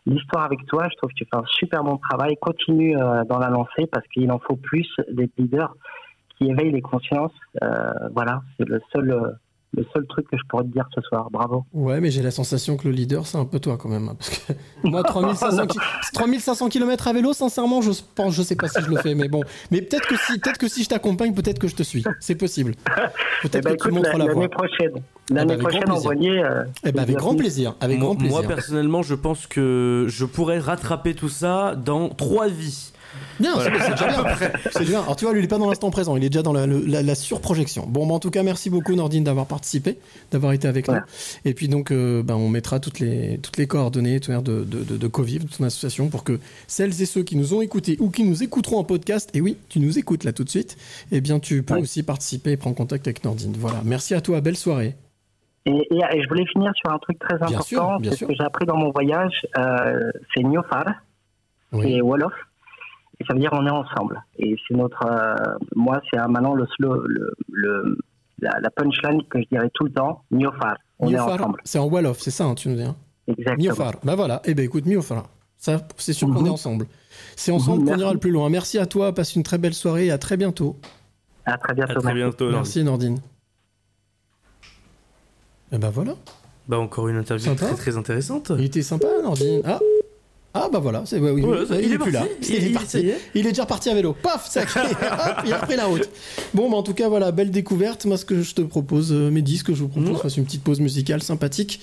l'histoire 0.05 0.45
avec 0.45 0.65
toi. 0.67 0.87
Je 0.91 0.97
trouve 0.97 1.11
que 1.11 1.17
tu 1.17 1.25
fais 1.25 1.37
un 1.37 1.45
super 1.47 1.83
bon 1.83 1.97
travail. 1.97 2.37
Continue 2.37 2.95
dans 2.95 3.39
la 3.39 3.49
lancée 3.49 3.87
parce 3.91 4.07
qu'il 4.09 4.31
en 4.31 4.39
faut 4.39 4.57
plus 4.57 4.89
des 5.11 5.29
leaders 5.39 5.75
qui 6.37 6.51
éveillent 6.51 6.73
les 6.73 6.83
consciences. 6.83 7.33
Voilà, 8.15 8.43
c'est 8.57 8.69
le 8.69 8.81
seul, 8.93 9.37
le 9.77 9.85
seul 9.93 10.07
truc 10.07 10.27
que 10.31 10.37
je 10.37 10.43
pourrais 10.49 10.65
te 10.65 10.69
dire 10.69 10.87
ce 10.95 11.01
soir. 11.03 11.29
Bravo. 11.31 11.65
Ouais, 11.73 12.01
mais 12.01 12.11
j'ai 12.11 12.23
la 12.23 12.31
sensation 12.31 12.77
que 12.77 12.89
le 12.89 12.95
leader, 12.95 13.27
c'est 13.27 13.39
un 13.39 13.45
peu 13.45 13.61
toi 13.61 13.77
quand 13.77 13.89
même. 13.89 14.09
hein, 14.09 14.17
Parce 14.19 14.31
que 14.31 14.53
moi, 14.89 15.03
3500, 15.03 15.67
ki- 15.67 15.79
3500 16.15 16.69
km 16.69 17.09
à 17.09 17.13
vélo, 17.13 17.33
sincèrement, 17.33 17.83
je 17.83 17.91
pense, 18.15 18.35
je 18.35 18.43
sais 18.43 18.57
pas 18.57 18.69
si 18.69 18.81
je 18.83 18.89
le 18.89 18.97
fais, 18.97 19.15
mais 19.15 19.29
bon. 19.29 19.43
Mais 19.71 19.83
peut-être 19.83 20.09
que 20.09 20.17
si, 20.17 20.39
peut-être 20.39 20.59
que 20.59 20.69
si 20.69 20.83
je 20.85 20.89
t'accompagne, 20.89 21.35
peut-être 21.35 21.59
que 21.59 21.69
je 21.69 21.77
te 21.77 21.83
suis. 21.83 22.05
C'est 22.21 22.35
possible. 22.37 22.75
Eh 23.45 23.49
Peut-être 23.49 23.65
ben, 23.65 23.77
que 23.77 23.89
tu 23.89 23.95
montres 23.95 24.11
la- 24.13 24.19
la 24.19 24.25
l'année 24.27 24.35
voie. 24.35 24.49
prochaine. 24.49 24.93
Eh 24.95 25.35
ben, 25.35 25.37
L'année 25.37 25.53
avec 25.55 25.67
grand 25.67 25.81
prochaine, 25.81 25.91
envoyez. 25.93 26.43
euh, 26.43 26.65
Eh 26.85 26.93
ben, 26.93 27.03
avec 27.03 27.17
grand 27.17 27.31
merci. 27.33 27.39
plaisir, 27.43 27.75
avec 27.81 27.99
moi, 27.99 28.07
grand 28.07 28.17
plaisir. 28.17 28.39
moi, 28.39 28.47
personnellement, 28.47 29.03
je 29.03 29.15
pense 29.15 29.47
que 29.47 30.07
je 30.09 30.25
pourrais 30.25 30.59
rattraper 30.59 31.15
tout 31.15 31.29
ça 31.29 31.75
dans 31.77 32.09
trois 32.09 32.49
vies. 32.49 32.93
Bien, 33.39 33.53
c'est 33.59 33.71
c'est 33.79 33.91
déjà 33.91 34.07
bien. 34.09 34.25
C'est 34.71 34.85
bien. 34.85 35.03
Alors 35.03 35.17
tu 35.17 35.25
vois, 35.25 35.35
lui, 35.35 35.41
il 35.41 35.45
est 35.45 35.49
pas 35.49 35.59
dans 35.59 35.69
l'instant 35.69 35.91
présent, 35.91 36.17
il 36.17 36.25
est 36.25 36.29
déjà 36.31 36.43
dans 36.43 36.53
la, 36.55 36.67
le- 36.67 36.85
la- 36.87 37.03
la 37.03 37.15
surprojection. 37.15 37.87
Bon, 37.87 38.07
bah, 38.07 38.15
en 38.15 38.19
tout 38.19 38.31
cas, 38.31 38.43
merci 38.43 38.71
beaucoup 38.71 38.95
Nordine 38.95 39.25
d'avoir 39.25 39.47
participé, 39.47 39.99
d'avoir 40.31 40.53
été 40.53 40.67
avec 40.69 40.89
Ouais. 40.89 40.95
nous. 40.95 41.01
Et 41.45 41.53
puis 41.55 41.69
donc, 41.69 41.91
euh, 41.91 42.23
ben, 42.23 42.35
on 42.35 42.49
mettra 42.49 42.81
toutes 42.81 42.99
les, 43.01 43.39
toutes 43.43 43.59
les 43.59 43.67
coordonnées 43.67 44.21
de, 44.21 44.41
de, 44.41 44.65
de, 44.65 44.97
de 44.97 45.07
Coviv, 45.07 45.45
de 45.45 45.55
ton 45.55 45.65
association, 45.65 46.09
pour 46.09 46.25
que 46.25 46.41
celles 46.67 47.03
et 47.03 47.07
ceux 47.07 47.23
qui 47.23 47.37
nous 47.37 47.53
ont 47.55 47.61
écoutés 47.61 47.97
ou 48.01 48.09
qui 48.11 48.25
nous 48.25 48.43
écouteront 48.43 48.79
en 48.79 48.85
podcast, 48.85 49.31
et 49.35 49.41
oui, 49.41 49.59
tu 49.69 49.81
nous 49.81 49.99
écoutes 49.99 50.25
là 50.25 50.33
tout 50.33 50.45
de 50.45 50.49
suite, 50.51 50.77
eh 51.13 51.21
bien 51.21 51.39
tu 51.39 51.63
peux 51.63 51.75
Ouais. 51.75 51.81
aussi 51.83 52.03
participer 52.03 52.53
et 52.53 52.57
prendre 52.57 52.77
contact 52.77 53.07
avec 53.07 53.23
Nordine. 53.25 53.55
Voilà, 53.59 53.83
merci 53.85 54.15
à 54.15 54.21
toi, 54.23 54.41
belle 54.41 54.57
soirée. 54.57 54.95
Et, 55.67 55.71
et- 55.73 55.97
et 56.15 56.23
je 56.23 56.29
voulais 56.29 56.47
finir 56.47 56.73
sur 56.77 56.91
un 56.93 56.99
truc 56.99 57.19
très 57.19 57.37
Bien 57.37 57.47
important. 57.49 57.63
sûr, 57.65 57.99
bien 58.01 58.11
c'est 58.13 58.17
sûr. 58.19 58.27
ce 58.29 58.33
que 58.33 58.39
j'ai 58.39 58.45
appris 58.45 58.65
dans 58.67 58.77
mon 58.77 58.91
voyage. 58.93 59.47
euh, 59.59 60.11
c'est 60.35 60.43
Niofar, 60.45 60.87
Oui. 61.73 61.87
c'est 61.95 62.01
Wolof. 62.01 62.33
Et 63.21 63.25
ça 63.25 63.33
veut 63.35 63.41
dire 63.41 63.51
on 63.53 63.67
est 63.67 63.71
ensemble. 63.71 64.23
Et 64.39 64.57
c'est 64.67 64.75
notre. 64.77 65.05
euh, 65.07 65.35
moi, 65.75 66.01
c'est 66.11 66.19
maintenant 66.29 66.55
le, 66.55 66.67
le, 66.79 67.33
le- 67.51 67.99
la, 68.41 68.61
la 68.61 68.71
punchline 68.71 69.23
que 69.31 69.41
je 69.41 69.47
dirais 69.51 69.71
tout 69.73 69.85
le 69.85 69.93
temps. 69.93 70.23
Niofar, 70.31 70.77
on 70.99 71.09
est 71.09 71.13
Miofar, 71.13 71.35
ensemble. 71.41 71.61
c'est 71.65 71.79
en 71.79 71.87
Wolof, 71.89 72.19
c'est 72.21 72.31
ça, 72.31 72.45
hein, 72.45 72.55
tu 72.55 72.69
nous 72.69 72.77
dis. 72.77 72.83
hein 72.83 72.95
Exactement. 73.27 73.57
Miofar, 73.59 73.93
bah 74.05 74.15
voilà, 74.15 74.43
eh 74.45 74.55
ben 74.55 74.65
écoute, 74.65 74.85
Miofar, 74.87 75.25
ça 75.57 75.81
c'est 75.97 76.13
sûr 76.13 76.29
qu'on 76.29 76.41
Mhm. 76.41 76.47
est 76.47 76.51
ensemble. 76.51 76.87
C'est 77.37 77.51
ensemble 77.53 77.79
Mhm, 77.81 77.85
qu'on 77.85 77.91
merci. 77.93 78.03
ira 78.03 78.13
le 78.13 78.19
plus 78.19 78.31
loin. 78.31 78.51
Merci 78.51 78.79
à 78.79 78.85
toi, 78.87 79.13
passe 79.15 79.35
une 79.35 79.43
très 79.43 79.57
belle 79.59 79.73
soirée 79.75 80.07
et 80.07 80.11
à 80.11 80.19
très 80.19 80.37
bientôt. 80.37 80.77
À 81.47 81.57
très 81.57 81.73
À 81.73 81.75
bientôt. 81.75 81.95
très 82.01 82.13
merci. 82.15 82.37
bientôt. 82.37 82.51
Merci 82.51 82.85
Nordine. 82.85 83.19
Et 85.73 85.79
ben 85.79 85.91
voilà, 85.91 86.13
Bah, 86.69 86.79
encore 86.79 87.09
une 87.09 87.17
interview 87.17 87.47
Sympa. 87.47 87.67
très 87.67 87.75
très 87.77 87.97
intéressante. 87.97 88.53
il 88.59 88.65
était 88.67 88.83
sympa 88.83 89.07
Nordine. 89.23 89.63
Ah, 89.65 89.79
ah 90.65 90.69
bah 90.73 90.79
voilà, 90.79 91.03
c'est 91.07 91.19
ouais, 91.19 91.31
oui, 91.31 91.43
Voilà, 91.43 91.63
oui, 91.63 91.69
ça- 91.69 91.81
il, 91.81 91.93
est 91.93 91.99
plus 91.99 92.11
là. 92.11 92.21
parti. 92.21 92.55
Il, 92.57 92.65
est 92.65 92.71
parti. 92.71 92.97
est. 92.99 93.19
Il 93.35 93.47
est 93.47 93.51
déjà 93.51 93.63
reparti 93.63 93.91
à 93.91 93.95
vélo. 93.95 94.15
Paf, 94.21 94.51
ça 94.51 94.63
Hop, 94.65 95.43
il 95.47 95.53
a 95.53 95.59
repris 95.61 95.77
la 95.77 95.87
route. 95.87 96.09
Bon, 96.55 96.71
bah 96.71 96.77
en 96.77 96.83
tout 96.83 96.95
cas, 96.95 97.09
voilà, 97.09 97.33
belle 97.33 97.51
découverte. 97.51 98.05
Moi, 98.07 98.17
ce 98.17 98.25
que 98.25 98.43
je 98.43 98.55
te 98.55 98.63
propose, 98.63 99.13
euh, 99.13 99.31
mes 99.31 99.43
disques, 99.43 99.73
je 99.75 99.81
vous 99.83 99.89
propose, 99.89 100.11
on 100.11 100.17
fasse 100.17 100.37
une 100.37 100.45
petite 100.45 100.63
pause 100.63 100.81
musicale 100.81 101.23
sympathique. 101.23 101.81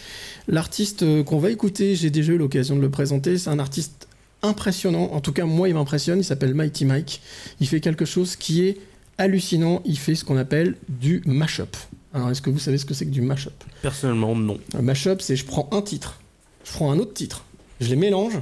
L'artiste 0.48 1.04
euh, 1.04 1.24
qu'on 1.24 1.40
va 1.40 1.50
écouter, 1.52 1.96
j'ai 1.96 2.10
déjà 2.10 2.34
eu 2.34 2.38
l'occasion 2.38 2.76
de 2.76 2.82
le 2.82 2.90
présenter. 2.90 3.38
C'est 3.38 3.50
un 3.50 3.60
artiste 3.60 4.08
impressionnant. 4.42 5.10
En 5.14 5.22
tout 5.22 5.32
cas, 5.34 5.46
moi, 5.46 5.70
il 5.70 5.74
m'impressionne. 5.76 6.20
Il 6.20 6.24
s'appelle 6.26 6.54
Mighty 6.54 6.86
Mike. 6.86 7.22
Il 7.60 7.68
fait 7.68 7.80
quelque 7.80 8.06
chose 8.06 8.36
qui 8.36 8.66
est 8.66 8.78
hallucinant. 9.18 9.82
Il 9.86 9.98
fait 9.98 10.16
ce 10.16 10.26
qu'on 10.26 10.38
appelle 10.38 10.76
du 10.90 11.22
mashup. 11.26 11.76
Alors, 12.14 12.30
est-ce 12.30 12.42
que 12.42 12.50
vous 12.50 12.60
savez 12.60 12.78
ce 12.78 12.86
que 12.86 12.94
c'est 12.94 13.06
que 13.06 13.12
du 13.12 13.22
mashup? 13.22 13.54
Personnellement, 13.82 14.36
non. 14.36 14.58
un 14.78 14.82
mashup, 14.84 15.22
c'est 15.22 15.36
je 15.36 15.46
prends 15.46 15.68
un 15.72 15.82
titre, 15.82 16.20
je 16.64 16.72
prends 16.72 16.92
un 16.92 17.00
autre 17.00 17.14
titre, 17.14 17.44
je 17.82 17.88
les 17.90 17.96
mélange. 17.96 18.34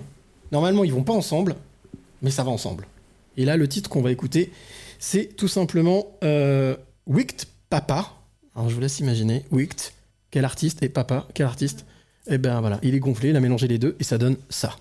Normalement, 0.51 0.83
ils 0.83 0.93
vont 0.93 1.03
pas 1.03 1.13
ensemble, 1.13 1.55
mais 2.21 2.31
ça 2.31 2.43
va 2.43 2.51
ensemble. 2.51 2.87
Et 3.37 3.45
là, 3.45 3.57
le 3.57 3.67
titre 3.67 3.89
qu'on 3.89 4.01
va 4.01 4.11
écouter, 4.11 4.51
c'est 4.99 5.35
tout 5.35 5.47
simplement 5.47 6.07
euh, 6.23 6.75
Wicked 7.07 7.45
Papa. 7.69 8.13
Alors, 8.55 8.69
je 8.69 8.75
vous 8.75 8.81
laisse 8.81 8.99
imaginer. 8.99 9.45
Wicked, 9.51 9.79
quel 10.29 10.45
artiste, 10.45 10.83
et 10.83 10.89
Papa, 10.89 11.27
quel 11.33 11.45
artiste. 11.45 11.85
Et 12.27 12.37
ben 12.37 12.61
voilà, 12.61 12.79
il 12.83 12.93
est 12.93 12.99
gonflé, 12.99 13.29
il 13.29 13.35
a 13.35 13.39
mélangé 13.39 13.67
les 13.67 13.79
deux, 13.79 13.95
et 13.99 14.03
ça 14.03 14.17
donne 14.17 14.37
ça. 14.49 14.75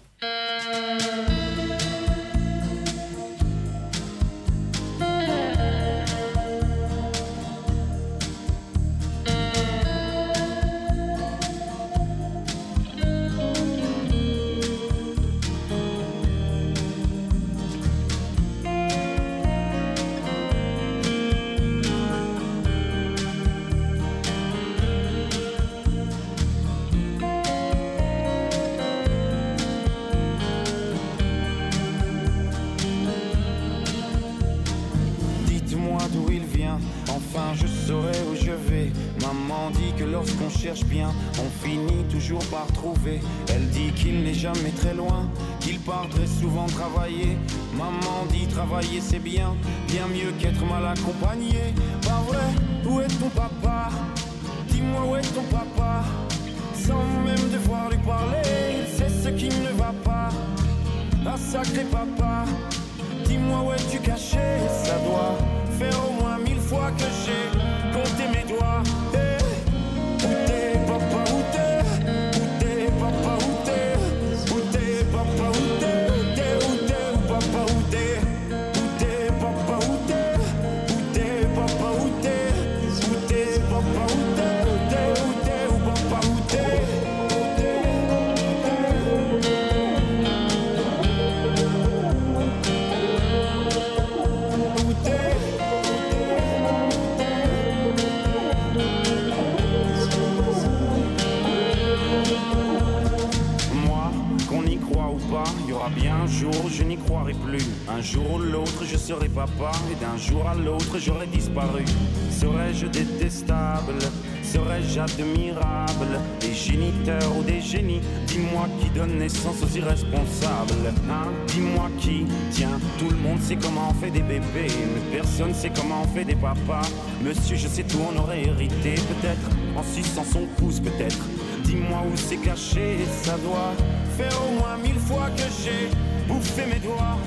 D'un 108.01 108.07
jour 108.07 108.33
ou 108.33 108.39
l'autre 108.39 108.85
je 108.91 108.97
serai 108.97 109.29
papa 109.29 109.73
et 109.93 109.95
d'un 110.03 110.17
jour 110.17 110.49
à 110.49 110.55
l'autre 110.55 110.99
j'aurai 110.99 111.27
disparu. 111.27 111.85
Serais-je 112.31 112.87
détestable? 112.87 113.99
Serais-je 114.43 115.01
admirable? 115.01 116.19
Des 116.41 116.55
géniteurs 116.55 117.37
ou 117.39 117.43
des 117.43 117.61
génies? 117.61 118.01
Dis-moi 118.27 118.69
qui 118.81 118.89
donne 118.91 119.19
naissance 119.19 119.63
aux 119.63 119.77
irresponsables 119.77 120.95
Hein? 121.11 121.29
Dis-moi 121.49 121.91
qui 121.99 122.25
Tiens, 122.51 122.81
tout 122.99 123.11
le 123.11 123.17
monde 123.17 123.41
sait 123.43 123.57
comment 123.57 123.91
on 123.91 123.95
fait 123.95 124.11
des 124.11 124.23
bébés. 124.23 124.73
Mais 124.95 125.19
personne 125.19 125.53
sait 125.53 125.71
comment 125.75 126.03
on 126.05 126.09
fait 126.15 126.25
des 126.25 126.37
papas. 126.37 126.89
Monsieur, 127.23 127.57
je 127.57 127.69
sais 127.69 127.83
tout, 127.83 127.99
on 128.11 128.19
aurait 128.19 128.47
hérité. 128.47 128.95
Peut-être 128.95 129.51
en 129.77 129.83
suçant 129.83 130.25
son 130.25 130.47
pouce, 130.57 130.81
peut-être. 130.81 131.27
Dis-moi 131.65 132.03
où 132.11 132.17
c'est 132.17 132.39
caché, 132.39 132.97
ça 133.23 133.37
doit 133.37 133.75
faire 134.17 134.37
au 134.49 134.59
moins 134.59 134.79
mille 134.79 134.99
fois 135.01 135.29
que 135.37 135.43
j'ai 135.63 135.91
bouffé 136.27 136.63
mes 136.67 136.79
doigts. 136.79 137.19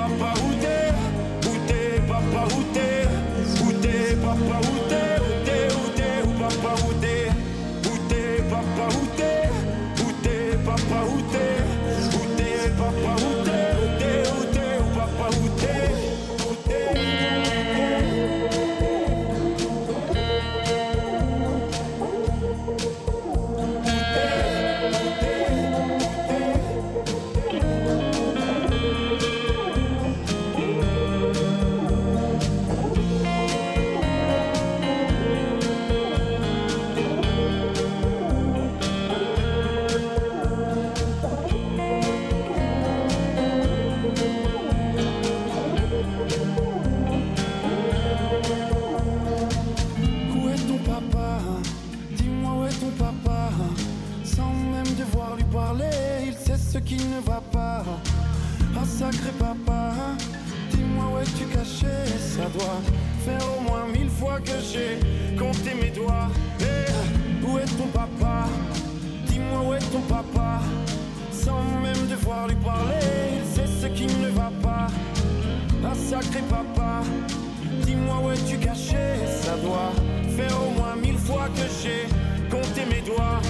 Papa, 0.00 0.32
où 0.40 0.54
t'es? 0.62 1.46
Où 1.46 1.56
t'es, 1.66 2.00
papa, 2.08 2.46
où 2.56 2.62
t'es? 2.72 2.90
Papa, 4.22 5.09
Ça 79.42 79.56
doit 79.56 79.92
faire 80.36 80.56
au 80.62 80.70
moins 80.70 80.96
mille 80.96 81.18
fois 81.18 81.48
que 81.54 81.62
j'ai 81.82 82.06
compté 82.50 82.84
mes 82.86 83.00
doigts. 83.02 83.40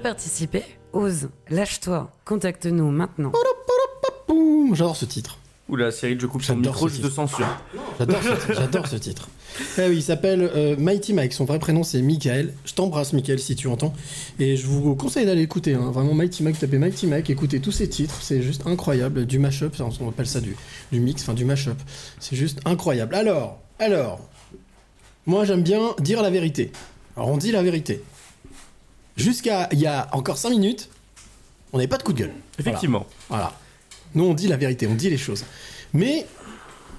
Veux 0.00 0.02
participer 0.02 0.62
Ose, 0.92 1.28
lâche-toi, 1.50 2.10
contacte-nous 2.24 2.90
maintenant. 2.90 3.32
J'adore 4.72 4.96
ce 4.96 5.04
titre. 5.04 5.38
Oula, 5.68 5.92
Cyril, 5.92 6.20
je 6.20 6.26
coupe 6.26 6.42
son 6.42 6.56
micro 6.56 6.88
de 6.88 6.94
titre. 6.94 7.10
censure. 7.10 7.46
J'adore 7.98 8.20
ce 8.22 8.28
titre. 8.30 8.52
J'adore 8.54 8.86
ce 8.88 8.96
titre. 8.96 9.28
Eh 9.78 9.88
oui, 9.88 9.96
il 9.96 10.02
s'appelle 10.02 10.50
euh, 10.56 10.74
Mighty 10.76 11.12
Mike. 11.12 11.32
Son 11.32 11.44
vrai 11.44 11.60
prénom 11.60 11.84
c'est 11.84 12.02
Michael. 12.02 12.52
Je 12.64 12.74
t'embrasse, 12.74 13.12
Michael, 13.12 13.38
si 13.38 13.54
tu 13.54 13.68
entends. 13.68 13.92
Et 14.40 14.56
je 14.56 14.66
vous 14.66 14.96
conseille 14.96 15.26
d'aller 15.26 15.42
écouter. 15.42 15.74
hein. 15.74 15.90
Vraiment, 15.92 16.14
Mighty 16.14 16.42
Mike, 16.42 16.58
tapez 16.58 16.78
Mighty 16.78 17.06
Mike, 17.06 17.30
écoutez 17.30 17.60
tous 17.60 17.70
ces 17.72 17.88
titres. 17.88 18.16
C'est 18.20 18.42
juste 18.42 18.66
incroyable. 18.66 19.26
Du 19.26 19.38
mashup, 19.38 19.74
on 20.00 20.08
appelle 20.08 20.26
ça 20.26 20.40
du, 20.40 20.56
du 20.90 20.98
mix, 20.98 21.22
enfin 21.22 21.34
du 21.34 21.44
mashup. 21.44 21.78
C'est 22.18 22.34
juste 22.36 22.58
incroyable. 22.64 23.14
Alors, 23.14 23.60
alors, 23.78 24.18
moi 25.26 25.44
j'aime 25.44 25.62
bien 25.62 25.94
dire 26.00 26.20
la 26.22 26.30
vérité. 26.30 26.72
Alors 27.16 27.28
on 27.28 27.36
dit 27.36 27.52
la 27.52 27.62
vérité. 27.62 28.02
Jusqu'à 29.22 29.68
il 29.72 29.78
y 29.80 29.86
a 29.86 30.08
encore 30.12 30.38
5 30.38 30.50
minutes, 30.50 30.88
on 31.72 31.78
n'avait 31.78 31.88
pas 31.88 31.98
de 31.98 32.02
coup 32.02 32.12
de 32.12 32.18
gueule. 32.18 32.34
Effectivement. 32.58 33.06
Voilà. 33.28 33.52
Nous, 34.14 34.24
on 34.24 34.34
dit 34.34 34.48
la 34.48 34.56
vérité, 34.56 34.86
on 34.86 34.94
dit 34.94 35.10
les 35.10 35.18
choses. 35.18 35.44
Mais 35.92 36.26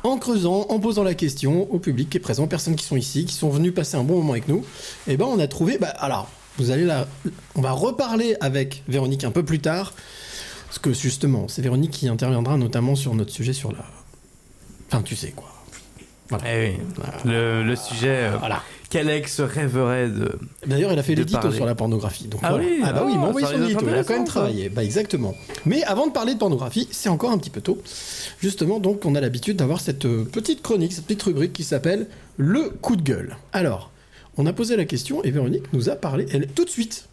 en 0.03 0.18
creusant, 0.18 0.65
en 0.69 0.80
posant 0.80 1.03
la 1.03 1.14
question 1.14 1.72
au 1.72 1.80
public 1.80 2.10
qui 2.10 2.18
est 2.18 2.22
présent, 2.22 2.43
aux 2.43 2.48
personnes 2.48 2.76
qui 2.76 2.85
sont 2.85 2.95
ici, 2.95 3.26
qui 3.26 3.34
sont 3.34 3.49
venues 3.49 3.72
passer 3.72 3.98
un 3.98 4.03
bon 4.03 4.18
moment 4.18 4.31
avec 4.34 4.48
nous, 4.48 4.65
eh 5.07 5.18
ben, 5.18 5.26
on 5.26 5.39
a 5.39 5.48
trouvé. 5.48 5.77
Bah, 5.77 5.93
alors, 5.99 6.30
vous 6.57 6.72
allez 6.72 6.85
là. 6.85 7.07
On 7.56 7.61
va 7.61 7.72
reparler 7.72 8.35
avec 8.39 8.84
Véronique 8.88 9.23
un 9.23 9.31
peu 9.31 9.43
plus 9.43 9.60
tard. 9.60 9.93
Parce 10.68 10.80
que 10.80 10.93
justement, 10.93 11.48
c'est 11.49 11.61
Véronique 11.61 11.91
qui 11.91 12.07
interviendra 12.07 12.57
notamment 12.57 12.95
sur 12.95 13.14
notre 13.14 13.31
sujet 13.31 13.53
sur 13.53 13.72
la. 13.73 13.85
Enfin, 14.88 15.02
tu 15.02 15.15
sais 15.15 15.31
quoi. 15.31 15.52
Voilà. 16.30 16.45
Eh 16.48 16.69
oui. 16.69 16.77
Le, 17.26 17.64
le 17.64 17.76
sujet 17.76 18.23
euh, 18.23 18.38
Voilà. 18.39 18.64
qu'Alex 18.91 19.39
rêverait 19.41 20.09
de. 20.09 20.38
D'ailleurs, 20.68 20.91
il 20.93 20.99
a 20.99 21.03
fait 21.03 21.15
l'édito 21.15 21.51
sur 21.51 21.65
la 21.65 21.73
pornographie. 21.73 22.27
Donc 22.27 22.41
Ah 22.43 22.49
voilà. 22.51 22.65
oui, 22.65 22.81
ah 22.84 22.93
bah 22.93 23.03
oui, 23.05 23.13
il 23.13 23.19
m'a 23.19 23.26
ah, 23.26 23.30
envoyé 23.30 23.47
son 23.47 23.63
édito. 23.63 23.85
Il 23.88 23.93
a 23.95 24.03
quand 24.03 24.13
même 24.13 24.26
travaillé. 24.26 24.69
Bah 24.69 24.84
exactement. 24.84 25.34
Mais 25.65 25.84
avant 25.84 26.05
de 26.07 26.11
parler 26.11 26.34
de 26.34 26.39
pornographie, 26.39 26.88
c'est 26.91 27.09
encore 27.09 27.31
un 27.31 27.38
petit 27.38 27.49
peu 27.49 27.61
tôt. 27.61 27.81
Justement, 28.39 28.80
donc, 28.80 29.05
on 29.05 29.15
a 29.15 29.22
l'habitude 29.22 29.57
d'avoir 29.57 29.81
cette 29.81 30.05
euh, 30.05 30.26
petite 30.26 30.61
chronique, 30.61 30.93
cette 30.93 31.05
petite 31.05 31.23
rubrique 31.23 31.53
qui 31.53 31.63
s'appelle 31.63 32.07
le 32.38 32.69
coup 32.69 32.95
de 32.95 33.01
gueule. 33.01 33.38
Alors, 33.53 33.91
on 34.38 34.45
a 34.45 34.53
posé 34.53 34.76
la 34.76 34.85
question 34.85 35.23
et 35.23 35.31
Véronique 35.31 35.72
nous 35.73 35.89
a 35.89 35.95
parlé. 35.95 36.26
Elle 36.31 36.47
tout 36.47 36.65
de 36.65 36.69
suite. 36.69 37.05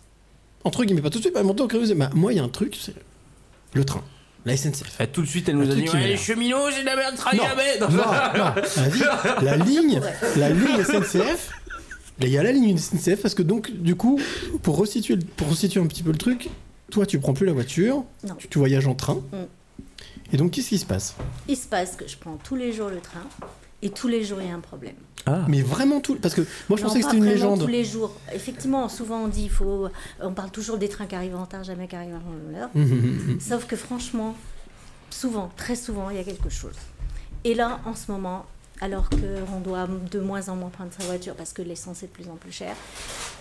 Entre 0.65 0.85
guillemets, 0.85 1.03
pas 1.03 1.11
tout 1.11 1.19
de 1.19 1.23
suite, 1.23 1.35
mais 1.35 1.41
elle 1.41 1.47
m'a 1.47 1.53
dit, 1.53 1.95
bah, 1.95 2.11
moi, 2.15 2.33
il 2.33 2.37
y 2.37 2.39
a 2.41 2.45
un 2.45 2.49
truc, 2.49 2.77
c'est 2.81 2.95
le 3.75 3.85
train, 3.85 4.03
la 4.45 4.57
SNCF. 4.57 4.99
Tout 5.13 5.23
de 5.23 5.27
suite, 5.27 5.49
elle 5.49 5.57
nous 5.57 5.71
a 5.71 5.75
dit 5.75 5.89
ouais, 5.89 6.09
les 6.09 6.17
cheminots, 6.17 6.71
c'est 6.73 6.81
de 6.81 6.87
la 6.87 6.97
merde, 6.97 7.15
travaille 7.17 7.39
Non, 7.39 7.47
jamais. 7.47 7.79
non, 7.81 7.89
non. 7.89 8.91
Vie- 8.91 9.45
la 9.45 9.57
ligne, 9.57 10.01
la 10.37 10.51
ligne 10.51 10.83
SNCF. 10.83 11.51
Il 12.21 12.29
y 12.29 12.39
a 12.39 12.43
la 12.43 12.53
ligne 12.53 12.77
SNCF 12.77 13.23
parce 13.23 13.35
que 13.35 13.43
donc 13.43 13.71
du 13.71 13.95
coup, 13.95 14.21
pour 14.63 14.77
resituer, 14.77 15.17
pour 15.37 15.49
resituer 15.51 15.81
un 15.81 15.87
petit 15.87 16.03
peu 16.03 16.11
le 16.11 16.19
truc, 16.19 16.49
toi 16.91 17.07
tu 17.07 17.19
prends 17.21 17.33
plus 17.35 17.47
la 17.47 17.53
voiture, 17.53 18.05
Non. 18.27 18.35
tu, 18.35 18.49
tu 18.49 18.59
voyages 18.59 18.87
en 18.87 18.95
train. 18.95 19.15
Mm. 19.15 19.47
Et 20.33 20.37
donc 20.37 20.51
qu'est-ce 20.53 20.69
qui 20.71 20.79
se 20.79 20.87
passe? 20.87 21.15
Il 21.49 21.57
se 21.57 21.67
passe 21.69 21.97
que 21.97 22.07
je 22.09 22.17
prends 22.17 22.37
tous 22.43 22.57
les 22.57 22.73
jours 22.73 22.89
le 22.91 23.01
train 23.01 23.23
et 23.83 23.91
tous 23.91 24.09
les 24.09 24.25
jours 24.25 24.39
il 24.43 24.49
y 24.49 24.51
a 24.51 24.55
un 24.55 24.61
problème. 24.61 24.95
Mais 25.47 25.61
vraiment 25.61 26.01
tout, 26.01 26.17
parce 26.17 26.35
que 26.35 26.41
moi 26.71 26.79
je 26.79 26.83
Non, 26.83 26.89
pensais 26.89 27.01
que 27.01 27.05
c'était 27.05 27.19
une 27.19 27.25
légende. 27.27 27.61
tous 27.61 27.67
les 27.67 27.85
jours. 27.85 28.15
Effectivement, 28.35 28.89
souvent 28.89 29.25
on 29.25 29.29
dit 29.29 29.43
il 29.45 29.51
faut. 29.51 29.89
On 30.23 30.33
parle 30.33 30.51
toujours 30.51 30.79
des 30.79 30.89
trains 30.89 31.05
qui 31.07 31.15
arrivent 31.15 31.37
en 31.37 31.43
retard, 31.43 31.65
jamais 31.65 31.87
qui 31.87 31.97
arrivent 31.97 32.15
avant 32.15 32.33
l'heure. 32.51 32.71
Hum, 32.75 32.83
hum, 32.83 33.21
hum. 33.33 33.39
Sauf 33.41 33.67
que 33.67 33.77
franchement, 33.77 34.35
souvent, 35.11 35.51
très 35.57 35.77
souvent, 35.77 36.09
il 36.09 36.17
y 36.17 36.21
a 36.21 36.25
quelque 36.25 36.49
chose. 36.49 36.75
Et 37.45 37.55
là, 37.55 37.79
en 37.85 37.95
ce 37.95 38.11
moment, 38.11 38.47
alors 38.81 39.09
qu'on 39.11 39.61
doit 39.61 39.89
de 40.11 40.21
moins 40.21 40.49
en 40.49 40.57
moins 40.57 40.69
prendre 40.71 40.91
sa 40.99 41.05
voiture 41.07 41.35
parce 41.35 41.53
que 41.53 41.63
l'essence 41.63 42.03
est 42.03 42.07
de 42.07 42.13
plus 42.13 42.29
en 42.31 42.37
plus 42.37 42.53
chère, 42.53 42.77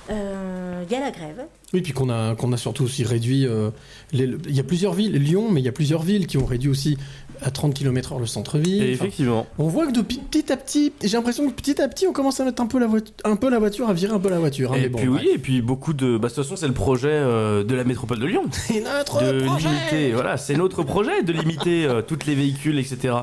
Euh, 0.10 0.84
Il 0.88 0.92
y 0.92 0.96
a 0.96 1.00
la 1.02 1.12
grève. 1.12 1.44
Oui, 1.74 1.82
puis 1.82 1.92
qu'on 1.92 2.10
a, 2.10 2.34
qu'on 2.36 2.54
a 2.54 2.58
surtout 2.58 2.86
aussi 2.86 3.04
réduit. 3.04 3.46
euh, 3.46 3.70
il 4.14 4.40
y 4.56 4.60
a 4.60 4.64
plusieurs 4.64 4.94
villes, 4.94 5.14
Lyon, 5.18 5.50
mais 5.52 5.60
il 5.62 5.66
y 5.66 5.68
a 5.68 5.72
plusieurs 5.74 6.02
villes 6.02 6.28
qui 6.28 6.38
ont 6.38 6.46
réduit 6.46 6.70
aussi 6.70 6.98
à 7.42 7.52
30 7.52 7.74
km/h 7.74 8.20
le 8.20 8.26
centre-ville. 8.26 8.82
Et 8.84 8.94
Enfin, 8.96 9.06
effectivement. 9.06 9.46
on 9.60 9.68
voit 9.68 9.86
que 9.86 9.92
de 9.92 10.02
petit 10.02 10.52
à 10.52 10.58
petit, 10.58 10.94
j'ai 11.04 11.18
l'impression 11.18 11.48
que 11.50 11.54
petit 11.54 11.80
à 11.82 11.88
petit, 11.90 12.08
on 12.08 12.14
commence 12.14 12.40
à 12.40 12.46
mettre 12.46 12.62
un 12.62 12.68
peu 12.68 12.80
la, 12.80 12.88
voiture, 12.88 13.14
un 13.26 13.36
peu 13.36 13.50
la 13.50 13.60
voiture, 13.60 13.90
à 13.90 13.94
virer 13.94 14.14
un 14.14 14.20
peu 14.20 14.30
la 14.30 14.40
voiture. 14.40 14.72
hein, 14.74 14.78
et 14.78 14.82
mais 14.84 14.90
bon, 14.90 14.98
puis 15.00 15.08
oui, 15.10 15.30
et 15.36 15.38
puis 15.38 15.62
beaucoup 15.62 15.94
de. 15.94 16.18
Bah, 16.18 16.30
de 16.30 16.34
toute 16.34 16.44
façon, 16.44 16.56
c'est 16.56 16.68
le 16.68 16.74
projet 16.74 17.10
euh, 17.12 17.64
de 17.66 17.76
la 17.76 17.84
métropole 17.84 18.20
de 18.20 18.26
Lyon. 18.26 18.44
C'est 18.52 18.80
notre 18.82 19.22
de 19.22 19.44
projet 19.46 19.68
limiter, 19.70 20.12
voilà, 20.14 20.38
c'est 20.38 20.56
notre 20.56 20.84
projet 20.84 21.22
de 21.24 21.34
limiter 21.34 21.86
euh, 21.86 22.02
toutes 22.02 22.26
les 22.26 22.34
véhicules, 22.36 22.80
etc. 22.80 23.14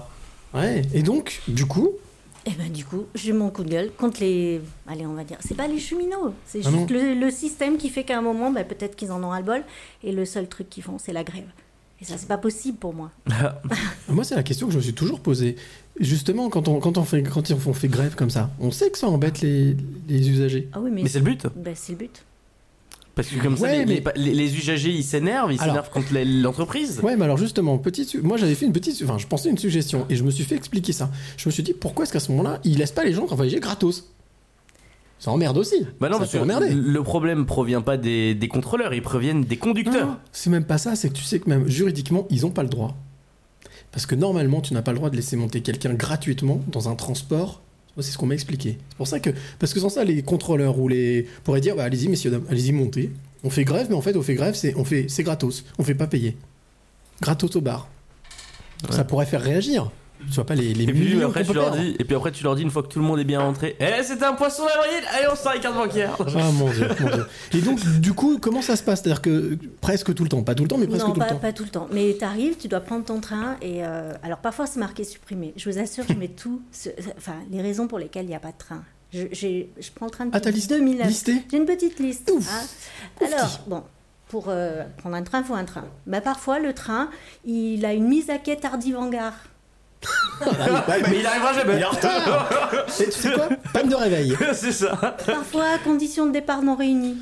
Ouais, 0.53 0.83
et 0.93 1.03
donc, 1.03 1.41
du 1.49 1.65
coup, 1.67 1.91
Et 2.47 2.51
ben 2.51 2.71
du 2.71 2.85
coup, 2.85 3.07
j'ai 3.15 3.33
mon 3.33 3.51
coup 3.51 3.65
de 3.65 3.71
gueule 3.71 3.91
contre 3.97 4.21
les. 4.21 4.61
Allez, 4.87 5.07
on 5.07 5.15
va 5.15 5.25
dire. 5.25 5.39
C'est 5.41 5.57
pas 5.57 5.67
les 5.67 5.79
cheminots. 5.79 6.35
C'est 6.47 6.61
Ah 6.65 6.71
juste 6.71 6.91
le, 6.91 7.15
le 7.15 7.31
système 7.31 7.79
qui 7.79 7.89
fait 7.89 8.05
qu'à 8.05 8.19
un 8.19 8.23
moment, 8.23 8.51
bah, 8.51 8.65
peut-être 8.65 8.97
qu'ils 8.97 9.13
en 9.13 9.23
ont 9.25 9.31
ras-le-bol. 9.31 9.63
Et 10.03 10.13
le 10.13 10.25
seul 10.27 10.47
truc 10.49 10.69
qu'ils 10.69 10.83
font, 10.83 10.99
c'est 10.99 11.13
la 11.15 11.25
grève. 11.25 11.47
Et 12.01 12.05
ça, 12.05 12.19
c'est 12.19 12.29
pas 12.29 12.37
possible 12.39 12.77
pour 12.77 12.93
moi. 12.93 13.11
moi, 14.09 14.25
c'est 14.25 14.35
la 14.35 14.43
question 14.43 14.67
que 14.67 14.73
je 14.73 14.79
me 14.79 14.83
suis 14.83 14.93
toujours 14.95 15.21
posée. 15.21 15.57
Justement, 15.99 16.51
quand 16.51 16.69
on, 16.69 16.81
quand 16.81 16.99
on, 16.99 17.05
fait, 17.05 17.23
quand 17.23 17.51
on 17.51 17.73
fait 17.73 17.89
grève 17.89 18.15
comme 18.15 18.31
ça, 18.31 18.51
on 18.61 18.71
sait 18.71 18.91
que 18.91 18.99
ça 18.99 19.07
embête 19.09 19.41
les, 19.41 19.77
les 20.09 20.29
usagers. 20.29 20.69
Ah 20.73 20.81
oui, 20.81 20.91
mais. 20.93 21.03
Mais 21.05 21.09
c'est 21.09 21.21
le 21.21 21.25
but. 21.25 21.47
bah, 21.57 21.71
c'est 21.75 21.93
le 21.93 21.99
but. 21.99 22.25
Parce 23.15 23.29
que 23.29 23.41
comme 23.41 23.57
ça, 23.57 23.65
Ouais, 23.65 23.85
les, 23.85 24.01
mais- 24.01 24.13
les- 24.17 24.57
usagers, 24.57 24.91
ils 24.91 25.05
s'énervent, 25.05 25.53
ils 25.53 25.61
s'énervent 25.61 25.91
contre 25.91 26.09
l'entreprise. 26.43 27.01
Ouais, 27.03 27.17
mais 27.17 27.25
alors 27.25 27.37
justement, 27.37 27.79
petite, 27.79 28.17
moi 28.23 28.37
j'avais 28.37 28.57
fait 28.57 28.67
une 28.67 28.73
petite, 28.73 29.01
enfin 29.05 29.19
je 29.19 29.27
pensais 29.29 29.51
une 29.51 29.59
suggestion 29.59 30.05
et 30.11 30.17
je 30.17 30.25
me 30.25 30.31
suis 30.31 30.43
fait 30.45 30.57
expliquer 30.57 30.93
ça. 30.93 31.11
Je 31.37 31.49
me 31.49 31.53
suis 31.53 31.63
dit 31.63 31.75
pourquoi 31.75 32.03
est-ce 32.05 32.13
qu'à 32.13 32.19
ce 32.21 32.33
moment-là, 32.33 32.59
ils 32.65 32.77
laissent 32.77 32.91
pas 32.93 33.05
les 33.05 33.13
gens 33.13 33.27
voyager 33.27 33.61
gratos? 33.61 34.11
Ça 35.21 35.31
emmerde 35.31 35.57
aussi. 35.57 35.87
Bah 36.01 36.09
non, 36.09 36.15
ça 36.15 36.27
parce 36.27 36.33
que 36.33 36.75
le 36.75 37.03
problème 37.03 37.47
provient 37.47 37.81
pas 37.83 37.97
des, 37.97 38.35
des 38.35 38.49
contrôleurs, 38.49 38.93
ils 38.95 39.01
proviennent 39.03 39.45
des 39.45 39.57
conducteurs. 39.57 40.19
C'est 40.33 40.51
même 40.51 40.65
pas 40.65 40.77
ça, 40.77 40.97
c'est 40.97 41.09
que 41.09 41.15
tu 41.15 41.23
sais 41.23 41.39
que 41.39 41.49
même 41.49 41.69
juridiquement, 41.69 42.27
ils 42.31 42.45
ont 42.45 42.51
pas 42.51 42.63
le 42.65 42.69
droit. 42.69 42.97
Parce 43.93 44.07
que 44.07 44.17
normalement, 44.17 44.61
tu 44.61 44.75
n'as 44.75 44.83
pas 44.83 44.91
le 44.91 44.99
droit 44.99 45.09
de 45.09 45.17
laisser 45.17 45.37
monter 45.37 45.61
quelqu'un 45.63 45.95
gratuitement 45.95 46.61
dans 46.67 46.89
un 46.89 46.97
transport. 46.97 47.63
C'est 48.01 48.11
ce 48.11 48.19
qu'on 48.19 48.27
m'a 48.27 48.35
expliqué. 48.35 48.79
C'est 48.89 48.97
pour 48.97 49.07
ça 49.07 49.21
que, 49.21 49.31
parce 49.59 49.73
que 49.73 49.81
sans 49.81 49.89
ça, 49.89 50.05
les 50.05 50.23
contrôleurs 50.23 50.79
ou 50.79 50.89
les 50.89 51.27
pourraient 51.45 51.61
dire, 51.61 51.77
bah, 51.77 51.85
allez-y, 51.85 52.09
messieurs, 52.09 52.31
dames, 52.31 52.45
allez-y, 52.51 52.73
montez. 52.73 53.11
On 53.45 53.51
fait 53.51 53.65
grève, 53.65 53.87
mais 53.89 53.95
en 53.95 54.01
fait, 54.01 54.17
on 54.17 54.23
fait 54.23 54.35
grève, 54.35 54.55
c'est, 54.55 54.75
on 54.77 54.85
fait, 54.85 55.07
c'est 55.09 55.23
gratos. 55.23 55.65
On 55.79 55.85
fait 55.85 55.95
pas 55.95 56.07
payer. 56.07 56.37
Gratos 57.21 57.55
au 57.57 57.61
bar. 57.61 57.89
Ça 58.91 59.05
pourrait 59.05 59.27
faire 59.27 59.43
réagir. 59.43 59.91
Tu 60.27 60.33
vois 60.35 60.47
pas 60.47 60.55
les, 60.55 60.73
les 60.73 60.85
Et 60.85 60.87
puis, 60.87 61.01
millions 61.01 61.29
après, 61.29 61.45
tu 61.45 61.53
leur 61.53 61.71
dis, 61.73 61.97
et 61.99 62.05
puis 62.05 62.17
après, 62.17 62.33
tu 62.33 62.45
leur 62.45 62.55
dis 62.57 62.63
une 62.63 62.71
fois 62.71 62.83
que 62.83 62.89
tout 62.89 62.99
le 62.99 63.05
monde 63.05 63.19
est 63.19 63.25
bien 63.25 63.41
rentré 63.41 63.77
Eh, 63.79 64.03
c'était 64.03 64.25
un 64.25 64.33
poisson 64.33 64.63
d'avril 64.65 65.05
Allez, 65.15 65.27
on 65.31 65.37
sort 65.37 65.53
les 65.53 65.61
cartes 65.61 65.75
bancaires 65.77 66.17
Ah 66.19 66.51
mon 66.53 66.71
dieu, 66.71 66.89
mon 67.01 67.11
dieu. 67.11 67.27
Et 67.53 67.61
donc, 67.61 67.85
du 68.01 68.13
coup, 68.15 68.39
comment 68.41 68.63
ça 68.63 68.77
se 68.77 68.83
passe? 68.83 69.03
C'est-à-dire 69.03 69.21
que 69.21 69.59
presque 69.81 70.15
tout 70.15 70.23
le 70.23 70.29
temps, 70.31 70.43
pas 70.43 70.55
tout 70.55 70.63
le 70.63 70.69
temps, 70.69 70.79
mais 70.79 70.87
presque 70.87 71.07
non, 71.07 71.13
tout 71.13 71.19
pas, 71.21 71.27
le 71.27 71.33
temps. 71.33 71.39
pas 71.41 71.53
tout 71.53 71.65
le 71.65 71.69
temps. 71.69 71.89
Mais 71.93 72.17
tu 72.19 72.25
arrives, 72.25 72.57
tu 72.57 72.69
dois 72.69 72.81
prendre 72.81 73.05
ton 73.05 73.21
train. 73.21 73.57
Et 73.61 73.85
euh, 73.85 74.13
alors, 74.23 74.39
parfois, 74.39 74.67
c'est 74.67 74.79
marqué 74.81 75.05
supprimé. 75.05 75.53
Je 75.57 75.69
vous 75.71 75.79
assure, 75.79 76.05
je 76.09 76.15
mets 76.15 76.29
tout. 76.29 76.63
ce- 76.73 76.89
Enfin, 77.19 77.35
les 77.51 77.61
raisons 77.61 77.87
pour 77.87 77.99
lesquelles 77.99 78.25
il 78.25 78.29
n'y 78.29 78.35
a 78.37 78.41
pas 78.41 78.53
de 78.53 78.59
train. 78.59 78.83
Je, 79.13 79.27
je 79.33 79.91
prends 79.95 80.07
le 80.07 80.11
train 80.11 80.25
depuis 80.27 80.37
Ah, 80.39 80.41
t'as 80.41 80.51
liste- 80.51 80.71
2009. 80.71 81.07
listé? 81.07 81.43
J'ai 81.51 81.57
une 81.59 81.67
petite 81.67 81.99
liste. 82.01 82.31
Ouf. 82.35 82.49
hein. 82.51 83.27
Alors, 83.27 83.61
bon, 83.67 83.83
pour 84.29 84.47
euh, 84.49 84.85
prendre 84.97 85.17
un 85.17 85.23
train, 85.23 85.41
il 85.41 85.45
faut 85.45 85.55
un 85.55 85.65
train. 85.65 85.85
Mais 86.07 86.21
parfois, 86.21 86.59
le 86.61 86.73
train, 86.73 87.11
il 87.45 87.85
a 87.85 87.93
une 87.93 88.09
mise 88.09 88.31
à 88.31 88.39
quai 88.39 88.57
tardive 88.57 88.97
en 88.97 89.09
gare. 89.09 89.35
Mais 91.11 91.19
il 91.21 91.27
arrivera 91.27 91.53
jamais 91.53 91.75
Il 91.77 91.81
est 91.81 91.85
en 91.85 91.91
retard 91.91 92.85
Et 93.01 93.05
tu 93.05 93.11
sais 93.13 93.33
quoi? 93.33 93.49
Panne 93.73 93.89
de 93.89 93.95
réveil. 93.95 94.37
C'est 94.53 94.73
ça 94.73 94.97
Parfois, 95.27 95.79
conditions 95.85 96.27
de 96.27 96.33
départ 96.33 96.63
non 96.63 96.75
réunies. 96.77 97.19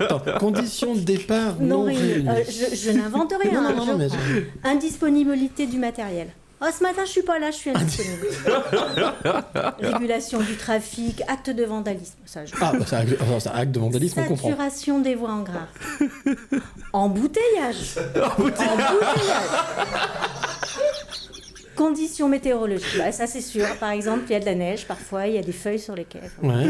Attends, 0.00 0.22
conditions 0.38 0.94
de 0.94 1.00
départ 1.00 1.56
Non, 1.60 1.80
non, 1.80 1.84
réunies. 1.84 2.26
Euh, 2.28 2.42
je, 2.48 2.74
je 2.74 2.90
n'invente 2.92 3.34
rien. 3.42 3.52
Non, 3.52 3.62
non, 3.62 3.68
hein, 3.68 3.74
non, 3.74 3.84
je 3.84 3.90
non, 3.90 3.98
mais 3.98 4.06
prends. 4.08 4.16
Indisponibilité 4.70 5.66
du 5.66 5.78
matériel. 5.78 6.28
Oh, 6.60 6.66
ce 6.76 6.82
matin, 6.82 7.02
je 7.04 7.10
suis 7.10 7.22
pas 7.22 7.38
là, 7.38 7.50
je 7.52 7.56
suis 7.56 7.70
indisponible. 7.70 8.26
Régulation 9.80 10.40
du 10.40 10.56
trafic, 10.56 11.22
acte 11.28 11.50
de 11.50 11.64
vandalisme. 11.64 12.16
Ça, 12.26 12.44
je... 12.44 12.54
Ah, 12.60 12.72
bah, 12.72 12.84
c'est 12.86 12.96
un 12.96 13.52
acte- 13.54 13.70
de 13.70 13.78
vandalisme, 13.78 14.20
on 14.20 14.28
comprend. 14.28 14.48
Saturation 14.48 14.98
des 14.98 15.14
voies 15.14 15.30
en 15.30 15.42
gras. 15.42 15.68
Embouteillage. 16.92 17.94
Embouteillage. 18.38 18.84
Conditions 21.76 22.28
météorologiques. 22.28 22.98
Bah, 22.98 23.12
ça, 23.12 23.28
c'est 23.28 23.40
sûr. 23.40 23.64
Par 23.78 23.90
exemple, 23.90 24.24
il 24.28 24.32
y 24.32 24.36
a 24.36 24.40
de 24.40 24.44
la 24.46 24.56
neige, 24.56 24.86
parfois, 24.88 25.28
il 25.28 25.34
y 25.34 25.38
a 25.38 25.42
des 25.42 25.52
feuilles 25.52 25.78
sur 25.78 25.94
les 25.94 26.04
quais. 26.04 26.20
Ouais. 26.42 26.66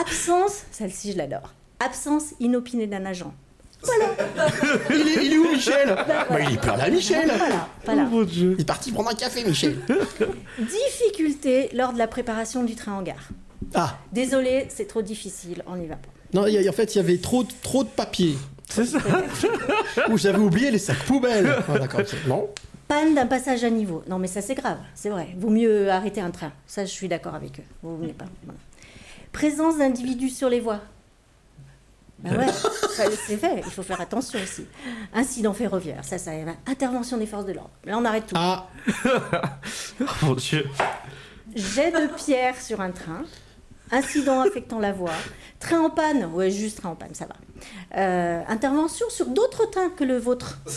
Absence, 0.00 0.62
celle-ci, 0.70 1.12
je 1.12 1.18
l'adore. 1.18 1.52
Absence 1.80 2.26
inopinée 2.38 2.86
d'un 2.86 3.04
agent. 3.06 3.34
il, 4.90 4.94
est, 5.08 5.26
il 5.26 5.32
est 5.32 5.38
où, 5.38 5.50
Michel 5.52 5.94
bah, 6.06 6.26
Il 6.48 6.54
est 6.54 6.60
plein 6.60 6.76
là, 6.76 6.88
Michel 6.88 7.26
Voilà, 7.36 7.68
voilà. 7.84 8.08
Il 8.32 8.60
est 8.60 8.64
parti 8.64 8.92
prendre 8.92 9.10
un 9.10 9.14
café, 9.14 9.44
Michel 9.44 9.76
Difficulté 10.58 11.70
lors 11.74 11.92
de 11.92 11.98
la 11.98 12.06
préparation 12.06 12.62
du 12.62 12.74
train 12.76 12.92
en 12.94 13.02
gare. 13.02 13.28
Ah, 13.74 13.98
Désolé, 14.12 14.66
c'est 14.68 14.86
trop 14.86 15.02
difficile, 15.02 15.62
on 15.66 15.76
n'y 15.76 15.86
va 15.86 15.96
pas. 15.96 16.08
non, 16.34 16.46
il 16.46 16.54
y 16.54 16.66
a- 16.66 16.70
en 16.70 16.72
fait, 16.74 16.94
il 16.94 16.98
y 16.98 17.00
avait 17.00 17.18
trop, 17.18 17.42
de- 17.44 17.52
trop 17.62 17.84
de 17.84 17.88
papier. 17.88 18.36
C'est 18.68 18.84
ça 18.86 18.98
Ou 20.10 20.16
j'avais 20.18 20.38
oublié 20.38 20.70
les 20.70 20.78
sacs 20.78 21.04
poubelles. 21.04 21.54
Ah, 21.68 21.78
d'accord, 21.78 22.00
non 22.26 22.48
Panne 22.88 23.14
d'un 23.14 23.26
passage 23.26 23.64
à 23.64 23.70
niveau. 23.70 24.02
Non, 24.08 24.18
mais 24.18 24.26
ça, 24.28 24.42
c'est 24.42 24.54
grave, 24.54 24.78
c'est 24.94 25.08
vrai. 25.10 25.28
Vaut 25.38 25.50
mieux 25.50 25.90
arrêter 25.90 26.20
un 26.20 26.30
train. 26.30 26.52
Ça, 26.66 26.84
je 26.84 26.90
suis 26.90 27.08
d'accord 27.08 27.34
avec 27.34 27.58
eux. 27.60 27.64
Vaut 27.82 27.96
mieux 27.96 28.12
pas. 28.12 28.26
Voilà. 28.44 28.58
Présence 29.32 29.78
d'individus 29.78 30.28
sur 30.30 30.48
les 30.50 30.60
voies. 30.60 30.80
Ben 32.22 32.38
ouais, 32.38 32.46
c'est 33.26 33.36
fait. 33.36 33.62
Il 33.64 33.70
faut 33.72 33.82
faire 33.82 34.00
attention 34.00 34.38
aussi. 34.42 34.66
Incident 35.12 35.52
ferroviaire, 35.52 36.04
ça, 36.04 36.18
ça. 36.18 36.30
Intervention 36.66 37.16
des 37.16 37.26
forces 37.26 37.46
de 37.46 37.52
l'ordre. 37.52 37.70
Là, 37.84 37.98
on 37.98 38.04
arrête 38.04 38.26
tout. 38.26 38.34
Ah, 38.38 38.68
Oh 40.00 40.04
mon 40.22 40.34
dieu 40.34 40.66
Jet 41.54 41.90
de 41.90 42.06
pierre 42.14 42.60
sur 42.60 42.80
un 42.80 42.90
train. 42.90 43.24
Incident 43.90 44.40
affectant 44.40 44.78
la 44.78 44.92
voie. 44.92 45.10
Train 45.60 45.80
en 45.80 45.90
panne. 45.90 46.30
Ouais, 46.32 46.50
juste 46.50 46.80
train 46.80 46.90
en 46.90 46.94
panne, 46.94 47.14
ça 47.14 47.26
va. 47.26 47.34
Euh, 48.00 48.40
intervention 48.48 49.06
sur 49.10 49.26
d'autres 49.26 49.68
trains 49.70 49.90
que 49.90 50.04
le 50.04 50.18
vôtre. 50.18 50.58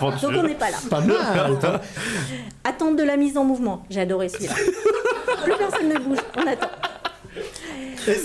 Oh 0.00 0.10
Donc 0.10 0.32
on 0.34 0.42
n'est 0.42 0.54
pas 0.54 0.70
là. 0.70 0.78
pas 0.88 1.00
mal 1.00 1.58
toi. 1.60 1.80
Attente 2.64 2.96
de 2.96 3.02
la 3.02 3.16
mise 3.16 3.36
en 3.36 3.44
mouvement. 3.44 3.84
J'ai 3.90 4.00
adoré 4.00 4.28
celui-là. 4.28 4.54
Plus 5.44 5.52
personne 5.58 5.88
ne 5.88 5.98
bouge. 5.98 6.18
On 6.36 6.46
attend. 6.46 6.70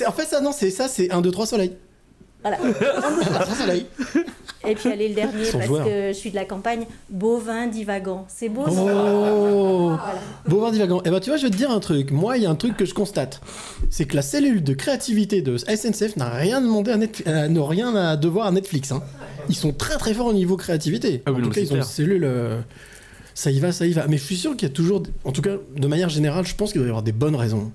En 0.08 0.12
fait, 0.12 0.26
ça, 0.26 0.40
non, 0.42 0.52
c'est 0.52 0.70
ça, 0.72 0.88
c'est 0.88 1.12
1, 1.12 1.22
2, 1.22 1.32
3 1.32 1.46
soleil. 1.48 1.76
Voilà. 2.42 2.58
1, 2.60 2.68
2, 2.68 2.74
3 3.24 3.56
soleil. 3.56 3.86
Et 4.68 4.76
puis 4.76 4.90
allez 4.92 5.10
le 5.10 5.16
dernier 5.16 5.44
Son 5.46 5.58
parce 5.58 5.68
joueur. 5.68 5.86
que 5.86 6.08
je 6.10 6.14
suis 6.14 6.30
de 6.30 6.36
la 6.36 6.46
campagne. 6.46 6.86
Bovin 7.10 7.68
divagant. 7.68 8.26
C'est 8.28 8.50
beau. 8.50 8.66
ça 8.70 8.72
Oh 8.80 9.94
Bovin 10.48 10.72
divagant. 10.72 11.02
Eh 11.06 11.10
ben, 11.10 11.20
tu 11.20 11.30
vois, 11.32 11.38
je 11.38 11.44
vais 11.46 11.50
te 11.52 11.58
dire 11.58 11.72
un 11.72 11.80
truc. 11.80 12.12
Moi, 12.12 12.38
il 12.38 12.44
y 12.44 12.46
a 12.46 12.50
un 12.50 12.56
truc 12.56 12.78
que 12.78 12.86
je 12.86 12.94
constate. 12.94 13.42
C'est 13.90 14.06
que 14.06 14.16
la 14.16 14.22
cellule 14.22 14.64
de 14.64 14.74
créativité 14.74 15.42
de 15.42 15.58
SNCF 15.58 16.16
n'a 16.18 16.30
rien 16.30 16.62
demandé 16.62 16.92
à 16.92 16.98
Netflix, 16.98 17.28
n'a 17.30 17.68
rien 17.68 17.96
à 17.96 18.18
devoir 18.18 18.48
à 18.48 18.52
Netflix. 18.52 18.92
hein. 18.92 19.02
Ils 19.50 19.56
sont 19.56 19.74
très 19.74 19.98
très 19.98 20.14
forts 20.14 20.28
au 20.28 20.34
niveau 20.34 20.58
créativité. 20.58 21.24
Ah 21.26 21.32
oui, 21.32 21.38
en 21.38 21.40
non, 21.40 21.48
tout 21.48 21.54
cas, 21.56 21.62
ils 21.62 21.74
ont 21.74 21.78
une 21.78 21.84
cellule. 21.84 22.24
euh, 22.24 22.62
ça 23.34 23.50
y 23.50 23.60
va, 23.60 23.72
ça 23.72 23.88
y 23.88 23.94
va. 23.94 24.06
Mais 24.08 24.18
je 24.18 24.24
suis 24.24 24.36
sûr 24.38 24.56
qu'il 24.56 24.68
y 24.68 24.72
a 24.72 24.74
toujours. 24.74 25.02
En 25.24 25.32
tout 25.32 25.42
cas, 25.42 25.56
de 25.76 25.88
manière 25.88 26.10
générale, 26.10 26.46
je 26.46 26.54
pense 26.56 26.72
qu'il 26.72 26.82
doit 26.82 26.88
y 26.88 26.90
avoir 26.92 27.04
des 27.04 27.12
bonnes 27.14 27.36
raisons. 27.36 27.72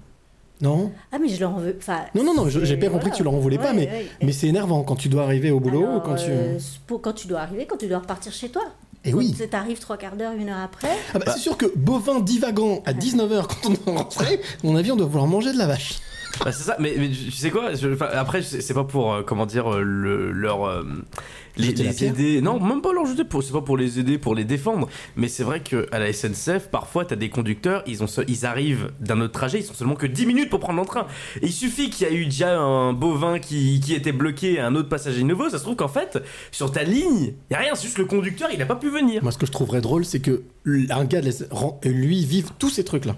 Non 0.61 0.91
Ah 1.13 1.19
mais 1.19 1.29
je 1.29 1.39
leur 1.41 1.51
en 1.51 1.59
veux. 1.59 1.77
Enfin. 1.79 2.01
Non, 2.15 2.25
non, 2.25 2.35
non, 2.35 2.49
j'ai 2.49 2.77
bien 2.77 2.91
compris 2.91 3.11
que 3.11 3.17
tu 3.17 3.23
leur 3.23 3.35
en 3.35 3.39
voulais 3.39 3.59
pas, 3.59 3.73
mais, 3.73 3.87
ouais. 3.87 4.07
mais 4.23 4.33
c'est 4.33 4.47
énervant 4.47 4.83
quand 4.85 4.97
tu 4.97 5.09
dois 5.09 5.25
arriver 5.25 5.51
au 5.51 5.61
boulot 5.61 5.85
Alors, 5.85 5.97
ou 5.97 6.01
quand 6.01 6.15
tu. 6.15 6.31
euh, 6.31 6.59
quand 7.03 7.13
tu 7.13 7.27
dois 7.27 7.41
arriver, 7.41 7.67
quand 7.67 7.77
tu 7.77 7.87
dois 7.89 7.99
repartir 7.99 8.33
chez 8.33 8.49
toi. 8.49 8.63
Eh 9.05 9.15
oui. 9.15 9.35
Tu 9.37 9.55
arrives 9.57 9.79
trois 9.79 9.97
quarts 9.99 10.17
d'heure, 10.17 10.33
une 10.33 10.49
heure 10.49 10.59
après. 10.65 10.89
Ah 11.15 11.19
bah, 11.19 11.27
c'est 11.33 11.39
sûr 11.41 11.57
que 11.57 11.67
bovin 11.77 12.21
divagant 12.21 12.83
à 12.87 12.93
19h 12.95 13.47
quand 13.47 13.71
on 13.71 13.93
est 13.93 13.97
rentré, 13.99 14.35
à 14.35 14.67
mon 14.67 14.75
avis, 14.77 14.91
on 14.93 14.97
doit 14.97 15.07
vouloir 15.07 15.27
manger 15.29 15.53
de 15.53 15.59
la 15.59 15.67
vache. 15.67 15.99
Bah, 16.45 16.53
c'est 16.53 16.65
ça, 16.65 16.77
mais, 16.79 16.95
mais 16.99 17.09
tu 17.11 17.31
sais 17.31 17.51
quoi 17.51 17.75
je- 17.75 17.89
Après, 18.15 18.43
c'est 18.43 18.75
pas 18.75 18.85
pour, 18.85 19.13
euh, 19.13 19.23
comment 19.23 19.47
dire, 19.47 19.73
euh, 19.75 19.83
le, 19.83 20.31
leur. 20.33 20.65
euh, 20.67 20.83
les, 21.59 21.69
Jeter 21.69 21.85
la 21.85 21.91
les 21.91 21.97
pierre 21.97 22.13
aider. 22.13 22.41
Non, 22.43 22.61
même 22.61 22.83
pas 22.83 22.93
leur 22.93 23.07
jeter, 23.07 23.25
pour- 23.25 23.43
c'est 23.43 23.53
pas 23.53 23.63
pour 23.63 23.79
les 23.79 23.99
aider, 23.99 24.19
pour 24.19 24.35
les 24.35 24.45
défendre. 24.45 24.89
Mais 25.17 25.29
c'est 25.29 25.43
vrai 25.43 25.61
qu'à 25.61 25.99
la 25.99 26.13
SNCF, 26.13 26.69
parfois, 26.71 27.07
t'as 27.07 27.17
des 27.17 27.31
conducteurs, 27.31 27.83
ils, 27.87 28.03
ont, 28.03 28.07
se- 28.07 28.21
ils 28.29 28.45
arrivent 28.45 28.91
d'un 29.01 29.21
autre 29.23 29.33
trajet, 29.33 29.61
ils 29.61 29.65
sont 29.65 29.73
seulement 29.73 29.95
que 29.95 30.07
10 30.07 30.27
minutes 30.27 30.51
pour 30.51 30.61
prendre 30.61 30.79
le 30.81 30.87
train. 30.87 31.07
Et 31.41 31.47
il 31.47 31.53
suffit 31.53 31.89
qu'il 31.89 32.07
y 32.07 32.11
a 32.11 32.13
eu 32.13 32.27
déjà 32.27 32.59
un 32.59 32.93
bovin 32.93 33.39
qui, 33.39 33.81
qui 33.81 33.95
était 33.95 34.13
bloqué 34.13 34.55
et 34.55 34.61
un 34.61 34.75
autre 34.75 34.91
passager 34.91 35.23
nouveau. 35.23 35.49
Ça 35.49 35.57
se 35.59 35.63
trouve 35.63 35.77
qu'en 35.77 35.89
fait, 35.89 36.19
sur 36.53 36.71
ta 36.71 36.83
ligne, 36.83 37.33
y 37.51 37.55
a 37.55 37.59
rien, 37.59 37.75
c'est 37.75 37.85
juste 37.87 37.99
le 37.99 38.05
conducteur, 38.05 38.51
il 38.53 38.61
a 38.61 38.67
pas 38.67 38.77
pu 38.77 38.91
venir. 38.91 39.23
Moi, 39.23 39.33
ce 39.33 39.39
que 39.39 39.47
je 39.47 39.53
trouverais 39.53 39.81
drôle, 39.81 40.05
c'est 40.05 40.21
que 40.21 40.43
l- 40.67 40.87
un 40.91 41.05
gars, 41.07 41.23
de 41.23 41.27
la- 41.29 41.47
rend- 41.51 41.81
lui, 41.85 42.25
vive 42.27 42.51
tous 42.59 42.69
ces 42.69 42.85
trucs-là. 42.85 43.17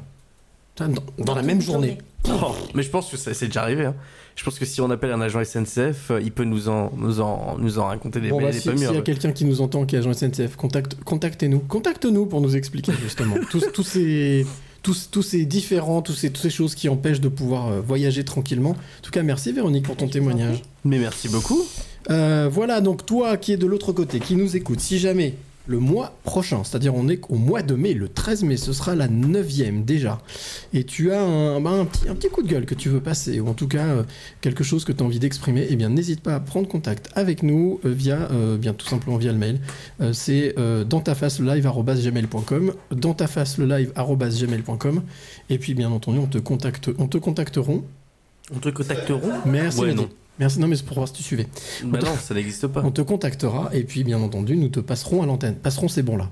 Dans, 0.86 1.24
dans 1.24 1.34
la 1.34 1.42
même 1.42 1.60
journée. 1.60 1.98
Oh, 2.28 2.52
mais 2.74 2.82
je 2.82 2.90
pense 2.90 3.10
que 3.10 3.16
ça- 3.16 3.32
c'est 3.34 3.46
déjà 3.46 3.62
arrivé. 3.62 3.86
hein. 3.86 3.94
Je 4.36 4.44
pense 4.44 4.58
que 4.58 4.64
si 4.66 4.80
on 4.80 4.90
appelle 4.90 5.10
un 5.10 5.20
agent 5.20 5.40
SNCF, 5.42 6.10
euh, 6.12 6.20
il 6.22 6.30
peut 6.30 6.44
nous 6.44 6.68
en, 6.68 6.92
nous 6.96 7.20
en, 7.20 7.56
nous 7.58 7.78
en 7.80 7.86
raconter 7.86 8.20
des 8.20 8.28
Bon, 8.28 8.36
belles 8.36 8.46
bah, 8.46 8.50
et 8.50 8.54
des 8.54 8.60
si- 8.60 8.68
s'il 8.86 8.94
y 8.94 8.98
a 8.98 9.02
quelqu'un 9.02 9.32
qui 9.32 9.44
nous 9.44 9.60
entend, 9.60 9.84
qui 9.86 9.96
est 9.96 9.98
agent 9.98 10.12
SNCF, 10.12 10.54
contacte, 10.56 10.94
contactez-nous. 11.04 11.58
Contacte-nous 11.60 12.26
pour 12.26 12.40
nous 12.40 12.54
expliquer 12.54 12.92
justement 13.02 13.34
tous, 13.50 13.64
tous 13.72 13.82
ces, 13.82 14.46
tous, 14.82 15.08
tous 15.10 15.22
ces 15.22 15.44
différents, 15.46 16.02
tous 16.02 16.12
ces, 16.12 16.30
toutes 16.30 16.42
ces 16.42 16.50
choses 16.50 16.74
qui 16.76 16.88
empêchent 16.88 17.20
de 17.20 17.28
pouvoir 17.28 17.68
euh, 17.68 17.80
voyager 17.80 18.24
tranquillement. 18.24 18.70
En 18.70 19.02
tout 19.02 19.10
cas, 19.10 19.22
merci 19.22 19.50
Véronique 19.52 19.84
pour 19.86 19.96
ton 19.96 20.06
témoignage. 20.08 20.62
Mais 20.84 20.98
merci 20.98 21.28
beaucoup. 21.28 21.62
Euh, 22.10 22.48
voilà, 22.50 22.80
donc 22.80 23.04
toi 23.04 23.36
qui 23.36 23.52
es 23.52 23.56
de 23.56 23.66
l'autre 23.66 23.92
côté, 23.92 24.20
qui 24.20 24.36
nous 24.36 24.56
écoute, 24.56 24.78
si 24.80 24.98
jamais 24.98 25.34
le 25.68 25.78
mois 25.78 26.14
prochain, 26.24 26.64
c'est-à-dire 26.64 26.94
on 26.94 27.08
est 27.08 27.20
au 27.28 27.36
mois 27.36 27.62
de 27.62 27.74
mai, 27.74 27.94
le 27.94 28.08
13 28.08 28.42
mai, 28.42 28.56
ce 28.56 28.72
sera 28.72 28.94
la 28.94 29.06
9 29.06 29.84
déjà, 29.84 30.18
et 30.72 30.84
tu 30.84 31.12
as 31.12 31.22
un, 31.22 31.60
bah, 31.60 31.70
un 31.70 31.84
petit, 31.84 32.08
un 32.08 32.14
petit 32.14 32.28
coup 32.28 32.42
de 32.42 32.48
gueule 32.48 32.64
que 32.64 32.74
tu 32.74 32.88
veux 32.88 33.00
passer, 33.00 33.38
ou 33.38 33.48
en 33.48 33.54
tout 33.54 33.68
cas 33.68 33.86
euh, 33.86 34.02
quelque 34.40 34.64
chose 34.64 34.84
que 34.84 34.92
tu 34.92 35.02
as 35.02 35.06
envie 35.06 35.18
d'exprimer, 35.18 35.66
eh 35.68 35.76
bien 35.76 35.90
n'hésite 35.90 36.22
pas 36.22 36.34
à 36.34 36.40
prendre 36.40 36.66
contact 36.66 37.10
avec 37.14 37.42
nous 37.42 37.80
euh, 37.84 37.90
via, 37.90 38.30
euh, 38.32 38.56
bien 38.56 38.72
tout 38.72 38.86
simplement 38.86 39.18
via 39.18 39.30
le 39.32 39.38
mail. 39.38 39.60
Euh, 40.00 40.12
c'est 40.12 40.54
dans 40.88 41.00
ta 41.00 41.14
face 41.14 41.38
le 41.38 41.54
live@gmail.com, 41.54 42.72
dans 42.90 43.14
ta 43.14 43.26
face 43.26 43.58
le 43.58 43.66
live@gmail.com, 43.66 45.02
et 45.50 45.58
puis 45.58 45.74
bien 45.74 45.90
entendu 45.90 46.18
on 46.18 46.26
te 46.26 46.38
contacte, 46.38 46.90
on 46.98 47.06
te 47.06 47.18
contacteront. 47.18 47.84
On 48.54 48.58
te 48.58 48.70
contacteront? 48.70 49.32
Merci. 49.44 49.80
Ouais, 49.80 49.94
non. 49.94 50.08
Merci. 50.38 50.60
Non 50.60 50.68
mais 50.68 50.76
c'est 50.76 50.84
pour 50.84 50.96
voir 50.96 51.08
si 51.08 51.14
tu 51.14 51.22
suivais. 51.22 51.46
Bah 51.84 51.98
non, 52.02 52.14
ça 52.16 52.34
n'existe 52.34 52.66
pas. 52.68 52.82
On 52.84 52.90
te 52.90 53.02
contactera 53.02 53.70
et 53.72 53.82
puis 53.84 54.04
bien 54.04 54.20
entendu 54.22 54.56
nous 54.56 54.68
te 54.68 54.80
passerons 54.80 55.22
à 55.22 55.26
l'antenne. 55.26 55.54
Passerons 55.56 55.88
c'est 55.88 56.02
bon 56.02 56.16
là. 56.16 56.30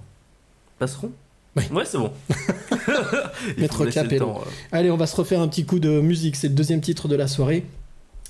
Passeront 0.78 1.10
Ouais. 1.56 1.66
Ouais, 1.72 1.84
c'est 1.86 1.96
bon. 1.96 2.12
Maître 3.56 3.86
Capello. 3.86 4.28
euh. 4.28 4.44
Allez, 4.72 4.90
on 4.90 4.98
va 4.98 5.06
se 5.06 5.16
refaire 5.16 5.40
un 5.40 5.48
petit 5.48 5.64
coup 5.64 5.78
de 5.78 6.00
musique. 6.00 6.36
C'est 6.36 6.48
le 6.48 6.54
deuxième 6.54 6.82
titre 6.82 7.08
de 7.08 7.16
la 7.16 7.26
soirée. 7.28 7.64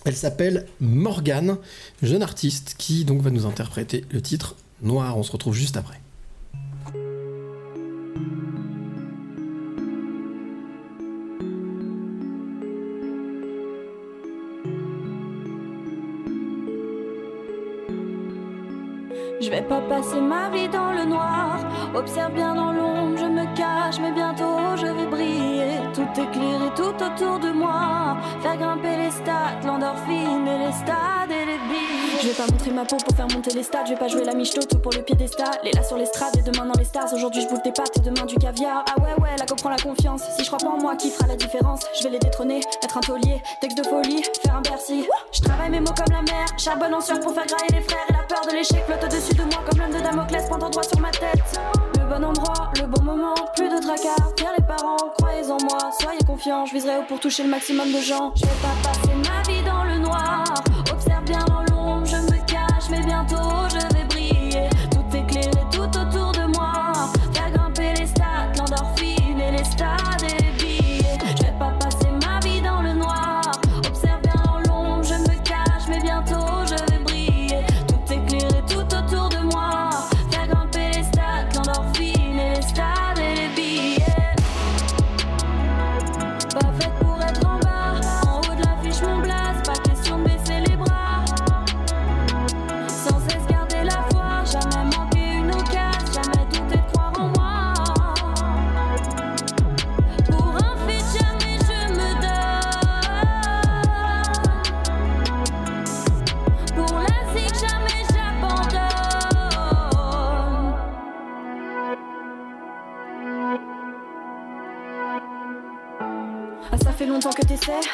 Elle 0.04 0.14
s'appelle 0.14 0.66
Morgane, 0.80 1.56
jeune 2.02 2.22
artiste 2.22 2.76
qui 2.78 3.04
donc 3.04 3.20
va 3.22 3.30
nous 3.30 3.44
interpréter 3.44 4.04
le 4.12 4.22
titre 4.22 4.54
Noir. 4.82 5.18
On 5.18 5.24
se 5.24 5.32
retrouve 5.32 5.54
juste 5.54 5.76
après. 5.76 6.00
Je 19.46 19.50
vais 19.52 19.62
pas 19.62 19.80
passer 19.80 20.20
ma 20.20 20.50
vie 20.50 20.68
dans 20.68 20.90
le 20.90 21.04
noir. 21.04 21.60
Observe 21.94 22.32
bien 22.32 22.52
dans 22.52 22.72
l'ombre, 22.72 23.16
je 23.16 23.26
me 23.26 23.44
cache, 23.54 24.00
mais 24.00 24.10
bientôt 24.10 24.58
je 24.74 24.86
vais 24.86 25.06
briller. 25.06 25.78
Tout 25.94 26.08
éclairé 26.20 26.68
tout 26.74 26.82
autour 26.82 27.38
de 27.38 27.52
moi. 27.52 28.16
Faire 28.42 28.56
grimper 28.56 28.96
les 28.96 29.12
stats, 29.12 29.54
l'endorphine 29.64 30.48
et 30.48 30.66
les 30.66 30.72
stades 30.72 31.30
et 31.30 31.46
les 31.46 31.58
billes. 31.58 32.18
Je 32.22 32.26
vais 32.26 32.34
pas 32.34 32.50
montrer 32.50 32.72
ma 32.72 32.84
peau 32.84 32.96
pour 32.96 33.16
faire 33.16 33.28
monter 33.32 33.54
les 33.54 33.62
stats. 33.62 33.84
Je 33.84 33.90
vais 33.90 33.98
pas 33.98 34.08
jouer 34.08 34.24
la 34.24 34.34
michto 34.34 34.62
tout 34.62 34.80
pour 34.80 34.92
le 34.92 35.02
piédestal. 35.02 35.60
Les 35.62 35.70
là 35.70 35.84
sur 35.84 35.96
l'estrade 35.96 36.36
et 36.36 36.42
demain 36.42 36.66
dans 36.66 36.76
les 36.76 36.84
stars. 36.84 37.14
Aujourd'hui 37.14 37.42
je 37.42 37.48
bouffe 37.48 37.62
des 37.62 37.70
pâtes 37.70 37.96
et 37.98 38.00
demain 38.00 38.26
du 38.26 38.34
caviar. 38.34 38.84
Ah 38.88 39.00
ouais, 39.00 39.14
ouais, 39.22 39.36
là 39.38 39.46
comprend 39.46 39.70
la 39.70 39.76
confiance. 39.76 40.22
Si 40.36 40.42
je 40.42 40.48
crois 40.48 40.58
pas 40.58 40.74
en 40.74 40.78
moi, 40.78 40.96
qui 40.96 41.08
fera 41.08 41.28
la 41.28 41.36
différence? 41.36 41.86
Je 41.96 42.02
vais 42.02 42.10
les 42.10 42.18
détrôner, 42.18 42.62
être 42.82 42.96
un 42.96 43.00
taulier. 43.00 43.40
Texte 43.60 43.78
de 43.78 43.84
folie, 43.84 44.24
faire 44.42 44.56
un 44.56 44.62
Bercy. 44.62 45.06
Je 45.32 45.40
travaille 45.40 45.70
mes 45.70 45.78
mots 45.78 45.94
comme 45.96 46.12
la 46.12 46.22
mer. 46.22 46.46
Charbonne 46.58 46.94
en 46.94 47.00
sueur 47.00 47.20
pour 47.20 47.32
faire 47.32 47.46
grailler 47.46 47.70
les 47.74 47.82
frères. 47.82 48.06
Et 48.08 48.12
la 48.12 48.24
peur 48.24 48.44
de 48.50 48.56
l'échec 48.56 48.84
flotte 48.86 49.04
au-dessus 49.04 49.35
de 49.36 49.42
moi 49.42 49.62
comme 49.68 49.78
l'homme 49.78 49.92
de 49.92 50.00
Damoclès 50.00 50.48
pendant 50.48 50.70
droit 50.70 50.82
sur 50.82 51.00
ma 51.00 51.10
tête. 51.10 51.60
Le 51.98 52.04
bon 52.04 52.24
endroit, 52.24 52.72
le 52.80 52.86
bon 52.86 53.02
moment, 53.02 53.34
plus 53.54 53.68
de 53.68 53.80
tracas. 53.80 54.22
Fier 54.38 54.50
les 54.56 54.64
parents, 54.64 54.96
croyez 55.18 55.50
en 55.50 55.58
moi, 55.62 55.90
soyez 56.00 56.20
confiants. 56.26 56.64
Je 56.66 56.72
viserai 56.74 56.98
haut 56.98 57.04
pour 57.08 57.20
toucher 57.20 57.42
le 57.42 57.50
maximum 57.50 57.92
de 57.92 58.00
gens. 58.00 58.32
Je 58.36 58.44
vais 58.44 58.52
pas 58.62 58.88
passer 58.88 59.14
ma 59.14 59.42
vie 59.42 59.62
dans 59.62 59.84
le 59.84 59.98
noir. 59.98 60.44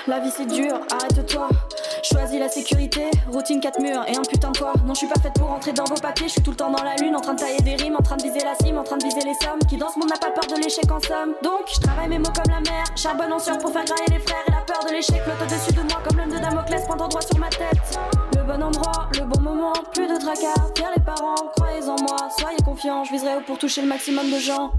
La 0.06 0.20
vie 0.20 0.30
c'est 0.36 0.46
dur, 0.46 0.80
arrête-toi. 0.90 1.48
Choisis 2.02 2.38
la 2.38 2.48
sécurité, 2.48 3.10
routine 3.30 3.60
4 3.60 3.80
murs 3.80 4.04
et 4.08 4.16
un 4.16 4.22
putain 4.22 4.50
de 4.50 4.58
toit. 4.58 4.72
Non, 4.84 4.94
je 4.94 4.98
suis 4.98 5.06
pas 5.06 5.20
faite 5.20 5.34
pour 5.34 5.48
rentrer 5.48 5.72
dans 5.72 5.84
vos 5.84 5.94
papiers, 5.94 6.26
je 6.26 6.32
suis 6.32 6.42
tout 6.42 6.50
le 6.50 6.56
temps 6.56 6.70
dans 6.70 6.82
la 6.82 6.96
lune, 6.96 7.16
en 7.16 7.20
train 7.20 7.34
de 7.34 7.40
tailler 7.40 7.60
des 7.60 7.76
rimes, 7.76 7.96
en 7.96 8.02
train 8.02 8.16
de 8.16 8.22
viser 8.22 8.40
la 8.40 8.54
cime, 8.62 8.78
en 8.78 8.84
train 8.84 8.98
de 8.98 9.04
viser 9.04 9.20
les 9.20 9.34
sommes. 9.34 9.60
Qui 9.68 9.76
dans 9.76 9.88
ce 9.88 9.98
monde 9.98 10.10
n'a 10.10 10.16
pas 10.16 10.30
peur 10.30 10.46
de 10.46 10.62
l'échec 10.62 10.90
en 10.90 11.00
somme. 11.00 11.34
Donc, 11.42 11.68
je 11.72 11.80
travaille 11.80 12.08
mes 12.08 12.18
mots 12.18 12.32
comme 12.34 12.52
la 12.52 12.60
mer, 12.60 12.84
charbonne 12.96 13.32
en 13.32 13.38
sueur 13.38 13.58
pour 13.58 13.72
faire 13.72 13.84
grailler 13.84 14.10
les 14.10 14.18
frères. 14.18 14.42
Et 14.48 14.50
la 14.50 14.60
peur 14.60 14.84
de 14.84 14.92
l'échec 14.92 15.22
flotte 15.22 15.42
au-dessus 15.42 15.72
de 15.72 15.82
moi 15.82 16.02
comme 16.06 16.18
l'homme 16.18 16.32
de 16.32 16.38
Damoclès 16.38 16.82
pendant 16.86 17.08
droit 17.08 17.22
sur 17.22 17.38
ma 17.38 17.48
tête. 17.48 17.98
Le 18.36 18.42
bon 18.42 18.62
endroit, 18.62 19.08
le 19.18 19.24
bon 19.24 19.40
moment, 19.40 19.72
plus 19.94 20.06
de 20.06 20.18
tracas. 20.18 20.70
Fier 20.76 20.90
les 20.94 21.02
parents, 21.02 21.50
croyez 21.56 21.88
en 21.88 21.96
moi, 22.02 22.28
soyez 22.38 22.58
confiants, 22.64 23.04
je 23.04 23.12
viserai 23.12 23.36
haut 23.36 23.42
pour 23.46 23.58
toucher 23.58 23.82
le 23.82 23.88
maximum 23.88 24.30
de 24.30 24.38
gens. 24.38 24.72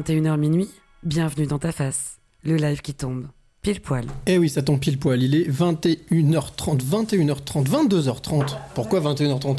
21h 0.00 0.38
minuit, 0.38 0.68
bienvenue 1.02 1.46
dans 1.46 1.58
ta 1.58 1.72
face, 1.72 2.20
le 2.42 2.56
live 2.56 2.80
qui 2.80 2.94
tombe, 2.94 3.26
pile 3.60 3.82
poil. 3.82 4.06
Eh 4.26 4.38
oui, 4.38 4.48
ça 4.48 4.62
tombe 4.62 4.80
pile 4.80 4.98
poil. 4.98 5.22
Il 5.22 5.34
est 5.34 5.46
21h30, 5.46 6.80
21h30, 6.80 7.66
22h30. 7.66 8.56
Pourquoi 8.74 9.00
21h30 9.00 9.58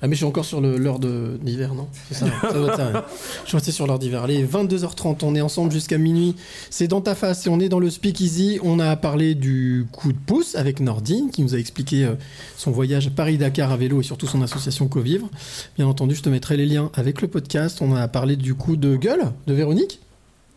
Ah 0.00 0.06
mais 0.06 0.14
je 0.14 0.18
suis 0.18 0.24
encore 0.24 0.44
sur 0.44 0.60
l'heure 0.60 1.00
d'hiver, 1.00 1.74
non? 1.74 1.88
C'est 2.08 2.14
ça, 2.14 2.26
ça 2.40 2.52
doit 2.52 2.68
être 2.68 2.76
ça, 2.76 2.92
ouais. 2.92 3.00
Je 3.42 3.48
suis 3.48 3.56
resté 3.56 3.72
sur 3.72 3.86
l'heure 3.88 3.98
d'hiver. 3.98 4.22
Allez, 4.22 4.46
22h30, 4.46 5.18
on 5.22 5.34
est 5.34 5.40
ensemble 5.40 5.72
jusqu'à 5.72 5.98
minuit. 5.98 6.36
C'est 6.70 6.86
dans 6.86 7.00
ta 7.00 7.16
face 7.16 7.46
et 7.46 7.50
on 7.50 7.58
est 7.58 7.68
dans 7.68 7.80
le 7.80 7.90
Speakeasy. 7.90 8.60
On 8.62 8.78
a 8.78 8.94
parlé 8.94 9.34
du 9.34 9.86
coup 9.90 10.12
de 10.12 10.18
pouce 10.18 10.54
avec 10.54 10.78
Nordine 10.78 11.30
qui 11.32 11.42
nous 11.42 11.56
a 11.56 11.58
expliqué 11.58 12.04
euh, 12.04 12.14
son 12.56 12.70
voyage 12.70 13.10
Paris-Dakar 13.10 13.72
à 13.72 13.76
vélo 13.76 14.00
et 14.00 14.04
surtout 14.04 14.28
son 14.28 14.40
association 14.40 14.86
Covivre. 14.86 15.28
Bien 15.76 15.88
entendu, 15.88 16.14
je 16.14 16.22
te 16.22 16.28
mettrai 16.28 16.56
les 16.56 16.66
liens 16.66 16.92
avec 16.94 17.20
le 17.20 17.26
podcast. 17.26 17.78
On 17.80 17.96
a 17.96 18.06
parlé 18.06 18.36
du 18.36 18.54
coup 18.54 18.76
de 18.76 18.94
gueule 18.94 19.32
de 19.48 19.52
Véronique 19.52 19.98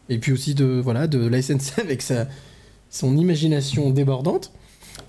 et 0.10 0.20
puis 0.20 0.34
aussi 0.34 0.54
de 0.54 0.80
voilà 0.84 1.08
de 1.08 1.26
la 1.26 1.42
SNC 1.42 1.78
avec 1.80 2.04
sa, 2.04 2.28
son 2.92 3.18
imagination 3.18 3.90
débordante. 3.90 4.52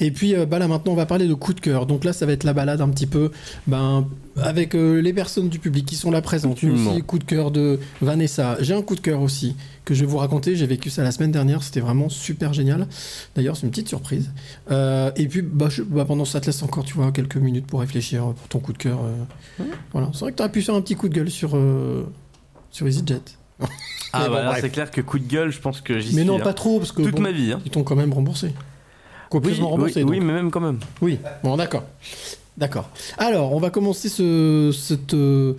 Et 0.05 0.11
puis 0.11 0.35
euh, 0.35 0.47
bah 0.47 0.59
là 0.59 0.67
maintenant 0.67 0.93
on 0.93 0.97
va 0.97 1.07
parler 1.07 1.27
de 1.29 1.35
coup 1.35 1.55
de 1.55 1.61
cœur. 1.61 1.87
Donc 1.87 2.03
là 2.05 2.13
ça 2.13 2.27
va 2.27 2.33
être 2.33 2.43
la 2.45 2.53
balade 2.53 2.81
un 2.81 2.89
petit 2.89 3.07
peu 3.07 3.31
ben, 3.69 4.05
avec 4.37 4.75
euh, 4.75 5.01
les 5.01 5.13
personnes 5.13 5.49
du 5.49 5.59
public 5.61 5.87
qui 5.87 5.95
sont 5.95 6.11
là 6.11 6.21
présentes. 6.21 6.63
Aussi 6.65 7.03
coup 7.07 7.19
de 7.21 7.25
cœur 7.25 7.51
de 7.53 7.79
Vanessa. 8.01 8.57
J'ai 8.61 8.75
un 8.75 8.83
coup 8.83 8.97
de 8.97 9.01
cœur 9.01 9.21
aussi 9.23 9.55
que 9.85 9.95
je 9.95 10.01
vais 10.01 10.07
vous 10.11 10.19
raconter. 10.19 10.57
J'ai 10.57 10.67
vécu 10.67 10.91
ça 10.91 11.03
la 11.05 11.13
semaine 11.13 11.31
dernière. 11.31 11.63
C'était 11.63 11.81
vraiment 11.81 12.09
super 12.09 12.53
génial. 12.53 12.89
D'ailleurs 13.37 13.57
c'est 13.57 13.63
une 13.63 13.71
petite 13.71 13.89
surprise. 13.89 14.31
Euh, 14.73 15.13
et 15.17 15.29
puis 15.29 15.41
bah, 15.43 15.69
je- 15.71 15.83
bah, 15.85 16.05
pendant 16.05 16.25
ça 16.25 16.41
te 16.41 16.47
laisse 16.47 16.63
encore 16.65 16.85
tu 16.85 16.95
vois 16.95 17.13
quelques 17.13 17.37
minutes 17.37 17.67
pour 17.69 17.79
réfléchir 17.81 18.25
pour 18.35 18.49
ton 18.49 18.59
coup 18.59 18.73
de 18.73 18.79
cœur. 18.79 18.99
euh. 19.05 19.65
Voilà. 19.93 20.11
C'est 20.13 20.21
vrai 20.21 20.33
que 20.33 20.37
tu 20.37 20.43
aurais 20.43 20.53
pu 20.53 20.63
faire 20.63 20.75
un 20.75 20.81
petit 20.81 20.97
coup 20.97 21.09
de 21.09 21.15
gueule 21.15 21.31
sur 21.31 21.57
sur 22.73 22.89
EasyJet. 22.89 23.21
Ah 24.15 24.27
bon, 24.27 24.35
bah 24.35 24.43
là, 24.43 24.49
bref. 24.51 24.59
c'est 24.63 24.71
clair 24.71 24.91
que 24.91 25.01
coup 25.01 25.19
de 25.19 25.27
gueule, 25.29 25.51
je 25.53 25.61
pense 25.61 25.81
que 25.81 25.99
j'y 26.01 26.09
Mais 26.15 26.23
suis. 26.23 26.25
non 26.29 26.37
hein. 26.39 26.41
pas 26.43 26.53
trop 26.53 26.79
parce 26.79 26.91
que 26.93 27.03
Toute 27.03 27.15
bon, 27.15 27.23
ma 27.23 27.31
vie. 27.33 27.53
hein. 27.53 27.61
ils 27.65 27.71
t'ont 27.71 27.85
quand 27.85 27.95
même 27.97 28.13
remboursé. 28.13 28.53
Oui, 29.35 29.41
Copieusement 29.41 29.69
remboursé. 29.71 30.03
oui, 30.05 30.11
oui, 30.11 30.19
donc. 30.19 30.27
mais 30.27 30.33
même 30.35 30.51
quand 30.51 30.61
même. 30.61 30.79
Oui, 31.01 31.19
bon, 31.43 31.57
d'accord. 31.57 31.85
D'accord. 32.59 32.91
Alors, 33.17 33.53
on 33.55 33.59
va 33.59 33.71
commencer 33.71 34.09
ce, 34.11 34.71
cette, 34.79 35.15
euh, 35.15 35.55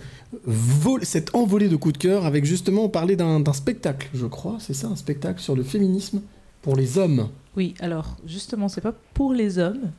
vol- 0.46 1.04
cette 1.04 1.34
envolée 1.34 1.68
de 1.68 1.76
coups 1.76 1.94
de 1.94 1.98
cœur 1.98 2.24
avec 2.24 2.44
justement, 2.44 2.84
on 2.84 2.88
parlait 2.88 3.16
d'un 3.16 3.42
spectacle, 3.52 4.08
je 4.14 4.26
crois, 4.26 4.56
c'est 4.60 4.74
ça, 4.74 4.86
un 4.88 4.96
spectacle 4.96 5.40
sur 5.40 5.56
le 5.56 5.64
féminisme 5.64 6.22
pour 6.62 6.76
les 6.76 6.96
hommes. 6.98 7.28
Oui, 7.56 7.74
alors 7.80 8.16
justement, 8.26 8.68
c'est 8.68 8.80
pas 8.80 8.94
pour 9.12 9.32
les 9.32 9.58
hommes. 9.58 9.90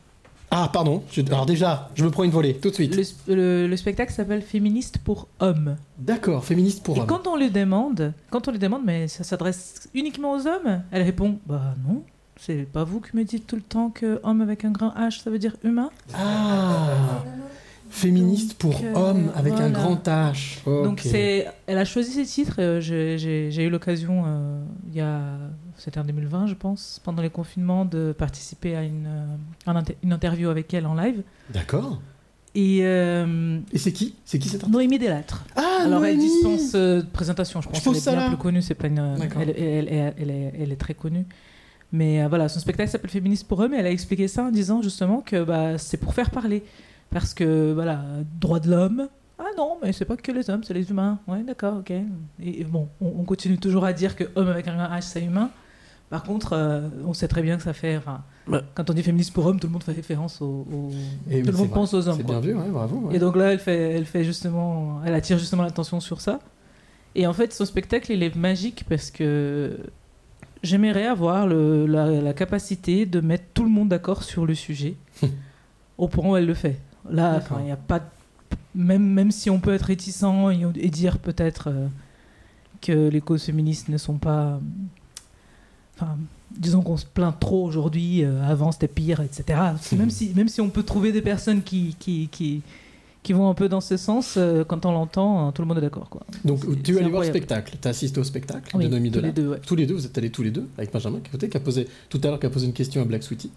Ah, 0.51 0.69
pardon, 0.71 1.03
je- 1.11 1.21
alors 1.21 1.45
déjà, 1.45 1.89
je 1.95 2.05
me 2.05 2.11
prends 2.11 2.23
une 2.23 2.31
volée, 2.31 2.53
tout 2.53 2.69
de 2.69 2.75
suite. 2.75 2.95
Le, 2.95 3.01
sp- 3.01 3.15
le- 3.27 3.67
le 3.67 3.77
spectacle 3.77 4.13
s'appelle 4.13 4.41
Féministe 4.41 4.99
pour 4.99 5.27
hommes. 5.41 5.75
D'accord, 5.97 6.45
féministe 6.45 6.81
pour 6.83 6.95
Et 6.95 7.01
hommes. 7.01 7.07
quand 7.07 7.27
on 7.27 7.35
lui 7.35 7.51
demande, 7.51 8.13
quand 8.29 8.47
on 8.47 8.51
lui 8.51 8.59
demande, 8.59 8.83
mais 8.85 9.09
ça 9.09 9.25
s'adresse 9.25 9.89
uniquement 9.93 10.31
aux 10.33 10.47
hommes, 10.47 10.81
elle 10.91 11.01
répond, 11.01 11.39
bah 11.45 11.75
non, 11.85 12.03
c'est 12.39 12.63
pas 12.71 12.83
vous 12.83 12.99
qui 12.99 13.15
me 13.15 13.23
dites 13.23 13.47
tout 13.47 13.55
le 13.55 13.61
temps 13.61 13.89
que 13.89 14.19
homme 14.23 14.41
avec 14.41 14.65
un 14.65 14.71
grand 14.71 14.89
H, 14.89 15.23
ça 15.23 15.29
veut 15.29 15.39
dire 15.39 15.55
humain? 15.63 15.89
Ah 16.13 17.23
Féministe 17.89 18.55
pour 18.55 18.81
euh, 18.83 18.93
hommes 18.93 19.31
avec 19.35 19.53
un 19.53 19.69
grand 19.69 19.95
H. 20.07 20.57
Donc 20.65 20.99
c'est, 21.03 21.47
elle 21.67 21.77
a 21.77 21.85
choisi 21.85 22.11
ses 22.11 22.25
titres. 22.25 22.55
euh, 22.59 22.81
j'ai- 22.81 23.63
eu 23.63 23.69
l'occasion, 23.69 24.23
euh, 24.25 24.59
il 24.89 24.97
y 24.97 25.01
a, 25.01 25.19
c'était 25.77 25.99
en 25.99 26.03
2020, 26.03 26.47
je 26.47 26.55
pense, 26.55 26.99
pendant 27.05 27.21
les 27.21 27.29
confinements, 27.29 27.85
de 27.85 28.11
participer 28.17 28.75
à 28.75 28.83
une, 28.83 29.07
une 30.03 30.11
interview 30.13 30.49
avec 30.49 30.73
elle 30.73 30.87
en 30.87 30.95
live. 30.95 31.21
D'accord. 31.51 32.01
Et, 32.53 32.79
euh, 32.81 33.59
Et 33.71 33.77
c'est 33.77 33.91
qui? 33.93 34.15
C'est 34.25 34.39
qui 34.39 34.49
cette 34.49 34.61
artiste? 34.63 34.73
Noémie 34.73 34.97
Delattre. 34.99 35.45
Ah, 35.55 35.83
Alors 35.85 36.03
elle 36.05 36.17
dispense 36.17 36.71
euh, 36.75 37.01
de 37.01 37.07
présentation, 37.07 37.61
je 37.61 37.67
pense 37.69 37.79
Je 37.79 37.83
pose 37.83 37.93
qu'elle 37.93 38.01
ça 38.03 38.11
est 38.11 38.15
bien 38.15 38.23
là. 38.23 38.29
plus 38.29 38.37
connue, 38.37 38.61
c'est 38.61 38.75
pas 38.75 38.87
une, 38.87 39.17
elle, 39.39 39.49
elle- 39.57 39.57
elle- 39.57 40.13
elle 40.17 40.29
elle 40.31 40.51
elle 40.59 40.71
est 40.71 40.75
très 40.77 40.93
connue. 40.95 41.25
Mais 41.95 42.21
euh, 42.23 42.27
voilà, 42.27 42.49
son 42.49 42.59
spectacle 42.59 42.89
s'appelle 42.89 43.09
Féministe 43.09 43.47
pour 43.47 43.63
eux, 43.63 43.67
mais 43.69 43.77
elle 43.77 43.85
a 43.85 43.91
expliqué 43.91 44.27
ça 44.27 44.43
en 44.43 44.51
disant 44.51 44.81
justement 44.81 45.21
que 45.21 45.43
bah, 45.43 45.77
c'est 45.77 45.97
pour 45.97 46.13
faire 46.13 46.29
parler. 46.29 46.63
Parce 47.09 47.33
que, 47.33 47.71
voilà, 47.73 48.01
droit 48.41 48.59
de 48.59 48.69
l'homme, 48.69 49.07
ah 49.39 49.43
non, 49.57 49.77
mais 49.81 49.93
c'est 49.93 50.05
pas 50.05 50.17
que 50.17 50.31
les 50.31 50.49
hommes, 50.49 50.63
c'est 50.63 50.73
les 50.73 50.89
humains. 50.89 51.19
Ouais, 51.27 51.43
d'accord, 51.43 51.77
ok. 51.77 51.91
Et, 51.91 52.03
et 52.41 52.63
bon, 52.63 52.89
on, 52.99 53.07
on 53.19 53.23
continue 53.23 53.57
toujours 53.57 53.85
à 53.85 53.93
dire 53.93 54.15
que 54.15 54.25
homme 54.35 54.47
avec 54.49 54.67
un 54.67 54.77
H, 54.77 55.01
c'est 55.03 55.23
humain. 55.23 55.49
Par 56.09 56.23
contre, 56.23 56.53
euh, 56.53 56.87
on 57.05 57.13
sait 57.13 57.27
très 57.27 57.41
bien 57.41 57.57
que 57.57 57.63
ça 57.63 57.73
fait. 57.73 57.99
Ouais. 58.47 58.59
quand 58.75 58.89
on 58.89 58.93
dit 58.93 59.01
féministe 59.03 59.33
pour 59.33 59.45
homme, 59.45 59.59
tout 59.59 59.67
le 59.67 59.73
monde 59.73 59.83
fait 59.83 59.91
référence 59.93 60.41
aux. 60.41 60.65
aux- 60.71 60.91
Et 61.31 61.41
tout 61.41 61.51
le 61.51 61.57
monde 61.57 61.71
pense 61.71 61.93
aux 61.93 62.07
hommes. 62.07 62.17
C'est 62.17 62.23
quoi. 62.23 62.39
bien 62.41 62.51
vu, 62.53 62.57
ouais, 62.59 62.69
bravo. 62.69 62.97
ouais. 63.07 63.15
Et 63.15 63.19
donc 63.19 63.35
là, 63.35 63.51
elle 63.53 63.59
fait, 63.59 63.93
elle 63.93 64.05
fait 64.05 64.23
justement, 64.23 65.01
elle 65.05 65.13
attire 65.13 65.37
justement 65.37 65.63
l'attention 65.63 65.99
sur 65.99 66.21
ça. 66.21 66.39
Et 67.15 67.25
en 67.27 67.33
fait, 67.33 67.53
son 67.53 67.65
spectacle, 67.65 68.11
il 68.11 68.21
est 68.23 68.35
magique 68.35 68.85
parce 68.89 69.09
que 69.09 69.77
j'aimerais 70.65 71.05
avoir 71.07 71.47
le- 71.47 71.85
la, 71.85 72.09
la 72.21 72.33
capacité 72.33 73.05
de 73.05 73.21
mettre 73.21 73.45
tout 73.53 73.63
le 73.63 73.69
monde 73.69 73.89
d'accord 73.89 74.23
sur 74.23 74.45
le 74.45 74.53
sujet, 74.55 74.95
au 75.97 76.07
point 76.07 76.29
où 76.29 76.35
elle 76.35 76.45
le 76.45 76.53
fait. 76.53 76.77
Là, 77.09 77.39
il 77.59 77.65
n'y 77.65 77.71
a 77.71 77.77
pas, 77.77 78.01
même 78.73 79.05
même 79.07 79.31
si 79.31 79.49
on 79.49 79.59
peut 79.59 79.73
être 79.73 79.83
réticent 79.83 80.23
et, 80.51 80.85
et 80.85 80.89
dire 80.89 81.19
peut-être 81.19 81.69
euh, 81.69 81.87
que 82.81 83.09
les 83.09 83.21
causes 83.21 83.43
féministes 83.43 83.89
ne 83.89 83.97
sont 83.97 84.17
pas, 84.17 84.59
enfin, 85.95 86.17
disons 86.57 86.81
qu'on 86.81 86.97
se 86.97 87.05
plaint 87.05 87.39
trop 87.39 87.63
aujourd'hui. 87.65 88.23
euh, 88.23 88.43
avant, 88.43 88.71
c'était 88.71 88.87
pire, 88.87 89.21
etc. 89.21 89.59
Même 89.95 90.09
si 90.09 90.33
même 90.35 90.47
si 90.49 90.61
on 90.61 90.69
peut 90.69 90.83
trouver 90.83 91.11
des 91.11 91.21
personnes 91.21 91.61
qui 91.61 91.95
qui, 91.99 92.27
qui 92.31 92.61
qui 93.25 93.33
vont 93.33 93.49
un 93.49 93.55
peu 93.55 93.67
dans 93.67 93.81
ce 93.81 93.97
sens, 93.97 94.35
euh, 94.37 94.63
quand 94.63 94.85
on 94.85 94.91
l'entend, 94.91 95.47
euh, 95.47 95.51
tout 95.51 95.63
le 95.63 95.67
monde 95.67 95.79
est 95.79 95.81
d'accord. 95.81 96.09
Quoi. 96.11 96.21
Donc 96.45 96.61
tu 96.83 96.95
es 96.95 96.99
allé 96.99 97.09
voir 97.09 97.23
le 97.23 97.27
spectacle, 97.27 97.75
tu 97.81 97.87
as 97.87 97.89
assisté 97.89 98.19
au 98.19 98.23
spectacle 98.23 98.77
Oui, 98.77 98.85
de 98.85 98.89
Noémie 98.89 99.09
tous 99.09 99.15
les 99.15 99.21
Delattre. 99.31 99.41
deux, 99.41 99.47
ouais. 99.49 99.59
Tous 99.65 99.75
les 99.75 99.87
deux, 99.87 99.95
vous 99.95 100.05
êtes 100.05 100.15
allés 100.17 100.29
tous 100.29 100.43
les 100.43 100.51
deux 100.51 100.67
avec 100.77 100.93
Benjamin 100.93 101.19
qui, 101.19 101.49
qui 101.49 101.57
a 101.57 101.59
posé 101.59 101.87
tout 102.09 102.21
à 102.23 102.27
l'heure 102.27 102.39
qui 102.39 102.45
a 102.45 102.51
posé 102.51 102.67
une 102.67 102.73
question 102.73 103.01
à 103.01 103.05
Black 103.05 103.23
Sweetie 103.23 103.49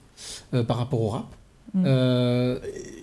euh, 0.54 0.64
par 0.64 0.78
rapport 0.78 1.02
au 1.02 1.08
rap. 1.10 1.26
Mm. 1.74 1.84
Euh, 1.86 2.58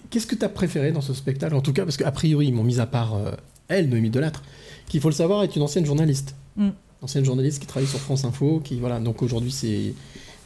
Qu'est-ce 0.10 0.26
que 0.26 0.34
tu 0.34 0.44
as 0.44 0.50
préféré 0.50 0.92
dans 0.92 1.02
ce 1.02 1.14
spectacle? 1.14 1.54
En 1.54 1.62
tout 1.62 1.72
cas, 1.72 1.84
parce 1.84 1.98
qu'a 1.98 2.12
priori, 2.12 2.48
ils 2.48 2.54
m'ont 2.54 2.64
mis 2.64 2.80
à 2.80 2.88
part 2.88 3.14
euh, 3.14 3.32
elle, 3.68 3.88
Noémie 3.90 4.10
Delattre, 4.10 4.42
qui, 4.88 4.98
il 4.98 5.02
faut 5.02 5.10
le 5.10 5.14
savoir, 5.16 5.44
est 5.44 5.56
une 5.56 5.62
ancienne 5.62 5.86
journaliste. 5.86 6.36
Mm. 6.58 6.70
Ancienne 7.04 7.26
journaliste 7.26 7.60
qui 7.60 7.68
travaille 7.68 7.88
sur 7.88 8.00
France 8.00 8.26
Info, 8.26 8.60
qui, 8.64 8.80
voilà, 8.80 9.00
donc 9.00 9.22
aujourd'hui, 9.22 9.52
c'est 9.52 9.94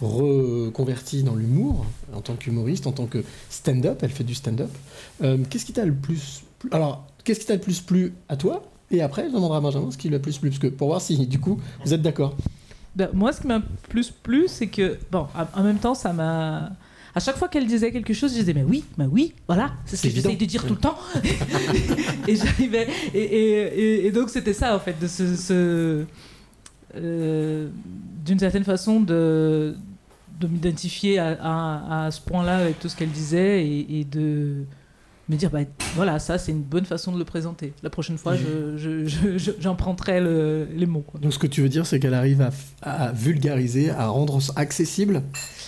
reconvertie 0.01 1.23
dans 1.23 1.35
l'humour, 1.35 1.85
en 2.13 2.21
tant 2.21 2.35
qu'humoriste, 2.35 2.87
en 2.87 2.91
tant 2.91 3.05
que 3.05 3.23
stand-up, 3.49 3.99
elle 4.01 4.11
fait 4.11 4.23
du 4.23 4.35
stand-up. 4.35 4.69
Euh, 5.23 5.37
qu'est-ce 5.49 5.65
qui 5.65 5.73
t'a 5.73 5.85
le 5.85 5.93
plus... 5.93 6.43
plu- 6.59 6.69
Alors, 6.71 7.05
qu'est-ce 7.23 7.39
qui 7.41 7.45
t'a 7.45 7.55
le 7.55 7.59
plus 7.61 7.81
plu 7.81 8.13
à 8.29 8.37
toi? 8.37 8.63
Et 8.91 9.01
après, 9.01 9.27
je 9.29 9.33
demanderai 9.33 9.57
à 9.57 9.61
Benjamin 9.61 9.91
ce 9.91 9.97
qui 9.97 10.07
lui 10.07 10.15
a 10.15 10.17
le 10.17 10.21
plus 10.21 10.37
plu, 10.37 10.49
parce 10.49 10.59
que 10.59 10.67
pour 10.67 10.87
voir 10.87 11.01
si, 11.01 11.27
du 11.27 11.39
coup, 11.39 11.59
vous 11.85 11.93
êtes 11.93 12.01
d'accord. 12.01 12.35
Ben, 12.95 13.09
moi, 13.13 13.31
ce 13.33 13.41
qui 13.41 13.47
m'a 13.47 13.61
plus 13.89 14.09
plu, 14.11 14.45
c'est 14.47 14.67
que, 14.67 14.97
bon, 15.11 15.27
en 15.55 15.63
même 15.63 15.77
temps, 15.77 15.93
ça 15.95 16.11
m'a. 16.13 16.71
À 17.15 17.19
chaque 17.19 17.37
fois 17.37 17.47
qu'elle 17.47 17.65
disait 17.67 17.91
quelque 17.91 18.13
chose, 18.13 18.31
je 18.33 18.39
disais, 18.39 18.53
mais 18.53 18.63
oui, 18.63 18.83
mais 18.97 19.05
oui, 19.05 19.33
voilà, 19.47 19.71
c'est 19.85 19.95
ce 19.95 20.03
que 20.03 20.09
j'essaye 20.09 20.31
évident. 20.33 20.39
de 20.45 20.49
dire 20.49 20.65
tout 20.65 20.73
le 20.75 20.79
temps. 20.79 20.97
et 22.27 22.35
j'arrivais. 22.35 22.87
Et, 23.13 23.19
et- 23.19 23.79
et- 23.79 24.05
et 24.07 24.11
donc, 24.11 24.29
c'était 24.29 24.53
ça, 24.53 24.75
en 24.75 24.79
fait, 24.79 24.95
de 24.99 25.07
se- 25.07 26.05
euh, 26.95 27.67
D'une 28.25 28.39
certaine 28.39 28.63
façon, 28.63 28.99
de, 29.01 29.75
de 30.39 30.47
m'identifier 30.47 31.19
à, 31.19 31.37
à- 31.41 32.05
à 32.05 32.11
ce 32.11 32.21
point-là 32.21 32.57
avec 32.57 32.79
tout 32.79 32.87
ce 32.89 32.95
qu'elle 32.95 33.11
disait 33.11 33.65
et, 33.65 33.99
et 33.99 34.05
de 34.05 34.63
me 35.27 35.35
dire, 35.35 35.49
bah, 35.51 35.59
voilà, 35.95 36.17
ça, 36.17 36.37
c'est 36.39 36.51
une 36.51 36.61
bonne 36.63 36.85
façon 36.85 37.11
de 37.11 37.19
le 37.19 37.25
présenter. 37.25 37.73
La 37.83 37.89
prochaine 37.91 38.17
fois, 38.17 38.35
je- 38.35 38.77
je- 38.77 39.05
je- 39.05 39.37
je- 39.37 39.51
j'emprunterai 39.59 40.21
le- 40.21 40.67
les 40.75 40.85
mots. 40.87 41.03
Quoi. 41.05 41.19
Donc, 41.19 41.33
ce 41.33 41.39
que 41.39 41.45
tu 41.47 41.61
veux 41.61 41.69
dire, 41.69 41.85
c'est 41.85 41.99
qu'elle 41.99 42.13
arrive 42.15 42.41
à, 42.41 42.49
à 42.81 43.11
vulgariser, 43.11 43.91
à 43.91 44.07
rendre 44.07 44.39
accessible, 44.55 45.21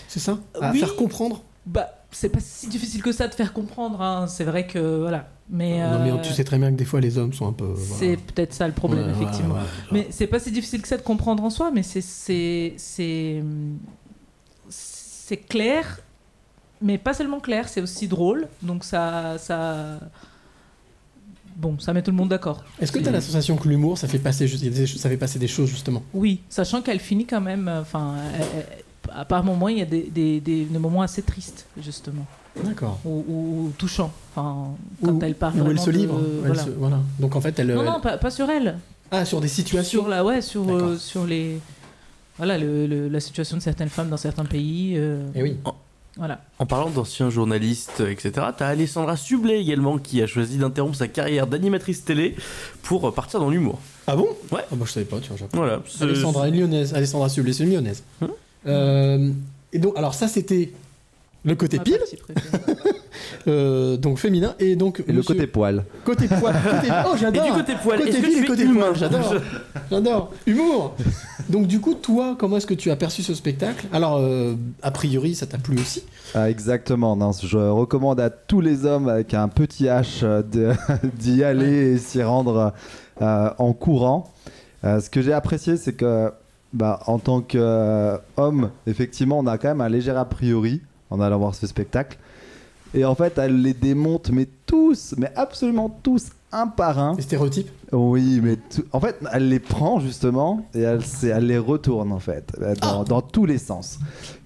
c'est 0.07 0.19
ça? 0.19 0.39
À 0.59 0.71
Oui. 0.71 0.79
faire 0.79 0.95
comprendre? 0.95 1.43
Bah, 1.67 1.89
c'est 2.09 2.29
pas 2.29 2.39
si 2.41 2.67
difficile 2.69 3.03
que 3.03 3.11
ça 3.11 3.27
de 3.27 3.35
faire 3.35 3.53
comprendre. 3.53 4.01
hein. 4.01 4.25
C'est 4.27 4.45
vrai 4.45 4.65
que 4.65 4.99
voilà. 5.01 5.29
Mais, 5.49 5.79
Non, 5.79 5.99
mais 6.03 6.11
euh, 6.11 6.17
tu 6.23 6.31
sais 6.33 6.43
très 6.45 6.57
bien 6.57 6.71
que 6.71 6.77
des 6.77 6.85
fois, 6.85 6.99
les 7.01 7.17
hommes 7.17 7.33
sont 7.33 7.45
un 7.47 7.51
peu. 7.53 7.65
voilà. 7.65 7.99
c'est 7.99 8.17
peut-être 8.17 8.53
ça 8.53 8.65
le 8.67 8.73
problème, 8.73 9.03
Ouais, 9.07 9.13
ouais, 9.13 9.21
effectivement. 9.21 9.55
ouais, 9.55 9.61
mais 9.91 10.07
c'est 10.09 10.25
pas 10.27 10.39
si 10.39 10.49
difficile 10.49 10.81
que 10.81 10.87
ça 10.87 10.95
de 10.97 11.01
comprendre 11.03 11.43
en 11.43 11.49
soi, 11.49 11.71
mais 11.71 11.83
c'est 11.83 13.43
c'est 15.31 15.37
clair, 15.37 15.99
mais 16.81 16.97
pas 16.97 17.13
seulement 17.13 17.39
clair, 17.39 17.69
c'est 17.69 17.79
aussi 17.81 18.05
drôle. 18.09 18.49
Donc 18.61 18.83
ça 18.83 19.37
ça 19.37 19.97
bon, 21.55 21.79
ça 21.79 21.93
met 21.93 22.01
tout 22.01 22.11
le 22.11 22.17
monde 22.17 22.27
d'accord. 22.29 22.65
Est-ce 22.81 22.91
que 22.91 22.99
tu 22.99 23.07
as 23.07 23.11
la 23.11 23.21
sensation 23.21 23.55
que 23.55 23.69
l'humour, 23.69 23.97
ça 23.97 24.09
fait 24.09 24.19
passer, 24.19 24.45
ça 24.97 25.07
fait 25.09 25.15
passer 25.17 25.39
des 25.39 25.47
choses 25.47 25.69
justement? 25.69 26.03
Oui, 26.13 26.41
sachant 26.49 26.81
qu'elle 26.81 26.99
finit 26.99 27.25
quand 27.25 27.39
même. 27.39 27.69
euh, 27.69 27.79
Enfin, 27.79 28.15
à 29.13 29.23
par 29.23 29.41
moments, 29.45 29.69
il 29.69 29.77
y 29.77 29.81
a 29.81 29.85
des, 29.85 30.03
des, 30.03 30.41
des- 30.41 30.65
des 30.65 30.79
moments 30.79 31.01
assez 31.01 31.21
tristes, 31.21 31.65
justement. 31.81 32.25
D'accord. 32.65 32.99
Ou, 33.05 33.23
ou- 33.27 33.65
ou 33.67 33.73
touchants. 33.77 34.11
Enfin, 34.35 34.71
quand 35.03 35.23
elle 35.23 35.35
parle 35.35 35.61
où 35.61 35.71
elle 35.71 35.79
se 35.79 35.89
de- 35.91 35.97
livre. 35.97 36.19
elle 36.43 36.47
voilà. 36.47 36.63
se- 36.63 36.69
voilà. 36.71 36.99
Donc 37.19 37.37
en 37.37 37.41
fait, 37.41 37.57
elle. 37.59 37.67
Non, 37.73 37.79
elle- 37.81 37.85
non, 37.87 38.01
pas, 38.01 38.17
pas 38.17 38.31
sur 38.31 38.49
elle. 38.49 38.77
Ah, 39.11 39.23
sur 39.23 39.39
des 39.39 39.47
situations. 39.47 40.01
Sur 40.01 40.09
la, 40.09 40.23
ouais, 40.25 40.41
sur, 40.41 40.69
euh, 40.69 40.97
sur 40.97 41.25
les, 41.25 41.59
voilà, 42.41 42.57
le- 42.57 42.87
le- 42.87 43.07
la 43.07 43.19
situation 43.19 43.55
de 43.55 43.61
certaines 43.61 43.89
femmes 43.89 44.09
dans 44.09 44.17
certains 44.17 44.45
pays. 44.45 44.95
euh, 44.97 45.21
Eh 45.35 45.43
oui. 45.43 45.57
Voilà. 46.17 46.41
En 46.59 46.65
parlant 46.65 46.89
d'anciens 46.89 47.29
journalistes, 47.29 48.01
etc., 48.05 48.47
t'as 48.57 48.67
Alessandra 48.67 49.15
Sublet 49.15 49.61
également 49.61 49.97
qui 49.99 50.21
a 50.23 50.27
choisi 50.27 50.57
d'interrompre 50.57 50.95
sa 50.95 51.07
carrière 51.07 51.45
d'animatrice 51.47 52.03
télé 52.03 52.35
pour 52.81 53.07
euh, 53.07 53.11
partir 53.11 53.39
dans 53.39 53.49
l'humour. 53.51 53.79
Ah 54.07 54.15
bon? 54.15 54.27
Ouais. 54.51 54.61
Ah 54.71 54.75
bah, 54.75 54.85
je 54.87 54.91
savais 54.91 55.05
pas, 55.05 55.19
tu 55.19 55.29
vois. 55.31 55.47
Voilà. 55.53 55.81
Alessandra, 56.01 56.47
une 56.49 56.59
lyonnaise. 56.59 56.93
Alessandra 56.95 57.29
Sublet, 57.29 57.53
c'est 57.53 57.63
une 57.63 57.73
lyonnaise. 57.73 58.03
Hein? 58.21 58.29
Euh, 58.67 59.29
et 59.71 59.79
donc, 59.79 59.95
alors 59.97 60.13
ça, 60.15 60.27
c'était 60.27 60.73
le 61.43 61.55
côté 61.55 61.77
Ma 61.77 61.83
pile. 61.83 61.99
Euh, 63.47 63.97
donc 63.97 64.19
féminin 64.19 64.53
et 64.59 64.75
donc. 64.75 65.03
Et 65.07 65.11
le 65.11 65.23
côté 65.23 65.47
poil. 65.47 65.83
Côté 66.05 66.27
poil. 66.27 66.53
Côté... 66.63 66.93
Oh, 67.07 67.15
j'adore. 67.19 67.43
Et 67.43 67.49
du 67.49 67.53
côté 67.55 67.73
poil, 67.81 68.01
fil 68.01 68.13
tu 68.13 68.43
et 68.43 68.45
côté 68.45 68.63
humain 68.63 68.87
poil, 68.87 68.95
j'adore. 68.97 69.33
J'adore. 69.89 70.31
Humour. 70.45 70.95
Donc 71.49 71.67
du 71.67 71.79
coup, 71.79 71.95
toi, 71.95 72.35
comment 72.37 72.57
est-ce 72.57 72.67
que 72.67 72.73
tu 72.73 72.91
as 72.91 72.95
perçu 72.95 73.23
ce 73.23 73.33
spectacle? 73.33 73.87
Alors, 73.91 74.17
euh, 74.17 74.53
a 74.83 74.91
priori, 74.91 75.33
ça 75.33 75.47
t'a 75.47 75.57
plu 75.57 75.79
aussi. 75.79 76.03
Ah, 76.35 76.49
exactement. 76.49 77.15
Non, 77.15 77.31
je 77.31 77.57
recommande 77.57 78.19
à 78.19 78.29
tous 78.29 78.61
les 78.61 78.85
hommes 78.85 79.09
avec 79.09 79.33
un 79.33 79.47
petit 79.47 79.85
H 79.85 80.19
euh, 80.23 80.43
de- 80.43 80.73
d'y 81.19 81.43
aller 81.43 81.93
et 81.93 81.97
s'y 81.97 82.21
rendre 82.21 82.73
euh, 83.21 83.49
en 83.57 83.73
courant. 83.73 84.31
Euh, 84.83 84.99
ce 84.99 85.09
que 85.09 85.21
j'ai 85.21 85.33
apprécié, 85.33 85.77
c'est 85.77 85.93
que 85.93 86.31
bah, 86.73 86.99
en 87.07 87.19
tant 87.19 87.41
qu'homme, 87.41 88.69
effectivement, 88.87 89.39
on 89.39 89.47
a 89.47 89.57
quand 89.57 89.67
même 89.69 89.81
un 89.81 89.89
léger 89.89 90.11
a 90.11 90.25
priori 90.25 90.81
en 91.11 91.19
allant 91.19 91.37
voir 91.37 91.53
ce 91.53 91.67
spectacle. 91.67 92.17
Et 92.93 93.05
en 93.05 93.15
fait, 93.15 93.37
elle 93.37 93.61
les 93.61 93.73
démonte, 93.73 94.31
mais 94.31 94.47
tous, 94.65 95.13
mais 95.17 95.31
absolument 95.35 95.89
tous, 96.03 96.27
un 96.51 96.67
par 96.67 96.99
un. 96.99 97.15
Les 97.15 97.21
stéréotypes? 97.21 97.69
Oui, 97.93 98.41
mais 98.43 98.57
tout- 98.57 98.83
en 98.91 98.99
fait, 98.99 99.17
elle 99.31 99.47
les 99.47 99.59
prend 99.59 99.99
justement 100.01 100.65
et 100.73 100.81
elle, 100.81 101.01
les 101.45 101.57
retourne 101.57 102.11
en 102.11 102.19
fait, 102.19 102.51
euh, 102.61 102.73
Ah. 102.81 103.03
dans, 103.07 103.21
tous 103.21 103.45
les 103.45 103.57
sens. 103.59 103.99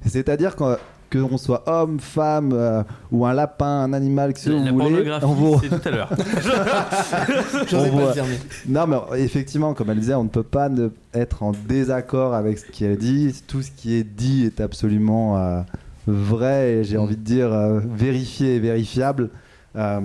C'est-à-dire 0.05 0.55
que 0.55 0.77
que 1.11 1.19
on 1.19 1.37
soit 1.37 1.63
homme, 1.69 1.99
femme 1.99 2.51
euh, 2.51 2.83
ou 3.11 3.25
un 3.27 3.33
lapin, 3.33 3.65
un 3.83 3.93
animal, 3.93 4.33
que 4.33 4.49
vous 4.49 4.79
voulez, 4.79 5.11
on 5.21 5.27
vous- 5.33 5.61
c'est 5.61 5.69
tout 5.69 5.87
à 5.87 5.91
l'heure. 5.91 6.09
Mais- 7.71 8.39
Non, 8.67 8.87
mais 8.87 8.97
effectivement, 9.23 9.73
comme 9.73 9.89
elle 9.91 9.99
disait, 9.99 10.15
on 10.15 10.23
ne 10.23 10.29
peut 10.29 10.43
pas 10.43 10.67
ne 10.69 10.89
être 11.13 11.43
en 11.43 11.51
désaccord 11.67 12.33
avec 12.33 12.57
ce 12.57 12.65
qu'elle 12.71 12.97
dit. 12.97 13.33
Tout 13.47 13.61
ce 13.61 13.71
qui 13.71 13.93
est 13.95 14.03
dit 14.03 14.45
est 14.45 14.59
absolument 14.59 15.37
euh, 15.37 15.61
vrai 16.07 16.71
et 16.73 16.83
j'ai 16.83 16.97
envie 16.97 17.15
de 17.17 17.23
dire 17.23 17.51
euh, 17.53 17.79
vérifié 17.79 18.55
et 18.55 18.59
vérifiable. 18.59 19.29
Euh, 19.75 19.99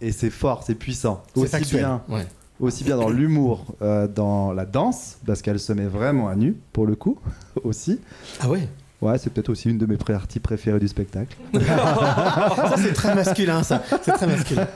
et 0.00 0.12
c'est 0.12 0.30
fort, 0.30 0.62
c'est 0.64 0.74
puissant. 0.74 1.22
C'est 1.34 1.40
Aussi 1.40 1.50
factuel, 1.50 1.80
bien, 1.80 2.02
ouais. 2.08 2.26
aussi 2.60 2.84
bien 2.84 2.96
dans 2.96 3.08
l'humour, 3.10 3.64
euh, 3.82 4.06
dans 4.08 4.52
la 4.52 4.64
danse, 4.64 5.18
parce 5.26 5.42
qu'elle 5.42 5.58
se 5.60 5.72
met 5.72 5.86
vraiment 5.86 6.28
à 6.28 6.36
nu, 6.36 6.56
pour 6.72 6.86
le 6.86 6.94
coup, 6.94 7.18
aussi. 7.64 8.00
Ah 8.40 8.48
ouais? 8.48 8.68
Ouais, 9.02 9.18
c'est 9.18 9.28
peut-être 9.30 9.50
aussi 9.50 9.68
une 9.68 9.76
de 9.76 9.84
mes 9.84 9.96
parties 9.98 10.40
préférées 10.40 10.78
du 10.78 10.88
spectacle. 10.88 11.36
Ça, 11.52 12.74
c'est 12.78 12.94
très 12.94 13.14
masculin, 13.14 13.62
ça. 13.62 13.82
C'est 14.02 14.12
très 14.12 14.26
masculin. 14.26 14.66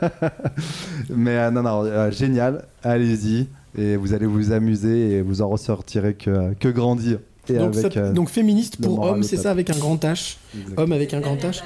Mais 1.09 1.51
non, 1.51 1.63
non, 1.63 2.11
génial, 2.11 2.67
allez-y. 2.83 3.49
Et 3.77 3.97
vous 3.97 4.13
allez 4.13 4.27
vous 4.27 4.53
amuser 4.53 5.13
et 5.13 5.23
vous 5.23 5.41
en 5.41 5.49
ressortirez 5.49 6.15
que, 6.15 6.53
que 6.55 6.69
grandir. 6.69 7.21
Et 7.51 7.55
Donc, 7.59 7.77
avec, 7.77 7.93
ça- 7.93 8.01
euh, 8.01 8.13
donc 8.13 8.29
féministe 8.31 8.77
pour 8.81 9.01
homme, 9.01 9.23
c'est 9.23 9.37
ça 9.37 9.51
avec 9.51 9.71
un 9.71 9.77
grand 9.79 9.97
H. 10.05 10.37
Exactement. 10.55 10.83
Homme 10.83 10.93
avec 10.93 11.15
un 11.15 11.21
grand 11.21 11.37
H. 11.37 11.63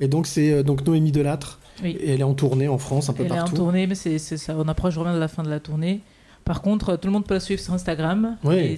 Et 0.00 0.08
donc 0.08 0.26
c'est 0.26 0.52
euh, 0.52 0.62
donc 0.62 0.86
Noémie 0.86 1.12
Delattre. 1.12 1.58
Oui. 1.82 1.96
Et 2.00 2.12
elle 2.12 2.20
est 2.20 2.24
en 2.24 2.34
tournée 2.34 2.68
en 2.68 2.78
France 2.78 3.08
un 3.08 3.12
peu 3.14 3.22
Elle 3.24 3.28
est 3.30 3.32
en 3.32 3.36
partout. 3.36 3.56
tournée, 3.56 3.86
mais 3.86 3.94
c'est 3.94 4.18
c'est 4.18 4.36
ça. 4.36 4.54
On 4.58 4.68
approche 4.68 4.94
vraiment 4.94 5.14
de 5.14 5.18
la 5.20 5.28
fin 5.28 5.42
de 5.42 5.48
la 5.50 5.60
tournée. 5.60 6.00
Par 6.44 6.62
contre, 6.62 6.96
tout 6.96 7.06
le 7.06 7.12
monde 7.12 7.24
peut 7.26 7.34
la 7.34 7.40
suivre 7.40 7.60
sur 7.60 7.72
Instagram. 7.74 8.36
Oui. 8.42 8.56
Et 8.56 8.76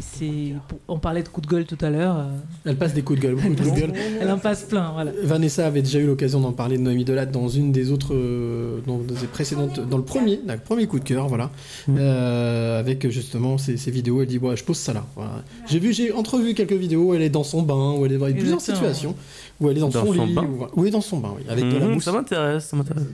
c'est, 0.00 0.54
on 0.88 0.98
parlait 0.98 1.22
de 1.22 1.28
coups 1.28 1.46
de 1.46 1.52
gueule 1.52 1.64
tout 1.64 1.78
à 1.80 1.90
l'heure. 1.90 2.16
euh, 2.18 2.30
Elle 2.64 2.76
passe 2.76 2.92
des 2.92 3.02
coups 3.02 3.20
de 3.20 3.24
gueule, 3.26 3.34
beaucoup 3.36 3.54
de 3.54 3.60
coups 3.60 3.74
de 3.74 3.80
gueule. 3.80 3.92
Elle 4.20 4.30
en 4.30 4.38
passe 4.38 4.64
plein, 4.64 4.90
voilà. 4.92 5.12
Vanessa 5.22 5.66
avait 5.66 5.82
déjà 5.82 6.00
eu 6.00 6.06
l'occasion 6.06 6.40
d'en 6.40 6.52
parler 6.52 6.78
de 6.78 6.82
Noémie 6.82 7.04
Delattre 7.04 7.30
dans 7.30 7.46
une 7.48 7.70
des 7.70 7.92
autres, 7.92 8.14
euh, 8.14 8.80
dans 8.86 8.98
des 8.98 9.26
précédentes, 9.32 9.78
dans 9.88 9.96
le 9.98 10.02
premier, 10.04 10.40
dans 10.44 10.54
le 10.54 10.58
premier 10.60 10.86
coup 10.88 10.98
de 10.98 11.04
cœur, 11.04 11.28
voilà, 11.28 11.50
Mm. 11.86 11.96
Euh, 11.98 12.78
avec 12.80 13.08
justement 13.10 13.58
ces, 13.58 13.76
ces 13.76 13.90
vidéos. 13.90 14.20
Elle 14.22 14.28
dit, 14.28 14.38
ouais, 14.38 14.56
je 14.56 14.64
pose 14.64 14.76
ça 14.78 14.92
là. 14.92 15.04
Voilà. 15.16 15.42
J'ai 15.68 15.78
vu, 15.78 15.92
j'ai 15.92 16.12
entrevu 16.12 16.54
quelques 16.54 16.72
vidéos. 16.72 17.02
Où 17.10 17.14
elle 17.14 17.22
est 17.22 17.30
dans 17.30 17.44
son 17.44 17.62
bain, 17.62 17.92
où 17.98 18.04
elle 18.06 18.12
est 18.12 18.18
dans 18.18 18.30
plusieurs 18.32 18.60
situations, 18.60 19.14
où 19.60 19.68
elle 19.70 19.76
est 19.76 19.80
dans, 19.80 19.88
Dans 19.88 20.04
son, 20.06 20.14
son 20.14 20.24
lit, 20.26 20.34
bain 20.34 20.44
où- 20.44 20.66
oui, 20.80 20.90
dans 20.90 21.00
son 21.00 21.18
bain, 21.18 21.32
oui, 21.36 21.42
avec 21.48 21.64
de 21.64 21.76
la 21.78 21.86
Mhm, 21.86 21.94
mousse. 21.94 22.04
Ça 22.04 22.12
m'intéresse, 22.12 22.64
ça 22.66 22.76
m'intéresse. 22.76 23.04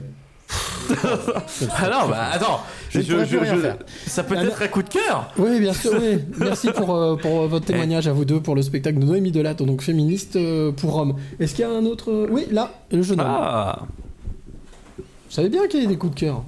Alors, 1.77 2.07
bah 2.09 2.29
attends, 2.31 2.61
Je 2.89 3.01
ça 4.07 4.23
peut 4.23 4.35
Ah, 4.37 4.43
être 4.43 4.61
un 4.61 4.67
coup 4.67 4.81
de 4.81 4.89
cœur. 4.89 5.31
Oui, 5.37 5.59
bien 5.59 5.73
sûr, 5.73 5.91
oui. 5.99 6.19
Merci 6.39 6.71
pour, 6.71 6.95
euh, 6.95 7.15
pour 7.15 7.47
votre 7.47 7.65
témoignage 7.65 8.07
à 8.07 8.13
vous 8.13 8.25
deux 8.25 8.39
pour 8.41 8.55
le 8.55 8.61
spectacle 8.61 8.97
de 8.99 9.05
Noémie 9.05 9.31
Delattre, 9.31 9.65
donc 9.65 9.81
féministe 9.81 10.35
euh, 10.35 10.71
pour 10.71 10.95
hommes. 10.97 11.15
Est-ce 11.39 11.53
qu'il 11.53 11.61
y 11.63 11.67
a 11.67 11.71
un 11.71 11.85
autre 11.85 12.11
euh, 12.11 12.27
Oui, 12.31 12.47
là, 12.51 12.71
le 12.91 13.01
jeune 13.03 13.19
homme. 13.19 13.27
Ah, 13.29 13.79
Vous 14.97 15.03
savez 15.29 15.49
bien 15.49 15.67
qu'il 15.67 15.83
y 15.83 15.85
a 15.85 15.89
des 15.89 15.97
coups 15.97 16.15
de 16.15 16.19
cœur. 16.19 16.43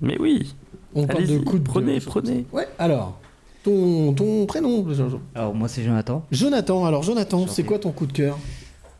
mais 0.00 0.16
oui. 0.18 0.54
On 0.96 1.06
parle 1.06 1.26
de 1.26 1.38
coups 1.38 1.62
de 1.62 1.68
prenez, 1.68 1.98
cœur. 1.98 2.04
prenez. 2.06 2.46
Ouais, 2.52 2.68
alors, 2.78 3.18
ton, 3.64 4.12
ton 4.12 4.46
prénom 4.46 4.84
Alors 5.34 5.54
moi 5.54 5.68
c'est 5.68 5.82
Jonathan. 5.82 6.24
Jonathan, 6.30 6.84
alors 6.84 7.02
Jonathan, 7.02 7.46
c'est 7.48 7.64
quoi 7.64 7.78
ton 7.78 7.90
coup 7.90 8.06
de 8.06 8.12
cœur? 8.12 8.38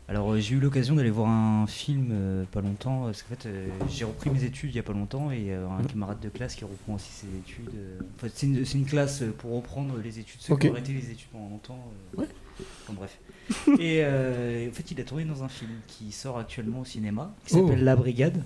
Alors 0.07 0.31
euh, 0.33 0.39
j'ai 0.39 0.53
eu 0.55 0.59
l'occasion 0.59 0.95
d'aller 0.95 1.09
voir 1.09 1.29
un 1.29 1.65
film 1.65 2.09
euh, 2.11 2.43
pas 2.51 2.61
longtemps 2.61 3.05
parce 3.05 3.23
qu'en 3.23 3.29
fait 3.29 3.47
euh, 3.47 3.67
j'ai 3.89 4.05
repris 4.05 4.29
mes 4.29 4.43
études 4.43 4.69
il 4.69 4.75
y 4.75 4.79
a 4.79 4.83
pas 4.83 4.93
longtemps 4.93 5.31
et 5.31 5.51
un 5.51 5.83
camarade 5.83 6.19
de 6.19 6.29
classe 6.29 6.53
qui 6.55 6.63
reprend 6.63 6.93
aussi 6.95 7.09
ses 7.11 7.27
études. 7.37 7.71
en 8.15 8.19
fait 8.19 8.31
c'est 8.35 8.45
une, 8.45 8.63
c'est 8.65 8.77
une 8.77 8.85
classe 8.85 9.23
pour 9.39 9.55
reprendre 9.55 9.95
les 10.03 10.19
études, 10.19 10.39
ceux 10.41 10.53
Ok. 10.53 10.61
qui 10.61 10.67
ont 10.69 10.73
arrêté 10.73 10.93
les 10.93 11.09
études 11.09 11.29
pendant 11.31 11.49
longtemps. 11.49 11.79
Ouais. 12.15 12.27
enfin, 12.83 12.93
bref. 12.93 13.17
et 13.79 14.01
euh, 14.03 14.69
en 14.69 14.73
fait 14.73 14.91
il 14.91 15.01
a 15.01 15.03
tourné 15.03 15.25
dans 15.25 15.43
un 15.43 15.49
film 15.49 15.71
qui 15.87 16.11
sort 16.11 16.37
actuellement 16.37 16.81
au 16.81 16.85
cinéma 16.85 17.33
qui 17.47 17.55
Oh. 17.55 17.65
s'appelle 17.67 17.83
La 17.83 17.95
Brigade. 17.95 18.43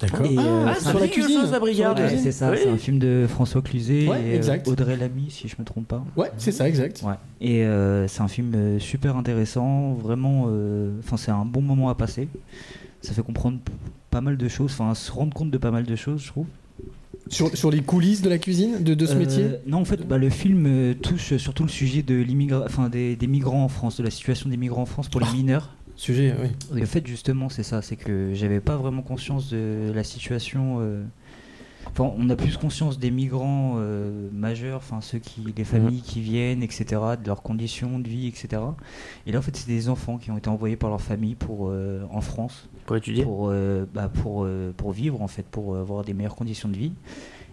D'accord. 0.00 0.26
Euh, 0.26 0.64
Ah, 0.68 0.74
c'est 0.78 0.88
sur 0.88 0.96
un 0.96 1.00
la 1.00 1.08
cuisine. 1.08 1.40
brigade. 1.60 1.98
Ouais, 1.98 2.16
c'est 2.16 2.32
ça, 2.32 2.50
Oui. 2.50 2.58
c'est 2.62 2.68
un 2.70 2.76
film 2.78 2.98
de 2.98 3.26
François 3.28 3.60
Cluzet 3.60 4.08
Ouais, 4.08 4.22
et 4.22 4.32
euh, 4.32 4.36
exact. 4.36 4.66
Audrey 4.68 4.96
Lamy 4.96 5.26
si 5.30 5.46
je 5.48 5.56
me 5.58 5.64
trompe 5.64 5.86
pas. 5.88 6.02
Ouais, 6.16 6.30
c'est 6.38 6.52
ça, 6.52 6.68
exact. 6.68 7.02
Ouais. 7.04 7.14
Et 7.40 7.64
euh, 7.64 8.08
c'est 8.08 8.22
un 8.22 8.28
film 8.28 8.52
euh, 8.54 8.78
super 8.78 9.16
intéressant, 9.16 9.92
vraiment. 9.94 10.46
euh, 10.48 10.90
Enfin, 11.00 11.16
c'est 11.16 11.30
un 11.30 11.44
bon 11.44 11.60
moment 11.62 11.90
à 11.90 11.94
passer. 11.94 12.28
Ça 13.02 13.12
fait 13.12 13.22
comprendre 13.22 13.58
pas 14.10 14.20
mal 14.20 14.36
de 14.36 14.48
choses, 14.48 14.72
enfin, 14.72 14.94
se 14.94 15.12
rendre 15.12 15.34
compte 15.34 15.50
de 15.50 15.58
pas 15.58 15.70
mal 15.70 15.84
de 15.84 15.96
choses, 15.96 16.22
je 16.22 16.28
trouve. 16.28 16.46
Sur, 17.28 17.56
sur 17.56 17.70
les 17.70 17.80
coulisses 17.82 18.22
de 18.22 18.28
la 18.28 18.38
cuisine, 18.38 18.82
de, 18.82 18.94
de 18.94 19.06
ce 19.06 19.12
Euh, 19.14 19.18
métier? 19.18 19.46
Non, 19.66 19.78
en 19.78 19.84
fait, 19.84 20.06
bah, 20.06 20.18
le 20.18 20.30
film 20.30 20.64
euh, 20.66 20.94
touche 20.94 21.36
surtout 21.36 21.62
le 21.62 21.68
sujet 21.68 22.02
de 22.02 22.24
enfin, 22.64 22.88
des, 22.88 23.14
des 23.14 23.26
migrants 23.28 23.62
en 23.64 23.68
France, 23.68 23.98
de 23.98 24.02
la 24.02 24.10
situation 24.10 24.48
des 24.50 24.56
migrants 24.56 24.82
en 24.82 24.86
France 24.86 25.08
pour 25.08 25.20
les 25.20 25.26
Ah. 25.30 25.34
mineurs. 25.34 25.70
Sujet, 26.00 26.34
oui. 26.40 26.78
Et 26.80 26.82
en 26.82 26.86
fait, 26.86 27.06
justement, 27.06 27.50
c'est 27.50 27.62
ça, 27.62 27.82
c'est 27.82 27.96
que 27.96 28.32
j'avais 28.32 28.60
pas 28.60 28.76
vraiment 28.78 29.02
conscience 29.02 29.50
de 29.50 29.92
la 29.94 30.02
situation. 30.02 30.78
euh, 30.80 31.04
Enfin, 31.88 32.10
on 32.16 32.30
a 32.30 32.36
plus 32.36 32.56
conscience 32.56 32.98
des 32.98 33.10
migrants 33.10 33.74
euh, 33.78 34.28
majeurs, 34.32 34.78
enfin 34.78 35.02
ceux 35.02 35.18
qui, 35.18 35.42
les 35.54 35.64
familles 35.64 36.00
qui 36.00 36.20
viennent, 36.22 36.62
etc., 36.62 36.84
de 37.22 37.26
leurs 37.26 37.42
conditions 37.42 37.98
de 37.98 38.08
vie, 38.08 38.28
etc. 38.28 38.62
Et 39.26 39.32
là, 39.32 39.40
en 39.40 39.42
fait, 39.42 39.54
c'est 39.54 39.66
des 39.66 39.90
enfants 39.90 40.16
qui 40.16 40.30
ont 40.30 40.38
été 40.38 40.48
envoyés 40.48 40.76
par 40.76 40.88
leur 40.88 41.02
famille 41.02 41.34
pour 41.34 41.68
euh, 41.68 42.02
en 42.10 42.22
France 42.22 42.68
Pour 42.86 42.96
étudier. 42.96 43.24
pour 43.24 43.52
bah, 43.92 44.08
pour 44.08 44.46
pour 44.78 44.92
vivre 44.92 45.20
en 45.20 45.28
fait, 45.28 45.44
pour 45.44 45.76
avoir 45.76 46.02
des 46.02 46.14
meilleures 46.14 46.36
conditions 46.36 46.70
de 46.70 46.76
vie. 46.76 46.92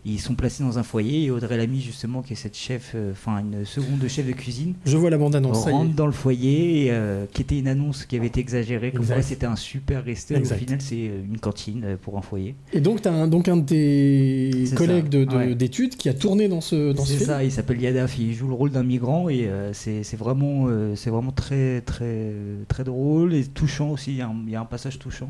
Ils 0.10 0.20
sont 0.20 0.36
placés 0.36 0.64
dans 0.64 0.80
un 0.80 0.84
foyer 0.84 1.26
et 1.26 1.32
Audrey 1.32 1.58
Lamy 1.58 1.82
justement 1.82 2.22
qui 2.22 2.32
est 2.34 2.38
cette 2.38 2.56
chef, 2.56 2.94
euh, 2.96 3.12
enfin 3.12 3.40
une 3.40 3.66
seconde 3.66 4.08
chef 4.08 4.26
de 4.26 4.32
cuisine, 4.32 4.74
Je 4.86 4.96
vois 4.96 5.10
la 5.10 5.18
bande-annonce, 5.18 5.66
rentre 5.66 5.94
dans 5.94 6.06
le 6.06 6.12
foyer, 6.14 6.86
et, 6.86 6.92
euh, 6.92 7.26
qui 7.34 7.42
était 7.42 7.60
une 7.60 7.68
annonce 7.68 8.06
qui 8.06 8.16
avait 8.16 8.28
été 8.28 8.40
exagérée, 8.40 8.92
comme 8.92 9.02
Exact. 9.02 9.16
quoi 9.16 9.22
c'était 9.24 9.46
un 9.46 9.56
super 9.58 10.06
resto. 10.06 10.34
Au 10.36 10.44
final, 10.44 10.80
c'est 10.82 10.96
euh, 11.10 11.22
une 11.30 11.40
cantine 11.40 11.98
pour 12.02 12.18
un 12.18 12.22
foyer. 12.22 12.56
Et 12.72 12.80
donc, 12.80 13.02
tu 13.02 13.08
as 13.10 13.12
un, 13.14 13.28
donc 13.28 13.50
un 13.50 13.58
de 13.58 13.66
tes 13.66 14.76
collègues 14.76 15.10
de- 15.10 15.26
de- 15.26 15.54
d'études 15.54 15.96
qui 15.96 16.08
a 16.10 16.14
tourné 16.14 16.48
dans 16.48 16.62
ce, 16.62 16.94
dans 16.94 17.04
ce 17.04 17.14
C'est 17.18 17.26
ça, 17.26 17.44
il 17.44 17.52
s'appelle 17.52 17.82
Yadaf, 17.82 18.18
il 18.18 18.34
joue 18.34 18.48
le 18.48 18.54
rôle 18.54 18.72
d'un 18.72 18.84
migrant 18.84 19.28
et 19.30 19.50
c'est 19.74 20.16
vraiment, 20.16 20.68
c'est 20.96 21.10
vraiment 21.10 21.32
très, 21.32 21.82
très, 21.82 22.32
très 22.68 22.84
drôle 22.84 23.34
et 23.34 23.44
touchant 23.46 23.90
aussi. 23.92 24.12
Il 24.12 24.18
y 24.18 24.22
a 24.22 24.28
un, 24.28 24.36
il 24.46 24.52
y 24.52 24.56
a 24.56 24.62
un 24.62 24.66
passage 24.66 25.00
touchant. 25.00 25.30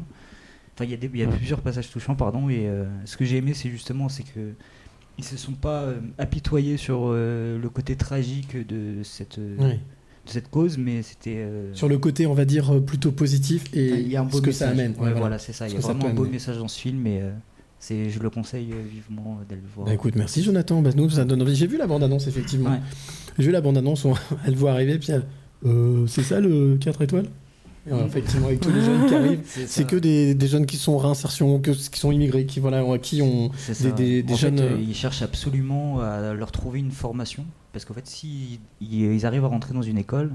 Il 0.83 0.89
y 0.91 1.23
a, 1.23 1.25
y 1.25 1.27
plusieurs 1.37 1.61
passages 1.61 1.89
touchants, 1.89 2.15
pardon. 2.15 2.49
Et 2.49 2.67
euh, 2.67 2.85
ce 3.05 3.17
que 3.17 3.25
j'ai 3.25 3.37
aimé, 3.37 3.53
c'est 3.53 3.69
justement, 3.69 4.09
c'est 4.09 4.23
que 4.23 4.51
ils 5.17 5.23
se 5.23 5.35
sont 5.37 5.53
pas 5.53 5.81
euh, 5.83 5.99
apitoyés 6.19 6.77
sur 6.77 6.99
euh, 7.05 7.57
le 7.59 7.69
côté 7.69 7.95
tragique 7.95 8.55
de 8.67 9.01
cette, 9.03 9.39
Oui. 9.59 9.71
de 9.73 9.77
cette 10.27 10.49
cause, 10.49 10.77
mais 10.77 11.01
c'était 11.01 11.47
Sur 11.73 11.89
le 11.89 11.97
côté, 11.97 12.27
on 12.27 12.33
va 12.35 12.45
dire, 12.45 12.83
plutôt 12.85 13.11
positif 13.11 13.63
et 13.73 13.87
il 13.99 14.07
y 14.09 14.15
a 14.15 14.21
un 14.21 14.25
beau 14.25 14.37
ce 14.37 14.41
que 14.43 14.51
ça 14.51 14.69
amène. 14.69 14.93
Ouais, 14.99 15.05
Ouais, 15.07 15.13
voilà, 15.13 15.39
c'est 15.39 15.53
ça. 15.53 15.67
Il 15.67 15.73
y 15.73 15.77
a 15.77 15.79
vraiment 15.79 16.05
un 16.05 16.13
beau 16.13 16.25
message 16.25 16.57
dans 16.57 16.67
ce 16.67 16.79
film 16.79 17.07
et 17.07 17.21
c'est, 17.79 18.09
je 18.09 18.19
le 18.19 18.29
conseille 18.29 18.73
vivement 18.91 19.39
d'aller 19.49 19.61
le 19.61 19.67
voir. 19.73 19.87
Bah 19.87 19.93
écoute, 19.93 20.15
merci 20.15 20.43
Jonathan. 20.43 20.81
Bah, 20.81 20.89
nous, 20.95 21.09
ça 21.09 21.25
donne 21.25 21.41
envie. 21.41 21.55
J'ai 21.55 21.67
vu 21.67 21.77
la 21.77 21.87
bande-annonce, 21.87 22.27
effectivement. 22.27 22.71
Ouais. 22.71 22.79
J'ai 23.39 23.45
vu 23.45 23.51
la 23.51 23.61
bande-annonce, 23.61 24.05
on- 24.05 24.13
elle 24.45 24.55
voit 24.55 24.71
arriver, 24.71 24.97
puis 24.99 25.11
elle. 25.11 25.23
Euh, 25.65 26.05
c'est 26.07 26.21
ça 26.23 26.39
le 26.39 26.77
4 26.79 27.01
étoiles? 27.01 27.25
Effectivement, 28.05 28.47
avec 28.47 28.59
tous 28.59 28.71
les 28.71 28.81
jeunes 28.81 29.05
qui 29.07 29.15
arrivent, 29.15 29.41
C'est 29.67 29.87
que 29.87 29.95
des, 29.95 30.35
des 30.35 30.47
jeunes 30.47 30.65
qui 30.65 30.77
sont 30.77 30.93
en 30.93 30.97
réinsertion, 30.97 31.59
que, 31.59 31.71
qui 31.71 31.99
sont 31.99 32.11
immigrés, 32.11 32.45
qui, 32.45 32.59
voilà, 32.59 32.83
qui 32.99 33.21
ont 33.21 33.51
des, 33.81 33.91
des- 33.91 34.23
des 34.23 34.33
en 34.33 34.37
jeunes. 34.37 34.57
fait, 34.57 34.63
euh, 34.63 34.77
ils 34.79 34.95
cherchent 34.95 35.21
absolument 35.21 35.99
à 35.99 36.33
leur 36.33 36.51
trouver 36.51 36.79
une 36.79 36.91
formation. 36.91 37.45
Parce 37.73 37.85
qu'en 37.85 37.93
fait, 37.93 38.07
si 38.07 38.59
ils, 38.81 39.25
arrivent 39.25 39.45
à 39.45 39.49
rentrer 39.49 39.73
dans 39.73 39.81
une 39.81 39.97
école, 39.97 40.31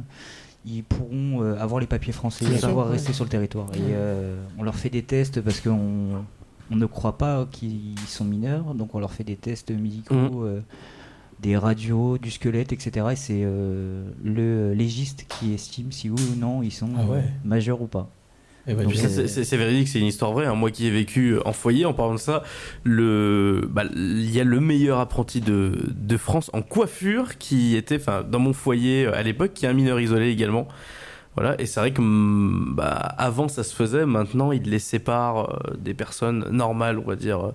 ils 0.64 0.84
pourront 0.84 1.42
euh, 1.42 1.58
avoir 1.58 1.80
les 1.80 1.86
papiers 1.88 2.12
français 2.12 2.46
ouais. 2.46 2.82
rester 2.90 3.12
sur 3.12 3.24
le 3.24 3.30
territoire. 3.30 3.68
Et 3.74 3.78
euh, 3.80 4.36
on 4.58 4.62
leur 4.62 4.76
fait 4.76 4.90
des 4.90 5.02
tests 5.02 5.40
parce 5.40 5.60
qu'on 5.60 6.24
on 6.70 6.76
ne 6.76 6.86
croit 6.86 7.18
pas 7.18 7.46
qu'ils 7.50 7.98
sont 8.06 8.24
mineurs. 8.24 8.74
Donc 8.74 8.94
on 8.94 9.00
leur 9.00 9.12
fait 9.12 9.24
des 9.24 9.36
tests 9.36 9.70
médicaux, 9.72 10.44
euh, 10.44 10.60
des 11.42 11.56
radios, 11.56 12.16
du 12.18 12.30
squelette, 12.30 12.72
etc. 12.72 13.06
Et 13.12 13.16
c'est 13.16 13.42
euh, 13.44 14.04
le 14.24 14.72
légiste 14.74 15.26
qui 15.28 15.52
estime 15.54 15.90
si 15.92 16.08
oui 16.08 16.22
ou 16.32 16.38
non 16.38 16.62
ils 16.62 16.70
sont 16.72 16.88
Ah 16.96 17.04
ouais. 17.04 17.18
euh, 17.18 17.22
majeurs 17.44 17.82
ou 17.82 17.86
pas. 17.88 18.08
Eh 18.68 18.74
ben, 18.74 18.88
sais. 18.94 19.26
c'est- 19.44 19.56
véridique, 19.56 19.88
c'est 19.88 19.98
une 19.98 20.06
histoire 20.06 20.30
vraie. 20.32 20.46
hein. 20.46 20.54
Moi 20.54 20.70
qui 20.70 20.86
ai 20.86 20.90
vécu 20.92 21.36
en 21.44 21.52
foyer, 21.52 21.84
en 21.84 21.94
parlant 21.94 22.14
de 22.14 22.18
ça, 22.20 22.44
le, 22.84 23.68
bah, 23.68 23.82
il 23.96 24.30
y 24.30 24.38
a 24.40 24.44
le 24.44 24.60
meilleur 24.60 25.00
apprenti 25.00 25.40
de, 25.40 25.72
de 25.90 26.16
France 26.16 26.48
en 26.52 26.62
coiffure 26.62 27.38
qui 27.38 27.74
était, 27.74 27.96
enfin, 27.96 28.22
dans 28.22 28.38
mon 28.38 28.52
foyer 28.52 29.06
euh, 29.06 29.16
à 29.16 29.22
l'époque, 29.24 29.52
qui 29.52 29.66
est 29.66 29.68
un 29.68 29.72
mineur 29.72 29.98
isolé 29.98 30.28
également. 30.30 30.68
Voilà, 31.34 31.60
et 31.60 31.66
c'est 31.66 31.80
vrai 31.80 31.92
que 31.92 32.00
hum, 32.02 32.74
bah, 32.76 32.92
avant 33.18 33.48
ça 33.48 33.64
se 33.64 33.74
faisait, 33.74 34.06
maintenant 34.06 34.52
ils 34.52 34.62
les 34.62 34.78
séparent 34.78 35.50
euh, 35.66 35.74
des 35.78 35.94
personnes 35.94 36.46
normales, 36.52 36.98
on 36.98 37.08
va 37.08 37.16
dire, 37.16 37.40
euh, 37.46 37.52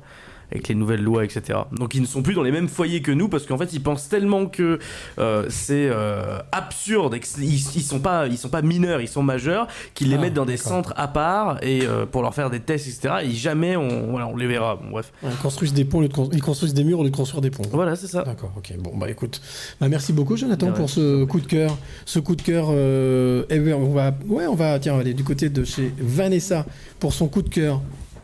avec 0.51 0.67
les 0.67 0.75
nouvelles 0.75 1.03
lois, 1.03 1.23
etc. 1.23 1.59
Donc 1.71 1.95
ils 1.95 2.01
ne 2.01 2.07
sont 2.07 2.21
plus 2.21 2.33
dans 2.33 2.43
les 2.43 2.51
mêmes 2.51 2.69
foyers 2.69 3.01
que 3.01 3.11
nous 3.11 3.27
parce 3.27 3.45
qu'en 3.45 3.57
fait 3.57 3.73
ils 3.73 3.81
pensent 3.81 4.09
tellement 4.09 4.45
que 4.45 4.79
euh, 5.19 5.45
c'est 5.49 5.89
euh, 5.91 6.39
absurde 6.51 7.15
et 7.15 7.19
qu'ils 7.19 7.53
ils 7.53 7.81
sont 7.81 7.99
pas 7.99 8.27
ils 8.27 8.37
sont 8.37 8.49
pas 8.49 8.61
mineurs, 8.61 9.01
ils 9.01 9.07
sont 9.07 9.23
majeurs, 9.23 9.67
qu'ils 9.93 10.09
les 10.09 10.15
Ah, 10.15 10.21
mettent 10.21 10.33
dans 10.33 10.45
des 10.45 10.57
centres 10.57 10.93
à 10.95 11.07
part 11.07 11.63
et 11.63 11.81
euh, 11.83 12.05
pour 12.05 12.21
leur 12.21 12.33
faire 12.33 12.49
des 12.49 12.59
tests, 12.59 12.87
etc. 12.87 13.15
Et 13.23 13.31
jamais 13.31 13.75
on, 13.75 14.11
voilà, 14.11 14.27
on 14.27 14.35
les 14.35 14.47
verra. 14.47 14.77
Bon, 14.77 14.91
bref. 14.91 15.11
Ils 15.23 15.35
construisent 15.37 15.73
des 15.73 15.85
ponts, 15.85 16.01
ils 16.31 16.41
construisent 16.41 16.73
des 16.73 16.83
murs 16.83 16.99
au 16.99 17.03
lieu 17.03 17.09
de 17.09 17.15
construire 17.15 17.41
des 17.41 17.51
ponts. 17.51 17.63
Voilà, 17.71 17.95
c'est 17.95 18.07
ça. 18.07 18.23
D'accord, 18.23 18.53
ok. 18.57 18.73
Bon, 18.79 18.95
bah 18.95 19.09
écoute, 19.09 19.41
bah, 19.79 19.89
merci 19.89 20.13
beaucoup, 20.13 20.37
Jonathan, 20.37 20.71
pour 20.71 20.89
ce 20.89 21.25
coup 21.25 21.41
de 21.41 21.47
cœur. 21.47 21.77
Ce 22.05 22.19
coup 22.19 22.35
de 22.35 22.41
cœur. 22.41 22.67
bien, 22.67 23.75
on 23.75 23.93
va, 23.93 24.13
ouais, 24.27 24.47
on 24.47 24.55
va, 24.55 24.79
tiens, 24.79 24.93
on 24.93 24.95
va 24.95 25.01
aller 25.01 25.13
du 25.13 25.23
côté 25.23 25.49
de 25.49 25.63
chez 25.63 25.91
Vanessa 25.97 26.65
pour 26.99 27.13
son 27.13 27.27
coup 27.27 27.41
de 27.41 27.49
cœur. 27.49 27.81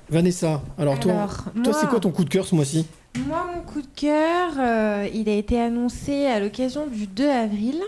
Vanessa, 0.09 0.61
alors, 0.77 0.99
toi, 0.99 1.13
Alors, 1.13 1.43
toi, 1.43 1.51
moi- 1.55 1.73
c'est 1.73 1.87
quoi 1.87 1.99
ton 1.99 2.11
coup 2.11 2.23
de 2.23 2.29
cœur 2.29 2.45
ce 2.45 2.55
mois-ci? 2.55 2.85
Moi, 3.27 3.45
mon 3.55 3.61
coup 3.61 3.81
de 3.81 3.87
cœur, 3.95 4.51
euh, 4.57 5.07
il 5.13 5.29
a 5.29 5.33
été 5.33 5.59
annoncé 5.59 6.25
à 6.25 6.39
l'occasion 6.39 6.87
du 6.87 7.07
2 7.07 7.29
avril. 7.29 7.79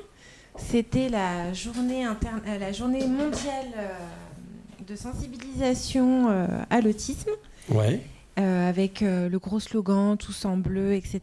C'était 0.57 1.09
la 1.09 1.51
journée, 1.53 2.03
interne- 2.05 2.41
euh, 2.47 2.57
la 2.59 2.71
journée 2.71 3.05
mondiale 3.05 3.65
euh, 3.77 3.89
de 4.87 4.95
sensibilisation 4.95 6.29
euh, 6.29 6.47
à 6.69 6.81
l'autisme. 6.81 7.31
Ouais. 7.69 8.01
avec 8.37 8.99
le 9.01 9.37
gros 9.39 9.59
slogan 9.61 10.17
tous 10.17 10.43
en 10.45 10.57
bleu, 10.57 10.93
etc. 10.93 11.21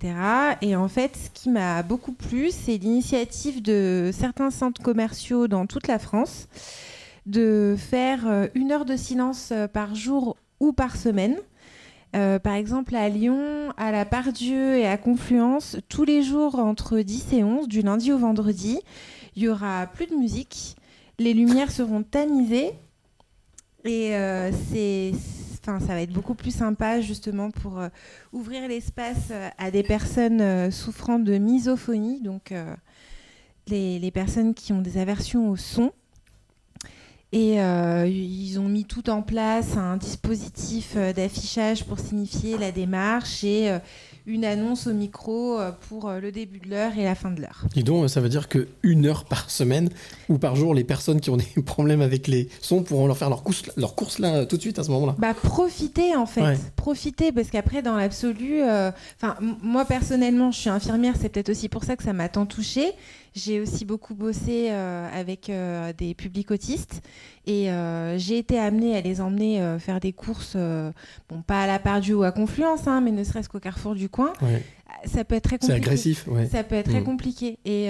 Et 0.62 0.74
en 0.74 0.88
fait, 0.88 1.14
ce 1.16 1.28
qui 1.30 1.50
m'a 1.50 1.82
beaucoup 1.82 2.12
plu, 2.12 2.50
c'est 2.50 2.78
l'initiative 2.78 3.60
de 3.62 4.10
certains 4.12 4.50
centres 4.50 4.80
commerciaux 4.82 5.46
dans 5.46 5.66
toute 5.66 5.86
la 5.88 5.98
France 5.98 6.48
de 7.26 7.76
faire 7.78 8.48
une 8.54 8.72
heure 8.72 8.86
de 8.86 8.96
silence 8.96 9.52
par 9.74 9.94
jour 9.94 10.36
ou 10.62 10.72
par 10.72 10.96
semaine. 10.96 11.36
Euh, 12.14 12.38
par 12.38 12.54
exemple, 12.54 12.94
à 12.94 13.08
Lyon, 13.08 13.72
à 13.76 13.90
la 13.90 14.04
Pardieu 14.04 14.76
et 14.76 14.86
à 14.86 14.96
Confluence, 14.96 15.76
tous 15.88 16.04
les 16.04 16.22
jours 16.22 16.58
entre 16.58 17.00
10 17.00 17.32
et 17.32 17.44
11, 17.44 17.68
du 17.68 17.82
lundi 17.82 18.12
au 18.12 18.18
vendredi, 18.18 18.78
il 19.34 19.42
y 19.42 19.48
aura 19.48 19.86
plus 19.86 20.06
de 20.06 20.14
musique, 20.14 20.76
les 21.18 21.34
lumières 21.34 21.72
seront 21.72 22.02
tamisées 22.02 22.72
et 23.84 24.14
euh, 24.14 24.52
c'est, 24.70 25.12
enfin, 25.60 25.80
ça 25.80 25.94
va 25.94 26.02
être 26.02 26.12
beaucoup 26.12 26.34
plus 26.34 26.54
sympa 26.54 27.00
justement 27.00 27.50
pour 27.50 27.80
euh, 27.80 27.88
ouvrir 28.32 28.68
l'espace 28.68 29.32
à 29.58 29.70
des 29.70 29.82
personnes 29.82 30.70
souffrant 30.70 31.18
de 31.18 31.38
misophonie, 31.38 32.20
donc 32.20 32.54
les 33.68 34.10
personnes 34.12 34.54
qui 34.54 34.72
ont 34.72 34.82
des 34.82 34.98
aversions 34.98 35.48
au 35.48 35.56
son. 35.56 35.92
Et 37.34 37.62
euh, 37.62 38.06
ils 38.06 38.58
ont 38.60 38.68
mis 38.68 38.84
tout 38.84 39.08
en 39.08 39.22
place, 39.22 39.78
un 39.78 39.96
dispositif 39.96 40.92
euh, 40.96 41.14
d'affichage 41.14 41.84
pour 41.84 41.98
signifier 41.98 42.58
la 42.58 42.72
démarche 42.72 43.42
et 43.42 43.70
euh, 43.70 43.78
une 44.26 44.44
annonce 44.44 44.86
au 44.86 44.92
micro 44.92 45.58
pour 45.88 46.08
le 46.10 46.30
début 46.30 46.60
de 46.60 46.68
l'heure 46.68 46.92
et 46.96 47.02
la 47.02 47.16
fin 47.16 47.30
de 47.32 47.40
l'heure. 47.40 47.64
Dis 47.74 47.82
donc, 47.82 48.08
ça 48.08 48.20
veut 48.20 48.28
dire 48.28 48.48
que 48.48 48.68
une 48.84 49.06
heure 49.06 49.24
par 49.24 49.50
semaine 49.50 49.88
ou 50.28 50.38
par 50.38 50.54
jour, 50.54 50.74
les 50.74 50.84
personnes 50.84 51.20
qui 51.20 51.30
ont 51.30 51.36
des 51.38 51.44
problèmes 51.66 52.02
avec 52.02 52.28
les 52.28 52.48
sons 52.60 52.84
pourront 52.84 53.08
leur 53.08 53.16
faire 53.16 53.30
leur 53.30 53.42
course, 53.42 53.64
leur 53.76 53.96
course 53.96 54.20
là 54.20 54.46
tout 54.46 54.58
de 54.58 54.60
suite 54.62 54.78
à 54.78 54.84
ce 54.84 54.90
moment-là. 54.92 55.16
Bah 55.18 55.34
profitez 55.34 56.14
en 56.14 56.26
fait, 56.26 56.42
Ouais. 56.42 56.56
profitez 56.76 57.32
parce 57.32 57.50
qu'après 57.50 57.82
dans 57.82 57.96
l'absolu, 57.96 58.62
enfin 58.62 59.34
moi 59.60 59.84
personnellement 59.86 60.52
je 60.52 60.58
suis 60.58 60.70
infirmière, 60.70 61.14
c'est 61.20 61.28
peut-être 61.30 61.48
aussi 61.50 61.68
pour 61.68 61.82
ça 61.82 61.96
que 61.96 62.04
ça 62.04 62.12
m'a 62.12 62.28
tant 62.28 62.46
touchée. 62.46 62.92
J'ai 63.34 63.60
aussi 63.60 63.84
beaucoup 63.86 64.14
bossé 64.14 64.68
euh, 64.70 65.08
avec 65.12 65.48
euh, 65.48 65.92
des 65.96 66.14
publics 66.14 66.50
autistes 66.50 67.00
et 67.46 67.70
euh, 67.70 68.18
j'ai 68.18 68.36
été 68.38 68.58
amenée 68.58 68.94
à 68.96 69.00
les 69.00 69.20
emmener 69.22 69.76
faire 69.78 70.00
des 70.00 70.12
courses, 70.12 70.54
bon 70.56 71.42
pas 71.46 71.62
à 71.62 71.66
la 71.66 71.78
Pardieu 71.78 72.16
ou 72.16 72.22
à 72.24 72.32
Confluence, 72.32 72.86
hein, 72.86 73.00
mais 73.00 73.10
ne 73.10 73.24
serait-ce 73.24 73.48
qu'au 73.48 73.60
carrefour 73.60 73.94
du 73.94 74.08
coin. 74.08 74.32
Ouais. 74.42 74.62
Ça 75.06 75.24
peut 75.24 75.34
être 75.34 75.44
très 75.44 75.56
C'est 75.60 75.68
compliqué. 75.68 75.86
agressif, 75.86 76.28
ouais. 76.28 76.46
Ça 76.46 76.62
peut 76.62 76.74
être 76.74 76.90
très 76.90 77.00
Mm. 77.00 77.04
compliqué. 77.04 77.58
Et 77.64 77.88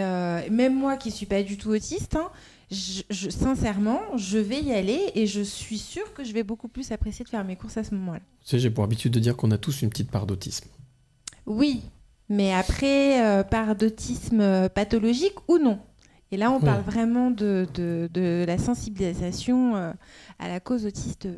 même 0.51 0.75
moi 0.79 0.97
qui 0.97 1.11
suis 1.11 1.27
pas 1.27 1.43
du 1.43 1.59
tout 1.59 1.71
autiste, 1.71 2.15
hein, 2.17 2.31
je, 2.71 3.03
je- 3.11 3.29
sincèrement, 3.29 4.01
je 4.17 4.39
vais 4.39 4.63
y 4.63 4.73
aller 4.73 5.11
et 5.15 5.27
je 5.27 5.43
suis 5.43 5.77
sûre 5.79 6.15
que 6.15 6.25
je 6.25 6.33
vais 6.33 6.43
beaucoup 6.45 6.69
plus 6.69 6.91
apprécier 6.93 7.25
de 7.25 7.29
faire 7.29 7.45
mes 7.45 7.57
courses 7.57 7.77
à 7.77 7.85
ce 7.85 7.95
moment-là. 7.97 8.21
Tu 8.45 8.51
sais, 8.51 8.59
j'ai 8.61 8.71
pour 8.71 8.85
habitude 8.85 9.13
de 9.13 9.19
dire 9.21 9.37
qu'on 9.37 9.51
a 9.51 9.59
tous 9.59 9.83
une 9.83 9.91
petite 9.91 10.11
part 10.11 10.25
d'autisme. 10.27 10.69
Oui, 11.47 11.83
mais 12.33 12.53
après, 12.53 13.23
euh, 13.25 13.43
par 13.45 13.77
d'autisme 13.77 14.41
euh, 14.41 14.69
pathologique 14.69 15.37
ou 15.49 15.59
non. 15.59 15.79
Et 16.31 16.37
là, 16.39 16.51
on 16.51 16.57
Ouais. 16.59 16.65
parle 16.65 16.83
vraiment 16.83 17.31
de, 17.31 17.67
de- 17.75 18.09
de 18.13 18.45
la 18.47 18.57
sensibilisation 18.59 19.77
euh, 19.77 19.93
à 20.39 20.49
la 20.49 20.61
cause 20.61 20.87
autiste 20.87 21.29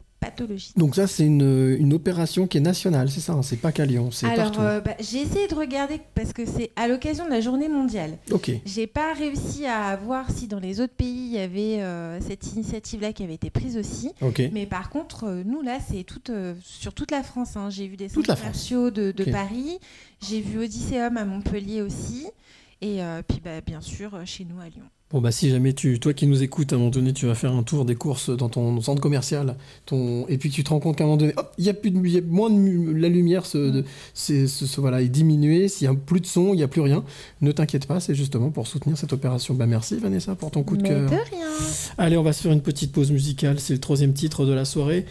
Donc 0.76 0.94
ça, 0.96 1.06
c'est 1.06 1.24
une, 1.26 1.76
une 1.78 1.92
opération 1.92 2.46
qui 2.46 2.58
est 2.58 2.60
nationale, 2.60 3.10
c'est 3.10 3.20
ça 3.20 3.32
hein, 3.34 3.42
C'est 3.42 3.56
pas 3.56 3.72
qu'à 3.72 3.84
Lyon, 3.86 4.10
c'est 4.10 4.26
Alors, 4.26 4.36
partout. 4.46 4.60
euh, 4.60 4.80
bah, 4.80 4.94
j'ai 5.00 5.18
essayé 5.22 5.46
de 5.48 5.54
regarder 5.54 6.00
parce 6.14 6.32
que 6.32 6.44
c'est 6.46 6.70
à 6.76 6.88
l'occasion 6.88 7.24
de 7.24 7.30
la 7.30 7.40
journée 7.40 7.68
mondiale. 7.68 8.18
Ok. 8.30 8.50
J'ai 8.64 8.86
pas 8.86 9.12
réussi 9.14 9.66
à 9.66 9.96
voir 9.96 10.30
si 10.30 10.48
dans 10.48 10.58
les 10.60 10.80
autres 10.80 10.94
pays 10.94 11.26
il 11.26 11.32
y 11.32 11.38
avait 11.38 11.82
euh, 11.82 12.20
cette 12.20 12.52
initiative-là 12.52 13.12
qui 13.12 13.22
avait 13.22 13.34
été 13.34 13.50
prise 13.50 13.76
aussi. 13.76 14.12
Ok. 14.20 14.42
Mais 14.52 14.66
par 14.66 14.90
contre, 14.90 15.24
euh, 15.24 15.42
nous 15.44 15.62
là, 15.62 15.78
c'est 15.88 16.04
toute, 16.04 16.30
sur 16.62 16.94
toute 16.94 17.10
la 17.10 17.22
France. 17.22 17.56
hein. 17.56 17.70
J'ai 17.70 17.86
vu 17.86 17.96
des 17.96 18.08
centres 18.08 18.34
commerciaux 18.34 18.90
de. 18.90 19.12
Paris. 19.30 19.78
J'ai 20.20 20.40
vu 20.40 20.58
Odysseum 20.58 21.16
à 21.16 21.24
Montpellier 21.24 21.82
aussi. 21.82 22.26
Et 22.80 23.00
puis 23.26 23.40
bah, 23.42 23.60
bien 23.64 23.80
sûr 23.80 24.18
chez 24.26 24.44
nous 24.44 24.60
à 24.60 24.68
Lyon. 24.68 24.84
Bon 25.14 25.20
bah 25.20 25.30
si 25.30 25.48
jamais 25.48 25.72
tu, 25.74 26.00
toi 26.00 26.12
qui 26.12 26.26
nous 26.26 26.42
écoutes, 26.42 26.72
à 26.72 26.74
un 26.74 26.78
moment 26.80 26.90
donné, 26.90 27.12
tu 27.12 27.26
vas 27.26 27.36
faire 27.36 27.52
un 27.52 27.62
tour 27.62 27.84
des 27.84 27.94
courses 27.94 28.30
dans 28.30 28.48
ton 28.48 28.80
centre 28.80 29.00
commercial, 29.00 29.54
ton, 29.86 30.26
et 30.26 30.38
puis 30.38 30.50
tu 30.50 30.64
te 30.64 30.70
rends 30.70 30.80
compte 30.80 30.96
qu'à 30.98 31.04
un 31.04 31.06
moment 31.06 31.16
donné, 31.16 31.32
hop, 31.36 31.52
il 31.56 31.64
y 31.64 31.68
a 31.70 31.74
plus 31.74 31.92
de, 31.92 32.04
y 32.08 32.18
a 32.18 32.20
moins 32.20 32.50
de 32.50 32.90
la 32.90 33.08
lumière, 33.08 33.46
se, 33.46 33.58
de- 33.58 33.84
c'est, 34.12 34.48
se- 34.48 34.80
voilà, 34.80 35.02
est 35.02 35.08
diminuée. 35.08 35.68
S'il 35.68 35.84
y 35.84 35.88
a 35.88 35.94
plus 35.94 36.18
de 36.20 36.26
son, 36.26 36.52
il 36.52 36.58
y 36.58 36.64
a 36.64 36.66
plus 36.68 36.80
rien. 36.80 37.04
Ne 37.42 37.52
t'inquiète 37.52 37.86
pas, 37.86 38.00
c'est 38.00 38.16
justement 38.16 38.50
pour 38.50 38.66
soutenir 38.66 38.98
cette 38.98 39.12
opération. 39.12 39.54
Bah 39.54 39.66
merci 39.66 39.94
Vanessa 39.98 40.34
pour 40.34 40.50
ton 40.50 40.64
coup 40.64 40.76
de 40.76 40.82
Mais 40.82 40.88
cœur. 40.88 41.02
de 41.02 41.14
rien. 41.14 41.46
Allez, 41.96 42.16
on 42.16 42.24
va 42.24 42.32
se 42.32 42.42
faire 42.42 42.50
une 42.50 42.60
petite 42.62 42.90
pause 42.90 43.12
musicale. 43.12 43.60
C'est 43.60 43.74
le 43.74 43.80
troisième 43.80 44.14
titre 44.14 44.44
de 44.44 44.52
la 44.52 44.64
soirée. 44.64 45.06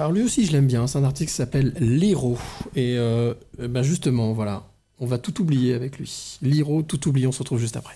Alors 0.00 0.10
lui 0.10 0.22
aussi, 0.24 0.46
je 0.46 0.50
l'aime 0.50 0.66
bien. 0.66 0.88
C'est 0.88 0.98
un 0.98 1.04
artiste 1.04 1.28
qui 1.30 1.36
s'appelle 1.36 1.74
Liro. 1.78 2.36
Et 2.74 2.96
euh, 2.98 3.34
bah, 3.68 3.84
justement, 3.84 4.32
voilà, 4.32 4.64
on 4.98 5.06
va 5.06 5.18
tout 5.18 5.40
oublier 5.40 5.74
avec 5.74 5.96
lui. 6.00 6.38
Liro, 6.42 6.82
tout 6.82 7.08
oublier. 7.08 7.28
On 7.28 7.32
se 7.32 7.38
retrouve 7.38 7.60
juste 7.60 7.76
après. 7.76 7.94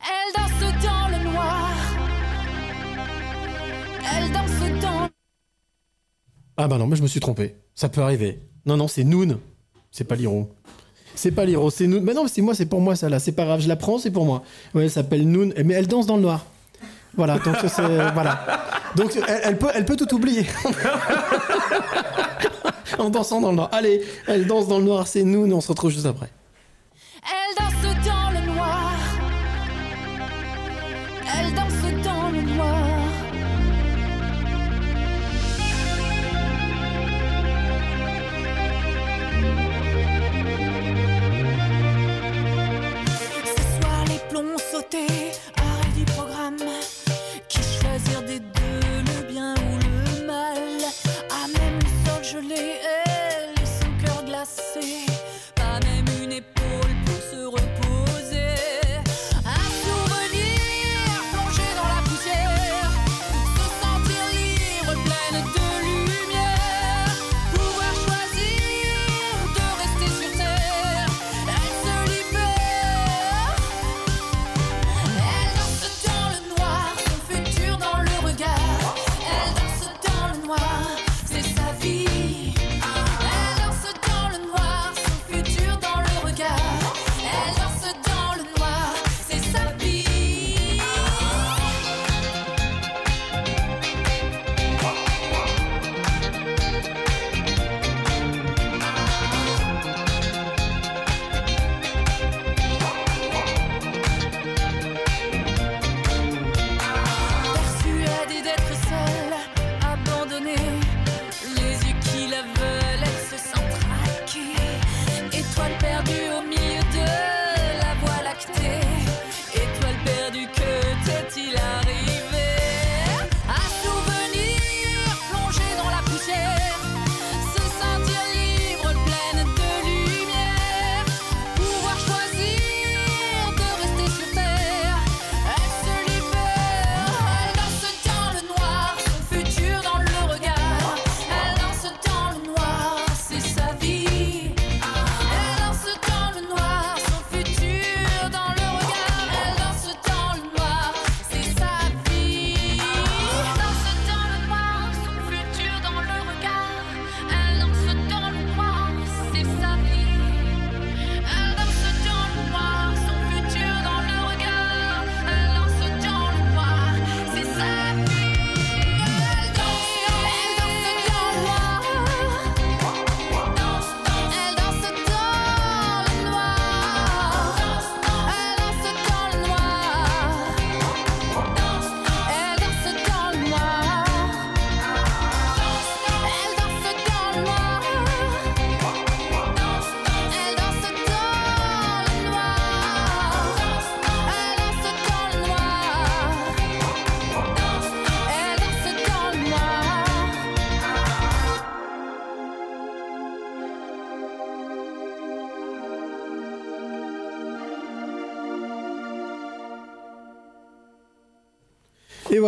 Elle 0.00 0.32
danse 0.34 0.72
dans 0.82 1.08
le 1.08 1.30
noir. 1.30 1.70
Elle 4.16 4.32
danse 4.32 4.82
dans 4.82 5.08
Ah 6.56 6.68
bah 6.68 6.78
non, 6.78 6.86
moi 6.86 6.96
je 6.96 7.02
me 7.02 7.08
suis 7.08 7.20
trompé. 7.20 7.56
Ça 7.74 7.88
peut 7.88 8.02
arriver. 8.02 8.40
Non, 8.66 8.76
non, 8.76 8.88
c'est 8.88 9.04
Noon. 9.04 9.38
C'est 9.90 10.04
pas 10.04 10.14
Liro. 10.14 10.50
C'est 11.14 11.32
pas 11.32 11.44
Liro, 11.44 11.70
c'est 11.70 11.86
Noon. 11.86 12.00
Mais 12.02 12.14
non, 12.14 12.26
c'est 12.28 12.42
moi, 12.42 12.54
c'est 12.54 12.66
pour 12.66 12.80
moi 12.80 12.96
ça 12.96 13.08
là. 13.08 13.18
C'est 13.18 13.32
pas 13.32 13.44
grave, 13.44 13.60
je 13.60 13.68
la 13.68 13.76
prends, 13.76 13.98
c'est 13.98 14.10
pour 14.10 14.24
moi. 14.24 14.42
Ouais, 14.74 14.84
elle 14.84 14.90
s'appelle 14.90 15.28
Noon, 15.28 15.52
mais 15.64 15.74
elle 15.74 15.86
danse 15.86 16.06
dans 16.06 16.16
le 16.16 16.22
noir. 16.22 16.46
Voilà, 17.16 17.38
donc 17.38 17.56
c'est 17.62 17.68
voilà. 18.14 18.44
Donc 18.94 19.12
elle, 19.16 19.40
elle 19.42 19.58
peut, 19.58 19.68
elle 19.74 19.84
peut 19.84 19.96
tout 19.96 20.12
oublier. 20.14 20.46
en 22.98 23.10
dansant 23.10 23.40
dans 23.40 23.50
le 23.50 23.56
noir. 23.56 23.68
Allez, 23.72 24.02
elle 24.26 24.46
danse 24.46 24.68
dans 24.68 24.78
le 24.78 24.84
noir, 24.84 25.06
c'est 25.06 25.24
Noon. 25.24 25.50
On 25.52 25.60
se 25.60 25.68
retrouve 25.68 25.90
juste 25.90 26.06
après. 26.06 26.30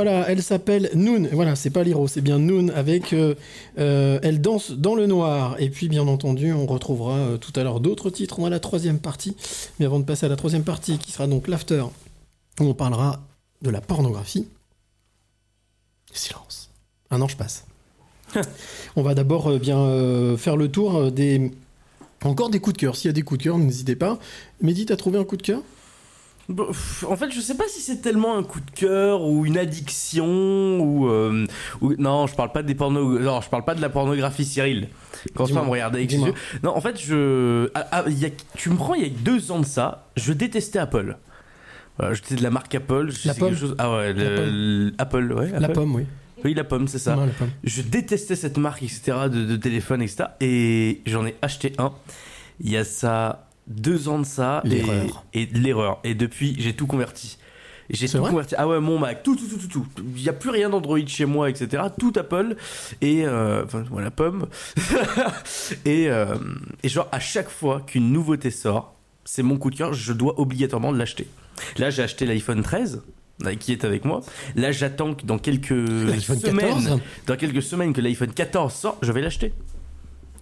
Voilà, 0.03 0.31
elle 0.31 0.43
s'appelle 0.43 0.89
Noon. 0.95 1.29
Voilà, 1.31 1.55
c'est 1.57 1.69
pas 1.69 1.83
Liro, 1.83 2.09
c'est 2.09 2.23
bien 2.23 2.39
Noon 2.39 2.71
avec. 2.71 3.13
euh, 3.13 3.35
euh, 3.79 4.19
elle 4.23 4.41
danse 4.41 4.71
dans 4.71 4.95
le 4.95 5.07
noir. 5.07 5.57
Et 5.59 5.69
puis, 5.69 5.91
bien 5.91 6.09
entendu, 6.09 6.55
on 6.55 6.65
retrouvera 6.65 7.17
euh, 7.17 7.37
tout 7.37 7.53
à 7.55 7.63
l'heure 7.63 7.81
d'autres 7.81 8.09
titres. 8.09 8.39
On 8.39 8.47
a 8.47 8.51
la 8.51 8.61
troisième 8.61 8.99
partie. 8.99 9.37
Mais 9.79 9.85
avant 9.85 10.01
de 10.01 10.07
passer 10.07 10.25
à 10.25 10.31
la 10.31 10.37
troisième 10.37 10.65
partie, 10.65 10.97
qui 10.97 11.13
sera 11.13 11.27
donc 11.27 11.49
l'after, 11.49 11.85
où 12.61 12.65
on 12.65 12.73
parlera 12.73 13.21
de 13.61 13.69
la 13.69 13.83
pornographie. 13.83 14.49
Silence. 16.15 16.71
Un 17.11 17.21
an, 17.21 17.29
je 17.29 17.37
passe. 17.37 17.67
on 18.97 19.03
va 19.03 19.15
d'abord 19.15 19.59
bien 19.59 20.35
faire 20.39 20.57
le 20.57 20.69
tour 20.69 21.13
des. 21.13 21.51
Encore 22.25 22.49
des 22.49 22.59
coups 22.59 22.77
de 22.77 22.81
cœur. 22.81 22.97
S'il 22.97 23.09
y 23.09 23.11
a 23.11 23.13
des 23.13 23.21
coups 23.21 23.37
de 23.37 23.45
cœur, 23.45 23.59
n'hésitez 23.59 23.97
pas. 23.97 24.19
Mehdi, 24.63 24.87
t'as 24.87 24.97
trouvé 24.97 25.19
un 25.19 25.25
coup 25.25 25.37
de 25.37 25.43
cœur? 25.43 25.61
En 27.07 27.17
fait, 27.17 27.31
je 27.31 27.41
sais 27.41 27.55
pas 27.57 27.69
si 27.69 27.81
c'est 27.81 28.01
tellement 28.03 28.37
un 28.37 28.43
coup 28.43 28.61
de 28.61 28.71
cœur 28.73 29.23
ou 29.23 29.47
une 29.47 29.57
addiction 29.59 30.81
ou, 30.81 31.09
euh, 31.09 31.47
ou- 31.81 31.95
non, 31.99 32.27
je 32.27 32.35
parle 32.35 32.53
pas 32.53 32.63
des 32.63 32.75
porno, 32.75 33.19
non, 33.19 33.41
je 33.41 33.49
parle 33.49 33.65
pas 33.65 33.75
de 33.75 33.81
la 33.81 33.89
pornographie, 33.89 34.45
Cyril. 34.45 34.89
Quand 35.35 35.45
tu 35.47 35.53
me 35.53 35.59
yeux. 36.27 36.35
Non, 36.63 36.77
en 36.77 36.81
fait, 36.81 37.01
je, 37.01 37.71
ah, 37.75 37.87
ah, 37.93 38.05
y 38.09 38.25
a- 38.27 38.31
tu 38.57 38.71
me 38.71 38.77
prends 38.77 38.95
il 38.95 39.03
y 39.03 39.07
a 39.07 39.11
deux 39.11 39.53
ans 39.53 39.61
de 39.61 39.67
ça, 39.67 40.07
je 40.17 40.33
détestais 40.33 40.79
Apple. 40.79 41.17
Voilà, 41.99 42.15
J'étais 42.15 42.35
de 42.37 42.43
la 42.43 42.51
marque 42.51 42.75
Apple. 42.75 43.11
je 43.11 43.29
La 43.29 43.35
pomme. 43.35 43.57
chose. 43.57 43.75
Ah 43.79 43.95
ouais, 43.97 44.13
le- 44.13 44.23
l- 44.23 44.95
Apple, 44.99 45.33
ouais. 45.33 45.53
La 45.59 45.69
pomme, 45.69 45.95
oui. 45.95 46.05
Oui, 46.45 46.55
la 46.55 46.65
pomme, 46.65 46.89
c'est 46.89 46.99
ça. 46.99 47.15
La 47.17 47.27
pomme. 47.27 47.51
Je 47.65 47.83
détestais 47.83 48.35
cette 48.37 48.57
marque, 48.57 48.83
etc., 48.83 49.13
de, 49.31 49.45
de 49.45 49.57
téléphone, 49.57 50.01
etc. 50.01 50.31
Et 50.41 51.03
j'en 51.07 51.27
ai 51.27 51.37
acheté 51.43 51.75
un. 51.79 51.93
Il 52.61 52.71
y 52.71 52.77
a 52.79 52.85
ça 52.85 53.50
deux 53.71 54.09
ans 54.09 54.19
de 54.19 54.25
ça. 54.25 54.61
L'erreur. 54.65 55.25
Et, 55.33 55.43
et 55.43 55.47
l'erreur. 55.47 56.01
Et 56.05 56.15
depuis, 56.15 56.57
j'ai 56.59 56.75
tout 56.75 56.87
converti. 56.87 57.39
J'ai 57.89 58.09
tout 58.09 58.23
converti. 58.23 58.55
Ah 58.57 58.69
ouais, 58.69 58.79
mon 58.81 58.99
Mac, 58.99 59.23
tout, 59.23 59.35
tout, 59.35 59.47
tout, 59.47 59.57
tout, 59.57 59.69
tout. 59.69 59.87
Il 60.17 60.23
n'y 60.23 60.29
a 60.29 60.33
plus 60.33 60.51
rien 60.51 60.69
d'Android 60.69 60.99
chez 61.07 61.25
moi, 61.25 61.51
etc. 61.51 61.85
Tout 61.99 62.13
Apple. 62.17 62.57
Et, 63.01 63.25
euh, 63.27 63.65
enfin, 63.65 63.85
voilà, 63.91 64.11
pomme. 64.11 64.47
et, 65.85 66.09
euh, 66.09 66.37
et 66.83 66.89
genre, 66.89 67.09
à 67.11 67.19
chaque 67.19 67.49
fois 67.49 67.81
qu'une 67.85 68.13
nouveauté 68.13 68.51
sort, 68.51 68.95
c'est 69.25 69.43
mon 69.43 69.57
coup 69.57 69.71
de 69.71 69.77
cœur, 69.77 69.93
je 69.93 70.13
dois 70.13 70.39
obligatoirement 70.41 70.93
l'acheter. 70.93 71.27
Là, 71.79 71.91
j'ai 71.91 72.03
acheté 72.03 72.27
l'iPhone 72.27 72.63
13 72.63 73.03
là, 73.41 73.55
qui 73.57 73.73
est 73.73 73.85
avec 73.85 74.05
moi. 74.05 74.21
Là, 74.55 74.73
j'attends 74.73 75.15
que 75.15 75.25
dans 75.25 75.39
quelques 75.39 75.69
semaines, 76.21 76.83
14? 76.85 77.01
dans 77.27 77.37
quelques 77.37 77.63
semaines 77.63 77.93
que 77.93 78.01
l'iPhone 78.01 78.33
14 78.33 78.73
sort, 78.73 78.99
je 79.03 79.13
vais 79.13 79.23
l'acheter. 79.23 79.53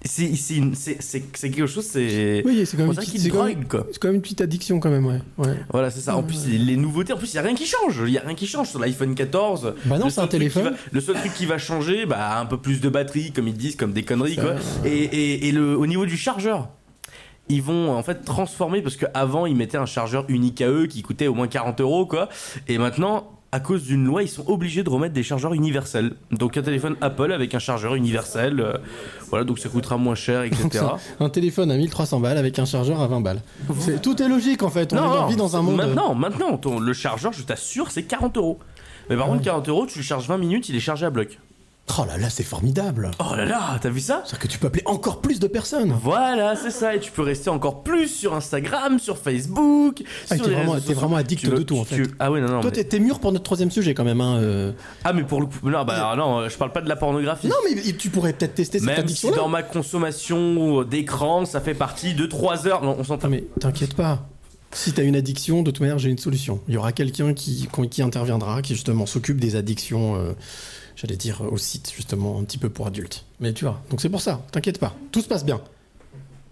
C'est 0.05 0.31
quelque 1.51 1.67
chose, 1.67 1.85
c'est. 1.85 2.43
Oui, 2.45 2.65
c'est 2.67 2.77
quand 2.77 2.87
même 2.87 2.95
petite- 2.95 3.31
quand 3.31 3.39
drogue, 3.39 3.49
même- 3.59 3.65
quoi. 3.69 3.87
c'est 3.93 3.99
quand 3.99 4.09
même 4.09 4.17
une 4.17 4.23
petite 4.23 4.41
addiction, 4.41 4.79
quand 4.81 4.91
même, 4.91 5.07
ouais. 5.07 5.21
ouais. 5.39 5.57
Voilà, 5.73 5.91
c'est 5.91 6.01
ça. 6.01 6.17
En 6.17 6.23
plus, 6.23 6.47
les, 6.47 6.59
les 6.59 6.77
nouveautés, 6.77 7.13
en 7.13 7.17
plus, 7.17 7.33
il 7.33 7.37
n'y 7.37 7.41
a 7.41 7.43
rien 7.43 7.55
qui 7.55 7.67
change. 7.67 8.01
Il 8.07 8.11
n'y 8.13 8.19
a 8.19 8.23
rien 8.23 8.35
qui 8.35 8.47
change 8.47 8.69
sur 8.71 8.79
l'iPhone 8.79 9.15
14. 9.15 9.75
Bah 9.85 9.99
non, 9.99 10.05
Le 10.07 10.11
c'est 10.11 10.21
un 10.21 10.23
seul 10.23 10.29
truc 10.29 10.31
qui 10.31 10.39
téléphone. 10.39 10.65
va- 10.75 10.79
le 10.93 11.01
seul 11.01 11.17
truc 11.17 11.35
qui 11.35 11.47
va 11.47 11.59
changer, 11.59 12.07
bah, 12.07 12.39
un 12.39 12.47
peu 12.47 12.59
plus 12.59 12.81
de 12.81 12.89
batterie, 12.89 13.33
comme 13.33 13.49
ils 13.49 13.55
disent, 13.57 13.77
comme 13.77 13.93
des 13.93 14.03
conneries, 14.05 14.37
quoi. 14.37 14.55
Et, 14.85 14.89
et, 14.91 15.49
et 15.49 15.53
le, 15.53 15.77
au 15.77 15.87
niveau 15.87 16.07
du 16.07 16.17
chargeur, 16.17 16.69
ils 17.49 17.63
vont 17.63 17.91
en 17.93 18.03
fait 18.03 18.25
transformer 18.25 18.83
parce 18.83 18.97
qu'avant, 18.97 19.47
ils 19.47 19.57
mettaient 19.57 19.79
un 19.79 19.87
chargeur 19.87 20.25
unique 20.29 20.61
à 20.61 20.69
eux 20.69 20.87
qui 20.87 21.03
coûtait 21.03 21.27
au 21.27 21.35
moins 21.35 21.49
40 21.49 21.81
euros, 21.81 22.07
quoi. 22.07 22.29
Et 22.69 22.79
maintenant, 22.79 23.38
à 23.51 23.61
cause 23.61 23.85
d'une 23.85 24.05
loi, 24.05 24.23
ils 24.23 24.29
sont 24.29 24.45
obligés 24.47 24.83
de 24.83 24.91
remettre 24.91 25.15
des 25.15 25.23
chargeurs 25.23 25.55
universels. 25.55 26.13
Donc, 26.31 26.57
un 26.59 26.63
téléphone 26.63 26.97
Apple 27.01 27.33
avec 27.33 27.55
un 27.55 27.59
chargeur 27.59 27.95
universel. 27.95 28.61
euh, 28.61 28.75
voilà, 29.31 29.45
donc 29.45 29.59
ça 29.59 29.69
coûtera 29.71 29.97
moins 29.97 30.15
cher, 30.15 30.43
etc. 30.43 30.85
un 31.21 31.29
téléphone 31.31 31.71
à 31.71 31.77
1300 31.77 32.21
balles 32.21 32.37
avec 32.37 32.59
un 32.59 32.65
chargeur 32.67 33.01
à 33.01 33.07
20 33.07 33.21
balles. 33.23 33.41
C'est- 33.81 34.03
tout 34.03 34.21
est 34.23 34.29
logique 34.29 34.63
en 34.63 34.69
fait. 34.71 34.93
On 34.93 34.97
Non, 34.97 35.27
vit 35.27 35.37
dans 35.37 35.57
un 35.57 35.63
monde. 35.63 35.77
Maintenant, 35.77 36.15
maintenant, 36.15 36.59
ton- 36.59 36.79
le 36.79 36.93
chargeur, 36.93 37.33
je 37.33 37.43
t'assure, 37.43 37.91
c'est 37.91 38.03
40 38.03 38.37
euros. 38.37 38.59
Mais 39.09 39.17
par 39.17 39.27
contre, 39.29 39.43
40 39.43 39.69
euros, 39.71 39.87
tu 39.87 39.99
le 39.99 40.05
charges 40.05 40.29
20 40.29 40.37
minutes, 40.37 40.69
il 40.69 40.77
est 40.77 40.81
chargé 40.81 41.07
à 41.07 41.11
bloc. 41.11 41.39
Oh 42.01 42.05
là 42.07 42.17
là, 42.19 42.31
c'est 42.31 42.43
formidable. 42.45 43.11
Oh 43.19 43.35
là 43.35 43.45
là, 43.45 43.79
t'as 43.81 43.89
vu 43.89 44.01
ça 44.01 44.23
C'est-à-dire 44.25 44.39
que 44.41 44.47
tu 44.49 44.59
peux 44.59 44.67
appeler 44.69 44.83
encore 44.87 45.21
plus 45.21 45.41
de 45.41 45.47
personnes. 45.49 45.97
Voilà, 46.03 46.55
c'est 46.57 46.71
ça. 46.71 46.95
Et 46.95 47.01
tu 47.01 47.11
peux 47.11 47.23
rester 47.23 47.51
encore 47.51 47.83
plus 47.83 48.09
sur 48.09 48.35
Instagram, 48.35 48.99
sur 48.99 49.19
Facebook. 49.19 50.03
Ah, 50.31 50.37
sur 50.37 50.45
t'es 50.45 50.51
les 50.51 50.57
vraiment, 50.57 50.79
t'es 50.81 50.95
vraiment 50.95 51.17
addict 51.17 51.41
Tu 51.41 51.49
veux- 51.51 51.59
de 51.59 51.63
tout 51.63 51.77
en 51.79 51.85
tu- 51.85 52.05
fait. 52.05 52.11
Ah 52.19 52.31
ouais, 52.31 52.41
non, 52.41 52.49
non. 52.49 52.61
Toi, 52.61 52.71
mais- 52.77 52.85
t'es- 52.85 52.99
mûr 53.01 53.19
pour 53.21 53.33
notre 53.33 53.45
troisième 53.45 53.71
sujet 53.71 53.95
quand 53.95 54.05
même. 54.05 54.21
Hein, 54.21 54.37
euh. 54.39 54.73
Ah, 55.05 55.13
mais 55.13 55.23
pour 55.23 55.41
le 55.41 55.47
coup. 55.47 55.69
Non, 55.69 55.85
bah 55.85 56.15
non, 56.17 56.49
je 56.49 56.57
parle 56.57 56.73
pas 56.73 56.81
de 56.81 56.89
la 56.89 56.97
pornographie. 56.97 57.49
Non, 57.49 57.57
mais 57.69 57.81
tu 57.93 58.11
pourrais 58.11 58.33
peut-être 58.33 58.55
tester 58.55 58.79
cette 58.79 58.87
Même 58.89 59.09
si 59.09 59.31
dans 59.31 59.49
ma 59.49 59.63
consommation 59.63 60.83
d'écran, 60.85 61.45
ça 61.47 61.61
fait 61.61 61.75
partie 61.75 62.15
de 62.15 62.27
3 62.27 62.67
heures. 62.67 62.83
Non, 62.83 62.97
on 62.99 63.05
s'entend. 63.05 63.27
Ah, 63.27 63.31
mais 63.31 63.45
t'inquiète 63.61 63.95
pas. 63.95 64.27
Si 64.73 64.93
t'as 64.93 65.03
une 65.03 65.17
addiction, 65.17 65.63
de 65.63 65.71
toute 65.71 65.81
manière, 65.81 65.99
j'ai 65.99 66.11
une 66.11 66.19
solution. 66.19 66.61
Il 66.69 66.75
y 66.75 66.77
aura 66.77 66.93
quelqu'un 66.93 67.33
qui, 67.35 67.69
qui 67.91 68.03
interviendra, 68.03 68.61
qui 68.63 68.75
justement 68.75 69.07
s'occupe 69.07 69.41
des 69.41 69.57
addictions, 69.57 70.17
euh, 70.17 70.33
j'allais 70.95 71.17
dire, 71.17 71.41
au 71.51 71.57
site, 71.57 71.91
justement, 71.95 72.39
un 72.39 72.45
petit 72.45 72.59
peu 72.59 72.69
pour 72.69 72.87
adultes. 72.87 73.25
Mais 73.41 73.53
tu 73.55 73.65
vois, 73.65 73.83
donc 73.91 74.01
c'est 74.01 74.11
pour 74.11 74.21
ça, 74.21 74.43
t'inquiète 74.53 74.79
pas. 74.79 74.95
Tout 75.11 75.21
se 75.23 75.29
passe 75.29 75.45
bien. 75.45 75.61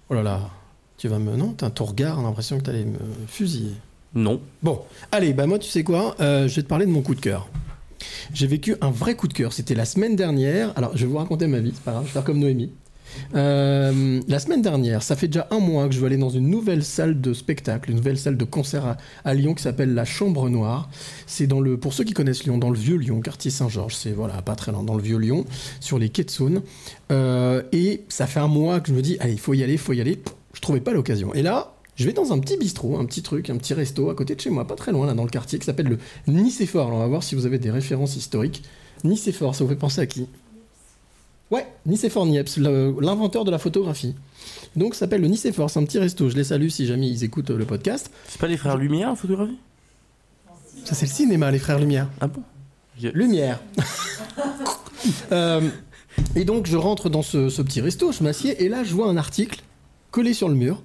Oh 0.08 0.14
là 0.14 0.22
là, 0.22 0.50
tu 0.96 1.08
vas 1.08 1.18
me. 1.18 1.36
Non, 1.36 1.52
t'as 1.52 1.68
ton 1.70 1.84
regard, 1.84 2.18
on 2.18 2.22
a 2.22 2.24
l'impression 2.24 2.56
que 2.58 2.62
t'allais 2.64 2.84
me 2.84 2.98
fusiller. 3.28 3.72
Non. 4.14 4.40
Bon, 4.62 4.80
allez, 5.12 5.34
bah 5.34 5.46
moi, 5.46 5.58
tu 5.58 5.68
sais 5.68 5.84
quoi 5.84 6.16
Euh, 6.20 6.48
Je 6.48 6.56
vais 6.56 6.62
te 6.62 6.68
parler 6.68 6.86
de 6.86 6.90
mon 6.90 7.02
coup 7.02 7.14
de 7.14 7.20
cœur. 7.20 7.48
J'ai 8.32 8.46
vécu 8.46 8.76
un 8.80 8.90
vrai 8.90 9.14
coup 9.14 9.28
de 9.28 9.34
cœur. 9.34 9.52
C'était 9.52 9.74
la 9.74 9.84
semaine 9.84 10.16
dernière. 10.16 10.72
Alors, 10.76 10.96
je 10.96 11.04
vais 11.04 11.10
vous 11.12 11.18
raconter 11.18 11.46
ma 11.48 11.60
vie, 11.60 11.72
c'est 11.74 11.82
pas 11.82 11.92
grave, 11.92 12.04
je 12.04 12.08
vais 12.08 12.12
faire 12.14 12.24
comme 12.24 12.38
Noémie. 12.38 12.70
Euh, 13.34 14.20
la 14.28 14.38
semaine 14.38 14.62
dernière, 14.62 15.02
ça 15.02 15.16
fait 15.16 15.28
déjà 15.28 15.46
un 15.50 15.58
mois 15.58 15.88
que 15.88 15.94
je 15.94 16.00
vais 16.00 16.06
aller 16.06 16.16
dans 16.16 16.30
une 16.30 16.48
nouvelle 16.48 16.84
salle 16.84 17.20
de 17.20 17.32
spectacle, 17.32 17.90
une 17.90 17.96
nouvelle 17.96 18.18
salle 18.18 18.36
de 18.36 18.44
concert 18.44 18.86
à, 18.86 18.96
à 19.24 19.34
Lyon 19.34 19.54
qui 19.54 19.62
s'appelle 19.62 19.94
la 19.94 20.04
Chambre 20.04 20.48
Noire. 20.48 20.90
C'est 21.26 21.46
dans 21.46 21.60
le, 21.60 21.76
pour 21.76 21.92
ceux 21.92 22.04
qui 22.04 22.12
connaissent 22.12 22.44
Lyon, 22.44 22.58
dans 22.58 22.70
le 22.70 22.78
vieux 22.78 22.96
Lyon, 22.96 23.20
quartier 23.20 23.50
Saint-Georges. 23.50 23.94
C'est 23.94 24.12
voilà, 24.12 24.42
pas 24.42 24.54
très 24.54 24.72
loin, 24.72 24.82
dans 24.82 24.94
le 24.94 25.02
vieux 25.02 25.18
Lyon, 25.18 25.44
sur 25.80 25.98
les 25.98 26.08
quais 26.08 26.24
de 26.24 26.30
Saône. 26.30 26.62
Euh, 27.12 27.62
et 27.72 28.04
ça 28.08 28.26
fait 28.26 28.40
un 28.40 28.48
mois 28.48 28.80
que 28.80 28.88
je 28.88 28.94
me 28.94 29.02
dis, 29.02 29.16
allez, 29.20 29.32
il 29.34 29.40
faut 29.40 29.54
y 29.54 29.62
aller, 29.62 29.74
il 29.74 29.78
faut 29.78 29.92
y 29.92 30.00
aller. 30.00 30.20
Je 30.52 30.60
trouvais 30.60 30.80
pas 30.80 30.92
l'occasion. 30.92 31.34
Et 31.34 31.42
là, 31.42 31.74
je 31.96 32.04
vais 32.06 32.12
dans 32.12 32.32
un 32.32 32.38
petit 32.38 32.56
bistrot, 32.56 32.98
un 32.98 33.04
petit 33.04 33.22
truc, 33.22 33.50
un 33.50 33.56
petit 33.56 33.74
resto 33.74 34.10
à 34.10 34.14
côté 34.14 34.34
de 34.34 34.40
chez 34.40 34.50
moi, 34.50 34.66
pas 34.66 34.74
très 34.74 34.92
loin, 34.92 35.06
là, 35.06 35.14
dans 35.14 35.24
le 35.24 35.30
quartier, 35.30 35.58
qui 35.58 35.64
s'appelle 35.64 35.88
le 35.88 35.98
Nicéphore. 36.32 36.88
Alors, 36.88 36.98
on 36.98 37.00
va 37.00 37.06
voir 37.06 37.22
si 37.22 37.34
vous 37.34 37.46
avez 37.46 37.58
des 37.58 37.70
références 37.70 38.16
historiques. 38.16 38.62
Nicéphore, 39.04 39.54
ça 39.54 39.64
vous 39.64 39.70
fait 39.70 39.76
penser 39.76 40.00
à 40.00 40.06
qui? 40.06 40.26
Ouais, 41.50 41.66
Nicéphore 41.86 42.26
Niepce, 42.26 42.58
l'inventeur 42.58 43.44
de 43.44 43.50
la 43.50 43.58
photographie. 43.58 44.14
Donc, 44.74 44.94
ça 44.94 45.00
s'appelle 45.00 45.20
le 45.20 45.28
Nicéphore, 45.28 45.70
c'est 45.70 45.78
un 45.78 45.84
petit 45.84 45.98
resto. 45.98 46.28
Je 46.28 46.36
les 46.36 46.44
salue 46.44 46.68
si 46.68 46.86
jamais 46.86 47.08
ils 47.08 47.24
écoutent 47.24 47.50
euh, 47.50 47.56
le 47.56 47.64
podcast. 47.64 48.10
C'est 48.28 48.40
pas 48.40 48.48
les 48.48 48.56
frères 48.56 48.76
Lumière, 48.76 49.10
en 49.10 49.16
photographie? 49.16 49.58
Ça, 50.84 50.94
c'est 50.94 51.06
le 51.06 51.12
cinéma, 51.12 51.50
les 51.50 51.58
frères 51.58 51.78
Lumière. 51.78 52.08
Ah 52.20 52.26
bon? 52.28 52.42
Lumière. 53.00 53.60
Euh, 55.30 55.60
et 56.34 56.44
donc, 56.44 56.66
je 56.66 56.76
rentre 56.76 57.08
dans 57.08 57.22
ce, 57.22 57.48
ce 57.48 57.62
petit 57.62 57.80
resto, 57.80 58.10
je 58.10 58.24
m'assieds, 58.24 58.64
et 58.64 58.68
là, 58.68 58.82
je 58.82 58.92
vois 58.92 59.08
un 59.08 59.16
article 59.16 59.62
collé 60.10 60.34
sur 60.34 60.48
le 60.48 60.56
mur. 60.56 60.82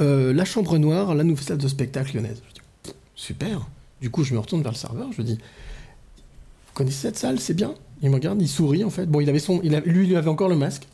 Euh, 0.00 0.32
la 0.32 0.44
chambre 0.44 0.78
noire, 0.78 1.14
la 1.16 1.24
nouvelle 1.24 1.44
salle 1.44 1.58
de 1.58 1.66
spectacle 1.66 2.16
lyonnaise. 2.16 2.40
Je 2.48 2.54
dis, 2.92 2.96
super. 3.16 3.66
Du 4.00 4.10
coup, 4.10 4.22
je 4.22 4.34
me 4.34 4.38
retourne 4.38 4.62
vers 4.62 4.70
le 4.70 4.76
serveur, 4.76 5.08
je 5.12 5.22
dis, 5.22 5.34
vous 5.34 6.72
connaissez 6.74 6.98
cette 6.98 7.16
salle, 7.16 7.40
c'est 7.40 7.54
bien? 7.54 7.74
Il 8.04 8.10
me 8.10 8.16
regarde, 8.16 8.40
il 8.42 8.48
sourit 8.48 8.84
en 8.84 8.90
fait. 8.90 9.06
Bon, 9.06 9.20
il 9.20 9.30
avait 9.30 9.38
son, 9.38 9.60
il 9.64 9.74
lui, 9.86 10.06
il 10.06 10.14
avait 10.14 10.28
encore 10.28 10.50
le 10.50 10.56
masque. 10.56 10.86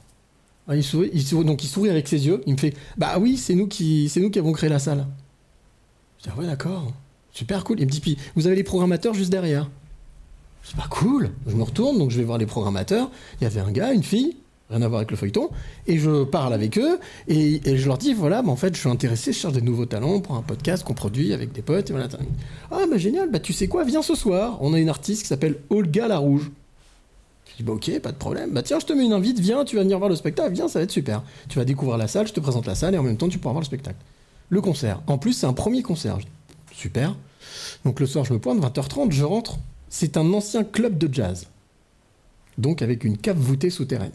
Ah, 0.69 0.77
il 0.77 0.85
sourit, 0.85 1.11
donc 1.45 1.65
il 1.65 1.67
sourit 1.67 1.91
avec 1.91 2.07
ses 2.07 2.25
yeux. 2.25 2.41
Il 2.47 2.53
me 2.53 2.59
fait, 2.59 2.73
bah 2.97 3.19
oui, 3.19 3.37
c'est 3.37 3.57
nous 3.57 3.67
qui, 3.67 4.09
c'est 4.09 4.21
nous 4.21 4.31
qui 4.31 4.39
avons 4.39 4.53
créé 4.53 4.71
la 4.71 4.79
salle. 4.79 5.07
Je 6.19 6.25
dis, 6.25 6.31
ah 6.33 6.39
ouais, 6.39 6.47
d'accord. 6.47 6.93
Super 7.33 7.65
cool. 7.65 7.81
Il 7.81 7.87
me 7.87 7.91
dit, 7.91 7.99
puis 7.99 8.17
vous 8.37 8.47
avez 8.47 8.55
les 8.55 8.63
programmateurs 8.63 9.13
juste 9.13 9.31
derrière. 9.31 9.69
C'est 10.63 10.77
pas 10.77 10.87
cool. 10.89 11.31
Je 11.49 11.57
me 11.57 11.65
retourne, 11.65 11.99
donc 11.99 12.13
je 12.13 12.19
vais 12.19 12.23
voir 12.23 12.39
les 12.39 12.47
programmateurs. 12.47 13.11
Il 13.41 13.45
y 13.45 13.47
avait 13.49 13.61
un 13.61 13.73
gars, 13.73 13.93
une 13.93 14.05
fille, 14.05 14.37
rien 14.69 14.83
à 14.83 14.87
voir 14.87 14.99
avec 14.99 15.11
le 15.11 15.17
feuilleton, 15.17 15.51
et 15.89 15.99
je 15.99 16.23
parle 16.23 16.55
avec 16.55 16.79
eux, 16.79 17.01
et, 17.27 17.61
et 17.69 17.77
je 17.77 17.89
leur 17.89 17.99
dis, 17.99 18.15
voilà, 18.15 18.43
bah, 18.43 18.51
en 18.51 18.57
fait, 18.57 18.73
je 18.73 18.79
suis 18.79 18.89
intéressé, 18.89 19.33
je 19.33 19.39
cherche 19.39 19.55
des 19.55 19.63
nouveaux 19.63 19.87
talents 19.87 20.21
pour 20.21 20.37
un 20.37 20.43
podcast 20.43 20.85
qu'on 20.85 20.95
produit 20.95 21.33
avec 21.33 21.51
des 21.51 21.63
potes, 21.63 21.91
et 21.91 21.93
voilà. 21.93 22.09
Ah, 22.71 22.85
bah 22.89 22.99
génial, 22.99 23.31
bah 23.33 23.41
tu 23.41 23.53
sais 23.53 23.67
quoi, 23.67 23.83
viens 23.83 24.03
ce 24.03 24.15
soir. 24.15 24.59
On 24.61 24.75
a 24.75 24.79
une 24.79 24.91
artiste 24.91 25.23
qui 25.23 25.29
s'appelle 25.29 25.57
Olga 25.71 26.07
La 26.07 26.19
Rouge. 26.19 26.53
Je 27.53 27.57
dis, 27.59 27.63
bah 27.63 27.73
ok, 27.73 27.99
pas 28.01 28.13
de 28.13 28.17
problème. 28.17 28.51
Bah 28.53 28.63
tiens, 28.63 28.79
je 28.79 28.87
te 28.87 28.93
mets 28.93 29.05
une 29.05 29.13
invite, 29.13 29.39
viens, 29.41 29.65
tu 29.65 29.77
vas 29.77 29.83
venir 29.83 29.99
voir 29.99 30.09
le 30.09 30.17
spectacle, 30.17 30.53
viens, 30.53 30.69
ça 30.69 30.79
va 30.79 30.85
être 30.85 30.91
super. 30.91 31.23
Tu 31.49 31.59
vas 31.59 31.65
découvrir 31.65 31.99
la 31.99 32.09
salle, 32.09 32.27
je 32.27 32.33
te 32.33 32.41
présente 32.41 32.67
la 32.67 32.75
salle, 32.75 32.95
et 32.95 32.99
en 32.99 33.03
même 33.03 33.17
temps, 33.17 33.29
tu 33.29 33.39
pourras 33.39 33.53
voir 33.53 33.61
le 33.63 33.67
spectacle. 33.67 33.99
Le 34.49 34.61
concert. 34.61 35.01
En 35.07 35.19
plus, 35.19 35.33
c'est 35.35 35.47
un 35.47 35.53
premier 35.53 35.83
concert. 35.83 36.19
Super. 36.73 37.17
Donc 37.85 38.01
le 38.01 38.07
soir, 38.07 38.25
je 38.25 38.33
me 38.33 38.39
pointe, 38.39 38.59
20h30, 38.61 39.11
je 39.13 39.25
rentre. 39.25 39.59
C'est 39.89 40.17
un 40.17 40.33
ancien 40.33 40.65
club 40.65 40.99
de 40.99 41.13
jazz. 41.13 41.47
Donc 42.59 42.83
avec 42.83 43.05
une 43.05 43.17
cave 43.17 43.37
voûtée 43.39 43.71
souterraine. 43.71 44.13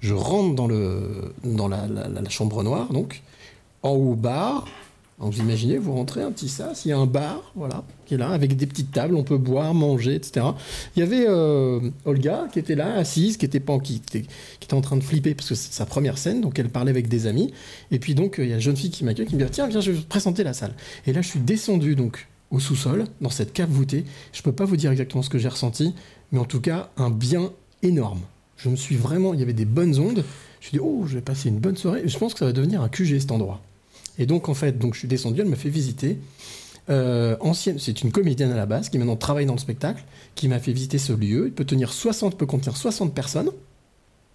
Je 0.00 0.14
rentre 0.14 0.54
dans, 0.54 0.66
la- 0.68 1.86
la 1.86 2.28
chambre 2.28 2.62
noire, 2.62 2.92
donc. 2.92 3.22
En 3.82 3.90
haut, 3.90 4.14
bar. 4.14 4.66
Vous 5.18 5.38
imaginez, 5.38 5.78
vous 5.78 5.92
rentrez 5.92 6.22
un 6.22 6.32
petit 6.32 6.48
sas, 6.48 6.84
il 6.84 6.88
y 6.88 6.92
a 6.92 6.98
un 6.98 7.06
bar, 7.06 7.52
voilà, 7.54 7.84
qui 8.04 8.14
est 8.14 8.16
là, 8.16 8.30
avec 8.30 8.56
des 8.56 8.66
petites 8.66 8.90
tables, 8.90 9.14
on 9.14 9.22
peut 9.22 9.38
boire, 9.38 9.72
manger, 9.72 10.16
etc. 10.16 10.46
Il 10.96 11.00
y 11.00 11.02
avait 11.02 11.24
euh, 11.28 11.80
Olga 12.04 12.46
qui 12.52 12.58
était 12.58 12.74
là, 12.74 12.94
assise, 12.96 13.36
qui 13.36 13.46
était, 13.46 13.60
pas, 13.60 13.78
qui, 13.78 13.96
était, 13.96 14.22
qui 14.22 14.64
était 14.64 14.74
en 14.74 14.80
train 14.80 14.96
de 14.96 15.02
flipper 15.02 15.34
parce 15.34 15.48
que 15.48 15.54
c'est 15.54 15.72
sa 15.72 15.86
première 15.86 16.18
scène, 16.18 16.40
donc 16.40 16.58
elle 16.58 16.68
parlait 16.68 16.90
avec 16.90 17.08
des 17.08 17.26
amis. 17.26 17.52
Et 17.90 18.00
puis 18.00 18.14
donc, 18.14 18.36
il 18.38 18.48
y 18.48 18.52
a 18.52 18.56
une 18.56 18.60
jeune 18.60 18.76
fille 18.76 18.90
qui 18.90 19.04
m'accueille, 19.04 19.26
qui 19.26 19.36
me 19.36 19.44
dit 19.44 19.50
Tiens, 19.50 19.68
viens, 19.68 19.80
je 19.80 19.92
vais 19.92 19.98
vous 19.98 20.04
présenter 20.04 20.42
la 20.42 20.52
salle. 20.52 20.74
Et 21.06 21.12
là, 21.12 21.22
je 21.22 21.28
suis 21.28 21.40
descendu 21.40 21.94
donc 21.94 22.28
au 22.50 22.60
sous-sol, 22.60 23.04
dans 23.20 23.30
cette 23.30 23.52
cave 23.52 23.70
voûtée. 23.70 24.04
Je 24.32 24.42
peux 24.42 24.52
pas 24.52 24.64
vous 24.64 24.76
dire 24.76 24.90
exactement 24.90 25.22
ce 25.22 25.30
que 25.30 25.38
j'ai 25.38 25.48
ressenti, 25.48 25.94
mais 26.32 26.38
en 26.38 26.44
tout 26.44 26.60
cas, 26.60 26.90
un 26.96 27.10
bien 27.10 27.52
énorme. 27.82 28.20
Je 28.56 28.68
me 28.68 28.76
suis 28.76 28.96
vraiment, 28.96 29.32
il 29.32 29.40
y 29.40 29.42
avait 29.42 29.52
des 29.52 29.64
bonnes 29.64 29.98
ondes. 29.98 30.24
Je 30.60 30.66
me 30.66 30.70
suis 30.70 30.72
dit, 30.72 30.80
oh, 30.80 31.04
je 31.06 31.14
vais 31.14 31.22
passer 31.22 31.48
une 31.48 31.58
bonne 31.58 31.76
soirée. 31.76 32.02
Je 32.04 32.18
pense 32.18 32.32
que 32.32 32.40
ça 32.40 32.46
va 32.46 32.52
devenir 32.52 32.82
un 32.82 32.88
QG 32.88 33.18
cet 33.18 33.32
endroit. 33.32 33.60
Et 34.18 34.26
donc, 34.26 34.48
en 34.48 34.54
fait, 34.54 34.78
donc, 34.78 34.94
je 34.94 35.00
suis 35.00 35.08
descendu, 35.08 35.40
elle 35.40 35.48
m'a 35.48 35.56
fait 35.56 35.68
visiter. 35.68 36.18
Euh, 36.90 37.36
ancienne, 37.40 37.78
c'est 37.78 38.02
une 38.02 38.12
comédienne 38.12 38.52
à 38.52 38.56
la 38.56 38.66
base 38.66 38.90
qui 38.90 38.98
maintenant 38.98 39.16
travaille 39.16 39.46
dans 39.46 39.54
le 39.54 39.58
spectacle, 39.58 40.04
qui 40.34 40.48
m'a 40.48 40.58
fait 40.58 40.72
visiter 40.72 40.98
ce 40.98 41.12
lieu. 41.12 41.46
Il 41.46 41.52
peut 41.52 41.64
tenir 41.64 41.92
60, 41.92 42.36
peut 42.36 42.46
contenir 42.46 42.76
60 42.76 43.14
personnes. 43.14 43.50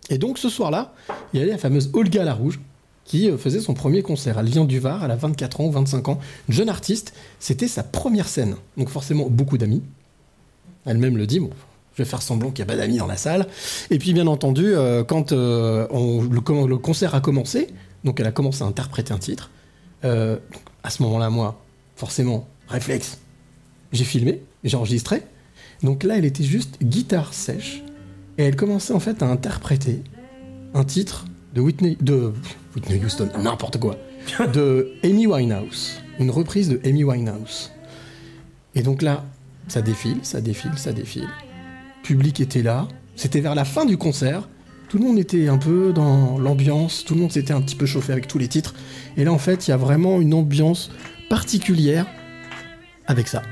Et 0.09 0.17
donc 0.17 0.39
ce 0.39 0.49
soir-là, 0.49 0.93
il 1.33 1.39
y 1.39 1.43
avait 1.43 1.51
la 1.51 1.59
fameuse 1.59 1.91
Olga 1.93 2.23
Larouge 2.23 2.59
qui 3.05 3.29
euh, 3.29 3.37
faisait 3.37 3.59
son 3.59 3.75
premier 3.75 4.01
concert. 4.01 4.39
Elle 4.39 4.47
vient 4.47 4.65
du 4.65 4.79
Var, 4.79 5.03
elle 5.03 5.11
a 5.11 5.15
24 5.15 5.61
ans 5.61 5.65
ou 5.65 5.71
25 5.71 6.07
ans, 6.09 6.19
une 6.47 6.55
jeune 6.55 6.69
artiste. 6.69 7.13
C'était 7.39 7.67
sa 7.67 7.83
première 7.83 8.27
scène. 8.27 8.55
Donc 8.77 8.89
forcément 8.89 9.29
beaucoup 9.29 9.59
d'amis. 9.59 9.83
Elle-même 10.85 11.17
le 11.17 11.27
dit, 11.27 11.39
bon, 11.39 11.51
je 11.93 12.01
vais 12.01 12.09
faire 12.09 12.23
semblant 12.23 12.49
qu'il 12.49 12.65
n'y 12.65 12.71
a 12.71 12.73
pas 12.73 12.79
d'amis 12.79 12.97
dans 12.97 13.05
la 13.05 13.17
salle. 13.17 13.47
Et 13.91 13.99
puis 13.99 14.13
bien 14.13 14.25
entendu, 14.25 14.73
euh, 14.73 15.03
quand 15.03 15.31
le, 15.31 15.87
le 15.87 16.77
concert 16.77 17.13
a 17.13 17.21
commencé, 17.21 17.67
donc 18.03 18.19
elle 18.19 18.27
a 18.27 18.31
commencé 18.31 18.63
à 18.63 18.65
interpréter 18.65 19.13
un 19.13 19.19
titre, 19.19 19.51
euh, 20.05 20.35
donc, 20.35 20.61
à 20.83 20.89
ce 20.89 21.03
moment-là, 21.03 21.29
moi, 21.29 21.61
forcément, 21.95 22.47
réflexe, 22.67 23.19
j'ai 23.91 24.03
filmé, 24.03 24.41
j'ai 24.63 24.77
enregistré. 24.77 25.23
Donc 25.83 26.03
là, 26.03 26.17
elle 26.17 26.25
était 26.25 26.43
juste 26.43 26.77
guitare 26.81 27.33
sèche. 27.33 27.83
Et 28.37 28.43
elle 28.43 28.55
commençait 28.55 28.93
en 28.93 28.99
fait 28.99 29.21
à 29.21 29.25
interpréter 29.25 30.01
un 30.73 30.83
titre 30.83 31.25
de 31.53 31.61
Whitney, 31.61 31.97
de 31.99 32.31
Whitney 32.75 33.03
Houston, 33.03 33.29
n'importe 33.41 33.79
quoi, 33.79 33.97
de 34.53 34.93
Amy 35.03 35.27
Winehouse, 35.27 36.01
une 36.19 36.31
reprise 36.31 36.69
de 36.69 36.79
Amy 36.85 37.03
Winehouse. 37.03 37.71
Et 38.75 38.83
donc 38.83 39.01
là, 39.01 39.25
ça 39.67 39.81
défile, 39.81 40.19
ça 40.23 40.41
défile, 40.41 40.77
ça 40.77 40.93
défile. 40.93 41.27
Le 41.27 42.03
public 42.03 42.39
était 42.39 42.63
là. 42.63 42.87
C'était 43.15 43.41
vers 43.41 43.55
la 43.55 43.65
fin 43.65 43.85
du 43.85 43.97
concert. 43.97 44.47
Tout 44.89 44.97
le 44.97 45.03
monde 45.03 45.19
était 45.19 45.47
un 45.47 45.59
peu 45.59 45.93
dans 45.93 46.39
l'ambiance. 46.39 47.05
Tout 47.05 47.13
le 47.13 47.21
monde 47.21 47.31
s'était 47.31 47.53
un 47.53 47.61
petit 47.61 47.75
peu 47.75 47.85
chauffé 47.85 48.11
avec 48.11 48.27
tous 48.27 48.39
les 48.39 48.47
titres. 48.47 48.73
Et 49.17 49.23
là, 49.23 49.31
en 49.31 49.37
fait, 49.37 49.67
il 49.67 49.71
y 49.71 49.73
a 49.73 49.77
vraiment 49.77 50.19
une 50.19 50.33
ambiance 50.33 50.89
particulière 51.29 52.07
avec 53.05 53.27
ça. 53.27 53.43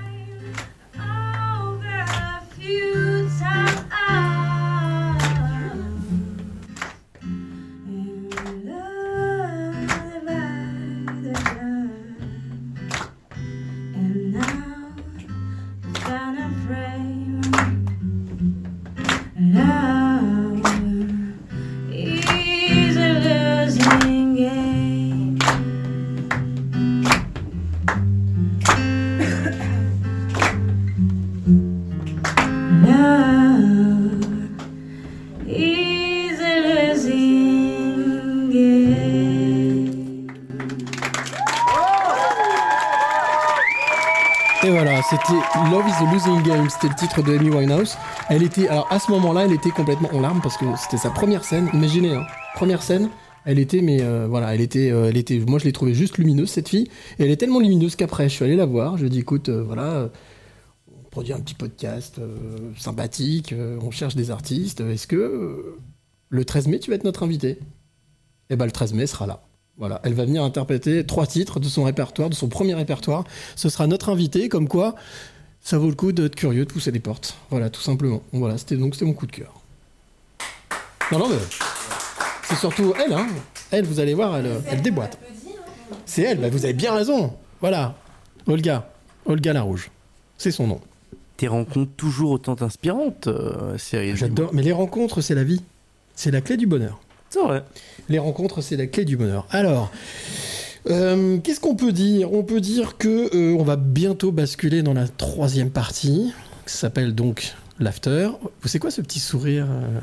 Titre 46.97 47.21
de 47.21 47.37
Amy 47.37 47.49
Winehouse. 47.49 47.95
Elle 48.29 48.43
était, 48.43 48.67
alors 48.67 48.87
à 48.91 48.99
ce 48.99 49.11
moment-là, 49.11 49.45
elle 49.45 49.53
était 49.53 49.69
complètement 49.69 50.09
en 50.13 50.19
larmes 50.19 50.41
parce 50.41 50.57
que 50.57 50.65
c'était 50.77 50.97
sa 50.97 51.09
première 51.09 51.45
scène. 51.45 51.69
Imaginez, 51.73 52.15
hein, 52.15 52.25
première 52.55 52.81
scène, 52.81 53.09
elle 53.45 53.59
était, 53.59 53.81
mais 53.81 54.01
euh, 54.01 54.27
voilà, 54.27 54.53
elle 54.53 54.61
était, 54.61 54.91
euh, 54.91 55.09
elle 55.09 55.17
était, 55.17 55.39
moi 55.39 55.59
je 55.59 55.65
l'ai 55.65 55.71
trouvée 55.71 55.93
juste 55.93 56.17
lumineuse 56.17 56.49
cette 56.49 56.67
fille. 56.67 56.89
Et 57.19 57.23
elle 57.23 57.31
est 57.31 57.37
tellement 57.37 57.59
lumineuse 57.59 57.95
qu'après, 57.95 58.27
je 58.27 58.33
suis 58.33 58.43
allé 58.43 58.55
la 58.55 58.65
voir. 58.65 58.97
Je 58.97 59.03
lui 59.03 59.07
ai 59.07 59.09
dit, 59.11 59.19
écoute, 59.19 59.49
euh, 59.49 59.63
voilà, 59.63 60.09
on 60.91 61.09
produit 61.09 61.33
un 61.33 61.39
petit 61.39 61.53
podcast 61.53 62.19
sympathique, 62.77 63.53
on 63.81 63.91
cherche 63.91 64.15
des 64.15 64.31
artistes. 64.31 64.81
Est-ce 64.81 65.07
que 65.07 65.77
le 66.29 66.45
13 66.45 66.67
mai, 66.67 66.79
tu 66.79 66.89
vas 66.89 66.95
être 66.95 67.05
notre 67.05 67.23
invité? 67.23 67.59
Et 68.49 68.55
ben 68.55 68.65
le 68.65 68.71
13 68.71 68.93
mai 68.93 69.07
sera 69.07 69.27
là. 69.27 69.43
Voilà, 69.77 70.01
elle 70.03 70.13
va 70.13 70.25
venir 70.25 70.43
interpréter 70.43 71.05
trois 71.05 71.27
titres 71.27 71.59
de 71.59 71.67
son 71.67 71.83
répertoire, 71.83 72.29
de 72.29 72.35
son 72.35 72.49
premier 72.49 72.73
répertoire. 72.73 73.25
Ce 73.55 73.69
sera 73.69 73.85
notre 73.85 74.09
invité, 74.09 74.49
comme 74.49 74.67
quoi 74.67 74.95
ça 75.67 75.77
vaut 75.77 75.89
le 75.89 75.95
coup 75.95 76.13
d'être 76.13 76.35
curieux, 76.35 76.63
de 76.63 76.71
pousser 76.71 76.91
les 76.91 77.01
portes. 77.01 77.35
Voilà, 77.49 77.69
tout 77.69 77.81
simplement. 77.81 78.21
Voilà, 78.31 78.57
c'était 78.57 78.77
donc 78.77 78.93
c'était 78.93 79.03
mon 79.03 79.11
coup 79.11 79.25
de 79.27 79.33
cœur. 79.33 79.53
Non, 81.11 81.19
non, 81.19 81.27
mais 81.27 81.35
c'est 82.43 82.55
surtout 82.55 82.93
elle, 82.97 83.11
hein. 83.11 83.27
Elle, 83.71 83.83
vous 83.83 83.99
allez 83.99 84.13
voir, 84.13 84.37
elle, 84.37 84.61
elle 84.71 84.81
déboîte. 84.81 85.19
C'est 86.05 86.21
elle, 86.21 86.39
bah, 86.39 86.47
vous 86.49 86.63
avez 86.63 86.73
bien 86.73 86.93
raison. 86.93 87.33
Voilà, 87.59 87.95
Olga, 88.47 88.89
Olga 89.25 89.51
Larouge, 89.51 89.91
c'est 90.37 90.51
son 90.51 90.67
nom. 90.67 90.79
Tes 91.35 91.49
rencontres 91.49 91.91
toujours 91.97 92.31
autant 92.31 92.55
inspirantes, 92.61 93.27
euh, 93.27 93.77
Cyril. 93.77 94.15
J'adore, 94.15 94.53
mais 94.53 94.61
les 94.61 94.71
rencontres, 94.71 95.19
c'est 95.19 95.35
la 95.35 95.43
vie. 95.43 95.61
C'est 96.15 96.31
la 96.31 96.39
clé 96.39 96.55
du 96.55 96.65
bonheur. 96.65 96.97
C'est 97.29 97.41
vrai. 97.41 97.65
Les 98.07 98.19
rencontres, 98.19 98.61
c'est 98.61 98.77
la 98.77 98.87
clé 98.87 99.03
du 99.03 99.17
bonheur. 99.17 99.45
Alors, 99.51 99.91
euh, 100.89 101.37
qu'est-ce 101.39 101.59
qu'on 101.59 101.75
peut 101.75 101.91
dire? 101.91 102.33
On 102.33 102.43
peut 102.43 102.61
dire 102.61 102.97
que 102.97 103.35
euh, 103.35 103.55
on 103.59 103.63
va 103.63 103.75
bientôt 103.75 104.31
basculer 104.31 104.81
dans 104.81 104.93
la 104.93 105.07
troisième 105.07 105.69
partie, 105.69 106.33
qui 106.65 106.73
s'appelle 106.73 107.13
donc 107.15 107.53
l'after. 107.79 108.29
Vous 108.61 108.67
savez 108.67 108.79
quoi 108.79 108.91
ce 108.91 109.01
petit 109.01 109.19
sourire 109.19 109.67
euh, 109.69 109.99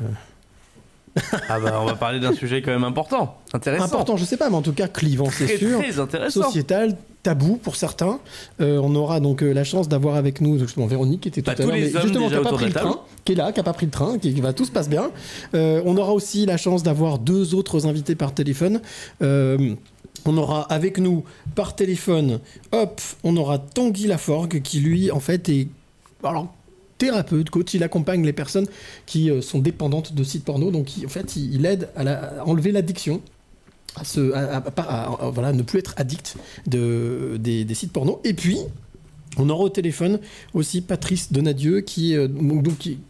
Ah 1.49 1.59
bah 1.59 1.79
on 1.81 1.85
va 1.85 1.95
parler 1.95 2.19
d'un 2.19 2.33
sujet 2.33 2.61
quand 2.61 2.71
même 2.71 2.83
important, 2.83 3.37
intéressant. 3.53 3.85
Important, 3.85 4.17
je 4.17 4.25
sais 4.25 4.37
pas, 4.37 4.49
mais 4.49 4.55
en 4.57 4.61
tout 4.61 4.73
cas 4.73 4.87
clivant, 4.87 5.29
c'est 5.31 5.57
sûr. 5.57 5.79
très 5.79 5.99
intéressant. 5.99 6.43
Sociétal, 6.43 6.95
tabou 7.23 7.55
pour 7.55 7.75
certains. 7.75 8.19
Euh, 8.61 8.79
on 8.83 8.93
aura 8.95 9.19
donc 9.19 9.41
euh, 9.41 9.51
la 9.51 9.63
chance 9.63 9.89
d'avoir 9.89 10.15
avec 10.15 10.41
nous 10.41 10.59
justement 10.59 10.85
Véronique 10.85 11.21
qui 11.21 11.29
était 11.29 11.41
tout 11.41 11.47
Bah, 11.47 11.53
à 11.53 11.55
tous 11.55 11.63
l'heure, 11.63 11.73
mais 11.73 11.89
justement 11.89 12.27
qui 12.27 12.33
n'a 12.35 12.41
pas 12.41 12.51
pris 12.53 12.65
le 12.65 12.71
table. 12.73 12.89
train, 12.91 12.99
qui 13.25 13.31
est 13.31 13.35
là, 13.35 13.51
qui 13.51 13.59
n'a 13.59 13.63
pas 13.63 13.73
pris 13.73 13.85
le 13.87 13.91
train, 13.91 14.19
qui, 14.19 14.33
qui 14.33 14.41
va 14.41 14.53
tout 14.53 14.65
se 14.65 14.71
passe 14.71 14.89
bien. 14.89 15.09
Euh, 15.55 15.81
on 15.85 15.97
aura 15.97 16.13
aussi 16.13 16.45
la 16.45 16.57
chance 16.57 16.83
d'avoir 16.83 17.17
deux 17.17 17.55
autres 17.55 17.87
invités 17.87 18.15
par 18.15 18.33
téléphone. 18.33 18.79
On 20.25 20.37
aura 20.37 20.63
avec 20.63 20.97
nous 20.97 21.23
par 21.53 21.75
téléphone, 21.75 22.39
hop, 22.71 22.99
on 23.23 23.37
aura 23.37 23.59
Tanguy 23.59 24.07
Laforgue 24.07 24.61
qui 24.61 24.79
lui 24.79 25.11
en 25.11 25.19
fait 25.19 25.49
est 25.49 25.67
alors 26.23 26.47
thérapeute, 26.97 27.49
coach, 27.49 27.73
il 27.73 27.83
accompagne 27.83 28.25
les 28.25 28.33
personnes 28.33 28.67
qui 29.05 29.29
euh, 29.29 29.41
sont 29.41 29.59
dépendantes 29.59 30.13
de 30.13 30.23
sites 30.23 30.45
porno, 30.45 30.71
donc 30.71 30.87
en 31.03 31.09
fait 31.09 31.35
il, 31.35 31.65
aide 31.65 31.89
à, 31.95 32.45
enlever 32.45 32.71
l'addiction. 32.71 33.21
À, 33.97 34.03
se, 34.03 34.33
à, 34.33 34.57
à- 34.57 35.53
ne 35.53 35.61
plus 35.61 35.79
être 35.79 35.93
addict 35.95 36.35
de, 36.67 37.37
des, 37.39 37.73
sites 37.73 37.93
porno. 37.93 38.19
Et 38.25 38.33
puis, 38.33 38.57
on 39.37 39.49
aura 39.49 39.63
au 39.63 39.69
téléphone 39.69 40.19
aussi 40.53 40.81
Patrice 40.81 41.31
Donadieu, 41.31 41.79
qui, 41.79 42.13
est, 42.13 42.17
euh, 42.17 42.27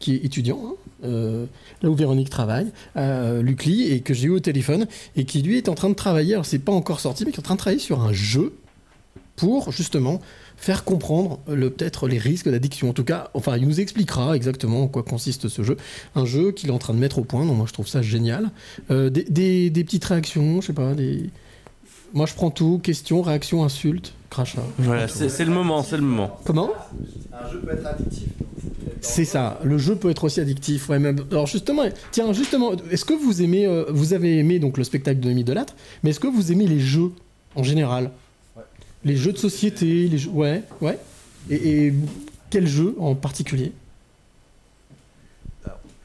est 0.08 0.26
étudiant, 0.26 0.60
hein, 0.64 0.74
euh, 1.06 1.46
là 1.82 1.90
où 1.90 1.96
Véronique 1.96 2.30
travaille, 2.30 2.68
à 2.96 3.34
l'UCLI, 3.42 3.92
et 3.92 4.00
que 4.02 4.14
j'ai 4.14 4.28
eu 4.28 4.32
au 4.32 4.40
téléphone, 4.40 4.88
et 5.16 5.26
qui 5.26 5.42
lui 5.42 5.58
est 5.58 5.70
en 5.70 5.76
train 5.76 5.90
de 5.90 5.96
travailler, 5.96 6.34
alors 6.34 6.46
c'est 6.46 6.60
pas 6.60 6.72
encore 6.72 7.00
sorti, 7.00 7.26
mais 7.26 7.32
qui 7.32 7.38
est 7.38 7.40
en 7.40 7.44
train 7.44 7.56
de 7.56 7.60
travailler 7.60 7.80
sur 7.82 8.02
un 8.02 8.14
jeu 8.14 8.54
pour 9.36 9.72
justement 9.72 10.22
faire 10.58 10.86
comprendre 10.86 11.40
euh, 11.50 11.70
peut-être 11.70 12.08
les 12.08 12.18
risques 12.18 12.50
d'addiction. 12.50 12.90
En 12.90 12.94
tout 12.94 13.04
cas, 13.04 13.30
enfin, 13.34 13.58
il 13.58 13.68
nous 13.68 13.82
expliquera 13.82 14.36
exactement 14.36 14.84
en 14.84 14.88
quoi 14.88 15.04
consiste 15.04 15.50
ce 15.50 15.62
jeu. 15.64 15.76
Un 16.16 16.26
jeu 16.26 16.54
qu'il 16.54 16.70
est 16.70 16.74
en 16.74 16.78
train 16.80 16.94
de 16.94 17.00
mettre 17.00 17.20
au 17.20 17.26
point, 17.26 17.46
donc 17.46 17.58
moi 17.58 17.66
je 17.68 17.74
trouve 17.74 17.88
ça 17.88 18.02
génial. 18.02 18.52
Euh, 18.92 19.10
des, 19.10 19.24
des- 19.26 19.70
des 19.70 19.84
petites 19.84 20.06
réactions, 20.06 20.62
je 20.62 20.68
sais 20.68 20.74
pas, 20.74 20.94
des... 20.94 21.30
Moi 22.16 22.26
je 22.26 22.34
prends 22.34 22.50
tout, 22.50 22.80
questions, 22.82 23.22
réactions, 23.22 23.64
insultes, 23.66 24.14
crachat. 24.30 24.64
Voilà, 24.80 25.08
c'est 25.10 25.44
le 25.46 25.52
moment, 25.52 25.84
c'est 25.84 25.98
le 25.98 26.04
moment. 26.04 26.40
Comment? 26.46 26.72
Un 27.34 27.52
jeu 27.52 27.60
peut 27.60 27.74
être 27.74 27.86
addictif. 27.86 28.30
C'est 29.02 29.26
ça, 29.26 29.60
le 29.64 29.78
jeu 29.78 29.96
peut 29.96 30.10
être 30.10 30.24
aussi 30.24 30.40
addictif. 30.40 30.90
Ouais, 30.90 30.98
même... 30.98 31.18
Alors 31.30 31.46
justement, 31.46 31.84
tiens, 32.12 32.32
justement, 32.32 32.72
est-ce 32.90 33.04
que 33.06 33.14
vous 33.14 33.44
aimez, 33.44 33.68
euh, 33.68 33.86
vous 33.90 34.14
avez 34.14 34.40
aimé 34.40 34.60
donc 34.60 34.78
le 34.78 34.84
spectacle 34.86 35.20
de 35.20 35.32
Delattre, 35.44 35.76
mais 36.04 36.12
est-ce 36.12 36.20
que 36.22 36.28
vous 36.28 36.52
aimez 36.54 36.66
les 36.66 36.80
jeux 36.80 37.12
en 37.56 37.64
général? 37.64 38.10
Les 39.04 39.18
jeux 39.18 39.34
de 39.34 39.38
société, 39.38 40.08
les 40.08 40.18
jeux... 40.18 40.32
Ouais, 40.32 40.64
ouais. 40.82 40.98
Et, 41.50 41.88
et 41.88 41.94
quel 42.50 42.66
jeu 42.66 42.96
en 42.98 43.14
particulier? 43.14 43.74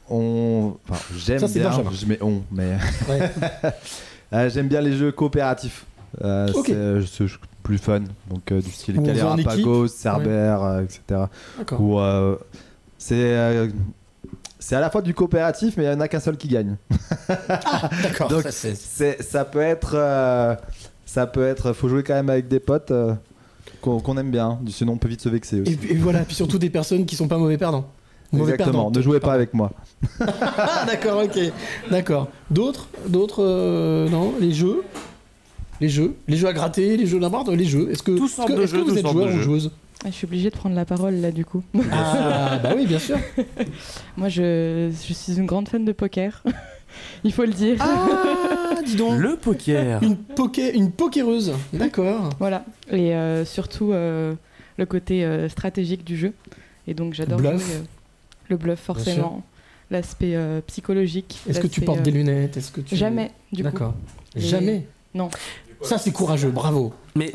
On... 0.09 0.73
Enfin, 0.87 1.01
j'aime 1.17 1.39
Ça, 1.39 1.47
c'est 1.47 1.59
bien, 1.59 1.69
Benjamin. 1.69 1.91
je 1.93 2.05
mets 2.05 2.21
on, 2.21 2.41
mais 2.51 2.77
Ouais. 3.09 3.31
Euh, 4.33 4.49
j'aime 4.49 4.69
bien 4.69 4.79
les 4.79 4.95
jeux 4.95 5.11
coopératifs. 5.11 5.85
Euh. 6.23 6.47
C'est 6.65 6.73
euh, 6.73 7.01
plus 7.63 7.77
fun, 7.77 8.01
donc 8.29 8.51
euh, 8.51 8.61
du 8.61 8.69
style 8.71 8.95
Cagliari-Pagos, 9.01 9.85
équipe. 9.85 9.97
Cerber, 9.97 10.29
euh, 10.61 10.83
etc. 10.83 11.21
Ou 11.79 11.99
euh, 11.99 12.35
c'est 12.97 13.15
euh, 13.15 13.67
c'est 14.59 14.75
à 14.75 14.79
la 14.81 14.89
fois 14.89 15.01
du 15.01 15.13
coopératif, 15.13 15.75
mais 15.77 15.83
il 15.85 15.89
n'y 15.89 15.95
en 15.95 15.99
a 15.99 16.07
qu'un 16.07 16.19
seul 16.19 16.37
qui 16.37 16.47
gagne. 16.47 16.75
D'accord. 18.03 18.27
Donc 18.29 18.43
ça, 18.43 18.51
c'est- 18.51 18.75
c'est 18.75 19.21
ça 19.23 19.45
peut 19.45 19.61
être 19.61 19.93
euh, 19.95 20.55
ça 21.05 21.27
peut 21.27 21.45
être 21.47 21.73
faut 21.73 21.87
jouer 21.89 22.03
quand 22.03 22.13
même 22.13 22.29
avec 22.29 22.47
des 22.47 22.59
potes. 22.59 22.91
euh, 22.91 23.13
qu'on 23.81 24.17
aime 24.17 24.29
bien. 24.29 24.59
Sinon, 24.69 24.93
on 24.93 24.97
peut 24.97 25.07
vite 25.07 25.21
se 25.21 25.29
vexer 25.29 25.61
aussi. 25.61 25.71
Et, 25.89 25.93
et 25.93 25.95
voilà, 25.95 26.19
puis 26.19 26.35
surtout 26.35 26.59
des 26.59 26.69
personnes 26.69 27.03
qui 27.07 27.15
sont 27.15 27.27
pas 27.27 27.39
mauvais 27.39 27.57
perdants. 27.57 27.87
Mauvais 28.31 28.53
Exactement. 28.53 28.83
perdants. 28.83 28.97
Ne 28.99 29.01
jouez 29.03 29.19
pas 29.19 29.33
avec 29.33 29.53
moi. 29.55 29.71
Ah, 30.19 30.85
d'accord, 30.85 31.23
ok. 31.23 31.39
D'accord. 31.89 32.27
D'autres 32.51 32.87
D'autres 33.07 33.43
euh, 33.43 34.07
Non 34.09 34.33
Les 34.39 34.51
jeux? 34.51 34.83
Les 35.81 35.89
jeux 35.89 36.15
Les 36.27 36.37
jeux 36.37 36.47
à 36.47 36.53
gratter, 36.53 36.95
les 36.95 37.05
jeux 37.07 37.19
n'importe, 37.19 37.49
les 37.49 37.65
jeux. 37.65 37.89
Est-ce 37.91 38.03
que, 38.03 38.11
est-ce 38.11 38.73
que, 38.73 38.77
vous 38.79 38.97
êtes 38.97 39.07
joueur 39.07 39.27
ou 39.27 39.31
jeux. 39.31 39.41
joueuse 39.41 39.71
Ah, 40.05 40.07
je 40.07 40.11
suis 40.13 40.25
obligée 40.25 40.49
de 40.49 40.55
prendre 40.55 40.75
la 40.75 40.85
parole 40.85 41.15
là 41.15 41.31
du 41.31 41.43
coup. 41.43 41.63
Ah, 41.91 42.59
bah 42.63 42.73
oui, 42.75 42.85
bien 42.85 42.99
sûr. 42.99 43.17
Moi, 44.17 44.29
je, 44.29 44.91
je 45.07 45.13
suis 45.13 45.33
une 45.37 45.45
grande 45.45 45.67
fan 45.67 45.83
de 45.83 45.91
poker. 45.91 46.43
Il 47.23 47.33
faut 47.33 47.43
le 47.45 47.51
dire. 47.53 47.77
Ah, 47.79 48.75
dis 48.85 48.95
donc. 48.95 49.19
Le 49.19 49.35
poker. 49.37 50.03
Une, 50.03 50.17
poké, 50.17 50.73
une 50.75 50.91
pokéreuse. 50.91 51.53
D'accord. 51.73 52.29
Voilà. 52.39 52.63
Et 52.91 53.15
euh, 53.15 53.43
surtout 53.45 53.91
euh, 53.93 54.33
le 54.77 54.85
côté 54.85 55.23
euh, 55.25 55.49
stratégique 55.49 56.03
du 56.03 56.15
jeu. 56.17 56.33
Et 56.87 56.93
donc 56.93 57.13
j'adore 57.13 57.39
jouer 57.39 57.49
Bluff. 57.51 57.71
euh, 57.75 57.83
le 58.49 58.57
bluff 58.57 58.79
forcément. 58.79 59.43
L'aspect 59.89 60.35
euh, 60.35 60.61
psychologique. 60.67 61.39
Est-ce 61.49 61.59
que 61.59 61.67
tu 61.67 61.81
portes 61.81 61.99
euh, 61.99 62.03
des 62.03 62.11
lunettes? 62.11 62.55
Est-ce 62.57 62.71
que 62.71 62.81
tu... 62.81 62.95
Jamais, 62.95 63.31
du 63.51 63.63
coup. 63.63 63.69
D'accord. 63.71 63.93
Et- 64.35 64.41
Jamais? 64.41 64.85
Non. 65.13 65.29
Ça, 65.83 65.97
c'est 65.97 66.11
courageux, 66.11 66.49
bravo. 66.51 66.93
Mais 67.15 67.31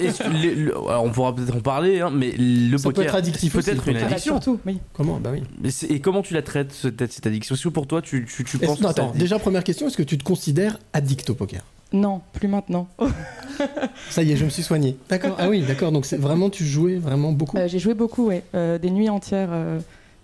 est-ce 0.00 0.22
que 0.22 0.28
les- 0.30 0.54
le- 0.54 0.76
alors 0.88 1.04
on 1.04 1.10
pourra 1.10 1.34
peut-être 1.34 1.54
en 1.56 1.60
parler, 1.60 2.00
hein, 2.00 2.10
mais 2.14 2.32
le 2.38 2.78
Ça 2.78 2.88
peut 2.88 2.94
poker 2.94 3.08
être 3.10 3.14
addictif 3.16 3.52
peut 3.52 3.58
aussi, 3.58 3.70
être 3.70 3.84
le 3.84 3.90
une. 3.92 3.96
Ah 3.98 4.00
bah, 4.02 4.06
addiction. 4.06 4.34
surtout, 4.40 4.60
oui. 4.66 4.78
Comment 4.94 5.18
Bah 5.18 5.30
oui. 5.32 5.42
Mais 5.60 5.70
c'est- 5.70 5.86
Et 5.86 6.00
comment 6.00 6.22
tu 6.22 6.32
la 6.34 6.42
traites 6.42 6.72
cette, 6.72 7.10
cette 7.12 7.26
addiction? 7.26 7.54
Est-ce 7.54 7.64
que 7.64 7.68
pour 7.68 7.86
toi 7.86 8.00
tu, 8.00 8.24
tu, 8.26 8.44
tu 8.44 8.56
Est-ce- 8.56 8.66
penses 8.66 8.80
non, 8.80 8.88
que 8.90 8.94
ça 8.94 9.02
attends, 9.02 9.12
déjà, 9.14 9.38
première 9.38 9.64
question, 9.64 9.86
est-ce 9.88 9.96
que 9.96 10.02
tu 10.02 10.16
te 10.16 10.24
considères 10.24 10.78
addict 10.92 11.28
au 11.30 11.34
poker? 11.34 11.62
Non, 11.92 12.20
plus 12.32 12.46
maintenant. 12.48 12.88
Ça 14.10 14.22
y 14.22 14.32
est, 14.32 14.36
je 14.36 14.44
me 14.44 14.50
suis 14.50 14.62
soigné. 14.62 14.96
D'accord. 15.08 15.36
Ah 15.38 15.48
oui, 15.48 15.62
d'accord. 15.62 15.92
Donc 15.92 16.06
c'est 16.06 16.16
vraiment, 16.16 16.48
tu 16.50 16.64
jouais 16.64 16.96
vraiment 16.96 17.32
beaucoup? 17.32 17.56
Euh, 17.58 17.68
J'ai 17.68 17.78
joué 17.80 17.94
beaucoup, 17.94 18.26
ouais. 18.28 18.42
Euh, 18.54 18.78
des 18.78 18.90
nuits 18.90 19.10
entières 19.10 19.48
euh, 19.52 19.80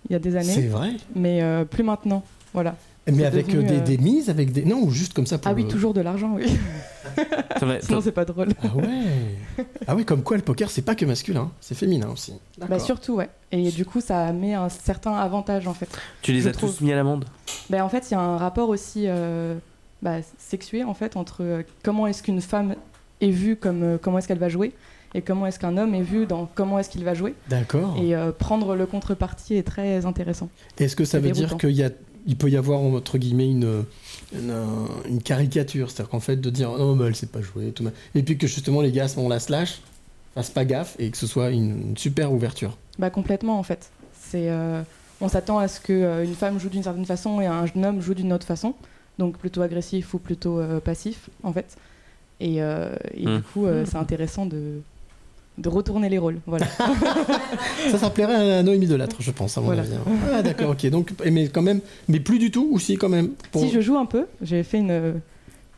il 0.09 0.13
y 0.13 0.15
a 0.15 0.19
des 0.19 0.35
années. 0.37 0.53
C'est 0.53 0.67
vrai? 0.67 0.91
Mais 1.15 1.41
euh, 1.43 1.65
plus 1.65 1.83
maintenant. 1.83 2.23
Voilà. 2.53 2.75
Mais 3.15 3.25
avec 3.25 3.47
devenu, 3.47 3.65
euh, 3.65 3.67
des, 3.69 3.77
euh, 3.77 3.81
des 3.81 3.97
mises, 3.97 4.29
avec 4.29 4.51
des. 4.51 4.65
Non, 4.65 4.81
ou 4.81 4.91
juste 4.91 5.13
comme 5.13 5.25
ça 5.25 5.37
pour. 5.37 5.49
Ah 5.51 5.53
oui, 5.55 5.63
le- 5.63 5.69
toujours 5.69 5.93
de 5.93 6.01
l'argent, 6.01 6.33
oui. 6.35 6.45
Sinon, 7.81 8.01
c'est 8.01 8.11
pas 8.11 8.25
drôle. 8.25 8.49
Ah 8.63 8.75
ouais 8.75 9.65
Ah 9.87 9.95
oui, 9.95 10.05
comme 10.05 10.23
quoi 10.23 10.37
le 10.37 10.43
poker, 10.43 10.69
c'est 10.69 10.81
pas 10.81 10.95
que 10.95 11.05
masculin, 11.05 11.51
c'est 11.61 11.75
féminin 11.75 12.09
aussi. 12.11 12.33
Bah 12.69 12.79
surtout, 12.79 13.15
ouais. 13.15 13.29
Et 13.51 13.71
du 13.71 13.85
coup, 13.85 14.01
ça 14.01 14.31
met 14.33 14.53
un 14.53 14.69
certain 14.69 15.13
avantage, 15.15 15.67
en 15.67 15.73
fait. 15.73 15.89
Tu 16.21 16.33
les 16.33 16.47
as 16.47 16.51
trouve. 16.51 16.75
tous 16.75 16.81
mis 16.81 16.91
à 16.91 16.95
l'amende? 16.95 17.25
Bah, 17.69 17.83
en 17.83 17.89
fait, 17.89 18.09
il 18.09 18.13
y 18.13 18.17
a 18.17 18.19
un 18.19 18.37
rapport 18.37 18.69
aussi 18.69 19.03
euh, 19.07 19.55
bah, 20.01 20.17
sexué, 20.37 20.83
en 20.83 20.93
fait, 20.93 21.15
entre 21.15 21.37
euh, 21.43 21.63
comment 21.83 22.07
est-ce 22.07 22.21
qu'une 22.21 22.41
femme 22.41 22.75
est 23.21 23.31
vue, 23.31 23.55
comme 23.55 23.83
euh, 23.83 23.97
comment 23.99 24.19
est-ce 24.19 24.27
qu'elle 24.27 24.37
va 24.37 24.49
jouer, 24.49 24.73
et 25.15 25.21
comment 25.21 25.47
est-ce 25.47 25.57
qu'un 25.59 25.77
homme 25.77 25.95
est 25.95 26.01
vu 26.01 26.25
dans 26.25 26.47
comment 26.53 26.77
est-ce 26.77 26.89
qu'il 26.89 27.03
va 27.03 27.13
jouer. 27.13 27.33
D'accord. 27.49 27.95
Et 27.99 28.15
euh, 28.15 28.31
prendre 28.31 28.75
le 28.75 28.85
contrepartie 28.85 29.55
est 29.55 29.63
très 29.63 30.05
intéressant. 30.05 30.49
Est-ce 30.77 30.95
que 30.95 31.05
ça 31.05 31.19
veut 31.19 31.31
dire 31.31 31.57
qu'il 31.57 31.71
y 31.71 31.83
a, 31.83 31.89
il 32.27 32.35
peut 32.37 32.49
y 32.49 32.57
avoir 32.57 32.79
entre 32.81 33.17
guillemets 33.17 33.49
une, 33.49 33.83
une, 34.33 34.51
euh, 34.51 34.65
une 35.09 35.21
caricature, 35.23 35.89
c'est-à-dire 35.89 36.09
qu'en 36.09 36.19
fait 36.19 36.35
de 36.37 36.49
dire 36.49 36.71
non 36.71 36.95
mais 36.95 37.05
elle 37.07 37.15
sait 37.15 37.25
pas 37.27 37.41
jouer, 37.41 37.71
tout 37.71 37.85
et 38.15 38.23
puis 38.23 38.37
que 38.37 38.47
justement 38.47 38.81
les 38.81 38.91
gars 38.91 39.05
à 39.05 39.07
ce 39.07 39.15
moment-là 39.17 39.39
se 39.39 39.51
lâchent, 39.51 39.81
fassent 40.35 40.49
pas 40.51 40.65
gaffe 40.65 40.95
et 40.99 41.09
que 41.09 41.17
ce 41.17 41.25
soit 41.27 41.49
une, 41.49 41.89
une 41.89 41.97
super 41.97 42.31
ouverture. 42.33 42.77
Bah 42.99 43.09
complètement 43.09 43.57
en 43.57 43.63
fait. 43.63 43.89
C'est 44.19 44.49
euh, 44.49 44.81
on 45.21 45.29
s'attend 45.29 45.57
à 45.57 45.67
ce 45.67 45.79
que 45.79 45.93
euh, 45.93 46.23
une 46.25 46.35
femme 46.35 46.59
joue 46.59 46.69
d'une 46.69 46.83
certaine 46.83 47.05
façon 47.05 47.39
et 47.41 47.45
un 47.47 47.65
jeune 47.65 47.85
homme 47.85 48.01
joue 48.01 48.13
d'une 48.13 48.33
autre 48.33 48.45
façon, 48.45 48.73
donc 49.17 49.37
plutôt 49.37 49.61
agressif 49.61 50.13
ou 50.13 50.19
plutôt 50.19 50.59
euh, 50.59 50.79
passif 50.79 51.29
en 51.43 51.53
fait. 51.53 51.77
Et, 52.39 52.61
euh, 52.61 52.95
et 53.15 53.25
Hmm. 53.25 53.37
du 53.37 53.41
coup, 53.41 53.65
euh, 53.65 53.83
c'est 53.89 53.97
intéressant 53.97 54.45
de 54.45 54.81
de 55.57 55.69
retourner 55.69 56.09
les 56.09 56.17
rôles. 56.17 56.37
Voilà. 56.45 56.65
Ça, 57.91 57.97
ça 57.97 58.09
plairait 58.09 58.57
à 58.57 58.63
Noémie 58.63 58.85
Delattre, 58.87 59.17
je 59.19 59.31
pense 59.31 59.57
à 59.57 59.61
mon 59.61 59.67
Voilà. 59.67 59.81
avis. 59.83 59.93
hein. 59.95 60.11
Ah 60.33 60.41
d'accord, 60.41 60.71
ok. 60.71 60.85
Donc, 60.89 61.11
mais 61.31 61.47
quand 61.47 61.61
même, 61.61 61.79
mais 62.07 62.19
plus 62.19 62.37
du 62.39 62.51
tout 62.51 62.67
ou 62.71 62.79
si 62.79 62.95
quand 62.97 63.09
même. 63.09 63.29
pour- 63.51 63.61
Si 63.61 63.71
je 63.71 63.79
joue 63.81 63.97
un 63.97 64.05
peu, 64.05 64.25
j'ai 64.41 64.63
fait 64.63 64.77
une 64.79 65.21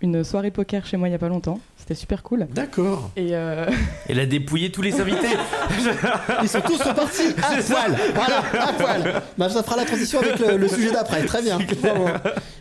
une 0.02 0.24
soirée 0.24 0.50
poker 0.50 0.86
chez 0.86 0.96
moi 0.96 1.10
il 1.10 1.12
y 1.12 1.16
a 1.16 1.18
pas 1.20 1.28
longtemps. 1.28 1.60
C'était 1.76 1.94
super 1.94 2.24
cool. 2.24 2.48
D'accord. 2.56 3.12
Et 3.18 3.30
euh, 3.36 3.66
Elle 4.08 4.20
a 4.22 4.26
dépouillé 4.26 4.72
tous 4.72 4.82
les 4.82 4.98
invités. 5.02 5.28
Ils 6.42 6.48
sont 6.48 6.62
tous 6.62 6.82
repartis 6.82 7.34
à 7.44 7.62
poil. 7.62 7.98
Voilà, 8.16 8.44
à 8.68 8.74
poil. 8.74 9.22
Bah, 9.38 9.50
ça 9.50 9.62
fera 9.62 9.76
la 9.76 9.84
transition 9.84 10.20
avec 10.22 10.40
le, 10.40 10.56
le 10.56 10.68
sujet 10.70 10.92
d'après. 10.92 11.26
Très 11.26 11.42
bien. 11.42 11.58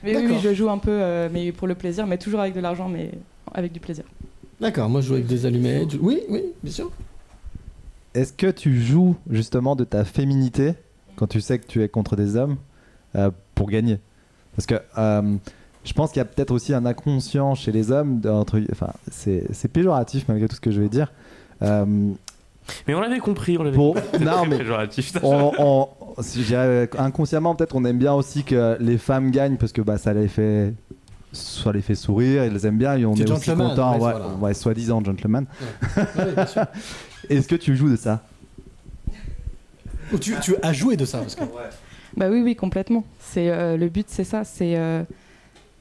Mais 0.03 0.17
oui, 0.17 0.35
je 0.43 0.53
joue 0.53 0.69
un 0.69 0.79
peu, 0.79 0.91
euh, 0.91 1.29
mais 1.33 1.53
pour 1.53 1.69
le 1.69 1.77
plaisir, 1.77 2.09
mais 2.09 2.19
toujours 2.19 2.41
avec 2.41 2.55
de 2.55 2.61
l'argent, 2.61 2.89
mais 2.89 3.13
avec 3.55 3.71
du 3.73 3.79
plaisir. 3.79 4.03
D'accord, 4.61 4.89
moi 4.89 5.01
je 5.01 5.07
joue 5.07 5.15
avec 5.15 5.27
des 5.27 5.47
allumettes. 5.47 5.95
Oui, 6.01 6.19
oui, 6.29 6.43
bien 6.65 6.73
sûr. 6.73 6.91
Est-ce 8.19 8.33
que 8.33 8.51
tu 8.51 8.81
joues 8.83 9.15
justement 9.31 9.77
de 9.77 9.85
ta 9.85 10.05
féminité 10.05 10.75
quand 11.17 11.27
tu 11.29 11.41
sais 11.41 11.59
que 11.59 11.67
tu 11.67 11.83
es 11.83 11.89
contre 11.89 12.17
des 12.17 12.37
hommes 12.37 12.57
euh, 13.17 13.31
pour 13.55 13.71
gagner? 13.71 14.01
Parce 14.57 14.67
que 14.67 14.75
euh, 14.99 15.37
je 15.85 15.93
pense 15.93 16.11
qu'il 16.11 16.19
y 16.19 16.23
a 16.23 16.25
peut-être 16.25 16.51
aussi 16.51 16.75
un 16.75 16.85
inconscient 16.85 17.55
chez 17.55 17.71
les 17.71 17.93
hommes. 17.93 18.21
Entre, 18.27 18.61
enfin, 18.73 18.91
c'est 19.11 19.45
c'est 19.53 19.69
péjoratif 19.69 20.25
malgré 20.29 20.49
tout 20.49 20.57
ce 20.57 20.61
que 20.61 20.71
je 20.73 20.81
vais 20.81 20.89
dire. 20.89 21.13
Euh, 21.63 21.85
Mais 22.89 22.95
on 22.95 23.01
l'avait 23.01 23.21
compris, 23.21 23.57
on 23.57 23.63
l'avait 23.63 23.77
compris. 23.77 24.03
non, 24.21 24.43
C'est 24.43 24.49
mais- 24.49 24.59
péjoratif. 24.59 25.13
on- 25.23 25.53
on- 25.59 25.89
si 26.23 26.43
je 26.43 26.47
dirais, 26.49 26.91
inconsciemment, 26.99 27.55
peut-être 27.55 27.77
on 27.77 27.85
aime 27.85 27.99
bien 27.99 28.15
aussi 28.15 28.43
que 28.43 28.77
les 28.81 28.99
femmes 28.99 29.31
gagnent 29.31 29.57
parce 29.59 29.73
que 29.73 29.81
bah, 29.83 29.97
ça 29.99 30.13
les 30.13 30.27
fait 30.29 30.75
soit 31.33 31.73
les 31.75 31.83
fait 31.83 31.95
sourire, 31.95 32.45
ils 32.47 32.53
les 32.55 32.67
aiment 32.67 32.79
bien 32.79 32.97
et 32.97 33.05
on 33.05 33.15
est 33.15 33.31
aussi 33.31 33.51
content, 33.55 33.93
ouais, 33.93 33.99
voilà. 33.99 34.27
ouais, 34.41 34.55
soi-disant 34.55 35.05
gentleman. 35.05 35.45
Ouais, 35.97 36.33
bien 36.35 36.47
sûr. 36.47 36.65
Est-ce 37.29 37.49
que 37.49 37.55
tu 37.57 37.77
joues 37.77 37.91
de 37.91 37.97
ça? 37.97 38.23
Ou 40.13 40.19
tu, 40.19 40.35
tu 40.43 40.55
as 40.63 40.73
joué 40.73 40.97
de 40.97 41.05
ça 41.05 41.19
parce 41.19 41.35
que... 41.35 41.45
Bah 42.17 42.29
oui, 42.31 42.41
oui, 42.43 42.57
complètement. 42.57 43.05
C'est 43.21 43.51
euh, 43.51 43.77
le 43.77 43.89
but, 43.89 44.07
c'est 44.09 44.25
ça. 44.25 44.43
C'est, 44.45 44.77
euh, 44.77 45.03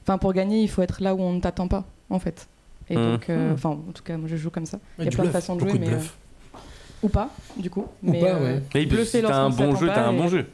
enfin, 0.04 0.18
pour 0.18 0.32
gagner, 0.34 0.60
il 0.62 0.68
faut 0.68 0.82
être 0.82 1.02
là 1.02 1.14
où 1.14 1.20
on 1.20 1.32
ne 1.32 1.40
t'attend 1.40 1.66
pas, 1.68 1.84
en 2.10 2.18
fait. 2.18 2.46
Et 2.90 2.96
Mhm. 2.96 3.12
donc, 3.12 3.30
euh, 3.30 3.54
enfin, 3.54 3.70
en 3.70 3.92
tout 3.92 4.02
cas, 4.02 4.16
moi, 4.18 4.28
je 4.30 4.36
joue 4.36 4.50
comme 4.50 4.66
ça. 4.66 4.78
Il 4.98 5.04
y 5.06 5.08
a 5.08 5.10
plein 5.10 5.24
de 5.24 5.28
bluff, 5.30 5.32
façons 5.32 5.56
de 5.56 5.60
jouer, 5.60 5.72
de 5.72 5.78
mais 5.78 5.88
euh, 5.94 5.98
ou 7.02 7.08
pas, 7.08 7.30
du 7.56 7.70
coup. 7.70 7.86
Ou 8.02 8.12
mais 8.12 8.20
pas, 8.20 8.26
euh, 8.34 8.56
ouais. 8.56 8.62
Mais 8.74 8.86
bluffer 8.86 9.18
si 9.20 9.22
t'as 9.26 9.36
un 9.40 9.50
bon 9.50 9.74
jeu, 9.76 9.86
t'as 9.86 10.06
un 10.06 10.12
bon 10.12 10.28
jeu. 10.28 10.46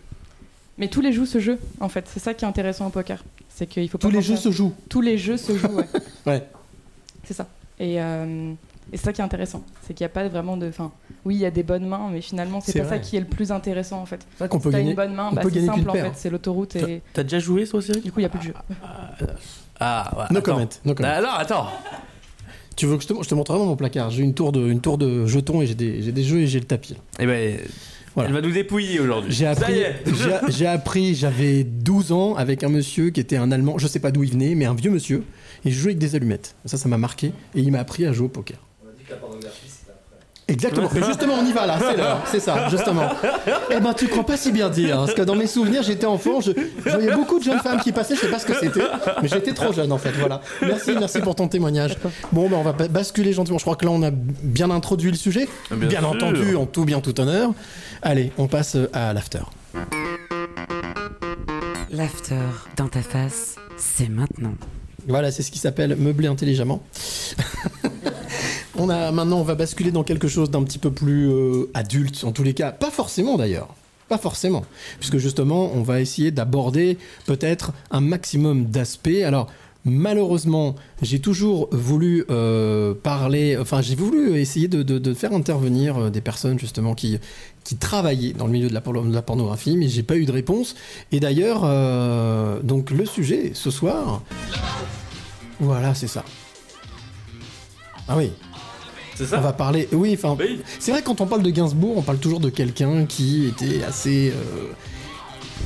Mais 0.78 0.88
tous 0.88 1.00
les 1.00 1.12
jeux 1.12 1.26
se 1.26 1.38
jouent, 1.40 1.58
en 1.80 1.88
fait. 1.88 2.06
C'est 2.08 2.20
ça 2.20 2.34
qui 2.34 2.44
est 2.44 2.48
intéressant 2.48 2.86
au 2.86 2.90
poker. 2.90 3.22
C'est 3.48 3.66
qu'il 3.66 3.88
faut 3.88 3.98
pas 3.98 4.08
Tous 4.08 4.14
les 4.14 4.22
jeux 4.22 4.34
à- 4.34 4.38
se 4.38 4.50
jouent. 4.52 4.74
Tous 4.88 5.00
les 5.00 5.18
jeux 5.18 5.36
se 5.36 5.56
jouent, 5.56 5.74
ouais. 5.74 5.88
Ouais. 6.26 6.46
C'est 7.24 7.34
ça. 7.34 7.46
Et, 7.80 8.00
euh, 8.00 8.52
et 8.92 8.96
c'est 8.96 9.04
ça 9.04 9.12
qui 9.12 9.20
est 9.20 9.24
intéressant. 9.24 9.64
C'est 9.82 9.94
qu'il 9.94 10.04
n'y 10.04 10.06
a 10.06 10.10
pas 10.10 10.26
vraiment 10.28 10.56
de. 10.56 10.68
Enfin, 10.68 10.92
oui, 11.24 11.34
il 11.36 11.40
y 11.40 11.46
a 11.46 11.50
des 11.50 11.62
bonnes 11.62 11.86
mains, 11.86 12.08
mais 12.12 12.20
finalement, 12.20 12.60
c'est 12.60 12.80
pas 12.82 12.88
ça 12.88 12.98
qui 12.98 13.16
est 13.16 13.20
le 13.20 13.26
plus 13.26 13.50
intéressant, 13.52 14.00
en 14.00 14.06
fait. 14.06 14.26
C'est 14.32 14.38
vrai 14.40 14.48
qu'on 14.48 14.58
peut 14.60 14.70
Si 14.70 14.72
t'as 14.72 14.78
gagner- 14.78 14.90
une 14.90 14.96
bonne 14.96 15.14
main, 15.14 15.28
on 15.32 15.34
bah, 15.34 15.42
peut 15.42 15.48
c'est 15.48 15.56
gagner 15.56 15.66
simple, 15.68 15.90
en 15.90 15.92
paire. 15.92 16.04
fait. 16.06 16.12
C'est 16.16 16.30
l'autoroute 16.30 16.76
et. 16.76 17.02
T'as 17.12 17.22
déjà 17.22 17.38
joué, 17.38 17.66
toi, 17.66 17.80
Cyril 17.82 18.02
Du 18.02 18.12
coup, 18.12 18.20
il 18.20 18.22
n'y 18.22 18.26
a 18.26 18.30
plus 18.30 18.38
de 18.40 18.44
jeu. 18.44 18.54
Ah, 19.80 20.10
ouais, 20.16 20.24
No 20.30 20.38
attends. 20.38 20.40
comment, 20.42 20.68
no 20.84 20.94
comment. 20.94 21.08
Ah, 21.12 21.20
non, 21.20 21.28
attends. 21.36 21.66
Tu 22.76 22.86
veux 22.86 22.96
que 22.96 23.02
je 23.02 23.08
te, 23.08 23.14
je 23.22 23.28
te 23.28 23.34
montre 23.34 23.52
vraiment 23.52 23.66
mon 23.66 23.76
placard 23.76 24.10
J'ai 24.10 24.22
une 24.22 24.34
tour 24.34 24.50
de, 24.52 24.66
une 24.68 24.80
tour 24.80 24.98
de 24.98 25.26
jetons 25.26 25.62
et 25.62 25.66
j'ai 25.66 25.74
des, 25.74 26.02
j'ai 26.02 26.12
des 26.12 26.22
jeux 26.24 26.40
et 26.40 26.46
j'ai 26.46 26.58
le 26.58 26.64
tapis. 26.66 26.96
Eh 27.20 27.26
ben, 27.26 27.56
Voilà. 28.14 28.28
elle 28.30 28.34
va 28.34 28.40
nous 28.40 28.50
dépouiller 28.52 28.98
aujourd'hui. 29.00 29.32
J'ai 29.32 29.44
Ça 29.44 29.50
appris, 29.52 29.74
y 29.74 29.78
est. 29.78 29.94
j'ai- 30.06 30.52
j'ai 30.52 30.66
appris, 30.66 31.14
j'avais 31.14 31.62
12 31.64 32.10
ans 32.12 32.34
avec 32.34 32.64
un 32.64 32.68
monsieur 32.68 33.10
qui 33.10 33.20
était 33.20 33.36
un 33.36 33.52
Allemand, 33.52 33.78
je 33.78 33.86
sais 33.86 34.00
pas 34.00 34.10
d'où 34.10 34.24
il 34.24 34.30
venait, 34.32 34.54
mais 34.56 34.64
un 34.64 34.74
vieux 34.74 34.90
monsieur, 34.90 35.22
et 35.64 35.70
je 35.70 35.78
jouais 35.78 35.90
avec 35.90 35.98
des 35.98 36.16
allumettes. 36.16 36.56
Ça, 36.64 36.76
ça 36.76 36.88
m'a 36.88 36.98
marqué, 36.98 37.28
et 37.54 37.60
il 37.60 37.70
m'a 37.70 37.78
appris 37.80 38.04
à 38.06 38.12
jouer 38.12 38.26
au 38.26 38.30
poker. 38.30 38.58
Exactement, 40.46 40.90
mais 40.94 41.02
justement 41.06 41.34
on 41.40 41.46
y 41.46 41.52
va 41.52 41.64
là, 41.66 41.78
c'est 41.80 41.96
l'heure, 41.96 42.20
c'est 42.26 42.38
ça, 42.40 42.68
justement. 42.68 43.08
Eh 43.70 43.80
ben 43.80 43.94
tu 43.94 44.08
crois 44.08 44.26
pas 44.26 44.36
si 44.36 44.52
bien 44.52 44.68
dire, 44.68 44.96
parce 44.98 45.14
que 45.14 45.22
dans 45.22 45.34
mes 45.36 45.46
souvenirs 45.46 45.82
j'étais 45.82 46.04
enfant, 46.06 46.40
je, 46.42 46.52
je 46.84 46.90
voyais 46.90 47.12
beaucoup 47.14 47.38
de 47.38 47.44
jeunes 47.44 47.60
femmes 47.60 47.80
qui 47.80 47.92
passaient, 47.92 48.14
je 48.14 48.20
sais 48.20 48.28
pas 48.30 48.38
ce 48.38 48.44
que 48.46 48.54
c'était, 48.54 48.82
mais 49.22 49.28
j'étais 49.28 49.54
trop 49.54 49.72
jeune 49.72 49.90
en 49.90 49.96
fait, 49.98 50.10
voilà. 50.18 50.42
Merci, 50.60 50.92
merci 50.98 51.20
pour 51.20 51.34
ton 51.34 51.48
témoignage. 51.48 51.96
Bon 52.32 52.48
ben 52.50 52.56
on 52.58 52.62
va 52.62 52.72
ba- 52.72 52.88
basculer 52.88 53.32
gentiment, 53.32 53.56
je 53.56 53.64
crois 53.64 53.76
que 53.76 53.86
là 53.86 53.90
on 53.90 54.02
a 54.02 54.10
bien 54.10 54.70
introduit 54.70 55.10
le 55.10 55.16
sujet, 55.16 55.48
Bien 55.70 56.00
sûr. 56.00 56.10
entendu, 56.10 56.56
en 56.56 56.66
tout 56.66 56.84
bien 56.84 57.00
tout 57.00 57.18
honneur. 57.20 57.52
Allez, 58.02 58.30
on 58.36 58.46
passe 58.46 58.76
à 58.92 59.14
l'after. 59.14 59.38
L'after 61.90 62.36
dans 62.76 62.88
ta 62.88 63.00
face, 63.00 63.56
c'est 63.78 64.10
maintenant. 64.10 64.54
Voilà, 65.08 65.30
c'est 65.30 65.42
ce 65.42 65.50
qui 65.50 65.58
s'appelle 65.58 65.96
meubler 65.96 66.28
intelligemment. 66.28 66.82
maintenant, 68.86 69.38
on 69.38 69.42
va 69.42 69.54
basculer 69.54 69.90
dans 69.90 70.04
quelque 70.04 70.28
chose 70.28 70.50
d'un 70.50 70.62
petit 70.62 70.78
peu 70.78 70.90
plus 70.90 71.28
euh, 71.28 71.70
adulte, 71.74 72.24
en 72.24 72.32
tous 72.32 72.42
les 72.42 72.54
cas. 72.54 72.72
Pas 72.72 72.90
forcément 72.90 73.36
d'ailleurs. 73.36 73.68
Pas 74.08 74.18
forcément. 74.18 74.64
Puisque 74.98 75.18
justement, 75.18 75.70
on 75.74 75.82
va 75.82 76.00
essayer 76.00 76.30
d'aborder 76.30 76.98
peut-être 77.26 77.72
un 77.90 78.00
maximum 78.00 78.66
d'aspects. 78.66 79.22
Alors, 79.24 79.48
malheureusement, 79.84 80.74
j'ai 81.02 81.20
toujours 81.20 81.68
voulu 81.72 82.24
euh, 82.30 82.94
parler, 82.94 83.56
enfin, 83.58 83.80
j'ai 83.80 83.94
voulu 83.94 84.38
essayer 84.38 84.68
de, 84.68 85.14
faire 85.14 85.32
intervenir 85.32 85.96
euh, 85.96 86.10
des 86.10 86.20
personnes 86.20 86.58
justement 86.58 86.94
qui, 86.94 87.18
travaillaient 87.80 88.34
dans 88.34 88.46
le 88.46 88.52
milieu 88.52 88.68
de 88.68 88.74
la, 88.74 88.80
pornographie, 89.22 89.76
mais 89.76 89.88
j'ai 89.88 90.02
pas 90.02 90.16
eu 90.16 90.26
de 90.26 90.32
réponse. 90.32 90.74
Et 91.12 91.20
d'ailleurs, 91.20 91.62
donc 92.62 92.90
le 92.90 93.06
sujet 93.06 93.52
ce 93.54 93.70
soir, 93.70 94.22
voilà, 95.60 95.94
c'est 95.94 96.08
ça. 96.08 96.24
Ah 98.06 98.16
oui. 98.18 98.32
C'est 99.14 99.26
ça 99.26 99.38
On 99.38 99.42
va 99.42 99.52
parler. 99.52 99.88
Oui, 99.92 100.12
enfin. 100.18 100.36
C'est 100.78 100.90
vrai, 100.92 101.02
quand 101.02 101.20
on 101.20 101.26
parle 101.26 101.42
de 101.42 101.50
Gainsbourg, 101.50 101.96
on 101.96 102.02
parle 102.02 102.18
toujours 102.18 102.40
de 102.40 102.50
quelqu'un 102.50 103.06
qui 103.06 103.46
était 103.46 103.82
assez. 103.84 104.30
euh, 104.34 104.72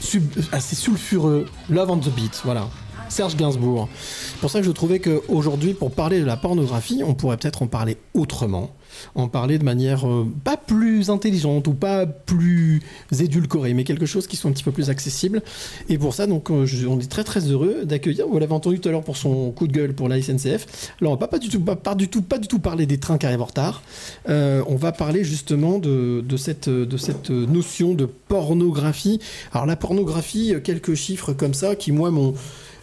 sub- 0.00 0.38
assez 0.52 0.76
sulfureux. 0.76 1.46
Love 1.70 1.90
on 1.90 1.96
the 1.98 2.10
beat, 2.10 2.40
voilà. 2.44 2.68
Serge 3.08 3.36
Gainsbourg. 3.36 3.88
C'est 3.98 4.38
pour 4.40 4.50
ça 4.50 4.60
que 4.60 4.66
je 4.66 4.70
trouvais 4.70 5.00
qu'aujourd'hui, 5.00 5.72
pour 5.72 5.90
parler 5.92 6.20
de 6.20 6.26
la 6.26 6.36
pornographie, 6.36 7.02
on 7.04 7.14
pourrait 7.14 7.38
peut-être 7.38 7.62
en 7.62 7.66
parler 7.66 7.96
autrement. 8.14 8.70
En 9.14 9.28
parler 9.28 9.58
de 9.58 9.64
manière 9.64 10.06
euh, 10.08 10.26
pas 10.44 10.56
plus 10.56 11.10
intelligente 11.10 11.66
ou 11.68 11.74
pas 11.74 12.06
plus 12.06 12.80
édulcorée, 13.18 13.74
mais 13.74 13.84
quelque 13.84 14.06
chose 14.06 14.26
qui 14.26 14.36
soit 14.36 14.50
un 14.50 14.52
petit 14.52 14.64
peu 14.64 14.72
plus 14.72 14.90
accessible. 14.90 15.42
Et 15.88 15.98
pour 15.98 16.14
ça, 16.14 16.26
donc, 16.26 16.50
euh, 16.50 16.66
je- 16.66 16.86
on 16.86 16.98
est 16.98 17.10
très 17.10 17.24
très 17.24 17.40
heureux 17.40 17.84
d'accueillir. 17.84 18.26
Vous 18.28 18.38
l'avez 18.38 18.52
entendu 18.52 18.80
tout 18.80 18.88
à 18.88 18.92
l'heure 18.92 19.02
pour 19.04 19.16
son 19.16 19.50
coup 19.50 19.66
de 19.66 19.72
gueule 19.72 19.94
pour 19.94 20.08
la 20.08 20.18
SNCF. 20.20 20.92
Alors, 21.00 21.12
on 21.12 21.16
va 21.16 21.20
pas, 21.26 21.28
pas 21.28 21.38
du 21.38 21.48
tout, 21.48 21.60
pas, 21.60 21.94
du 21.94 22.08
tout, 22.08 22.22
pas 22.22 22.38
du 22.38 22.48
tout 22.48 22.58
parler 22.58 22.86
des 22.86 22.98
trains 22.98 23.18
qui 23.18 23.26
arrivent 23.26 23.42
en 23.42 23.46
retard. 23.46 23.82
Euh, 24.28 24.62
on 24.68 24.76
va 24.76 24.92
parler 24.92 25.24
justement 25.24 25.78
de, 25.78 26.22
cette, 26.36 26.68
notion 26.68 27.94
de 27.94 28.06
pornographie. 28.06 29.20
Alors, 29.52 29.66
la 29.66 29.76
pornographie, 29.76 30.54
quelques 30.64 30.94
chiffres 30.94 31.32
comme 31.32 31.54
ça 31.54 31.76
qui, 31.76 31.92
moi, 31.92 32.10
m'ont 32.10 32.34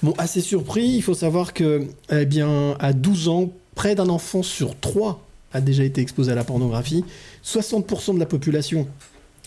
m'ont 0.04 0.14
assez 0.18 0.42
surpris. 0.42 0.86
Il 0.88 1.02
faut 1.02 1.14
savoir 1.14 1.54
que, 1.54 1.88
eh 2.12 2.26
bien, 2.26 2.76
à 2.80 2.94
12 2.94 3.28
ans, 3.30 3.50
près 3.76 3.96
d'un 3.96 4.10
enfant 4.10 4.44
sur 4.44 4.78
trois 4.80 5.25
a 5.56 5.62
déjà 5.62 5.84
été 5.84 6.02
exposé 6.02 6.32
à 6.32 6.36
la 6.36 6.44
pornographie. 6.44 7.04
60% 7.44 8.14
de 8.16 8.20
la 8.20 8.26
population 8.26 8.88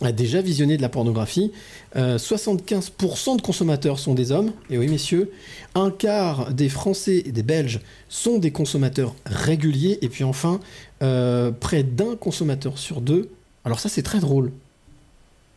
a 0.01 0.13
déjà 0.13 0.41
visionné 0.41 0.77
de 0.77 0.83
la 0.83 0.89
pornographie. 0.89 1.51
Euh, 1.97 2.19
75% 2.19 3.37
de 3.37 3.43
consommateurs 3.43 3.99
sont 3.99 4.15
des 4.15 4.31
hommes. 4.33 4.53
Et 4.71 4.79
oui, 4.79 4.87
messieurs, 4.89 5.31
un 5.75 5.91
quart 5.91 6.53
des 6.55 6.69
Français 6.69 7.23
et 7.27 7.33
des 7.33 7.43
Belges 7.43 7.81
sont 8.09 8.39
des 8.39 8.51
consommateurs 8.53 9.15
réguliers. 9.27 9.99
Et 10.03 10.09
puis 10.09 10.25
enfin, 10.25 10.61
euh, 11.03 11.51
près 11.51 11.83
d'un 11.83 12.15
consommateur 12.17 12.79
sur 12.79 13.01
deux. 13.01 13.29
Alors 13.65 13.81
ça, 13.81 13.89
c'est 13.89 14.03
très 14.05 14.21
drôle. 14.21 14.53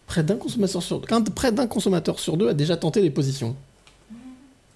Près 0.08 0.24
d'un 0.24 0.36
consommateur 0.36 0.82
sur 0.84 1.02
un- 1.12 1.22
près 1.22 1.52
d'un 1.52 1.68
consommateur 1.68 2.20
sur 2.20 2.36
deux 2.36 2.50
a 2.50 2.54
déjà 2.54 2.76
tenté 2.76 3.02
les 3.02 3.12
positions. 3.12 3.56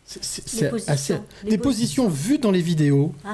C'est- 0.06 0.20
C'est 0.24 0.42
Les 0.44 0.48
c'est 0.60 0.70
positions. 0.70 0.94
assez. 0.94 1.16
Les 1.44 1.50
Des 1.50 1.58
positions 1.58 2.08
vues 2.08 2.38
dans 2.38 2.52
les 2.52 2.62
vidéos. 2.62 3.14
Ah, 3.26 3.34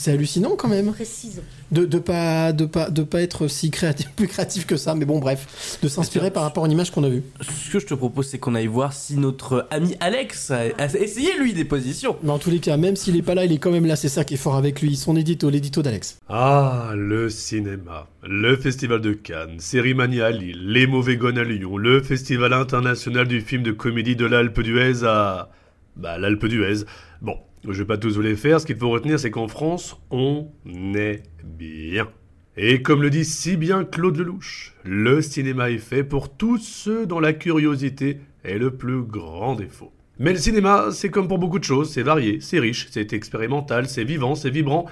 C'est 0.00 0.12
hallucinant 0.12 0.54
quand 0.56 0.68
même. 0.68 0.92
précise. 0.92 1.42
De, 1.72 1.84
de 1.84 1.98
pas 1.98 2.52
de 2.52 2.64
pas 2.64 2.88
de 2.88 3.02
pas 3.02 3.20
être 3.20 3.46
si 3.48 3.70
créatif 3.70 4.08
plus 4.16 4.26
créatif 4.28 4.64
que 4.64 4.76
ça 4.78 4.94
mais 4.94 5.04
bon 5.04 5.18
bref 5.18 5.78
de 5.82 5.88
s'inspirer 5.88 6.30
par 6.30 6.44
rapport 6.44 6.62
à 6.64 6.66
une 6.66 6.72
image 6.72 6.90
qu'on 6.92 7.04
a 7.04 7.10
vue 7.10 7.22
Ce 7.42 7.70
que 7.70 7.78
je 7.78 7.86
te 7.86 7.92
propose, 7.92 8.28
c'est 8.28 8.38
qu'on 8.38 8.54
aille 8.54 8.68
voir 8.68 8.94
si 8.94 9.16
notre 9.16 9.66
ami 9.70 9.94
Alex 10.00 10.50
a, 10.50 10.60
a 10.78 10.86
essayé 10.96 11.36
lui 11.38 11.52
des 11.52 11.66
positions. 11.66 12.16
mais 12.22 12.30
en 12.30 12.38
tous 12.38 12.48
les 12.48 12.60
cas 12.60 12.78
même 12.78 12.96
s'il 12.96 13.16
est 13.16 13.22
pas 13.22 13.34
là 13.34 13.44
il 13.44 13.52
est 13.52 13.58
quand 13.58 13.70
même 13.72 13.84
là 13.84 13.96
c'est 13.96 14.08
ça 14.08 14.24
qui 14.24 14.34
est 14.34 14.38
fort 14.38 14.54
avec 14.56 14.80
lui 14.80 14.96
son 14.96 15.14
édito 15.16 15.50
l'édito 15.50 15.82
d'Alex 15.82 16.20
Ah, 16.30 16.92
le 16.94 17.28
cinéma. 17.28 18.06
Le 18.22 18.56
Festival 18.56 19.00
de 19.02 19.12
Cannes, 19.12 19.58
Sérimanie 19.58 20.20
à 20.22 20.30
Lille, 20.30 20.72
les 20.72 20.86
Mauvais 20.86 21.16
Gones 21.16 21.38
à 21.38 21.44
Lyon, 21.44 21.76
le 21.76 22.02
Festival 22.02 22.52
international 22.52 23.26
du 23.28 23.40
film 23.40 23.62
de 23.62 23.72
comédie 23.72 24.16
de 24.16 24.24
l'Alpe 24.26 24.60
d'Huez 24.62 25.04
à... 25.04 25.50
Bah, 25.96 26.16
l'Alpe 26.18 26.46
d'Huez. 26.46 26.84
Bon, 27.20 27.36
je 27.64 27.78
vais 27.78 27.86
pas 27.86 27.98
tous 27.98 28.16
vous 28.16 28.22
les 28.22 28.36
faire, 28.36 28.60
ce 28.60 28.66
qu'il 28.66 28.76
faut 28.76 28.90
retenir, 28.90 29.18
c'est 29.18 29.30
qu'en 29.30 29.48
France, 29.48 30.00
on 30.10 30.48
est 30.94 31.22
bien. 31.44 32.08
Et 32.56 32.82
comme 32.82 33.02
le 33.02 33.10
dit 33.10 33.24
si 33.24 33.56
bien 33.56 33.84
Claude 33.84 34.16
Lelouch, 34.16 34.74
le 34.84 35.22
cinéma 35.22 35.70
est 35.70 35.78
fait 35.78 36.02
pour 36.02 36.36
tous 36.36 36.58
ceux 36.58 37.06
dont 37.06 37.20
la 37.20 37.32
curiosité 37.32 38.18
est 38.42 38.58
le 38.58 38.72
plus 38.72 39.02
grand 39.02 39.54
défaut. 39.54 39.92
Mais 40.18 40.32
le 40.32 40.38
cinéma, 40.38 40.88
c'est 40.90 41.10
comme 41.10 41.28
pour 41.28 41.38
beaucoup 41.38 41.60
de 41.60 41.64
choses, 41.64 41.90
c'est 41.90 42.02
varié, 42.02 42.38
c'est 42.40 42.58
riche, 42.58 42.88
c'est 42.90 43.12
expérimental, 43.12 43.88
c'est 43.88 44.02
vivant, 44.02 44.34
c'est 44.34 44.50
vibrant, 44.50 44.86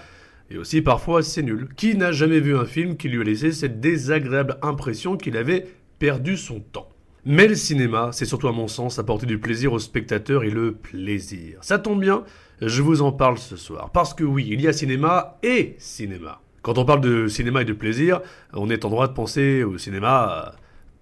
et 0.50 0.58
aussi 0.58 0.80
parfois 0.80 1.24
c'est 1.24 1.42
nul. 1.42 1.68
Qui 1.76 1.96
n'a 1.96 2.12
jamais 2.12 2.38
vu 2.38 2.56
un 2.56 2.66
film 2.66 2.96
qui 2.96 3.08
lui 3.08 3.20
a 3.20 3.24
laissé 3.24 3.50
cette 3.50 3.80
désagréable 3.80 4.58
impression 4.62 5.16
qu'il 5.16 5.36
avait 5.36 5.66
perdu 5.98 6.36
son 6.36 6.60
temps? 6.60 6.88
Mais 7.24 7.48
le 7.48 7.56
cinéma, 7.56 8.10
c'est 8.12 8.24
surtout 8.24 8.46
à 8.46 8.52
mon 8.52 8.68
sens 8.68 9.00
apporter 9.00 9.26
du 9.26 9.40
plaisir 9.40 9.72
aux 9.72 9.80
spectateurs 9.80 10.44
et 10.44 10.50
le 10.50 10.70
plaisir. 10.70 11.58
Ça 11.62 11.80
tombe 11.80 12.00
bien, 12.00 12.22
je 12.60 12.82
vous 12.82 13.02
en 13.02 13.12
parle 13.12 13.38
ce 13.38 13.56
soir. 13.56 13.90
Parce 13.92 14.14
que 14.14 14.24
oui, 14.24 14.48
il 14.50 14.60
y 14.60 14.68
a 14.68 14.72
cinéma 14.72 15.38
et 15.42 15.76
cinéma. 15.78 16.40
Quand 16.62 16.78
on 16.78 16.84
parle 16.84 17.00
de 17.00 17.28
cinéma 17.28 17.62
et 17.62 17.64
de 17.64 17.72
plaisir, 17.72 18.20
on 18.52 18.70
est 18.70 18.84
en 18.84 18.90
droit 18.90 19.08
de 19.08 19.12
penser 19.12 19.62
au 19.62 19.78
cinéma 19.78 20.46
euh, 20.48 20.50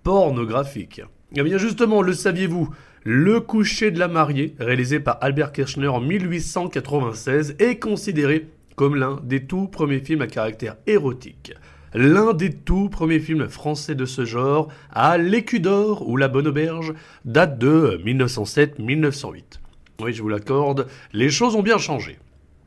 pornographique. 0.03 1.03
Eh 1.37 1.43
bien 1.43 1.59
justement, 1.59 2.03
le 2.03 2.13
saviez-vous? 2.13 2.69
Le 3.03 3.41
coucher 3.41 3.91
de 3.91 3.99
la 3.99 4.09
mariée, 4.09 4.55
réalisé 4.59 4.99
par 4.99 5.19
Albert 5.21 5.53
Kirchner 5.53 5.89
en 5.89 6.01
1896, 6.01 7.57
est 7.59 7.79
considéré 7.79 8.49
comme 8.77 8.97
l'un 8.97 9.21
des 9.23 9.45
tout 9.45 9.69
premiers 9.69 10.01
films 10.01 10.23
à 10.23 10.27
caractère 10.27 10.77
érotique. 10.87 11.53
L'un 11.93 12.33
des 12.33 12.51
tout 12.51 12.89
premiers 12.89 13.21
films 13.21 13.49
français 13.49 13.95
de 13.95 14.05
ce 14.05 14.25
genre, 14.25 14.69
à 14.91 15.17
l'écu 15.17 15.61
d'or 15.61 16.09
ou 16.09 16.17
la 16.17 16.29
bonne 16.29 16.49
auberge, 16.49 16.93
date 17.25 17.59
de 17.59 18.01
1907-1908. 18.05 19.61
Oui, 20.01 20.13
je 20.13 20.23
vous 20.23 20.29
l'accorde, 20.29 20.89
les 21.13 21.31
choses 21.31 21.55
ont 21.55 21.63
bien 21.63 21.79
changé. 21.79 22.19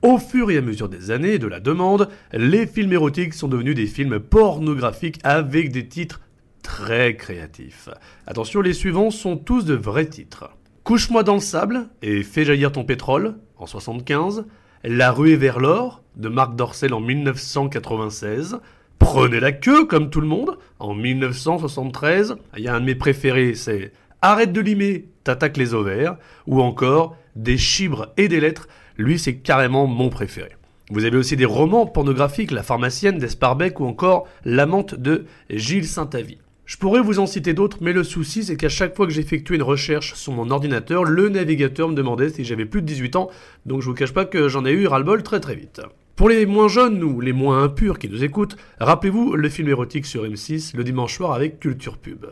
Au 0.02 0.18
fur 0.18 0.50
et 0.52 0.58
à 0.58 0.62
mesure 0.62 0.90
des 0.90 1.12
années 1.12 1.34
et 1.34 1.40
de 1.40 1.48
la 1.48 1.60
demande, 1.60 2.10
les 2.32 2.68
films 2.68 2.94
érotiques 2.94 3.34
sont 3.34 3.48
devenus 3.48 3.76
des 3.76 3.88
films 3.88 4.20
pornographiques 4.20 5.20
avec 5.24 5.72
des 5.72 5.88
titres 5.88 6.22
très 6.62 7.16
créatifs. 7.16 7.90
Attention, 8.28 8.62
les 8.62 8.74
suivants 8.74 9.12
sont 9.12 9.38
tous 9.38 9.66
de 9.66 9.74
vrais 9.74 10.06
titres. 10.06 10.52
Couche-moi 10.84 11.24
dans 11.24 11.34
le 11.34 11.42
sable 11.42 11.90
et 12.02 12.24
fais 12.24 12.46
jaillir 12.46 12.72
ton 12.72 12.86
pétrole 12.86 13.36
en 13.58 13.66
75. 13.66 14.46
La 14.84 15.12
ruée 15.12 15.36
vers 15.36 15.60
l'or 15.60 16.04
de 16.16 16.30
Marc 16.30 16.56
Dorcel 16.56 16.94
en 16.94 17.02
1996. 17.02 18.60
Prenez 19.00 19.40
la 19.40 19.52
queue 19.52 19.86
comme 19.86 20.10
tout 20.10 20.22
le 20.22 20.28
monde 20.28 20.58
en 20.80 20.94
1973. 20.94 22.36
Il 22.58 22.64
y 22.64 22.68
a 22.68 22.76
un 22.76 22.80
de 22.80 22.86
mes 22.86 22.96
préférés, 22.96 23.56
c'est 23.56 23.92
Arrête 24.22 24.52
de 24.52 24.62
limer, 24.62 25.10
t'attaques 25.28 25.58
les 25.58 25.74
ovaires. 25.74 26.18
Ou 26.48 26.62
encore 26.62 27.16
Des 27.36 27.58
chibres 27.58 28.08
et 28.18 28.28
des 28.28 28.40
lettres. 28.40 28.68
Lui, 28.98 29.20
c'est 29.20 29.36
carrément 29.36 29.86
mon 29.86 30.10
préféré. 30.10 30.50
Vous 30.90 31.06
avez 31.06 31.18
aussi 31.18 31.36
des 31.36 31.46
romans 31.46 31.86
pornographiques, 31.86 32.52
La 32.52 32.64
pharmacienne 32.64 33.18
d'Esparbeck 33.18 33.80
ou 33.80 33.86
encore 33.86 34.28
L'amante 34.46 34.96
de 34.96 35.26
Gilles 35.50 35.88
Saint-Avy. 35.88 36.38
Je 36.66 36.78
pourrais 36.78 37.02
vous 37.02 37.20
en 37.20 37.26
citer 37.26 37.54
d'autres, 37.54 37.78
mais 37.80 37.94
le 37.94 38.04
souci 38.04 38.44
c'est 38.44 38.58
qu'à 38.58 38.68
chaque 38.68 38.94
fois 38.94 39.08
que 39.08 39.14
j'effectuais 39.14 39.56
une 39.56 39.64
recherche 39.64 40.16
sur 40.16 40.34
mon 40.34 40.50
ordinateur, 40.50 41.06
le 41.06 41.30
navigateur 41.30 41.88
me 41.88 41.96
demandait 41.96 42.30
si 42.30 42.44
j'avais 42.44 42.66
plus 42.66 42.82
de 42.82 42.88
18 42.88 43.16
ans, 43.16 43.30
donc 43.66 43.82
je 43.82 43.88
vous 43.88 43.94
cache 43.94 44.14
pas 44.14 44.26
que 44.26 44.50
j'en 44.50 44.66
ai 44.66 44.72
eu 44.72 44.86
ras-le-bol 44.86 45.24
très 45.24 45.40
très 45.40 45.56
vite. 45.56 45.80
Pour 46.18 46.28
les 46.28 46.46
moins 46.46 46.68
jeunes 46.68 47.04
ou 47.04 47.22
les 47.22 47.32
moins 47.32 47.64
impurs 47.64 48.00
qui 48.00 48.10
nous 48.10 48.24
écoutent, 48.24 48.58
rappelez-vous 48.80 49.36
le 49.36 49.50
film 49.50 49.70
érotique 49.70 50.06
sur 50.06 50.26
M6 50.26 50.76
le 50.76 50.84
dimanche 50.84 51.16
soir 51.16 51.32
avec 51.32 51.60
Culture 51.60 51.98
Pub. 51.98 52.26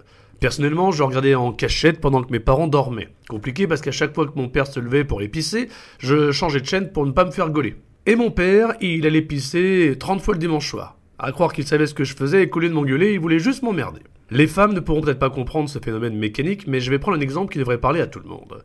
Personnellement, 0.46 0.92
je 0.92 1.02
regardais 1.02 1.34
en 1.34 1.52
cachette 1.52 2.00
pendant 2.00 2.22
que 2.22 2.32
mes 2.32 2.40
parents 2.40 2.68
dormaient. 2.68 3.10
Compliqué 3.28 3.66
parce 3.66 3.82
qu'à 3.82 3.90
chaque 3.90 4.14
fois 4.14 4.28
que 4.28 4.38
mon 4.38 4.48
père 4.48 4.68
se 4.68 4.80
levait 4.80 5.04
pour 5.04 5.24
épicer, 5.24 5.70
je 5.98 6.32
changeais 6.32 6.62
de 6.62 6.68
chaîne 6.68 6.92
pour 6.92 7.04
ne 7.08 7.14
pas 7.14 7.26
me 7.26 7.32
faire 7.32 7.50
gauler. 7.50 7.78
Et 8.06 8.16
mon 8.16 8.30
père, 8.30 8.76
il 8.80 9.08
allait 9.08 9.24
pisser 9.24 9.96
30 10.00 10.22
fois 10.22 10.36
le 10.36 10.40
dimanche 10.40 10.70
soir. 10.70 11.00
À 11.18 11.32
croire 11.32 11.52
qu'il 11.52 11.66
savait 11.66 11.88
ce 11.88 11.96
que 11.96 12.04
je 12.04 12.16
faisais 12.16 12.44
et 12.44 12.50
qu'au 12.50 12.62
de 12.62 12.70
m'engueuler, 12.70 13.14
il 13.14 13.20
voulait 13.20 13.40
juste 13.40 13.64
m'emmerder. 13.64 14.02
Les 14.30 14.46
femmes 14.46 14.74
ne 14.74 14.82
pourront 14.82 15.02
peut-être 15.02 15.18
pas 15.18 15.32
comprendre 15.32 15.68
ce 15.68 15.80
phénomène 15.80 16.16
mécanique, 16.16 16.68
mais 16.68 16.80
je 16.80 16.92
vais 16.92 17.00
prendre 17.00 17.18
un 17.18 17.22
exemple 17.22 17.52
qui 17.52 17.58
devrait 17.58 17.80
parler 17.80 18.02
à 18.02 18.06
tout 18.06 18.20
le 18.20 18.30
monde. 18.30 18.64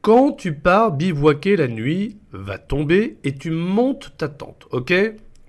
Quand 0.00 0.32
tu 0.32 0.54
pars 0.54 0.90
bivouaquer 0.90 1.54
la 1.56 1.68
nuit, 1.68 2.16
va 2.32 2.56
tomber 2.56 3.18
et 3.24 3.34
tu 3.34 3.50
montes 3.50 4.14
ta 4.16 4.28
tente, 4.28 4.68
ok? 4.70 4.94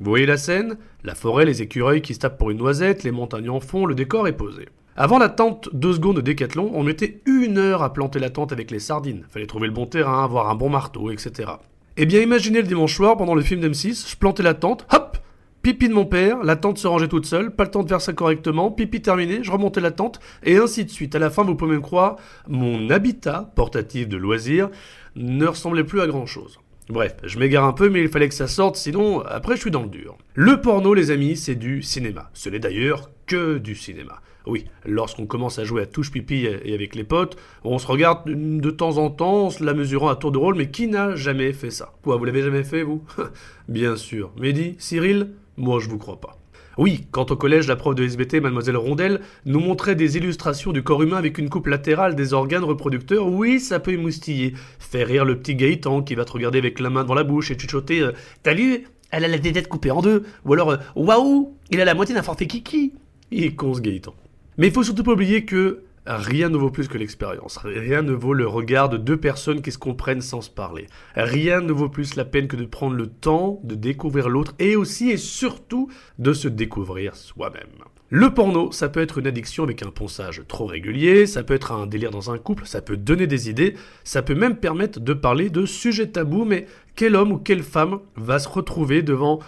Vous 0.01 0.09
voyez 0.09 0.25
la 0.25 0.35
scène? 0.35 0.75
La 1.05 1.15
forêt, 1.15 1.45
les 1.45 1.61
écureuils 1.61 2.01
qui 2.01 2.13
se 2.13 2.19
tapent 2.19 2.37
pour 2.37 2.51
une 2.51 2.57
noisette, 2.57 3.03
les 3.03 3.11
montagnes 3.11 3.49
en 3.49 3.61
fond, 3.61 3.85
le 3.85 3.95
décor 3.95 4.27
est 4.27 4.35
posé. 4.35 4.67
Avant 4.97 5.19
la 5.19 5.29
tente 5.29 5.69
deux 5.71 5.93
secondes 5.93 6.17
de 6.17 6.21
décathlon, 6.21 6.69
on 6.73 6.83
mettait 6.83 7.21
une 7.25 7.57
heure 7.57 7.81
à 7.81 7.93
planter 7.93 8.19
la 8.19 8.29
tente 8.29 8.51
avec 8.51 8.71
les 8.71 8.79
sardines. 8.79 9.23
Fallait 9.29 9.45
trouver 9.45 9.67
le 9.67 9.73
bon 9.73 9.85
terrain, 9.85 10.23
avoir 10.23 10.49
un 10.49 10.55
bon 10.55 10.69
marteau, 10.69 11.11
etc. 11.11 11.51
Eh 11.95 12.05
bien, 12.05 12.21
imaginez 12.21 12.61
le 12.61 12.67
dimanche 12.67 12.95
soir, 12.95 13.15
pendant 13.15 13.33
le 13.33 13.41
film 13.41 13.61
d'M6, 13.61 14.11
je 14.11 14.17
plantais 14.17 14.43
la 14.43 14.53
tente, 14.53 14.85
hop 14.91 15.17
Pipi 15.61 15.87
de 15.87 15.93
mon 15.93 16.05
père, 16.05 16.43
la 16.43 16.55
tente 16.55 16.79
se 16.79 16.87
rangeait 16.87 17.07
toute 17.07 17.27
seule, 17.27 17.55
pas 17.55 17.65
le 17.65 17.69
temps 17.69 17.83
de 17.83 17.87
faire 17.87 18.01
ça 18.01 18.13
correctement, 18.13 18.71
pipi 18.71 18.99
terminé, 18.99 19.43
je 19.43 19.51
remontais 19.51 19.79
la 19.79 19.91
tente, 19.91 20.19
et 20.41 20.57
ainsi 20.57 20.85
de 20.85 20.89
suite. 20.89 21.13
À 21.13 21.19
la 21.19 21.29
fin, 21.29 21.43
vous 21.43 21.53
pouvez 21.53 21.75
me 21.75 21.81
croire, 21.81 22.15
mon 22.47 22.89
habitat 22.89 23.51
portatif 23.55 24.07
de 24.07 24.17
loisirs 24.17 24.71
ne 25.15 25.45
ressemblait 25.45 25.83
plus 25.83 26.01
à 26.01 26.07
grand 26.07 26.25
chose. 26.25 26.59
Bref, 26.89 27.15
je 27.23 27.37
m'égare 27.37 27.63
un 27.63 27.73
peu, 27.73 27.89
mais 27.89 28.01
il 28.01 28.09
fallait 28.09 28.27
que 28.27 28.33
ça 28.33 28.47
sorte, 28.47 28.75
sinon, 28.75 29.21
après, 29.21 29.55
je 29.55 29.61
suis 29.61 29.71
dans 29.71 29.83
le 29.83 29.89
dur. 29.89 30.17
Le 30.33 30.59
porno, 30.59 30.95
les 30.95 31.11
amis, 31.11 31.37
c'est 31.37 31.55
du 31.55 31.83
cinéma. 31.83 32.31
Ce 32.33 32.49
n'est 32.49 32.57
d'ailleurs 32.57 33.11
que 33.27 33.59
du 33.59 33.75
cinéma. 33.75 34.19
Oui, 34.47 34.65
lorsqu'on 34.85 35.25
commence 35.25 35.59
à 35.59 35.63
jouer 35.63 35.83
à 35.83 35.85
touche 35.85 36.11
pipi 36.11 36.45
et 36.45 36.73
avec 36.73 36.95
les 36.95 37.03
potes, 37.03 37.37
on 37.63 37.77
se 37.77 37.87
regarde 37.87 38.23
de 38.25 38.71
temps 38.71 38.97
en 38.97 39.09
temps, 39.09 39.45
en 39.45 39.49
se 39.49 39.63
la 39.63 39.73
mesurant 39.73 40.09
à 40.09 40.15
tour 40.15 40.31
de 40.31 40.37
rôle, 40.37 40.55
mais 40.55 40.69
qui 40.69 40.87
n'a 40.87 41.15
jamais 41.15 41.53
fait 41.53 41.69
ça? 41.69 41.93
Quoi, 42.01 42.17
vous 42.17 42.25
l'avez 42.25 42.41
jamais 42.41 42.63
fait, 42.63 42.83
vous? 42.83 43.03
Bien 43.67 43.95
sûr. 43.95 44.31
Mehdi 44.39 44.75
Cyril 44.79 45.31
Moi, 45.57 45.79
je 45.79 45.89
vous 45.89 45.97
crois 45.97 46.19
pas. 46.19 46.37
Oui, 46.77 47.05
quand 47.11 47.31
au 47.31 47.35
collège, 47.35 47.67
la 47.67 47.75
prof 47.75 47.93
de 47.95 48.03
SBT, 48.03 48.35
mademoiselle 48.41 48.77
Rondelle, 48.77 49.19
nous 49.45 49.59
montrait 49.59 49.95
des 49.95 50.17
illustrations 50.17 50.71
du 50.71 50.83
corps 50.83 51.03
humain 51.03 51.17
avec 51.17 51.37
une 51.37 51.49
coupe 51.49 51.67
latérale 51.67 52.15
des 52.15 52.33
organes 52.33 52.63
reproducteurs, 52.63 53.27
oui, 53.27 53.59
ça 53.59 53.79
peut 53.79 53.91
émoustiller. 53.91 54.53
Faire 54.79 55.07
rire 55.07 55.25
le 55.25 55.37
petit 55.37 55.55
Gaëtan 55.55 56.01
qui 56.01 56.15
va 56.15 56.25
te 56.25 56.31
regarder 56.31 56.59
avec 56.59 56.79
la 56.79 56.89
main 56.89 57.03
dans 57.03 57.13
la 57.13 57.23
bouche 57.23 57.51
et 57.51 57.59
chuchoter 57.59 58.01
euh, 58.01 58.11
T'as 58.41 58.53
lu 58.53 58.85
elle 59.11 59.25
a 59.25 59.27
la 59.27 59.39
tête 59.39 59.67
coupée 59.67 59.91
en 59.91 60.01
deux. 60.01 60.23
Ou 60.45 60.53
alors, 60.53 60.71
euh, 60.71 60.77
waouh, 60.95 61.53
il 61.69 61.81
a 61.81 61.85
la 61.85 61.93
moitié 61.93 62.15
d'un 62.15 62.23
forfait 62.23 62.47
kiki. 62.47 62.93
Il 63.29 63.43
est 63.43 63.55
con 63.55 63.73
ce 63.73 63.81
Gaëtan. 63.81 64.13
Mais 64.61 64.67
il 64.67 64.73
faut 64.73 64.83
surtout 64.83 65.01
pas 65.01 65.13
oublier 65.13 65.43
que 65.43 65.85
rien 66.05 66.49
ne 66.49 66.55
vaut 66.55 66.69
plus 66.69 66.87
que 66.87 66.99
l'expérience. 66.99 67.57
Rien 67.63 68.03
ne 68.03 68.11
vaut 68.11 68.35
le 68.35 68.45
regard 68.45 68.89
de 68.89 68.97
deux 68.97 69.17
personnes 69.17 69.63
qui 69.63 69.71
se 69.71 69.79
comprennent 69.79 70.21
sans 70.21 70.41
se 70.41 70.51
parler. 70.51 70.85
Rien 71.15 71.61
ne 71.61 71.71
vaut 71.71 71.89
plus 71.89 72.13
la 72.13 72.25
peine 72.25 72.47
que 72.47 72.55
de 72.55 72.65
prendre 72.65 72.95
le 72.95 73.07
temps 73.07 73.59
de 73.63 73.73
découvrir 73.73 74.29
l'autre 74.29 74.53
et 74.59 74.75
aussi 74.75 75.09
et 75.09 75.17
surtout 75.17 75.89
de 76.19 76.31
se 76.31 76.47
découvrir 76.47 77.15
soi-même. 77.15 77.63
Le 78.09 78.31
porno, 78.35 78.71
ça 78.71 78.87
peut 78.87 79.01
être 79.01 79.17
une 79.17 79.25
addiction 79.25 79.63
avec 79.63 79.81
un 79.81 79.89
ponçage 79.89 80.43
trop 80.47 80.67
régulier, 80.67 81.25
ça 81.25 81.41
peut 81.41 81.55
être 81.55 81.71
un 81.71 81.87
délire 81.87 82.11
dans 82.11 82.29
un 82.29 82.37
couple, 82.37 82.67
ça 82.67 82.83
peut 82.83 82.97
donner 82.97 83.25
des 83.25 83.49
idées, 83.49 83.73
ça 84.03 84.21
peut 84.21 84.35
même 84.35 84.57
permettre 84.57 84.99
de 84.99 85.13
parler 85.13 85.49
de 85.49 85.65
sujets 85.65 86.11
tabous, 86.11 86.45
mais 86.45 86.67
quel 86.95 87.15
homme 87.15 87.31
ou 87.31 87.37
quelle 87.39 87.63
femme 87.63 87.97
va 88.15 88.37
se 88.37 88.47
retrouver 88.47 89.01
devant 89.01 89.39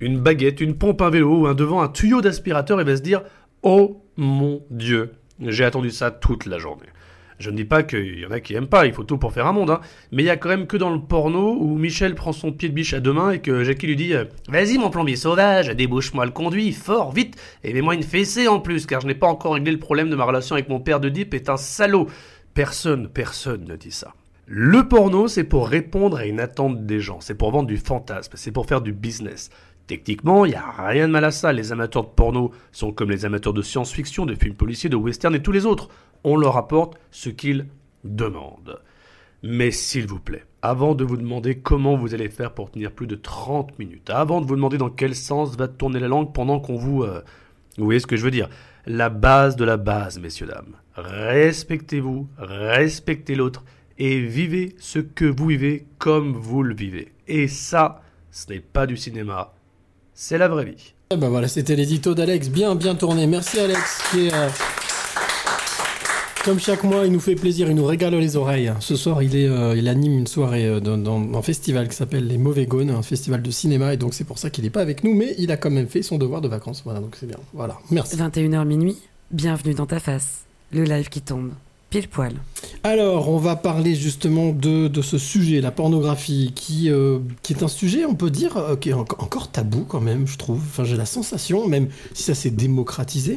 une 0.00 0.18
baguette, 0.18 0.62
une 0.62 0.78
pompe 0.78 1.02
à 1.02 1.10
vélo 1.10 1.46
ou 1.46 1.52
devant 1.52 1.82
un 1.82 1.88
tuyau 1.88 2.22
d'aspirateur 2.22 2.80
et 2.80 2.84
va 2.84 2.96
se 2.96 3.02
dire 3.02 3.20
Oh 3.62 4.01
mon 4.16 4.62
Dieu, 4.70 5.12
j'ai 5.40 5.64
attendu 5.64 5.90
ça 5.90 6.10
toute 6.10 6.46
la 6.46 6.58
journée. 6.58 6.86
Je 7.38 7.50
ne 7.50 7.56
dis 7.56 7.64
pas 7.64 7.82
qu'il 7.82 8.20
y 8.20 8.26
en 8.26 8.30
a 8.30 8.38
qui 8.38 8.54
aiment 8.54 8.68
pas, 8.68 8.86
il 8.86 8.92
faut 8.92 9.02
tout 9.02 9.18
pour 9.18 9.32
faire 9.32 9.48
un 9.48 9.52
monde, 9.52 9.70
hein. 9.70 9.80
mais 10.12 10.22
il 10.22 10.26
y 10.26 10.30
a 10.30 10.36
quand 10.36 10.48
même 10.48 10.68
que 10.68 10.76
dans 10.76 10.90
le 10.90 11.00
porno 11.00 11.56
où 11.58 11.76
Michel 11.76 12.14
prend 12.14 12.32
son 12.32 12.52
pied 12.52 12.68
de 12.68 12.74
biche 12.74 12.94
à 12.94 13.00
deux 13.00 13.12
mains 13.12 13.32
et 13.32 13.40
que 13.40 13.64
Jackie 13.64 13.88
lui 13.88 13.96
dit 13.96 14.14
euh, 14.14 14.26
Vas-y 14.48 14.78
mon 14.78 14.90
plombier 14.90 15.16
sauvage, 15.16 15.68
débouche-moi 15.68 16.24
le 16.24 16.30
conduit, 16.30 16.72
fort, 16.72 17.10
vite, 17.10 17.34
et 17.64 17.72
mets-moi 17.72 17.94
une 17.94 18.04
fessée 18.04 18.46
en 18.46 18.60
plus, 18.60 18.86
car 18.86 19.00
je 19.00 19.08
n'ai 19.08 19.16
pas 19.16 19.26
encore 19.26 19.54
réglé 19.54 19.72
le 19.72 19.80
problème 19.80 20.08
de 20.08 20.14
ma 20.14 20.24
relation 20.24 20.54
avec 20.54 20.68
mon 20.68 20.78
père 20.78 21.00
de 21.00 21.08
Deep 21.08 21.34
est 21.34 21.48
un 21.48 21.56
salaud. 21.56 22.06
Personne, 22.54 23.08
personne 23.08 23.64
ne 23.64 23.74
dit 23.74 23.90
ça. 23.90 24.14
Le 24.46 24.86
porno, 24.86 25.26
c'est 25.26 25.44
pour 25.44 25.66
répondre 25.66 26.18
à 26.18 26.26
une 26.26 26.38
attente 26.38 26.84
des 26.84 27.00
gens, 27.00 27.20
c'est 27.20 27.34
pour 27.34 27.50
vendre 27.50 27.68
du 27.68 27.76
fantasme, 27.78 28.32
c'est 28.34 28.52
pour 28.52 28.66
faire 28.66 28.82
du 28.82 28.92
business. 28.92 29.50
Techniquement, 29.92 30.46
il 30.46 30.52
n'y 30.52 30.54
a 30.54 30.72
rien 30.86 31.06
de 31.06 31.12
mal 31.12 31.26
à 31.26 31.30
ça. 31.30 31.52
Les 31.52 31.70
amateurs 31.70 32.04
de 32.04 32.08
porno 32.08 32.50
sont 32.72 32.92
comme 32.92 33.10
les 33.10 33.26
amateurs 33.26 33.52
de 33.52 33.60
science-fiction, 33.60 34.24
de 34.24 34.34
films 34.34 34.54
policiers, 34.54 34.88
de 34.88 34.96
western 34.96 35.34
et 35.34 35.42
tous 35.42 35.52
les 35.52 35.66
autres. 35.66 35.90
On 36.24 36.38
leur 36.38 36.56
apporte 36.56 36.94
ce 37.10 37.28
qu'ils 37.28 37.66
demandent. 38.02 38.80
Mais 39.42 39.70
s'il 39.70 40.06
vous 40.06 40.18
plaît, 40.18 40.46
avant 40.62 40.94
de 40.94 41.04
vous 41.04 41.18
demander 41.18 41.58
comment 41.58 41.94
vous 41.94 42.14
allez 42.14 42.30
faire 42.30 42.54
pour 42.54 42.70
tenir 42.70 42.90
plus 42.90 43.06
de 43.06 43.16
30 43.16 43.78
minutes, 43.78 44.08
avant 44.08 44.40
de 44.40 44.46
vous 44.46 44.56
demander 44.56 44.78
dans 44.78 44.88
quel 44.88 45.14
sens 45.14 45.58
va 45.58 45.68
tourner 45.68 46.00
la 46.00 46.08
langue 46.08 46.32
pendant 46.32 46.58
qu'on 46.58 46.76
vous... 46.76 47.02
euh, 47.02 47.20
vous 47.76 47.84
voyez 47.84 48.00
ce 48.00 48.06
que 48.06 48.16
je 48.16 48.24
veux 48.24 48.30
dire 48.30 48.48
La 48.86 49.10
base 49.10 49.56
de 49.56 49.64
la 49.66 49.76
base, 49.76 50.18
messieurs, 50.18 50.46
dames. 50.46 50.76
Respectez-vous, 50.94 52.28
respectez 52.38 53.34
l'autre 53.34 53.62
et 53.98 54.20
vivez 54.20 54.74
ce 54.78 55.00
que 55.00 55.26
vous 55.26 55.48
vivez 55.48 55.84
comme 55.98 56.32
vous 56.32 56.62
le 56.62 56.74
vivez. 56.74 57.12
Et 57.28 57.46
ça, 57.46 58.00
ce 58.30 58.50
n'est 58.50 58.60
pas 58.60 58.86
du 58.86 58.96
cinéma, 58.96 59.52
c'est 60.22 60.38
la 60.38 60.46
vraie 60.46 60.64
vie. 60.64 60.94
Eh 61.10 61.16
ben 61.16 61.28
voilà, 61.28 61.48
c'était 61.48 61.74
l'édito 61.74 62.14
d'Alex, 62.14 62.48
bien 62.48 62.76
bien 62.76 62.94
tourné. 62.94 63.26
Merci 63.26 63.58
Alex, 63.58 64.02
qui 64.08 64.28
est, 64.28 64.32
euh, 64.32 64.48
comme 66.44 66.60
chaque 66.60 66.84
mois, 66.84 67.06
il 67.06 67.12
nous 67.12 67.18
fait 67.18 67.34
plaisir, 67.34 67.68
il 67.68 67.74
nous 67.74 67.84
régale 67.84 68.14
les 68.14 68.36
oreilles. 68.36 68.72
Ce 68.78 68.94
soir, 68.94 69.20
il, 69.24 69.34
est, 69.34 69.48
euh, 69.48 69.76
il 69.76 69.88
anime 69.88 70.16
une 70.16 70.28
soirée 70.28 70.64
euh, 70.64 70.78
dans, 70.78 70.96
dans 70.96 71.36
un 71.36 71.42
festival 71.42 71.88
qui 71.88 71.96
s'appelle 71.96 72.28
Les 72.28 72.38
Mauvais 72.38 72.66
Gaunes, 72.66 72.90
un 72.90 73.02
festival 73.02 73.42
de 73.42 73.50
cinéma, 73.50 73.94
et 73.94 73.96
donc 73.96 74.14
c'est 74.14 74.22
pour 74.22 74.38
ça 74.38 74.48
qu'il 74.48 74.62
n'est 74.62 74.70
pas 74.70 74.80
avec 74.80 75.02
nous, 75.02 75.12
mais 75.12 75.34
il 75.38 75.50
a 75.50 75.56
quand 75.56 75.70
même 75.70 75.88
fait 75.88 76.02
son 76.02 76.18
devoir 76.18 76.40
de 76.40 76.46
vacances. 76.46 76.82
Voilà, 76.84 77.00
donc 77.00 77.16
c'est 77.18 77.26
bien. 77.26 77.38
Voilà, 77.52 77.78
merci. 77.90 78.16
21h 78.16 78.64
minuit, 78.64 78.98
bienvenue 79.32 79.74
dans 79.74 79.86
ta 79.86 79.98
face. 79.98 80.44
Le 80.72 80.84
live 80.84 81.08
qui 81.08 81.20
tombe, 81.20 81.50
pile 81.92 82.08
poil. 82.08 82.32
Alors, 82.84 83.28
on 83.28 83.36
va 83.36 83.54
parler 83.54 83.94
justement 83.94 84.50
de, 84.50 84.88
de 84.88 85.02
ce 85.02 85.18
sujet, 85.18 85.60
la 85.60 85.70
pornographie, 85.70 86.52
qui, 86.54 86.90
euh, 86.90 87.18
qui 87.42 87.52
est 87.52 87.62
un 87.62 87.68
sujet, 87.68 88.06
on 88.06 88.14
peut 88.14 88.30
dire, 88.30 88.56
euh, 88.56 88.76
qui 88.76 88.88
est 88.88 88.92
en- 88.94 89.00
encore 89.02 89.50
tabou 89.50 89.84
quand 89.86 90.00
même, 90.00 90.26
je 90.26 90.38
trouve. 90.38 90.58
Enfin, 90.58 90.84
j'ai 90.84 90.96
la 90.96 91.04
sensation, 91.06 91.68
même 91.68 91.88
si 92.14 92.22
ça 92.22 92.34
s'est 92.34 92.50
démocratisé, 92.50 93.36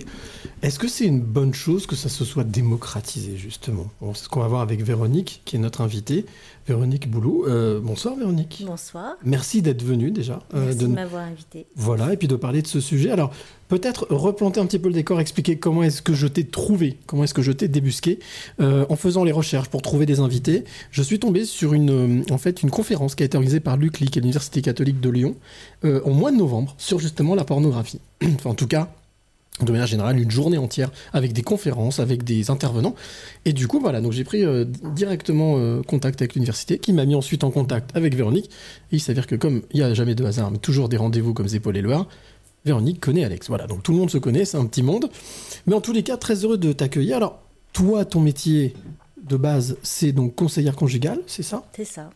est-ce 0.62 0.80
que 0.80 0.88
c'est 0.88 1.06
une 1.06 1.20
bonne 1.22 1.54
chose 1.54 1.86
que 1.86 1.96
ça 1.98 2.08
se 2.08 2.24
soit 2.24 2.46
démocratisé, 2.46 3.36
justement? 3.36 3.88
C'est 4.14 4.24
ce 4.24 4.30
qu'on 4.30 4.40
va 4.40 4.48
voir 4.48 4.62
avec 4.62 4.82
Véronique, 4.84 5.42
qui 5.44 5.58
est 5.58 5.60
notre 5.60 5.82
invitée. 5.82 6.26
Véronique 6.68 7.10
Boulot. 7.12 7.46
Euh, 7.48 7.80
bonsoir, 7.80 8.16
Véronique. 8.16 8.64
Bonsoir. 8.66 9.18
Merci 9.24 9.62
d'être 9.62 9.84
venue 9.84 10.10
déjà. 10.10 10.42
euh, 10.56 10.66
Merci 10.66 10.78
de- 10.80 10.88
de 10.88 10.92
m'avoir 10.94 11.24
invité. 11.24 11.68
voilà, 11.76 12.12
et 12.14 12.18
puis 12.18 12.28
de 12.28 12.36
parler 12.36 12.62
de 12.64 12.68
ce 12.68 12.80
sujet. 12.80 13.12
Alors, 13.12 13.32
peut-être 13.68 14.08
replanter 14.10 14.60
un 14.60 14.66
petit 14.66 14.80
peu 14.80 14.88
le 14.88 14.94
décor, 14.96 15.20
expliquer 15.20 15.58
comment 15.60 15.84
est-ce 15.84 16.02
que 16.02 16.14
je 16.14 16.26
t'ai 16.26 16.44
trouvé, 16.46 16.98
comment 17.06 17.24
est-ce 17.24 17.36
que 17.36 17.44
je 17.44 17.52
t'ai 17.52 17.68
débusqué. 17.68 18.18
Euh, 18.60 18.86
en 18.90 18.96
faisant 18.96 19.24
les 19.24 19.32
recherches 19.32 19.70
pour 19.70 19.84
trouver 19.84 20.08
des 20.08 20.20
invités, 20.20 20.64
je 20.90 21.04
suis 21.04 21.20
tombé 21.20 21.46
sur 21.46 21.74
une, 21.74 22.24
en 22.32 22.38
fait, 22.40 22.64
une 22.64 22.72
conférence 22.72 23.14
qui 23.14 23.22
a 23.22 23.28
été 23.28 23.38
organisée 23.38 23.60
par 23.60 23.78
l'UCLI, 23.78 24.10
qui 24.10 24.18
est 24.20 24.22
l'Université 24.24 24.62
catholique 24.64 25.00
de 25.00 25.10
Lyon, 25.10 25.36
au 25.84 26.12
mois 26.12 26.32
de 26.32 26.38
novembre, 26.38 26.74
sur 26.80 26.98
justement 27.00 27.36
la 27.36 27.44
pornographie. 27.46 28.00
enfin, 28.24 28.50
en 28.50 28.56
tout 28.56 28.68
cas, 28.68 28.92
de 29.62 29.72
manière 29.72 29.88
générale, 29.88 30.20
une 30.20 30.32
journée 30.32 30.58
entière 30.58 30.92
avec 31.14 31.32
des 31.32 31.42
conférences, 31.42 32.00
avec 32.00 32.24
des 32.24 32.50
intervenants. 32.50 32.96
Et 33.46 33.54
du 33.54 33.68
coup, 33.68 33.80
voilà, 33.80 34.02
donc 34.02 34.12
j'ai 34.12 34.26
pris 34.26 34.44
euh, 34.44 34.66
directement 34.66 35.56
euh, 35.58 35.82
contact 35.82 36.22
avec 36.22 36.36
l'université, 36.36 36.78
qui 36.78 36.92
m'a 36.92 37.06
mis 37.06 37.16
ensuite 37.16 37.44
en 37.44 37.52
contact 37.52 37.96
avec 37.96 38.16
Véronique. 38.16 38.50
Il 38.92 39.00
s'avère 39.00 39.28
que 39.28 39.36
comme 39.36 39.62
il 39.72 39.78
n'y 39.78 39.84
a 39.84 39.94
jamais 39.94 40.16
de 40.16 40.26
hasard, 40.26 40.52
mais 40.52 40.58
toujours 40.58 40.90
des 40.90 40.98
rendez-vous 40.98 41.34
comme 41.34 41.48
Zépol 41.48 41.78
et 41.78 41.82
Loire, 41.82 42.08
Véronique 42.66 43.00
connaît 43.00 43.24
Alex. 43.24 43.48
Voilà, 43.48 43.68
donc 43.68 43.84
tout 43.84 43.92
le 43.94 43.98
monde 43.98 44.10
se 44.10 44.18
connaît, 44.18 44.44
c'est 44.44 44.58
un 44.58 44.66
petit 44.66 44.84
monde. 44.84 45.10
Mais 45.68 45.74
en 45.76 45.82
tous 45.82 45.94
les 45.94 46.04
cas, 46.04 46.18
très 46.18 46.44
heureux 46.44 46.58
de 46.58 46.74
t'accueillir. 46.74 47.18
Alors, 47.18 47.40
toi, 47.72 48.04
ton 48.06 48.20
métier 48.20 48.74
de 49.24 49.38
base, 49.38 49.78
c'est 49.84 50.12
donc 50.12 50.36
conseillère 50.36 50.76
conjugale, 50.76 51.22
c'est 51.28 51.44
ça? 51.44 51.64
C'est 51.76 51.86
ça. 51.86 52.10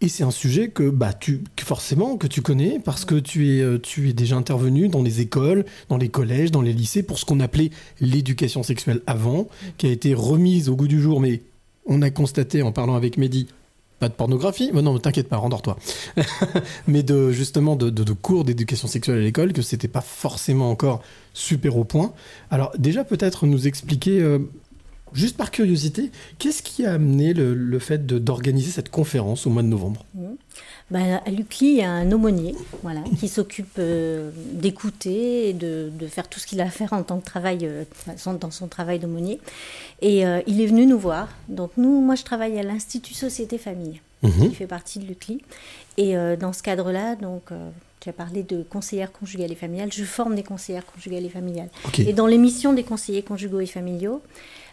Et 0.00 0.08
c'est 0.08 0.22
un 0.22 0.30
sujet 0.30 0.68
que, 0.68 0.88
bah, 0.90 1.12
tu, 1.12 1.42
forcément 1.60 2.16
que 2.16 2.28
tu 2.28 2.40
connais 2.40 2.78
parce 2.78 3.04
que 3.04 3.16
tu 3.16 3.56
es, 3.56 3.62
euh, 3.62 3.78
tu 3.78 4.08
es 4.08 4.12
déjà 4.12 4.36
intervenu 4.36 4.88
dans 4.88 5.02
les 5.02 5.20
écoles, 5.20 5.64
dans 5.88 5.96
les 5.96 6.08
collèges, 6.08 6.52
dans 6.52 6.62
les 6.62 6.72
lycées 6.72 7.02
pour 7.02 7.18
ce 7.18 7.24
qu'on 7.24 7.40
appelait 7.40 7.70
l'éducation 8.00 8.62
sexuelle 8.62 9.00
avant, 9.06 9.48
qui 9.76 9.86
a 9.86 9.90
été 9.90 10.14
remise 10.14 10.68
au 10.68 10.76
goût 10.76 10.88
du 10.88 11.00
jour, 11.00 11.20
mais 11.20 11.42
on 11.86 12.00
a 12.02 12.10
constaté 12.10 12.62
en 12.62 12.70
parlant 12.70 12.94
avec 12.94 13.16
Mehdi, 13.16 13.48
pas 13.98 14.08
de 14.08 14.14
pornographie, 14.14 14.70
mais 14.72 14.82
non, 14.82 14.96
t'inquiète 15.00 15.28
pas, 15.28 15.36
rendors-toi, 15.36 15.76
mais 16.86 17.02
de 17.02 17.32
justement 17.32 17.74
de 17.74 18.12
cours 18.12 18.44
d'éducation 18.44 18.86
sexuelle 18.86 19.18
à 19.18 19.22
l'école, 19.22 19.52
que 19.52 19.62
c'était 19.62 19.88
pas 19.88 20.00
forcément 20.00 20.70
encore 20.70 21.02
super 21.34 21.76
au 21.76 21.82
point. 21.82 22.12
Alors 22.50 22.70
déjà 22.78 23.02
peut-être 23.02 23.46
nous 23.46 23.66
expliquer 23.66 24.20
euh, 24.20 24.38
Juste 25.12 25.36
par 25.36 25.50
curiosité, 25.50 26.10
qu'est-ce 26.38 26.62
qui 26.62 26.84
a 26.86 26.92
amené 26.94 27.32
le, 27.34 27.54
le 27.54 27.78
fait 27.78 28.06
d'organiser 28.06 28.70
cette 28.70 28.90
conférence 28.90 29.46
au 29.46 29.50
mois 29.50 29.62
de 29.62 29.68
novembre? 29.68 30.04
Mhm. 30.14 30.36
Ben, 30.90 31.20
à 31.26 31.30
l'UCLI, 31.30 31.66
il 31.66 31.76
y 31.76 31.82
a 31.82 31.90
un 31.90 32.10
aumônier 32.12 32.54
voilà, 32.82 33.02
qui 33.20 33.28
s'occupe 33.28 33.76
euh, 33.78 34.30
d'écouter 34.54 35.50
et 35.50 35.52
de, 35.52 35.90
de 35.92 36.06
faire 36.06 36.28
tout 36.28 36.40
ce 36.40 36.46
qu'il 36.46 36.62
a 36.62 36.64
à 36.64 36.70
faire 36.70 36.94
en 36.94 37.02
tant 37.02 37.18
que 37.18 37.26
travail, 37.26 37.58
euh, 37.64 37.84
dans 38.40 38.50
son 38.50 38.68
travail 38.68 38.98
d'aumônier. 38.98 39.38
Et 40.00 40.24
euh, 40.26 40.40
il 40.46 40.62
est 40.62 40.66
venu 40.66 40.86
nous 40.86 40.98
voir. 40.98 41.28
Donc 41.48 41.72
nous, 41.76 42.00
moi, 42.00 42.14
je 42.14 42.22
travaille 42.24 42.58
à 42.58 42.62
l'Institut 42.62 43.12
Société 43.14 43.58
Famille, 43.58 44.00
Mhm. 44.22 44.48
qui 44.48 44.54
fait 44.54 44.66
partie 44.66 44.98
de 44.98 45.04
l'UCLI. 45.06 45.42
Et 45.98 46.14
dans 46.40 46.52
ce 46.52 46.62
cadre-là, 46.62 47.16
donc, 47.16 47.42
tu 48.00 48.08
as 48.08 48.12
parlé 48.12 48.42
de 48.44 48.62
conseillères 48.62 49.10
conjugales 49.12 49.50
et 49.52 49.56
familiales. 49.56 49.92
Je 49.92 50.04
forme 50.04 50.34
des 50.36 50.42
conseillères 50.44 50.86
conjugales 50.86 51.24
et 51.24 51.28
familiales. 51.28 51.68
Et 51.98 52.12
dans 52.12 52.26
l'émission 52.26 52.72
des 52.72 52.84
conseillers 52.84 53.22
conjugaux 53.22 53.60
et 53.60 53.66
familiaux, 53.66 54.22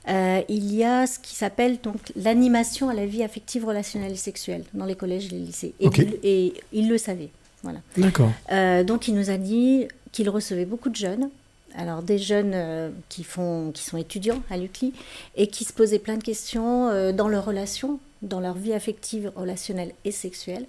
euh, 0.08 0.42
il 0.50 0.74
y 0.74 0.84
a 0.84 1.08
ce 1.08 1.20
qui 1.20 1.36
s'appelle 1.36 1.80
donc 1.82 1.98
l'animation 2.16 2.90
à 2.90 2.94
la 2.94 3.06
vie 3.06 3.24
affective, 3.24 3.66
relationnelle 3.66 4.12
et 4.12 4.18
sexuelle 4.18 4.64
dans 4.74 4.86
les 4.86 4.96
collèges 4.96 5.26
et 5.28 5.30
les 5.30 5.40
lycées. 5.40 5.74
Et, 5.80 5.88
il, 5.88 6.20
et 6.24 6.54
il 6.74 6.90
le 6.90 6.98
savait. 6.98 7.30
Voilà. 7.64 7.80
D'accord. 7.98 8.32
Euh, 8.52 8.84
donc 8.84 9.08
il 9.08 9.16
nous 9.16 9.30
a 9.30 9.38
dit 9.38 9.88
qu'il 10.12 10.30
recevait 10.30 10.66
beaucoup 10.66 10.90
de 10.90 10.96
jeunes. 10.96 11.30
Alors 11.78 12.04
des 12.04 12.18
jeunes 12.18 12.54
euh, 12.54 12.90
qui, 13.10 13.24
font, 13.24 13.72
qui 13.74 13.84
sont 13.84 13.98
étudiants 13.98 14.42
à 14.50 14.58
l'UCLI 14.58 14.94
et 15.36 15.48
qui 15.48 15.66
se 15.66 15.74
posaient 15.74 16.00
plein 16.00 16.18
de 16.18 16.24
questions 16.24 17.12
dans 17.12 17.28
leurs 17.28 17.46
relations, 17.46 18.00
dans 18.22 18.40
leur 18.40 18.54
vie 18.54 18.74
affective, 18.74 19.32
relationnelle 19.36 19.92
et 20.06 20.12
sexuelle, 20.12 20.66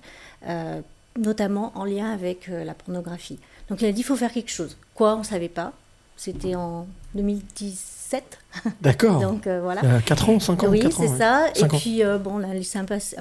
notamment 1.17 1.73
en 1.77 1.85
lien 1.85 2.11
avec 2.11 2.49
la 2.49 2.75
pornographie. 2.75 3.39
Donc 3.69 3.83
il 3.83 3.87
a 3.87 3.93
dit 3.93 4.01
il 4.01 4.05
faut 4.05 4.17
faire 4.17 4.33
quelque 4.33 4.51
chose. 4.51 4.77
Quoi? 4.95 5.15
On 5.15 5.19
ne 5.19 5.25
savait 5.25 5.49
pas. 5.49 5.73
C'était 6.17 6.55
en 6.55 6.87
2017. 7.15 8.39
D'accord. 8.81 9.21
Donc 9.21 9.47
euh, 9.47 9.61
voilà. 9.63 9.83
Euh, 9.85 10.01
quatre 10.05 10.29
ans, 10.29 10.41
cinq 10.41 10.63
ans, 10.65 10.69
Oui, 10.69 10.83
c'est 10.91 11.09
ouais. 11.09 11.19
ça. 11.19 11.49
Et 11.55 11.65
puis 11.67 12.03
euh, 12.03 12.19
bon, 12.19 12.41
on 12.41 12.49
a 12.49 12.53
laissé 12.55 12.79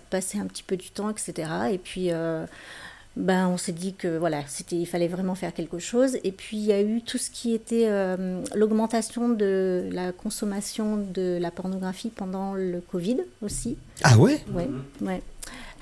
passer 0.10 0.40
un 0.40 0.45
petit 0.45 0.64
peu 0.64 0.78
du 0.78 0.90
temps, 0.90 1.10
etc. 1.10 1.49
Et 1.72 1.78
puis 1.78 2.12
euh, 2.12 2.45
ben, 3.16 3.48
on 3.48 3.57
s'est 3.57 3.72
dit 3.72 3.94
que 3.94 4.18
voilà, 4.18 4.41
c'était, 4.48 4.76
il 4.76 4.86
fallait 4.86 5.07
vraiment 5.07 5.36
faire 5.36 5.53
quelque 5.53 5.80
chose. 5.80 6.18
Et 6.24 6.32
puis 6.32 6.57
il 6.57 6.66
y 6.66 6.74
a 6.74 6.82
eu 6.82 7.02
tout 7.02 7.18
ce 7.18 7.30
qui 7.30 7.53
était 7.53 7.86
euh, 7.88 8.41
l'augmentation 8.56 9.30
de 9.30 9.88
la 9.91 10.12
consommation 10.12 10.98
de 10.98 11.38
la 11.40 11.52
pornographie 11.52 12.10
pendant 12.10 12.53
le 12.53 12.82
Covid 12.82 13.18
aussi. 13.41 13.78
Ah 14.03 14.18
ouais? 14.18 14.44
Ouais, 14.53 14.70
ouais. 15.02 15.22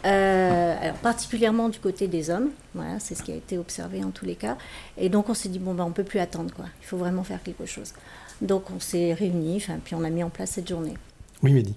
Euh, 0.05 0.75
alors 0.81 0.97
particulièrement 0.97 1.69
du 1.69 1.80
côté 1.80 2.07
des 2.07 2.30
hommes, 2.30 2.49
voilà, 2.75 2.99
c'est 2.99 3.15
ce 3.15 3.23
qui 3.23 3.31
a 3.31 3.35
été 3.35 3.57
observé 3.57 4.03
en 4.03 4.11
tous 4.11 4.25
les 4.25 4.35
cas. 4.35 4.57
Et 4.97 5.07
donc 5.07 5.30
on 5.30 5.34
s'est 5.34 5.47
dit 5.47 5.59
bon 5.59 5.73
ben 5.73 5.85
on 5.85 5.91
peut 5.91 6.03
plus 6.03 6.19
attendre 6.19 6.53
quoi, 6.53 6.65
il 6.81 6.85
faut 6.85 6.97
vraiment 6.97 7.23
faire 7.23 7.41
quelque 7.41 7.65
chose. 7.65 7.93
Donc 8.41 8.69
on 8.76 8.80
s'est 8.80 9.14
réunis, 9.14 9.57
enfin, 9.57 9.76
puis 9.84 9.95
on 9.95 10.03
a 10.03 10.10
mis 10.10 10.23
en 10.23 10.30
place 10.30 10.51
cette 10.51 10.68
journée. 10.68 10.93
Oui, 11.43 11.51
Mehdi. 11.51 11.76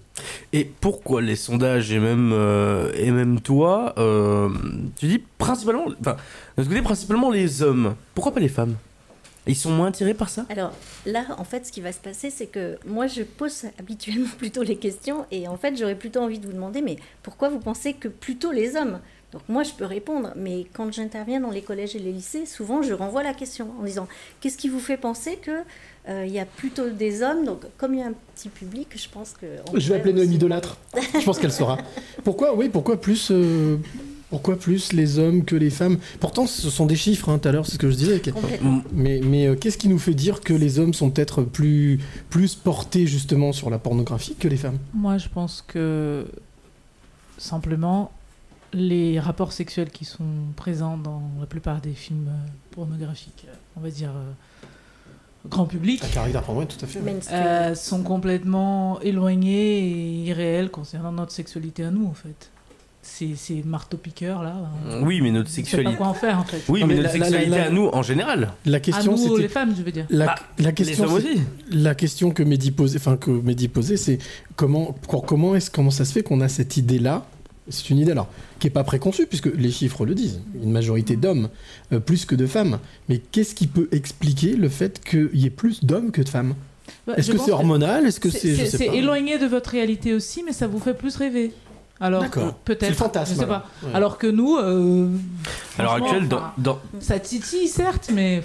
Et 0.52 0.64
pourquoi 0.64 1.20
les 1.20 1.34
sondages 1.34 1.90
et 1.90 1.98
même, 1.98 2.30
euh, 2.32 2.92
et 2.94 3.10
même 3.10 3.40
toi, 3.40 3.94
euh, 3.98 4.48
tu 4.96 5.08
dis 5.08 5.18
principalement, 5.38 5.86
enfin, 6.00 6.16
de 6.56 6.62
ce 6.62 6.68
côté, 6.68 6.82
principalement 6.82 7.30
les 7.30 7.62
hommes. 7.62 7.96
Pourquoi 8.14 8.32
pas 8.32 8.40
les 8.40 8.48
femmes? 8.48 8.76
Ils 9.48 9.56
sont 9.56 9.70
moins 9.70 9.88
attirés 9.88 10.14
par 10.14 10.28
ça? 10.28 10.46
Alors 10.48 10.72
là, 11.04 11.24
en 11.38 11.44
fait, 11.44 11.66
ce 11.66 11.72
qui 11.72 11.80
va 11.80 11.92
se 11.92 12.00
passer, 12.00 12.30
c'est 12.30 12.46
que 12.46 12.78
moi, 12.86 13.06
je 13.08 13.22
pose 13.22 13.64
habituellement 13.78 14.28
plutôt 14.38 14.62
les 14.62 14.76
questions 14.76 15.26
et 15.32 15.48
en 15.48 15.56
fait, 15.56 15.76
j'aurais 15.76 15.94
plutôt 15.96 16.20
envie 16.20 16.38
de 16.38 16.46
vous 16.46 16.52
demander, 16.52 16.80
mais 16.80 16.96
pourquoi 17.22 17.48
vous 17.48 17.60
pensez 17.60 17.92
que 17.92 18.08
plutôt 18.08 18.52
les 18.52 18.76
hommes? 18.76 19.00
Donc 19.32 19.42
moi, 19.48 19.64
je 19.64 19.72
peux 19.72 19.84
répondre, 19.84 20.32
mais 20.36 20.66
quand 20.72 20.92
j'interviens 20.92 21.40
dans 21.40 21.50
les 21.50 21.62
collèges 21.62 21.96
et 21.96 21.98
les 21.98 22.12
lycées, 22.12 22.46
souvent, 22.46 22.82
je 22.82 22.94
renvoie 22.94 23.22
la 23.22 23.34
question 23.34 23.72
en 23.80 23.82
disant, 23.82 24.08
qu'est-ce 24.40 24.56
qui 24.56 24.68
vous 24.68 24.80
fait 24.80 24.96
penser 24.96 25.36
que 25.36 25.62
euh, 26.08 26.24
il 26.26 26.32
y 26.32 26.38
a 26.38 26.44
plutôt 26.46 26.88
des 26.90 27.22
hommes 27.22 27.44
Donc, 27.44 27.64
comme 27.76 27.94
il 27.94 28.00
y 28.00 28.02
a 28.02 28.06
un 28.06 28.14
petit 28.34 28.48
public, 28.48 28.88
je 28.96 29.08
pense 29.08 29.32
que... 29.32 29.46
Je 29.74 29.88
vais 29.88 29.96
appeler 29.96 30.12
Noémie 30.12 30.30
aussi- 30.30 30.38
Delattre. 30.38 30.78
Je 31.18 31.24
pense 31.24 31.38
qu'elle 31.38 31.52
saura. 31.52 31.78
Pourquoi, 32.24 32.54
oui, 32.54 32.68
pourquoi 32.68 33.00
plus, 33.00 33.30
euh, 33.30 33.76
pourquoi 34.30 34.56
plus 34.56 34.92
les 34.92 35.18
hommes 35.18 35.44
que 35.44 35.56
les 35.56 35.70
femmes? 35.70 35.98
Pourtant, 36.20 36.46
ce 36.46 36.70
sont 36.70 36.86
des 36.86 36.96
chiffres, 36.96 37.28
hein, 37.28 37.38
tout 37.38 37.48
à 37.48 37.52
l'heure, 37.52 37.66
c'est 37.66 37.72
ce 37.72 37.78
que 37.78 37.90
je 37.90 37.96
disais. 37.96 38.22
Mais, 38.92 39.20
mais 39.24 39.46
euh, 39.48 39.54
qu'est-ce 39.56 39.78
qui 39.78 39.88
nous 39.88 39.98
fait 39.98 40.14
dire 40.14 40.40
que 40.40 40.52
les 40.54 40.78
hommes 40.78 40.94
sont 40.94 41.10
peut-être 41.10 41.42
plus, 41.42 41.98
plus 42.30 42.54
portés 42.54 43.06
justement 43.06 43.52
sur 43.52 43.70
la 43.70 43.78
pornographie 43.78 44.34
que 44.36 44.48
les 44.48 44.56
femmes? 44.56 44.78
Moi, 44.94 45.18
je 45.18 45.28
pense 45.28 45.62
que 45.66 46.26
simplement 47.38 48.10
les 48.72 49.18
rapports 49.20 49.52
sexuels 49.52 49.90
qui 49.90 50.04
sont 50.04 50.24
présents 50.56 50.98
dans 50.98 51.22
la 51.40 51.46
plupart 51.46 51.80
des 51.80 51.92
films 51.92 52.30
pornographiques, 52.72 53.46
on 53.76 53.80
va 53.80 53.90
dire 53.90 54.10
euh, 54.10 54.32
grand 55.50 55.66
public, 55.66 56.02
À 56.04 56.08
caractère 56.08 56.42
pour 56.42 56.54
moi, 56.54 56.66
tout 56.66 56.82
à 56.84 56.86
fait. 56.88 57.00
ouais. 57.00 57.16
euh, 57.32 57.74
sont 57.74 58.02
complètement 58.02 59.00
éloignés 59.00 59.78
et 59.78 60.24
irréels 60.28 60.70
concernant 60.70 61.12
notre 61.12 61.32
sexualité 61.32 61.84
à 61.84 61.90
nous, 61.90 62.06
en 62.06 62.14
fait. 62.14 62.50
Ces, 63.02 63.36
ces 63.36 63.62
marteaux-piqueurs, 63.64 64.42
là. 64.42 64.56
euh, 64.88 65.00
Oui, 65.04 65.20
mais 65.20 65.30
notre 65.30 65.46
on 65.48 65.50
sait 65.50 65.56
sexualité. 65.56 65.92
pas 65.92 65.96
quoi 65.96 66.06
en 66.08 66.14
faire, 66.14 66.40
en 66.40 66.44
fait. 66.44 66.60
Oui, 66.68 66.80
Non, 66.80 66.88
mais, 66.88 66.94
mais 66.96 67.02
notre 67.02 67.12
la- 67.14 67.18
la- 67.20 67.24
sexualité 67.30 67.56
la- 67.58 67.66
à 67.66 67.70
nous 67.70 67.86
en 67.92 68.02
général. 68.02 68.50
La 68.64 68.76
À 68.78 68.80
question, 68.80 69.12
nous, 69.12 69.18
c'était 69.18 69.42
les 69.42 69.48
femmes, 69.48 69.74
je 69.78 69.82
veux 69.84 69.92
dire. 69.92 70.06
La, 70.10 70.26
Bah, 70.26 70.34
la 70.58 70.72
question, 70.72 71.04
aussi. 71.12 71.40
la 71.70 71.94
question 71.94 72.30
que 72.32 72.42
Mehdi 72.42 72.72
posait, 72.72 72.98
enfin 72.98 73.16
que 73.16 73.30
Mehdi 73.30 73.68
posait, 73.68 73.96
c'est 73.96 74.18
comment, 74.56 74.96
co- 75.06 75.20
comment 75.20 75.54
est-ce, 75.54 75.70
comment 75.70 75.92
ça 75.92 76.04
se 76.04 76.12
fait 76.14 76.24
qu'on 76.24 76.40
a 76.40 76.48
cette 76.48 76.76
idée-là 76.78 77.24
C'est 77.68 77.90
une 77.90 77.98
idée 77.98 78.12
alors 78.12 78.28
qui 78.58 78.68
est 78.68 78.70
pas 78.70 78.84
préconçue 78.84 79.26
puisque 79.26 79.46
les 79.54 79.70
chiffres 79.70 80.06
le 80.06 80.14
disent, 80.14 80.40
une 80.62 80.70
majorité 80.70 81.16
d'hommes 81.16 81.48
euh, 81.92 81.98
plus 82.00 82.24
que 82.24 82.34
de 82.34 82.46
femmes. 82.46 82.78
Mais 83.08 83.18
qu'est-ce 83.18 83.54
qui 83.54 83.66
peut 83.66 83.88
expliquer 83.92 84.54
le 84.56 84.68
fait 84.68 85.02
qu'il 85.04 85.30
y 85.34 85.46
ait 85.46 85.50
plus 85.50 85.84
d'hommes 85.84 86.10
que 86.12 86.22
de 86.22 86.28
femmes? 86.28 86.54
Bah, 87.06 87.14
Est-ce 87.16 87.32
que 87.32 87.38
c'est 87.38 87.50
hormonal? 87.50 88.06
Est-ce 88.06 88.20
que 88.20 88.30
c'est, 88.30 88.54
sais 88.54 88.66
c'est 88.78 88.86
pas. 88.86 88.94
éloigné 88.94 89.38
de 89.38 89.46
votre 89.46 89.70
réalité 89.70 90.14
aussi, 90.14 90.42
mais 90.44 90.52
ça 90.52 90.66
vous 90.68 90.78
fait 90.78 90.94
plus 90.94 91.16
rêver. 91.16 91.52
Alors 91.98 92.20
D'accord. 92.22 92.54
peut-être. 92.64 92.82
C'est 92.82 92.88
le 92.90 92.94
fantasme, 92.94 93.32
Je 93.32 93.38
sais 93.38 93.44
alors. 93.44 93.62
pas. 93.62 93.70
Ouais. 93.86 93.94
Alors 93.94 94.18
que 94.18 94.26
nous, 94.26 94.56
euh, 94.56 95.08
À 95.78 95.82
l'heure 95.82 95.96
franchement, 95.96 96.06
actuelle, 96.18 96.28
dans, 96.58 96.78
ça 97.00 97.18
titille 97.18 97.68
certes, 97.68 98.10
mais 98.12 98.42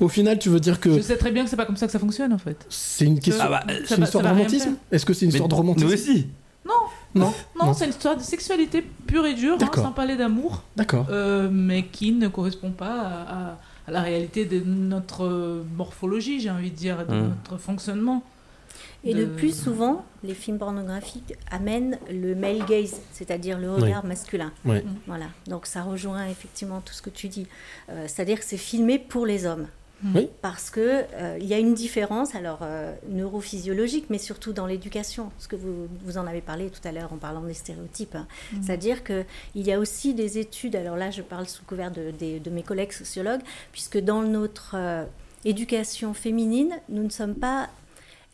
Au 0.00 0.08
final, 0.08 0.38
tu 0.38 0.48
veux 0.48 0.60
dire 0.60 0.80
que 0.80 0.96
je 0.96 1.02
sais 1.02 1.16
très 1.18 1.30
bien 1.30 1.44
que 1.44 1.50
c'est 1.50 1.56
pas 1.56 1.66
comme 1.66 1.76
ça 1.76 1.86
que 1.86 1.92
ça 1.92 1.98
fonctionne 1.98 2.32
en 2.32 2.38
fait. 2.38 2.66
c'est 2.70 3.04
une 3.04 3.20
question, 3.20 3.44
Ah 3.46 3.50
bah, 3.66 3.74
c'est 3.86 3.96
une 3.96 4.04
histoire 4.04 4.24
de 4.24 4.28
romantisme? 4.30 4.76
Est-ce 4.90 5.04
que 5.06 5.12
c'est 5.12 5.26
une 5.26 5.30
histoire 5.30 5.48
de 5.48 5.54
romantisme? 5.54 5.86
nous 5.86 5.92
aussi. 5.94 6.26
Non, 6.66 6.72
Non, 7.16 7.32
non, 7.58 7.72
c'est 7.74 7.84
une 7.84 7.90
histoire 7.90 8.16
de 8.16 8.22
sexualité 8.22 8.82
pure 9.06 9.26
et 9.26 9.34
dure, 9.34 9.56
hein, 9.60 9.70
sans 9.74 9.92
parler 9.92 10.16
d'amour, 10.16 10.62
D'accord. 10.76 11.06
euh, 11.10 11.48
mais 11.50 11.84
qui 11.86 12.12
ne 12.12 12.28
correspond 12.28 12.70
pas 12.70 13.00
à, 13.00 13.50
à- 13.52 13.58
à 13.88 13.90
la 13.92 14.00
réalité 14.02 14.44
de 14.44 14.60
notre 14.64 15.62
morphologie, 15.76 16.40
j'ai 16.40 16.50
envie 16.50 16.70
de 16.70 16.76
dire, 16.76 17.06
de 17.06 17.14
Hmm. 17.14 17.28
notre 17.28 17.56
fonctionnement. 17.56 18.22
Et 19.04 19.14
le 19.14 19.26
de- 19.26 19.30
plus 19.30 19.56
souvent, 19.56 20.04
les 20.24 20.34
films 20.34 20.58
pornographiques 20.58 21.34
amènent 21.52 21.96
le 22.10 22.34
male 22.34 22.64
gaze, 22.66 22.96
c'est-à-dire 23.12 23.58
le 23.58 23.70
regard 23.72 24.04
masculin. 24.04 24.50
Ouais. 24.64 24.84
Voilà. 25.06 25.26
Donc 25.46 25.66
ça 25.66 25.82
rejoint 25.82 26.26
effectivement 26.26 26.80
tout 26.84 26.92
ce 26.92 27.02
que 27.02 27.10
tu 27.10 27.28
dis. 27.28 27.46
Euh, 27.88 28.06
c'est-à-dire 28.08 28.38
que 28.40 28.44
c'est 28.44 28.56
filmé 28.56 28.98
pour 28.98 29.24
les 29.24 29.46
hommes. 29.46 29.68
Oui. 30.14 30.28
Parce 30.42 30.70
que 30.70 31.04
euh, 31.14 31.38
il 31.40 31.46
y 31.46 31.54
a 31.54 31.58
une 31.58 31.74
différence, 31.74 32.34
alors 32.34 32.58
euh, 32.62 32.94
neurophysiologique, 33.08 34.06
mais 34.10 34.18
surtout 34.18 34.52
dans 34.52 34.66
l'éducation. 34.66 35.32
Ce 35.38 35.48
que 35.48 35.56
vous, 35.56 35.88
vous 36.04 36.18
en 36.18 36.26
avez 36.26 36.42
parlé 36.42 36.68
tout 36.70 36.86
à 36.86 36.92
l'heure 36.92 37.12
en 37.12 37.16
parlant 37.16 37.42
des 37.42 37.54
stéréotypes. 37.54 38.14
hein. 38.14 38.26
Mhm. 38.52 38.62
C'est-à-dire 38.62 39.04
que 39.04 39.24
il 39.54 39.66
y 39.66 39.72
a 39.72 39.78
aussi 39.78 40.12
des 40.12 40.38
études. 40.38 40.76
Alors 40.76 40.96
là, 40.96 41.10
je 41.10 41.22
parle 41.22 41.46
sous 41.46 41.64
couvert 41.64 41.90
de 41.90 42.50
mes 42.50 42.62
collègues 42.62 42.92
sociologues, 42.92 43.40
puisque 43.72 43.98
dans 43.98 44.22
notre 44.22 44.74
euh, 44.74 45.04
éducation 45.44 46.12
féminine, 46.12 46.74
nous 46.88 47.02
ne 47.02 47.10
sommes 47.10 47.34
pas 47.34 47.70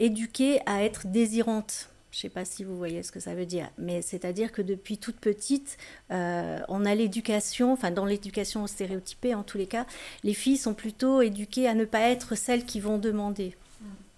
éduquées 0.00 0.60
à 0.66 0.82
être 0.82 1.06
désirantes. 1.06 1.88
Je 2.12 2.18
ne 2.18 2.20
sais 2.20 2.28
pas 2.28 2.44
si 2.44 2.62
vous 2.62 2.76
voyez 2.76 3.02
ce 3.02 3.10
que 3.10 3.20
ça 3.20 3.34
veut 3.34 3.46
dire, 3.46 3.68
mais 3.78 4.02
c'est-à-dire 4.02 4.52
que 4.52 4.60
depuis 4.60 4.98
toute 4.98 5.16
petite, 5.16 5.78
euh, 6.10 6.58
on 6.68 6.84
a 6.84 6.94
l'éducation, 6.94 7.72
enfin 7.72 7.90
dans 7.90 8.04
l'éducation 8.04 8.66
stéréotypée 8.66 9.34
en 9.34 9.42
tous 9.42 9.56
les 9.56 9.66
cas, 9.66 9.86
les 10.22 10.34
filles 10.34 10.58
sont 10.58 10.74
plutôt 10.74 11.22
éduquées 11.22 11.66
à 11.66 11.74
ne 11.74 11.86
pas 11.86 12.10
être 12.10 12.34
celles 12.36 12.66
qui 12.66 12.80
vont 12.80 12.98
demander. 12.98 13.56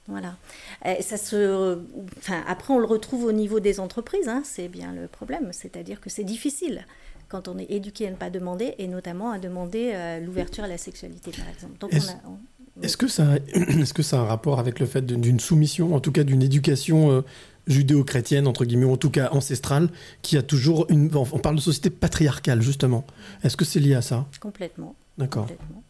Voilà. 0.09 0.37
Et 0.85 1.01
ça 1.03 1.17
se, 1.17 1.79
enfin, 2.19 2.43
après, 2.47 2.75
on 2.75 2.79
le 2.79 2.85
retrouve 2.85 3.25
au 3.25 3.33
niveau 3.33 3.59
des 3.61 3.79
entreprises, 3.81 4.29
hein, 4.29 4.43
c'est 4.45 4.69
bien 4.69 4.93
le 4.93 5.07
problème. 5.07 5.51
C'est-à-dire 5.53 5.99
que 6.01 6.11
c'est 6.11 6.25
difficile 6.25 6.85
quand 7.29 7.49
on 7.49 7.57
est 7.59 7.71
éduqué 7.71 8.09
à 8.09 8.11
ne 8.11 8.17
pas 8.17 8.29
demander, 8.29 8.75
et 8.79 8.87
notamment 8.87 9.31
à 9.31 9.39
demander 9.39 9.93
euh, 9.95 10.21
l'ouverture 10.21 10.65
à 10.65 10.69
la 10.69 10.77
sexualité, 10.79 11.31
par 11.31 11.49
exemple. 11.49 11.79
Donc, 11.79 11.95
Est-ce- 11.95 12.11
on 12.11 12.13
a- 12.13 12.21
on- 12.33 12.83
Est-ce 12.83 12.97
que, 12.99 13.09
ça, 13.09 13.37
est-ce 13.55 13.95
que 13.95 14.03
ça 14.03 14.19
a 14.19 14.21
un 14.21 14.27
rapport 14.27 14.59
avec 14.59 14.79
le 14.81 14.85
fait 14.87 15.01
d'une- 15.07 15.21
d'une 15.23 15.41
soumission, 15.41 15.95
en 15.95 16.01
tout 16.01 16.13
cas 16.13 16.25
d'une 16.25 16.43
éducation 16.43 17.11
euh, 17.11 17.23
judéo-chrétienne, 17.67 18.47
entre 18.47 18.65
guillemets, 18.65 18.87
ou 18.87 18.93
en 18.93 18.97
tout 18.97 19.11
cas 19.11 19.31
ancestrale, 19.31 19.89
qui 20.23 20.37
a 20.37 20.43
toujours 20.43 20.87
une... 20.89 21.11
On 21.15 21.39
parle 21.39 21.57
de 21.57 21.61
société 21.61 21.91
patriarcale, 21.91 22.63
justement. 22.63 23.05
Est-ce 23.43 23.57
que 23.57 23.65
c'est 23.65 23.81
lié 23.81 23.95
à 23.95 24.03
ça? 24.03 24.27
Complètement. 24.41 24.97
D'accord. 25.19 25.47
Complètement. 25.47 25.84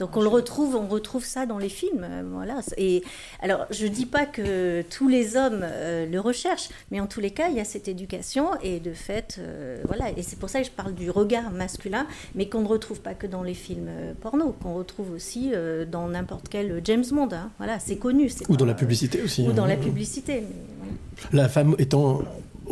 Donc 0.00 0.16
on 0.16 0.22
le 0.22 0.28
retrouve, 0.28 0.74
on 0.76 0.88
retrouve 0.88 1.26
ça 1.26 1.44
dans 1.44 1.58
les 1.58 1.68
films, 1.68 2.06
euh, 2.08 2.22
voilà. 2.26 2.60
Et 2.78 3.04
alors 3.40 3.66
je 3.70 3.86
dis 3.86 4.06
pas 4.06 4.24
que 4.24 4.82
tous 4.88 5.08
les 5.08 5.36
hommes 5.36 5.60
euh, 5.62 6.06
le 6.06 6.18
recherchent, 6.18 6.70
mais 6.90 7.00
en 7.00 7.06
tous 7.06 7.20
les 7.20 7.30
cas 7.30 7.48
il 7.50 7.56
y 7.56 7.60
a 7.60 7.66
cette 7.66 7.86
éducation 7.86 8.48
et 8.62 8.80
de 8.80 8.94
fait, 8.94 9.36
euh, 9.38 9.82
voilà. 9.86 10.10
Et 10.16 10.22
c'est 10.22 10.38
pour 10.38 10.48
ça 10.48 10.60
que 10.60 10.66
je 10.66 10.70
parle 10.70 10.94
du 10.94 11.10
regard 11.10 11.50
masculin, 11.50 12.06
mais 12.34 12.48
qu'on 12.48 12.62
ne 12.62 12.66
retrouve 12.66 13.00
pas 13.00 13.12
que 13.12 13.26
dans 13.26 13.42
les 13.42 13.52
films 13.52 13.90
porno, 14.22 14.56
qu'on 14.62 14.74
retrouve 14.74 15.12
aussi 15.12 15.50
euh, 15.52 15.84
dans 15.84 16.08
n'importe 16.08 16.48
quel 16.48 16.80
James 16.84 17.04
Bond. 17.12 17.28
hein. 17.32 17.50
Voilà, 17.58 17.78
c'est 17.78 17.96
connu. 17.96 18.30
Ou 18.48 18.56
dans 18.56 18.64
la 18.64 18.74
publicité 18.74 19.20
aussi. 19.22 19.46
Ou 19.46 19.52
dans 19.52 19.64
hein. 19.64 19.68
la 19.68 19.76
publicité. 19.76 20.42
mais. 20.42 21.38
La 21.38 21.50
femme 21.50 21.74
étant 21.78 22.22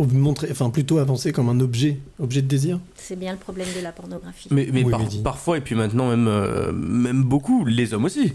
montrée, 0.07 0.49
enfin 0.51 0.71
plutôt 0.71 0.99
avancée 0.99 1.33
comme 1.33 1.49
un 1.49 1.61
objet, 1.61 1.99
objet 2.21 2.43
de 2.43 2.47
désir. 2.49 2.79
C'est 2.97 3.19
bien 3.19 3.33
le 3.33 3.39
problème 3.39 3.69
de 3.77 3.83
la 3.83 3.93
pornographie. 3.93 4.49
Mais, 4.51 4.69
mais 4.73 4.85
Oui, 4.85 4.91
par- 4.91 5.01
Mehdi. 5.01 5.21
parfois, 5.23 5.59
et 5.59 5.61
puis 5.61 5.75
maintenant 5.75 6.09
même, 6.11 6.29
euh, 6.29 6.73
même 6.73 7.23
beaucoup, 7.25 7.65
les 7.65 7.95
hommes 7.95 8.05
aussi. 8.05 8.33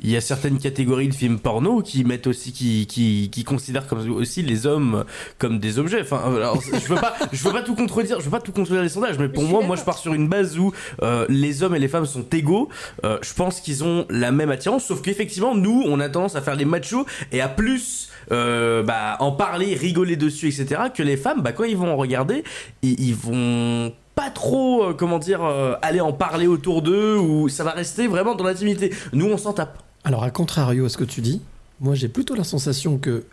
Il 0.00 0.08
y 0.10 0.16
a 0.16 0.20
certaines 0.20 0.58
catégories 0.58 1.08
de 1.08 1.14
films 1.14 1.40
porno 1.40 1.82
qui 1.82 2.04
mettent 2.04 2.28
aussi, 2.28 2.52
qui, 2.52 2.86
qui, 2.86 3.30
qui 3.32 3.42
considèrent 3.42 3.88
comme 3.88 4.08
aussi 4.12 4.42
les 4.44 4.64
hommes 4.64 5.04
comme 5.38 5.58
des 5.58 5.80
objets. 5.80 6.02
Enfin, 6.02 6.22
euh, 6.24 6.36
alors, 6.36 6.62
je 6.62 6.86
veux 6.86 6.94
pas, 7.00 7.16
je 7.32 7.42
veux 7.42 7.50
pas 7.52 7.62
tout 7.62 7.74
contredire, 7.74 8.20
je 8.20 8.26
veux 8.26 8.30
pas 8.30 8.40
tout 8.40 8.52
contredire 8.52 8.82
les 8.84 8.90
sondages, 8.90 9.18
mais 9.18 9.28
pour 9.28 9.42
moi, 9.42 9.60
moi, 9.60 9.74
je 9.74 9.82
pars 9.82 9.98
sur 9.98 10.14
une 10.14 10.28
base 10.28 10.56
où 10.56 10.72
euh, 11.02 11.26
les 11.28 11.64
hommes 11.64 11.74
et 11.74 11.80
les 11.80 11.88
femmes 11.88 12.06
sont 12.06 12.24
égaux. 12.32 12.68
Euh, 13.04 13.18
je 13.22 13.34
pense 13.34 13.60
qu'ils 13.60 13.82
ont 13.82 14.06
la 14.08 14.30
même 14.30 14.50
attirance, 14.52 14.84
sauf 14.84 15.02
qu'effectivement, 15.02 15.56
nous, 15.56 15.82
on 15.84 15.98
a 15.98 16.08
tendance 16.08 16.36
à 16.36 16.42
faire 16.42 16.54
les 16.54 16.64
machos 16.64 17.04
et 17.32 17.40
à 17.40 17.48
plus 17.48 18.08
euh, 18.32 18.82
bah, 18.82 19.16
en 19.20 19.32
parler, 19.32 19.74
rigoler 19.74 20.16
dessus, 20.16 20.48
etc. 20.48 20.82
Que 20.94 21.02
les 21.02 21.16
femmes, 21.16 21.42
bah, 21.42 21.52
quand 21.52 21.64
ils 21.64 21.76
vont 21.76 21.92
en 21.92 21.96
regarder, 21.96 22.44
ils, 22.82 23.00
ils 23.00 23.14
vont 23.14 23.92
pas 24.14 24.30
trop, 24.30 24.82
euh, 24.82 24.94
comment 24.94 25.18
dire, 25.18 25.44
euh, 25.44 25.74
aller 25.80 26.00
en 26.00 26.12
parler 26.12 26.46
autour 26.46 26.82
d'eux 26.82 27.16
ou 27.16 27.48
ça 27.48 27.62
va 27.62 27.70
rester 27.70 28.08
vraiment 28.08 28.34
dans 28.34 28.44
l'intimité. 28.44 28.92
Nous, 29.12 29.26
on 29.26 29.38
s'en 29.38 29.52
tape. 29.52 29.82
Alors, 30.04 30.24
à 30.24 30.30
contrario 30.30 30.86
à 30.86 30.88
ce 30.88 30.96
que 30.96 31.04
tu 31.04 31.20
dis, 31.20 31.40
moi 31.80 31.94
j'ai 31.94 32.08
plutôt 32.08 32.34
la 32.34 32.44
sensation 32.44 32.98
que 32.98 33.24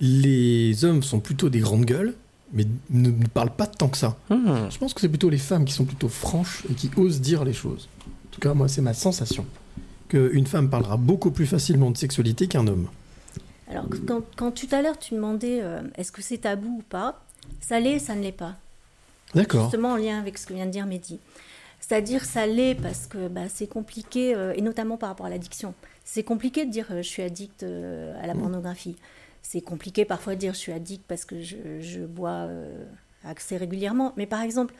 les 0.00 0.84
hommes 0.84 1.02
sont 1.02 1.20
plutôt 1.20 1.48
des 1.48 1.58
grandes 1.60 1.84
gueules, 1.84 2.14
mais 2.52 2.64
ne, 2.90 3.10
ne 3.10 3.26
parlent 3.26 3.54
pas 3.54 3.66
tant 3.66 3.88
que 3.88 3.98
ça. 3.98 4.16
Hmm. 4.30 4.70
Je 4.70 4.78
pense 4.78 4.94
que 4.94 5.00
c'est 5.00 5.08
plutôt 5.08 5.28
les 5.28 5.38
femmes 5.38 5.64
qui 5.64 5.74
sont 5.74 5.84
plutôt 5.84 6.08
franches 6.08 6.64
et 6.70 6.74
qui 6.74 6.90
osent 6.96 7.20
dire 7.20 7.44
les 7.44 7.52
choses. 7.52 7.88
En 8.06 8.30
tout 8.30 8.40
cas, 8.40 8.54
moi, 8.54 8.68
c'est 8.68 8.80
ma 8.80 8.94
sensation. 8.94 9.44
Qu'une 10.08 10.46
femme 10.46 10.70
parlera 10.70 10.96
beaucoup 10.96 11.30
plus 11.30 11.46
facilement 11.46 11.90
de 11.90 11.98
sexualité 11.98 12.46
qu'un 12.46 12.66
homme. 12.66 12.88
Alors, 13.68 13.86
quand, 14.06 14.22
quand 14.36 14.50
tout 14.50 14.68
à 14.72 14.82
l'heure 14.82 14.98
tu 14.98 15.14
demandais 15.14 15.60
euh, 15.60 15.82
est-ce 15.96 16.12
que 16.12 16.22
c'est 16.22 16.38
tabou 16.38 16.78
ou 16.78 16.82
pas, 16.82 17.22
ça 17.60 17.80
l'est, 17.80 17.98
ça 17.98 18.14
ne 18.14 18.22
l'est 18.22 18.32
pas. 18.32 18.54
D'accord. 19.34 19.62
Justement 19.62 19.92
en 19.92 19.96
lien 19.96 20.18
avec 20.18 20.38
ce 20.38 20.46
que 20.46 20.54
vient 20.54 20.66
de 20.66 20.70
dire 20.70 20.86
Mehdi. 20.86 21.20
C'est-à-dire 21.80 22.24
ça 22.24 22.46
l'est 22.46 22.74
parce 22.74 23.06
que 23.06 23.28
bah, 23.28 23.48
c'est 23.48 23.66
compliqué, 23.66 24.34
euh, 24.34 24.52
et 24.56 24.62
notamment 24.62 24.96
par 24.96 25.10
rapport 25.10 25.26
à 25.26 25.30
l'addiction. 25.30 25.74
C'est 26.04 26.22
compliqué 26.22 26.64
de 26.64 26.70
dire 26.70 26.86
euh, 26.90 27.02
je 27.02 27.08
suis 27.08 27.22
addict 27.22 27.62
à 27.62 28.26
la 28.26 28.34
pornographie. 28.34 28.96
C'est 29.42 29.60
compliqué 29.60 30.04
parfois 30.04 30.34
de 30.34 30.40
dire 30.40 30.54
je 30.54 30.58
suis 30.58 30.72
addict 30.72 31.04
parce 31.06 31.24
que 31.24 31.40
je, 31.40 31.56
je 31.80 32.00
bois 32.00 32.48
assez 33.24 33.56
régulièrement. 33.56 34.12
Mais 34.16 34.26
par 34.26 34.42
exemple, 34.42 34.74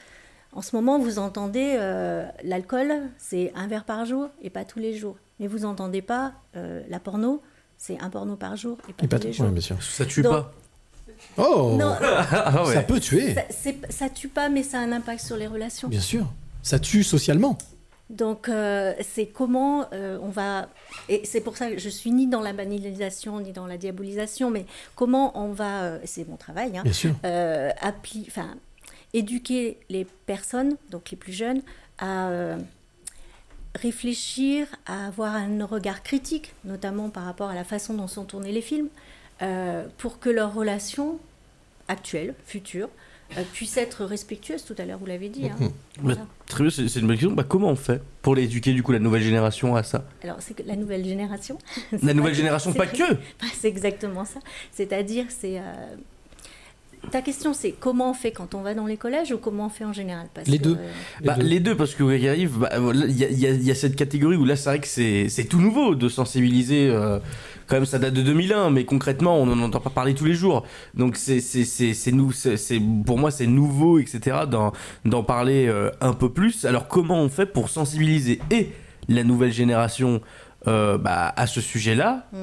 en 0.52 0.62
ce 0.62 0.74
moment, 0.74 0.98
vous 0.98 1.18
entendez 1.18 1.76
euh, 1.78 2.26
l'alcool, 2.42 2.92
c'est 3.18 3.52
un 3.54 3.66
verre 3.66 3.84
par 3.84 4.04
jour 4.04 4.28
et 4.40 4.50
pas 4.50 4.64
tous 4.64 4.78
les 4.78 4.94
jours. 4.94 5.16
Mais 5.40 5.46
vous 5.46 5.64
entendez 5.64 6.02
pas 6.02 6.32
euh, 6.56 6.82
la 6.88 6.98
porno, 6.98 7.42
c'est 7.78 7.98
un 8.00 8.10
porno 8.10 8.36
par 8.36 8.56
jour 8.56 8.76
et 8.88 8.92
pas 8.92 9.04
Et 9.04 9.08
pas 9.08 9.18
tous 9.18 9.24
les 9.24 9.30
tout- 9.30 9.36
jours. 9.38 9.46
ouais, 9.46 9.52
bien 9.52 9.60
sûr. 9.62 9.82
Ça 9.82 10.04
tue 10.04 10.20
Donc- 10.22 10.32
pas. 10.32 10.52
Oh 11.36 11.76
Non. 11.78 11.96
Ah 12.00 12.64
ouais. 12.66 12.74
Ça 12.74 12.82
peut 12.82 13.00
tuer. 13.00 13.34
Ça, 13.34 13.70
ça 13.88 14.08
tue 14.10 14.28
pas, 14.28 14.48
mais 14.48 14.62
ça 14.62 14.78
a 14.78 14.82
un 14.82 14.92
impact 14.92 15.20
sur 15.24 15.36
les 15.36 15.46
relations. 15.46 15.88
Bien 15.88 16.00
sûr. 16.00 16.26
Ça 16.62 16.78
tue 16.78 17.02
socialement. 17.02 17.56
Donc, 18.10 18.48
euh, 18.48 18.94
c'est 19.02 19.26
comment 19.26 19.86
euh, 19.92 20.18
on 20.22 20.28
va. 20.28 20.68
Et 21.08 21.22
c'est 21.24 21.40
pour 21.42 21.56
ça 21.56 21.70
que 21.70 21.78
je 21.78 21.88
suis 21.88 22.10
ni 22.10 22.26
dans 22.26 22.40
la 22.40 22.52
banalisation 22.52 23.38
ni 23.40 23.52
dans 23.52 23.66
la 23.66 23.76
diabolisation, 23.76 24.50
mais 24.50 24.64
comment 24.94 25.38
on 25.38 25.52
va. 25.52 25.82
euh, 25.82 25.98
c'est 26.04 26.26
mon 26.28 26.36
travail. 26.36 26.76
Hein, 26.78 26.82
Bien 26.84 26.92
sûr. 26.92 27.14
euh, 27.24 27.70
appli- 27.82 28.24
enfin, 28.28 28.54
éduquer 29.12 29.78
les 29.90 30.06
personnes, 30.26 30.76
donc 30.90 31.10
les 31.10 31.16
plus 31.16 31.32
jeunes, 31.32 31.62
à 31.98 32.28
euh, 32.28 32.56
réfléchir, 33.80 34.66
à 34.86 35.06
avoir 35.06 35.34
un 35.34 35.64
regard 35.64 36.02
critique, 36.02 36.54
notamment 36.64 37.08
par 37.10 37.24
rapport 37.24 37.48
à 37.50 37.54
la 37.54 37.64
façon 37.64 37.94
dont 37.94 38.06
sont 38.08 38.24
tournés 38.24 38.52
les 38.52 38.60
films, 38.62 38.88
euh, 39.42 39.86
pour 39.98 40.18
que 40.18 40.28
leurs 40.30 40.52
relations 40.54 41.18
actuelles, 41.88 42.34
futures, 42.44 42.88
euh, 43.36 43.42
puissent 43.52 43.76
être 43.76 44.04
respectueuses. 44.04 44.64
Tout 44.64 44.74
à 44.78 44.84
l'heure, 44.84 44.98
vous 44.98 45.06
l'avez 45.06 45.28
dit. 45.28 45.46
hein. 45.46 45.56
Bah, 45.60 45.70
Voilà. 46.02 46.26
très 46.46 46.64
bien, 46.64 46.70
c'est 46.70 47.00
une 47.00 47.06
bonne 47.06 47.16
question. 47.16 47.32
Bah, 47.32 47.44
comment 47.46 47.68
on 47.68 47.76
fait 47.76 48.00
pour 48.22 48.34
l'éduquer 48.34 48.72
du 48.72 48.82
coup 48.82 48.92
la 48.92 48.98
nouvelle 48.98 49.22
génération 49.22 49.76
à 49.76 49.82
ça? 49.82 50.04
Alors, 50.22 50.36
c'est 50.40 50.54
que 50.54 50.62
la 50.64 50.76
nouvelle 50.76 51.04
génération. 51.04 51.58
La 52.02 52.14
nouvelle 52.14 52.32
pas- 52.32 52.36
génération, 52.38 52.72
pas 52.72 52.86
que 52.86 53.02
C'est 53.54 53.68
exactement 53.68 54.24
ça. 54.24 54.40
C'est-à-dire, 54.72 55.26
c'est. 55.28 55.58
euh, 55.58 55.62
Ta 57.10 57.22
question, 57.22 57.52
c'est 57.54 57.72
comment 57.72 58.10
on 58.10 58.14
fait 58.14 58.32
quand 58.32 58.54
on 58.54 58.62
va 58.62 58.74
dans 58.74 58.86
les 58.86 58.96
collèges 58.96 59.32
ou 59.32 59.38
comment 59.38 59.66
on 59.66 59.70
fait 59.70 59.84
en 59.84 59.92
général? 59.92 60.26
Parce 60.34 60.48
Les 60.48 60.58
que, 60.58 60.64
deux. 60.64 60.76
euh, 60.76 61.24
Bah, 61.24 61.36
les 61.38 61.60
deux, 61.60 61.76
parce 61.76 61.94
que 61.94 62.02
arrive, 62.28 62.58
bah, 62.58 62.70
voilà, 62.78 63.06
il 63.06 63.16
y, 63.18 63.24
a- 63.24 63.28
il 63.30 63.38
y 63.38 63.46
a- 63.46 63.50
il 63.50 63.62
y 63.62 63.70
a 63.70 63.74
cette 63.74 63.96
catégorie 63.96 64.36
où 64.36 64.44
là, 64.44 64.56
c'est 64.56 64.68
vrai 64.70 64.80
que 64.80 64.86
c'est 64.86 65.44
tout 65.48 65.60
nouveau 65.60 65.94
de 65.94 66.08
sensibiliser. 66.08 66.88
euh, 66.90 67.18
quand 67.66 67.76
même, 67.76 67.84
ça 67.84 67.98
date 67.98 68.14
de 68.14 68.22
2001, 68.22 68.70
mais 68.70 68.86
concrètement, 68.86 69.36
on 69.38 69.44
n'en 69.44 69.60
entend 69.62 69.80
pas 69.80 69.90
parler 69.90 70.14
tous 70.14 70.24
les 70.24 70.32
jours. 70.34 70.64
Donc, 70.94 71.16
c'est 71.16 72.80
pour 73.04 73.18
moi, 73.18 73.30
c'est 73.30 73.46
nouveau, 73.46 73.98
etc., 73.98 74.38
d'en 74.50 74.72
d'en 75.04 75.22
parler 75.22 75.66
euh, 75.68 75.90
un 76.00 76.14
peu 76.14 76.30
plus. 76.32 76.64
Alors, 76.64 76.88
comment 76.88 77.20
on 77.20 77.28
fait 77.28 77.46
pour 77.46 77.68
sensibiliser 77.68 78.40
et 78.50 78.72
la 79.08 79.22
nouvelle 79.22 79.52
génération 79.52 80.20
euh, 80.66 80.98
bah, 80.98 81.32
à 81.36 81.46
ce 81.46 81.60
sujet-là? 81.60 82.26
Mm. 82.32 82.36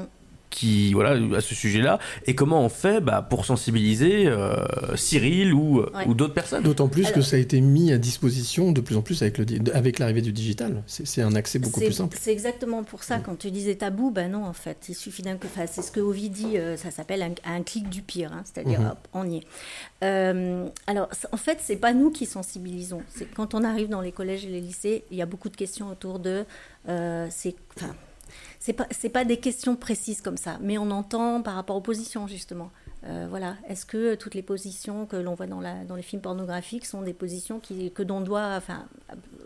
Qui 0.55 0.93
voilà 0.93 1.37
à 1.37 1.41
ce 1.41 1.53
sujet-là 1.53 1.99
et 2.25 2.33
comment 2.35 2.61
on 2.61 2.69
fait 2.69 3.01
bah, 3.01 3.21
pour 3.29 3.45
sensibiliser 3.45 4.27
euh, 4.27 4.55
Cyril 4.95 5.53
ou, 5.53 5.81
Ouais. 5.81 6.07
ou 6.07 6.13
d'autres 6.13 6.33
personnes 6.33 6.63
D'autant 6.63 6.87
plus 6.87 7.11
que 7.11 7.21
ça 7.21 7.35
a 7.35 7.39
été 7.39 7.59
mis 7.61 7.91
à 7.91 7.97
disposition 7.97 8.71
de 8.71 8.79
plus 8.81 8.95
en 8.95 9.01
plus 9.01 9.21
avec 9.21 9.37
le 9.37 9.45
avec 9.73 9.99
l'arrivée 9.99 10.21
du 10.21 10.31
digital. 10.31 10.83
C'est 10.87 11.05
c'est 11.05 11.21
un 11.21 11.35
accès 11.35 11.59
beaucoup 11.59 11.79
plus 11.81 11.91
simple. 11.91 12.17
C'est 12.19 12.31
exactement 12.31 12.83
pour 12.83 13.03
ça, 13.03 13.19
quand 13.19 13.37
tu 13.37 13.51
disais 13.51 13.75
tabou, 13.75 14.11
ben 14.11 14.31
non, 14.31 14.45
en 14.45 14.53
fait, 14.53 14.77
il 14.89 14.95
suffit 14.95 15.21
d'un. 15.21 15.35
Enfin, 15.35 15.65
c'est 15.67 15.81
ce 15.81 15.91
que 15.91 15.99
Ovid 15.99 16.31
dit, 16.31 16.57
euh, 16.57 16.77
ça 16.77 16.91
s'appelle 16.91 17.21
un, 17.21 17.33
un 17.45 17.61
clic 17.63 17.89
du 17.89 18.01
pire, 18.01 18.31
hein, 18.33 18.43
c'est-à-dire, 18.45 18.79
Mhm. 18.79 18.87
hop, 18.87 18.97
on 19.13 19.29
y 19.29 19.37
est. 19.37 19.43
Euh, 20.03 20.67
alors, 20.87 21.09
en 21.31 21.37
fait, 21.37 21.59
c'est 21.61 21.75
pas 21.77 21.93
nous 21.93 22.11
qui 22.11 22.25
sensibilisons. 22.25 23.01
C'est 23.09 23.25
quand 23.33 23.53
on 23.53 23.63
arrive 23.63 23.89
dans 23.89 24.01
les 24.01 24.11
collèges 24.11 24.45
et 24.45 24.49
les 24.49 24.61
lycées, 24.61 25.03
il 25.11 25.17
y 25.17 25.21
a 25.21 25.25
beaucoup 25.25 25.49
de 25.49 25.57
questions 25.57 25.89
autour 25.89 26.19
de. 26.19 26.45
euh, 26.89 27.27
c'est. 27.29 27.55
Enfin, 27.77 27.93
c'est 28.59 28.73
pas, 28.73 28.87
pas 29.13 29.25
des 29.25 29.37
questions 29.37 29.75
précises 29.75 30.21
comme 30.21 30.37
ça, 30.37 30.57
mais 30.61 30.77
on 30.77 30.91
entend 30.91 31.41
par 31.41 31.55
rapport 31.55 31.75
aux 31.75 31.81
positions, 31.81 32.27
justement. 32.27 32.71
Euh, 33.05 33.27
voilà. 33.29 33.55
Est-ce 33.67 33.85
que 33.85 34.15
toutes 34.15 34.33
les 34.33 34.41
positions 34.41 35.05
que 35.05 35.15
l'on 35.15 35.35
voit 35.35 35.45
dans, 35.47 35.61
la, 35.61 35.83
dans 35.83 35.95
les 35.95 36.01
films 36.01 36.21
pornographiques 36.21 36.85
sont 36.85 37.01
des 37.01 37.13
positions 37.13 37.59
qui, 37.59 37.91
que 37.91 38.01
l'on 38.01 38.21
doit, 38.21 38.55
enfin, 38.55 38.87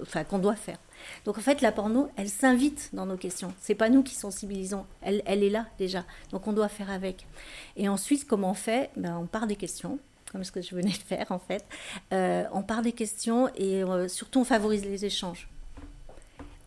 enfin, 0.02 0.24
qu'on 0.24 0.40
doit 0.40 0.56
faire? 0.56 0.78
Donc 1.26 1.38
en 1.38 1.42
fait, 1.42 1.62
la 1.62 1.72
porno, 1.72 2.10
elle 2.16 2.30
s'invite 2.30 2.90
dans 2.94 3.06
nos 3.06 3.18
questions. 3.18 3.54
C'est 3.60 3.76
pas 3.76 3.90
nous 3.90 4.04
qui 4.04 4.16
sensibilisons. 4.16 4.86
Elle, 5.02 5.22
elle 5.26 5.44
est 5.44 5.50
là 5.50 5.68
déjà. 5.78 6.06
Donc 6.32 6.48
on 6.48 6.54
doit 6.54 6.70
faire 6.70 6.90
avec. 6.90 7.28
Et 7.76 7.90
ensuite, 7.90 8.26
comment 8.28 8.52
on 8.52 8.56
fait? 8.56 8.92
Ben, 8.96 9.18
On 9.18 9.28
part 9.28 9.48
des 9.48 9.56
questions 9.56 10.00
comme 10.32 10.44
ce 10.44 10.52
que 10.52 10.62
je 10.62 10.76
venais 10.76 10.92
de 10.92 10.96
faire 10.96 11.32
en 11.32 11.40
fait. 11.40 11.66
Euh, 12.14 12.44
on 12.54 12.62
part 12.62 12.82
des 12.82 12.92
questions 12.92 13.50
et 13.56 13.84
euh, 13.84 14.08
surtout 14.08 14.40
on 14.40 14.46
favorise 14.46 14.86
les 14.86 15.06
échanges. 15.06 15.50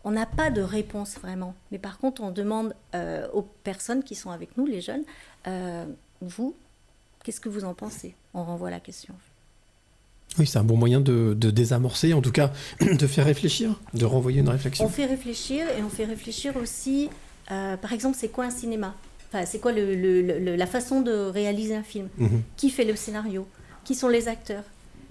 On 0.03 0.11
n'a 0.11 0.25
pas 0.25 0.49
de 0.49 0.61
réponse 0.61 1.15
vraiment, 1.21 1.55
mais 1.71 1.77
par 1.77 1.97
contre 1.97 2.21
on 2.23 2.31
demande 2.31 2.75
euh, 2.93 3.27
aux 3.33 3.41
personnes 3.63 4.03
qui 4.03 4.15
sont 4.15 4.31
avec 4.31 4.57
nous, 4.57 4.65
les 4.65 4.81
jeunes, 4.81 5.03
euh, 5.47 5.85
vous, 6.21 6.55
qu'est-ce 7.23 7.39
que 7.39 7.49
vous 7.49 7.63
en 7.63 7.73
pensez? 7.73 8.15
On 8.33 8.43
renvoie 8.43 8.69
la 8.69 8.79
question. 8.81 9.13
Oui, 10.39 10.47
c'est 10.47 10.57
un 10.57 10.63
bon 10.63 10.75
moyen 10.77 10.99
de, 10.99 11.33
de 11.37 11.51
désamorcer, 11.51 12.13
en 12.13 12.21
tout 12.21 12.31
cas 12.31 12.51
de 12.81 13.07
faire 13.07 13.25
réfléchir, 13.25 13.79
de 13.93 14.03
renvoyer 14.05 14.39
une 14.41 14.49
réflexion. 14.49 14.85
On 14.85 14.89
fait 14.89 15.05
réfléchir 15.05 15.65
et 15.77 15.83
on 15.83 15.89
fait 15.89 16.05
réfléchir 16.05 16.57
aussi, 16.57 17.09
euh, 17.51 17.77
par 17.77 17.93
exemple, 17.93 18.17
c'est 18.19 18.29
quoi 18.29 18.45
un 18.45 18.49
cinéma? 18.49 18.95
Enfin, 19.29 19.45
c'est 19.45 19.59
quoi 19.59 19.71
le- 19.71 19.95
le- 19.95 20.21
le- 20.39 20.55
la 20.55 20.67
façon 20.67 21.01
de 21.01 21.11
réaliser 21.11 21.75
un 21.75 21.83
film? 21.83 22.09
Mhm. 22.17 22.41
Qui 22.57 22.69
fait 22.71 22.83
le 22.83 22.95
scénario? 22.95 23.47
Qui 23.85 23.95
sont 23.95 24.09
les 24.09 24.27
acteurs? 24.27 24.63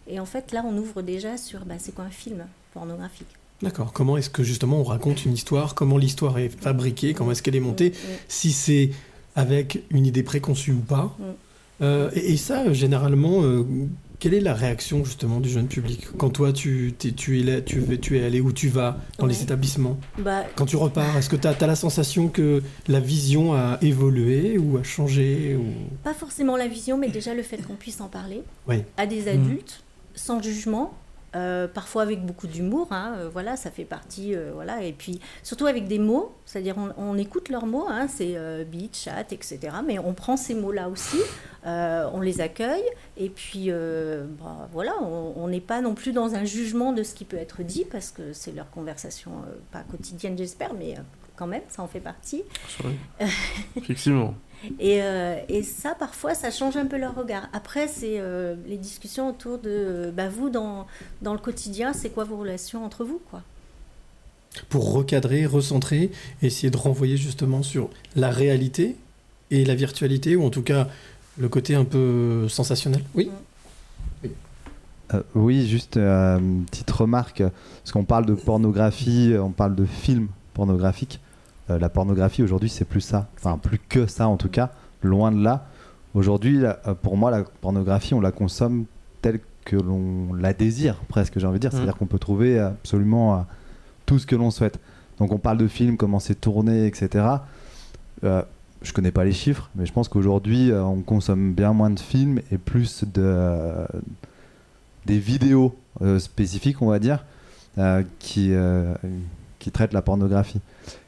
Et 0.09 0.19
en 0.21 0.27
fait, 0.27 0.53
là, 0.53 0.63
on 0.67 0.77
ouvre 0.77 1.03
déjà 1.03 1.37
sur 1.37 1.65
bah, 1.65 1.75
c'est 1.79 1.95
quoi 1.95 2.05
un 2.05 2.11
film 2.11 2.45
pornographique? 2.75 3.29
D'accord. 3.63 3.93
Comment 3.93 4.17
est-ce 4.17 4.31
que 4.31 4.43
justement 4.43 4.79
on 4.81 4.85
raconte 4.85 5.25
une 5.25 5.33
histoire? 5.35 5.75
Comment 5.75 5.99
l'histoire 5.99 6.39
est 6.39 6.49
fabriquée? 6.49 7.15
Comment 7.15 7.31
est-ce 7.33 7.43
qu'elle 7.43 7.57
est 7.57 7.61
montée? 7.61 7.91
Mm, 7.91 7.95
Si 8.29 8.53
c'est 8.53 8.91
avec 9.37 9.83
une 9.91 10.05
idée 10.07 10.23
préconçue 10.23 10.73
ou 10.73 10.81
pas? 10.81 11.17
Mm. 11.19 11.23
Euh, 11.83 12.11
et, 12.15 12.33
et 12.33 12.37
ça, 12.37 12.65
euh, 12.65 12.73
généralement, 12.75 13.43
euh, 13.43 13.65
quelle 14.21 14.35
est 14.35 14.41
la 14.41 14.55
réaction 14.55 15.05
justement 15.05 15.41
du 15.41 15.49
jeune 15.49 15.67
public? 15.67 16.07
Quand 16.17 16.31
toi 16.31 16.53
tu, 16.53 16.95
es, 17.03 17.43
là- 17.43 17.61
tu, 17.61 17.83
tu 18.01 18.19
es 18.19 18.25
allé 18.25 18.41
où 18.41 18.53
tu 18.53 18.69
vas 18.69 18.99
dans 19.19 19.27
les 19.27 19.43
établissements? 19.43 19.99
Bah, 20.19 20.45
Quand 20.55 20.67
tu 20.67 20.77
repars, 20.77 21.17
est-ce 21.17 21.29
que 21.29 21.35
tu 21.37 21.49
as, 21.49 21.67
la 21.67 21.75
sensation 21.75 22.29
que 22.29 22.63
la 22.87 23.01
vision 23.01 23.55
a 23.55 23.79
évolué 23.83 24.59
ou 24.59 24.77
a 24.79 24.85
changé 24.85 25.57
ou... 25.57 25.65
Pas 26.05 26.15
forcément 26.15 26.57
la 26.57 26.69
vision, 26.69 26.99
mais 26.99 27.09
déjà 27.09 27.35
le 27.35 27.43
fait 27.43 27.57
qu'on 27.67 27.75
puisse 27.75 28.01
en 28.01 28.07
parler 28.09 28.43
Oui. 28.69 28.83
à 28.97 29.07
des 29.07 29.23
Mhm. 29.23 29.29
adultes, 29.29 29.83
sans 30.15 30.41
jugement, 30.41 30.95
euh, 31.35 31.67
parfois 31.67 32.03
avec 32.03 32.25
beaucoup 32.27 32.47
d'humour, 32.47 32.89
hein, 32.91 33.15
euh, 33.17 33.29
voilà, 33.33 33.57
ça 33.57 33.71
fait 33.71 33.87
partie, 33.87 34.35
euh, 34.35 34.51
voilà, 34.53 34.83
et 34.83 34.93
puis 34.93 35.19
surtout 35.43 35.67
avec 35.67 35.89
des 35.89 35.99
mots, 35.99 36.35
c'est-à-dire 36.45 36.77
on, 36.99 37.17
écoute 37.17 37.49
leurs 37.49 37.65
mots, 37.65 37.87
hein, 37.89 38.07
c'est 38.07 38.37
beat, 38.67 38.95
chat, 38.95 39.33
etc., 39.33 39.59
mais 39.87 39.99
on 39.99 40.13
prend 40.13 40.37
ces 40.37 40.55
mots-là 40.55 40.91
aussi, 40.91 41.19
on 41.65 42.21
les 42.21 42.43
accueille, 42.43 42.85
et 43.17 43.31
puis 43.31 43.71
bah, 43.71 44.69
voilà, 44.73 44.93
on 45.01 45.49
n'est 45.49 45.61
pas 45.61 45.81
non 45.81 45.95
plus 45.95 46.13
dans 46.13 46.35
un 46.35 46.45
jugement 46.45 46.93
de 46.93 47.03
ce 47.03 47.15
qui 47.15 47.25
peut 47.25 47.39
être 47.39 47.63
dit, 47.63 47.87
parce 47.91 48.11
que 48.11 48.33
c'est 48.35 48.53
leur 48.53 48.71
conversation, 48.71 49.33
pas 49.71 49.85
quotidienne 49.91 50.37
j'espère, 50.37 50.75
mais 50.75 50.97
quand 51.37 51.47
même, 51.47 51.63
ça 51.69 51.83
en 51.83 51.89
fait 51.89 52.01
partie. 52.01 52.43
Effectivement. 53.77 54.35
Et, 54.79 55.03
euh, 55.03 55.37
et 55.49 55.63
ça, 55.63 55.95
parfois, 55.99 56.35
ça 56.35 56.51
change 56.51 56.77
un 56.77 56.87
peu 56.87 56.99
leur 56.99 57.15
regard. 57.15 57.49
Après, 57.53 57.89
c'est 57.89 58.21
euh, 58.21 58.55
les 58.67 58.77
discussions 58.77 59.29
autour 59.29 59.59
de, 59.59 59.71
euh, 59.71 60.11
bah, 60.13 60.29
vous, 60.29 60.51
dans, 60.51 60.87
dans 61.21 61.33
le 61.33 61.39
quotidien, 61.39 61.93
c'est 61.93 62.11
quoi 62.11 62.25
vos 62.25 62.37
relations 62.37 62.85
entre 62.85 63.05
vous, 63.05 63.21
quoi? 63.31 63.43
Pour 64.69 64.93
recadrer, 64.93 65.47
recentrer, 65.47 66.11
essayer 66.43 66.71
de 66.71 66.77
renvoyer 66.77 67.17
justement 67.17 67.63
sur 67.63 67.89
la 68.17 68.31
réalité 68.31 68.97
et 69.51 69.65
la 69.65 69.75
virtualité, 69.75 70.37
ou 70.37 70.45
en 70.45 70.51
tout 70.51 70.63
cas 70.63 70.89
le 71.39 71.49
côté 71.49 71.75
un 71.75 71.85
peu 71.85 72.49
sensationnel. 72.49 73.03
Oui? 73.15 73.31
Euh, 75.15 75.23
oui, 75.35 75.67
juste 75.67 75.97
euh, 75.97 76.39
une 76.39 76.65
petite 76.67 76.91
remarque, 76.91 77.43
parce 77.43 77.93
qu'on 77.93 78.05
parle 78.05 78.27
de 78.27 78.35
pornographie, 78.35 79.35
on 79.39 79.51
parle 79.51 79.75
de 79.75 79.87
films 79.87 80.29
pornographiques. 80.55 81.21
Euh, 81.71 81.79
la 81.79 81.89
pornographie 81.89 82.43
aujourd'hui, 82.43 82.69
c'est 82.69 82.85
plus 82.85 83.01
ça, 83.01 83.29
enfin 83.37 83.59
plus 83.59 83.79
que 83.79 84.07
ça 84.07 84.29
en 84.29 84.37
tout 84.37 84.49
cas, 84.49 84.71
loin 85.03 85.33
de 85.33 85.43
là. 85.43 85.67
Aujourd'hui, 86.15 86.65
euh, 86.65 86.75
pour 87.01 87.17
moi, 87.17 87.31
la 87.31 87.45
pornographie, 87.45 88.15
on 88.15 88.21
la 88.21 88.33
consomme 88.33 88.85
telle 89.23 89.41
que 89.65 89.77
l'on 89.77 90.35
la 90.35 90.53
désire, 90.53 90.97
presque, 91.09 91.39
j'ai 91.39 91.47
envie 91.47 91.59
de 91.59 91.61
dire. 91.61 91.71
Mhm. 91.71 91.79
C'est-à-dire 91.79 91.97
qu'on 91.97 92.07
peut 92.07 92.19
trouver 92.19 92.59
absolument 92.59 93.35
euh, 93.35 93.39
tout 94.07 94.19
ce 94.19 94.27
que 94.27 94.37
l'on 94.37 94.51
souhaite. 94.51 94.79
Donc 95.19 95.33
on 95.33 95.39
parle 95.39 95.59
de 95.59 95.69
films, 95.69 95.97
comment 95.97 96.19
c'est 96.19 96.41
tourné, 96.41 96.87
etc. 96.87 97.25
Euh, 98.25 98.43
je 98.83 98.93
connais 98.93 99.13
pas 99.13 99.25
les 99.25 99.33
chiffres, 99.33 99.71
mais 99.77 99.87
je 99.87 99.93
pense 99.93 100.09
qu'aujourd'hui, 100.09 100.73
on 100.73 101.03
consomme 101.03 101.53
bien 101.53 101.73
moins 101.73 101.91
de 101.91 102.01
films 102.01 102.41
et 102.51 102.59
plus 102.59 103.05
de, 103.05 103.23
euh, 103.23 103.87
des 105.07 105.19
vidéos 105.19 105.77
euh, 106.01 106.19
spécifiques, 106.19 106.83
on 106.83 106.89
va 106.89 106.99
dire, 106.99 107.25
qui, 108.19 108.53
qui 109.59 109.71
traitent 109.71 109.93
la 109.93 110.03
pornographie. 110.03 110.61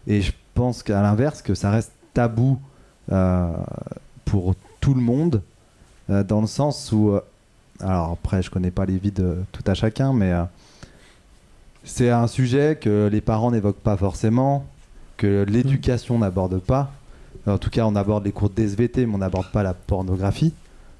Et 0.06 0.20
je 0.20 0.32
pense 0.54 0.82
qu'à 0.82 1.02
l'inverse, 1.02 1.42
que 1.42 1.54
ça 1.54 1.70
reste 1.70 1.92
tabou 2.12 2.58
euh, 3.12 3.52
pour 4.24 4.54
tout 4.80 4.94
le 4.94 5.00
monde, 5.00 5.42
euh, 6.10 6.22
dans 6.22 6.40
le 6.40 6.46
sens 6.46 6.92
où, 6.92 7.10
euh, 7.10 7.20
alors 7.80 8.12
après, 8.12 8.42
je 8.42 8.50
connais 8.50 8.70
pas 8.70 8.86
les 8.86 8.98
vies 8.98 9.12
de 9.12 9.36
tout 9.52 9.62
à 9.66 9.74
chacun, 9.74 10.12
mais 10.12 10.32
c'est 11.82 12.10
un 12.10 12.26
sujet 12.26 12.78
que 12.80 13.08
les 13.10 13.20
parents 13.20 13.50
n'évoquent 13.50 13.82
pas 13.82 13.96
forcément, 13.96 14.64
que 15.16 15.44
l'éducation 15.48 16.18
n'aborde 16.18 16.58
pas. 16.60 16.92
En 17.46 17.58
tout 17.58 17.70
cas, 17.70 17.84
on 17.84 17.94
aborde 17.96 18.24
les 18.24 18.32
cours 18.32 18.48
de 18.48 18.62
SVT, 18.62 19.06
mais 19.06 19.14
on 19.14 19.18
n'aborde 19.18 19.50
pas 19.50 19.62
la 19.62 19.74
pornographie, 19.74 20.54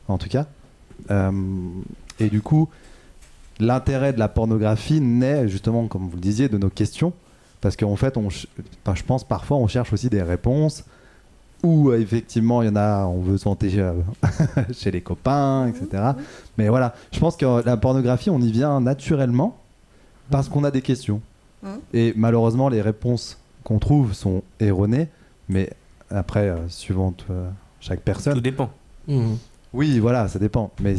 en 0.09 0.19
tout 0.19 0.29
cas. 0.29 0.47
Et 2.19 2.29
du 2.29 2.43
coup, 2.43 2.69
l'intérêt 3.61 4.13
de 4.13 4.19
la 4.19 4.29
pornographie 4.29 5.01
naît 5.01 5.49
justement, 5.49 5.87
comme 5.87 6.09
vous 6.09 6.17
le 6.17 6.23
disiez, 6.23 6.49
de 6.49 6.59
nos 6.59 6.71
questions. 6.71 7.13
Parce 7.65 7.77
qu'en 7.77 7.97
fait, 7.97 8.19
on, 8.19 8.29
ch- 8.29 8.47
enfin, 8.85 8.95
je 8.95 9.03
pense 9.03 9.25
parfois 9.25 9.57
on 9.57 9.67
cherche 9.67 9.91
aussi 9.95 10.11
des 10.11 10.21
réponses 10.21 10.85
où 11.63 11.89
euh, 11.89 11.99
effectivement 11.99 12.61
il 12.61 12.67
y 12.67 12.69
en 12.69 12.77
a, 12.77 13.07
on 13.07 13.23
veut 13.23 13.39
se 13.39 13.45
vanter 13.45 13.73
euh, 13.79 13.95
chez 14.75 14.91
les 14.91 15.01
copains, 15.01 15.69
etc. 15.69 16.03
Mais 16.59 16.69
voilà, 16.69 16.95
je 17.11 17.19
pense 17.19 17.37
que 17.39 17.65
la 17.65 17.79
pornographie, 17.79 18.29
on 18.29 18.39
y 18.39 18.53
vient 18.53 18.83
naturellement 18.83 19.57
parce 20.31 20.51
qu'on 20.51 20.63
a 20.63 20.71
des 20.71 20.83
questions. 20.83 21.23
Mhm. 21.63 21.71
Et 21.95 22.13
malheureusement, 22.17 22.69
les 22.69 22.83
réponses 22.83 23.39
qu'on 23.63 23.79
trouve 23.79 24.13
sont 24.13 24.43
erronées, 24.61 25.09
mais 25.49 25.71
après, 26.11 26.51
euh, 26.51 26.69
suivant 26.69 27.15
euh, 27.31 27.49
chaque 27.81 28.01
personne. 28.03 28.35
Tout 28.35 28.41
dépend. 28.43 28.71
Oui, 29.73 29.99
voilà, 30.01 30.29
ça 30.29 30.39
dépend. 30.39 30.71
Mais 30.83 30.97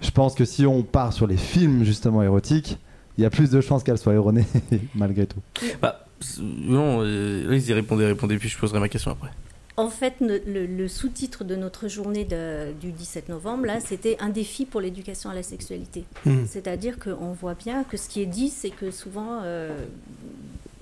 je 0.00 0.10
pense 0.10 0.34
que 0.34 0.44
si 0.44 0.66
on 0.66 0.82
part 0.82 1.12
sur 1.12 1.28
les 1.28 1.36
films 1.36 1.84
justement 1.84 2.20
érotiques, 2.24 2.78
il 3.18 3.22
y 3.22 3.24
a 3.26 3.30
plus 3.30 3.50
de 3.50 3.60
chances 3.60 3.82
qu'elles 3.82 3.98
soient 3.98 4.14
erronées 4.14 4.46
malgré 4.94 5.26
tout. 5.26 5.40
Bah, 5.80 6.06
non, 6.40 7.00
euh, 7.02 7.48
allez-y, 7.48 7.72
répondez, 7.72 8.06
répondez, 8.06 8.38
puis 8.38 8.48
je 8.48 8.58
poserai 8.58 8.78
ma 8.80 8.88
question 8.88 9.10
après. 9.10 9.30
En 9.78 9.88
fait, 9.88 10.14
le, 10.20 10.66
le 10.66 10.86
sous-titre 10.88 11.44
de 11.44 11.56
notre 11.56 11.88
journée 11.88 12.24
de- 12.26 12.72
du 12.80 12.92
17 12.92 13.30
novembre, 13.30 13.64
là, 13.64 13.80
c'était 13.80 14.18
un 14.20 14.28
défi 14.28 14.66
pour 14.66 14.80
l'éducation 14.82 15.30
à 15.30 15.34
la 15.34 15.42
sexualité. 15.42 16.04
Mhm. 16.26 16.46
C'est-à-dire 16.46 16.98
qu'on 16.98 17.32
voit 17.32 17.54
bien 17.54 17.82
que 17.84 17.96
ce 17.96 18.08
qui 18.08 18.20
est 18.20 18.26
dit, 18.26 18.50
c'est 18.50 18.68
que 18.70 18.90
souvent, 18.90 19.40
euh, 19.42 19.70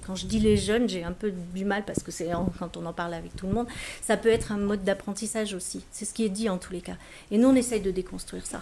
quand 0.05 0.17
je 0.17 0.27
dis 0.27 0.41
les 0.41 0.57
jeunes, 0.57 0.89
j'ai 0.89 1.05
un 1.05 1.13
peu 1.13 1.33
du 1.55 1.65
mal 1.65 1.85
parce 1.85 2.03
que 2.03 2.11
c'est 2.11 2.31
quand 2.59 2.77
on 2.77 2.85
en 2.85 2.93
parle 2.93 3.15
avec 3.15 3.37
tout 3.37 3.47
le 3.47 3.53
monde, 3.53 3.69
ça 4.03 4.17
peut 4.17 4.29
être 4.29 4.51
un 4.51 4.59
mode 4.59 4.83
d'apprentissage 4.83 5.55
aussi. 5.55 5.85
C'est 5.93 6.05
ce 6.05 6.13
qui 6.13 6.25
est 6.25 6.29
dit 6.29 6.49
en 6.49 6.59
tous 6.59 6.73
les 6.73 6.81
cas. 6.81 6.97
Et 7.31 7.39
nous, 7.39 7.49
on 7.49 7.55
essaye 7.55 7.81
de 7.81 7.93
déconstruire 7.93 8.45
ça. 8.45 8.61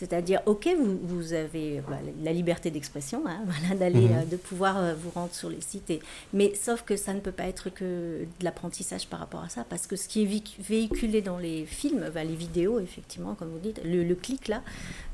C'est-à-dire, 0.00 0.40
ok, 0.46 0.66
vous, 0.78 0.98
vous 1.02 1.32
avez 1.34 1.82
bah, 1.88 1.98
la 2.24 2.32
liberté 2.32 2.70
d'expression, 2.70 3.22
hein, 3.26 3.40
voilà, 3.46 3.76
d'aller, 3.78 4.06
Mhm. 4.08 4.12
euh, 4.16 4.24
de 4.24 4.36
pouvoir 4.36 4.78
euh, 4.78 4.94
vous 4.94 5.10
rendre 5.10 5.32
sur 5.34 5.50
les 5.50 5.60
sites, 5.60 5.90
et- 5.90 6.00
mais 6.32 6.54
sauf 6.54 6.82
que 6.82 6.96
ça 6.96 7.12
ne 7.12 7.20
peut 7.20 7.32
pas 7.32 7.44
être 7.44 7.68
que 7.68 7.84
de 7.84 8.44
l'apprentissage 8.44 9.06
par 9.06 9.20
rapport 9.20 9.42
à 9.42 9.50
ça, 9.50 9.64
parce 9.68 9.86
que 9.86 9.94
ce 9.96 10.08
qui 10.08 10.22
est 10.22 10.42
véhiculé 10.58 11.20
dans 11.20 11.36
les 11.38 11.66
films, 11.66 12.10
bah, 12.14 12.24
les 12.24 12.34
vidéos, 12.34 12.80
effectivement, 12.80 13.34
comme 13.34 13.50
vous 13.50 13.58
dites, 13.58 13.80
le, 13.84 14.02
le 14.02 14.14
clic 14.14 14.48
là, 14.48 14.62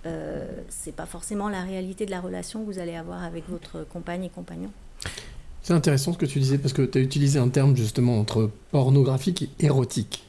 euh, 0.07 0.47
c'est 0.69 0.95
pas 0.95 1.07
forcément 1.07 1.49
la 1.49 1.63
réalité 1.63 2.07
de 2.07 2.13
la 2.13 2.21
relation 2.21 2.65
que 2.65 2.73
vous 2.73 2.79
allez 2.79 2.95
avoir 2.95 3.25
avec 3.25 3.49
votre 3.51 3.85
compagne 3.89 4.23
et 4.25 4.29
compagnon. 4.31 4.71
C'est 5.63 5.75
intéressant 5.75 6.13
ce 6.13 6.19
que 6.19 6.27
tu 6.27 6.39
disais 6.39 6.59
parce 6.59 6.73
que 6.73 6.83
tu 6.83 6.97
as 6.99 7.01
utilisé 7.01 7.41
un 7.41 7.49
terme 7.49 7.77
justement 7.77 8.21
entre 8.21 8.51
pornographique 8.71 9.51
et 9.59 9.65
érotique. 9.65 10.25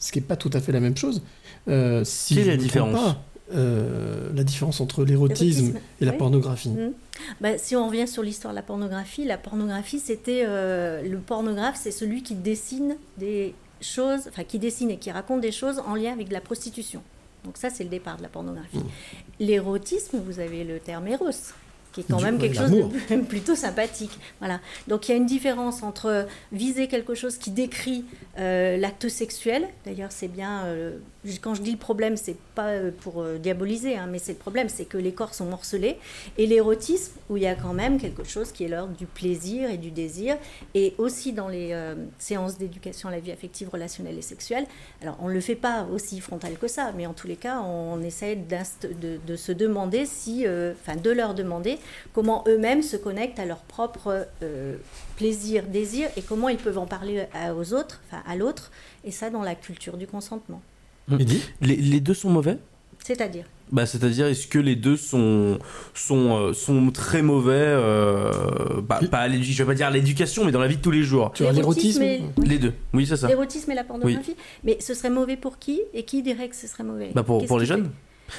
Ce 0.00 0.10
qui 0.10 0.18
n'est 0.18 0.24
pas 0.26 0.34
tout 0.36 0.50
à 0.54 0.60
fait 0.60 0.72
la 0.72 0.80
même 0.80 0.96
chose. 0.96 1.22
Euh, 1.68 2.02
si 2.04 2.34
Quelle 2.34 2.48
est 2.48 2.50
la 2.50 2.56
différence? 2.56 2.92
pas, 3.00 3.22
euh, 3.54 4.30
La 4.34 4.44
différence 4.44 4.80
entre 4.80 5.04
l'érotisme 5.04 5.78
et 6.00 6.04
la 6.04 6.12
oui. 6.12 6.18
pornographie. 6.18 6.70
Mhm. 6.70 6.92
Bah, 7.40 7.58
si 7.58 7.76
on 7.76 7.86
revient 7.86 8.08
sur 8.08 8.22
l'histoire 8.22 8.52
de 8.52 8.56
la 8.56 8.62
pornographie, 8.62 9.24
la 9.24 9.38
pornographie, 9.38 9.98
c'était 9.98 10.42
euh, 10.46 11.02
le 11.02 11.18
pornographe, 11.18 11.78
c'est 11.80 11.90
celui 11.90 12.22
qui 12.22 12.34
dessine 12.34 12.96
des 13.18 13.54
choses, 13.80 14.22
enfin 14.28 14.44
qui 14.44 14.58
dessine 14.58 14.90
et 14.90 14.98
qui 14.98 15.10
raconte 15.10 15.40
des 15.40 15.52
choses 15.52 15.80
en 15.86 15.94
lien 15.94 16.12
avec 16.12 16.28
de 16.28 16.32
la 16.32 16.40
prostitution. 16.40 17.02
Donc 17.44 17.56
ça, 17.56 17.70
c'est 17.70 17.84
le 17.84 17.90
départ 17.90 18.16
de 18.16 18.22
la 18.22 18.28
pornographie. 18.28 18.80
L'érotisme, 19.38 20.18
vous 20.18 20.40
avez 20.40 20.64
le 20.64 20.80
terme 20.80 21.06
éros, 21.06 21.30
qui 21.96 22.02
est 22.02 22.04
quand 22.10 22.20
même 22.20 22.38
quelque 22.38 22.56
chose 22.56 22.70
de 22.70 23.16
plutôt 23.28 23.56
sympathique. 23.56 24.18
Voilà. 24.38 24.60
Donc 24.86 25.08
il 25.08 25.12
y 25.12 25.14
a 25.14 25.16
une 25.16 25.24
différence 25.26 25.82
entre 25.82 26.26
viser 26.52 26.88
quelque 26.88 27.14
chose 27.14 27.38
qui 27.38 27.50
décrit 27.50 28.04
euh, 28.38 28.76
l'acte 28.76 29.08
sexuel. 29.08 29.66
D'ailleurs, 29.86 30.12
c'est 30.12 30.28
bien. 30.28 30.64
euh, 30.66 30.98
quand 31.40 31.54
je 31.54 31.62
dis 31.62 31.72
le 31.72 31.78
problème, 31.78 32.16
c'est 32.16 32.36
pas 32.54 32.68
euh, 32.68 32.90
pour 33.00 33.22
euh, 33.22 33.38
diaboliser, 33.38 33.96
hein, 33.96 34.06
mais 34.08 34.18
c'est 34.18 34.32
le 34.32 34.38
problème, 34.38 34.68
c'est 34.68 34.84
que 34.84 34.98
les 34.98 35.12
corps 35.12 35.34
sont 35.34 35.46
morcelés. 35.46 35.96
Et 36.38 36.46
l'érotisme, 36.46 37.12
où 37.30 37.36
il 37.36 37.42
y 37.42 37.46
a 37.46 37.54
quand 37.54 37.72
même 37.72 37.98
quelque 37.98 38.24
chose 38.24 38.52
qui 38.52 38.64
est 38.64 38.68
l'ordre 38.68 38.94
du 38.94 39.06
plaisir 39.06 39.70
et 39.70 39.78
du 39.78 39.90
désir, 39.90 40.36
et 40.74 40.94
aussi 40.98 41.32
dans 41.32 41.48
les 41.48 41.74
séances 42.18 42.58
d'éducation 42.58 43.08
à 43.08 43.12
la 43.12 43.20
vie 43.20 43.32
affective, 43.32 43.68
relationnelle 43.70 44.18
et 44.18 44.22
sexuelle. 44.22 44.66
Alors, 45.02 45.16
on 45.20 45.28
ne 45.28 45.32
le 45.32 45.40
fait 45.40 45.54
pas 45.54 45.86
aussi 45.92 46.20
frontal 46.20 46.56
que 46.58 46.68
ça, 46.68 46.92
mais 46.96 47.06
en 47.06 47.14
tous 47.14 47.26
les 47.26 47.36
cas, 47.36 47.60
on 47.60 48.02
essaie 48.02 48.36
de, 48.36 49.18
de 49.26 49.36
se 49.36 49.52
demander 49.52 50.06
si, 50.06 50.44
enfin, 50.46 50.96
de 50.96 51.10
leur 51.10 51.34
demander 51.34 51.78
comment 52.12 52.44
eux-mêmes 52.48 52.82
se 52.82 52.96
connectent 52.96 53.38
à 53.38 53.44
leur 53.44 53.58
propre 53.58 54.26
euh, 54.42 54.76
plaisir, 55.16 55.64
désir, 55.64 56.08
et 56.16 56.22
comment 56.22 56.48
ils 56.48 56.56
peuvent 56.58 56.78
en 56.78 56.86
parler 56.86 57.24
à- 57.34 57.54
aux 57.54 57.72
autres, 57.74 58.00
enfin, 58.08 58.22
à 58.26 58.36
l'autre, 58.36 58.70
et 59.04 59.10
ça 59.10 59.30
dans 59.30 59.42
la 59.42 59.54
culture 59.54 59.96
du 59.96 60.06
consentement. 60.06 60.62
Les, 61.08 61.76
les 61.76 62.00
deux 62.00 62.14
sont 62.14 62.30
mauvais? 62.30 62.58
C'est-à-dire? 63.04 63.44
Bah, 63.70 63.84
C'est-à-dire, 63.86 64.26
est-ce 64.26 64.46
que 64.48 64.58
les 64.58 64.74
deux 64.76 64.96
sont, 64.96 65.58
sont, 65.94 66.36
euh, 66.36 66.52
sont 66.52 66.90
très 66.90 67.22
mauvais 67.22 67.52
euh, 67.54 68.80
bah, 68.80 69.00
pas 69.10 69.18
à 69.18 69.28
l'édu- 69.28 69.52
Je 69.52 69.62
vais 69.62 69.66
pas 69.66 69.74
dire 69.74 69.86
à 69.86 69.90
l'éducation, 69.90 70.44
mais 70.44 70.52
dans 70.52 70.60
la 70.60 70.66
vie 70.68 70.76
de 70.76 70.82
tous 70.82 70.90
les 70.90 71.02
jours. 71.02 71.32
Tu 71.34 71.42
vois, 71.44 71.52
L'érotisme 71.52 72.02
et- 72.02 72.22
Les 72.44 72.58
deux, 72.58 72.72
oui, 72.94 73.06
c'est 73.06 73.16
ça. 73.16 73.28
L'érotisme 73.28 73.70
et 73.70 73.74
la 73.74 73.84
pornographie. 73.84 74.36
Mais 74.64 74.78
ce 74.80 74.94
serait 74.94 75.10
mauvais 75.10 75.36
pour 75.36 75.58
qui? 75.58 75.80
Et 75.94 76.04
qui 76.04 76.22
dirait 76.22 76.48
que 76.48 76.56
ce 76.56 76.66
serait 76.66 76.84
mauvais? 76.84 77.10
Bah 77.14 77.22
pour, 77.22 77.44
pour 77.46 77.58
les 77.58 77.66
jeunes. 77.66 77.90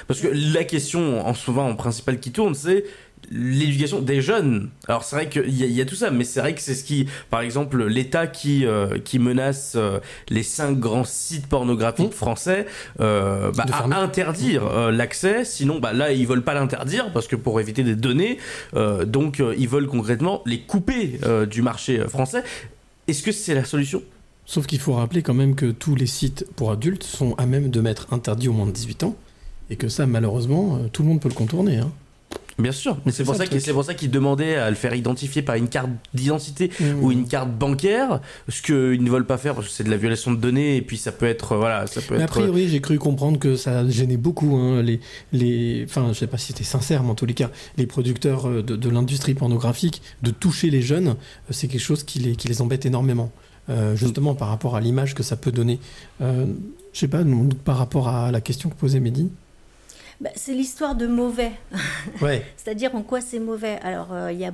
Parce 0.08 0.20
que 0.20 0.28
la 0.28 0.66
question, 0.66 1.26
en 1.26 1.34
souvent 1.34 1.70
en 1.70 1.76
principal 1.76 2.20
qui 2.20 2.32
tourne, 2.34 2.56
c'est 2.56 2.84
l'éducation 3.30 4.00
des 4.02 4.22
jeunes. 4.22 4.70
Alors 4.88 5.04
c'est 5.04 5.16
vrai 5.16 5.30
qu'il 5.30 5.50
y, 5.50 5.66
y 5.74 5.82
a 5.82 5.86
tout 5.86 5.96
ça, 5.96 6.12
mais 6.12 6.24
c'est 6.24 6.40
vrai 6.40 6.56
que 6.56 6.62
c'est 6.62 6.76
ce 6.76 6.84
qui, 6.84 7.08
par 7.30 7.42
exemple, 7.42 7.86
l'État 7.86 8.26
qui, 8.28 8.66
euh, 8.66 9.00
qui 9.00 9.20
menace 9.20 9.74
euh, 9.76 10.00
les 10.30 10.44
cinq 10.44 10.80
grands 10.80 11.04
sites 11.04 11.48
pornographiques 11.48 12.14
français 12.14 12.66
euh, 13.02 13.52
bah, 13.52 13.66
à 13.70 14.00
interdire 14.02 14.66
euh, 14.66 14.92
l'accès. 14.92 15.44
Sinon, 15.44 15.80
bah, 15.80 15.94
là, 15.94 16.12
ils 16.14 16.26
veulent 16.26 16.44
pas 16.44 16.54
l'interdire 16.54 17.12
parce 17.12 17.28
que 17.28 17.36
pour 17.36 17.60
éviter 17.60 17.84
des 17.84 17.96
données, 17.96 18.38
donc 19.06 19.42
ils 19.58 19.68
veulent 19.68 19.88
concrètement 19.88 20.42
les 20.46 20.62
couper 20.62 21.20
du 21.50 21.62
marché 21.62 22.00
français. 22.08 22.44
Est-ce 23.08 23.24
que 23.24 23.32
c'est 23.32 23.54
la 23.54 23.66
solution? 23.66 24.02
Sauf 24.46 24.66
qu'il 24.66 24.80
faut 24.80 24.94
rappeler 24.94 25.22
quand 25.22 25.34
même 25.34 25.56
que 25.56 25.72
tous 25.72 25.96
les 25.96 26.08
sites 26.08 26.46
pour 26.56 26.72
adultes 26.72 27.04
sont 27.04 27.36
à 27.36 27.46
même 27.46 27.70
de 27.70 27.82
mettre 27.82 28.08
interdits 28.14 28.48
au 28.48 28.54
moins 28.54 28.66
de 28.66 28.72
18 28.72 29.04
ans. 29.04 29.16
Et 29.70 29.76
que 29.76 29.90
ça, 29.90 30.06
malheureusement, 30.06 30.80
tout 30.94 31.04
le 31.04 31.10
monde 31.10 31.20
peut 31.22 31.28
le 31.30 31.34
contourner. 31.34 31.78
hein. 31.78 31.92
Bien 32.58 32.72
sûr, 32.72 32.98
mais 33.06 33.12
c'est 33.12 33.24
pour, 33.24 33.36
ça, 33.36 33.46
pour 33.46 33.96
qu'ils 33.96 34.10
demandaient 34.10 34.56
à 34.56 34.70
le 34.70 34.76
faire 34.76 34.96
identifier 34.96 35.42
par 35.44 35.56
une 35.56 35.70
carte 35.70 35.90
d'identité 36.14 36.72
Mmh. 36.80 37.04
ou 37.04 37.12
une 37.12 37.28
carte 37.28 37.52
bancaire, 37.52 38.20
ce 38.50 38.62
qu'ils 38.62 39.04
ne 39.04 39.10
veulent 39.10 39.26
pas 39.26 39.38
faire 39.38 39.56
parce 39.56 39.68
que 39.68 39.74
c'est 39.74 39.84
de 39.84 39.90
la 39.90 39.98
violation 39.98 40.32
de 40.32 40.38
données 40.38 40.78
et 40.78 40.82
puis 40.82 40.98
ça 40.98 41.12
peut 41.12 41.26
être 41.26 41.54
euh, 41.54 41.58
voilà, 41.58 41.88
ça 41.88 42.02
peut 42.02 42.16
Mais 42.16 42.22
a 42.22 42.24
être 42.24 42.30
priori, 42.32 42.68
j'ai 42.68 42.82
cru 42.82 42.98
comprendre 43.00 43.40
que 43.40 43.56
ça 43.56 43.88
gênait 43.88 44.18
beaucoup 44.18 44.56
hein, 44.56 44.82
les, 44.82 45.00
les, 45.34 45.86
enfin, 45.88 46.10
je 46.14 46.20
sais 46.20 46.28
pas 46.28 46.38
si 46.38 46.48
c'était 46.48 46.64
sincère, 46.64 47.04
mais 47.04 47.12
en 47.12 47.16
tous 47.16 47.26
les 47.26 47.34
cas, 47.34 47.50
les 47.78 47.88
producteurs 47.88 48.48
euh, 48.48 48.62
de, 48.62 48.76
de 48.76 48.90
l'industrie 48.90 49.34
pornographique 49.34 50.02
de 50.22 50.32
toucher 50.32 50.70
les 50.70 50.82
jeunes, 50.82 51.10
euh, 51.10 51.14
c'est 51.52 51.68
quelque 51.68 51.82
chose 51.82 52.04
qui 52.04 52.20
les, 52.20 52.36
qui 52.36 52.48
les 52.48 52.62
embête 52.62 52.86
énormément. 52.86 53.32
Euh, 53.70 53.98
justement 53.98 54.34
par 54.34 54.48
rapport 54.48 54.78
à 54.78 54.80
l'image 54.80 55.14
que 55.14 55.24
ça 55.24 55.36
peut 55.36 55.52
donner. 55.52 55.78
Euh, 56.22 56.46
je 56.94 57.00
sais 57.00 57.10
pas, 57.10 57.22
par 57.66 57.78
rapport 57.78 58.08
à 58.08 58.32
la 58.32 58.40
question 58.40 58.70
que 58.70 58.76
posait 58.76 59.02
Mehdi. 59.02 59.30
Bah, 60.20 60.30
C'est 60.36 60.54
l'histoire 60.54 60.96
de 60.96 61.08
mauvais. 61.08 61.52
Ouais. 62.22 62.44
C'est-à-dire 62.58 62.96
en 62.96 63.04
quoi 63.04 63.22
c'est 63.22 63.40
mauvais. 63.40 63.80
Alors, 63.84 64.12
euh, 64.14 64.32
il 64.32 64.38
n'y 64.38 64.46
a, 64.46 64.54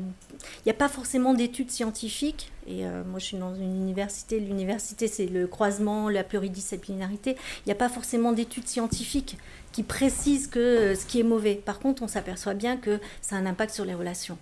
y 0.65 0.69
a 0.69 0.73
pas 0.73 0.89
forcément 0.89 1.33
d'études 1.33 1.71
scientifiques. 1.71 2.51
Et 2.67 2.85
euh, 2.85 3.03
moi, 3.05 3.19
je 3.19 3.25
suis 3.25 3.37
dans 3.37 3.55
une 3.55 3.75
université. 3.75 4.39
L'université, 4.39 5.07
c'est 5.07 5.25
le 5.27 5.47
croisement, 5.47 6.09
la 6.09 6.23
pluridisciplinarité. 6.23 7.31
Il 7.65 7.67
n'y 7.67 7.71
a 7.71 7.75
pas 7.75 7.89
forcément 7.89 8.31
d'études 8.33 8.67
scientifiques 8.67 9.37
qui 9.71 9.83
précisent 9.83 10.47
que 10.47 10.59
euh, 10.59 10.95
ce 10.95 11.05
qui 11.05 11.19
est 11.19 11.23
mauvais. 11.23 11.55
Par 11.55 11.79
contre, 11.79 12.03
on 12.03 12.07
s'aperçoit 12.07 12.53
bien 12.53 12.77
que 12.77 12.99
ça 13.21 13.35
a 13.35 13.39
un 13.39 13.45
impact 13.45 13.73
sur 13.73 13.85
les 13.85 13.93
relations. 13.93 14.37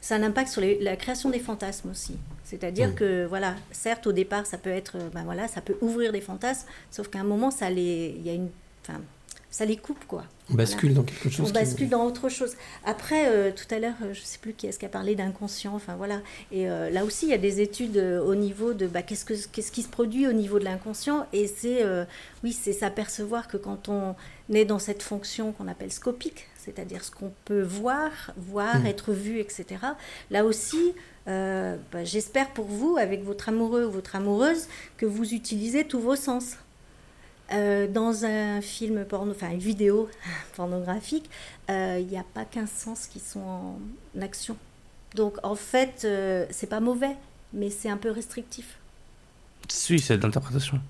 Ça 0.00 0.14
a 0.14 0.18
un 0.18 0.22
impact 0.22 0.48
sur 0.50 0.60
les- 0.62 0.78
la 0.80 0.96
création 0.96 1.28
des 1.30 1.40
fantasmes 1.40 1.90
aussi. 1.90 2.16
C'est-à-dire 2.44 2.90
Mm. 2.90 2.94
que, 2.94 3.26
voilà, 3.26 3.54
certes, 3.72 4.06
au 4.06 4.12
départ, 4.12 4.46
ça 4.46 4.56
peut 4.58 4.70
être, 4.70 4.96
ben 5.12 5.24
voilà, 5.24 5.46
ça 5.48 5.60
peut 5.60 5.76
ouvrir 5.82 6.10
des 6.12 6.20
fantasmes, 6.22 6.66
sauf 6.90 7.08
qu'à 7.08 7.20
un 7.20 7.24
moment, 7.24 7.50
ça 7.50 7.68
les, 7.70 8.14
il 8.18 8.26
y 8.26 8.30
a 8.30 8.32
une, 8.34 8.48
enfin, 8.82 9.00
ça 9.50 9.64
les 9.64 9.76
coupe, 9.76 10.04
quoi. 10.06 10.24
On 10.52 10.54
bascule 10.54 10.94
dans 10.94 11.02
quelque 11.02 11.28
chose 11.28 11.40
On 11.40 11.44
qui- 11.46 11.52
bascule 11.52 11.88
dans 11.88 12.04
autre 12.04 12.28
chose. 12.28 12.54
Après, 12.84 13.28
euh, 13.28 13.50
tout 13.52 13.72
à 13.74 13.78
l'heure, 13.78 13.94
euh, 14.02 14.12
je 14.14 14.20
ne 14.20 14.24
sais 14.24 14.38
plus 14.38 14.52
qui 14.52 14.66
est-ce 14.66 14.78
qui 14.78 14.86
a 14.86 14.88
parlé 14.88 15.14
d'inconscient. 15.14 15.74
Enfin 15.74 15.96
voilà. 15.96 16.20
Et 16.52 16.68
euh, 16.68 16.88
là 16.90 17.04
aussi, 17.04 17.26
il 17.26 17.30
y 17.30 17.34
a 17.34 17.38
des 17.38 17.60
études 17.60 17.96
euh, 17.96 18.20
au 18.22 18.34
niveau 18.34 18.72
de 18.74 18.86
bah, 18.86 19.02
qu'est-ce, 19.02 19.24
que, 19.24 19.34
qu'est-ce 19.52 19.70
qui 19.72 19.82
se 19.82 19.88
produit 19.88 20.26
au 20.28 20.32
niveau 20.32 20.58
de 20.58 20.64
l'inconscient? 20.64 21.26
Et 21.32 21.46
c'est, 21.46 21.84
oui, 22.44 22.52
c'est 22.52 22.72
s'apercevoir 22.72 23.48
que 23.48 23.56
quand 23.56 23.88
on 23.88 24.14
est 24.52 24.64
dans 24.64 24.78
cette 24.78 25.02
fonction 25.02 25.52
qu'on 25.52 25.68
appelle 25.68 25.92
scopique, 25.92 26.46
c'est-à-dire 26.58 27.04
ce 27.04 27.10
qu'on 27.10 27.32
peut 27.44 27.62
voir, 27.62 28.10
voir, 28.36 28.80
Mm. 28.80 28.86
être 28.86 29.12
vu, 29.12 29.38
etc. 29.40 29.64
Là 30.30 30.44
aussi, 30.44 30.92
bah, 31.26 32.04
j'espère 32.04 32.50
pour 32.50 32.66
vous, 32.66 32.96
avec 32.98 33.22
votre 33.24 33.48
amoureux 33.48 33.84
ou 33.86 33.90
votre 33.90 34.16
amoureuse, 34.16 34.66
que 34.96 35.06
vous 35.06 35.32
utilisez 35.34 35.84
tous 35.84 36.00
vos 36.00 36.16
sens. 36.16 36.56
Euh, 37.52 37.88
dans 37.88 38.24
un 38.24 38.60
film 38.60 39.04
porno, 39.04 39.32
enfin 39.32 39.50
une 39.50 39.58
vidéo 39.58 40.08
pornographique, 40.56 41.28
euh, 41.68 41.98
il 42.00 42.06
n'y 42.06 42.18
a 42.18 42.24
pas 42.34 42.44
15 42.44 42.70
sens 42.70 43.06
qui 43.06 43.18
sont 43.18 43.40
en 43.40 43.78
action. 44.20 44.56
Donc 45.16 45.36
en 45.42 45.56
fait, 45.56 46.02
euh, 46.04 46.46
c'est 46.50 46.68
pas 46.68 46.80
mauvais, 46.80 47.16
mais 47.52 47.70
c'est 47.70 47.88
un 47.88 47.96
peu 47.96 48.10
restrictif. 48.10 48.78
Oui, 49.88 49.98
c'est 49.98 50.16
de 50.16 50.22
l'interprétation. 50.22 50.80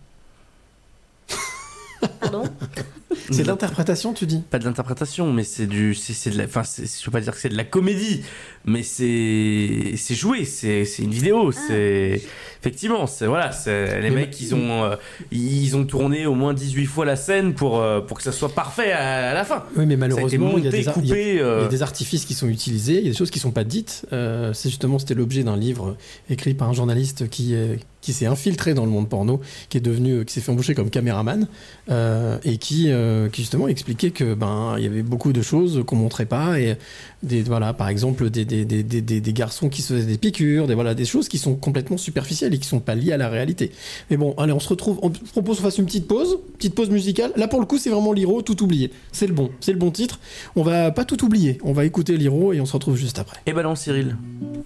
Pardon? 2.21 2.45
C'est 3.31 3.43
de 3.43 3.49
l'interprétation, 3.49 4.13
tu 4.13 4.27
dis? 4.27 4.41
Pas 4.41 4.59
de 4.59 4.65
l'interprétation, 4.65 5.33
mais 5.33 5.45
c'est 5.45 5.67
du, 5.67 5.95
c'est 5.95 6.15
c'est 6.15 6.31
de 6.31 6.39
la, 6.39 6.45
enfin, 6.45 6.63
je 6.63 7.05
veux 7.05 7.11
pas 7.11 7.21
dire 7.21 7.33
que 7.33 7.39
c'est 7.39 7.49
de 7.49 7.57
la 7.57 7.65
comédie, 7.65 8.25
mais 8.65 8.83
c'est, 8.83 9.95
c'est 9.97 10.15
joué, 10.15 10.45
c'est, 10.45 10.85
c'est 10.85 11.03
une 11.03 11.11
vidéo, 11.13 11.51
c'est, 11.53 12.21
effectivement, 12.61 13.07
c'est 13.07 13.27
voilà, 13.27 13.53
c'est 13.53 14.01
les 14.03 14.11
Mais- 14.11 14.17
mecs, 14.27 14.41
ils 14.41 14.55
ont, 14.55 14.85
euh, 14.85 14.97
ils 15.33 15.77
ont 15.77 15.85
tourné 15.85 16.27
au 16.27 16.35
moins 16.35 16.53
18 16.55 16.87
fois 16.87 17.05
la 17.05 17.17
scène 17.17 17.55
pour, 17.55 17.81
euh, 17.81 18.01
pour 18.01 18.19
que 18.19 18.23
ça 18.23 18.33
soit 18.33 18.55
parfait 18.55 18.93
à, 18.93 19.31
à 19.31 19.35
la 19.35 19.45
fin. 19.45 19.65
Oui, 19.77 19.87
mais 19.87 19.97
malheureusement, 19.97 20.53
il 20.59 20.65
y, 20.65 20.69
y 20.69 20.81
il 21.03 21.07
y 21.07 21.39
a 21.41 21.45
euh, 21.45 21.69
des 21.69 21.83
artifices 21.83 22.25
qui 22.25 22.35
sont 22.35 22.49
utilisés, 22.49 22.99
il 22.99 23.05
y 23.05 23.09
a 23.09 23.13
des 23.13 23.17
choses 23.17 23.31
qui 23.31 23.39
sont 23.39 23.51
pas 23.51 23.65
dites. 23.65 24.07
Euh, 24.13 24.53
c'est 24.53 24.69
justement, 24.69 24.99
c'était 24.99 25.15
l'objet 25.15 25.43
d'un 25.43 25.57
livre 25.57 25.97
écrit 26.29 26.55
par 26.55 26.69
un 26.69 26.73
journaliste 26.75 27.29
qui, 27.31 27.55
euh, 27.55 27.77
qui 28.03 28.13
s'est 28.13 28.27
infiltré 28.27 28.75
dans 28.75 28.85
le 28.85 28.91
monde 28.91 29.09
porno, 29.09 29.41
qui 29.69 29.79
est 29.79 29.81
devenu, 29.83 30.25
qui 30.25 30.35
s'est 30.35 30.41
fait 30.41 30.53
embaucher 30.53 30.75
comme 30.75 30.91
caméraman, 30.91 31.49
euh, 31.91 32.39
et 32.45 32.57
qui, 32.59 32.87
euh, 32.91 33.29
qui 33.29 33.43
justement 33.43 33.69
expliquait 33.69 34.11
que 34.11 34.35
ben 34.35 34.75
il 34.79 34.85
y 34.85 34.87
avait 34.87 35.03
beaucoup 35.03 35.33
de 35.33 35.43
choses 35.43 35.83
qu'on 35.87 35.97
montrait 35.97 36.27
pas 36.27 36.59
et 36.61 36.77
des 37.23 37.43
voilà 37.43 37.73
par 37.75 37.89
exemple 37.89 38.31
des, 38.31 38.45
des, 38.45 38.65
des, 38.65 38.83
des, 38.83 39.03
des- 39.03 39.21
des 39.21 39.33
garçons 39.33 39.69
qui 39.69 39.83
se 39.83 39.93
faisaient 39.95 40.07
des 40.07 40.17
piqûres, 40.19 40.67
des 40.67 40.75
voilà 40.75 40.95
des 40.95 41.05
choses 41.05 41.29
qui 41.29 41.37
sont 41.39 41.55
complètement 41.55 41.97
superficielles 41.99 42.55
et 42.55 42.59
qui 42.59 42.67
sont 42.67 42.81
pas 42.81 42.95
liées 42.95 43.13
à 43.13 43.17
la 43.19 43.29
réalité. 43.29 43.73
Mais 44.11 44.17
bon, 44.17 44.35
allez, 44.39 44.53
on 44.53 44.61
se 44.61 44.69
retrouve. 44.69 44.99
On 45.03 45.13
je 45.13 45.31
propose 45.31 45.59
qu'on 45.59 45.65
fasse 45.65 45.79
une 45.79 45.87
petite 45.87 46.07
pause, 46.09 46.39
petite 46.57 46.75
pause 46.75 46.89
musicale. 46.91 47.33
Là 47.37 47.47
pour 47.49 47.61
le 47.61 47.67
coup, 47.67 47.79
c'est 47.79 47.91
vraiment 47.91 48.13
Liro, 48.13 48.41
tout 48.43 48.63
oublié. 48.63 48.91
C'est 49.13 49.27
le 49.27 49.35
bon, 49.35 49.51
c'est 49.61 49.73
le 49.73 49.79
bon 49.79 49.91
titre. 49.91 50.19
On 50.57 50.63
va 50.63 50.91
pas 50.91 51.05
tout 51.05 51.23
oublier. 51.25 51.59
On 51.63 51.73
va 51.73 51.85
écouter 51.85 52.17
Liro 52.17 52.53
et 52.53 52.61
on 52.61 52.67
se 52.67 52.73
retrouve 52.73 52.97
juste 52.97 53.19
après. 53.19 53.39
Et 53.47 53.53
balance 53.53 53.83
Cyril. 53.83 54.17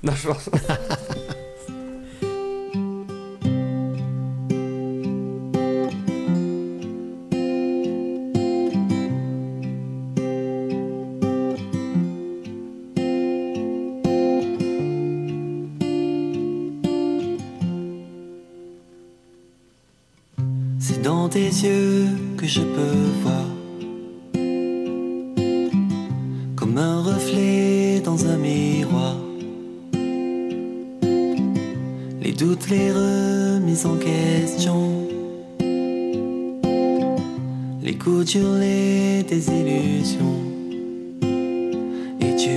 Non, 0.02 0.12
je 0.14 0.28
pense. 0.28 0.48
tes 21.34 21.66
yeux 21.66 22.06
que 22.36 22.46
je 22.46 22.60
peux 22.60 23.06
voir. 23.24 23.46
Comme 26.54 26.78
un 26.78 27.02
reflet 27.02 27.98
dans 27.98 28.24
un 28.24 28.36
miroir. 28.36 29.16
Les 32.22 32.30
doutes, 32.30 32.70
les 32.70 32.92
remises 32.92 33.84
en 33.84 33.96
question. 33.96 35.08
Les 37.82 37.96
coups 37.98 38.26
durs, 38.26 38.54
les 38.60 39.24
désillusions. 39.24 40.40
Et 42.20 42.36
tu 42.36 42.54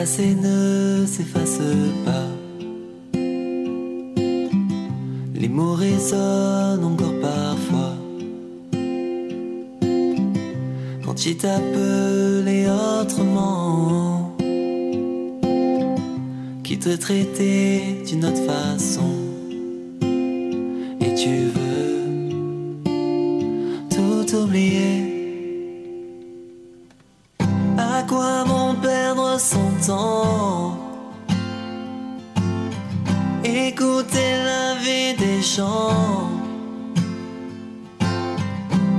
ne 0.00 1.04
s'efface 1.06 1.60
pas. 2.06 2.28
Les 5.34 5.48
mots 5.48 5.74
résonnent 5.74 6.84
encore 6.84 7.20
parfois. 7.20 7.96
Quand 11.04 11.26
il 11.26 11.36
t'appelait 11.36 12.66
autrement, 12.70 14.34
qui 16.64 16.78
te 16.78 16.96
traitait 16.96 17.98
d'une 18.06 18.24
autre 18.24 18.42
façon. 18.46 19.12
Et 21.02 21.14
tu 21.14 21.50
veux 21.54 22.06
tout 23.90 24.34
oublier. 24.34 24.89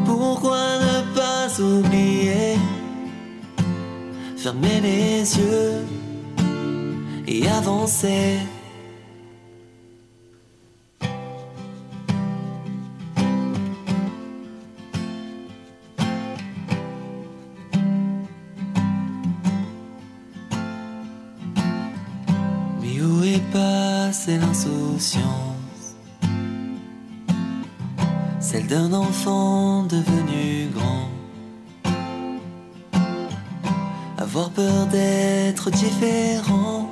Pourquoi 0.05 0.59
ne 0.79 1.15
pas 1.15 1.47
oublier 1.59 2.57
Fermer 4.37 4.79
les 4.81 5.37
yeux 5.37 5.85
et 7.27 7.47
avancer. 7.47 8.39
Mais 22.81 23.01
où 23.01 23.23
est 23.23 23.41
passée 23.51 24.37
l'insouciance? 24.37 25.60
Celle 28.51 28.67
d'un 28.67 28.91
enfant 28.91 29.83
devenu 29.83 30.67
grand. 30.73 31.07
Avoir 34.17 34.49
peur 34.49 34.87
d'être 34.87 35.71
différent. 35.71 36.89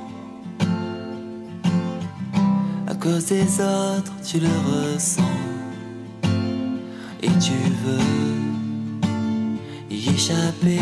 À 2.88 2.96
cause 2.96 3.26
des 3.26 3.60
autres, 3.60 4.14
tu 4.24 4.40
le 4.40 4.48
ressens. 4.72 5.22
Et 7.22 7.32
tu 7.42 7.60
veux 7.84 8.40
y 9.92 10.12
échapper 10.12 10.80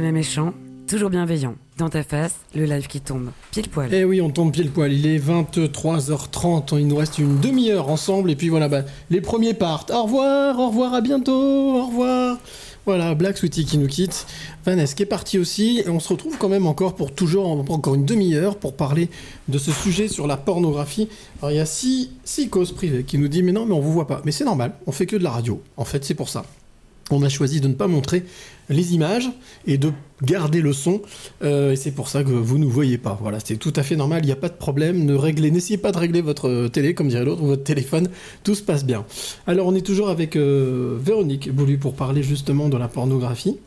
Jamais 0.00 0.12
méchant, 0.12 0.54
toujours 0.88 1.10
bienveillant. 1.10 1.56
Dans 1.76 1.90
ta 1.90 2.02
face, 2.02 2.34
le 2.54 2.64
live 2.64 2.86
qui 2.86 3.02
tombe. 3.02 3.32
Pile 3.50 3.68
poil. 3.68 3.92
Eh 3.92 4.06
oui, 4.06 4.22
on 4.22 4.30
tombe 4.30 4.50
pile 4.50 4.70
poil. 4.70 4.90
Il 4.94 5.06
est 5.06 5.18
23h30. 5.18 6.78
Il 6.78 6.86
nous 6.86 6.96
reste 6.96 7.18
une 7.18 7.38
demi-heure 7.38 7.90
ensemble. 7.90 8.30
Et 8.30 8.34
puis 8.34 8.48
voilà, 8.48 8.68
bah, 8.68 8.80
les 9.10 9.20
premiers 9.20 9.52
partent. 9.52 9.90
Au 9.90 10.04
revoir, 10.04 10.58
au 10.58 10.68
revoir, 10.68 10.94
à 10.94 11.02
bientôt, 11.02 11.32
au 11.34 11.86
revoir. 11.86 12.38
Voilà, 12.86 13.14
Black 13.14 13.36
Sweetie 13.36 13.66
qui 13.66 13.76
nous 13.76 13.88
quitte. 13.88 14.26
Vanessa 14.64 14.94
qui 14.94 15.02
est 15.02 15.06
partie 15.06 15.38
aussi. 15.38 15.82
Et 15.84 15.90
on 15.90 16.00
se 16.00 16.08
retrouve 16.08 16.38
quand 16.38 16.48
même 16.48 16.66
encore 16.66 16.94
pour 16.94 17.12
toujours, 17.14 17.46
encore 17.70 17.94
une 17.94 18.06
demi-heure 18.06 18.56
pour 18.56 18.74
parler 18.74 19.10
de 19.48 19.58
ce 19.58 19.72
sujet 19.72 20.08
sur 20.08 20.26
la 20.26 20.38
pornographie. 20.38 21.10
Alors 21.42 21.52
il 21.52 21.58
y 21.58 21.60
a 21.60 21.66
six, 21.66 22.10
causes 22.50 22.72
privées 22.72 23.04
qui 23.04 23.18
nous 23.18 23.28
dit 23.28 23.42
Mais 23.42 23.52
non, 23.52 23.66
mais 23.66 23.74
on 23.74 23.80
vous 23.80 23.92
voit 23.92 24.06
pas. 24.06 24.22
Mais 24.24 24.32
c'est 24.32 24.46
normal, 24.46 24.72
on 24.86 24.92
fait 24.92 25.04
que 25.04 25.16
de 25.16 25.24
la 25.24 25.30
radio. 25.30 25.62
En 25.76 25.84
fait, 25.84 26.06
c'est 26.06 26.14
pour 26.14 26.30
ça. 26.30 26.46
On 27.10 27.22
a 27.22 27.28
choisi 27.28 27.60
de 27.60 27.68
ne 27.68 27.74
pas 27.74 27.88
montrer 27.88 28.24
les 28.70 28.94
images 28.94 29.30
et 29.66 29.78
de 29.78 29.92
garder 30.22 30.60
le 30.60 30.72
son. 30.72 31.02
Euh, 31.42 31.72
et 31.72 31.76
c'est 31.76 31.90
pour 31.90 32.08
ça 32.08 32.22
que 32.22 32.30
vous 32.30 32.58
ne 32.58 32.66
voyez 32.66 32.98
pas. 32.98 33.18
Voilà, 33.20 33.38
c'est 33.44 33.56
tout 33.56 33.72
à 33.76 33.82
fait 33.82 33.96
normal. 33.96 34.22
Il 34.22 34.26
n'y 34.26 34.32
a 34.32 34.36
pas 34.36 34.48
de 34.48 34.54
problème. 34.54 35.04
Ne 35.04 35.14
réglez, 35.14 35.50
n'essayez 35.50 35.78
pas 35.78 35.92
de 35.92 35.98
régler 35.98 36.22
votre 36.22 36.68
télé, 36.68 36.94
comme 36.94 37.08
dirait 37.08 37.24
l'autre, 37.24 37.42
ou 37.42 37.46
votre 37.46 37.64
téléphone. 37.64 38.08
Tout 38.44 38.54
se 38.54 38.62
passe 38.62 38.84
bien. 38.84 39.04
Alors, 39.46 39.66
on 39.66 39.74
est 39.74 39.84
toujours 39.84 40.08
avec 40.08 40.36
euh, 40.36 40.96
Véronique 41.00 41.52
Boulu 41.52 41.78
pour 41.78 41.94
parler 41.94 42.22
justement 42.22 42.68
de 42.68 42.76
la 42.76 42.88
pornographie. 42.88 43.58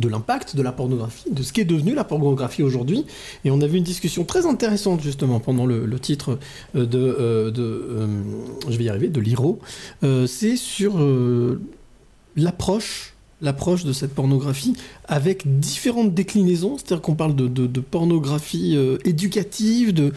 de 0.00 0.08
l'impact 0.08 0.54
de 0.54 0.62
la 0.62 0.70
pornographie, 0.72 1.30
de 1.30 1.42
ce 1.42 1.52
qu'est 1.52 1.64
devenu 1.64 1.94
la 1.94 2.04
pornographie 2.04 2.62
aujourd'hui. 2.62 3.04
Et 3.44 3.50
on 3.50 3.60
avait 3.60 3.78
une 3.78 3.84
discussion 3.84 4.24
très 4.24 4.44
intéressante 4.44 5.02
justement 5.02 5.40
pendant 5.40 5.66
le, 5.66 5.98
titre 5.98 6.38
euh, 6.74 6.84
de, 6.84 7.50
de 7.50 8.06
je 8.68 8.76
vais 8.76 8.84
y 8.84 8.88
arriver, 8.88 9.08
de 9.08 9.20
l'IRO. 9.20 9.60
C'est 10.02 10.56
sur 10.56 10.98
l'approche 12.42 13.14
l'approche 13.40 13.84
de 13.84 13.92
cette 13.92 14.14
pornographie 14.16 14.76
avec 15.06 15.60
différentes 15.60 16.12
déclinaisons, 16.12 16.76
c'est-à-dire 16.76 17.00
qu'on 17.00 17.14
parle 17.14 17.36
de, 17.36 17.46
de- 17.46 17.68
de 17.68 17.80
pornographie 17.80 18.74
euh, 18.76 18.98
éducative, 19.04 19.94
de, 19.94 20.12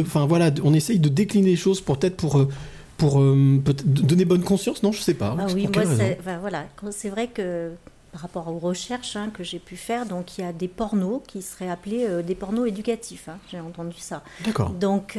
enfin 0.00 0.26
voilà, 0.26 0.50
on 0.64 0.74
essaye 0.74 0.98
de 0.98 1.08
décliner 1.08 1.50
les 1.50 1.56
choses 1.56 1.80
pour 1.80 1.98
peut-être 1.98 2.16
pour, 2.16 2.36
euh, 2.36 2.48
pour 2.96 3.20
euh, 3.22 3.62
donner 3.84 4.24
bonne 4.24 4.42
conscience, 4.42 4.82
non, 4.82 4.90
je 4.90 5.00
sais 5.00 5.14
pas. 5.14 5.36
Ah 5.38 5.44
Pour 5.44 5.54
oui, 5.54 5.68
moi, 5.72 5.84
c'est 5.96 6.18
voilà, 6.40 6.64
c'est 6.90 7.10
vrai 7.10 7.28
que 7.28 7.70
par 8.10 8.22
rapport 8.22 8.48
aux 8.48 8.58
recherches 8.58 9.14
hein, 9.14 9.30
que 9.32 9.44
j'ai 9.44 9.60
pu 9.60 9.76
faire, 9.76 10.04
donc 10.04 10.36
il 10.38 10.40
y 10.40 10.44
a 10.44 10.52
des 10.52 10.66
pornos 10.68 11.20
qui 11.28 11.42
seraient 11.42 11.70
appelés 11.70 12.06
euh, 12.08 12.22
des 12.22 12.34
pornos 12.34 12.66
éducatifs. 12.66 13.28
hein, 13.28 13.38
j'ai 13.52 13.60
entendu 13.60 13.98
ça. 13.98 14.24
D'accord. 14.44 14.70
Donc 14.70 15.16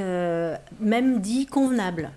même 0.82 1.22
dit 1.22 1.46
convenable. 1.46 2.12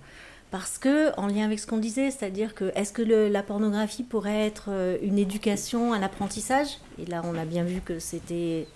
Parce 0.51 0.79
que, 0.79 1.15
en 1.21 1.27
lien 1.27 1.45
avec 1.45 1.59
ce 1.59 1.67
qu'on 1.67 1.77
disait, 1.77 2.11
c'est-à-dire 2.11 2.55
que 2.55 2.73
est-ce 2.75 2.93
que 2.93 3.03
la 3.03 3.43
pornographie 3.43 4.03
pourrait 4.03 4.47
être 4.47 4.67
euh, 4.69 4.97
une 5.03 5.19
éducation, 5.19 5.93
un 5.93 6.03
apprentissage? 6.03 6.79
Et 6.99 7.05
là, 7.05 7.21
on 7.25 7.37
a 7.37 7.45
bien 7.45 7.65
vu 7.65 7.83
que 7.83 7.99
c'était 7.99 8.67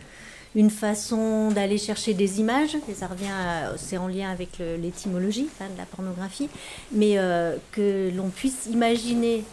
une 0.55 0.68
façon 0.68 1.51
d'aller 1.51 1.78
chercher 1.78 2.12
des 2.12 2.41
images, 2.41 2.76
et 2.91 2.92
ça 2.92 3.07
revient, 3.07 3.31
c'est 3.76 3.97
en 3.97 4.07
lien 4.07 4.31
avec 4.31 4.59
l'étymologie 4.59 5.49
hein, 5.62 5.68
de 5.73 5.78
la 5.78 5.86
pornographie, 5.86 6.51
mais 6.91 7.17
euh, 7.17 7.57
que 7.70 8.10
l'on 8.15 8.28
puisse 8.28 8.67
imaginer 8.67 9.44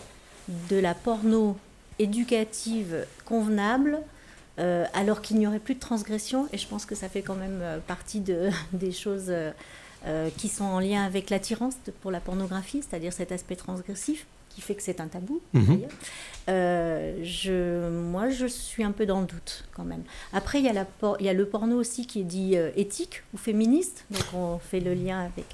de 0.69 0.75
la 0.75 0.93
porno 0.93 1.55
éducative 1.99 3.05
convenable, 3.23 3.99
euh, 4.59 4.83
alors 4.93 5.21
qu'il 5.21 5.37
n'y 5.37 5.47
aurait 5.47 5.59
plus 5.59 5.75
de 5.75 5.79
transgression, 5.79 6.49
et 6.51 6.57
je 6.57 6.67
pense 6.67 6.85
que 6.85 6.95
ça 6.95 7.07
fait 7.07 7.21
quand 7.21 7.35
même 7.35 7.63
partie 7.87 8.19
de, 8.19 8.49
des 8.73 8.91
choses 8.91 9.31
euh, 10.05 10.29
qui 10.37 10.47
sont 10.47 10.63
en 10.65 10.79
lien 10.79 11.03
avec 11.03 11.29
l'attirance 11.29 11.75
pour 12.01 12.11
la 12.11 12.19
pornographie, 12.19 12.81
c'est-à-dire 12.87 13.13
cet 13.13 13.31
aspect 13.31 13.55
transgressif 13.55 14.25
qui 14.49 14.61
fait 14.61 14.73
que 14.75 14.81
c'est 14.81 14.99
un 14.99 15.07
tabou. 15.07 15.41
Mhm. 15.53 15.81
Euh, 16.49 17.19
je, 17.23 17.89
moi, 17.89 18.29
je 18.29 18.47
suis 18.47 18.83
un 18.83 18.91
peu 18.91 19.05
dans 19.05 19.21
le 19.21 19.27
doute 19.27 19.65
quand 19.75 19.83
même. 19.83 20.03
Après, 20.33 20.59
il 20.59 20.65
y 20.65 20.69
a, 20.69 20.73
la 20.73 20.85
por- 20.85 21.17
il 21.19 21.25
y 21.25 21.29
a 21.29 21.33
le 21.33 21.45
porno 21.45 21.77
aussi 21.77 22.07
qui 22.07 22.21
est 22.21 22.23
dit 22.23 22.57
euh, 22.57 22.71
éthique 22.75 23.23
ou 23.33 23.37
féministe, 23.37 24.05
donc 24.09 24.23
on 24.33 24.57
fait 24.57 24.79
le 24.79 24.93
lien 24.93 25.19
avec 25.19 25.45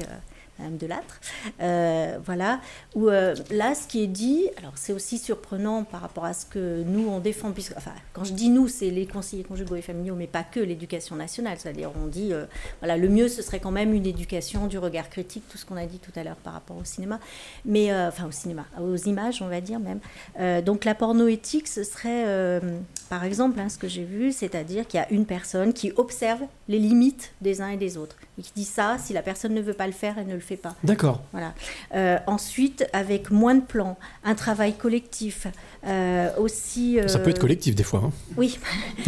Madame 0.59 0.77
Delattre. 0.77 1.19
Euh, 1.61 2.17
voilà, 2.23 2.61
euh, 2.95 3.35
là, 3.51 3.75
ce 3.75 3.87
qui 3.87 4.03
est 4.03 4.07
dit, 4.07 4.49
alors 4.57 4.73
c'est 4.75 4.93
aussi 4.93 5.17
surprenant 5.17 5.83
par 5.83 6.01
rapport 6.01 6.25
à 6.25 6.33
ce 6.33 6.45
que 6.45 6.83
nous 6.83 7.07
on 7.09 7.19
défend, 7.19 7.51
puisque, 7.51 7.75
enfin, 7.75 7.91
quand 8.13 8.23
je 8.23 8.33
dis 8.33 8.49
nous, 8.49 8.67
c'est 8.67 8.89
les 8.89 9.05
conseillers 9.05 9.43
conjugaux 9.43 9.75
et 9.75 9.81
familiaux, 9.81 10.15
mais 10.15 10.27
pas 10.27 10.43
que 10.43 10.59
l'éducation 10.59 11.15
nationale, 11.15 11.57
c'est-à-dire 11.59 11.91
on 12.01 12.07
dit, 12.07 12.31
euh, 12.31 12.45
voilà, 12.79 12.97
le 12.97 13.09
mieux 13.09 13.27
ce 13.27 13.41
serait 13.41 13.59
quand 13.59 13.71
même 13.71 13.93
une 13.93 14.05
éducation 14.05 14.67
du 14.67 14.77
regard 14.77 15.09
critique, 15.09 15.43
tout 15.49 15.57
ce 15.57 15.65
qu'on 15.65 15.77
a 15.77 15.85
dit 15.85 15.99
tout 15.99 16.11
à 16.15 16.23
l'heure 16.23 16.37
par 16.37 16.53
rapport 16.53 16.77
au 16.77 16.85
cinéma, 16.85 17.19
mais 17.65 17.91
euh, 17.91 18.07
enfin 18.07 18.27
au 18.27 18.31
cinéma, 18.31 18.65
aux 18.81 18.95
images, 18.95 19.41
on 19.41 19.47
va 19.47 19.61
dire 19.61 19.79
même. 19.79 19.99
Donc 20.63 20.85
la 20.85 20.95
pornoéthique, 20.95 21.67
ce 21.67 21.83
serait, 21.83 22.61
par 23.09 23.23
exemple, 23.23 23.59
hein, 23.59 23.69
ce 23.69 23.77
que 23.77 23.87
j'ai 23.87 24.03
vu, 24.03 24.31
c'est-à-dire 24.31 24.87
qu'il 24.87 24.99
y 24.99 25.03
a 25.03 25.11
une 25.11 25.25
personne 25.25 25.73
qui 25.73 25.91
observe 25.95 26.41
les 26.67 26.79
limites 26.79 27.33
des 27.41 27.61
uns 27.61 27.69
et 27.69 27.77
des 27.77 27.97
autres, 27.97 28.17
qui 28.41 28.51
dit 28.55 28.65
ça, 28.65 28.97
si 28.99 29.13
la 29.13 29.21
personne 29.21 29.53
ne 29.53 29.61
veut 29.61 29.73
pas 29.73 29.87
le 29.87 29.93
faire, 29.93 30.15
elle 30.17 30.27
ne 30.27 30.33
le 30.33 30.39
fait 30.39 30.57
pas. 30.57 30.75
D'accord. 30.83 31.21
Voilà. 31.31 31.53
Euh, 31.93 32.17
ensuite, 32.27 32.85
avec 32.91 33.31
moins 33.31 33.55
de 33.55 33.61
plans, 33.61 33.97
un 34.23 34.35
travail 34.35 34.73
collectif, 34.73 35.47
euh, 35.87 36.29
aussi. 36.37 36.99
Ça 37.07 37.19
peut 37.19 37.27
euh, 37.27 37.29
être 37.31 37.39
collectif 37.39 37.75
des 37.75 37.83
fois. 37.83 38.01
hein. 38.05 38.11
Oui, 38.37 38.59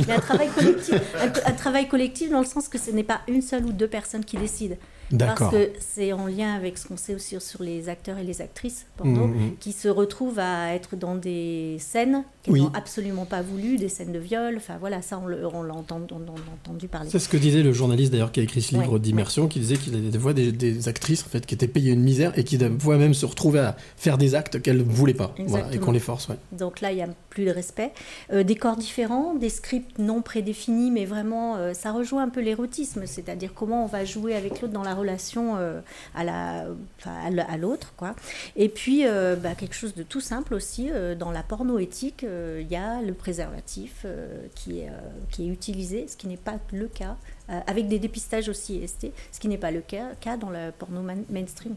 mais 0.08 0.14
un 0.14 0.20
travail 0.20 0.48
collectif, 0.50 1.02
un, 1.20 1.50
un 1.50 1.54
travail 1.54 1.88
collectif 1.88 2.30
dans 2.30 2.40
le 2.40 2.46
sens 2.46 2.68
que 2.70 2.78
ce 2.78 2.92
n'est 2.92 3.04
pas 3.04 3.22
une 3.28 3.42
seule 3.42 3.66
ou 3.66 3.72
deux 3.74 3.88
personnes 3.88 4.24
qui 4.24 4.38
décident. 4.38 4.76
Parce 5.18 5.52
que 5.52 5.70
c'est 5.80 6.14
en 6.14 6.28
lien 6.28 6.54
avec 6.56 6.78
ce 6.78 6.88
qu'on 6.88 6.98
sait 6.98 7.16
aussi 7.16 7.38
sur 7.40 7.64
les 7.64 7.90
acteurs 7.90 8.18
et 8.18 8.24
les 8.24 8.42
actrices 8.42 8.86
porno, 8.98 9.28
Mhm. 9.28 9.56
qui 9.60 9.72
se 9.72 9.88
retrouvent 9.88 10.40
à 10.40 10.74
être 10.74 10.96
dans 10.96 11.16
des 11.16 11.78
scènes 11.80 12.24
qu'ils 12.44 12.54
Oui. 12.54 12.62
n'ont 12.62 12.72
absolument 12.74 13.26
pas 13.26 13.42
voulu, 13.42 13.78
des 13.78 13.90
scènes 13.90 14.12
de 14.12 14.20
viol. 14.20 14.56
Enfin 14.58 14.78
voilà, 14.80 15.02
ça 15.02 15.20
on 15.20 15.28
l'a 15.28 15.74
entendu, 15.74 16.14
on, 16.14 16.88
parler. 16.88 17.10
C'est 17.10 17.20
ce 17.20 17.30
que 17.30 17.38
disait 17.38 17.64
le 17.64 17.74
journaliste 17.74 18.12
d'ailleurs 18.12 18.32
qui 18.32 18.40
a 18.40 18.44
écrit 18.44 18.62
ce 18.62 18.76
livre 18.76 18.94
Ouais. 18.94 19.00
d'immersion, 19.00 19.48
qui 19.48 19.60
disait 19.60 19.78
qu'il 19.78 19.94
y 19.94 19.98
avait 19.98 20.34
des 20.34 20.52
des, 20.52 20.88
actrices 20.88 21.24
en 21.26 21.30
fait 21.30 21.46
qui 21.46 21.56
étaient 21.56 21.68
payées 21.68 21.92
une 21.92 22.04
misère 22.04 22.38
et 22.38 22.44
qui 22.44 22.58
fois 22.80 22.98
même 22.98 23.14
se 23.14 23.26
retrouvaient 23.26 23.60
à 23.60 23.76
faire 23.96 24.18
des 24.18 24.36
actes 24.36 24.62
qu'elles 24.62 24.78
ne 24.78 24.84
voulaient 24.84 25.14
pas, 25.14 25.34
voilà, 25.48 25.72
et 25.74 25.78
qu'on 25.80 25.92
les 25.92 26.00
force. 26.00 26.28
Ouais. 26.30 26.36
Donc 26.52 26.82
là, 26.82 26.92
il 26.92 26.96
n'y 26.96 27.02
a 27.02 27.10
plus 27.30 27.46
de 27.46 27.52
respect. 27.52 27.92
Euh, 28.34 28.44
des 28.44 28.56
corps 28.56 28.78
différents, 28.78 29.36
des 29.36 29.50
scripts 29.50 30.00
non 30.00 30.22
prédéfinis, 30.22 30.92
mais 30.92 31.06
vraiment, 31.06 31.56
euh, 31.56 31.74
ça 31.74 31.92
rejoint 31.92 32.24
un 32.24 32.30
peu 32.30 32.42
l'érotisme, 32.42 33.04
c'est-à-dire 33.06 33.54
comment 33.54 33.84
on 33.84 33.88
va 33.88 34.06
jouer 34.06 34.36
avec 34.36 34.62
l'autre 34.62 34.74
dans 34.74 34.84
la 34.84 34.94
relation 34.98 35.56
euh, 35.58 35.80
à 36.16 36.24
la- 36.24 36.66
à 37.50 37.58
l'autre. 37.58 37.94
Et 38.56 38.70
puis, 38.70 39.06
euh, 39.08 39.36
bah, 39.36 39.56
quelque 39.56 39.76
chose 39.76 39.94
de 39.96 40.04
tout 40.04 40.22
simple 40.22 40.54
aussi, 40.54 40.90
euh, 40.92 41.16
dans 41.16 41.32
la 41.32 41.44
porno 41.44 41.80
éthique, 41.80 42.24
euh, 42.24 42.60
il 42.62 42.68
y 42.72 42.76
a 42.76 43.02
le 43.02 43.14
préservatif 43.14 44.06
qui, 44.56 44.80
est, 44.80 44.90
qui 45.32 45.46
est 45.48 45.52
utilisé, 45.52 46.08
ce 46.08 46.18
qui 46.18 46.28
n'est 46.28 46.38
pas 46.38 46.56
le 46.74 46.88
cas, 46.88 47.16
avec 47.68 47.88
des 47.88 48.00
dépistages 48.00 48.50
aussi 48.50 48.86
ST, 48.86 49.08
ce 49.32 49.40
qui 49.40 49.48
n'est 49.48 49.58
pas 49.58 49.72
le 49.72 49.82
cas, 49.82 50.10
cas 50.20 50.36
dans 50.38 50.50
la 50.50 50.72
porno 50.74 51.02
mainstream. 51.30 51.76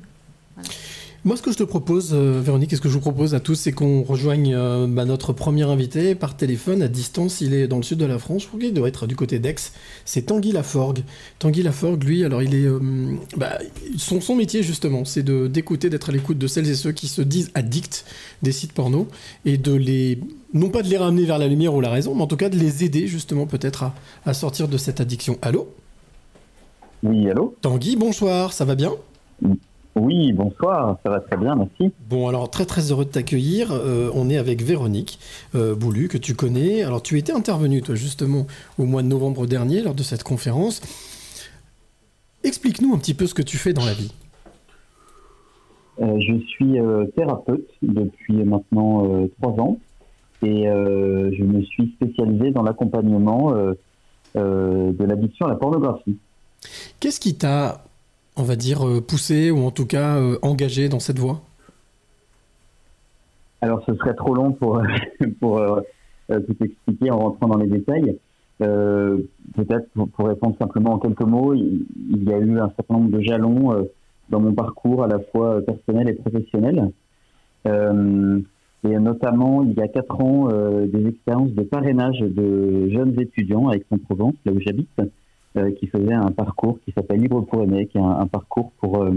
Voilà. 0.63 0.75
Moi, 1.23 1.37
ce 1.37 1.43
que 1.43 1.53
je 1.53 1.59
te 1.59 1.65
propose, 1.65 2.15
euh, 2.15 2.41
Véronique, 2.43 2.73
et 2.73 2.77
ce 2.77 2.81
que 2.81 2.89
je 2.89 2.95
vous 2.95 3.01
propose 3.01 3.35
à 3.35 3.41
tous, 3.41 3.55
c'est 3.55 3.73
qu'on 3.73 4.03
rejoigne 4.03 4.55
euh, 4.55 4.87
bah, 4.89 5.05
notre 5.05 5.35
premier 5.35 5.65
invité 5.65 6.15
par 6.15 6.35
téléphone 6.35 6.81
à 6.81 6.89
distance. 6.89 7.43
Il 7.43 7.53
est 7.53 7.69
dans 7.69 7.77
le 7.77 7.83
sud 7.83 7.99
de 7.99 8.07
la 8.07 8.19
France. 8.19 8.45
Je 8.45 8.49
crois 8.49 8.59
qu'il 8.59 8.73
doit 8.73 8.89
être 8.89 9.07
du 9.07 9.17
côté 9.17 9.39
d'Aix. 9.39 9.57
C'est 10.07 10.23
Tanguy 10.23 10.53
Laforgue. 10.53 11.01
Tanguy 11.39 11.63
Laforgue, 11.63 12.03
lui, 12.05 12.25
alors 12.25 12.43
il 12.43 12.55
est, 12.55 12.65
euh, 12.65 12.79
bah, 13.37 13.59
son, 13.99 14.23
son 14.23 14.35
métier 14.35 14.63
justement, 14.63 15.05
c'est 15.05 15.23
de 15.23 15.47
d'écouter, 15.47 15.91
d'être 15.91 16.09
à 16.09 16.13
l'écoute 16.13 16.39
de 16.39 16.47
celles 16.47 16.71
et 16.71 16.75
ceux 16.75 16.93
qui 16.93 17.07
se 17.07 17.21
disent 17.21 17.51
addicts 17.53 18.07
des 18.41 18.53
sites 18.53 18.73
porno 18.73 19.07
et 19.45 19.59
de 19.59 19.75
les, 19.75 20.21
non 20.55 20.71
pas 20.71 20.83
de 20.83 20.89
les 20.89 20.97
ramener 20.97 21.27
vers 21.27 21.37
la 21.37 21.49
lumière 21.49 21.75
ou 21.75 21.83
la 21.83 21.91
raison, 21.91 22.15
mais 22.15 22.23
en 22.23 22.29
tout 22.29 22.39
cas 22.39 22.49
de 22.49 22.57
les 22.57 22.83
aider 22.83 23.07
justement 23.07 23.47
peut-être 23.47 23.83
à, 23.83 23.95
à 24.25 24.33
sortir 24.33 24.69
de 24.69 24.79
cette 24.79 25.03
addiction. 25.03 25.37
Allô? 25.43 25.69
Oui, 27.03 27.29
allô? 27.29 27.55
Tanguy, 27.61 27.97
bonsoir, 27.97 28.55
ça 28.55 28.65
va 28.65 28.75
bien? 28.75 28.95
Oui, 29.43 29.59
bonsoir, 29.97 30.99
ça 31.03 31.11
va 31.11 31.21
très 31.21 31.37
bien, 31.37 31.55
merci. 31.55 31.93
Bon, 32.09 32.29
alors 32.29 32.51
très 32.51 32.65
très 32.65 32.91
heureux 32.91 33.05
de 33.05 33.11
t'accueillir. 33.11 33.73
Euh, 33.73 34.11
on 34.15 34.29
est 34.31 34.37
avec 34.37 34.63
Véronique 34.63 35.19
euh, 35.55 35.75
Boulu, 35.75 36.09
que 36.09 36.19
tu 36.19 36.35
connais. 36.35 36.83
Alors 36.83 37.03
tu 37.03 37.19
étais 37.19 37.33
intervenue, 37.33 37.83
toi, 37.83 37.95
justement, 37.95 38.47
au 38.79 38.85
mois 38.85 39.03
de 39.03 39.09
novembre 39.09 39.47
dernier, 39.47 39.83
lors 39.83 39.95
de 39.95 40.03
cette 40.03 40.23
conférence. 40.23 40.81
Explique-nous 42.45 42.95
un 42.95 42.99
petit 42.99 43.15
peu 43.15 43.27
ce 43.27 43.35
que 43.35 43.43
tu 43.43 43.57
fais 43.57 43.73
dans 43.73 43.85
la 43.85 43.93
vie. 43.93 44.13
Euh, 46.01 46.19
je 46.19 46.39
suis 46.47 46.81
euh, 46.81 47.05
thérapeute 47.17 47.69
depuis 47.83 48.43
maintenant 48.45 49.27
trois 49.39 49.53
ans 49.63 49.79
et 50.43 50.65
je 50.65 51.43
me 51.45 51.63
suis 51.63 51.93
spécialisé 51.97 52.51
dans 52.51 52.63
l'accompagnement 52.63 53.53
de 54.35 55.05
l'addiction 55.05 55.45
à 55.45 55.51
la 55.51 55.57
pornographie. 55.57 56.17
Qu'est-ce 56.99 57.21
qui 57.21 57.35
t'a, 57.35 57.85
on 58.41 58.45
va 58.45 58.57
dire, 58.57 58.87
euh, 58.87 59.01
poussé 59.01 59.51
ou 59.51 59.59
en 59.67 59.71
tout 59.71 59.87
cas 59.87 60.17
euh, 60.17 60.39
engagé 60.43 60.89
dans 60.89 60.99
cette 60.99 61.19
voie? 61.19 61.43
Alors 63.61 63.85
ce 63.87 63.95
serait 63.97 64.15
trop 64.15 64.35
long 64.35 64.53
pour, 64.53 64.83
pour 65.41 65.59
euh, 65.59 65.81
tout 66.29 66.57
expliquer 66.65 67.11
en 67.11 67.19
rentrant 67.19 67.49
dans 67.49 67.59
les 67.59 67.69
détails. 67.69 68.17
Peut-être 68.59 69.89
pour, 69.95 70.27
répondre 70.27 70.55
simplement 70.59 70.95
en 70.95 70.99
quelques 70.99 71.25
mots, 71.25 71.55
il, 71.55 71.87
y 72.25 72.33
a 72.33 72.39
eu 72.39 72.59
un 72.59 72.71
certain 72.77 72.95
nombre 72.95 73.11
de 73.11 73.23
jalons 73.23 73.89
dans 74.29 74.41
mon 74.41 74.53
parcours 74.53 75.03
à 75.03 75.07
la 75.07 75.19
fois 75.33 75.63
personnel 75.63 76.11
et 76.11 76.13
professionnel. 76.13 76.91
Et 77.65 78.99
notamment, 78.99 79.63
il 79.63 79.73
y 79.73 79.81
a 79.81 79.89
quatre 79.89 80.21
ans, 80.21 80.49
des 80.85 81.07
expériences 81.09 81.53
de 81.53 81.63
parrainage 81.63 82.21
de 82.21 82.91
jeunes 82.91 83.19
étudiants 83.19 83.69
à 83.69 83.77
Aix-en-Provence, 83.77 84.35
là 84.45 84.53
où 84.53 84.61
j'habite, 84.61 85.01
qui 85.79 85.87
faisaient 85.89 86.15
un 86.15 86.31
parcours 86.31 86.79
qui 86.85 86.93
s'appelle 86.93 87.21
Libre 87.21 87.43
pour 87.43 87.63
aimer, 87.63 87.87
qui 87.87 87.99
est 87.99 88.03
un, 88.03 88.27
parcours 88.27 88.73
pour, 88.81 89.03
euh, 89.03 89.11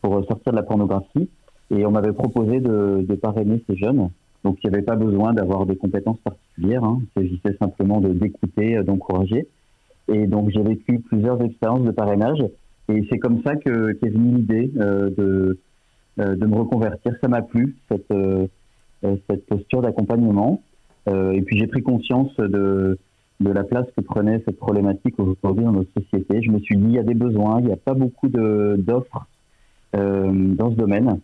pour 0.00 0.24
sortir 0.26 0.52
de 0.52 0.56
la 0.56 0.62
pornographie. 0.62 1.28
Et 1.70 1.86
on 1.86 1.90
m'avait 1.90 2.12
proposé 2.12 2.60
de, 2.60 3.04
de 3.08 3.14
parrainer 3.14 3.62
ces 3.68 3.76
jeunes. 3.76 4.10
Donc, 4.42 4.58
il 4.62 4.70
n'y 4.70 4.74
avait 4.74 4.84
pas 4.84 4.96
besoin 4.96 5.32
d'avoir 5.32 5.66
des 5.66 5.76
compétences 5.76 6.18
particulières. 6.24 6.82
Hein. 6.82 7.00
Il 7.16 7.22
s'agissait 7.22 7.56
simplement 7.60 8.00
d'écouter, 8.00 8.76
euh, 8.76 8.82
d'encourager. 8.82 9.46
Et 10.08 10.26
donc, 10.26 10.50
j'ai 10.50 10.62
vécu 10.62 10.98
plusieurs 11.00 11.40
expériences 11.42 11.84
de 11.84 11.90
parrainage. 11.90 12.42
Et 12.88 13.06
c'est 13.10 13.18
comme 13.18 13.42
ça 13.44 13.54
que 13.56 13.92
qu'est 13.92 14.08
venue 14.08 14.38
l'idée 14.38 14.72
euh, 14.78 15.10
de, 15.10 15.58
euh, 16.18 16.36
de 16.36 16.46
me 16.46 16.56
reconvertir. 16.56 17.14
Ça 17.20 17.28
m'a 17.28 17.42
plu, 17.42 17.76
cette, 17.90 18.10
euh, 18.10 18.46
euh, 19.04 19.16
cette 19.28 19.46
posture 19.46 19.82
d'accompagnement. 19.82 20.62
Euh, 21.08 21.32
et 21.32 21.42
puis, 21.42 21.58
j'ai 21.58 21.66
pris 21.66 21.82
conscience 21.82 22.34
de, 22.36 22.98
de 23.40 23.50
la 23.50 23.64
place 23.64 23.86
que 23.96 24.02
prenait 24.02 24.42
cette 24.44 24.58
problématique 24.58 25.14
aujourd'hui 25.18 25.64
dans 25.64 25.72
notre 25.72 25.90
société. 25.98 26.42
Je 26.42 26.50
me 26.50 26.58
suis 26.60 26.76
dit, 26.76 26.84
il 26.88 26.92
y 26.92 26.98
a 26.98 27.02
des 27.02 27.14
besoins, 27.14 27.58
il 27.60 27.66
n'y 27.66 27.72
a 27.72 27.76
pas 27.76 27.94
beaucoup 27.94 28.28
d'offres 28.28 29.26
euh, 29.96 30.30
dans 30.54 30.70
ce 30.70 30.76
domaine. 30.76 31.18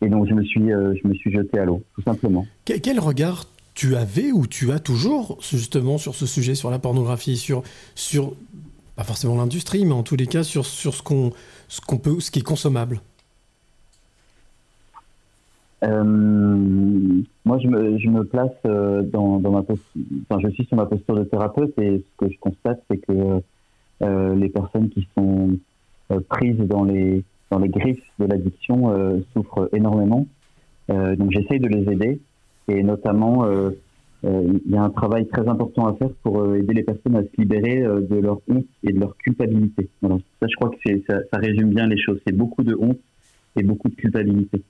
Et 0.00 0.08
donc, 0.08 0.28
je 0.28 0.34
me 0.34 0.42
suis, 0.44 0.72
euh, 0.72 0.94
je 1.02 1.08
me 1.08 1.14
suis 1.14 1.30
jeté 1.32 1.58
à 1.58 1.64
l'eau, 1.64 1.82
tout 1.94 2.02
simplement. 2.02 2.46
Que- 2.64 2.78
Quel 2.78 2.98
regard 3.00 3.44
tu 3.74 3.96
avais 3.96 4.32
ou 4.32 4.46
tu 4.46 4.72
as 4.72 4.78
toujours 4.78 5.38
justement 5.40 5.98
sur 5.98 6.14
ce 6.14 6.24
sujet, 6.26 6.54
sur 6.54 6.70
la 6.70 6.78
pornographie, 6.78 7.36
sur, 7.36 7.62
sur 7.94 8.32
pas 8.96 9.04
forcément 9.04 9.36
l'industrie, 9.36 9.84
mais 9.84 9.92
en 9.92 10.02
tous 10.02 10.16
les 10.16 10.26
cas 10.26 10.42
sur, 10.42 10.66
sur 10.66 10.94
ce 10.94 11.02
qu'on 11.02 11.32
ce 11.68 11.80
qu'on 11.80 11.98
peut, 11.98 12.18
ce 12.18 12.30
qui 12.30 12.38
est 12.40 12.42
consommable? 12.42 13.00
Euh, 15.84 16.04
moi, 17.44 17.58
je 17.62 17.68
me, 17.68 17.98
je 17.98 18.08
me 18.08 18.24
place 18.24 18.50
euh, 18.66 19.02
dans, 19.02 19.38
dans 19.38 19.52
ma 19.52 19.62
posture, 19.62 20.02
enfin, 20.28 20.40
je 20.44 20.52
suis 20.52 20.64
sur 20.64 20.76
ma 20.76 20.86
posture 20.86 21.14
de 21.14 21.24
thérapeute 21.24 21.78
et 21.78 21.98
ce 21.98 22.24
que 22.26 22.32
je 22.32 22.38
constate, 22.40 22.82
c'est 22.90 22.96
que 22.98 23.40
euh, 24.02 24.34
les 24.34 24.48
personnes 24.48 24.88
qui 24.88 25.06
sont 25.16 25.50
euh, 26.10 26.20
prises 26.28 26.58
dans 26.58 26.84
les, 26.84 27.24
dans 27.50 27.58
les 27.58 27.68
griffes 27.68 28.02
de 28.18 28.26
l'addiction 28.26 28.90
euh, 28.90 29.18
souffrent 29.32 29.68
énormément. 29.72 30.26
Donc, 30.88 31.32
j'essaye 31.32 31.60
de 31.60 31.68
les 31.68 31.92
aider 31.92 32.18
et 32.66 32.82
notamment, 32.82 33.46
il 34.24 34.70
y 34.70 34.74
a 34.74 34.82
un 34.82 34.88
travail 34.88 35.26
très 35.26 35.46
important 35.46 35.86
à 35.86 35.92
faire 35.96 36.08
pour 36.22 36.54
aider 36.54 36.72
les 36.72 36.82
personnes 36.82 37.14
à 37.16 37.22
se 37.22 37.28
libérer 37.36 37.82
de 37.82 38.16
leur 38.16 38.40
honte 38.48 38.64
et 38.82 38.94
de 38.94 38.98
leur 38.98 39.14
culpabilité. 39.18 39.86
Voilà. 40.00 40.16
Ça, 40.40 40.46
je 40.48 40.56
crois 40.56 40.70
que 40.70 41.00
ça, 41.06 41.18
ça 41.30 41.38
résume 41.40 41.74
bien 41.74 41.88
les 41.88 41.98
choses. 41.98 42.18
C'est 42.26 42.34
beaucoup 42.34 42.62
de 42.62 42.74
honte 42.74 42.98
et 43.54 43.62
beaucoup 43.62 43.90
de 43.90 43.96
culpabilité. 43.96 44.62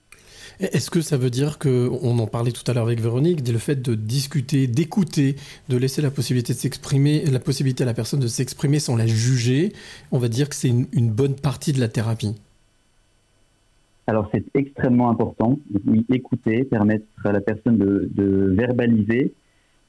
Est-ce 0.61 0.91
que 0.91 1.01
ça 1.01 1.17
veut 1.17 1.31
dire 1.31 1.59
que, 1.59 1.89
on 2.03 2.19
en 2.19 2.27
parlait 2.27 2.51
tout 2.51 2.69
à 2.69 2.75
l'heure 2.75 2.87
avec 2.87 3.01
Véronique, 3.01 3.47
le 3.49 3.59
fait 3.59 3.81
de 3.81 3.95
discuter, 3.95 4.67
d'écouter, 4.67 5.37
de 5.69 5.77
laisser 5.77 6.03
la 6.03 6.11
possibilité 6.11 6.53
de 6.53 6.59
s'exprimer, 6.59 7.25
la 7.27 7.39
possibilité 7.39 7.85
à 7.85 7.87
la 7.87 7.95
personne 7.95 8.19
de 8.19 8.27
s'exprimer 8.27 8.81
sans 8.81 8.97
la 8.97 9.07
juger, 9.07 9.73
on 10.11 10.19
va 10.19 10.29
dire 10.29 10.49
que 10.49 10.57
c'est 10.57 10.69
une, 10.69 11.11
bonne 11.11 11.37
partie 11.37 11.73
de 11.73 11.79
la 11.79 11.87
thérapie? 11.87 12.35
Alors 14.09 14.29
c'est 14.35 14.45
extrêmement 14.55 15.11
important. 15.11 15.61
Écouter, 16.11 16.65
permettre 16.65 17.07
à 17.25 17.31
la 17.31 17.41
personne 17.41 17.79
de, 17.79 18.09
de 18.13 18.55
verbaliser, 18.59 19.35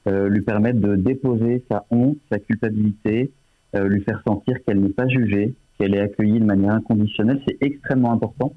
euh, 0.06 0.28
lui 0.28 0.42
permettre 0.42 0.78
de 0.78 0.94
déposer 0.94 1.64
sa 1.70 1.84
honte, 1.90 2.16
sa 2.30 2.38
culpabilité, 2.38 3.32
euh, 3.74 3.88
lui 3.88 4.02
faire 4.02 4.22
sentir 4.26 4.56
qu'elle 4.64 4.80
n'est 4.80 4.90
pas 4.90 5.08
jugée, 5.08 5.54
qu'elle 5.78 5.96
est 5.96 6.00
accueillie 6.00 6.38
de 6.38 6.44
manière 6.44 6.74
inconditionnelle. 6.74 7.40
C'est 7.46 7.58
extrêmement 7.60 8.12
important. 8.12 8.54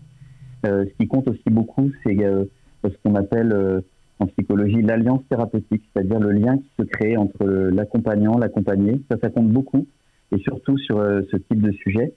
Euh, 0.66 0.86
ce 0.86 0.94
qui 0.98 1.08
compte 1.08 1.28
aussi 1.28 1.50
beaucoup, 1.50 1.92
c'est 2.04 2.24
euh, 2.24 2.46
ce 2.84 2.96
qu'on 3.04 3.16
appelle 3.16 3.52
euh, 3.54 3.82
en 4.20 4.28
psychologie 4.28 4.82
l'alliance 4.82 5.22
thérapeutique, 5.30 5.84
c'est-à-dire 5.94 6.20
le 6.20 6.32
lien 6.32 6.58
qui 6.58 6.70
se 6.80 6.84
crée 6.84 7.18
entre 7.18 7.46
l'accompagnant, 7.46 8.38
l'accompagné. 8.38 9.02
Ça, 9.12 9.18
ça 9.22 9.30
compte 9.30 9.50
beaucoup, 9.50 9.86
et 10.32 10.40
surtout 10.40 10.78
sur 10.78 10.98
ce 11.32 11.38
type 11.38 11.62
de 11.62 11.72
sujet. 11.72 12.14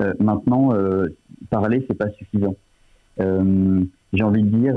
Euh, 0.00 0.12
maintenant, 0.18 0.74
euh, 0.74 1.06
parler, 1.50 1.84
c'est 1.88 1.96
pas 1.96 2.10
suffisant. 2.10 2.56
Euh, 3.20 3.82
J'ai 4.12 4.24
envie 4.24 4.42
de 4.42 4.56
dire 4.56 4.74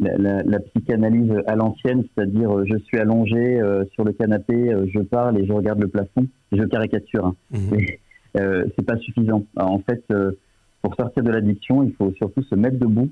la, 0.00 0.16
la, 0.16 0.42
la, 0.42 0.58
psychanalyse 0.60 1.32
à 1.46 1.56
l'ancienne, 1.56 2.04
c'est-à-dire 2.14 2.64
je 2.64 2.78
suis 2.78 2.98
allongé 2.98 3.60
sur 3.92 4.04
le 4.04 4.12
canapé, 4.12 4.72
je 4.94 5.00
parle 5.00 5.38
et 5.38 5.46
je 5.46 5.52
regarde 5.52 5.80
le 5.80 5.88
plafond. 5.88 6.26
Je 6.52 6.62
caricature, 6.64 7.26
hein. 7.26 7.34
Euh, 8.36 8.66
c'est 8.76 8.84
pas 8.84 8.98
suffisant. 8.98 9.44
Alors, 9.56 9.72
en 9.72 9.78
fait, 9.80 10.04
pour 10.82 10.94
sortir 10.94 11.22
de 11.22 11.30
l'addiction, 11.30 11.82
il 11.82 11.92
faut 11.94 12.12
surtout 12.18 12.42
se 12.42 12.54
mettre 12.54 12.78
debout. 12.78 13.08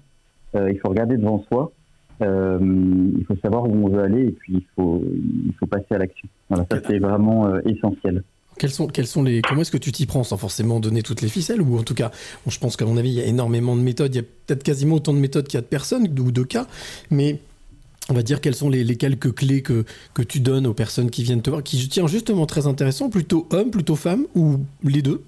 Euh, 0.54 0.70
il 0.70 0.78
faut 0.78 0.88
regarder 0.88 1.16
devant 1.16 1.44
soi. 1.50 1.72
Euh, 2.22 2.58
il 3.18 3.24
faut 3.26 3.36
savoir 3.42 3.64
où 3.64 3.74
on 3.74 3.88
veut 3.88 4.02
aller 4.02 4.28
et 4.28 4.32
puis 4.32 4.54
il 4.54 4.64
faut 4.74 5.04
il 5.04 5.52
faut 5.58 5.66
passer 5.66 5.94
à 5.94 5.98
l'action. 5.98 6.28
Voilà, 6.48 6.64
ça 6.70 6.78
c'est 6.86 6.98
vraiment 6.98 7.46
euh, 7.46 7.60
essentiel. 7.66 8.22
Quels 8.58 8.70
sont, 8.70 8.86
quels 8.86 9.06
sont 9.06 9.22
les, 9.22 9.42
comment 9.42 9.60
est-ce 9.60 9.70
que 9.70 9.76
tu 9.76 9.92
t'y 9.92 10.06
prends 10.06 10.24
sans 10.24 10.38
forcément 10.38 10.80
donner 10.80 11.02
toutes 11.02 11.20
les 11.20 11.28
ficelles 11.28 11.60
Ou 11.60 11.78
en 11.78 11.82
tout 11.82 11.92
cas, 11.92 12.10
bon, 12.44 12.50
je 12.50 12.58
pense 12.58 12.76
qu'à 12.76 12.86
mon 12.86 12.96
avis, 12.96 13.10
il 13.10 13.14
y 13.14 13.20
a 13.20 13.26
énormément 13.26 13.76
de 13.76 13.82
méthodes. 13.82 14.14
Il 14.14 14.18
y 14.18 14.20
a 14.20 14.24
peut-être 14.46 14.62
quasiment 14.62 14.96
autant 14.96 15.12
de 15.12 15.18
méthodes 15.18 15.46
qu'il 15.46 15.58
y 15.58 15.60
a 15.60 15.62
de 15.62 15.66
personnes 15.66 16.08
ou 16.18 16.32
de 16.32 16.42
cas. 16.42 16.66
Mais 17.10 17.38
on 18.08 18.14
va 18.14 18.22
dire 18.22 18.40
quelles 18.40 18.54
sont 18.54 18.70
les, 18.70 18.82
les, 18.82 18.96
quelques 18.96 19.34
clés 19.34 19.60
que, 19.60 19.84
que 20.14 20.22
tu 20.22 20.40
donnes 20.40 20.66
aux 20.66 20.72
personnes 20.72 21.10
qui 21.10 21.22
viennent 21.22 21.42
te 21.42 21.50
voir, 21.50 21.62
qui 21.62 21.86
tiens 21.88 22.06
justement 22.06 22.46
très 22.46 22.66
intéressant, 22.66 23.10
plutôt 23.10 23.46
hommes, 23.50 23.70
plutôt 23.70 23.96
femmes, 23.96 24.24
ou 24.34 24.60
les 24.84 25.02
deux? 25.02 25.22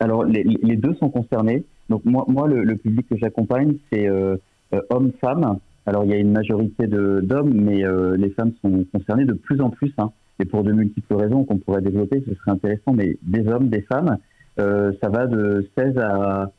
Alors, 0.00 0.24
les, 0.24 0.42
les, 0.44 0.76
deux 0.76 0.94
sont 0.94 1.08
concernés. 1.08 1.64
Donc, 1.88 2.04
moi, 2.04 2.24
moi 2.28 2.46
le, 2.46 2.62
le 2.62 2.76
public 2.76 3.06
que 3.08 3.16
j'accompagne, 3.16 3.76
c'est 3.92 4.08
euh, 4.08 4.36
euh, 4.74 4.80
hommes-femmes. 4.90 5.58
Alors, 5.86 6.04
il 6.04 6.10
y 6.10 6.14
a 6.14 6.18
une 6.18 6.32
majorité 6.32 6.86
d'hommes, 6.86 7.52
mais 7.54 7.84
euh, 7.84 8.16
les 8.16 8.30
femmes 8.30 8.52
sont 8.62 8.84
concernées 8.92 9.24
de 9.24 9.32
plus 9.32 9.60
en 9.60 9.70
plus. 9.70 9.92
Hein 9.98 10.10
et 10.40 10.44
pour 10.44 10.62
de 10.62 10.72
multiples 10.72 11.14
raisons 11.14 11.44
qu'on 11.44 11.58
pourrait 11.58 11.82
développer, 11.82 12.22
ce 12.28 12.34
serait 12.34 12.52
intéressant, 12.52 12.92
mais 12.92 13.18
des 13.22 13.48
hommes, 13.48 13.68
des 13.68 13.82
femmes, 13.82 14.18
euh, 14.60 14.92
ça 15.02 15.08
va 15.08 15.26
de 15.26 15.68
16 15.76 15.98
à 15.98 16.52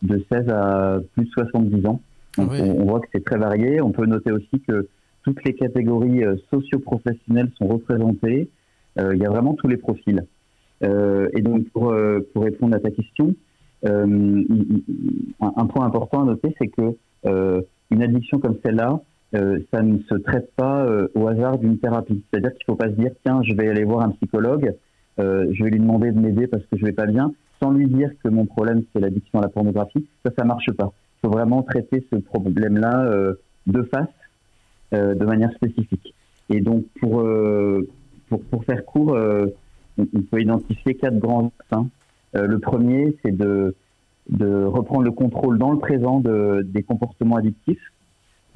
de 0.00 0.24
16 0.30 0.48
à 0.48 0.98
plus 1.14 1.24
de 1.24 1.30
70 1.30 1.86
ans. 1.86 2.00
Donc 2.38 2.52
oui. 2.52 2.60
on, 2.62 2.82
on, 2.82 2.84
voit 2.86 3.00
que 3.00 3.08
c'est 3.12 3.24
très 3.24 3.36
varié. 3.36 3.82
On 3.82 3.90
peut 3.90 4.06
noter 4.06 4.32
aussi 4.32 4.60
que 4.66 4.88
toutes 5.24 5.44
les 5.44 5.54
catégories 5.54 6.22
socio-professionnelles 6.50 7.50
sont 7.58 7.66
représentées. 7.66 8.48
Euh, 8.98 9.14
il 9.14 9.20
y 9.20 9.26
a 9.26 9.30
vraiment 9.30 9.54
tous 9.54 9.68
les 9.68 9.76
profils. 9.76 10.24
Euh, 10.84 11.28
et 11.34 11.42
donc 11.42 11.68
pour, 11.70 11.94
pour 12.32 12.42
répondre 12.44 12.76
à 12.76 12.80
ta 12.80 12.90
question, 12.90 13.34
un, 13.84 14.42
un, 15.40 15.66
point 15.66 15.86
important 15.86 16.22
à 16.22 16.24
noter, 16.24 16.54
c'est 16.60 16.68
que 16.68 16.94
une 17.90 18.02
addiction 18.02 18.38
comme 18.38 18.56
celle-là, 18.64 19.00
euh, 19.34 19.58
ça 19.72 19.82
ne 19.82 19.98
se 19.98 20.14
traite 20.14 20.50
pas 20.56 20.84
euh, 20.84 21.08
au 21.14 21.28
hasard 21.28 21.58
d'une 21.58 21.78
thérapie. 21.78 22.24
C'est-à-dire 22.30 22.50
qu'il 22.52 22.64
ne 22.68 22.72
faut 22.72 22.76
pas 22.76 22.88
se 22.88 22.94
dire 22.94 23.10
tiens, 23.24 23.42
je 23.42 23.54
vais 23.54 23.68
aller 23.68 23.84
voir 23.84 24.00
un 24.00 24.10
psychologue, 24.10 24.74
euh, 25.18 25.48
je 25.52 25.64
vais 25.64 25.70
lui 25.70 25.80
demander 25.80 26.12
de 26.12 26.18
m'aider 26.18 26.46
parce 26.46 26.64
que 26.64 26.78
je 26.78 26.84
vais 26.84 26.92
pas 26.92 27.06
bien, 27.06 27.32
sans 27.60 27.70
lui 27.70 27.86
dire 27.86 28.10
que 28.22 28.28
mon 28.28 28.46
problème 28.46 28.82
c'est 28.92 29.00
l'addiction 29.00 29.38
à 29.40 29.42
la 29.42 29.48
pornographie. 29.48 30.06
Ça, 30.24 30.32
ça 30.38 30.44
marche 30.44 30.70
pas. 30.72 30.92
Il 31.16 31.26
faut 31.26 31.32
vraiment 31.32 31.62
traiter 31.62 32.06
ce 32.10 32.16
problème-là 32.16 33.04
euh, 33.04 33.34
de 33.66 33.82
face, 33.82 34.08
euh, 34.94 35.14
de 35.14 35.24
manière 35.24 35.52
spécifique. 35.52 36.14
Et 36.48 36.60
donc 36.60 36.84
pour 37.00 37.22
pour, 38.28 38.40
pour, 38.44 38.64
faire 38.64 38.84
court, 38.84 39.18
on, 39.98 40.22
peut 40.22 40.40
identifier 40.40 40.94
quatre 40.94 41.18
grands 41.18 41.46
axes. 41.46 41.72
Hein. 41.72 41.86
le 42.34 42.58
premier, 42.58 43.16
c'est 43.24 43.36
de 43.36 43.74
reprendre 44.30 45.02
le 45.02 45.10
contrôle 45.10 45.58
dans 45.58 45.72
le 45.72 45.78
présent 45.78 46.20
de, 46.20 46.62
des 46.62 46.82
comportements 46.82 47.36
addictifs 47.36 47.92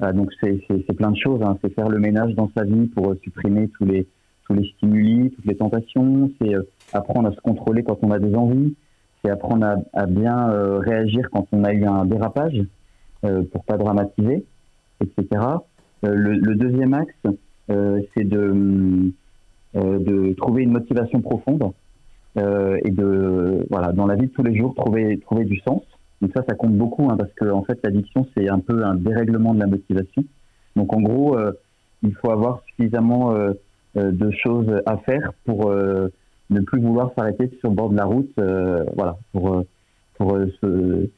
euh, 0.01 0.11
donc 0.11 0.31
c'est 0.41 0.93
plein 0.95 1.11
de 1.11 1.17
choses. 1.17 1.41
Hein. 1.43 1.57
C'est 1.63 1.73
faire 1.73 1.89
le 1.89 1.99
ménage 1.99 2.33
dans 2.35 2.49
sa 2.55 2.63
vie 2.63 2.87
pour 2.87 3.11
euh, 3.11 3.19
supprimer 3.23 3.69
tous 3.69 3.85
les 3.85 4.07
tous 4.45 4.53
les 4.53 4.67
stimuli, 4.75 5.31
toutes 5.31 5.45
les 5.45 5.55
tentations. 5.55 6.31
C'est 6.41 6.53
euh, 6.53 6.63
apprendre 6.91 7.29
à 7.29 7.31
se 7.31 7.39
contrôler 7.41 7.83
quand 7.83 7.97
on 8.01 8.11
a 8.11 8.19
des 8.19 8.35
envies. 8.35 8.75
C'est 9.23 9.31
apprendre 9.31 9.65
à, 9.93 10.05
bien 10.05 10.49
euh, 10.49 10.79
réagir 10.79 11.29
quand 11.31 11.47
on 11.53 11.63
a 11.63 11.71
eu 11.71 11.85
un 11.85 12.05
dérapage 12.05 12.61
euh, 13.23 13.43
pour 13.53 13.63
pas 13.63 13.77
dramatiser, 13.77 14.43
etc. 14.99 15.41
Le, 16.01 16.33
le, 16.33 16.55
deuxième 16.55 16.93
axe, 16.93 17.15
c'est 17.69 18.25
de 18.25 19.13
de 19.75 20.33
trouver 20.33 20.63
une 20.63 20.71
motivation 20.71 21.21
profonde 21.21 21.71
et 22.37 22.91
de 22.91 23.65
voilà 23.69 23.91
dans 23.91 24.05
la 24.05 24.15
vie 24.15 24.27
de 24.27 24.31
tous 24.31 24.43
les 24.43 24.55
jours 24.55 24.75
trouver 24.75 25.19
trouver 25.19 25.45
du 25.45 25.59
sens. 25.59 25.81
Donc 26.23 26.31
ça, 26.33 26.43
ça 26.47 26.55
compte 26.55 26.77
beaucoup 26.77 27.09
hein, 27.11 27.17
parce 27.17 27.33
que 27.33 27.51
en 27.51 27.63
fait, 27.63 27.77
l'addiction, 27.83 28.25
c'est 28.35 28.47
un 28.47 28.59
peu 28.59 28.85
un 28.85 28.95
dérèglement 28.95 29.53
de 29.53 29.59
la 29.59 29.67
motivation. 29.67 30.23
Donc 30.77 30.95
en 30.95 31.01
gros, 31.01 31.37
euh, 31.37 31.51
il 32.01 32.15
faut 32.15 32.31
avoir 32.31 32.61
suffisamment 32.69 33.35
euh, 33.35 33.51
de 33.95 34.31
choses 34.31 34.71
à 34.85 34.97
faire 34.99 35.33
pour 35.43 35.69
euh, 35.69 36.07
ne 36.49 36.61
plus 36.61 36.79
vouloir 36.79 37.11
s'arrêter 37.17 37.51
sur 37.59 37.69
le 37.69 37.75
bord 37.75 37.89
de 37.89 37.97
la 37.97 38.05
route, 38.05 38.31
voilà, 38.95 39.17
pour 39.33 39.63
pour 40.15 40.37
se 40.61 41.09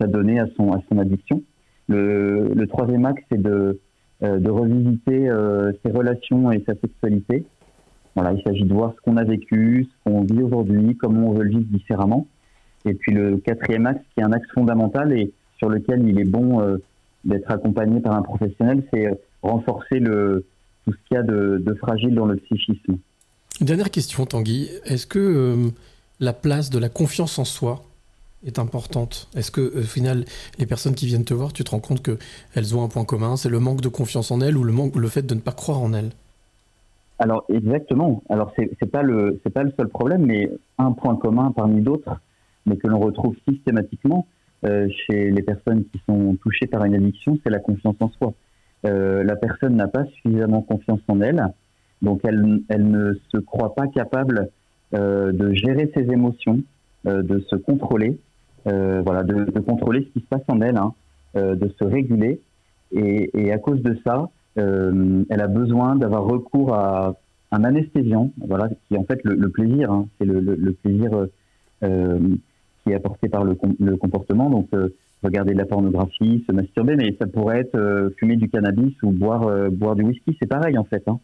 s'adonner 0.00 0.40
à 0.40 0.46
son 0.56 0.72
à 0.72 0.80
son 0.88 0.98
addiction. 0.98 1.42
Le, 1.88 2.48
le 2.54 2.66
troisième 2.66 3.04
axe, 3.04 3.22
c'est 3.30 3.40
de 3.40 3.80
de 4.20 4.50
revisiter 4.50 5.28
ses 5.84 5.92
relations 5.92 6.50
et 6.52 6.64
sa 6.66 6.74
sexualité. 6.74 7.44
Il 8.34 8.42
s'agit 8.44 8.64
de 8.64 8.72
voir 8.72 8.92
ce 8.96 9.00
qu'on 9.02 9.16
a 9.16 9.24
vécu, 9.24 9.88
ce 9.90 10.10
qu'on 10.10 10.22
vit 10.22 10.42
aujourd'hui, 10.42 10.96
comment 10.96 11.28
on 11.28 11.32
veut 11.32 11.44
le 11.44 11.50
vivre 11.50 11.66
différemment. 11.70 12.26
Et 12.84 12.94
puis 12.94 13.12
le 13.12 13.38
quatrième 13.38 13.86
axe, 13.86 14.00
qui 14.14 14.20
est 14.20 14.24
un 14.24 14.32
axe 14.32 14.48
fondamental 14.54 15.12
et 15.12 15.32
sur 15.58 15.68
lequel 15.68 16.06
il 16.06 16.18
est 16.18 16.24
bon 16.24 16.60
euh, 16.60 16.78
d'être 17.24 17.50
accompagné 17.50 18.00
par 18.00 18.14
un 18.14 18.22
professionnel, 18.22 18.82
c'est 18.92 19.18
renforcer 19.42 19.98
le, 19.98 20.44
tout 20.84 20.92
ce 20.92 21.08
qu'il 21.08 21.16
y 21.16 21.18
a 21.18 21.22
de, 21.22 21.62
de, 21.64 21.74
fragile 21.74 22.14
dans 22.14 22.26
le 22.26 22.36
psychisme. 22.36 22.98
Dernière 23.60 23.90
question, 23.90 24.24
Tanguy. 24.24 24.70
Est-ce 24.84 25.06
que 25.06 25.18
euh, 25.18 25.70
la 26.20 26.32
place 26.32 26.70
de 26.70 26.78
la 26.78 26.88
confiance 26.88 27.38
en 27.38 27.44
soi 27.44 27.82
est 28.46 28.58
importante? 28.58 29.28
Est-ce 29.34 29.50
que 29.50 29.78
au 29.78 29.82
final, 29.82 30.24
les 30.58 30.66
personnes 30.66 30.94
qui 30.94 31.06
viennent 31.06 31.24
te 31.24 31.34
voir, 31.34 31.52
tu 31.52 31.64
te 31.64 31.70
rends 31.70 31.80
compte 31.80 32.02
qu'elles 32.02 32.76
ont 32.76 32.84
un 32.84 32.88
point 32.88 33.04
commun 33.04 33.36
C'est 33.36 33.48
le 33.48 33.58
manque 33.58 33.80
de 33.80 33.88
confiance 33.88 34.30
en 34.30 34.40
elles 34.40 34.56
ou 34.56 34.64
le, 34.64 34.72
manque, 34.72 34.94
le 34.96 35.08
fait 35.08 35.26
de 35.26 35.34
ne 35.34 35.40
pas 35.40 35.52
croire 35.52 35.80
en 35.80 35.92
elles? 35.92 36.10
Alors 37.18 37.44
exactement. 37.48 38.22
Alors 38.28 38.52
c'est 38.56 38.90
pas 38.90 39.02
le 39.02 39.40
c'est 39.42 39.52
pas 39.52 39.64
le 39.64 39.72
seul 39.78 39.88
problème, 39.88 40.24
mais 40.26 40.50
un 40.78 40.92
point 40.92 41.16
commun 41.16 41.52
parmi 41.54 41.80
d'autres, 41.80 42.20
mais 42.66 42.76
que 42.76 42.86
l'on 42.86 43.00
retrouve 43.00 43.34
systématiquement 43.48 44.26
euh, 44.64 44.88
chez 44.88 45.30
les 45.30 45.42
personnes 45.42 45.84
qui 45.84 46.00
sont 46.08 46.36
touchées 46.42 46.66
par 46.66 46.84
une 46.84 46.94
addiction, 46.94 47.38
c'est 47.42 47.50
la 47.50 47.58
confiance 47.58 47.96
en 48.00 48.10
soi. 48.10 48.34
Euh, 48.86 49.24
la 49.24 49.34
personne 49.36 49.74
n'a 49.74 49.88
pas 49.88 50.04
suffisamment 50.06 50.62
confiance 50.62 51.00
en 51.08 51.20
elle, 51.20 51.42
donc 52.02 52.20
elle, 52.24 52.60
elle 52.68 52.88
ne 52.88 53.14
se 53.34 53.38
croit 53.38 53.74
pas 53.74 53.88
capable 53.88 54.50
euh, 54.94 55.32
de 55.32 55.52
gérer 55.54 55.90
ses 55.96 56.04
émotions, 56.12 56.60
de 57.04 57.40
se 57.48 57.56
contrôler, 57.56 58.18
voilà, 58.64 59.22
de, 59.22 59.44
de, 59.44 59.60
contrôler 59.60 60.02
ce 60.02 60.18
qui 60.18 60.20
se 60.20 60.28
passe 60.28 60.42
en 60.48 60.60
elle, 60.60 60.76
hein, 60.76 60.92
de 61.34 61.72
se 61.78 61.84
réguler, 61.84 62.40
et, 62.92 63.30
et, 63.34 63.52
à 63.52 63.58
cause 63.58 63.80
de 63.82 63.96
ça, 64.04 64.28
euh, 64.58 65.24
elle 65.30 65.40
a 65.40 65.46
besoin 65.46 65.96
d'avoir 65.96 66.24
recours 66.24 66.74
à 66.74 67.14
un 67.50 67.64
anesthésiant, 67.64 68.30
voilà, 68.46 68.68
qui 68.68 68.94
est 68.94 68.98
en 68.98 69.04
fait 69.04 69.20
le, 69.24 69.48
plaisir, 69.50 69.90
hein, 69.90 70.06
c'est 70.18 70.26
le, 70.26 70.72
plaisir 70.72 71.10
euh, 71.82 72.18
qui 72.82 72.90
est 72.90 72.94
apporté 72.94 73.28
par 73.28 73.44
le, 73.44 73.54
com- 73.54 73.76
le 73.78 73.96
comportement. 73.96 74.50
Donc, 74.50 74.68
euh, 74.74 74.88
regarder 75.22 75.52
de 75.52 75.58
la 75.58 75.64
pornographie, 75.64 76.44
se 76.46 76.52
masturber, 76.52 76.96
mais 76.96 77.16
ça 77.18 77.26
pourrait 77.26 77.60
être 77.60 78.12
fumer 78.18 78.36
du 78.36 78.48
cannabis 78.48 78.94
ou 79.02 79.10
boire, 79.10 79.70
boire 79.70 79.96
du 79.96 80.04
whisky, 80.04 80.36
c'est 80.40 80.46
pareil 80.46 80.78
en 80.78 80.84
fait. 80.84 81.02
Hein. 81.08 81.18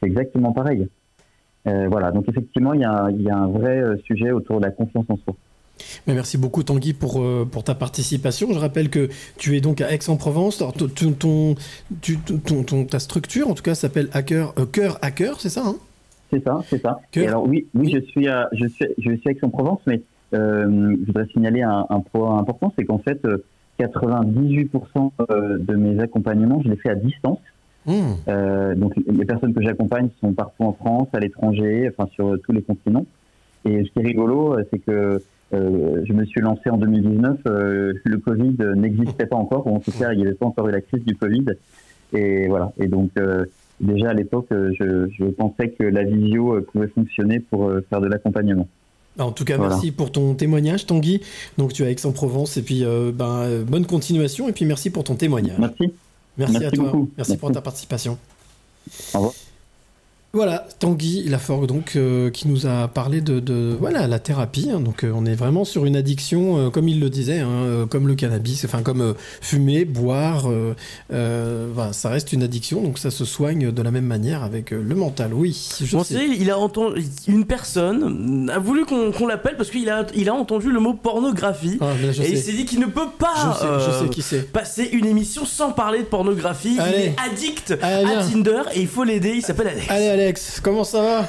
C'est 0.00 0.08
exactement 0.08 0.52
pareil. 0.52 0.88
Voilà, 1.64 2.12
donc 2.12 2.28
effectivement, 2.28 2.72
il 2.72 2.80
y 2.80 2.84
a, 2.84 3.36
un 3.36 3.48
vrai 3.48 3.82
sujet 4.04 4.30
autour 4.30 4.60
de 4.60 4.66
la 4.66 4.70
confiance 4.70 5.06
en 5.08 5.16
soi. 5.16 5.34
Merci 6.06 6.38
beaucoup 6.38 6.62
Tanguy 6.62 6.92
pour, 6.92 7.20
euh, 7.22 7.48
pour 7.50 7.64
ta 7.64 7.74
participation. 7.74 8.52
Je 8.52 8.58
rappelle 8.58 8.88
que 8.88 9.08
tu 9.36 9.56
es 9.56 9.60
donc 9.60 9.80
à 9.80 9.92
Aix-en-Provence. 9.92 10.58
Ton, 10.58 11.12
ton, 11.12 12.84
ta 12.84 12.98
structure, 12.98 13.48
en 13.48 13.54
tout 13.54 13.62
cas, 13.62 13.74
s'appelle 13.74 14.08
Hacker, 14.12 14.52
euh, 14.58 14.66
Cœur 14.66 14.98
Hacker, 15.02 15.40
c'est 15.40 15.48
ça 15.48 15.62
hein? 15.66 15.76
C'est 16.30 16.42
ça, 16.42 16.60
c'est 16.70 16.80
ça. 16.80 17.00
Et 17.14 17.26
alors 17.26 17.46
oui, 17.46 17.66
oui, 17.74 17.92
je 17.92 18.00
suis 18.06 18.26
à, 18.26 18.48
je 18.52 18.66
suis, 18.66 18.86
je 18.96 19.12
suis 19.16 19.30
Aix-en-Provence, 19.30 19.80
mais 19.86 20.00
euh, 20.32 20.96
je 21.00 21.06
voudrais 21.06 21.26
signaler 21.26 21.60
un, 21.60 22.00
point 22.10 22.38
important, 22.38 22.72
c'est 22.78 22.86
qu'en 22.86 22.98
fait, 22.98 23.22
euh, 23.26 23.44
98% 23.78 25.10
euh, 25.30 25.58
de 25.58 25.74
mes 25.74 26.00
accompagnements, 26.00 26.62
je 26.64 26.70
les 26.70 26.76
fais 26.76 26.88
à 26.88 26.94
distance. 26.94 27.38
Euh, 27.88 28.74
donc 28.74 28.92
les 29.06 29.24
personnes 29.24 29.54
que 29.54 29.62
j'accompagne 29.62 30.08
sont 30.20 30.32
partout 30.32 30.64
en 30.64 30.72
France, 30.72 31.08
à 31.12 31.20
l'étranger, 31.20 31.90
enfin 31.90 32.08
sur 32.12 32.28
euh, 32.28 32.36
tous 32.38 32.52
les 32.52 32.62
continents. 32.62 33.06
Et 33.64 33.84
ce 33.84 33.90
qui 33.90 33.98
est 33.98 34.06
rigolo, 34.06 34.54
euh, 34.54 34.64
c'est 34.70 34.78
que 34.78 35.22
euh, 35.54 36.02
je 36.04 36.12
me 36.12 36.24
suis 36.24 36.40
lancé 36.40 36.70
en 36.70 36.76
2019, 36.78 37.38
euh, 37.46 37.92
le 38.04 38.18
Covid 38.18 38.56
n'existait 38.76 39.26
pas 39.26 39.36
encore, 39.36 39.66
ou 39.66 39.76
en 39.76 39.80
tout 39.80 39.92
cas 39.92 40.12
il 40.12 40.18
n'y 40.18 40.26
avait 40.26 40.34
pas 40.34 40.46
encore 40.46 40.68
eu 40.68 40.72
la 40.72 40.80
crise 40.80 41.04
du 41.04 41.14
Covid. 41.16 41.44
Et 42.14 42.46
voilà. 42.48 42.72
Et 42.78 42.86
donc 42.88 43.10
euh, 43.18 43.44
déjà 43.80 44.10
à 44.10 44.14
l'époque, 44.14 44.46
je, 44.50 45.08
je 45.18 45.24
pensais 45.26 45.70
que 45.70 45.84
la 45.84 46.04
visio 46.04 46.60
pouvait 46.72 46.88
fonctionner 46.88 47.40
pour 47.40 47.72
faire 47.90 48.00
de 48.00 48.06
l'accompagnement. 48.08 48.68
En 49.18 49.30
tout 49.30 49.44
cas, 49.44 49.58
Voilà. 49.58 49.74
merci 49.74 49.92
pour 49.92 50.10
ton 50.10 50.34
témoignage, 50.34 50.86
Tanguy. 50.86 51.20
Donc, 51.58 51.74
tu 51.74 51.82
es 51.82 51.86
à 51.86 51.90
Aix-en-Provence, 51.90 52.56
et 52.56 52.62
puis 52.62 52.82
ben, 52.82 53.42
euh, 53.42 53.62
bonne 53.62 53.84
continuation, 53.84 54.48
et 54.48 54.52
puis 54.52 54.64
merci 54.64 54.88
pour 54.88 55.04
ton 55.04 55.16
témoignage. 55.16 55.58
Merci. 55.58 55.92
Merci, 56.38 56.54
Merci 56.54 56.64
à 56.64 56.70
toi. 56.70 56.84
beaucoup. 56.84 57.10
Merci, 57.18 57.36
pour 57.36 57.52
ta 57.52 57.60
participation. 57.60 58.16
Au 59.12 59.18
revoir. 59.18 59.34
Voilà, 60.34 60.66
Tanguy 60.78 61.24
Laforgue, 61.28 61.66
donc, 61.66 61.92
euh, 61.96 62.30
qui 62.30 62.48
nous 62.48 62.66
a 62.66 62.88
parlé 62.88 63.20
de, 63.20 63.38
de, 63.38 63.76
voilà, 63.78 64.06
la 64.06 64.18
thérapie. 64.18 64.70
hein. 64.72 64.80
donc, 64.80 65.04
euh, 65.04 65.12
on 65.14 65.26
est 65.26 65.34
vraiment 65.34 65.66
sur 65.66 65.84
une 65.84 65.94
addiction, 65.94 66.56
euh, 66.56 66.70
comme 66.70 66.88
il 66.88 67.00
le 67.00 67.10
disait, 67.10 67.40
hein, 67.40 67.86
comme 67.90 68.08
le 68.08 68.14
cannabis, 68.14 68.64
enfin, 68.64 68.80
comme 68.82 69.14
fumer, 69.42 69.84
boire. 69.84 70.48
voilà, 71.10 71.92
ça 71.92 72.08
reste 72.08 72.32
une 72.32 72.42
addiction, 72.42 72.80
donc 72.80 72.98
ça 72.98 73.10
se 73.10 73.26
soigne 73.26 73.70
de 73.72 73.82
la 73.82 73.90
même 73.90 74.06
manière 74.06 74.42
avec 74.42 74.70
le 74.70 74.94
mental. 74.94 75.34
Oui, 75.34 75.68
je 75.84 75.98
sais. 75.98 76.26
il 76.38 76.50
a 76.50 76.58
entendu 76.58 77.04
une 77.28 77.44
personne 77.44 78.48
a 78.50 78.58
voulu 78.58 78.86
qu'on 78.86 79.26
l'appelle 79.26 79.56
parce 79.58 79.70
qu'il 79.70 79.90
a, 79.90 80.06
il 80.14 80.30
a 80.30 80.34
entendu 80.34 80.70
le 80.72 80.80
mot 80.80 80.94
pornographie 80.94 81.76
Ah, 81.82 81.90
je 82.00 82.22
et 82.22 82.30
il 82.30 82.38
s'est 82.38 82.52
dit 82.52 82.64
qu'il 82.64 82.80
ne 82.80 82.86
peut 82.86 83.10
pas 83.18 83.34
Je 83.36 83.58
sais, 83.60 83.66
je 83.90 84.04
sais 84.04 84.08
qui 84.10 84.22
c'est. 84.22 84.50
passer 84.50 84.84
une 84.92 85.04
émission 85.04 85.44
sans 85.44 85.72
parler 85.72 85.98
de 85.98 86.04
pornographie. 86.04 86.78
Allez. 86.78 86.96
Il 86.98 87.04
est 87.04 87.14
addict 87.30 87.74
Allez, 87.82 88.14
à. 88.14 88.24
Tinder 88.24 88.62
et 88.74 88.80
il 88.80 88.88
faut 88.88 89.04
l'aider. 89.04 89.34
Il 89.36 89.42
s'appelle 89.42 89.68
Alex. 89.68 89.86
Allez, 89.90 90.21
Alex, 90.22 90.60
comment 90.60 90.84
ça 90.84 91.02
va? 91.02 91.22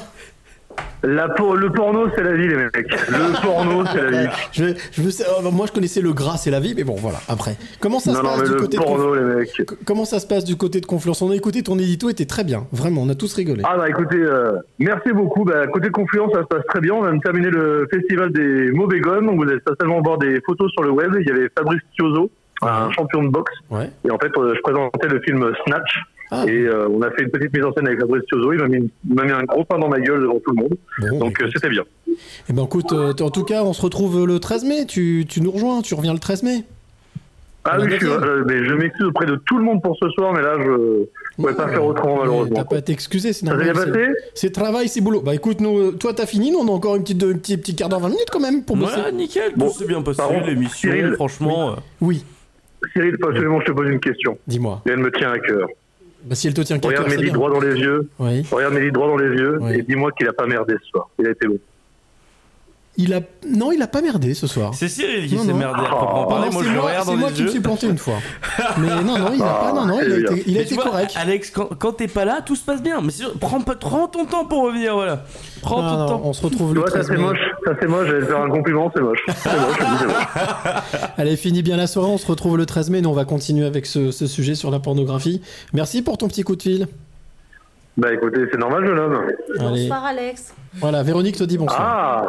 La 1.02 1.28
por- 1.28 1.56
le 1.56 1.70
porno, 1.70 2.06
c'est 2.16 2.22
la 2.22 2.32
vie, 2.32 2.46
les 2.48 2.56
mecs. 2.56 2.74
Le 2.76 3.42
porno, 3.42 3.84
c'est 3.92 4.00
la 4.10 4.22
vie. 4.22 4.28
je, 4.52 4.64
je 4.92 5.22
oh, 5.44 5.50
moi, 5.50 5.66
je 5.66 5.72
connaissais 5.72 6.00
le 6.00 6.12
gras, 6.12 6.36
c'est 6.36 6.50
la 6.52 6.60
vie, 6.60 6.74
mais 6.76 6.84
bon, 6.84 6.94
voilà. 6.94 7.18
Après, 7.28 7.56
comment 7.80 7.98
ça 7.98 8.12
Non, 8.12 8.18
se 8.18 8.22
non, 8.22 8.28
passe 8.30 8.40
mais 8.42 8.46
du 8.48 8.54
le 8.54 8.60
côté 8.60 8.76
porno, 8.76 9.14
de 9.14 9.20
les 9.20 9.34
mecs. 9.36 9.62
Comment 9.84 10.04
ça 10.04 10.18
se 10.20 10.26
passe 10.28 10.44
du 10.44 10.56
côté 10.56 10.80
de 10.80 10.86
Confluence? 10.86 11.20
On 11.22 11.30
a 11.32 11.34
écouté 11.36 11.62
ton 11.64 11.76
édito, 11.78 12.08
était 12.08 12.24
très 12.24 12.44
bien. 12.44 12.66
Vraiment, 12.72 13.02
on 13.02 13.08
a 13.08 13.14
tous 13.16 13.34
rigolé. 13.34 13.62
Ah 13.64 13.76
bah 13.76 13.88
écoutez, 13.88 14.16
euh, 14.16 14.52
merci 14.78 15.10
beaucoup. 15.12 15.44
Bah, 15.44 15.66
côté 15.66 15.90
Confluence, 15.90 16.32
ça 16.32 16.40
se 16.42 16.46
passe 16.46 16.64
très 16.68 16.80
bien. 16.80 16.94
On 16.94 17.02
vient 17.02 17.14
de 17.14 17.20
terminer 17.20 17.50
le 17.50 17.86
festival 17.92 18.30
des 18.32 18.70
mauvais 18.72 19.00
gommes. 19.00 19.36
Vous 19.36 19.42
allez 19.42 19.60
certainement 19.66 20.00
voir 20.02 20.18
des 20.18 20.40
photos 20.46 20.70
sur 20.72 20.82
le 20.84 20.90
web. 20.90 21.12
Il 21.20 21.26
y 21.26 21.30
avait 21.30 21.48
Fabrice 21.58 21.82
Tiozo, 21.96 22.30
un 22.62 22.90
champion 22.92 23.24
de 23.24 23.28
boxe. 23.28 23.52
Ouais. 23.70 23.90
Et 24.06 24.10
en 24.10 24.18
fait, 24.18 24.30
euh, 24.38 24.54
je 24.56 24.60
présentais 24.62 25.08
le 25.08 25.20
film 25.20 25.52
Snatch. 25.66 25.98
Ah. 26.36 26.44
Et 26.48 26.52
euh, 26.66 26.88
on 26.88 27.00
a 27.02 27.10
fait 27.10 27.22
une 27.22 27.30
petite 27.30 27.52
mise 27.54 27.64
en 27.64 27.72
scène 27.72 27.86
avec 27.86 28.00
Fabrice 28.00 28.24
Tiozo. 28.26 28.52
Il 28.52 28.58
m'a 28.60 28.68
mis, 28.68 28.90
il 29.08 29.14
m'a 29.14 29.24
mis 29.24 29.32
un 29.32 29.42
gros 29.44 29.64
pain 29.64 29.78
dans 29.78 29.88
ma 29.88 30.00
gueule 30.00 30.20
devant 30.22 30.40
tout 30.40 30.50
le 30.50 30.62
monde. 30.62 31.18
Donc 31.20 31.40
euh, 31.42 31.48
c'était 31.52 31.68
bien. 31.68 31.84
Eh 32.48 32.52
ben, 32.52 32.64
écoute, 32.64 32.92
euh, 32.92 33.12
en 33.20 33.30
tout 33.30 33.44
cas, 33.44 33.62
on 33.64 33.72
se 33.72 33.82
retrouve 33.82 34.26
le 34.26 34.38
13 34.38 34.64
mai. 34.64 34.86
Tu, 34.86 35.24
tu 35.28 35.40
nous 35.40 35.50
rejoins, 35.50 35.82
tu 35.82 35.94
reviens 35.94 36.12
le 36.12 36.18
13 36.18 36.42
mai. 36.42 36.64
Ah 37.66 37.78
oui, 37.80 37.88
je, 37.98 38.06
euh, 38.06 38.44
mais 38.46 38.62
je 38.66 38.74
m'excuse 38.74 39.06
auprès 39.06 39.24
de 39.24 39.36
tout 39.46 39.56
le 39.56 39.64
monde 39.64 39.80
pour 39.82 39.96
ce 39.98 40.06
soir, 40.10 40.34
mais 40.34 40.42
là, 40.42 40.56
je 40.58 40.68
ne 40.70 41.04
pouvais 41.36 41.54
pas 41.54 41.66
faire 41.68 41.82
autrement, 41.82 42.18
malheureusement. 42.18 42.56
T'as 42.56 42.64
pas 42.64 42.76
à 42.76 42.82
t'excuser, 42.82 43.32
c'est 43.32 43.46
Ça 43.46 43.52
s'est 43.52 43.56
normal. 43.64 43.72
bien 43.72 43.84
c'est- 43.84 43.90
passé? 43.90 44.12
C'est 44.34 44.52
travail, 44.52 44.88
c'est 44.88 45.00
boulot. 45.00 45.22
Bah 45.22 45.34
écoute, 45.34 45.62
nous, 45.62 45.92
toi 45.92 46.12
t'as 46.12 46.26
fini, 46.26 46.50
nous 46.50 46.58
on 46.58 46.68
a 46.68 46.70
encore 46.72 46.96
une 46.96 47.02
petite, 47.04 47.22
un 47.22 47.32
petit, 47.38 47.56
petit 47.56 47.74
quart 47.74 47.88
d'heure, 47.88 48.00
20 48.00 48.10
minutes 48.10 48.28
quand 48.30 48.40
même 48.40 48.64
pour 48.64 48.76
bosser. 48.76 49.00
Ouais, 49.00 49.12
nickel, 49.12 49.54
tout 49.58 49.70
s'est 49.70 49.86
bien 49.86 50.02
passé, 50.02 50.20
l'émission, 50.46 50.90
Cyril, 50.90 51.12
franchement. 51.14 51.70
euh, 51.70 51.74
Oui. 52.02 52.22
Cyril, 52.92 53.14
absolument, 53.14 53.60
je 53.60 53.64
te 53.64 53.72
pose 53.72 53.88
une 53.88 54.00
question. 54.00 54.36
Dis-moi. 54.46 54.82
Et 54.86 54.90
elle 54.90 54.98
me 54.98 55.10
tient 55.10 55.32
à 55.32 55.38
cœur. 55.38 55.66
Bah 56.24 56.34
si 56.34 56.46
elle 56.46 56.54
te 56.54 56.62
tient 56.62 56.78
Regarde 56.82 57.08
Mehdi 57.08 57.30
droit 57.30 57.50
dans 57.50 57.60
les 57.60 57.78
yeux. 57.78 58.08
Oui. 58.18 58.44
Regarde 58.50 58.74
Mehdi 58.74 58.90
droit 58.92 59.08
dans 59.08 59.16
les 59.16 59.36
yeux 59.36 59.60
et 59.72 59.82
dis-moi 59.82 60.10
qu'il 60.12 60.26
a 60.28 60.32
pas 60.32 60.46
merdé 60.46 60.74
ce 60.82 60.88
soir. 60.88 61.08
Il 61.18 61.26
a 61.26 61.30
été 61.30 61.46
bon. 61.46 61.58
Il 62.96 63.12
a... 63.12 63.20
Non, 63.48 63.72
il 63.72 63.82
a 63.82 63.88
pas 63.88 64.00
merdé 64.02 64.34
ce 64.34 64.46
soir. 64.46 64.72
C'est 64.72 64.88
Cyril 64.88 65.28
qui 65.28 65.36
s'est 65.36 65.52
merdé 65.52 65.80
à 65.84 65.88
proprement 65.88 66.26
parler. 66.26 66.46
non, 66.46 66.52
Moi, 66.52 66.62
c'est 66.62 66.68
je 66.70 66.74
le 66.74 66.80
c'est 67.04 67.16
moi 67.16 67.30
qui 67.32 67.42
me 67.42 67.48
suis 67.48 67.60
planté 67.60 67.86
une 67.88 67.98
fois. 67.98 68.14
Mais 68.78 68.86
non, 69.02 69.18
non, 69.18 69.32
il 69.34 69.42
a 69.42 69.46
pas, 69.46 69.72
non, 69.74 69.84
non, 69.86 70.00
il 70.00 70.12
a 70.12 70.18
été, 70.18 70.44
il 70.46 70.54
a 70.54 70.58
Mais 70.58 70.60
été 70.62 70.64
tu 70.68 70.74
vois, 70.76 70.84
correct. 70.84 71.12
Alex, 71.16 71.50
quand, 71.50 71.70
quand 71.76 71.92
t'es 71.92 72.06
pas 72.06 72.24
là, 72.24 72.40
tout 72.46 72.54
se 72.54 72.62
passe 72.64 72.80
bien. 72.82 73.00
Mais 73.02 73.12
prends, 73.40 73.60
pas- 73.62 73.74
prends 73.74 74.06
ton 74.06 74.26
temps 74.26 74.44
pour 74.44 74.62
revenir, 74.62 74.94
voilà. 74.94 75.24
Prends 75.60 75.82
Non, 75.82 75.90
ton 75.90 75.98
non, 75.98 76.06
temps. 76.06 76.20
on 76.24 76.32
se 76.32 76.42
retrouve 76.42 76.68
Tu 76.68 76.74
le 76.74 76.80
vois, 76.82 76.88
ça 76.90 76.98
13 77.00 77.06
c'est 77.08 77.16
mai. 77.16 77.22
moche. 77.22 77.38
Ça 77.66 77.72
c'est 77.80 77.88
moche. 77.88 78.06
J'allais 78.06 78.26
faire 78.26 78.40
un 78.40 78.50
compliment, 78.50 78.92
c'est 78.94 79.02
moche. 79.02 79.24
C'est. 79.28 79.50
Allez, 81.18 81.36
finis 81.36 81.62
bien 81.62 81.76
la 81.76 81.88
soirée, 81.88 82.08
on 82.10 82.18
se 82.18 82.26
retrouve 82.26 82.56
le 82.56 82.66
13 82.66 82.90
mai, 82.90 83.00
nous 83.00 83.10
on 83.10 83.14
va 83.14 83.24
continuer 83.24 83.66
avec 83.66 83.86
ce, 83.86 84.10
ce 84.12 84.26
sujet 84.28 84.54
sur 84.54 84.70
la 84.70 84.78
pornographie. 84.78 85.42
Merci 85.72 86.02
pour 86.02 86.16
ton 86.18 86.28
petit 86.28 86.42
coup 86.42 86.54
de 86.56 86.62
fil. 86.62 86.86
Bah 87.96 88.12
écoutez, 88.12 88.40
c'est 88.50 88.58
normal, 88.58 88.84
jeune 88.86 88.98
homme. 88.98 89.18
Allez. 89.60 89.82
Bonsoir 89.82 90.04
Alex. 90.04 90.52
Voilà, 90.74 91.02
Véronique 91.02 91.36
te 91.36 91.44
dit 91.44 91.58
bonsoir. 91.58 91.80
Ah 91.80 92.26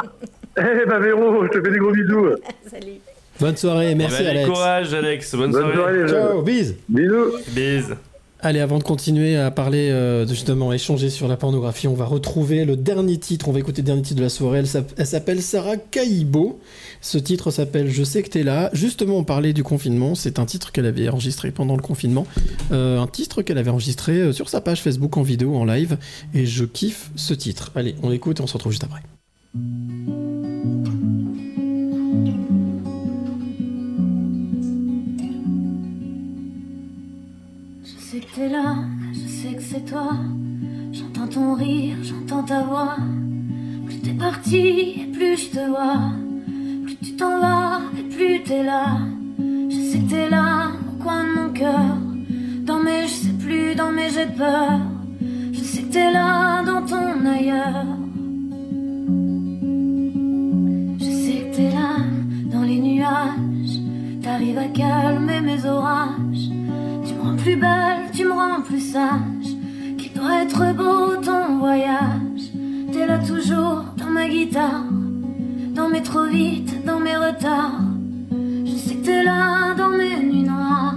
Eh 0.58 0.86
bah 0.88 1.00
Véro, 1.00 1.44
je 1.46 1.50
te 1.60 1.64
fais 1.66 1.72
des 1.72 1.80
gros 1.80 1.92
bisous. 1.92 2.28
Salut. 2.72 2.94
Bonne 3.40 3.58
soirée, 3.58 3.96
merci 3.96 4.16
Eh 4.20 4.24
ben, 4.24 4.30
allez, 4.30 4.40
Alex. 4.40 4.50
courage, 4.54 4.94
Alex. 4.94 5.36
Bonne, 5.36 5.52
Bonne 5.52 5.74
soirée. 5.74 6.08
soirée, 6.08 6.08
Ciao, 6.08 6.42
bise. 6.42 6.76
Bisous. 6.88 7.32
Bise. 7.50 7.96
Allez, 8.42 8.60
avant 8.60 8.78
de 8.78 8.84
continuer 8.84 9.36
à 9.38 9.50
parler, 9.50 9.90
euh, 9.90 10.26
justement, 10.28 10.72
échanger 10.72 11.10
sur 11.10 11.28
la 11.28 11.36
pornographie, 11.36 11.88
on 11.88 11.96
va 11.96 12.06
retrouver 12.06 12.64
le 12.64 12.78
dernier 12.78 13.18
titre. 13.18 13.50
On 13.50 13.52
va 13.52 13.60
écouter 13.60 13.82
le 13.82 13.88
dernier 13.88 14.04
titre 14.04 14.18
de 14.20 14.22
la 14.24 14.30
soirée. 14.30 14.60
Elle 14.60 14.68
s'app- 14.68 14.94
elle 14.98 15.06
s'appelle 15.08 15.42
Sarah 15.42 15.78
Kaibo. 15.78 16.60
Ce 17.02 17.18
titre 17.18 17.50
s'appelle 17.50 17.90
Je 17.90 18.04
sais 18.04 18.22
que 18.24 18.30
t'es 18.30 18.44
là. 18.44 18.70
Justement, 18.72 19.18
on 19.18 19.24
parlait 19.24 19.52
du 19.52 19.64
confinement. 19.64 20.16
C'est 20.16 20.38
un 20.40 20.46
titre 20.46 20.72
qu'elle 20.72 20.86
avait 20.86 21.10
enregistré 21.10 21.50
pendant 21.52 21.76
le 21.76 21.82
confinement. 21.82 22.28
Euh, 22.72 23.00
un 23.00 23.08
titre 23.08 23.42
qu'elle 23.42 23.58
avait 23.58 23.72
enregistré 23.72 24.14
euh, 24.14 24.32
sur 24.32 24.48
sa 24.48 24.62
page 24.62 24.82
Facebook 24.82 25.18
en 25.18 25.24
vidéo, 25.24 25.56
en 25.56 25.66
live. 25.66 25.98
Et 26.34 26.46
je 26.46 26.66
kiffe 26.66 27.10
ce 27.16 27.34
titre. 27.34 27.72
Allez, 27.76 27.96
on 28.04 28.10
l'écoute 28.10 28.40
et 28.40 28.44
on 28.44 28.48
se 28.48 28.54
retrouve 28.54 28.72
juste 28.74 28.84
après. 28.86 29.02
T'es 38.36 38.50
là, 38.50 38.76
je 39.14 39.28
sais 39.30 39.54
que 39.54 39.62
c'est 39.62 39.86
toi. 39.86 40.10
J'entends 40.92 41.28
ton 41.28 41.54
rire, 41.54 41.96
j'entends 42.04 42.44
ta 42.44 42.64
voix. 42.64 42.98
Plus 43.86 44.00
t'es 44.02 44.12
parti, 44.12 44.58
et 44.58 45.10
plus 45.14 45.38
je 45.38 45.50
te 45.52 45.70
vois. 45.70 46.12
Plus 46.84 46.98
tu 46.98 47.16
t'en 47.16 47.40
vas, 47.40 47.80
et 47.98 48.04
plus 48.04 48.44
t'es 48.44 48.64
là. 48.64 48.98
Je 49.70 49.76
sais 49.76 50.00
que 50.00 50.10
t'es 50.10 50.30
là, 50.30 50.72
au 50.90 51.02
coin 51.02 51.24
de 51.24 51.40
mon 51.40 51.50
cœur. 51.54 51.98
Dans 52.66 52.80
mes 52.80 53.04
je 53.04 53.14
sais 53.14 53.38
plus, 53.40 53.74
dans 53.74 53.92
mes 53.92 54.10
j'ai 54.10 54.26
peur. 54.26 54.82
Je 55.54 55.60
sais 55.60 55.84
que 55.84 55.94
t'es 55.94 56.12
là, 56.12 56.62
dans 56.64 56.86
ton 56.86 57.26
ailleurs. 57.26 57.86
Je 61.00 61.12
sais 61.24 61.40
que 61.40 61.56
t'es 61.56 61.72
là, 61.72 61.96
dans 62.52 62.64
les 62.64 62.80
nuages. 62.80 63.80
T'arrives 64.22 64.58
à 64.58 64.68
calmer 64.68 65.40
mes 65.40 65.66
orages. 65.66 66.50
Tu 67.06 67.14
me 67.14 67.22
rends 67.22 67.36
plus 67.36 67.56
belle, 67.56 68.12
tu 68.14 68.26
me 68.26 68.32
rends 68.32 68.62
plus 68.62 68.80
sage. 68.80 69.50
Qu'il 69.98 70.14
doit 70.14 70.42
être 70.42 70.74
beau 70.76 71.22
ton 71.22 71.58
voyage. 71.60 72.52
T'es 72.92 73.06
là 73.06 73.20
toujours 73.20 73.84
dans 73.98 74.10
ma 74.10 74.28
guitare. 74.28 74.86
Dans 75.74 75.90
mes 75.90 76.02
trop 76.02 76.26
vite, 76.26 76.84
dans 76.86 77.00
mes 77.00 77.16
retards. 77.16 77.82
Je 78.66 78.72
sais 78.72 78.96
que 78.96 79.06
t'es 79.06 79.24
là 79.24 79.74
dans 79.76 79.90
mes 79.90 80.18
nuits 80.24 80.44
noires. 80.44 80.96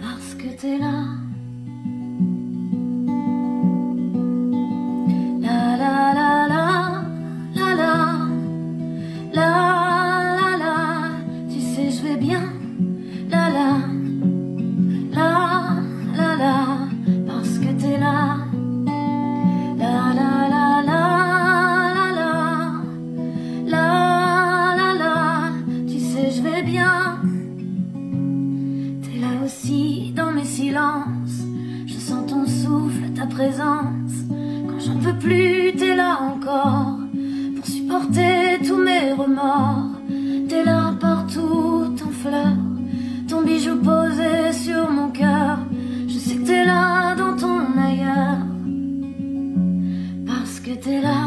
Parce 0.00 0.34
que 0.34 0.48
t'es 0.60 0.78
là. 0.78 1.04
La 5.40 5.76
la 5.76 6.14
la 6.18 6.48
la, 6.48 7.02
la 7.54 7.74
la, 7.74 7.94
la 9.34 9.48
la 10.38 10.56
la. 10.58 10.76
Tu 11.50 11.60
sais, 11.60 11.90
je 11.90 12.02
vais 12.02 12.16
bien. 12.16 12.42
La 13.30 13.50
la, 13.50 13.76
parce 16.38 17.58
que 17.58 17.70
T'es 17.80 17.98
là. 17.98 18.38
La 19.76 20.14
la 20.18 20.48
la 20.48 20.82
la 20.86 21.02
tu 25.86 25.98
sais 25.98 26.30
je 26.30 26.42
vais 26.42 26.62
bien. 26.62 27.18
T'es 29.02 29.18
là 29.20 29.44
aussi 29.44 30.12
dans 30.14 30.32
mes 30.32 30.44
silences. 30.44 31.42
Je 31.86 31.94
sens 31.94 32.26
ton 32.26 32.46
souffle 32.46 33.10
ta 33.14 33.26
présence. 33.26 34.16
Quand 34.68 34.80
je 34.80 34.92
ne 34.92 35.00
veux 35.00 35.18
plus 35.18 35.72
t'es 35.76 35.96
l'or 35.96 36.38
pour 37.56 37.66
supporter 37.66 38.58
tous 38.66 38.76
mes 38.76 39.12
remords. 39.12 39.98
T'es 40.48 40.64
là 40.64 40.94
partout 40.98 41.94
en 42.06 42.10
fleurs, 42.10 42.56
ton 43.28 43.42
bijou 43.42 43.76
posé 43.76 44.52
sur 44.52 44.90
mon 44.90 45.07
te 50.80 51.00
la 51.00 51.17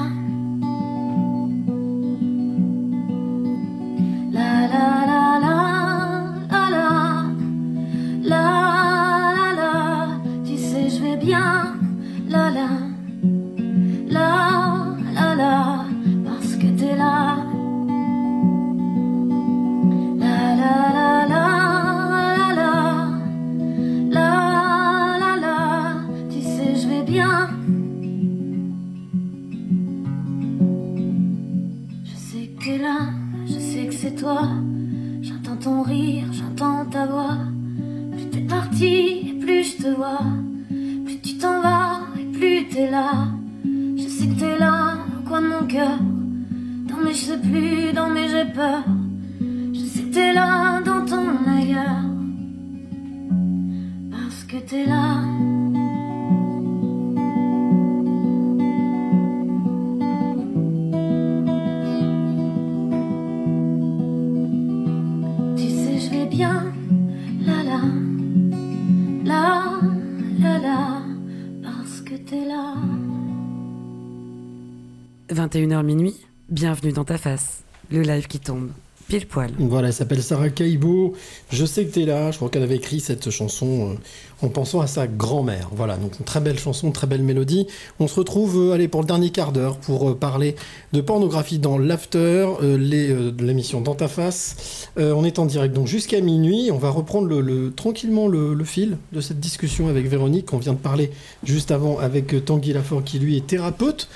bienvenue 76.81 76.93
dans 76.95 77.03
ta 77.03 77.17
face, 77.17 77.59
le 77.91 78.01
live 78.01 78.27
qui 78.27 78.39
tombe, 78.39 78.69
pile 79.07 79.27
poil. 79.27 79.51
Voilà, 79.59 79.89
elle 79.89 79.93
s'appelle 79.93 80.23
Sarah 80.23 80.49
Kaibo. 80.49 81.13
Je 81.51 81.63
sais 81.65 81.85
que 81.85 81.93
t'es 81.93 82.05
là. 82.05 82.31
Je 82.31 82.37
crois 82.37 82.49
qu'elle 82.49 82.63
avait 82.63 82.77
écrit 82.77 82.99
cette 82.99 83.29
chanson 83.29 83.91
euh, 83.91 84.45
en 84.45 84.49
pensant 84.49 84.79
à 84.81 84.87
sa 84.87 85.05
grand-mère. 85.05 85.69
Voilà, 85.73 85.97
donc 85.97 86.17
une 86.17 86.25
très 86.25 86.39
belle 86.39 86.57
chanson, 86.57 86.91
très 86.91 87.05
belle 87.05 87.21
mélodie. 87.21 87.67
On 87.99 88.07
se 88.07 88.15
retrouve, 88.15 88.57
euh, 88.57 88.73
allez, 88.73 88.87
pour 88.87 89.01
le 89.01 89.05
dernier 89.07 89.29
quart 89.29 89.51
d'heure 89.51 89.77
pour 89.77 90.09
euh, 90.09 90.15
parler 90.15 90.55
de 90.93 91.01
pornographie 91.01 91.59
dans 91.59 91.77
l'after, 91.77 92.47
l'émission 92.61 93.81
Dans 93.81 93.95
ta 93.95 94.07
face. 94.07 94.87
On 94.97 95.23
est 95.23 95.39
en 95.39 95.45
direct 95.45 95.75
donc 95.75 95.87
jusqu'à 95.87 96.19
minuit. 96.21 96.69
On 96.71 96.77
va 96.77 96.89
reprendre 96.89 97.27
le, 97.27 97.41
le- 97.41 97.71
tranquillement 97.71 98.27
le, 98.27 98.53
le 98.53 98.63
fil 98.65 98.97
de 99.13 99.21
cette 99.21 99.39
discussion 99.39 99.87
avec 99.87 100.07
Véronique. 100.07 100.51
On 100.53 100.57
vient 100.57 100.73
de 100.73 100.77
parler 100.79 101.11
juste 101.43 101.71
avant 101.71 101.99
avec 101.99 102.43
Tanguy 102.45 102.73
Lafort 102.73 103.03
qui 103.03 103.19
lui 103.19 103.37
est 103.37 103.45
thérapeute. 103.45 104.09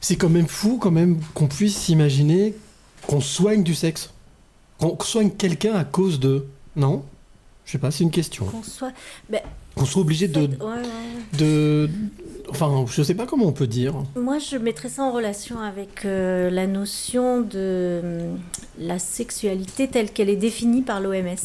C'est 0.00 0.16
quand 0.16 0.30
même 0.30 0.48
fou 0.48 0.78
quand 0.78 0.90
même 0.90 1.20
qu'on 1.34 1.46
puisse 1.46 1.76
s'imaginer 1.76 2.54
qu'on 3.06 3.20
soigne 3.20 3.62
du 3.62 3.74
sexe. 3.74 4.10
Qu'on 4.78 4.98
soigne 5.00 5.30
quelqu'un 5.30 5.74
à 5.74 5.84
cause 5.84 6.20
de... 6.20 6.46
Non? 6.76 7.04
Je 7.64 7.72
sais 7.72 7.78
pas, 7.78 7.90
c'est 7.90 8.04
une 8.04 8.10
question. 8.10 8.46
Qu'on 8.46 8.62
soit. 8.62 8.92
Ben, 9.28 9.40
Qu'on 9.74 9.84
soit 9.84 10.02
obligé 10.02 10.26
de... 10.26 10.40
ouais, 10.40 10.48
ouais, 10.58 10.76
ouais. 10.76 11.38
de... 11.38 11.90
Enfin, 12.48 12.84
je 12.90 13.02
sais 13.02 13.14
pas 13.14 13.26
comment 13.26 13.46
on 13.46 13.52
peut 13.52 13.66
dire. 13.66 13.94
Moi, 14.16 14.38
je 14.38 14.56
mettrais 14.56 14.88
ça 14.88 15.02
en 15.04 15.12
relation 15.12 15.60
avec 15.60 16.04
euh, 16.04 16.50
la 16.50 16.66
notion 16.66 17.42
de 17.42 18.00
hum, 18.02 18.38
la 18.78 18.98
sexualité 18.98 19.86
telle 19.86 20.10
qu'elle 20.10 20.30
est 20.30 20.36
définie 20.36 20.82
par 20.82 21.00
l'OMS. 21.00 21.36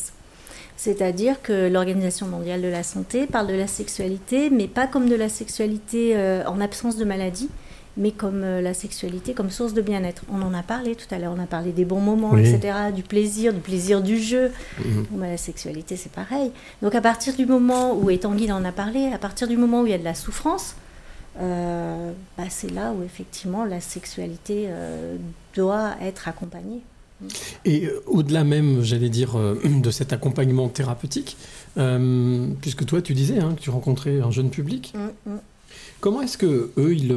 C'est-à-dire 0.77 1.41
que 1.41 1.69
l'Organisation 1.69 2.27
mondiale 2.27 2.61
de 2.61 2.67
la 2.67 2.83
santé 2.83 3.27
parle 3.27 3.47
de 3.47 3.53
la 3.53 3.67
sexualité, 3.67 4.49
mais 4.49 4.67
pas 4.67 4.87
comme 4.87 5.07
de 5.07 5.15
la 5.15 5.29
sexualité 5.29 6.15
euh, 6.15 6.43
en 6.47 6.59
absence 6.59 6.97
de 6.97 7.05
maladie, 7.05 7.49
mais 7.97 8.11
comme 8.11 8.43
euh, 8.43 8.61
la 8.61 8.73
sexualité 8.73 9.33
comme 9.33 9.49
source 9.49 9.73
de 9.73 9.81
bien-être. 9.81 10.23
On 10.31 10.41
en 10.41 10.53
a 10.53 10.63
parlé 10.63 10.95
tout 10.95 11.07
à 11.13 11.17
l'heure, 11.17 11.33
on 11.35 11.41
a 11.41 11.45
parlé 11.47 11.71
des 11.71 11.85
bons 11.85 12.01
moments, 12.01 12.31
Oui. 12.31 12.41
etc., 12.47 12.73
du 12.95 13.03
plaisir, 13.03 13.53
du 13.53 13.59
plaisir 13.61 14.01
du 14.01 14.19
jeu. 14.19 14.51
Mhm. 14.83 15.05
Bon, 15.11 15.17
bah, 15.19 15.27
la 15.27 15.37
sexualité, 15.37 15.95
c'est 15.95 16.11
pareil. 16.11 16.51
Donc 16.81 16.93
à 16.95 17.01
partir 17.01 17.35
du 17.35 17.45
moment 17.45 17.93
où, 17.97 18.09
et 18.09 18.17
Tanguy 18.17 18.51
en 18.51 18.65
a 18.65 18.71
parlé, 18.71 19.11
à 19.13 19.17
partir 19.17 19.47
du 19.47 19.55
moment 19.57 19.81
où 19.81 19.85
il 19.87 19.91
y 19.91 19.93
a 19.93 19.97
de 19.97 20.03
la 20.03 20.13
souffrance, 20.15 20.75
euh, 21.39 22.11
bah, 22.37 22.45
c'est 22.49 22.71
là 22.71 22.93
où 22.93 23.03
effectivement 23.03 23.65
la 23.65 23.81
sexualité 23.81 24.65
euh, 24.67 25.17
doit 25.55 25.91
être 26.01 26.27
accompagnée. 26.27 26.81
Et 27.63 27.89
au-delà 28.07 28.43
même, 28.43 28.81
j'allais 28.83 29.09
dire, 29.09 29.37
euh, 29.37 29.59
de 29.81 29.89
cet 29.91 30.11
accompagnement 30.13 30.67
thérapeutique, 30.69 31.37
puisque 32.61 32.85
toi, 32.85 33.01
tu 33.01 33.13
disais 33.13 33.39
hein, 33.39 33.53
que 33.55 33.61
tu 33.61 33.69
rencontrais 33.69 34.19
un 34.21 34.31
jeune 34.31 34.49
public, 34.49 34.93
Mm, 34.95 35.31
mm. 35.31 35.37
comment 35.99 36.21
est-ce 36.21 36.37
que 36.37 36.71
eux, 36.77 36.93
ils, 36.95 37.13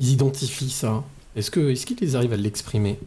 ils 0.00 0.10
identifient 0.10 0.70
ça. 0.70 1.04
Est-ce 1.36 1.50
que 1.50 1.70
est-ce 1.70 1.86
qu'ils 1.86 2.16
arrivent 2.16 2.32
à 2.32 2.36
l'exprimer? 2.36 2.98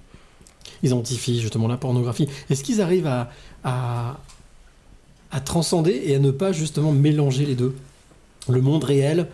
Ils 0.81 0.87
identifient 0.87 1.41
justement 1.41 1.67
la 1.67 1.77
pornographie. 1.77 2.27
Est-ce 2.49 2.63
qu'ils 2.63 2.81
arrivent 2.81 3.07
à, 3.07 3.29
à, 3.65 4.19
à 5.31 5.39
transcender 5.41 6.03
et 6.05 6.15
à 6.15 6.19
ne 6.19 6.31
pas 6.31 6.53
justement 6.53 6.93
mélanger 6.93 7.45
les 7.45 7.55
deux? 7.55 7.75
Le 8.47 8.61
monde 8.61 8.83
réel, 8.83 9.27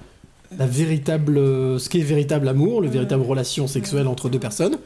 la 0.58 0.66
véritable, 0.66 1.36
ce 1.80 1.90
qui 1.90 2.00
est 2.00 2.04
véritable 2.04 2.48
amour, 2.48 2.82
le 2.82 2.88
véritable 2.90 3.24
relation 3.24 3.68
sexuelle 3.68 4.08
entre 4.08 4.30
deux 4.30 4.40
personnes, 4.40 4.78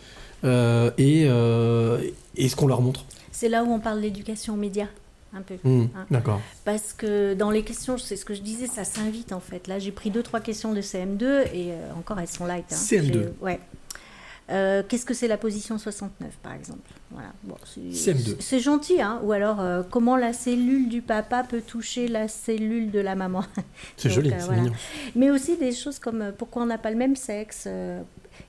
euh, 0.43 0.92
et, 0.98 1.24
euh, 1.27 2.02
et 2.35 2.50
ce 2.50 2.56
qu'on 2.56 2.68
leur 2.68 2.82
montre. 2.82 3.06
C'est 3.32 3.50
là 3.50 3.64
où 3.64 3.72
on 3.72 3.80
parle 3.80 4.02
d'éducation 4.02 4.53
aux 4.53 4.58
médias, 4.58 4.88
un 5.35 5.41
peu. 5.41 5.55
Hmm, 5.63 5.85
hein. 5.95 6.05
d'accord. 6.11 6.41
Parce 6.65 6.93
que 6.93 7.33
dans 7.33 7.49
les 7.51 7.63
questions, 7.63 7.97
c'est 7.97 8.15
ce 8.15 8.25
que 8.25 8.33
je 8.33 8.41
disais, 8.41 8.67
ça 8.67 8.83
s'invite 8.83 9.31
en 9.33 9.39
fait. 9.39 9.67
Là, 9.67 9.79
j'ai 9.79 9.91
pris 9.91 10.09
deux, 10.11 10.23
trois 10.23 10.39
questions 10.39 10.73
de 10.73 10.81
CM2 10.81 11.23
et 11.53 11.71
euh, 11.73 11.93
encore, 11.97 12.19
elles 12.19 12.27
sont 12.27 12.45
light. 12.45 12.65
hein. 12.71 12.75
CM2. 12.75 13.11
J'ai- 13.13 13.33
Ouais. 13.41 13.59
Euh, 14.51 14.83
Qu'est-ce 14.87 15.05
que 15.05 15.13
c'est 15.13 15.29
la 15.29 15.37
position 15.37 15.77
69 15.77 16.29
par 16.43 16.53
exemple? 16.53 16.81
Voilà. 17.11 17.29
bon, 17.43 17.55
c'est- 17.65 18.11
CM2. 18.11 18.35
C'est 18.39 18.59
gentil, 18.59 19.01
hein 19.01 19.21
Ou 19.23 19.31
alors, 19.31 19.61
euh, 19.61 19.83
comment 19.89 20.17
la 20.17 20.33
cellule 20.33 20.89
du 20.89 21.01
papa 21.01 21.43
peut 21.43 21.61
toucher 21.61 22.07
la 22.09 22.27
cellule 22.27 22.91
de 22.91 22.99
la 22.99 23.15
maman? 23.15 23.45
C'est 23.97 24.09
joli, 24.09 24.31
c'est 24.31 24.39
voilà. 24.45 24.61
mignon. 24.63 24.73
Mais 25.15 25.31
aussi 25.31 25.55
des 25.55 25.71
choses 25.71 25.97
comme 25.97 26.33
pourquoi 26.37 26.63
on 26.63 26.65
n'a 26.65 26.77
pas 26.77 26.91
le 26.91 26.97
même 26.97 27.15
sexe 27.15 27.67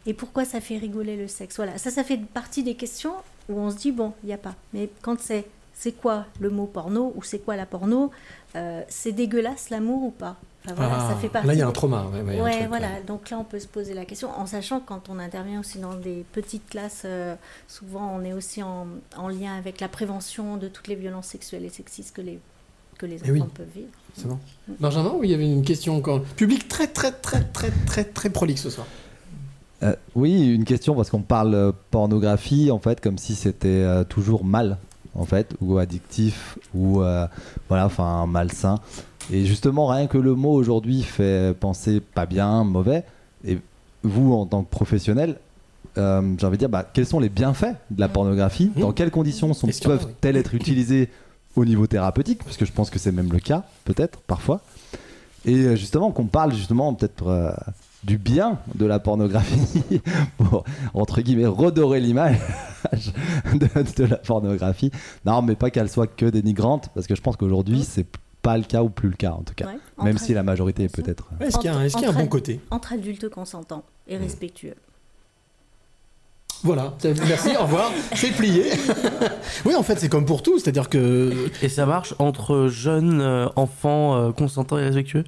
et 0.07 0.15
pourquoi 0.15 0.45
ça 0.45 0.61
fait 0.61 0.79
rigoler 0.79 1.17
le 1.17 1.29
sexe. 1.29 1.57
Voilà, 1.57 1.79
ça, 1.79 1.91
ça 1.93 2.03
fait 2.03 2.19
partie 2.19 2.63
des 2.65 2.75
questions 2.75 3.13
où 3.49 3.59
on 3.61 3.71
se 3.71 3.77
dit, 3.77 3.93
bon, 3.93 4.13
il 4.25 4.27
n'y 4.29 4.33
a 4.33 4.39
pas. 4.39 4.57
Mais 4.73 4.89
quand 5.03 5.21
c'est 5.21 5.45
c'est 5.75 5.93
quoi 5.93 6.25
le 6.41 6.51
mot 6.51 6.67
porno 6.67 7.13
ou 7.17 7.23
c'est 7.23 7.39
quoi 7.41 7.57
la 7.57 7.67
porno, 7.67 8.11
euh, 8.57 8.83
c'est 8.89 9.13
dégueulasse 9.13 9.71
l'amour 9.71 10.05
ou 10.05 10.11
pas? 10.11 10.37
Enfin, 10.67 10.75
voilà, 10.77 10.97
Ah, 10.99 11.11
ça 11.11 11.17
fait 11.17 11.29
partie 11.29 11.47
là, 11.49 11.53
il 11.55 11.59
y 11.59 11.63
a 11.63 11.69
un 11.69 11.73
trauma, 11.73 12.07
ouais, 12.11 12.23
ouais, 12.23 12.35
il 12.35 12.37
y 12.37 12.41
a 12.41 12.45
un 12.47 12.51
truc, 12.59 12.69
voilà. 12.69 12.87
ouais. 12.89 13.03
Donc 13.07 13.29
là, 13.29 13.39
on 13.39 13.45
peut 13.45 13.59
se 13.59 13.67
poser 13.69 13.93
la 13.93 14.07
question 14.07 14.31
en 14.31 14.47
sachant 14.47 14.81
que 14.81 14.87
quand 14.89 15.11
on 15.11 15.19
intervient 15.19 15.61
aussi 15.61 15.79
dans 15.79 15.93
des 15.95 16.25
petites 16.33 16.67
classes, 16.71 17.03
euh, 17.05 17.35
souvent 17.69 18.11
on 18.19 18.25
est 18.25 18.33
aussi 18.33 18.63
en, 18.63 18.87
en 19.19 19.29
lien 19.29 19.55
avec 19.59 19.81
la 19.81 19.89
prévention 19.89 20.57
de 20.57 20.69
toutes 20.69 20.89
les 20.89 20.95
violences 20.95 21.27
sexuelles 21.27 21.65
et 21.67 21.69
sexistes 21.69 22.15
que 22.17 22.23
les, 22.23 22.39
que 22.97 23.05
les 23.05 23.17
enfants 23.17 23.27
Eh 23.29 23.33
oui. 23.33 23.43
peuvent 23.55 23.67
vivre. 23.75 23.89
C'est 24.17 24.27
bon. 24.29 24.39
Benjamin, 24.81 25.11
ou 25.11 25.25
il 25.25 25.31
y 25.31 25.35
avait 25.35 25.51
une 25.51 25.65
question 25.65 25.97
encore 25.97 26.23
Public 26.37 26.67
très, 26.69 26.87
très, 26.87 27.13
très, 27.13 27.43
très, 27.43 27.71
très, 27.87 28.05
très 28.05 28.31
prolixe 28.31 28.63
ce 28.63 28.71
soir. 28.71 28.87
Euh, 29.83 29.95
oui, 30.15 30.55
une 30.55 30.65
question 30.65 30.95
parce 30.95 31.11
qu'on 31.11 31.21
parle 31.21 31.75
pornographie 31.91 32.71
en 32.71 32.79
fait 32.79 33.03
comme 33.03 33.19
si 33.19 33.35
c'était 33.35 33.69
euh, 33.69 34.05
toujours 34.05 34.45
mal 34.45 34.79
en 35.15 35.25
fait 35.25 35.55
ou 35.61 35.79
addictif 35.79 36.59
ou 36.75 37.03
euh, 37.03 37.27
voilà 37.69 37.87
enfin 37.87 38.27
malsain. 38.27 38.79
Et 39.33 39.47
justement 39.47 39.87
rien 39.87 40.07
que 40.07 40.19
le 40.19 40.35
mot 40.35 40.53
aujourd'hui 40.53 41.03
fait 41.03 41.55
penser 41.59 42.01
pas 42.01 42.27
bien, 42.27 42.65
mauvais. 42.65 43.05
Et 43.47 43.59
vous 44.03 44.35
en 44.35 44.47
tant 44.47 44.63
que 44.63 44.71
professionnel, 44.71 45.39
euh, 45.97 46.35
j'ai 46.39 46.47
envie 46.47 46.57
de 46.57 46.61
dire 46.61 46.69
bah, 46.69 46.89
quels 46.93 47.07
sont 47.07 47.21
les 47.21 47.29
bienfaits 47.29 47.75
de 47.91 48.01
la 48.01 48.09
pornographie? 48.09 48.71
Dans 48.77 48.93
quelles 48.93 49.11
conditions 49.11 49.55
sont, 49.55 49.69
peuvent-elles 49.83 50.37
être 50.37 50.55
utilisées 50.55 51.09
au 51.57 51.65
niveau 51.65 51.87
thérapeutique? 51.87 52.43
Parce 52.45 52.57
que 52.57 52.65
je 52.65 52.73
pense 52.73 52.91
que 52.91 52.99
c'est 52.99 53.13
même 53.13 53.33
le 53.33 53.41
cas 53.41 53.65
peut-être 53.85 54.21
parfois. 54.21 54.61
Et 55.47 55.55
euh, 55.55 55.77
justement, 55.77 56.11
qu'on 56.11 56.27
parle 56.27 56.55
justement 56.55 56.93
peut-être 56.95 57.29
euh, 57.29 57.53
du 58.05 58.19
bien 58.19 58.59
de 58.75 58.87
la 58.87 58.99
pornographie 58.99 60.01
pour, 60.39 60.65
entre 60.95 61.21
guillemets, 61.21 61.47
redorer 61.47 62.01
l'image 62.01 62.39
de, 63.55 63.67
de 63.97 64.05
la 64.05 64.17
pornographie. 64.17 64.91
Non, 65.25 65.43
mais 65.43 65.55
pas 65.57 65.71
qu'elle 65.71 65.89
soit 65.89 66.07
que 66.07 66.27
dénigrante, 66.27 66.91
parce 66.95 67.07
que 67.07 67.15
je 67.15 67.23
pense 67.23 67.37
qu'aujourd'hui, 67.37 67.83
c'est 67.83 68.07
pas 68.43 68.59
le 68.59 68.65
cas 68.65 68.83
ou 68.83 68.91
plus 68.91 69.09
le 69.09 69.17
cas 69.17 69.31
en 69.33 69.43
tout 69.43 69.55
cas. 69.55 69.67
Ouais, 69.67 70.05
Même 70.05 70.19
si 70.19 70.35
la 70.35 70.43
majorité 70.43 70.85
est 70.85 70.95
peut-être. 70.95 71.29
Est-ce 71.41 71.57
qu'il 71.59 71.71
y 71.71 71.75
a 71.75 71.77
un- 71.79 71.87
y 71.87 72.05
a 72.05 72.13
bon 72.13 72.27
côté? 72.27 72.61
Entre 72.71 72.93
adultes 72.93 73.31
consentants 73.31 73.85
et 74.07 74.19
respectueux. 74.19 74.75
Voilà, 76.65 76.95
merci, 77.29 77.51
au 77.59 77.63
revoir, 77.65 77.93
c'est 78.15 78.31
plié. 78.33 78.65
oui, 79.67 79.75
en 79.75 79.83
fait, 79.83 79.99
c'est 80.01 80.09
comme 80.09 80.25
pour 80.25 80.43
tout, 80.43 80.59
c'est-à-dire 80.59 80.89
que. 80.89 81.31
Et 81.63 81.69
ça 81.69 81.85
marche 81.87 82.15
entre 82.19 82.69
jeunes, 82.69 83.21
euh, 83.21 83.47
enfants, 83.55 84.17
euh, 84.17 84.33
consentants 84.33 84.79
et 84.79 84.85
respectueux? 84.85 85.25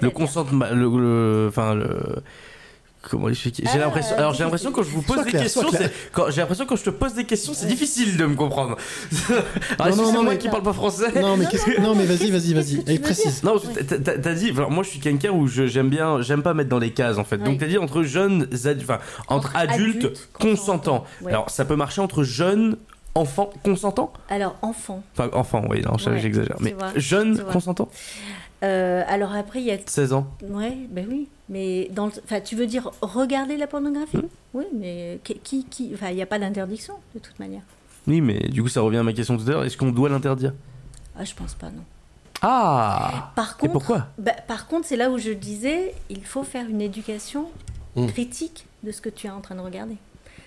Le 0.00 0.08
consentement. 0.10 0.66
Le, 0.72 0.88
le- 1.00 1.46
Enfin, 1.48 1.74
le. 1.74 1.88
Comment 3.02 3.28
expliquer 3.28 3.64
J'ai 3.64 3.70
Ah, 3.74 3.78
l'impression. 3.78 4.16
Alors, 4.16 4.32
j'ai 4.32 4.44
l'impression 4.44 4.70
quand 4.70 4.84
je 4.84 4.90
vous 4.90 5.02
pose 5.02 5.24
des 5.24 5.30
clair, 5.30 5.42
questions, 5.42 5.62
c'est. 5.72 5.92
Quand, 6.12 6.30
j'ai 6.30 6.40
l'impression 6.40 6.66
quand 6.66 6.76
je 6.76 6.84
te 6.84 6.90
pose 6.90 7.14
des 7.14 7.24
questions, 7.24 7.52
c'est 7.52 7.66
difficile 7.66 8.16
de 8.16 8.24
me 8.26 8.36
comprendre. 8.36 8.76
alors, 9.78 9.96
Non, 9.96 10.02
non, 10.04 10.08
c'est 10.08 10.12
non, 10.16 10.22
moi 10.22 10.32
mais- 10.34 10.38
qui 10.38 10.48
parle 10.48 10.62
pas 10.62 10.72
français. 10.72 11.20
Non, 11.20 11.36
mais, 11.36 11.46
qu'est-ce 11.46 11.64
que- 11.64 11.80
non, 11.80 11.94
mais 11.96 12.04
vas-y, 12.04 12.30
vas-y, 12.30 12.54
vas-y. 12.54 12.80
Allez, 12.86 12.98
précise. 13.00 13.42
Non, 13.42 13.56
t'as- 13.58 14.34
dit, 14.34 14.50
alors 14.50 14.70
moi 14.70 14.84
je 14.84 14.90
suis 14.90 15.00
quelqu'un 15.00 15.30
où 15.32 15.46
je- 15.48 15.66
j'aime 15.66 15.90
bien, 15.90 16.22
j'aime 16.22 16.42
pas 16.42 16.54
mettre 16.54 16.70
dans 16.70 16.78
les 16.78 16.92
cases 16.92 17.18
en 17.18 17.24
fait. 17.24 17.36
Oui. 17.36 17.42
Donc 17.44 17.58
t'as 17.58 17.66
dit 17.66 17.76
entre 17.78 18.02
jeunes, 18.04 18.42
adultes, 18.52 18.82
enfin 18.84 18.98
entre, 19.28 19.48
Entre 19.48 19.56
adultes, 19.56 19.96
adultes, 20.04 20.28
consentants. 20.32 21.04
Ouais. 21.22 21.32
Alors 21.32 21.50
ça 21.50 21.64
peut 21.64 21.76
marcher 21.76 22.00
entre 22.00 22.22
jeunes, 22.22 22.76
enfants, 23.14 23.50
consentants? 23.62 24.12
Alors, 24.30 24.56
enfant. 24.62 25.02
Enfin 25.18 25.28
enfants, 25.34 25.64
oui, 25.68 25.82
non, 25.82 25.98
j'exagère. 25.98 26.56
Mais 26.60 26.74
jeunes, 26.96 27.42
consentants? 27.52 27.88
Euh, 28.62 29.02
alors 29.08 29.32
après, 29.34 29.60
il 29.60 29.66
y 29.66 29.70
a. 29.72 29.78
16 29.84 30.12
ans. 30.12 30.26
Ouais, 30.48 30.76
ben 30.90 31.06
oui. 31.10 31.28
Mais 31.48 31.88
dans 31.92 32.06
le... 32.06 32.12
enfin, 32.24 32.40
tu 32.40 32.54
veux 32.56 32.66
dire 32.66 32.90
regarder 33.00 33.56
la 33.56 33.66
pornographie 33.66 34.18
Hmm. 34.18 34.28
Oui, 34.54 34.64
mais 34.74 35.18
qui, 35.24 35.64
qui, 35.64 35.90
enfin, 35.94 36.10
il 36.10 36.16
n'y 36.16 36.22
a 36.22 36.26
pas 36.26 36.38
d'interdiction 36.38 36.94
de 37.14 37.18
toute 37.20 37.38
manière. 37.38 37.62
Oui, 38.06 38.20
mais 38.20 38.38
du 38.48 38.62
coup 38.62 38.68
ça 38.68 38.80
revient 38.82 38.98
à 38.98 39.02
ma 39.02 39.12
question 39.12 39.36
tout 39.36 39.44
à 39.46 39.50
l'heure. 39.50 39.64
Est-ce 39.64 39.76
qu'on 39.76 39.90
doit 39.90 40.08
l'interdire? 40.08 40.52
Ah, 41.16 41.24
je 41.24 41.34
pense 41.34 41.54
pas, 41.54 41.70
non. 41.70 41.82
Ah 42.42 43.32
Par 43.36 43.56
Et 43.58 43.60
contre, 43.60 43.72
pourquoi? 43.72 44.06
bah, 44.18 44.32
par 44.46 44.66
contre, 44.66 44.86
c'est 44.86 44.96
là 44.96 45.10
où 45.10 45.18
je 45.18 45.30
disais, 45.30 45.94
il 46.10 46.24
faut 46.24 46.42
faire 46.44 46.68
une 46.68 46.80
éducation 46.80 47.46
Mm. 47.94 48.06
critique 48.06 48.66
de 48.84 48.90
ce 48.90 49.02
que 49.02 49.10
tu 49.10 49.26
es 49.26 49.30
en 49.30 49.40
train 49.42 49.54
de 49.54 49.60
regarder. 49.60 49.96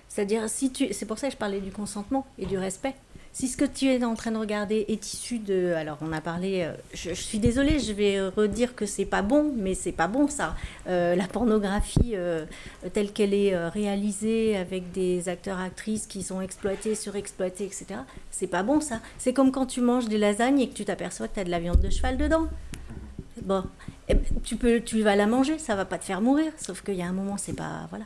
C'est-à-dire, 0.10 0.50
si 0.50 0.72
tu, 0.72 0.92
c'est 0.94 1.06
pour 1.06 1.20
ça 1.20 1.28
que 1.28 1.34
je 1.34 1.38
parlais 1.38 1.62
du 1.62 1.72
consentement 1.72 2.26
et 2.40 2.48
du 2.48 2.58
respect. 2.58 2.96
Si 3.38 3.50
ce 3.50 3.58
que 3.58 3.66
tu 3.66 3.88
es 3.88 4.02
en 4.06 4.14
train 4.16 4.32
de 4.32 4.38
regarder 4.38 4.86
est 4.88 5.12
issu 5.14 5.40
de, 5.40 5.74
alors 5.74 5.98
on 6.00 6.14
a 6.14 6.22
parlé, 6.22 6.62
euh, 6.64 6.72
je, 6.94 7.10
je 7.10 7.22
suis 7.22 7.38
désolée, 7.40 7.80
je 7.80 7.92
vais 7.92 8.22
redire 8.30 8.76
que 8.76 8.86
c'est 8.86 9.04
pas 9.04 9.22
bon, 9.22 9.52
mais 9.58 9.74
c'est 9.74 9.92
pas 9.92 10.08
bon 10.08 10.30
ça. 10.30 10.56
Euh, 10.88 11.16
la 11.16 11.28
pornographie 11.28 12.14
euh, 12.14 12.46
telle 12.94 13.12
qu'elle 13.12 13.34
est 13.34 13.54
euh, 13.54 13.68
réalisée 13.68 14.56
avec 14.56 14.94
des 14.94 15.28
acteurs 15.28 15.60
actrices 15.60 16.08
qui 16.08 16.24
sont 16.24 16.40
exploités, 16.40 16.96
surexploités, 16.96 17.66
etc. 17.66 17.88
C'est 18.32 18.48
pas 18.48 18.64
bon 18.64 18.80
ça. 18.80 19.02
C'est 19.18 19.34
comme 19.34 19.52
quand 19.52 19.66
tu 19.66 19.82
manges 19.82 20.08
des 20.08 20.18
lasagnes 20.18 20.62
et 20.62 20.70
que 20.70 20.74
tu 20.74 20.86
t'aperçois 20.86 21.28
que 21.28 21.34
tu 21.34 21.40
as 21.42 21.44
de 21.44 21.52
la 21.52 21.60
viande 21.60 21.82
de 21.82 21.90
cheval 21.90 22.16
dedans. 22.16 22.48
Bon, 23.42 23.66
eh 24.08 24.14
ben, 24.14 24.24
tu, 24.46 24.56
peux, 24.56 24.80
tu 24.80 25.02
vas 25.02 25.18
la 25.18 25.28
manger, 25.28 25.60
ça 25.60 25.76
va 25.76 25.84
pas 25.84 25.98
te 25.98 26.06
faire 26.06 26.22
mourir. 26.22 26.54
Sauf 26.56 26.82
qu'il 26.84 26.96
y 26.96 27.02
a 27.02 27.06
un 27.08 27.12
moment, 27.12 27.36
c'est 27.36 27.52
pas. 27.52 27.86
Voilà. 27.90 28.06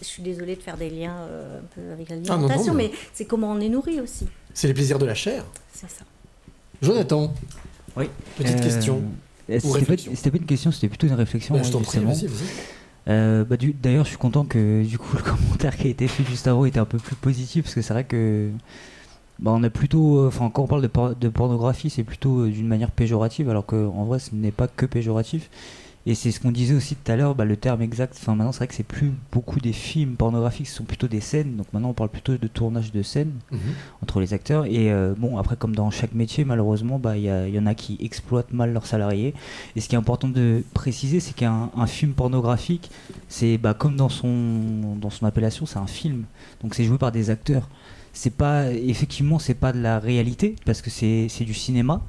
Je 0.00 0.06
suis 0.06 0.22
désolée 0.22 0.54
de 0.54 0.62
faire 0.62 0.76
des 0.76 0.90
liens 0.90 1.16
euh, 1.28 1.58
un 1.58 1.62
peu 1.74 1.92
avec 1.92 2.06
Ah, 2.08 2.14
l'alimentation, 2.14 2.66
non, 2.72 2.74
mais- 2.78 2.90
mais 2.92 2.98
c'est 3.12 3.24
comment 3.24 3.50
on 3.50 3.58
est 3.58 3.68
nourri 3.68 4.00
aussi. 4.00 4.28
C'est 4.54 4.68
les 4.68 4.74
plaisirs 4.74 4.98
de 4.98 5.06
la 5.06 5.14
chair. 5.14 5.44
C'est 5.72 5.90
ça. 5.90 6.04
Jonathan. 6.82 7.32
Oui. 7.96 8.06
Petite 8.36 8.58
Euh, 8.58 8.62
question. 8.62 9.02
euh, 9.50 9.56
Ou 9.56 9.60
C'était 9.60 9.68
pas, 9.72 9.78
réflexion. 9.78 10.12
c'était 10.14 10.30
pas 10.30 10.36
une 10.38 10.46
question, 10.46 10.70
c'était 10.72 10.88
plutôt 10.88 11.06
une 11.06 11.14
réflexion. 11.14 11.54
Bah, 11.54 11.62
je 11.62 11.70
t'en 11.70 11.80
prie, 11.80 12.00
justement. 12.00 12.12
vas-y, 12.12 12.26
vas-y. 12.26 12.48
Euh, 13.08 13.44
bah, 13.44 13.56
D'ailleurs, 13.82 14.04
je 14.04 14.10
suis 14.10 14.18
content 14.18 14.44
que 14.44 14.82
du 14.84 14.98
coup 14.98 15.16
le 15.16 15.22
commentaire 15.22 15.76
qui 15.76 15.86
a 15.86 15.90
été 15.90 16.06
fait 16.08 16.24
juste 16.24 16.46
avant 16.46 16.64
était 16.64 16.78
un 16.78 16.84
peu 16.84 16.98
plus 16.98 17.16
positif 17.16 17.64
parce 17.64 17.74
que 17.74 17.82
c'est 17.82 17.92
vrai 17.92 18.04
que 18.04 18.50
bah, 19.38 19.50
on 19.54 19.62
a 19.62 19.70
plutôt, 19.70 20.18
euh, 20.20 20.28
enfin 20.28 20.50
quand 20.50 20.62
on 20.62 20.66
parle 20.66 20.82
de, 20.82 20.86
por- 20.86 21.16
de 21.16 21.28
pornographie, 21.28 21.90
c'est 21.90 22.04
plutôt 22.04 22.40
euh, 22.42 22.50
d'une 22.50 22.68
manière 22.68 22.90
péjorative, 22.90 23.48
alors 23.48 23.64
qu'en 23.66 24.04
vrai, 24.04 24.18
ce 24.18 24.30
n'est 24.34 24.50
pas 24.52 24.68
que 24.68 24.86
péjoratif. 24.86 25.48
Et 26.06 26.14
c'est 26.14 26.30
ce 26.30 26.40
qu'on 26.40 26.50
disait 26.50 26.74
aussi 26.74 26.96
tout 26.96 27.12
à 27.12 27.16
l'heure, 27.16 27.34
bah, 27.34 27.44
le 27.44 27.56
terme 27.58 27.82
exact. 27.82 28.16
Enfin, 28.18 28.34
maintenant, 28.34 28.52
c'est 28.52 28.58
vrai 28.60 28.68
que 28.68 28.74
c'est 28.74 28.82
plus 28.82 29.12
beaucoup 29.32 29.60
des 29.60 29.74
films 29.74 30.14
pornographiques, 30.16 30.66
ce 30.68 30.76
sont 30.76 30.84
plutôt 30.84 31.08
des 31.08 31.20
scènes. 31.20 31.56
Donc 31.56 31.66
maintenant, 31.74 31.90
on 31.90 31.92
parle 31.92 32.08
plutôt 32.08 32.38
de 32.38 32.46
tournage 32.46 32.90
de 32.90 33.02
scènes 33.02 33.32
Mhm. 33.52 33.58
entre 34.02 34.18
les 34.20 34.32
acteurs. 34.32 34.64
Et 34.64 34.90
euh, 34.90 35.12
bon, 35.16 35.36
après, 35.36 35.56
comme 35.56 35.74
dans 35.76 35.90
chaque 35.90 36.14
métier, 36.14 36.44
malheureusement, 36.46 36.98
bah, 36.98 37.18
il 37.18 37.24
y, 37.24 37.58
en 37.58 37.66
a 37.66 37.74
qui 37.74 37.98
exploitent 38.00 38.52
mal 38.52 38.72
leurs 38.72 38.86
salariés. 38.86 39.34
Et 39.76 39.80
ce 39.82 39.88
qui 39.90 39.94
est 39.94 39.98
important 39.98 40.28
de 40.28 40.64
préciser, 40.72 41.20
c'est 41.20 41.34
qu'un 41.34 41.70
un 41.76 41.86
film 41.86 42.12
pornographique, 42.12 42.90
c'est 43.28 43.58
bah, 43.58 43.74
comme 43.74 43.96
dans 43.96 44.08
son, 44.08 44.96
dans 45.00 45.10
son 45.10 45.26
appellation, 45.26 45.66
c'est 45.66 45.78
un 45.78 45.86
film. 45.86 46.24
Donc 46.62 46.74
c'est 46.74 46.84
joué 46.84 46.96
par 46.96 47.12
des 47.12 47.28
acteurs. 47.28 47.68
C'est 48.14 48.34
pas, 48.34 48.72
effectivement, 48.72 49.38
c'est 49.38 49.54
pas 49.54 49.72
de 49.72 49.80
la 49.80 49.98
réalité, 49.98 50.56
parce 50.64 50.80
que 50.82 50.88
c'est 50.90 51.26
c'est 51.28 51.44
du 51.44 51.54
cinéma. 51.54 52.02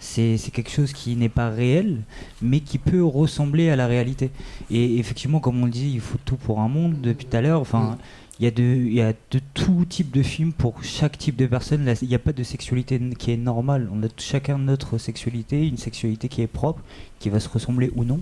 C'est 0.00 0.38
quelque 0.52 0.70
chose 0.70 0.94
qui 0.94 1.14
n'est 1.14 1.28
pas 1.28 1.50
réel, 1.50 1.98
mais 2.40 2.60
qui 2.60 2.78
peut 2.78 3.04
ressembler 3.04 3.68
à 3.68 3.76
la 3.76 3.86
réalité. 3.86 4.30
Et 4.70 4.98
effectivement, 4.98 5.40
comme 5.40 5.62
on 5.62 5.66
le 5.66 5.70
dit, 5.70 5.90
il 5.92 6.00
faut 6.00 6.18
tout 6.24 6.36
pour 6.36 6.60
un 6.60 6.68
monde 6.68 7.00
depuis 7.02 7.26
tout 7.26 7.36
à 7.36 7.42
l'heure. 7.42 7.60
Enfin, 7.60 7.98
il 8.38 8.44
y, 8.44 8.46
a 8.46 8.50
de, 8.50 8.62
il 8.62 8.94
y 8.94 9.02
a 9.02 9.12
de 9.12 9.40
tout 9.52 9.84
type 9.86 10.10
de 10.10 10.22
films 10.22 10.54
pour 10.54 10.82
chaque 10.82 11.18
type 11.18 11.36
de 11.36 11.46
personne. 11.46 11.84
Là, 11.84 11.92
Il 12.00 12.08
n'y 12.08 12.14
a 12.14 12.18
pas 12.18 12.32
de 12.32 12.42
sexualité 12.42 12.98
qui 13.18 13.32
est 13.32 13.36
normale. 13.36 13.90
On 13.92 14.02
a 14.02 14.06
chacun 14.16 14.56
notre 14.56 14.96
sexualité, 14.96 15.68
une 15.68 15.76
sexualité 15.76 16.28
qui 16.28 16.40
est 16.40 16.46
propre, 16.46 16.82
qui 17.18 17.28
va 17.28 17.38
se 17.38 17.50
ressembler 17.50 17.92
ou 17.94 18.04
non. 18.04 18.20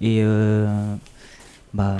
Et 0.00 0.18
euh, 0.24 0.96
bah, 1.72 1.98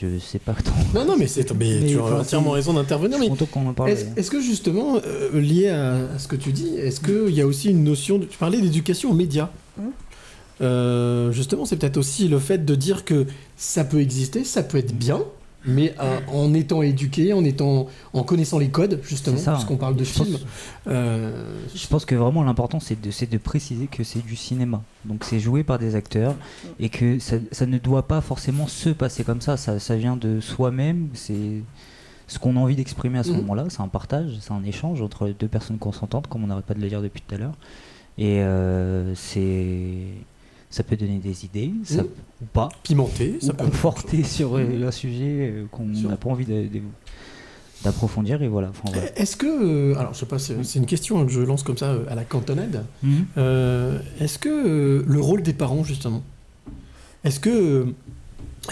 je 0.00 0.18
sais 0.18 0.38
pas 0.38 0.52
trop. 0.54 0.74
Non, 0.94 1.04
non, 1.04 1.16
mais, 1.18 1.26
c'est, 1.26 1.50
mais, 1.54 1.86
tu 1.86 1.98
as 1.98 2.02
entièrement 2.02 2.50
raison 2.52 2.72
d'intervenir. 2.72 3.18
Mais 3.18 3.28
content 3.28 3.46
qu'on 3.46 3.66
en 3.68 3.72
parle. 3.74 3.90
est-ce, 3.90 4.04
est-ce 4.16 4.30
que 4.30 4.40
justement, 4.40 4.96
euh, 5.04 5.40
lié 5.40 5.68
à, 5.68 5.94
à 6.14 6.18
ce 6.18 6.28
que 6.28 6.36
tu 6.36 6.52
dis, 6.52 6.74
est-ce 6.76 7.00
qu'il 7.00 7.34
y 7.34 7.40
a 7.40 7.46
aussi 7.46 7.70
une 7.70 7.84
notion, 7.84 8.18
de, 8.18 8.24
tu 8.24 8.38
parlais 8.38 8.60
d'éducation 8.60 9.10
aux 9.10 9.14
médias 9.14 9.50
Mhm. 9.76 9.90
Euh, 10.60 11.32
Justement, 11.32 11.64
c'est 11.64 11.76
peut-être 11.76 11.96
aussi 11.96 12.28
le 12.28 12.38
fait 12.38 12.64
de 12.64 12.74
dire 12.76 13.04
que 13.04 13.26
ça 13.56 13.82
peut 13.84 14.00
exister, 14.00 14.44
ça 14.44 14.62
peut 14.62 14.78
être 14.78 14.94
bien, 14.96 15.20
mais 15.66 15.94
en 16.28 16.52
étant 16.54 16.82
éduqué, 16.82 17.32
en 17.32 17.44
étant, 17.44 17.86
en 18.12 18.22
connaissant 18.22 18.58
les 18.58 18.68
codes, 18.68 19.00
justement, 19.02 19.36
puisqu'on 19.36 19.76
parle 19.76 19.96
de 19.96 20.04
Je 20.04 20.12
pense- 20.12 20.26
films. 20.26 20.38
euh, 20.88 21.54
Je 21.74 21.86
pense 21.86 22.04
que 22.04 22.14
vraiment 22.14 22.42
l'important 22.42 22.80
c'est 22.80 23.00
de, 23.00 23.10
c'est 23.10 23.30
de 23.30 23.38
préciser 23.38 23.86
que 23.86 24.04
c'est 24.04 24.24
du 24.24 24.36
cinéma. 24.36 24.82
Donc 25.04 25.24
c'est 25.24 25.40
joué 25.40 25.64
par 25.64 25.78
des 25.78 25.94
acteurs 25.94 26.34
et 26.78 26.88
que 26.88 27.18
ça, 27.18 27.36
ça 27.52 27.66
ne 27.66 27.78
doit 27.78 28.06
pas 28.06 28.20
forcément 28.20 28.66
se 28.66 28.90
passer 28.90 29.24
comme 29.24 29.40
ça. 29.40 29.56
Ça, 29.56 29.78
ça 29.78 29.96
vient 29.96 30.16
de 30.16 30.40
soi-même. 30.40 31.08
C'est 31.14 31.62
ce 32.26 32.38
qu'on 32.38 32.56
a 32.56 32.60
envie 32.60 32.76
d'exprimer 32.76 33.18
à 33.18 33.22
ce 33.22 33.30
Mhm. 33.30 33.36
moment-là. 33.38 33.64
C'est 33.68 33.82
un 33.82 33.88
partage, 33.88 34.30
c'est 34.40 34.52
un 34.52 34.64
échange 34.64 35.00
entre 35.02 35.28
deux 35.28 35.48
personnes 35.48 35.78
consentantes, 35.78 36.26
comme 36.26 36.44
on 36.44 36.46
n'arrête 36.46 36.64
pas 36.64 36.74
de 36.74 36.80
le 36.80 36.88
dire 36.88 37.02
depuis 37.02 37.22
tout 37.26 37.34
à 37.34 37.38
l'heure. 37.38 37.54
Et 38.16 38.40
euh, 38.42 39.14
c'est 39.14 40.04
ça 40.74 40.82
peut 40.82 40.96
donner 40.96 41.18
des 41.18 41.44
idées, 41.44 41.72
ça, 41.84 42.02
ou 42.02 42.46
pas. 42.52 42.68
Pimenté, 42.82 43.38
ou 43.40 43.46
ça 43.46 43.52
peut- 43.52 43.64
conforter 43.66 44.24
sur 44.24 44.56
euh, 44.56 44.88
un 44.88 44.90
sujet 44.90 45.52
euh, 45.52 45.66
qu'on 45.70 45.94
Sur- 45.94 46.10
n'a 46.10 46.16
pas 46.16 46.28
envie 46.30 46.46
d'approfondir. 47.84 48.42
Et 48.42 48.48
voilà. 48.48 48.70
Enfin, 48.70 48.90
voilà. 48.92 49.16
Est-ce 49.16 49.36
que, 49.36 49.46
euh, 49.46 49.96
alors 49.98 50.14
je 50.14 50.18
sais 50.18 50.26
pas, 50.26 50.40
c'est, 50.40 50.56
une 50.74 50.86
question 50.86 51.24
que 51.24 51.30
je 51.30 51.40
lance 51.40 51.62
comme 51.62 51.76
ça 51.78 51.90
euh, 51.92 52.04
à 52.10 52.16
la 52.16 52.24
cantonade. 52.24 52.84
Mhm. 53.04 53.24
Euh, 53.38 54.00
est-ce 54.18 54.36
que 54.40 54.48
euh, 54.48 55.04
le 55.06 55.20
rôle 55.20 55.42
des 55.42 55.52
parents 55.52 55.84
justement, 55.84 56.24
est-ce 57.22 57.38
que, 57.38 57.50
euh, 57.50 57.94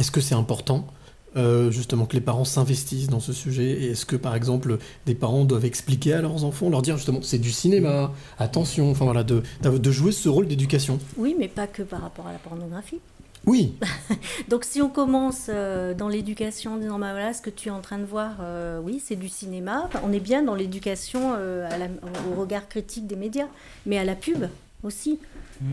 est-ce 0.00 0.10
que 0.10 0.20
c'est 0.20 0.34
important 0.34 0.88
euh, 1.36 1.70
justement 1.70 2.04
que 2.06 2.14
les 2.14 2.20
parents 2.20 2.44
s'investissent 2.44 3.08
dans 3.08 3.20
ce 3.20 3.32
sujet 3.32 3.64
et 3.70 3.90
est-ce 3.92 4.04
que 4.06 4.16
par 4.16 4.34
exemple 4.34 4.78
des 5.06 5.14
parents 5.14 5.44
doivent 5.44 5.64
expliquer 5.64 6.12
à 6.14 6.20
leurs 6.22 6.44
enfants, 6.44 6.68
leur 6.70 6.82
dire 6.82 6.96
justement 6.96 7.20
c'est 7.22 7.38
du 7.38 7.50
cinéma, 7.50 8.12
attention, 8.38 8.90
enfin 8.90 9.04
voilà, 9.04 9.24
de, 9.24 9.42
de 9.62 9.90
jouer 9.90 10.12
ce 10.12 10.28
rôle 10.28 10.46
d'éducation? 10.46 10.98
Oui, 11.16 11.34
mais 11.38 11.48
pas 11.48 11.66
que 11.66 11.82
par 11.82 12.02
rapport 12.02 12.26
à 12.26 12.32
la 12.32 12.38
pornographie. 12.38 13.00
Oui. 13.44 13.74
Donc 14.48 14.64
si 14.64 14.80
on 14.80 14.88
commence 14.88 15.46
euh, 15.48 15.94
dans 15.94 16.08
l'éducation 16.08 16.74
en 16.74 16.76
disant 16.76 16.98
bah 17.00 17.10
voilà 17.12 17.32
ce 17.34 17.42
que 17.42 17.50
tu 17.50 17.68
es 17.68 17.72
en 17.72 17.80
train 17.80 17.98
de 17.98 18.04
voir, 18.04 18.36
euh, 18.40 18.78
oui 18.82 19.02
c'est 19.04 19.16
du 19.16 19.28
cinéma. 19.28 19.82
Enfin, 19.86 20.00
on 20.04 20.12
est 20.12 20.20
bien 20.20 20.42
dans 20.44 20.54
l'éducation 20.54 21.32
euh, 21.36 21.68
à 21.68 21.76
la- 21.78 21.88
au 22.30 22.40
regard 22.40 22.68
critique 22.68 23.06
des 23.08 23.16
médias, 23.16 23.48
mais 23.84 23.98
à 23.98 24.04
la 24.04 24.14
pub 24.14 24.46
aussi. 24.84 25.18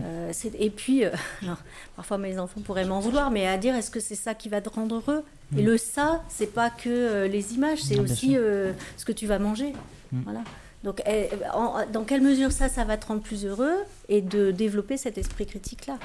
Euh, 0.04 0.30
c'est- 0.32 0.54
et 0.58 0.70
puis, 0.70 1.04
euh, 1.04 1.10
alors, 1.42 1.58
parfois 1.96 2.18
mes 2.18 2.38
enfants 2.38 2.60
pourraient 2.60 2.84
m'en 2.86 3.00
vouloir, 3.00 3.30
mais 3.30 3.46
à 3.46 3.56
dire 3.56 3.74
est-ce 3.74 3.90
que 3.90 4.00
c'est 4.00 4.14
ça 4.14 4.34
qui 4.34 4.48
va 4.48 4.60
te 4.60 4.68
rendre 4.68 4.96
heureux? 4.96 5.22
Et 5.56 5.62
le 5.62 5.76
ça, 5.78 6.22
c'est 6.28 6.52
pas 6.52 6.70
que 6.70 6.88
euh, 6.88 7.28
les 7.28 7.54
images, 7.54 7.82
c'est 7.82 7.98
aussi 7.98 8.36
euh, 8.36 8.72
ce 8.96 9.04
que 9.04 9.12
tu 9.12 9.26
vas 9.26 9.38
manger. 9.38 9.72
Mm. 10.12 10.20
Voilà. 10.22 10.40
Donc, 10.82 11.02
eh, 11.06 11.28
en- 11.52 11.84
dans 11.92 12.04
quelle 12.04 12.22
mesure 12.22 12.52
ça, 12.52 12.70
ça 12.70 12.84
va 12.84 12.96
te 12.96 13.04
rendre 13.06 13.20
plus 13.20 13.44
heureux 13.44 13.74
et 14.08 14.22
de 14.22 14.50
développer 14.50 14.96
cet 14.96 15.18
esprit 15.18 15.44
critique-là 15.44 15.98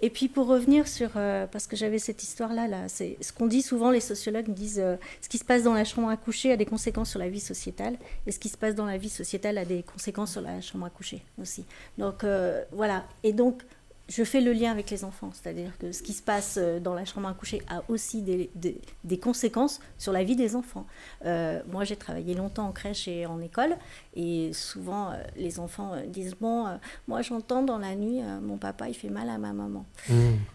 Et 0.00 0.10
puis 0.10 0.28
pour 0.28 0.46
revenir 0.46 0.86
sur, 0.86 1.10
euh, 1.16 1.46
parce 1.50 1.66
que 1.66 1.74
j'avais 1.74 1.98
cette 1.98 2.22
histoire-là, 2.22 2.68
là, 2.68 2.82
c'est 2.86 3.16
ce 3.20 3.32
qu'on 3.32 3.46
dit 3.48 3.62
souvent, 3.62 3.90
les 3.90 3.98
sociologues 4.00 4.52
disent, 4.54 4.78
euh, 4.78 4.94
ce 5.20 5.28
qui 5.28 5.38
se 5.38 5.44
passe 5.44 5.64
dans 5.64 5.74
la 5.74 5.84
chambre 5.84 6.08
à 6.08 6.16
coucher 6.16 6.52
a 6.52 6.56
des 6.56 6.66
conséquences 6.66 7.10
sur 7.10 7.18
la 7.18 7.28
vie 7.28 7.40
sociétale, 7.40 7.96
et 8.26 8.30
ce 8.30 8.38
qui 8.38 8.48
se 8.48 8.56
passe 8.56 8.76
dans 8.76 8.86
la 8.86 8.96
vie 8.96 9.08
sociétale 9.10 9.58
a 9.58 9.64
des 9.64 9.82
conséquences 9.82 10.30
sur 10.32 10.40
la 10.40 10.60
chambre 10.60 10.86
à 10.86 10.90
coucher 10.90 11.24
aussi. 11.40 11.64
Donc 11.98 12.22
euh, 12.22 12.62
voilà, 12.70 13.04
et 13.24 13.32
donc 13.32 13.62
je 14.08 14.24
fais 14.24 14.40
le 14.40 14.52
lien 14.52 14.70
avec 14.70 14.90
les 14.90 15.04
enfants, 15.04 15.30
c'est-à-dire 15.32 15.76
que 15.78 15.92
ce 15.92 16.02
qui 16.02 16.12
se 16.12 16.22
passe 16.22 16.56
euh, 16.60 16.80
dans 16.80 16.94
la 16.94 17.04
chambre 17.04 17.28
à 17.28 17.34
coucher 17.34 17.62
a 17.68 17.82
aussi 17.88 18.20
des, 18.22 18.50
des- 18.54 18.80
des 19.04 19.18
conséquences 19.18 19.80
sur 19.96 20.12
la 20.12 20.22
vie 20.24 20.36
des 20.36 20.54
enfants. 20.56 20.86
Euh, 21.24 21.60
moi, 21.70 21.84
j'ai 21.84 21.96
travaillé 21.96 22.34
longtemps 22.34 22.66
en 22.66 22.72
crèche 22.72 23.08
et 23.08 23.26
en 23.26 23.40
école, 23.40 23.76
et 24.14 24.52
souvent 24.52 25.10
euh, 25.10 25.14
les 25.36 25.60
enfants 25.60 25.92
disent 26.08 26.34
bon, 26.40 26.66
euh, 26.66 26.76
moi 27.08 27.22
j'entends 27.22 27.62
dans 27.62 27.78
la 27.78 27.94
nuit, 27.94 28.20
mon 28.42 28.56
papa 28.58 28.88
il 28.88 28.94
fait 28.94 29.08
mal 29.08 29.28
à 29.30 29.38
ma 29.38 29.52
maman. 29.52 29.86
Mmh. 30.08 30.14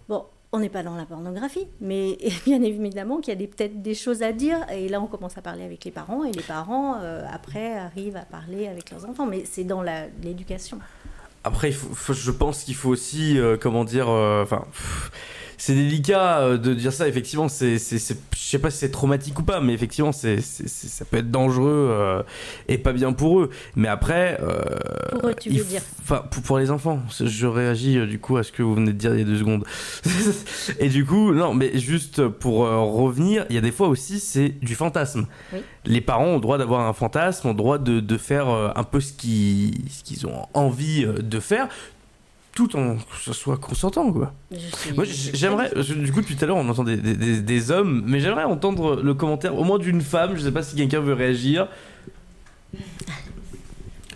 Bon, 0.10 0.26
on 0.54 0.60
n'est 0.60 0.70
pas 0.70 0.84
dans 0.84 0.96
la 0.96 1.06
pornographie, 1.06 1.68
mais 1.82 2.18
bien 2.46 2.62
évidemment 2.62 3.20
qu'il 3.20 3.40
y 3.40 3.44
a 3.44 3.48
peut-être 3.48 3.82
des 3.82 3.96
choses 3.96 4.24
à 4.24 4.32
dire. 4.34 4.66
Et 4.72 4.88
là, 4.88 5.02
on 5.02 5.08
commence 5.08 5.38
à 5.38 5.42
parler 5.42 5.64
avec 5.64 5.84
les 5.84 5.92
parents, 5.92 6.24
et 6.24 6.32
les 6.32 6.42
parents, 6.44 7.00
euh, 7.02 7.26
après, 7.32 7.74
arrivent 7.78 8.16
à 8.18 8.26
parler 8.26 8.68
avec 8.68 8.92
leurs 8.92 9.06
enfants. 9.06 9.26
Mais 9.26 9.44
c'est 9.46 9.64
dans 9.66 9.82
l'éducation. 9.82 10.80
Après, 11.44 11.72
je 11.72 12.32
pense 12.32 12.64
qu'il 12.64 12.76
faut 12.76 12.90
aussi, 12.90 13.40
euh, 13.40 13.58
comment 13.60 13.84
dire, 13.84 14.10
euh, 14.10 14.44
enfin, 14.44 14.66
c'est 15.58 15.74
délicat 15.74 16.40
euh, 16.40 16.58
de 16.58 16.74
dire 16.74 16.94
ça. 16.94 17.08
Effectivement, 17.08 17.48
c'est, 17.50 17.78
sais 18.48 18.60
pas 18.60 18.70
si 18.72 18.78
c'est 18.80 18.92
traumatique 18.92 19.38
ou 19.40 19.44
pas, 19.44 19.62
mais 19.62 19.74
effectivement, 19.74 20.12
c'est, 20.12 20.42
c'est- 20.42 20.68
c'est- 20.68 20.88
ça 20.88 21.06
peut 21.06 21.18
être 21.18 21.32
dangereux 21.32 21.90
euh, 21.92 22.24
et 22.68 22.78
pas 22.78 22.94
bien 22.94 23.14
pour 23.14 23.40
eux. 23.42 23.50
Mais 23.76 23.88
après, 23.88 24.40
euh, 24.42 24.62
Pour 25.12 25.30
eux, 25.30 25.36
tu 25.40 25.50
veux 25.50 25.64
dire. 25.64 25.82
Enfin, 26.02 26.24
pour, 26.32 26.42
pour 26.44 26.58
les 26.60 26.72
enfants. 26.72 27.02
Je 27.20 27.48
réagis 27.48 27.98
euh, 27.98 28.06
du 28.08 28.20
coup 28.20 28.38
à 28.38 28.44
ce 28.44 28.52
que 28.52 28.64
vous 28.64 28.76
venez 28.76 28.94
de 28.94 28.98
dire 28.98 29.14
il 29.14 29.20
y 29.20 29.22
a 29.22 29.26
deux 29.26 29.38
secondes. 29.40 29.66
et 30.80 30.90
du 30.90 31.06
coup, 31.06 31.34
non, 31.34 31.54
mais 31.54 31.78
juste 31.78 32.28
pour 32.28 32.60
revenir, 32.60 33.46
il 33.50 33.56
y 33.56 33.60
a 33.60 33.62
des 33.62 33.72
fois 33.72 33.88
aussi, 33.88 34.20
c'est 34.20 34.50
du 34.50 34.76
fantasme. 34.76 35.26
Oui. 35.54 35.60
Les 35.86 36.02
parents 36.02 36.26
ont 36.28 36.36
le 36.36 36.42
droit 36.42 36.58
d'avoir 36.58 36.88
un 36.88 36.94
fantasme, 36.94 37.48
ont 37.48 37.52
le 37.52 37.58
droit 37.58 37.78
de, 37.78 38.00
de 38.00 38.18
faire 38.18 38.48
un 38.50 38.84
peu 38.84 39.00
ce 39.00 39.14
qu'ils, 39.14 39.74
ce 39.90 40.04
qu'ils 40.04 40.28
ont 40.28 40.46
envie 40.54 41.06
de 41.06 41.40
faire, 41.40 41.68
tout 42.58 42.76
en 42.76 42.96
que 42.96 43.02
ce 43.24 43.34
soit 43.34 43.58
consentant, 43.58 44.12
quoi. 44.12 44.34
Je 44.52 44.58
suis- 44.58 44.94
Moi, 44.96 45.06
j'aimerais, 45.06 45.70
du 45.76 46.12
coup, 46.12 46.22
depuis 46.22 46.36
tout 46.36 46.44
à 46.44 46.48
l'heure, 46.48 46.58
on 46.58 46.68
entend 46.68 46.84
des, 46.84 46.98
des- 46.98 47.14
des- 47.14 47.40
des 47.42 47.72
hommes, 47.72 48.02
mais 48.08 48.20
j'aimerais 48.20 48.46
entendre 48.46 48.96
le 49.00 49.14
commentaire 49.14 49.56
au 49.56 49.64
moins 49.64 49.78
d'une 49.78 50.02
femme. 50.02 50.36
Je 50.36 50.42
sais 50.42 50.52
pas 50.52 50.64
si 50.64 50.76
quelqu'un 50.76 51.00
veut 51.00 51.14
réagir. 51.14 51.68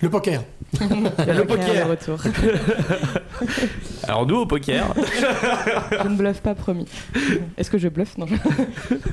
Le 0.02 0.10
poker. 0.10 0.44
le 0.80 1.44
poker. 1.46 1.88
retour. 1.88 2.18
Alors 4.08 4.26
nous 4.26 4.38
au 4.38 4.46
poker. 4.48 4.92
je 4.96 6.08
ne 6.08 6.16
bluffe 6.18 6.42
pas, 6.42 6.56
promis. 6.56 6.88
Est-ce 7.58 7.70
que 7.70 7.78
je 7.78 7.88
bluffe? 7.90 8.18
Non. 8.18 8.26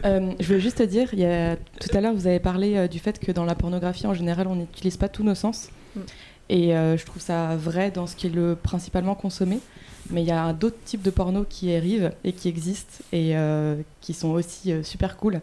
Euh, 0.07 0.33
je 0.41 0.47
voulais 0.47 0.61
juste 0.61 0.79
te 0.79 0.83
dire, 0.85 1.09
il 1.13 1.19
y 1.19 1.27
a, 1.27 1.57
tout 1.57 1.95
à 1.95 2.01
l'heure, 2.01 2.15
vous 2.15 2.27
avez 2.27 2.41
parlé 2.41 2.77
euh, 2.77 2.89
du 2.89 2.99
fait 2.99 3.19
que 3.19 3.31
dans 3.33 3.45
la 3.45 3.55
pornographie, 3.55 4.07
en 4.07 4.15
général, 4.15 4.47
on 4.47 4.55
n'utilise 4.57 4.97
pas 4.97 5.09
tous 5.11 5.23
nos 5.25 5.35
sens. 5.35 5.69
Et 6.49 6.75
euh, 6.75 6.97
je 6.97 7.05
trouve 7.05 7.21
ça 7.23 7.57
vrai 7.57 7.91
dans 7.91 8.07
ce 8.07 8.17
qui 8.17 8.27
est 8.27 8.31
le 8.31 8.57
principalement 8.57 9.15
consommé. 9.15 9.61
Mais 10.11 10.23
il 10.23 10.29
y 10.29 10.33
a 10.33 10.53
d'autres 10.53 10.79
types 10.85 11.03
de 11.03 11.11
porno 11.11 11.45
qui 11.49 11.75
arrivent 11.75 12.13
et 12.25 12.33
qui 12.33 12.49
existent 12.49 13.05
et 13.13 13.37
euh, 13.37 13.77
qui 14.01 14.15
sont 14.15 14.29
aussi 14.29 14.73
euh, 14.73 14.83
super 14.83 15.17
cool. 15.17 15.41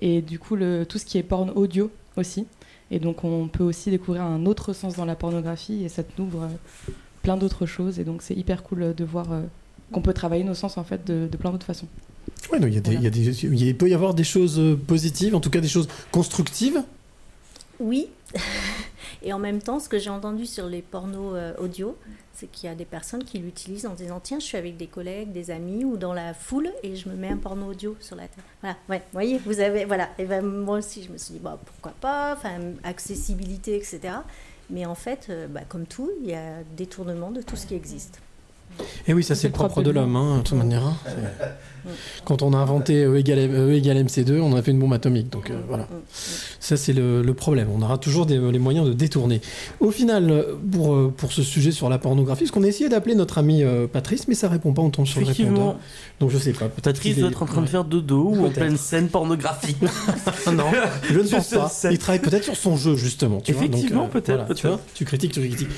Et 0.00 0.22
du 0.22 0.38
coup, 0.38 0.56
le, 0.56 0.84
tout 0.86 0.98
ce 0.98 1.04
qui 1.04 1.18
est 1.18 1.22
porn 1.22 1.50
audio 1.50 1.90
aussi. 2.16 2.46
Et 2.90 2.98
donc, 2.98 3.22
on 3.24 3.48
peut 3.48 3.64
aussi 3.64 3.90
découvrir 3.90 4.22
un 4.22 4.46
autre 4.46 4.72
sens 4.72 4.96
dans 4.96 5.04
la 5.04 5.14
pornographie 5.14 5.84
et 5.84 5.88
ça 5.88 6.02
te 6.02 6.20
ouvre 6.20 6.44
euh, 6.44 6.92
plein 7.22 7.36
d'autres 7.36 7.66
choses. 7.66 8.00
Et 8.00 8.04
donc, 8.04 8.22
c'est 8.22 8.34
hyper 8.34 8.62
cool 8.62 8.94
de 8.94 9.04
voir 9.04 9.32
euh, 9.32 9.42
qu'on 9.92 10.02
peut 10.02 10.14
travailler 10.14 10.44
nos 10.44 10.54
sens 10.54 10.78
en 10.78 10.84
fait 10.84 11.06
de, 11.06 11.28
de 11.30 11.36
plein 11.36 11.50
d'autres 11.50 11.66
façons. 11.66 11.88
Ouais, 12.52 12.58
il 12.60 13.76
peut 13.76 13.88
y 13.88 13.94
avoir 13.94 14.14
des 14.14 14.24
choses 14.24 14.60
positives, 14.86 15.34
en 15.34 15.40
tout 15.40 15.50
cas 15.50 15.60
des 15.60 15.68
choses 15.68 15.88
constructives. 16.10 16.82
Oui. 17.78 18.08
Et 19.22 19.32
en 19.32 19.38
même 19.38 19.60
temps, 19.60 19.80
ce 19.80 19.88
que 19.88 19.98
j'ai 19.98 20.10
entendu 20.10 20.46
sur 20.46 20.66
les 20.66 20.82
pornos 20.82 21.32
euh, 21.34 21.54
audio, 21.58 21.96
c'est 22.32 22.46
qu'il 22.46 22.68
y 22.68 22.72
a 22.72 22.74
des 22.74 22.84
personnes 22.84 23.24
qui 23.24 23.38
l'utilisent 23.38 23.86
en 23.86 23.94
disant 23.94 24.20
Tiens, 24.20 24.38
je 24.38 24.44
suis 24.44 24.56
avec 24.56 24.76
des 24.76 24.86
collègues, 24.86 25.32
des 25.32 25.50
amis 25.50 25.84
ou 25.84 25.96
dans 25.96 26.12
la 26.12 26.34
foule 26.34 26.70
et 26.82 26.94
je 26.94 27.08
me 27.08 27.14
mets 27.14 27.28
un 27.28 27.36
porno 27.36 27.70
audio 27.70 27.96
sur 28.00 28.16
la 28.16 28.28
tête. 28.28 28.44
Voilà, 28.60 28.76
ouais, 28.88 29.02
voyez, 29.12 29.38
vous 29.38 29.60
avez. 29.60 29.84
Voilà. 29.84 30.08
Et 30.18 30.24
ben, 30.24 30.44
moi 30.44 30.78
aussi, 30.78 31.02
je 31.02 31.10
me 31.10 31.18
suis 31.18 31.34
dit 31.34 31.40
bah, 31.40 31.58
Pourquoi 31.64 31.92
pas 32.00 32.34
Enfin, 32.34 32.58
accessibilité, 32.84 33.76
etc. 33.76 34.00
Mais 34.70 34.86
en 34.86 34.94
fait, 34.94 35.26
euh, 35.30 35.48
bah, 35.48 35.62
comme 35.68 35.86
tout, 35.86 36.10
il 36.22 36.28
y 36.28 36.34
a 36.34 36.62
détournement 36.76 37.30
de 37.30 37.42
tout 37.42 37.56
ce 37.56 37.66
qui 37.66 37.74
existe. 37.74 38.20
Et 39.06 39.14
oui, 39.14 39.22
ça 39.24 39.34
c'est 39.34 39.48
le 39.48 39.52
propre 39.52 39.82
de 39.82 39.90
l'homme, 39.90 40.14
hein, 40.16 40.38
de 40.38 40.42
toute 40.42 40.56
manière. 40.58 40.84
hein. 40.86 40.96
Quand 42.26 42.42
on 42.42 42.52
a 42.52 42.58
inventé 42.58 43.04
E 43.04 43.16
égale, 43.16 43.38
E 43.50 43.72
égale 43.72 43.96
MC2, 44.04 44.40
on 44.40 44.54
a 44.54 44.60
fait 44.62 44.72
une 44.72 44.78
bombe 44.78 44.92
atomique. 44.92 45.30
Donc 45.30 45.50
euh, 45.50 45.54
voilà. 45.68 45.88
Ça 46.60 46.76
c'est 46.76 46.92
le, 46.92 47.22
le 47.22 47.34
problème. 47.34 47.68
On 47.74 47.80
aura 47.80 47.96
toujours 47.96 48.26
des- 48.26 48.38
les 48.38 48.58
moyens 48.58 48.86
de 48.86 48.92
détourner. 48.92 49.40
Au 49.80 49.90
final, 49.90 50.30
euh, 50.30 50.42
pour, 50.70 50.94
euh, 50.94 51.14
pour 51.16 51.32
ce 51.32 51.42
sujet 51.42 51.70
sur 51.72 51.88
la 51.88 51.96
pornographie, 51.98 52.44
parce 52.44 52.50
qu'on 52.50 52.62
a 52.64 52.66
essayé 52.66 52.90
d'appeler 52.90 53.14
notre 53.14 53.38
ami 53.38 53.62
euh, 53.62 53.86
Patrice, 53.86 54.28
mais 54.28 54.34
ça 54.34 54.48
répond 54.50 54.74
pas, 54.74 54.82
on 54.82 54.90
tombe 54.90 55.06
sur 55.06 55.20
le 55.20 55.26
répondeur. 55.26 55.76
Donc 56.20 56.28
je 56.30 56.36
sais 56.36 56.52
pas. 56.52 56.66
Peut-être 56.66 56.82
Patrice 56.96 57.16
doit 57.16 57.28
est- 57.28 57.30
être 57.30 57.42
en 57.42 57.46
train 57.46 57.56
de 57.62 57.66
ouais. 57.66 57.68
faire 57.68 57.84
dodo 57.84 58.32
ou 58.36 58.44
en 58.46 58.50
pleine 58.50 58.76
scène 58.76 59.08
pornographique. 59.08 59.78
non, 60.52 60.64
je 61.10 61.18
ne 61.20 61.22
pense 61.28 61.48
pas. 61.48 61.72
Il 61.90 61.98
travaille 61.98 62.20
peut-être 62.20 62.44
sur 62.44 62.56
son 62.56 62.76
jeu, 62.76 62.96
justement. 62.96 63.40
Tu 63.40 63.52
Effectivement, 63.52 64.04
euh, 64.04 64.08
peut-être, 64.08 64.26
voilà, 64.26 64.42
Tu, 64.44 64.48
peut-être. 64.62 64.68
vois, 64.68 64.80
tu 64.94 65.04
critiques, 65.06 65.32
tu 65.32 65.40
critiques. 65.40 65.68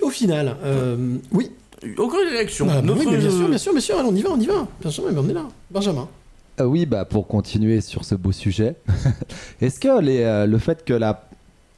Au 0.00 0.08
final, 0.10 0.56
euh, 0.64 1.16
oui. 1.32 1.50
Aucune 1.96 2.28
réaction. 2.30 2.66
Ah, 2.70 2.80
bah 2.82 2.92
oui, 2.96 3.06
mais 3.10 3.16
bien 3.18 3.30
sûr, 3.30 3.48
bien 3.48 3.58
sûr, 3.58 3.72
bien 3.72 3.80
sûr. 3.80 3.98
Allez, 3.98 4.08
on 4.10 4.14
y 4.14 4.22
va, 4.22 4.30
on 4.30 4.40
y 4.40 4.46
va. 4.46 4.66
Benjamin, 4.82 5.10
mais 5.12 5.20
on 5.20 5.28
est 5.28 5.34
là. 5.34 5.44
Benjamin. 5.70 6.08
Euh, 6.60 6.64
oui, 6.64 6.86
bah, 6.86 7.04
pour 7.04 7.28
continuer 7.28 7.80
sur 7.80 8.04
ce 8.04 8.14
beau 8.14 8.32
sujet, 8.32 8.74
est-ce 9.60 9.78
que 9.78 10.00
les, 10.00 10.22
euh, 10.22 10.46
le 10.46 10.58
fait 10.58 10.84
que 10.84 10.92
la, 10.92 11.28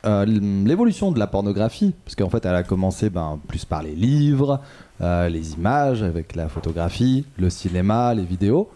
euh, 0.06 0.24
l'évolution 0.24 1.12
de 1.12 1.18
la 1.18 1.26
pornographie, 1.26 1.92
parce 2.04 2.14
qu'en 2.16 2.30
fait 2.30 2.44
elle 2.46 2.54
a 2.54 2.62
commencé 2.62 3.10
ben, 3.10 3.38
plus 3.46 3.66
par 3.66 3.82
les 3.82 3.94
livres, 3.94 4.60
euh, 5.02 5.28
les 5.28 5.52
images, 5.52 6.02
avec 6.02 6.34
la 6.34 6.48
photographie, 6.48 7.26
le 7.38 7.50
cinéma, 7.50 8.14
les 8.14 8.24
vidéos, 8.24 8.70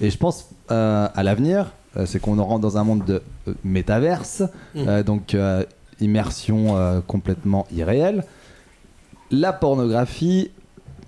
et 0.00 0.10
je 0.10 0.16
pense 0.16 0.50
euh, 0.70 1.08
à 1.12 1.22
l'avenir, 1.24 1.72
euh, 1.96 2.06
c'est 2.06 2.20
qu'on 2.20 2.40
rentre 2.40 2.60
dans 2.60 2.78
un 2.78 2.84
monde 2.84 3.04
de 3.04 3.22
euh, 3.48 3.54
métaverse, 3.64 4.44
euh, 4.76 5.02
donc 5.02 5.34
euh, 5.34 5.64
immersion 6.00 6.76
euh, 6.76 7.00
complètement 7.00 7.66
irréelle. 7.74 8.24
La 9.34 9.52
pornographie, 9.52 10.50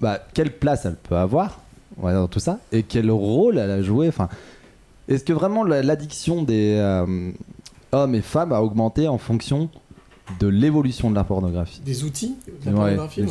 bah, 0.01 0.21
quelle 0.35 0.51
place 0.53 0.85
elle 0.85 0.97
peut 0.97 1.17
avoir 1.17 1.61
dans 2.03 2.27
tout 2.29 2.41
ça 2.41 2.59
et 2.73 2.83
quel 2.83 3.11
rôle 3.11 3.57
elle 3.59 3.71
a 3.71 3.83
joué 3.83 4.09
enfin 4.09 4.29
est-ce 5.09 5.25
que 5.25 5.33
vraiment 5.33 5.63
la- 5.65 5.83
l'addiction 5.83 6.43
des 6.43 6.75
euh, 6.79 7.31
hommes 7.93 8.15
et 8.15 8.21
femmes 8.21 8.53
a 8.53 8.61
augmenté 8.61 9.07
en 9.09 9.17
fonction 9.19 9.71
de 10.41 10.49
l'évolution 10.49 11.11
de 11.11 11.15
la 11.15 11.23
pornographie? 11.25 11.81
Des 11.81 12.03
outils 12.05 12.35
de 12.65 12.67
la 12.67 12.73
Ouais, 12.73 12.79
pornographie, 12.97 13.23
ouais. 13.23 13.29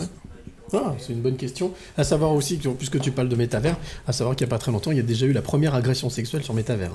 Ah, 0.74 0.94
c'est 0.98 1.12
une 1.14 1.22
bonne 1.22 1.36
question. 1.36 1.72
À 1.98 2.04
savoir 2.06 2.32
aussi, 2.34 2.58
que, 2.58 2.70
puisque 2.70 3.00
tu 3.02 3.12
parles 3.12 3.30
de 3.30 3.36
métavers, 3.36 3.78
à 4.08 4.14
savoir 4.14 4.36
qu'il 4.36 4.48
n'y 4.48 4.50
a 4.50 4.56
pas 4.56 4.58
très 4.60 4.72
longtemps, 4.72 4.92
il 4.92 4.98
y 4.98 5.02
a 5.02 5.04
déjà 5.04 5.26
eu 5.26 5.34
la 5.34 5.42
première 5.42 5.76
agression 5.76 6.10
sexuelle 6.10 6.44
sur 6.44 6.54
métavers. 6.54 6.92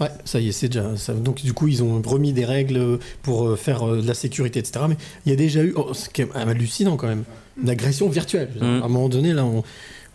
Ouais, 0.00 0.08
ça 0.24 0.38
y 0.40 0.48
est, 0.48 0.52
c'est 0.52 0.68
déjà. 0.68 0.96
ça- 0.96 1.12
donc, 1.14 1.42
du 1.42 1.52
coup, 1.52 1.66
ils 1.68 1.82
ont 1.82 2.00
remis 2.04 2.32
des 2.32 2.44
règles 2.44 2.98
pour 3.22 3.48
euh, 3.48 3.56
faire 3.56 3.82
euh, 3.88 4.00
de 4.00 4.06
la 4.06 4.14
sécurité, 4.14 4.60
etc. 4.60 4.84
Mais 4.88 4.96
il 5.26 5.30
y 5.30 5.32
a 5.32 5.36
déjà 5.36 5.62
eu. 5.62 5.72
oh, 5.76 5.92
c'est 5.92 6.12
quand 6.14 6.34
même 6.38 6.48
hallucinant 6.48 6.96
quand 6.96 7.08
même. 7.08 7.24
Une 7.60 7.68
agression 7.70 8.08
virtuelle. 8.08 8.50
Dire, 8.54 8.62
À 8.62 8.66
un 8.66 8.88
moment 8.88 9.08
donné, 9.08 9.32
là, 9.32 9.44
on. 9.44 9.58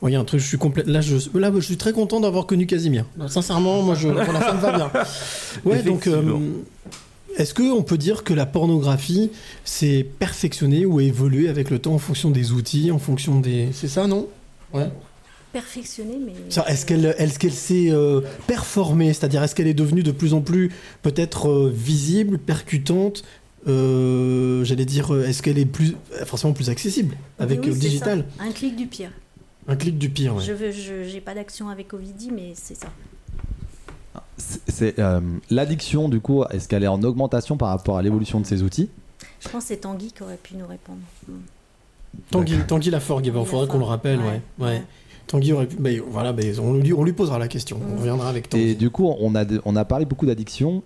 ouais, 0.01 0.11
il 0.11 0.13
y 0.13 0.15
a 0.15 0.19
un 0.19 0.23
truc, 0.23 0.39
je 0.39 0.47
suis 0.47 0.57
complète. 0.57 0.87
Là, 0.87 1.01
je, 1.01 1.15
là, 1.37 1.51
je 1.53 1.59
suis 1.59 1.75
très 1.77 1.91
content 1.91 2.21
d'avoir 2.21 2.45
connu 2.45 2.65
Casimir. 2.65 3.05
Sincèrement, 3.27 3.81
moi, 3.81 3.95
je, 3.95 4.07
pour 4.07 4.31
la 4.33 4.39
femme 4.41 4.59
va 4.59 4.71
bien. 4.77 4.91
Ouais, 5.65 5.83
donc, 5.83 6.07
euh, 6.07 6.23
est-ce 7.37 7.53
qu'on 7.53 7.83
peut 7.83 7.97
dire 7.97 8.23
que 8.23 8.33
la 8.33 8.45
pornographie 8.45 9.31
s'est 9.65 10.05
perfectionnée 10.19 10.85
ou 10.85 10.99
évoluée 11.01 11.49
avec 11.49 11.69
le 11.69 11.79
temps 11.79 11.93
en 11.95 11.99
fonction 11.99 12.29
des 12.29 12.51
outils, 12.53 12.89
en 12.91 12.99
fonction 12.99 13.39
des. 13.41 13.69
C'est 13.73 13.87
ça, 13.89 14.07
non? 14.07 14.27
Ouais. 14.73 14.87
Perfectionné, 15.53 16.17
mais. 16.17 16.33
Est-ce 16.67 16.83
qu'elle 16.85 17.05
est 17.05 17.37
qu'elle 17.37 17.53
s'est 17.53 17.91
euh, 17.91 18.21
performée? 18.47 19.13
C'est-à-dire, 19.13 19.43
est-ce 19.43 19.53
qu'elle 19.53 19.67
est 19.67 19.75
devenue 19.75 20.01
de 20.01 20.11
plus 20.11 20.33
en 20.33 20.41
plus 20.41 20.71
peut-être 21.03 21.47
euh, 21.47 21.71
visible, 21.73 22.39
percutante? 22.39 23.23
Euh, 23.67 24.63
J'allais 24.63 24.85
dire, 24.85 25.15
est-ce 25.23 25.43
qu'elle 25.43 25.59
est 25.59 25.65
plus, 25.65 25.95
forcément 26.25 26.53
plus 26.53 26.71
accessible 26.71 27.15
avec 27.37 27.61
Oui, 27.61 27.69
oui, 27.69 27.77
digital 27.77 28.25
ça. 28.37 28.43
Un 28.43 28.51
clic 28.51 28.75
du 28.75 28.87
pire. 28.87 29.11
Un 29.67 29.75
clic 29.75 29.97
du 29.97 30.09
pire, 30.09 30.35
ouais. 30.35 30.43
Je 30.43 30.51
veux, 30.53 30.71
je 30.71 31.03
j'ai 31.03 31.21
pas 31.21 31.35
d'action 31.35 31.69
avec 31.69 31.93
Ovidie, 31.93 32.31
mais 32.31 32.53
c'est 32.55 32.75
ça. 32.75 32.87
c'est 34.67 34.99
euh, 34.99 35.21
l'addiction 35.51 36.09
du 36.09 36.19
coup 36.19 36.43
est-ce 36.45 36.67
qu'elle 36.67 36.83
est 36.83 36.87
en 36.87 37.01
augmentation 37.03 37.55
par 37.57 37.69
rapport 37.69 37.97
à 37.97 38.01
l'évolution 38.01 38.41
de 38.41 38.45
ces 38.45 38.63
outils? 38.63 38.89
Je 39.39 39.49
pense 39.49 39.63
que 39.63 39.67
c'est 39.69 39.77
Tanguy 39.77 40.11
qui 40.11 40.23
aurait 40.23 40.37
pu 40.41 40.55
nous 40.55 40.67
répondre. 40.67 40.99
Tanguy, 42.31 42.57
Tanguy 42.67 42.89
Laforgue, 42.89 43.27
il 43.27 43.45
faudrait 43.45 43.67
qu'on 43.67 43.79
le 43.79 43.85
rappelle, 43.85 44.19
ouais. 44.19 44.41
ouais. 44.59 44.83
Tanguy 45.27 45.53
aurait 45.53 45.67
pu. 45.67 45.77
ben, 45.79 46.01
voilà, 46.09 46.33
ben, 46.33 46.53
on, 46.59 46.73
lui, 46.73 46.93
on 46.93 47.03
lui 47.03 47.13
posera 47.13 47.39
la 47.39 47.47
question. 47.47 47.79
On 47.93 47.99
reviendra 47.99 48.29
avec 48.29 48.49
Tanguy. 48.49 48.63
et 48.69 48.75
du 48.75 48.89
coup 48.89 49.07
on 49.19 49.35
a, 49.35 49.43
on 49.65 49.75
a 49.75 49.85
parlé 49.85 50.05
beaucoup 50.05 50.25
d'addiction 50.25 50.83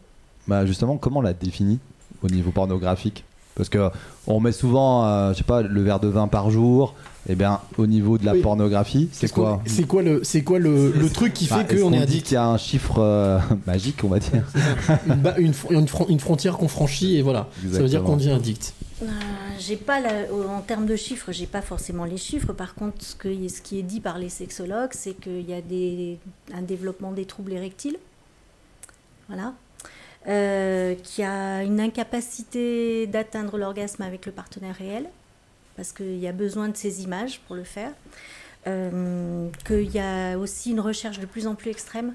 bah, 0.48 0.66
justement 0.66 0.98
comment 0.98 1.20
on 1.20 1.24
la 1.24 1.34
définit 1.34 1.80
au 2.24 2.28
niveau 2.28 2.52
pornographique? 2.52 3.24
Parce 3.56 3.70
que 3.70 3.90
on 4.28 4.40
met 4.40 4.52
souvent 4.52 5.06
euh, 5.06 5.34
je 5.34 5.40
sais 5.40 5.44
pas 5.44 5.62
le 5.64 5.82
verre 5.82 6.00
de 6.00 6.08
vin 6.08 6.28
par 6.28 6.52
jour 6.52 6.94
et 7.28 7.34
bien 7.36 7.60
au 7.80 7.88
niveau 7.88 8.18
de 8.20 8.26
la 8.26 8.34
Oui. 8.34 8.42
pornographie 8.42 9.10
c'est 9.12 9.32
quoi? 9.32 9.62
C'est 9.66 9.88
quoi 9.88 10.04
le, 10.04 10.22
c'est 10.24 10.44
quoi 10.44 10.60
le, 10.60 10.92
le 10.92 11.10
truc 11.10 11.34
qui 11.34 11.48
Bah, 11.48 11.66
fait 11.68 11.76
qu'on 11.82 11.92
est 11.92 11.98
addict? 11.98 12.28
qu'il 12.28 12.36
y 12.36 12.38
a 12.38 12.46
un 12.48 12.58
chiffre 12.58 13.00
euh, 13.00 13.40
magique 13.66 14.04
on 14.04 14.10
va 14.10 14.20
dire? 14.20 14.44
Une, 15.08 15.46
une, 15.48 15.52
fr- 15.54 15.72
une 15.74 15.88
fron- 15.88 16.06
une 16.08 16.20
frontière 16.20 16.58
qu'on 16.58 16.68
franchit 16.68 17.18
et 17.18 17.22
voilà. 17.24 17.48
Ça 17.74 17.80
veut 17.80 17.90
dire 17.90 18.04
qu'on 18.04 18.16
devient 18.18 18.32
addict. 18.32 18.74
Euh, 19.04 19.06
j'ai 19.60 19.78
pas 19.78 20.00
la- 20.00 20.34
en 20.34 20.62
termes 20.62 20.88
de 20.88 20.96
chiffres, 20.96 21.32
j'ai 21.32 21.46
pas 21.46 21.62
forcément 21.62 22.04
les 22.06 22.18
chiffres. 22.18 22.52
Par 22.54 22.74
contre, 22.74 23.04
ce, 23.04 23.16
que, 23.16 23.30
ce 23.48 23.62
qui 23.62 23.78
est 23.80 23.84
dit 23.84 24.02
par 24.02 24.18
les 24.18 24.30
sexologues, 24.30 24.92
c'est 24.94 25.14
qu'il 25.14 25.48
y 25.48 25.54
a 25.54 25.62
des, 25.62 26.18
un 26.54 26.64
développement 26.64 27.12
des 27.12 27.26
troubles 27.26 27.54
érectiles. 27.54 27.98
Voilà. 29.28 29.54
Euh, 30.28 30.96
qu'il 30.96 31.24
y 31.24 31.28
a 31.28 31.64
une 31.64 31.80
incapacité 31.80 33.06
d'atteindre 33.08 33.58
l'orgasme 33.58 34.02
avec 34.02 34.26
le 34.26 34.32
partenaire 34.32 34.76
réel, 34.76 35.08
parce 35.76 35.92
qu'il 35.94 36.18
y 36.18 36.28
a 36.28 36.32
besoin 36.34 36.68
de 36.70 36.76
ces 36.76 37.04
images 37.04 37.40
pour 37.48 37.56
le 37.56 37.64
faire. 37.64 37.92
euh, 38.66 39.48
qu'il 39.66 39.90
y 39.96 40.00
a 40.00 40.38
aussi 40.38 40.72
une 40.72 40.82
recherche 40.82 41.20
de 41.20 41.26
plus 41.26 41.48
en 41.48 41.56
plus 41.56 41.70
extrême 41.70 42.10
euh, 42.10 42.12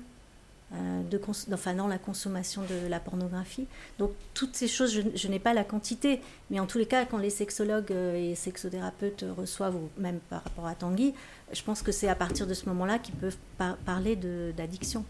de 1.11 1.19
cons- 1.19 1.33
enfin, 1.53 1.75
dans 1.75 1.87
la 1.89 1.99
consommation 1.99 2.63
de 2.63 2.87
la 2.89 2.99
pornographie. 3.01 3.67
Donc 3.99 4.13
toutes 4.35 4.55
ces 4.57 4.69
choses, 4.69 4.93
je, 4.95 5.03
je 5.15 5.29
n'ai 5.29 5.39
pas 5.39 5.53
la 5.55 5.65
quantité, 5.65 6.21
mais 6.51 6.59
en 6.61 6.67
tous 6.67 6.79
les 6.79 6.87
cas, 6.87 7.05
quand 7.05 7.19
les 7.19 7.29
sexologues 7.31 7.93
euh, 7.93 8.33
et 8.33 8.35
sexothérapeutes 8.35 9.25
reçoivent, 9.37 9.77
ou 9.77 9.89
même 10.01 10.19
par 10.31 10.43
rapport 10.45 10.67
à 10.67 10.75
Tanguy, 10.75 11.13
je 11.53 11.63
pense 11.63 11.83
que 11.83 11.93
c'est 11.93 12.09
à 12.09 12.15
partir 12.15 12.47
de 12.47 12.55
ce 12.55 12.67
moment-là 12.71 12.99
qu'ils 12.99 13.15
peuvent 13.17 13.37
par- 13.59 13.77
parler 13.77 14.17
de- 14.17 14.53
d'addiction. 14.57 15.05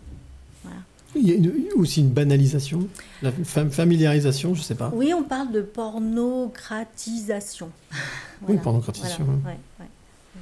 Voilà. 0.65 0.78
Il 1.15 1.28
y 1.28 1.32
a 1.32 1.34
une- 1.34 1.52
aussi 1.76 2.00
une 2.00 2.08
banalisation, 2.10 2.89
la 3.20 3.31
fam- 3.31 3.70
familiarisation, 3.70 4.55
je 4.55 4.62
sais 4.62 4.74
pas. 4.74 4.91
Oui, 4.94 5.12
on 5.15 5.23
parle 5.23 5.52
de 5.52 5.60
pornocratisation. 5.62 7.70
Oui, 8.49 8.57
pornocratisation, 8.57 9.23
Voilà, 9.24 9.39
ouais. 9.39 9.44
ouais, 9.78 9.84
ouais. 9.84 9.86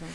Donc, 0.01 0.09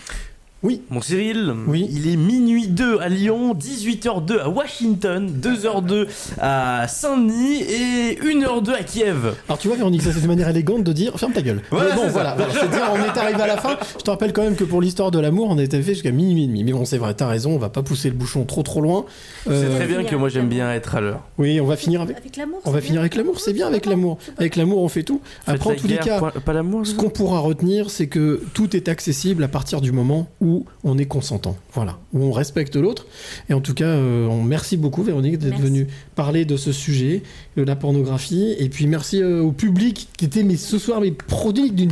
Oui. 0.65 0.81
Mon 0.89 0.99
Cyril, 0.99 1.53
il 1.75 2.07
est 2.11 2.15
minuit 2.15 2.67
2 2.67 2.97
à 2.99 3.07
Lyon, 3.07 3.53
18h02 3.53 4.39
à 4.39 4.49
Washington, 4.49 5.29
2h02 5.39 6.07
à 6.41 6.87
Saint-Denis 6.87 7.61
et 7.61 8.15
1h02 8.15 8.71
à 8.73 8.81
Kiev. 8.81 9.35
Alors 9.47 9.59
tu 9.59 9.67
vois 9.67 9.77
Véronique, 9.77 10.01
ça 10.01 10.11
c'est 10.11 10.21
une 10.21 10.27
manière 10.27 10.49
élégante 10.49 10.83
de 10.83 10.91
dire 10.91 11.19
ferme 11.19 11.33
ta 11.33 11.43
gueule. 11.43 11.61
Voilà, 11.69 11.91
Mais 11.91 11.95
bon 12.01 12.07
voilà, 12.07 12.33
voilà, 12.35 12.51
c'est 12.51 12.67
dire 12.71 12.81
on 12.91 12.95
est 12.97 13.15
arrivé 13.19 13.41
à 13.43 13.45
la 13.45 13.57
fin. 13.57 13.77
Je 13.95 14.01
te 14.03 14.09
rappelle 14.09 14.33
quand 14.33 14.41
même 14.41 14.55
que 14.55 14.63
pour 14.63 14.81
l'histoire 14.81 15.11
de 15.11 15.19
l'amour, 15.19 15.49
on 15.51 15.59
était 15.59 15.79
fait 15.83 15.93
jusqu'à 15.93 16.09
minuit 16.11 16.45
et 16.45 16.47
demi. 16.47 16.63
Mais 16.63 16.71
bon 16.71 16.83
c'est 16.83 16.97
vrai, 16.97 17.13
t'as 17.13 17.27
raison, 17.27 17.51
on 17.51 17.59
va 17.59 17.69
pas 17.69 17.83
pousser 17.83 18.09
le 18.09 18.15
bouchon 18.15 18.43
trop 18.45 18.63
trop 18.63 18.81
loin. 18.81 19.05
C'est 19.45 19.51
Euh, 19.51 19.75
très 19.75 19.85
bien 19.85 20.03
que 20.03 20.15
moi 20.15 20.29
j'aime 20.29 20.49
bien 20.49 20.73
être 20.73 20.95
à 20.95 21.01
l'heure. 21.01 21.21
Oui, 21.37 21.61
on 21.61 21.65
va 21.67 21.75
finir 21.75 22.01
avec. 22.01 22.17
Avec 22.17 22.37
l'amour. 22.37 22.59
On 22.65 22.71
va 22.71 22.81
finir 22.81 23.01
avec 23.01 23.13
l'amour, 23.15 23.39
c'est 23.39 23.53
bien 23.53 23.67
avec 23.67 23.85
l'amour. 23.85 24.17
Avec 24.39 24.55
l'amour, 24.55 24.81
on 24.81 24.89
fait 24.89 25.03
tout. 25.03 25.21
Après, 25.45 25.69
en 25.69 25.75
tous 25.75 25.87
les 25.87 25.97
cas, 25.97 26.19
pas 26.21 26.53
l'amour. 26.53 26.87
ce 26.87 26.95
qu'on 26.95 27.09
pourra 27.11 27.37
retenir, 27.37 27.91
c'est 27.91 28.07
que 28.07 28.41
tout 28.55 28.75
est 28.75 28.89
accessible 28.89 29.43
à 29.43 29.47
partir 29.47 29.79
du 29.79 29.91
moment 29.91 30.27
où 30.41 30.54
on 30.83 30.97
est 30.97 31.05
consentant. 31.05 31.57
Voilà, 31.73 31.97
où 32.13 32.23
on 32.23 32.31
respecte 32.31 32.75
l'autre. 32.75 33.05
Et 33.49 33.53
en 33.53 33.61
tout 33.61 33.73
cas, 33.73 33.85
euh, 33.85 34.27
on 34.27 34.43
merci 34.43 34.77
beaucoup, 34.77 35.03
Véronique, 35.03 35.37
d'être 35.37 35.59
venue 35.59 35.87
parler 36.15 36.45
de 36.45 36.57
ce 36.57 36.71
sujet, 36.71 37.23
de 37.57 37.63
la 37.63 37.75
pornographie. 37.75 38.55
Et 38.59 38.69
puis 38.69 38.87
merci 38.87 39.21
euh, 39.21 39.41
au 39.41 39.51
public 39.51 40.07
qui 40.17 40.25
était, 40.25 40.43
mais 40.43 40.55
ce 40.55 40.77
soir, 40.77 41.01
mais 41.01 41.11
prodigue 41.11 41.75
d'une 41.75 41.91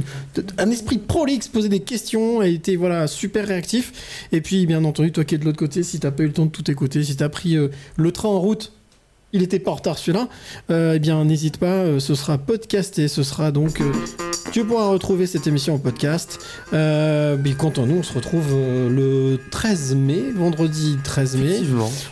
un 0.57 0.69
esprit 0.69 0.97
prolixe, 0.97 1.47
poser 1.47 1.69
des 1.69 1.81
questions, 1.81 2.39
a 2.39 2.47
été 2.47 2.75
voilà 2.75 3.07
super 3.07 3.47
réactif. 3.47 4.27
Et 4.31 4.41
puis, 4.41 4.65
bien 4.65 4.83
entendu, 4.83 5.11
toi 5.11 5.23
qui 5.23 5.35
es 5.35 5.37
de 5.37 5.45
l'autre 5.45 5.57
côté, 5.57 5.83
si 5.83 5.99
t'as 5.99 6.11
pas 6.11 6.23
eu 6.23 6.27
le 6.27 6.33
temps 6.33 6.45
de 6.45 6.51
tout 6.51 6.69
écouter, 6.69 7.03
si 7.03 7.15
t'as 7.15 7.29
pris 7.29 7.57
euh, 7.57 7.69
le 7.97 8.11
train 8.11 8.29
en 8.29 8.39
route 8.39 8.71
il 9.35 9.41
était 9.41 9.57
pas 9.57 9.71
en 9.71 9.75
retard 9.75 9.97
celui-là, 9.97 10.29
eh 10.69 10.99
bien 10.99 11.25
n'hésite 11.25 11.57
pas, 11.57 11.99
ce 11.99 12.13
sera 12.13 12.37
podcasté, 12.37 13.07
ce 13.07 13.23
sera 13.23 13.51
donc... 13.51 13.81
tu 14.51 14.63
pourras 14.65 14.87
retrouver 14.89 15.25
cette 15.27 15.47
émission 15.47 15.75
en 15.75 15.77
podcast. 15.79 16.39
Euh, 16.73 17.37
mais 17.43 17.51
quant 17.53 17.69
à 17.69 17.81
nous, 17.81 17.97
on 17.99 18.03
se 18.03 18.13
retrouve 18.13 18.45
euh, 18.51 18.89
le 18.89 19.39
13 19.51 19.95
mai, 19.95 20.23
vendredi 20.35 20.97
13 21.03 21.37
mai. 21.37 21.61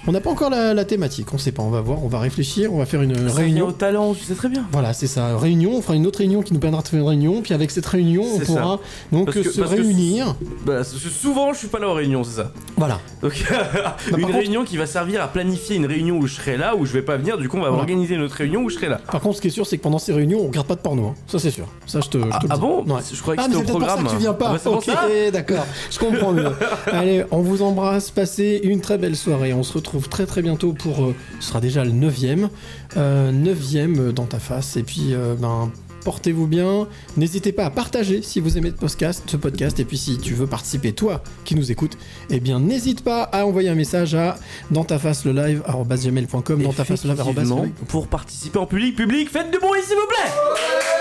On 0.07 0.11
n'a 0.11 0.21
pas 0.21 0.29
encore 0.29 0.49
la, 0.49 0.73
la 0.73 0.85
thématique, 0.85 1.33
on 1.33 1.37
sait 1.37 1.51
pas, 1.51 1.63
on 1.63 1.69
va 1.69 1.81
voir, 1.81 2.03
on 2.03 2.07
va 2.07 2.19
réfléchir, 2.19 2.73
on 2.73 2.77
va 2.77 2.85
faire 2.85 3.01
une 3.01 3.13
vient 3.13 3.33
réunion. 3.33 3.67
au 3.67 3.71
talent, 3.71 4.13
tu 4.13 4.23
sais 4.25 4.35
très 4.35 4.49
bien. 4.49 4.65
Voilà, 4.71 4.93
c'est 4.93 5.07
ça, 5.07 5.37
réunion, 5.37 5.75
on 5.75 5.81
fera 5.81 5.95
une 5.95 6.07
autre 6.07 6.19
réunion 6.19 6.41
qui 6.41 6.53
nous 6.53 6.59
permettra 6.59 6.83
de 6.83 6.87
faire 6.87 6.99
une 7.01 7.07
réunion, 7.07 7.41
puis 7.41 7.53
avec 7.53 7.71
cette 7.71 7.85
réunion, 7.85 8.23
on 8.23 8.39
pourra 8.39 8.61
ça. 8.77 8.79
donc 9.11 9.31
que- 9.31 9.43
se 9.43 9.61
que 9.61 9.65
réunir. 9.67 10.35
Bah, 10.65 10.79
que 10.81 10.83
souvent 11.09 11.53
je 11.53 11.59
suis 11.59 11.67
pas 11.67 11.79
là 11.79 11.87
aux 11.89 11.93
réunions, 11.93 12.23
c'est 12.23 12.37
ça. 12.41 12.51
Voilà. 12.77 12.99
Donc 13.21 13.33
une 14.07 14.21
contre- 14.21 14.33
réunion 14.37 14.63
qui 14.63 14.77
va 14.77 14.85
servir 14.85 15.21
à 15.21 15.27
planifier 15.27 15.75
une 15.75 15.85
réunion 15.85 16.17
où 16.17 16.27
je 16.27 16.35
serai 16.35 16.57
là, 16.57 16.75
où 16.75 16.85
je 16.85 16.93
vais 16.93 17.01
pas 17.01 17.17
venir, 17.17 17.37
du 17.37 17.49
coup 17.49 17.57
on 17.57 17.61
va 17.61 17.67
Voilà. 17.69 17.81
organiser 17.81 18.15
une 18.15 18.21
autre 18.21 18.35
réunion 18.35 18.61
où 18.61 18.69
je 18.69 18.75
serai 18.75 18.89
là. 18.89 18.99
Par 19.11 19.21
contre, 19.21 19.37
ce 19.37 19.41
qui 19.41 19.47
est 19.47 19.51
sûr, 19.51 19.65
c'est 19.65 19.77
que 19.77 19.83
pendant 19.83 19.99
ces 19.99 20.13
réunions, 20.13 20.39
on 20.41 20.47
regarde 20.47 20.67
pas 20.67 20.75
de 20.75 20.81
porno. 20.81 21.07
hein. 21.07 21.13
Ça, 21.27 21.39
c'est 21.39 21.51
sûr. 21.51 21.67
Ça, 21.85 21.99
je 22.01 22.09
te, 22.09 22.17
je 22.25 22.29
te 22.29 22.33
Ah, 22.35 22.39
le 22.43 22.47
ah 22.51 22.57
bon 22.57 22.83
Ouais. 22.85 23.01
Je 23.13 23.21
croyais 23.21 23.37
que 23.37 23.43
ah, 23.43 23.47
mais 23.47 23.55
c'était 23.55 23.67
c'est 23.67 23.75
au 23.75 23.79
peut-être 23.79 23.79
pour 23.79 23.81
ça 23.81 23.87
programme. 23.95 24.05
que 24.05 24.11
tu 24.11 24.17
viens 24.17 24.33
pas. 24.33 24.51
Ah 24.55 24.57
bah, 24.63 24.71
ok, 24.71 24.83
ça. 24.85 25.31
d'accord. 25.31 25.65
Je 25.89 25.99
comprends 25.99 26.31
mieux. 26.33 26.51
Allez, 26.91 27.23
on 27.31 27.41
vous 27.41 27.61
embrasse. 27.61 28.11
Passez 28.11 28.59
une 28.63 28.81
très 28.81 28.97
belle 28.97 29.15
soirée. 29.15 29.53
On 29.53 29.63
se 29.63 29.73
retrouve 29.73 30.09
très 30.09 30.25
très 30.25 30.41
bientôt 30.41 30.73
pour. 30.73 31.03
euh, 31.05 31.15
ce 31.39 31.49
sera 31.49 31.61
déjà 31.61 31.83
le 31.83 31.91
9ème. 31.91 32.49
Euh, 32.97 33.31
9ème 33.31 34.11
dans 34.11 34.25
ta 34.25 34.39
face. 34.39 34.77
Et 34.77 34.83
puis, 34.83 35.13
euh, 35.13 35.35
ben. 35.37 35.71
Portez-vous 36.03 36.47
bien. 36.47 36.87
N'hésitez 37.15 37.51
pas 37.51 37.65
à 37.65 37.69
partager 37.69 38.23
si 38.23 38.39
vous 38.39 38.57
aimez 38.57 38.71
ce 38.71 38.75
podcast, 38.75 39.21
ce 39.27 39.37
podcast. 39.37 39.79
Et 39.79 39.85
puis 39.85 39.99
si 39.99 40.17
tu 40.17 40.33
veux 40.33 40.47
participer, 40.47 40.93
toi 40.93 41.21
qui 41.45 41.53
nous 41.53 41.71
écoutes, 41.71 41.95
eh 42.31 42.39
bien 42.39 42.59
n'hésite 42.59 43.03
pas 43.03 43.21
à 43.21 43.45
envoyer 43.45 43.69
un 43.69 43.75
message 43.75 44.15
à 44.15 44.35
dans 44.71 44.83
ta 44.83 44.97
face 44.97 45.25
le 45.25 45.31
live 45.31 45.61
dans 45.67 46.73
ta 46.73 46.85
face 46.85 47.05
le 47.05 47.13
live 47.13 47.71
pour 47.87 48.07
participer 48.07 48.57
en 48.57 48.65
public, 48.65 48.95
public, 48.95 49.29
faites 49.29 49.51
du 49.51 49.59
bruit 49.59 49.81
s'il 49.83 49.95
vous 49.95 50.07
plaît 50.07 51.00